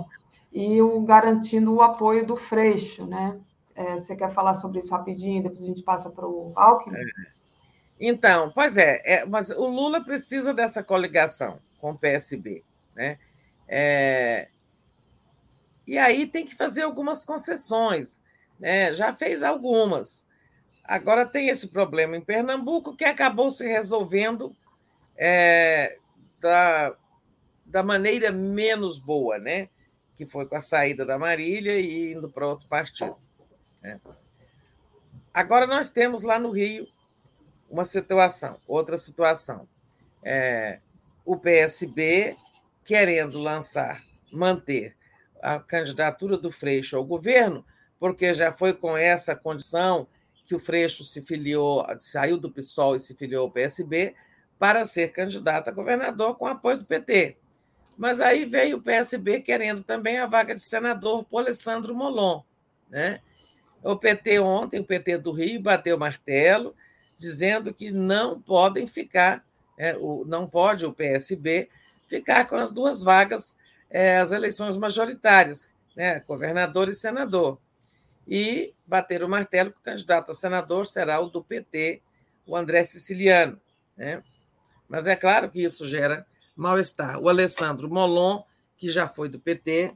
E 0.53 0.81
o 0.81 1.01
garantindo 1.03 1.75
o 1.75 1.83
apoio 1.83 2.27
do 2.27 2.37
Freixo, 2.37 3.07
né? 3.07 3.39
É, 3.75 3.97
você 3.97 4.17
quer 4.17 4.31
falar 4.31 4.55
sobre 4.55 4.79
isso 4.79 4.93
rapidinho, 4.93 5.43
depois 5.43 5.63
a 5.63 5.67
gente 5.67 5.83
passa 5.83 6.11
para 6.11 6.27
o 6.27 6.53
Alckmin? 6.57 6.99
É. 6.99 7.38
Então, 8.01 8.51
pois 8.53 8.77
é, 8.77 9.03
é, 9.05 9.25
mas 9.27 9.51
o 9.51 9.67
Lula 9.67 10.05
precisa 10.05 10.55
dessa 10.55 10.83
coligação 10.83 11.61
com 11.81 11.91
o 11.91 11.99
PSB, 11.99 12.63
né? 12.95 13.19
É, 13.67 14.49
e 15.87 15.99
aí 15.99 16.27
tem 16.27 16.47
que 16.47 16.55
fazer 16.55 16.83
algumas 16.83 17.25
concessões, 17.25 18.23
né? 18.59 18.93
Já 18.93 19.13
fez 19.15 19.43
algumas. 19.43 20.27
Agora 20.85 21.27
tem 21.27 21.49
esse 21.49 21.69
problema 21.69 22.17
em 22.17 22.21
Pernambuco 22.21 22.97
que 22.97 23.05
acabou 23.05 23.51
se 23.51 23.67
resolvendo 23.67 24.55
é, 25.17 25.99
da, 26.41 26.95
da 27.67 27.83
maneira 27.83 28.31
menos 28.31 28.99
boa, 28.99 29.39
né? 29.39 29.69
Que 30.17 30.25
foi 30.25 30.47
com 30.47 30.57
a 30.57 30.61
saída 30.61 31.05
da 31.05 31.19
Marília 31.19 31.79
e 31.79 32.13
indo 32.13 32.29
para 32.29 32.47
outro 32.47 32.69
partido. 32.69 33.17
Né? 33.83 34.01
Agora 35.35 35.67
nós 35.67 35.91
temos 35.91 36.23
lá 36.23 36.39
no 36.39 36.51
Rio 36.51 36.87
uma 37.71 37.85
situação, 37.85 38.61
outra 38.67 38.97
situação. 38.97 39.69
É, 40.23 40.81
o 41.25 41.37
PSB 41.37 42.37
querendo 42.85 43.39
lançar, 43.39 44.03
manter 44.33 44.97
a 45.43 45.61
candidatura 45.61 46.39
do 46.39 46.51
Freixo 46.51 46.97
ao 46.97 47.05
governo, 47.05 47.65
porque 48.01 48.33
já 48.33 48.53
foi 48.53 48.73
com 48.73 48.97
essa 48.97 49.37
condição 49.37 50.09
que 50.47 50.55
o 50.55 50.59
Freixo 50.59 51.05
se 51.05 51.21
filiou, 51.21 51.87
saiu 52.01 52.39
do 52.39 52.51
PSOL 52.51 52.97
e 52.97 53.01
se 53.01 53.15
filiou 53.15 53.43
ao 53.43 53.51
PSB 53.51 54.15
para 54.59 54.87
ser 54.87 55.13
candidato 55.13 55.69
a 55.69 55.73
governador 55.73 56.37
com 56.37 56.47
apoio 56.47 56.79
do 56.79 56.87
PT. 56.87 57.37
Mas 57.99 58.21
aí 58.21 58.47
veio 58.47 58.79
o 58.79 58.83
PSB 58.83 59.41
querendo 59.41 59.83
também 59.83 60.19
a 60.19 60.27
vaga 60.27 60.55
de 60.55 60.63
senador 60.63 61.25
por 61.25 61.41
Alessandro 61.41 61.95
Molon, 61.95 62.43
né? 62.89 63.21
O 63.83 63.97
PT 63.97 64.39
ontem, 64.41 64.81
o 64.81 64.85
PT 64.85 65.19
do 65.19 65.31
Rio, 65.31 65.61
bateu 65.61 65.99
martelo, 65.99 66.75
dizendo 67.19 67.75
que 67.75 67.91
não 67.91 68.41
podem 68.41 68.87
ficar, 68.87 69.45
é, 69.77 69.97
o, 69.97 70.25
não 70.27 70.49
pode 70.49 70.87
o 70.87 70.93
PSB 70.93 71.69
ficar 72.07 72.47
com 72.47 72.57
as 72.57 72.71
duas 72.71 73.03
vagas, 73.03 73.57
é, 73.91 74.19
as 74.19 74.31
eleições 74.31 74.77
majoritárias, 74.77 75.73
né, 75.97 76.21
governador 76.21 76.89
e 76.89 76.95
senador. 76.95 77.59
E 78.27 78.75
bater 78.87 79.23
o 79.23 79.29
martelo 79.29 79.73
que 79.73 79.79
o 79.79 79.83
candidato 79.83 80.31
a 80.31 80.35
senador 80.35 80.87
será 80.87 81.19
o 81.21 81.29
do 81.29 81.43
PT, 81.43 82.03
o 82.47 82.57
André 82.57 82.85
Siciliano. 82.85 83.61
Né? 83.97 84.23
Mas 84.89 85.07
é 85.07 85.17
claro 85.17 85.51
que 85.51 85.63
isso 85.63 85.87
gera 85.87 86.27
mal-estar. 86.55 87.19
O 87.19 87.29
Alessandro 87.29 87.91
Molon, 87.91 88.43
que 88.77 88.89
já 88.89 89.09
foi 89.09 89.29
do 89.29 89.41
PT, 89.41 89.95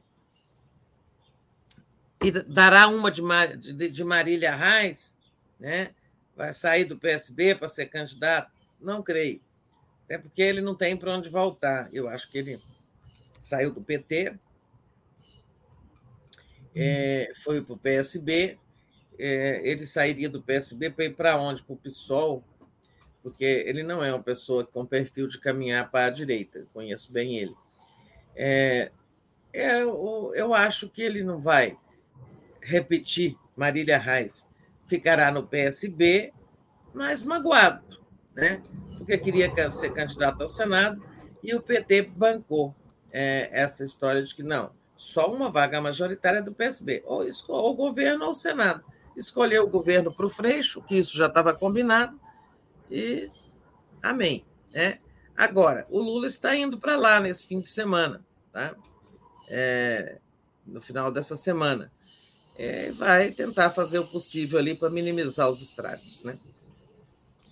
e 2.23 2.31
dará 2.31 2.87
uma 2.87 3.11
de, 3.11 3.21
Mar, 3.21 3.55
de, 3.55 3.89
de 3.89 4.03
Marília 4.03 4.55
Reis, 4.55 5.17
né? 5.59 5.93
Vai 6.35 6.53
sair 6.53 6.85
do 6.85 6.97
PSB 6.97 7.55
para 7.55 7.67
ser 7.67 7.87
candidato? 7.87 8.51
Não 8.79 9.01
creio. 9.01 9.41
Até 10.05 10.17
porque 10.17 10.41
ele 10.41 10.61
não 10.61 10.75
tem 10.75 10.95
para 10.97 11.15
onde 11.15 11.29
voltar. 11.29 11.89
Eu 11.93 12.07
acho 12.07 12.29
que 12.29 12.37
ele 12.37 12.61
saiu 13.41 13.71
do 13.71 13.81
PT, 13.81 14.37
é, 16.75 17.31
foi 17.43 17.61
para 17.61 17.73
o 17.73 17.77
PSB, 17.77 18.57
é, 19.19 19.61
ele 19.63 19.85
sairia 19.85 20.29
do 20.29 20.41
PSB 20.41 20.89
para 20.89 21.05
ir 21.05 21.15
para 21.15 21.37
onde? 21.37 21.61
Para 21.61 21.73
o 21.73 21.77
PSOL, 21.77 22.43
porque 23.21 23.43
ele 23.43 23.83
não 23.83 24.03
é 24.03 24.13
uma 24.13 24.23
pessoa 24.23 24.65
com 24.65 24.85
perfil 24.85 25.27
de 25.27 25.39
caminhar 25.39 25.89
para 25.91 26.07
a 26.07 26.09
direita, 26.09 26.67
conheço 26.73 27.11
bem 27.11 27.37
ele. 27.37 27.55
É, 28.35 28.91
é 29.53 29.81
eu, 29.81 30.31
eu 30.35 30.53
acho 30.53 30.89
que 30.89 31.01
ele 31.01 31.23
não 31.23 31.39
vai 31.39 31.77
repetir 32.61 33.37
Marília 33.55 33.97
Reis, 33.97 34.47
ficará 34.93 35.31
no 35.31 35.47
PSB, 35.47 36.31
mas 36.93 37.23
magoado, 37.23 37.99
né? 38.35 38.61
porque 38.95 39.17
queria 39.17 39.71
ser 39.71 39.91
candidato 39.91 40.39
ao 40.39 40.47
Senado 40.47 41.03
e 41.41 41.55
o 41.55 41.61
PT 41.61 42.03
bancou 42.15 42.75
é, 43.11 43.49
essa 43.51 43.83
história 43.83 44.21
de 44.21 44.35
que 44.35 44.43
não, 44.43 44.71
só 44.95 45.33
uma 45.33 45.49
vaga 45.49 45.81
majoritária 45.81 46.43
do 46.43 46.53
PSB, 46.53 47.01
ou, 47.07 47.25
ou 47.47 47.71
o 47.71 47.73
governo 47.73 48.25
ou 48.25 48.31
o 48.31 48.35
Senado. 48.35 48.83
Escolheu 49.17 49.63
o 49.63 49.69
governo 49.69 50.13
para 50.13 50.27
o 50.27 50.29
Freixo, 50.29 50.83
que 50.83 50.95
isso 50.95 51.17
já 51.17 51.25
estava 51.25 51.55
combinado, 51.55 52.19
e 52.91 53.27
amém. 54.01 54.45
Né? 54.71 54.99
Agora, 55.35 55.87
o 55.89 55.99
Lula 55.99 56.27
está 56.27 56.55
indo 56.55 56.79
para 56.79 56.95
lá 56.95 57.19
nesse 57.19 57.47
fim 57.47 57.59
de 57.59 57.67
semana, 57.67 58.23
tá? 58.51 58.75
É, 59.49 60.19
no 60.67 60.79
final 60.79 61.11
dessa 61.11 61.35
semana 61.35 61.91
é, 62.57 62.91
vai 62.91 63.31
tentar 63.31 63.69
fazer 63.71 63.99
o 63.99 64.07
possível 64.07 64.59
ali 64.59 64.75
para 64.75 64.89
minimizar 64.89 65.49
os 65.49 65.61
estragos, 65.61 66.23
né? 66.23 66.37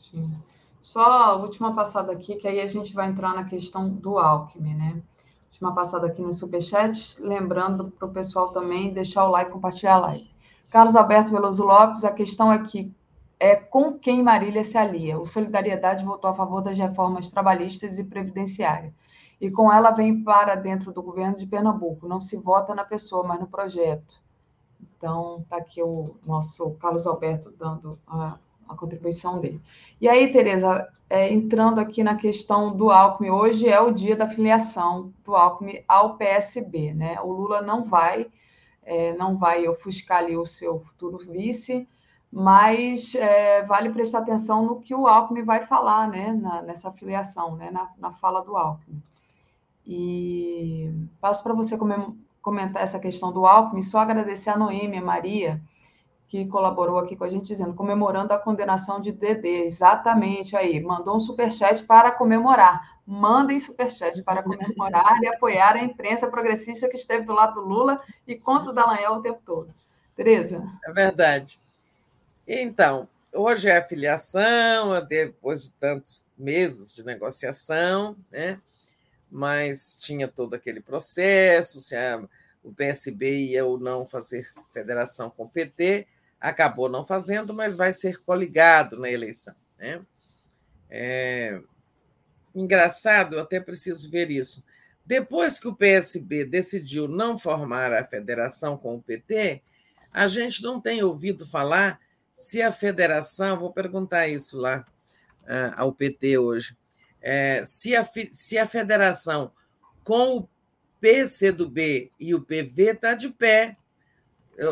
Sim. 0.09 0.31
Só 0.81 1.03
a 1.03 1.35
última 1.35 1.73
passada 1.73 2.11
aqui, 2.11 2.35
que 2.35 2.47
aí 2.47 2.59
a 2.59 2.67
gente 2.67 2.93
vai 2.93 3.07
entrar 3.07 3.33
na 3.33 3.45
questão 3.45 3.87
do 3.87 4.17
Alckmin, 4.17 4.75
né? 4.75 5.01
Última 5.47 5.73
passada 5.73 6.07
aqui 6.07 6.21
no 6.21 6.33
Superchat, 6.33 7.21
lembrando 7.21 7.91
para 7.91 8.07
o 8.07 8.11
pessoal 8.11 8.51
também 8.51 8.91
deixar 8.93 9.25
o 9.25 9.31
like, 9.31 9.51
compartilhar 9.51 9.95
a 9.95 9.99
live. 9.99 10.29
Carlos 10.69 10.95
Alberto 10.95 11.31
Veloso 11.31 11.63
Lopes, 11.63 12.03
a 12.03 12.11
questão 12.11 12.49
aqui 12.49 12.93
é 13.39 13.55
com 13.55 13.93
quem 13.93 14.23
Marília 14.23 14.63
se 14.63 14.77
alia. 14.77 15.19
O 15.19 15.25
Solidariedade 15.25 16.05
votou 16.05 16.29
a 16.29 16.33
favor 16.35 16.61
das 16.61 16.77
reformas 16.77 17.29
trabalhistas 17.31 17.97
e 17.97 18.03
previdenciárias. 18.03 18.93
E 19.39 19.49
com 19.49 19.73
ela 19.73 19.89
vem 19.89 20.23
para 20.23 20.53
dentro 20.53 20.91
do 20.91 21.01
governo 21.01 21.35
de 21.35 21.47
Pernambuco. 21.47 22.07
Não 22.07 22.21
se 22.21 22.37
vota 22.37 22.75
na 22.75 22.85
pessoa, 22.85 23.27
mas 23.27 23.39
no 23.39 23.47
projeto. 23.47 24.20
Então, 24.97 25.39
está 25.41 25.57
aqui 25.57 25.81
o 25.81 26.15
nosso 26.27 26.71
Carlos 26.71 27.07
Alberto 27.07 27.51
dando 27.57 27.97
a, 28.07 28.37
a 28.67 28.75
contribuição 28.75 29.39
dele. 29.39 29.61
E 29.99 30.07
aí, 30.07 30.31
Tereza, 30.31 30.87
é, 31.09 31.31
entrando 31.31 31.79
aqui 31.79 32.03
na 32.03 32.15
questão 32.15 32.75
do 32.75 32.89
Alckmin, 32.89 33.29
hoje 33.29 33.67
é 33.67 33.79
o 33.79 33.91
dia 33.91 34.15
da 34.15 34.27
filiação 34.27 35.13
do 35.25 35.35
Alckmin 35.35 35.83
ao 35.87 36.17
PSB, 36.17 36.93
né? 36.93 37.19
O 37.21 37.31
Lula 37.31 37.61
não 37.61 37.83
vai, 37.83 38.27
é, 38.83 39.13
não 39.13 39.37
vai 39.37 39.67
ofuscar 39.67 40.19
ali 40.19 40.37
o 40.37 40.45
seu 40.45 40.79
futuro 40.79 41.17
vice, 41.17 41.87
mas 42.31 43.13
é, 43.15 43.61
vale 43.63 43.89
prestar 43.89 44.19
atenção 44.19 44.65
no 44.65 44.79
que 44.79 44.95
o 44.95 45.05
Alckmin 45.05 45.43
vai 45.43 45.61
falar 45.61 46.07
né, 46.07 46.31
na, 46.31 46.61
nessa 46.61 46.91
filiação, 46.91 47.57
né, 47.57 47.69
na, 47.69 47.89
na 47.97 48.11
fala 48.11 48.41
do 48.41 48.55
Alckmin. 48.55 49.01
E 49.85 50.89
passo 51.19 51.43
para 51.43 51.53
você 51.53 51.77
comentar 51.77 52.13
essa 52.75 52.99
questão 52.99 53.31
do 53.31 53.45
Alckmin, 53.45 53.81
só 53.81 53.99
agradecer 53.99 54.49
a 54.49 54.57
Noêmia 54.57 55.01
Maria, 55.01 55.61
que 56.27 56.47
colaborou 56.47 56.97
aqui 56.97 57.15
com 57.15 57.25
a 57.25 57.29
gente, 57.29 57.47
dizendo, 57.47 57.73
comemorando 57.73 58.33
a 58.33 58.37
condenação 58.37 59.01
de 59.01 59.11
Dedê. 59.11 59.65
Exatamente 59.65 60.55
aí, 60.55 60.79
mandou 60.79 61.17
um 61.17 61.19
superchat 61.19 61.83
para 61.83 62.09
comemorar. 62.09 62.99
Mandem 63.05 63.59
superchat 63.59 64.23
para 64.23 64.41
comemorar 64.41 65.21
e 65.21 65.27
apoiar 65.27 65.75
a 65.75 65.83
imprensa 65.83 66.29
progressista 66.29 66.87
que 66.87 66.95
esteve 66.95 67.25
do 67.25 67.33
lado 67.33 67.55
do 67.55 67.67
Lula 67.67 67.97
e 68.25 68.35
contra 68.35 68.69
o 68.69 68.73
Dallagnol 68.73 69.17
o 69.17 69.21
tempo 69.21 69.41
todo. 69.45 69.73
Tereza? 70.15 70.63
É 70.85 70.91
verdade. 70.93 71.59
Então, 72.47 73.09
hoje 73.33 73.67
é 73.67 73.77
a 73.77 73.87
filiação, 73.87 75.05
depois 75.05 75.65
de 75.65 75.71
tantos 75.71 76.25
meses 76.37 76.95
de 76.95 77.05
negociação, 77.05 78.15
né? 78.31 78.57
Mas 79.31 79.97
tinha 79.97 80.27
todo 80.27 80.53
aquele 80.53 80.81
processo, 80.81 81.79
se 81.79 81.95
a, 81.95 82.21
o 82.61 82.73
PSB 82.73 83.47
ia 83.47 83.65
ou 83.65 83.79
não 83.79 84.05
fazer 84.05 84.51
federação 84.71 85.29
com 85.29 85.45
o 85.45 85.49
PT, 85.49 86.05
acabou 86.39 86.89
não 86.89 87.05
fazendo, 87.05 87.53
mas 87.53 87.77
vai 87.77 87.93
ser 87.93 88.21
coligado 88.23 88.99
na 88.99 89.09
eleição. 89.09 89.55
Né? 89.77 90.01
É... 90.89 91.61
Engraçado, 92.53 93.35
eu 93.35 93.39
até 93.39 93.59
preciso 93.59 94.11
ver 94.11 94.29
isso. 94.29 94.63
Depois 95.05 95.57
que 95.57 95.67
o 95.67 95.75
PSB 95.75 96.45
decidiu 96.45 97.07
não 97.07 97.37
formar 97.37 97.93
a 97.93 98.05
federação 98.05 98.77
com 98.77 98.95
o 98.95 99.01
PT, 99.01 99.61
a 100.11 100.27
gente 100.27 100.61
não 100.61 100.81
tem 100.81 101.01
ouvido 101.01 101.45
falar 101.45 101.99
se 102.33 102.61
a 102.61 102.71
federação, 102.71 103.57
vou 103.57 103.71
perguntar 103.71 104.27
isso 104.27 104.57
lá 104.57 104.85
uh, 105.43 105.73
ao 105.77 105.93
PT 105.93 106.37
hoje, 106.37 106.77
é, 107.21 107.63
se, 107.65 107.95
a, 107.95 108.07
se 108.31 108.57
a 108.57 108.67
federação 108.67 109.51
com 110.03 110.37
o 110.37 110.49
PCdoB 110.99 112.11
e 112.19 112.33
o 112.33 112.41
PV 112.41 112.91
está 112.91 113.13
de 113.13 113.29
pé, 113.29 113.75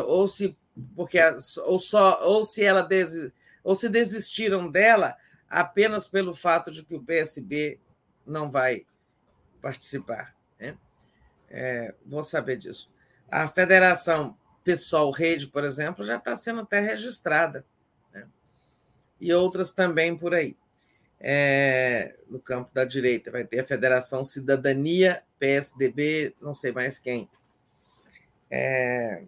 ou 0.06 0.26
se 0.28 0.56
porque 0.94 1.18
ou 1.64 1.78
só 1.78 2.20
ou 2.22 2.44
se 2.44 2.64
ela 2.64 2.82
des, 2.82 3.30
ou 3.62 3.74
se 3.74 3.88
desistiram 3.88 4.70
dela 4.70 5.16
apenas 5.48 6.08
pelo 6.08 6.32
fato 6.32 6.70
de 6.70 6.84
que 6.84 6.94
o 6.94 7.02
PSB 7.02 7.80
não 8.24 8.50
vai 8.50 8.84
participar. 9.60 10.34
Né? 10.58 10.76
É, 11.48 11.94
vou 12.06 12.22
saber 12.22 12.56
disso. 12.56 12.90
A 13.28 13.48
Federação 13.48 14.36
Pessoal 14.62 15.10
Rede, 15.10 15.48
por 15.48 15.64
exemplo, 15.64 16.04
já 16.04 16.16
está 16.16 16.36
sendo 16.36 16.60
até 16.60 16.78
registrada. 16.78 17.66
Né? 18.12 18.26
E 19.20 19.32
outras 19.32 19.72
também 19.72 20.16
por 20.16 20.34
aí. 20.34 20.56
É, 21.20 22.16
no 22.28 22.40
campo 22.40 22.70
da 22.72 22.84
direita, 22.84 23.30
vai 23.30 23.44
ter 23.44 23.60
a 23.60 23.64
Federação 23.64 24.24
Cidadania, 24.24 25.22
PSDB, 25.38 26.34
não 26.40 26.54
sei 26.54 26.72
mais 26.72 26.98
quem. 26.98 27.28
É, 28.50 29.22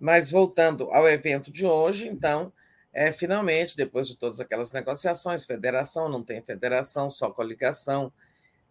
mas 0.00 0.30
voltando 0.30 0.90
ao 0.90 1.08
evento 1.08 1.50
de 1.50 1.64
hoje, 1.66 2.08
então, 2.08 2.52
é, 2.92 3.12
finalmente, 3.12 3.76
depois 3.76 4.08
de 4.08 4.16
todas 4.16 4.40
aquelas 4.40 4.72
negociações, 4.72 5.46
federação, 5.46 6.08
não 6.08 6.22
tem 6.22 6.42
federação, 6.42 7.08
só 7.08 7.30
coligação 7.30 8.12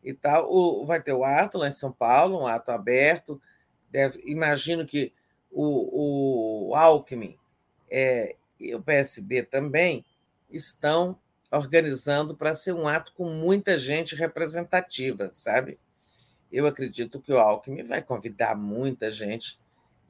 e 0.04 0.14
tal, 0.14 0.52
o, 0.52 0.86
vai 0.86 1.02
ter 1.02 1.14
o 1.14 1.24
ato 1.24 1.58
lá 1.58 1.68
em 1.68 1.72
São 1.72 1.92
Paulo, 1.92 2.42
um 2.42 2.48
ato 2.48 2.72
aberto. 2.72 3.42
Deve, 3.90 4.22
imagino 4.26 4.86
que 4.86 5.14
o, 5.52 6.70
o 6.70 6.76
Alckmin 6.76 7.38
é, 7.90 8.36
e 8.60 8.76
o 8.76 8.82
PSB 8.82 9.44
também 9.44 10.06
estão 10.50 11.18
organizando 11.52 12.36
para 12.36 12.56
ser 12.56 12.74
um 12.74 12.88
ato 12.88 13.14
com 13.14 13.30
muita 13.30 13.78
gente 13.78 14.16
representativa, 14.16 15.30
sabe? 15.34 15.78
Eu 16.52 16.66
acredito 16.66 17.22
que 17.22 17.32
o 17.32 17.40
Alckmin 17.40 17.84
vai 17.84 18.02
convidar 18.02 18.56
muita 18.56 19.12
gente 19.12 19.60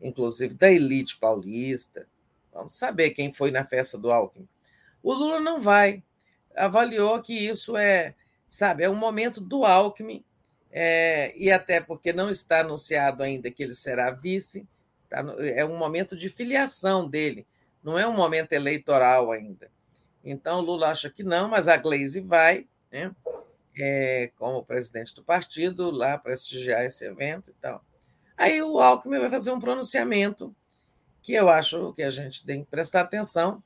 inclusive 0.02 0.56
da 0.56 0.70
elite 0.70 1.18
paulista. 1.18 2.08
Vamos 2.52 2.74
saber 2.74 3.12
quem 3.12 3.32
foi 3.32 3.52
na 3.52 3.64
festa 3.64 3.98
do 3.98 4.12
Alckmin. 4.12 4.48
O 5.04 5.14
Lula 5.14 5.40
não 5.40 5.62
vai. 5.62 6.04
Avaliou 6.56 7.22
que 7.22 7.34
isso 7.34 7.78
é, 7.78 8.16
sabe, 8.48 8.84
é 8.84 8.90
um 8.90 8.96
momento 8.96 9.40
do 9.40 9.64
Alckmin, 9.64 10.24
é, 10.70 11.34
e 11.38 11.50
até 11.50 11.80
porque 11.80 12.12
não 12.12 12.30
está 12.30 12.60
anunciado 12.60 13.24
ainda 13.24 13.50
que 13.50 13.64
ele 13.64 13.74
será 13.74 14.12
vice, 14.12 14.68
tá, 15.10 15.24
é 15.40 15.64
um 15.64 15.78
momento 15.78 16.16
de 16.16 16.28
filiação 16.28 17.10
dele, 17.10 17.48
não 17.82 17.98
é 17.98 18.06
um 18.06 18.14
momento 18.14 18.52
eleitoral 18.52 19.32
ainda. 19.32 19.72
Então, 20.24 20.62
Lula 20.62 20.90
acha 20.90 21.10
que 21.10 21.24
não, 21.24 21.48
mas 21.48 21.68
a 21.68 21.78
Glaze 21.78 22.20
vai, 22.22 22.68
né, 22.92 23.12
é, 23.78 24.32
como 24.38 24.64
presidente 24.64 25.16
do 25.16 25.24
partido, 25.24 25.90
lá 25.90 26.18
prestigiar 26.18 26.84
esse 26.84 27.06
evento 27.06 27.50
e 27.50 27.54
tal. 27.54 27.84
Aí 28.38 28.62
o 28.62 28.80
Alckmin 28.80 29.20
vai 29.20 29.30
fazer 29.30 29.52
um 29.52 29.60
pronunciamento 29.60 30.56
que 31.22 31.34
eu 31.34 31.50
acho 31.50 31.94
que 31.94 32.04
a 32.04 32.10
gente 32.10 32.46
tem 32.46 32.64
que 32.64 32.70
prestar 32.70 33.02
atenção, 33.02 33.64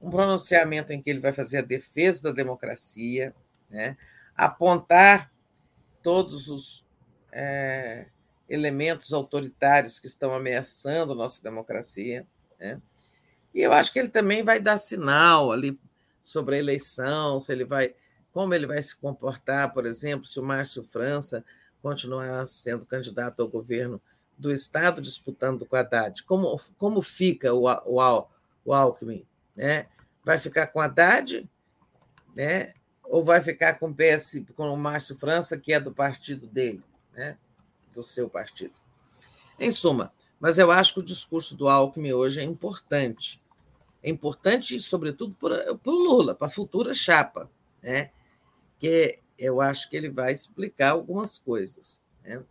um 0.00 0.10
pronunciamento 0.10 0.92
em 0.92 1.00
que 1.00 1.10
ele 1.10 1.20
vai 1.20 1.32
fazer 1.32 1.58
a 1.58 1.62
defesa 1.62 2.24
da 2.24 2.32
democracia, 2.32 3.34
né? 3.70 3.96
apontar 4.36 5.32
todos 6.02 6.48
os 6.48 6.86
é, 7.32 8.06
elementos 8.48 9.12
autoritários 9.12 9.98
que 9.98 10.06
estão 10.06 10.34
ameaçando 10.34 11.12
a 11.12 11.16
nossa 11.16 11.42
democracia. 11.42 12.26
Né? 12.58 12.80
E 13.54 13.60
eu 13.60 13.72
acho 13.72 13.92
que 13.92 13.98
ele 13.98 14.08
também 14.08 14.42
vai 14.42 14.60
dar 14.60 14.78
sinal 14.78 15.50
ali 15.50 15.78
sobre 16.28 16.56
a 16.56 16.58
eleição, 16.58 17.40
se 17.40 17.52
ele 17.52 17.64
vai, 17.64 17.94
como 18.32 18.54
ele 18.54 18.66
vai 18.66 18.82
se 18.82 18.96
comportar, 18.96 19.72
por 19.72 19.86
exemplo, 19.86 20.26
se 20.26 20.38
o 20.38 20.42
Márcio 20.42 20.82
França 20.82 21.44
continuar 21.82 22.46
sendo 22.46 22.84
candidato 22.84 23.40
ao 23.40 23.48
governo 23.48 24.00
do 24.36 24.52
Estado 24.52 25.00
disputando 25.00 25.66
com 25.66 25.76
a 25.76 25.80
Haddad, 25.80 26.22
como, 26.24 26.60
como 26.76 27.02
fica 27.02 27.52
o, 27.52 27.66
o, 27.66 28.26
o 28.64 28.72
Alckmin? 28.72 29.26
Né? 29.56 29.86
Vai 30.24 30.38
ficar 30.38 30.68
com 30.68 30.80
a 30.80 30.84
Haddad? 30.84 31.48
Né? 32.34 32.72
Ou 33.04 33.24
vai 33.24 33.40
ficar 33.40 33.78
com 33.78 33.88
o 33.88 33.94
PS, 33.94 34.42
com 34.54 34.68
o 34.72 34.76
Márcio 34.76 35.16
França, 35.18 35.56
que 35.56 35.72
é 35.72 35.80
do 35.80 35.92
partido 35.92 36.46
dele, 36.46 36.84
né? 37.14 37.36
do 37.92 38.04
seu 38.04 38.28
partido? 38.28 38.74
Em 39.58 39.72
suma, 39.72 40.12
mas 40.38 40.58
eu 40.58 40.70
acho 40.70 40.94
que 40.94 41.00
o 41.00 41.04
discurso 41.04 41.56
do 41.56 41.68
Alckmin 41.68 42.12
hoje 42.12 42.40
é 42.40 42.44
importante. 42.44 43.42
É 44.02 44.10
importante, 44.10 44.78
sobretudo, 44.80 45.34
para 45.34 45.72
o 45.72 45.90
Lula, 45.90 46.34
para 46.34 46.46
a 46.46 46.50
futura 46.50 46.94
chapa, 46.94 47.50
né? 47.82 48.10
que 48.78 49.18
eu 49.38 49.60
acho 49.60 49.88
que 49.90 49.96
ele 49.96 50.08
vai 50.08 50.32
explicar 50.32 50.90
algumas 50.90 51.38
coisas. 51.38 52.02
Né? 52.24 52.42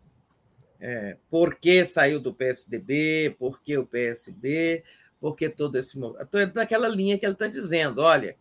É, 0.79 1.17
por 1.29 1.55
que 1.55 1.85
saiu 1.85 2.19
do 2.19 2.33
PSDB, 2.33 3.35
por 3.39 3.61
que 3.61 3.77
o 3.77 3.85
PSB, 3.85 4.83
por 5.19 5.35
que 5.35 5.49
todo 5.49 5.75
esse 5.77 5.97
momento. 5.97 6.21
Estou 6.21 6.41
naquela 6.53 6.87
linha 6.87 7.17
que 7.17 7.25
ele 7.25 7.33
está 7.33 7.47
dizendo: 7.47 8.01
olha, 8.01 8.35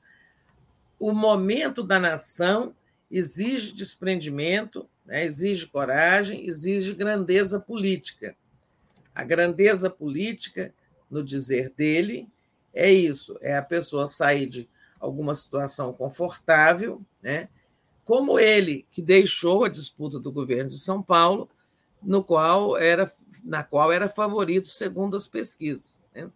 o 0.99 1.13
momento 1.13 1.83
da 1.83 1.99
nação 1.99 2.75
exige 3.11 3.73
desprendimento, 3.73 4.89
né, 5.05 5.25
exige 5.25 5.67
coragem, 5.67 6.47
exige 6.47 6.95
grandeza 6.95 7.59
política. 7.59 8.37
A 9.15 9.25
grandeza 9.25 9.89
política, 9.89 10.75
no 11.11 11.23
dizer 11.23 11.71
dele, 11.71 12.27
é 12.77 12.93
isso: 12.93 13.37
é 13.41 13.57
a 13.57 13.63
pessoa 13.63 14.07
sair 14.07 14.47
de 14.47 14.69
alguma 15.01 15.35
situação 15.35 15.93
confortável, 15.93 17.03
né? 17.23 17.49
como 18.07 18.39
ele, 18.39 18.87
que 18.93 19.03
deixou 19.03 19.65
a 19.65 19.69
disputa 19.69 20.21
do 20.21 20.31
governo 20.31 20.69
de 20.69 20.79
São 20.79 21.03
Paulo 21.03 21.51
no 22.01 22.23
qual 22.23 22.79
era, 22.79 23.11
na 23.43 23.65
qual 23.65 23.93
era 23.93 24.09
favorito 24.09 24.69
segundo 24.69 25.17
as 25.17 25.27
pesquisas. 25.27 26.01
Né? 26.15 26.31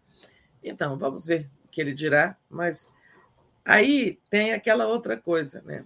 Então, 0.65 0.99
vamos 0.99 1.25
ver 1.25 1.49
o 1.65 1.69
que 1.69 1.81
ele 1.81 1.95
dirá, 1.95 2.37
mas 2.51 2.91
aí 3.65 4.19
tem 4.29 4.53
aquela 4.53 4.87
outra 4.87 5.17
coisa, 5.17 5.63
né? 5.63 5.85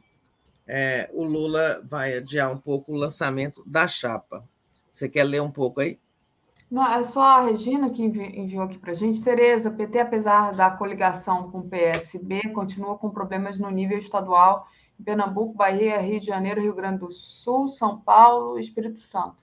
É, 0.67 1.11
o 1.13 1.23
Lula 1.23 1.83
vai 1.87 2.17
adiar 2.17 2.51
um 2.51 2.57
pouco 2.57 2.93
o 2.93 2.97
lançamento 2.97 3.63
da 3.67 3.87
chapa. 3.87 4.49
Você 4.89 5.07
quer 5.07 5.25
ler 5.25 5.43
um 5.43 5.51
pouco 5.51 5.81
aí? 5.81 5.99
Não, 6.71 6.85
é 6.93 7.03
só 7.05 7.23
a 7.23 7.45
Regina 7.45 7.91
que 7.91 8.03
enviou 8.03 8.65
aqui 8.65 8.79
para 8.79 8.93
a 8.93 8.95
gente. 8.95 9.23
Tereza, 9.23 9.71
PT, 9.71 10.01
apesar 10.01 10.53
da 10.53 10.71
coligação 10.71 11.51
com 11.51 11.59
o 11.59 11.69
PSB, 11.69 12.49
continua 12.53 12.97
com 12.99 13.11
problemas 13.11 13.59
no 13.59 13.71
nível 13.71 13.99
estadual 13.99 14.67
em 14.99 15.05
Pernambuco, 15.05 15.55
Bahia, 15.55 16.01
Rio 16.01 16.21
de 16.21 16.27
Janeiro, 16.27 16.61
Rio 16.61 16.75
Grande 16.75 17.01
do 17.01 17.11
Sul, 17.11 17.69
São 17.69 18.01
Paulo, 18.01 18.59
Espírito 18.59 19.01
Santo. 19.01 19.37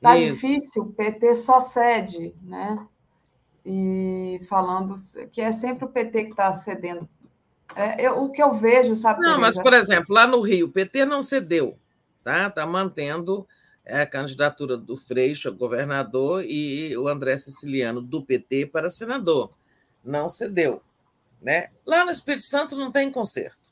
Tá 0.00 0.16
Isso. 0.16 0.34
difícil, 0.34 0.82
o 0.82 0.92
PT 0.92 1.34
só 1.34 1.58
cede, 1.58 2.34
né? 2.42 2.78
E 3.64 4.40
falando 4.48 4.94
que 5.32 5.40
é 5.40 5.50
sempre 5.50 5.84
o 5.84 5.88
PT 5.88 6.24
que 6.24 6.30
está 6.30 6.52
cedendo. 6.52 7.08
É, 7.74 8.06
eu, 8.06 8.22
o 8.22 8.30
que 8.30 8.42
eu 8.42 8.52
vejo, 8.52 8.94
sabe? 8.94 9.20
Não, 9.20 9.40
mas, 9.40 9.60
por 9.60 9.72
exemplo, 9.72 10.14
lá 10.14 10.26
no 10.26 10.40
Rio, 10.40 10.66
o 10.66 10.72
PT 10.72 11.04
não 11.04 11.22
cedeu, 11.22 11.76
tá? 12.22 12.46
Está 12.46 12.66
mantendo 12.66 13.46
a 13.88 14.06
candidatura 14.06 14.76
do 14.76 14.96
Freixo 14.96 15.48
a 15.48 15.52
governador 15.52 16.44
e 16.44 16.96
o 16.96 17.08
André 17.08 17.36
Siciliano 17.36 18.00
do 18.00 18.22
PT 18.24 18.66
para 18.66 18.90
senador. 18.90 19.50
Não 20.04 20.28
cedeu. 20.28 20.82
Né? 21.40 21.70
Lá 21.86 22.04
no 22.04 22.10
Espírito 22.10 22.44
Santo 22.44 22.76
não 22.76 22.92
tem 22.92 23.10
conserto. 23.10 23.68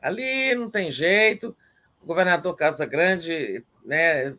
Ali 0.00 0.54
não 0.54 0.70
tem 0.70 0.90
jeito. 0.90 1.56
O 2.02 2.06
governador 2.06 2.54
Casa 2.54 2.84
Grande 2.84 3.64
né, 3.84 4.36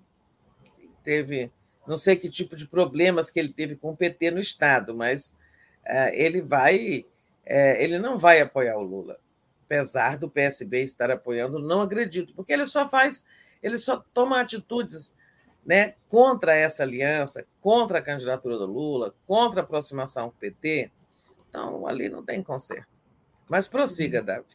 teve, 1.04 1.52
não 1.88 1.98
sei 1.98 2.16
que 2.16 2.30
tipo 2.30 2.56
de 2.56 2.68
problemas 2.68 3.30
que 3.30 3.40
ele 3.40 3.54
teve 3.54 3.76
com 3.76 3.92
o 3.92 3.98
PT 3.98 4.32
no 4.32 4.40
Estado, 4.40 4.94
mas 4.94 5.36
é, 5.84 6.24
ele 6.24 6.42
vai, 6.42 7.06
é, 7.46 7.84
ele 7.84 8.00
não 8.00 8.18
vai 8.18 8.42
apoiar 8.42 8.78
o 8.78 8.84
Lula, 8.84 9.20
apesar 9.66 10.18
do 10.18 10.30
PSB 10.30 10.82
estar 10.82 11.12
apoiando, 11.12 11.60
não 11.60 11.82
acredito, 11.82 12.34
porque 12.36 12.54
ele 12.54 12.66
só 12.66 12.90
faz, 12.90 13.26
ele 13.66 13.80
só 13.80 14.04
toma 14.14 14.40
atitudes 14.40 15.16
né, 15.66 15.96
contra 16.08 16.54
essa 16.54 16.84
aliança, 16.84 17.48
contra 17.60 17.98
a 17.98 18.02
candidatura 18.02 18.60
do 18.60 18.68
Lula, 18.68 19.16
contra 19.26 19.62
a 19.62 19.64
aproximação 19.64 20.30
com 20.30 20.36
o 20.36 20.40
PT. 20.40 20.92
Então, 21.50 21.88
ali 21.88 22.08
não 22.08 22.24
tem 22.24 22.44
conserto. 22.44 22.88
Mas 23.50 23.68
prossiga, 23.68 24.20
uhum. 24.20 24.26
Davi. 24.26 24.46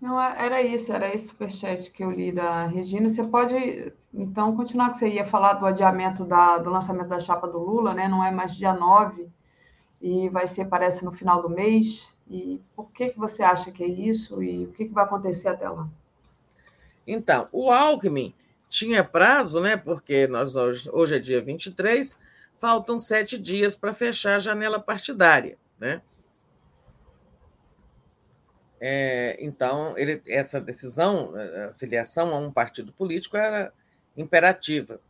Não, 0.00 0.20
é, 0.20 0.46
era 0.46 0.62
isso, 0.62 0.92
era 0.92 1.12
esse 1.12 1.28
superchat 1.28 1.90
que 1.90 2.04
eu 2.04 2.12
li 2.12 2.30
da 2.30 2.66
Regina. 2.66 3.08
Você 3.08 3.26
pode, 3.26 3.92
então, 4.14 4.54
continuar 4.54 4.90
que 4.90 4.98
você 4.98 5.08
ia 5.08 5.26
falar 5.26 5.54
do 5.54 5.66
adiamento 5.66 6.24
da, 6.24 6.58
do 6.58 6.70
lançamento 6.70 7.08
da 7.08 7.18
chapa 7.18 7.48
do 7.48 7.58
Lula, 7.58 7.92
né? 7.92 8.06
Não 8.06 8.22
é 8.22 8.30
mais 8.30 8.54
dia 8.54 8.72
9 8.72 9.28
e 10.00 10.28
vai 10.28 10.46
ser, 10.46 10.66
parece, 10.66 11.04
no 11.04 11.10
final 11.10 11.42
do 11.42 11.50
mês. 11.50 12.14
E 12.30 12.62
por 12.76 12.88
que, 12.92 13.08
que 13.08 13.18
você 13.18 13.42
acha 13.42 13.72
que 13.72 13.82
é 13.82 13.88
isso 13.88 14.40
e 14.40 14.66
o 14.66 14.72
que, 14.72 14.84
que 14.84 14.94
vai 14.94 15.02
acontecer 15.02 15.48
até 15.48 15.68
lá? 15.68 15.88
Então, 17.06 17.48
o 17.52 17.70
Alckmin 17.70 18.34
tinha 18.68 19.04
prazo, 19.04 19.60
né? 19.60 19.76
Porque 19.76 20.26
nós 20.26 20.56
hoje, 20.56 20.90
hoje 20.92 21.16
é 21.16 21.18
dia 21.18 21.40
23, 21.40 22.18
faltam 22.58 22.98
sete 22.98 23.38
dias 23.38 23.76
para 23.76 23.92
fechar 23.92 24.36
a 24.36 24.40
janela 24.40 24.80
partidária, 24.80 25.56
né? 25.78 26.02
É, 28.78 29.36
então, 29.40 29.96
ele, 29.96 30.22
essa 30.28 30.60
decisão, 30.60 31.32
a 31.68 31.74
filiação 31.74 32.34
a 32.34 32.38
um 32.38 32.52
partido 32.52 32.92
político 32.92 33.36
era 33.36 33.72
imperativa. 34.16 35.00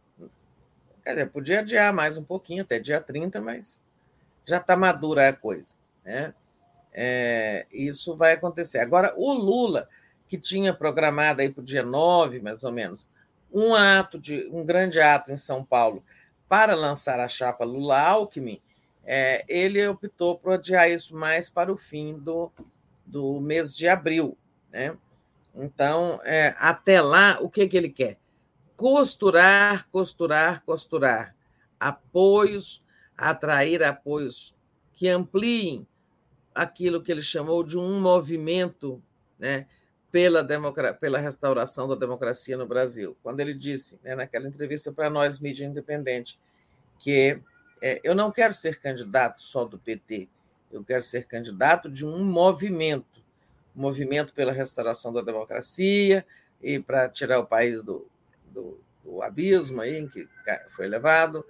Quer 1.02 1.10
dizer, 1.10 1.26
podia 1.30 1.60
adiar 1.60 1.92
mais 1.92 2.16
um 2.16 2.24
pouquinho, 2.24 2.62
até 2.62 2.78
dia 2.78 3.00
30, 3.00 3.40
mas 3.40 3.82
já 4.44 4.58
está 4.58 4.76
madura 4.76 5.28
a 5.28 5.32
coisa. 5.32 5.76
Né? 6.04 6.32
É, 6.92 7.66
isso 7.70 8.16
vai 8.16 8.32
acontecer. 8.32 8.78
Agora, 8.78 9.12
o 9.16 9.32
Lula, 9.32 9.88
que 10.28 10.38
tinha 10.38 10.74
programado 10.74 11.40
aí 11.40 11.48
para 11.48 11.60
o 11.60 11.64
dia 11.64 11.82
9, 11.82 12.40
mais 12.40 12.64
ou 12.64 12.72
menos, 12.72 13.08
um 13.52 13.74
ato 13.74 14.18
de 14.18 14.48
um 14.52 14.64
grande 14.64 15.00
ato 15.00 15.30
em 15.30 15.36
São 15.36 15.64
Paulo 15.64 16.04
para 16.48 16.74
lançar 16.74 17.18
a 17.20 17.28
chapa 17.28 17.64
Lula-Alckmin, 17.64 18.60
é, 19.04 19.44
ele 19.48 19.86
optou 19.86 20.36
por 20.36 20.54
adiar 20.54 20.90
isso 20.90 21.16
mais 21.16 21.48
para 21.48 21.72
o 21.72 21.76
fim 21.76 22.18
do, 22.18 22.50
do 23.04 23.40
mês 23.40 23.76
de 23.76 23.88
abril. 23.88 24.36
Né? 24.70 24.96
Então, 25.54 26.20
é, 26.24 26.54
até 26.58 27.00
lá, 27.00 27.38
o 27.40 27.48
que, 27.48 27.68
que 27.68 27.76
ele 27.76 27.88
quer? 27.88 28.18
Costurar, 28.76 29.88
costurar, 29.90 30.62
costurar. 30.64 31.34
Apoios, 31.78 32.82
atrair 33.16 33.82
apoios 33.82 34.54
que 34.92 35.08
ampliem 35.08 35.86
aquilo 36.54 37.02
que 37.02 37.12
ele 37.12 37.22
chamou 37.22 37.62
de 37.62 37.78
um 37.78 38.00
movimento 38.00 39.02
né, 39.38 39.66
pela, 40.16 40.94
pela 40.94 41.18
restauração 41.18 41.86
da 41.86 41.94
democracia 41.94 42.56
no 42.56 42.66
Brasil. 42.66 43.14
Quando 43.22 43.40
ele 43.40 43.52
disse, 43.52 44.00
né, 44.02 44.14
naquela 44.14 44.48
entrevista 44.48 44.90
para 44.90 45.10
nós, 45.10 45.38
mídia 45.38 45.66
independente, 45.66 46.40
que 46.98 47.38
é, 47.82 48.00
eu 48.02 48.14
não 48.14 48.32
quero 48.32 48.54
ser 48.54 48.80
candidato 48.80 49.42
só 49.42 49.66
do 49.66 49.78
PT, 49.78 50.26
eu 50.72 50.82
quero 50.82 51.02
ser 51.02 51.26
candidato 51.26 51.90
de 51.90 52.06
um 52.06 52.24
movimento, 52.24 53.22
um 53.76 53.82
movimento 53.82 54.32
pela 54.32 54.52
restauração 54.52 55.12
da 55.12 55.20
democracia 55.20 56.24
e 56.62 56.78
para 56.78 57.10
tirar 57.10 57.38
o 57.38 57.46
país 57.46 57.82
do, 57.82 58.08
do, 58.46 58.80
do 59.04 59.22
abismo 59.22 59.82
aí 59.82 59.98
em 59.98 60.08
que 60.08 60.26
foi 60.70 60.88
levado, 60.88 61.44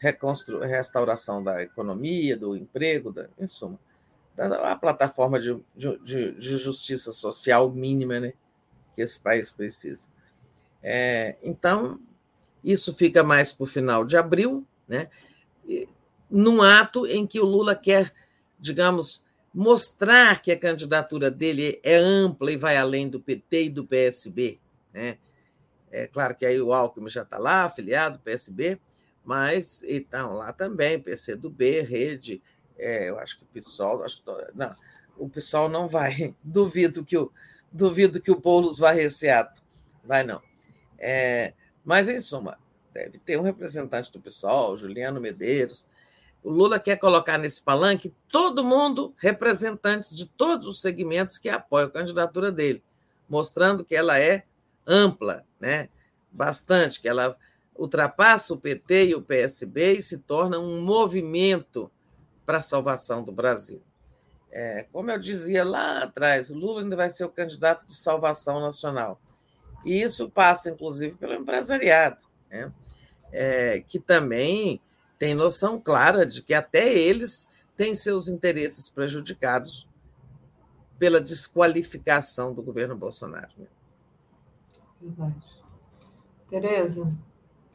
restauração 0.00 1.44
da 1.44 1.62
economia, 1.62 2.34
do 2.34 2.56
emprego, 2.56 3.12
da, 3.12 3.28
em 3.38 3.46
suma, 3.46 3.78
da, 4.36 4.72
a 4.72 4.76
plataforma 4.76 5.40
de, 5.40 5.58
de, 5.74 5.98
de, 6.32 6.58
justiça 6.58 7.10
social 7.12 7.70
mínima 7.70 8.20
né, 8.20 8.34
que 8.94 9.02
esse 9.02 9.18
país 9.18 9.50
precisa. 9.50 10.08
É, 10.82 11.36
então, 11.42 11.98
isso 12.62 12.94
fica 12.94 13.24
mais 13.24 13.52
para 13.52 13.64
o 13.64 13.66
final 13.66 14.04
de 14.04 14.16
abril, 14.16 14.64
né, 14.86 15.08
num 16.30 16.62
ato 16.62 17.06
em 17.06 17.26
que 17.26 17.40
o 17.40 17.44
Lula 17.44 17.74
quer 17.74 18.12
digamos, 18.58 19.24
mostrar 19.52 20.40
que 20.40 20.52
a 20.52 20.58
candidatura 20.58 21.30
dele 21.30 21.80
é 21.82 21.96
ampla 21.96 22.52
e 22.52 22.56
vai 22.56 22.76
além 22.76 23.08
do 23.08 23.20
PT 23.20 23.64
e 23.64 23.70
do 23.70 23.86
PSB. 23.86 24.58
Né? 24.92 25.18
É 25.90 26.06
claro 26.06 26.34
que 26.34 26.44
aí 26.44 26.60
o 26.60 26.72
Alckmin 26.72 27.08
já 27.08 27.22
está 27.22 27.38
lá, 27.38 27.64
afiliado, 27.64 28.18
PSB, 28.18 28.78
mas 29.24 29.82
estão 29.82 30.34
lá 30.34 30.52
também, 30.52 31.00
PCdoB, 31.00 31.80
Rede, 31.80 32.42
é, 32.78 33.08
eu 33.08 33.18
acho 33.18 33.38
que 33.38 33.44
o 33.44 33.46
PSOL, 33.46 34.02
acho 34.02 34.22
que, 34.22 34.30
não, 34.54 34.74
o 35.16 35.28
PSOL 35.28 35.68
não 35.68 35.88
vai, 35.88 36.34
duvido 36.42 37.04
que 37.04 37.16
o, 37.16 37.30
duvido 37.70 38.20
que 38.20 38.30
o 38.30 38.40
Boulos 38.40 38.78
vá 38.78 38.96
esse 38.96 39.28
ato, 39.28 39.62
vai 40.04 40.24
não. 40.24 40.40
É, 40.98 41.52
mas, 41.84 42.08
em 42.08 42.18
suma, 42.20 42.58
deve 42.92 43.18
ter 43.18 43.38
um 43.38 43.42
representante 43.42 44.12
do 44.12 44.20
PSOL, 44.20 44.76
Juliano 44.76 45.20
Medeiros, 45.20 45.86
o 46.42 46.50
Lula 46.50 46.78
quer 46.78 46.96
colocar 46.96 47.38
nesse 47.38 47.60
palanque 47.60 48.14
todo 48.28 48.64
mundo, 48.64 49.12
representantes 49.18 50.16
de 50.16 50.26
todos 50.26 50.66
os 50.66 50.80
segmentos 50.80 51.38
que 51.38 51.48
apoiam 51.48 51.88
a 51.88 51.90
candidatura 51.90 52.52
dele, 52.52 52.82
mostrando 53.28 53.84
que 53.84 53.96
ela 53.96 54.18
é 54.18 54.44
ampla, 54.86 55.44
né? 55.58 55.88
bastante, 56.30 57.00
que 57.00 57.08
ela 57.08 57.36
ultrapassa 57.74 58.54
o 58.54 58.58
PT 58.58 59.06
e 59.08 59.14
o 59.14 59.22
PSB 59.22 59.94
e 59.94 60.02
se 60.02 60.18
torna 60.18 60.58
um 60.58 60.80
movimento 60.80 61.90
para 62.46 62.58
a 62.58 62.62
salvação 62.62 63.22
do 63.22 63.32
Brasil. 63.32 63.82
É, 64.50 64.86
como 64.92 65.10
eu 65.10 65.18
dizia 65.18 65.64
lá 65.64 66.04
atrás, 66.04 66.48
Lula 66.48 66.80
ainda 66.80 66.96
vai 66.96 67.10
ser 67.10 67.24
o 67.24 67.28
candidato 67.28 67.84
de 67.84 67.92
salvação 67.92 68.60
nacional. 68.60 69.20
E 69.84 70.00
isso 70.00 70.30
passa, 70.30 70.70
inclusive, 70.70 71.16
pelo 71.16 71.34
empresariado, 71.34 72.18
né? 72.50 72.72
é, 73.32 73.80
que 73.80 73.98
também 73.98 74.80
tem 75.18 75.34
noção 75.34 75.80
clara 75.80 76.24
de 76.24 76.42
que 76.42 76.54
até 76.54 76.92
eles 76.92 77.46
têm 77.76 77.94
seus 77.94 78.28
interesses 78.28 78.88
prejudicados 78.88 79.88
pela 80.98 81.20
desqualificação 81.20 82.54
do 82.54 82.62
governo 82.62 82.96
Bolsonaro. 82.96 83.52
Né? 83.58 83.66
Verdade. 85.02 85.56
Tereza, 86.48 87.08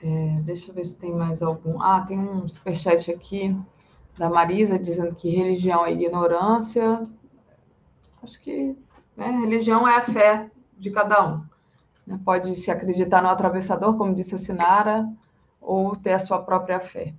é, 0.02 0.42
deixa 0.42 0.72
eu 0.72 0.74
ver 0.74 0.86
se 0.86 0.96
tem 0.96 1.14
mais 1.14 1.42
algum. 1.42 1.82
Ah, 1.82 2.02
tem 2.08 2.18
um 2.18 2.48
superchat 2.48 3.12
aqui 3.12 3.56
da 4.22 4.30
Marisa 4.30 4.78
dizendo 4.78 5.16
que 5.16 5.32
religião 5.32 5.84
é 5.84 5.94
ignorância. 5.94 7.02
Acho 8.22 8.40
que 8.40 8.78
né, 9.18 9.32
religião 9.32 9.88
é 9.88 9.96
a 9.96 10.04
fé 10.04 10.48
de 10.78 10.92
cada 10.92 11.28
um. 11.28 11.44
Né? 12.06 12.20
Pode 12.24 12.54
se 12.54 12.70
acreditar 12.70 13.24
no 13.24 13.30
atravessador, 13.30 13.98
como 13.98 14.14
disse 14.14 14.36
a 14.36 14.38
Sinara, 14.38 15.12
ou 15.60 15.96
ter 15.96 16.12
a 16.12 16.20
sua 16.20 16.40
própria 16.40 16.80
fé. 16.80 17.16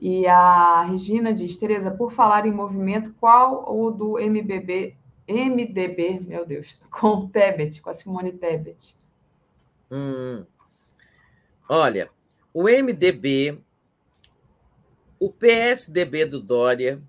E 0.00 0.26
a 0.26 0.82
Regina 0.82 1.32
diz, 1.32 1.56
Tereza, 1.56 1.88
por 1.88 2.10
falar 2.10 2.44
em 2.44 2.52
movimento, 2.52 3.14
qual 3.20 3.72
o 3.72 3.88
do 3.92 4.18
MBB, 4.18 4.96
MDB, 5.28 6.18
meu 6.18 6.44
Deus, 6.44 6.80
com 6.90 7.28
Tebet, 7.28 7.80
com 7.80 7.90
a 7.90 7.94
Simone 7.94 8.32
Tebet? 8.32 8.96
Hum. 9.88 10.44
Olha, 11.68 12.10
o 12.52 12.64
MDB, 12.64 13.56
o 15.20 15.30
PSDB 15.30 16.24
do 16.24 16.40
Dória 16.40 17.00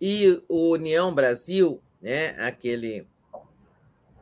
e 0.00 0.42
o 0.48 0.70
União 0.70 1.14
Brasil, 1.14 1.80
né, 2.00 2.30
aquele 2.40 3.06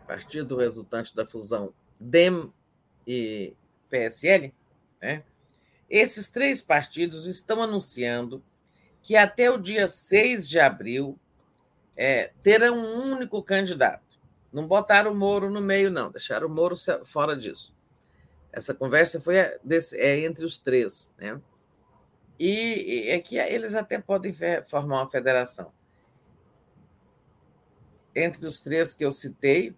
partido 0.08 0.56
resultante 0.56 1.14
da 1.14 1.24
fusão 1.24 1.72
DEM 2.00 2.52
e 3.06 3.54
PSL, 3.88 4.52
né, 5.00 5.22
esses 5.88 6.28
três 6.28 6.60
partidos 6.60 7.26
estão 7.26 7.62
anunciando 7.62 8.42
que 9.02 9.14
até 9.16 9.48
o 9.48 9.58
dia 9.58 9.86
6 9.86 10.48
de 10.48 10.58
abril 10.58 11.18
é, 11.96 12.32
terão 12.42 12.76
um 12.78 13.12
único 13.12 13.42
candidato. 13.42 14.18
Não 14.52 14.66
botaram 14.66 15.12
o 15.12 15.14
Moro 15.14 15.48
no 15.48 15.60
meio, 15.60 15.90
não, 15.90 16.10
deixaram 16.10 16.48
o 16.48 16.50
Moro 16.50 16.74
fora 17.04 17.36
disso. 17.36 17.74
Essa 18.52 18.74
conversa 18.74 19.20
foi 19.20 19.34
desse, 19.62 19.96
é, 19.96 20.20
entre 20.20 20.44
os 20.44 20.58
três. 20.58 21.10
Né? 21.18 21.40
E, 22.38 23.06
e 23.06 23.10
é 23.10 23.20
que 23.20 23.36
eles 23.36 23.74
até 23.74 23.98
podem 23.98 24.34
formar 24.68 25.02
uma 25.02 25.10
federação. 25.10 25.72
Entre 28.14 28.46
os 28.46 28.60
três 28.60 28.94
que 28.94 29.04
eu 29.04 29.12
citei, 29.12 29.74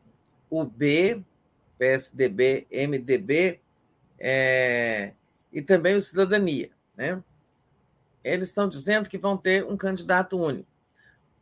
o 0.51 0.65
B, 0.65 1.23
PSDB, 1.79 2.67
MDB, 2.71 3.61
é, 4.19 5.13
e 5.53 5.61
também 5.61 5.97
o 5.97 6.03
Cidadania. 6.03 6.71
Né? 6.97 7.23
Eles 8.23 8.49
estão 8.49 8.69
dizendo 8.69 9.09
que 9.09 9.19
vão 9.19 9.37
ter 9.37 9.65
um 9.65 9.77
candidato 9.77 10.39
único. 10.39 10.69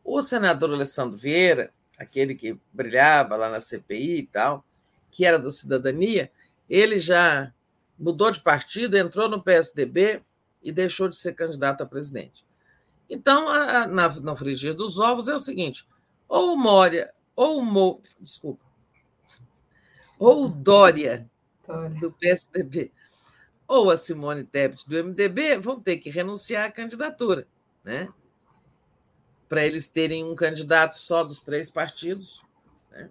O 0.03 0.21
senador 0.21 0.71
Alessandro 0.73 1.17
Vieira, 1.17 1.71
aquele 1.97 2.35
que 2.35 2.59
brilhava 2.73 3.35
lá 3.35 3.49
na 3.49 3.61
CPI 3.61 4.17
e 4.17 4.27
tal, 4.27 4.65
que 5.09 5.25
era 5.25 5.39
do 5.39 5.51
Cidadania, 5.51 6.29
ele 6.69 6.99
já 6.99 7.53
mudou 7.97 8.31
de 8.31 8.41
partido, 8.41 8.97
entrou 8.97 9.29
no 9.29 9.41
PSDB 9.41 10.21
e 10.63 10.71
deixou 10.71 11.07
de 11.07 11.17
ser 11.17 11.33
candidato 11.33 11.81
a 11.81 11.85
presidente. 11.85 12.45
Então, 13.09 13.49
a, 13.49 13.85
na, 13.87 14.07
no 14.09 14.35
frigir 14.35 14.73
dos 14.73 14.99
ovos 14.99 15.27
é 15.27 15.33
o 15.33 15.39
seguinte: 15.39 15.87
ou 16.27 16.53
o 16.53 16.57
Moria, 16.57 17.13
ou 17.35 17.59
o 17.59 17.65
Mo, 17.65 18.01
desculpa, 18.19 18.63
ou 20.17 20.45
o 20.45 20.49
Dória, 20.49 21.29
do 21.99 22.11
PSDB, 22.11 22.91
ou 23.67 23.89
a 23.89 23.97
Simone 23.97 24.43
Tebet 24.43 24.87
do 24.87 25.03
MDB 25.03 25.57
vão 25.57 25.79
ter 25.79 25.97
que 25.97 26.09
renunciar 26.09 26.65
à 26.65 26.71
candidatura, 26.71 27.47
né? 27.83 28.09
Para 29.47 29.65
eles 29.65 29.87
terem 29.87 30.23
um 30.23 30.35
candidato 30.35 30.97
só 30.97 31.23
dos 31.23 31.41
três 31.41 31.69
partidos, 31.69 32.43
né? 32.91 33.09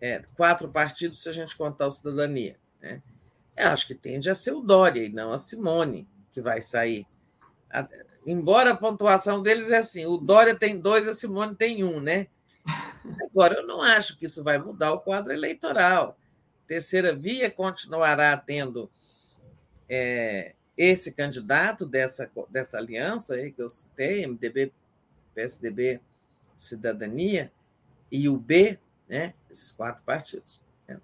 é, 0.00 0.24
quatro 0.34 0.68
partidos 0.68 1.22
se 1.22 1.28
a 1.28 1.32
gente 1.32 1.56
contar 1.56 1.86
o 1.86 1.90
Cidadania. 1.90 2.58
Né? 2.80 3.02
Eu 3.56 3.68
acho 3.68 3.86
que 3.86 3.94
tende 3.94 4.30
a 4.30 4.34
ser 4.34 4.52
o 4.52 4.60
Dória 4.60 5.04
e 5.04 5.12
não 5.12 5.32
a 5.32 5.38
Simone 5.38 6.08
que 6.36 6.42
vai 6.42 6.60
sair. 6.60 7.06
Embora 8.26 8.72
a 8.72 8.76
pontuação 8.76 9.40
deles 9.40 9.70
é 9.70 9.78
assim, 9.78 10.04
o 10.04 10.18
Dória 10.18 10.54
tem 10.54 10.78
dois, 10.78 11.08
a 11.08 11.14
Simone 11.14 11.56
tem 11.56 11.82
um, 11.82 11.98
né? 11.98 12.26
Agora, 13.30 13.54
eu 13.54 13.66
não 13.66 13.80
acho 13.80 14.18
que 14.18 14.26
isso 14.26 14.44
vai 14.44 14.58
mudar 14.58 14.92
o 14.92 15.00
quadro 15.00 15.32
eleitoral. 15.32 16.18
Terceira 16.66 17.14
Via 17.14 17.50
continuará 17.50 18.36
tendo 18.36 18.90
é, 19.88 20.54
esse 20.76 21.10
candidato 21.10 21.86
dessa, 21.86 22.30
dessa 22.50 22.76
aliança 22.76 23.32
aí 23.32 23.50
que 23.50 23.62
eu 23.62 23.70
citei, 23.70 24.26
MDB, 24.26 24.70
PSDB, 25.34 26.02
Cidadania, 26.54 27.50
e 28.12 28.28
o 28.28 28.36
B, 28.36 28.78
né, 29.08 29.32
esses 29.50 29.72
quatro 29.72 30.02
partidos. 30.02 30.60
Né, 30.86 31.00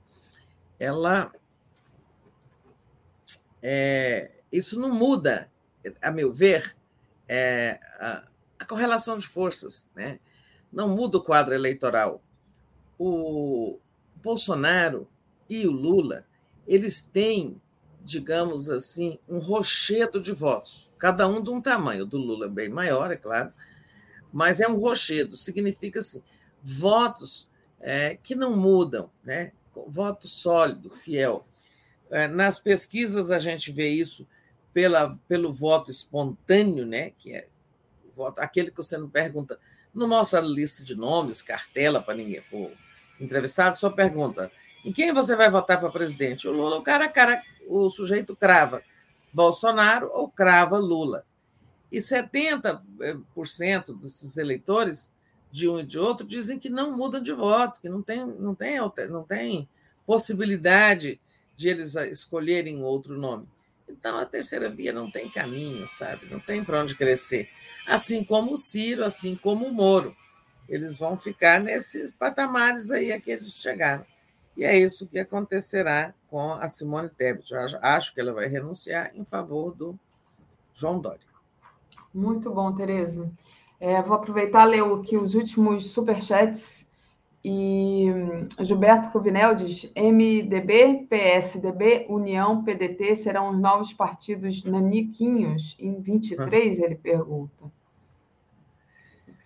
ela. 0.79 1.33
É, 3.63 4.42
isso 4.53 4.79
não 4.79 4.91
muda, 4.95 5.51
a 6.01 6.11
meu 6.11 6.33
ver, 6.33 6.77
é, 7.27 7.81
a, 7.99 8.25
a, 8.59 8.65
correlação 8.65 9.17
de 9.17 9.27
forças, 9.27 9.89
né? 9.95 10.21
não 10.71 10.89
muda 10.89 11.19
o 11.19 11.23
quadro 11.23 11.55
eleitoral. 11.55 12.23
O 12.99 13.79
Bolsonaro 14.17 15.09
e 15.49 15.67
o 15.67 15.73
Lula, 15.73 16.27
eles 16.67 17.03
têm, 17.03 17.61
digamos 18.03 18.69
assim, 18.69 19.19
um 19.29 19.39
rochedo 19.39 20.21
de 20.21 20.33
votos, 20.33 20.91
cada 20.99 21.27
um 21.27 21.43
de 21.43 21.51
um 21.51 21.61
tamanho. 21.61 22.05
O 22.05 22.07
do 22.07 22.19
Lula 22.19 22.47
é 22.47 22.51
bem 22.51 22.69
maior, 22.69 23.11
é 23.11 23.17
claro, 23.17 23.53
mas 24.33 24.61
é 24.61 24.69
um 24.69 24.77
rochedo, 24.79 25.37
significa 25.37 26.01
assim, 26.01 26.23
votos 26.63 27.49
é, 27.81 28.17
que 28.23 28.35
não 28.35 28.57
mudam, 28.57 29.11
né? 29.25 29.53
voto 29.89 30.29
sólido, 30.29 30.91
fiel. 30.91 31.47
É, 32.11 32.29
nas 32.29 32.59
pesquisas 32.59 33.31
a 33.31 33.39
gente 33.39 33.73
vê 33.73 33.89
isso 33.89 34.29
pela, 34.73 35.19
pelo 35.29 35.53
voto 35.53 35.91
espontâneo, 35.91 36.87
né? 36.87 37.11
que 37.19 37.35
é 37.35 37.49
voto, 38.17 38.41
aquele 38.41 38.71
que 38.71 38.77
você 38.77 38.97
não 38.97 39.09
pergunta, 39.09 39.59
não 39.95 40.09
mostra 40.09 40.41
lista 40.41 40.85
de 40.85 40.95
nomes, 40.95 41.43
cartela 41.43 42.01
para 42.01 42.15
ninguém, 42.15 42.43
o 42.53 42.71
entrevistado, 43.21 43.77
só 43.77 43.91
pergunta 43.91 44.51
em 44.85 44.93
quem 44.93 45.13
você 45.13 45.37
vai 45.37 45.49
votar 45.49 45.79
para 45.79 45.91
presidente? 45.91 46.49
O 46.49 46.53
Lula, 46.53 46.79
o 46.79 46.83
cara, 46.83 47.09
cara, 47.09 47.43
o 47.69 47.89
sujeito 47.89 48.35
crava 48.35 48.83
Bolsonaro 49.33 50.11
ou 50.13 50.29
crava 50.29 50.77
Lula. 50.77 51.25
E 51.91 51.99
70% 51.99 53.99
desses 54.01 54.37
eleitores, 54.37 55.13
de 55.51 55.69
um 55.69 55.79
e 55.79 55.85
de 55.85 55.99
outro, 55.99 56.27
dizem 56.27 56.59
que 56.59 56.71
não 56.71 56.97
mudam 56.97 57.21
de 57.21 57.33
voto, 57.33 57.79
que 57.81 57.89
não 57.89 58.03
tem, 58.03 58.27
não 58.27 58.55
tem, 58.55 58.79
não 59.09 59.23
tem 59.23 59.69
possibilidade 60.07 61.21
de 61.55 61.69
eles 61.69 61.95
escolherem 61.95 62.83
outro 62.83 63.19
nome. 63.19 63.47
Então, 63.89 64.19
a 64.19 64.27
terceira 64.27 64.71
via 64.71 64.93
não 64.93 65.11
tem 65.11 65.29
caminho, 65.29 65.87
sabe? 65.87 66.27
Não 66.31 66.41
tem 66.41 66.65
para 66.65 66.81
onde 66.81 66.95
crescer. 66.95 67.49
Assim 67.87 68.25
como 68.25 68.53
o 68.53 68.57
Ciro, 68.57 69.05
assim 69.05 69.37
como 69.37 69.67
o 69.67 69.73
Moro. 69.73 70.17
Eles 70.69 70.99
vão 70.99 71.17
ficar 71.17 71.61
nesses 71.61 72.11
patamares 72.13 72.91
aí 72.91 73.13
a 73.13 73.21
que 73.21 73.31
eles 73.31 73.53
chegaram. 73.55 74.07
E 74.57 74.65
é 74.65 74.79
isso 74.79 75.07
que 75.07 75.19
acontecerá 75.19 76.15
com 76.29 76.53
a 76.53 76.69
Simone 76.69 77.09
Tebet. 77.09 77.53
Eu 77.53 77.61
acho 77.83 78.15
que 78.15 78.21
ela 78.21 78.33
vai 78.33 78.47
renunciar 78.47 79.11
em 79.15 79.25
favor 79.25 79.75
do 79.75 79.99
João 80.75 81.01
Dória. 81.01 81.27
Muito 82.13 82.51
bom, 82.51 82.73
Tereza. 82.75 83.31
É, 83.81 84.01
vou 84.03 84.15
aproveitar 84.15 84.67
e 84.67 84.71
ler 84.71 84.85
aqui 84.85 85.17
os 85.17 85.35
últimos 85.35 85.91
superchats. 85.91 86.87
E 87.45 88.11
hum, 88.11 88.47
Gilberto 88.61 89.11
Cruvinel 89.11 89.55
diz: 89.55 89.91
MDB, 89.97 91.07
PSDB, 91.09 92.07
União, 92.09 92.63
PDT 92.63 93.15
serão 93.15 93.51
os 93.51 93.59
novos 93.59 93.93
partidos 93.93 94.65
naniquinhos 94.65 95.77
em 95.79 96.01
23? 96.01 96.79
Ele 96.79 96.95
pergunta 96.95 97.71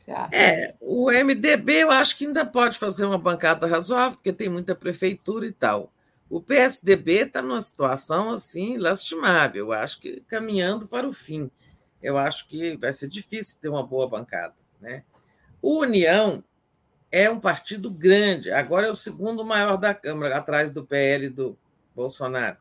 você 0.06 0.12
acha? 0.12 0.36
É, 0.36 0.74
o 0.80 1.10
MDB 1.10 1.82
eu 1.82 1.90
acho 1.90 2.16
que 2.16 2.26
ainda 2.26 2.46
pode 2.46 2.78
fazer 2.78 3.04
uma 3.04 3.18
bancada 3.18 3.66
razoável, 3.66 4.16
porque 4.16 4.32
tem 4.32 4.48
muita 4.48 4.74
prefeitura 4.74 5.46
e 5.46 5.52
tal. 5.52 5.92
O 6.30 6.40
PSDB 6.40 7.22
está 7.22 7.42
numa 7.42 7.60
situação 7.60 8.30
assim 8.30 8.76
lastimável, 8.76 9.66
eu 9.66 9.72
acho 9.72 10.00
que 10.00 10.20
caminhando 10.28 10.86
para 10.86 11.08
o 11.08 11.12
fim. 11.12 11.50
Eu 12.02 12.18
acho 12.18 12.48
que 12.48 12.76
vai 12.76 12.92
ser 12.92 13.08
difícil 13.08 13.58
ter 13.60 13.68
uma 13.68 13.84
boa 13.84 14.08
bancada. 14.08 14.54
Né? 14.80 15.02
O 15.60 15.80
União 15.80 16.42
é 17.16 17.30
um 17.30 17.40
partido 17.40 17.90
grande, 17.90 18.50
agora 18.50 18.88
é 18.88 18.90
o 18.90 18.94
segundo 18.94 19.42
maior 19.42 19.78
da 19.78 19.94
Câmara, 19.94 20.36
atrás 20.36 20.70
do 20.70 20.84
PL 20.84 21.30
do 21.30 21.56
Bolsonaro. 21.94 22.58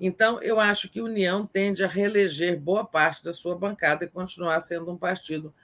Então, 0.00 0.42
eu 0.42 0.58
acho 0.58 0.90
que 0.90 1.00
União 1.00 1.46
tende 1.46 1.84
a 1.84 1.86
reeleger 1.86 2.58
boa 2.58 2.84
parte 2.84 3.22
da 3.22 3.32
sua 3.32 3.56
bancada 3.56 4.04
e 4.04 4.08
continuar 4.08 4.60
sendo 4.62 4.90
um 4.90 4.96
partido 4.96 5.54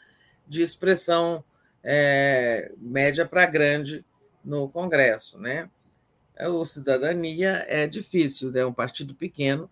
de 0.46 0.62
expressão 0.62 1.42
é, 1.82 2.70
média 2.78 3.26
para 3.26 3.46
grande 3.46 4.04
no 4.44 4.68
Congresso. 4.68 5.36
Né? 5.36 5.68
O 6.38 6.64
Cidadania 6.64 7.66
é 7.66 7.88
difícil, 7.88 8.56
é 8.56 8.64
um 8.64 8.72
partido 8.72 9.12
pequeno 9.12 9.68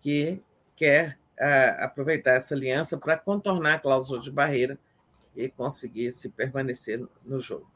que 0.00 0.42
quer 0.74 1.16
a, 1.38 1.84
aproveitar 1.84 2.32
essa 2.32 2.56
aliança 2.56 2.98
para 2.98 3.16
contornar 3.16 3.74
a 3.74 3.78
cláusula 3.78 4.20
de 4.20 4.32
barreira 4.32 4.76
e 5.36 5.48
conseguir 5.48 6.10
se 6.10 6.28
permanecer 6.28 7.00
no 7.24 7.38
jogo. 7.38 7.69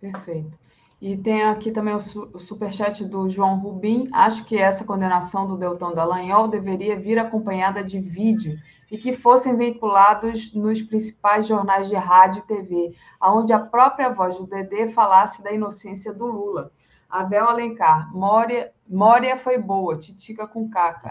Perfeito. 0.00 0.58
E 1.00 1.16
tem 1.16 1.42
aqui 1.42 1.70
também 1.70 1.94
o, 1.94 2.00
su 2.00 2.30
o 2.32 2.38
superchat 2.38 3.04
do 3.04 3.28
João 3.28 3.58
Rubim. 3.58 4.08
Acho 4.12 4.44
que 4.44 4.56
essa 4.56 4.84
condenação 4.84 5.46
do 5.46 5.56
Deltão 5.56 5.94
Dallagnol 5.94 6.48
deveria 6.48 6.98
vir 6.98 7.18
acompanhada 7.18 7.84
de 7.84 8.00
vídeo 8.00 8.56
e 8.90 8.96
que 8.96 9.12
fossem 9.12 9.56
veiculados 9.56 10.52
nos 10.54 10.80
principais 10.80 11.46
jornais 11.46 11.88
de 11.88 11.96
rádio 11.96 12.40
e 12.40 12.46
TV, 12.46 12.94
onde 13.20 13.52
a 13.52 13.58
própria 13.58 14.08
voz 14.08 14.38
do 14.38 14.46
Dedê 14.46 14.86
falasse 14.86 15.42
da 15.42 15.52
inocência 15.52 16.12
do 16.12 16.26
Lula. 16.26 16.70
Avel 17.10 17.44
Alencar, 17.48 18.14
Mória, 18.14 18.72
Mória 18.88 19.36
foi 19.36 19.58
boa, 19.58 19.96
titica 19.96 20.46
com 20.46 20.68
caca. 20.68 21.10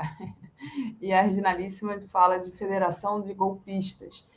e 0.99 1.13
a 1.13 1.21
Reginalíssima 1.21 1.99
fala 2.11 2.39
de 2.39 2.51
Federação 2.51 3.21
de 3.21 3.33
Golpistas. 3.33 4.27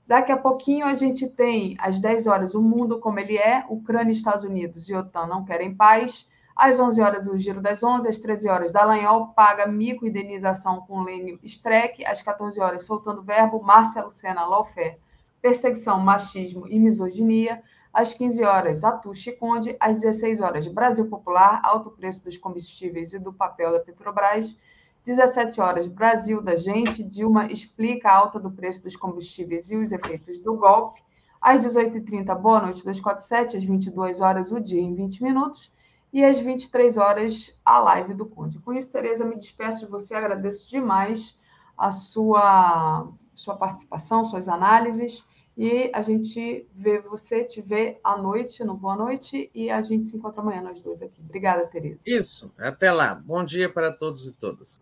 Daqui 0.07 0.31
a 0.31 0.37
pouquinho 0.37 0.85
a 0.85 0.93
gente 0.93 1.27
tem, 1.27 1.75
às 1.79 1.99
10 1.99 2.27
horas, 2.27 2.53
o 2.53 2.61
mundo 2.61 2.99
como 2.99 3.19
ele 3.19 3.37
é, 3.37 3.65
Ucrânia, 3.69 4.11
Estados 4.11 4.43
Unidos 4.43 4.87
e 4.87 4.93
OTAN 4.93 5.25
não 5.25 5.43
querem 5.43 5.73
paz. 5.73 6.29
Às 6.55 6.79
11 6.79 7.01
horas, 7.01 7.27
o 7.27 7.35
Giro 7.37 7.59
das 7.59 7.83
11. 7.83 8.07
Às 8.07 8.19
13 8.19 8.47
horas, 8.47 8.71
Dallagnol 8.71 9.29
paga 9.29 9.65
mico 9.65 10.05
indenização 10.05 10.81
com 10.81 11.01
Lênio 11.01 11.39
Streck. 11.43 12.05
Às 12.05 12.21
14 12.21 12.61
horas, 12.61 12.85
soltando 12.85 13.23
verbo, 13.23 13.63
Márcia 13.63 14.03
Lucena 14.03 14.45
Laufer 14.45 14.99
Perseguição, 15.45 15.99
Machismo 15.99 16.67
e 16.67 16.79
Misoginia. 16.79 17.61
Às 17.93 18.15
15 18.15 18.43
horas, 18.43 18.83
Atushi 18.83 19.33
Conde. 19.33 19.77
Às 19.79 20.01
16 20.01 20.41
horas, 20.41 20.65
Brasil 20.65 21.07
Popular, 21.07 21.61
Alto 21.63 21.91
Preço 21.91 22.23
dos 22.23 22.35
Combustíveis 22.35 23.13
e 23.13 23.19
do 23.19 23.31
Papel 23.31 23.71
da 23.71 23.79
Petrobras. 23.79 24.55
17 25.03 25.61
horas, 25.61 25.85
Brasil 25.85 26.41
da 26.41 26.55
Gente. 26.55 27.03
Dilma 27.03 27.45
explica 27.45 28.09
a 28.09 28.15
alta 28.15 28.39
do 28.39 28.49
preço 28.49 28.81
dos 28.81 28.95
combustíveis 28.95 29.69
e 29.69 29.75
os 29.75 29.91
efeitos 29.91 30.39
do 30.39 30.55
golpe. 30.55 31.03
Às 31.39 31.63
18h30, 31.63 32.35
Boa 32.41 32.61
Noite 32.61 32.83
247. 32.83 33.55
Às 33.55 33.63
22 33.63 34.21
horas, 34.21 34.51
O 34.51 34.59
Dia 34.59 34.81
em 34.81 34.95
20 34.95 35.21
Minutos. 35.21 35.71
E 36.11 36.25
às 36.25 36.39
23 36.39 36.97
horas, 36.97 37.55
a 37.63 37.77
live 37.77 38.15
do 38.15 38.25
Conde. 38.25 38.57
Com 38.57 38.73
isso, 38.73 38.91
Tereza, 38.91 39.23
me 39.23 39.37
despeço 39.37 39.85
de 39.85 39.91
você. 39.91 40.15
Agradeço 40.15 40.67
demais 40.67 41.37
a 41.77 41.91
sua, 41.91 43.07
sua 43.35 43.55
participação, 43.55 44.25
suas 44.25 44.49
análises. 44.49 45.23
E 45.57 45.89
a 45.93 46.01
gente 46.01 46.67
vê 46.75 46.99
você, 46.99 47.45
te 47.45 47.61
vê 47.61 47.97
à 48.03 48.17
noite, 48.17 48.63
no 48.63 48.75
Boa 48.75 48.95
Noite, 48.95 49.49
e 49.55 49.69
a 49.69 49.81
gente 49.81 50.05
se 50.05 50.17
encontra 50.17 50.41
amanhã, 50.41 50.61
nós 50.61 50.81
dois 50.81 51.01
aqui. 51.01 51.21
Obrigada, 51.21 51.65
Tereza. 51.67 52.01
Isso, 52.05 52.51
até 52.57 52.91
lá. 52.91 53.15
Bom 53.15 53.43
dia 53.43 53.69
para 53.69 53.91
todos 53.91 54.27
e 54.27 54.33
todas. 54.33 54.81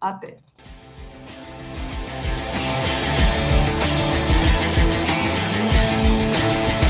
Até. 0.00 0.38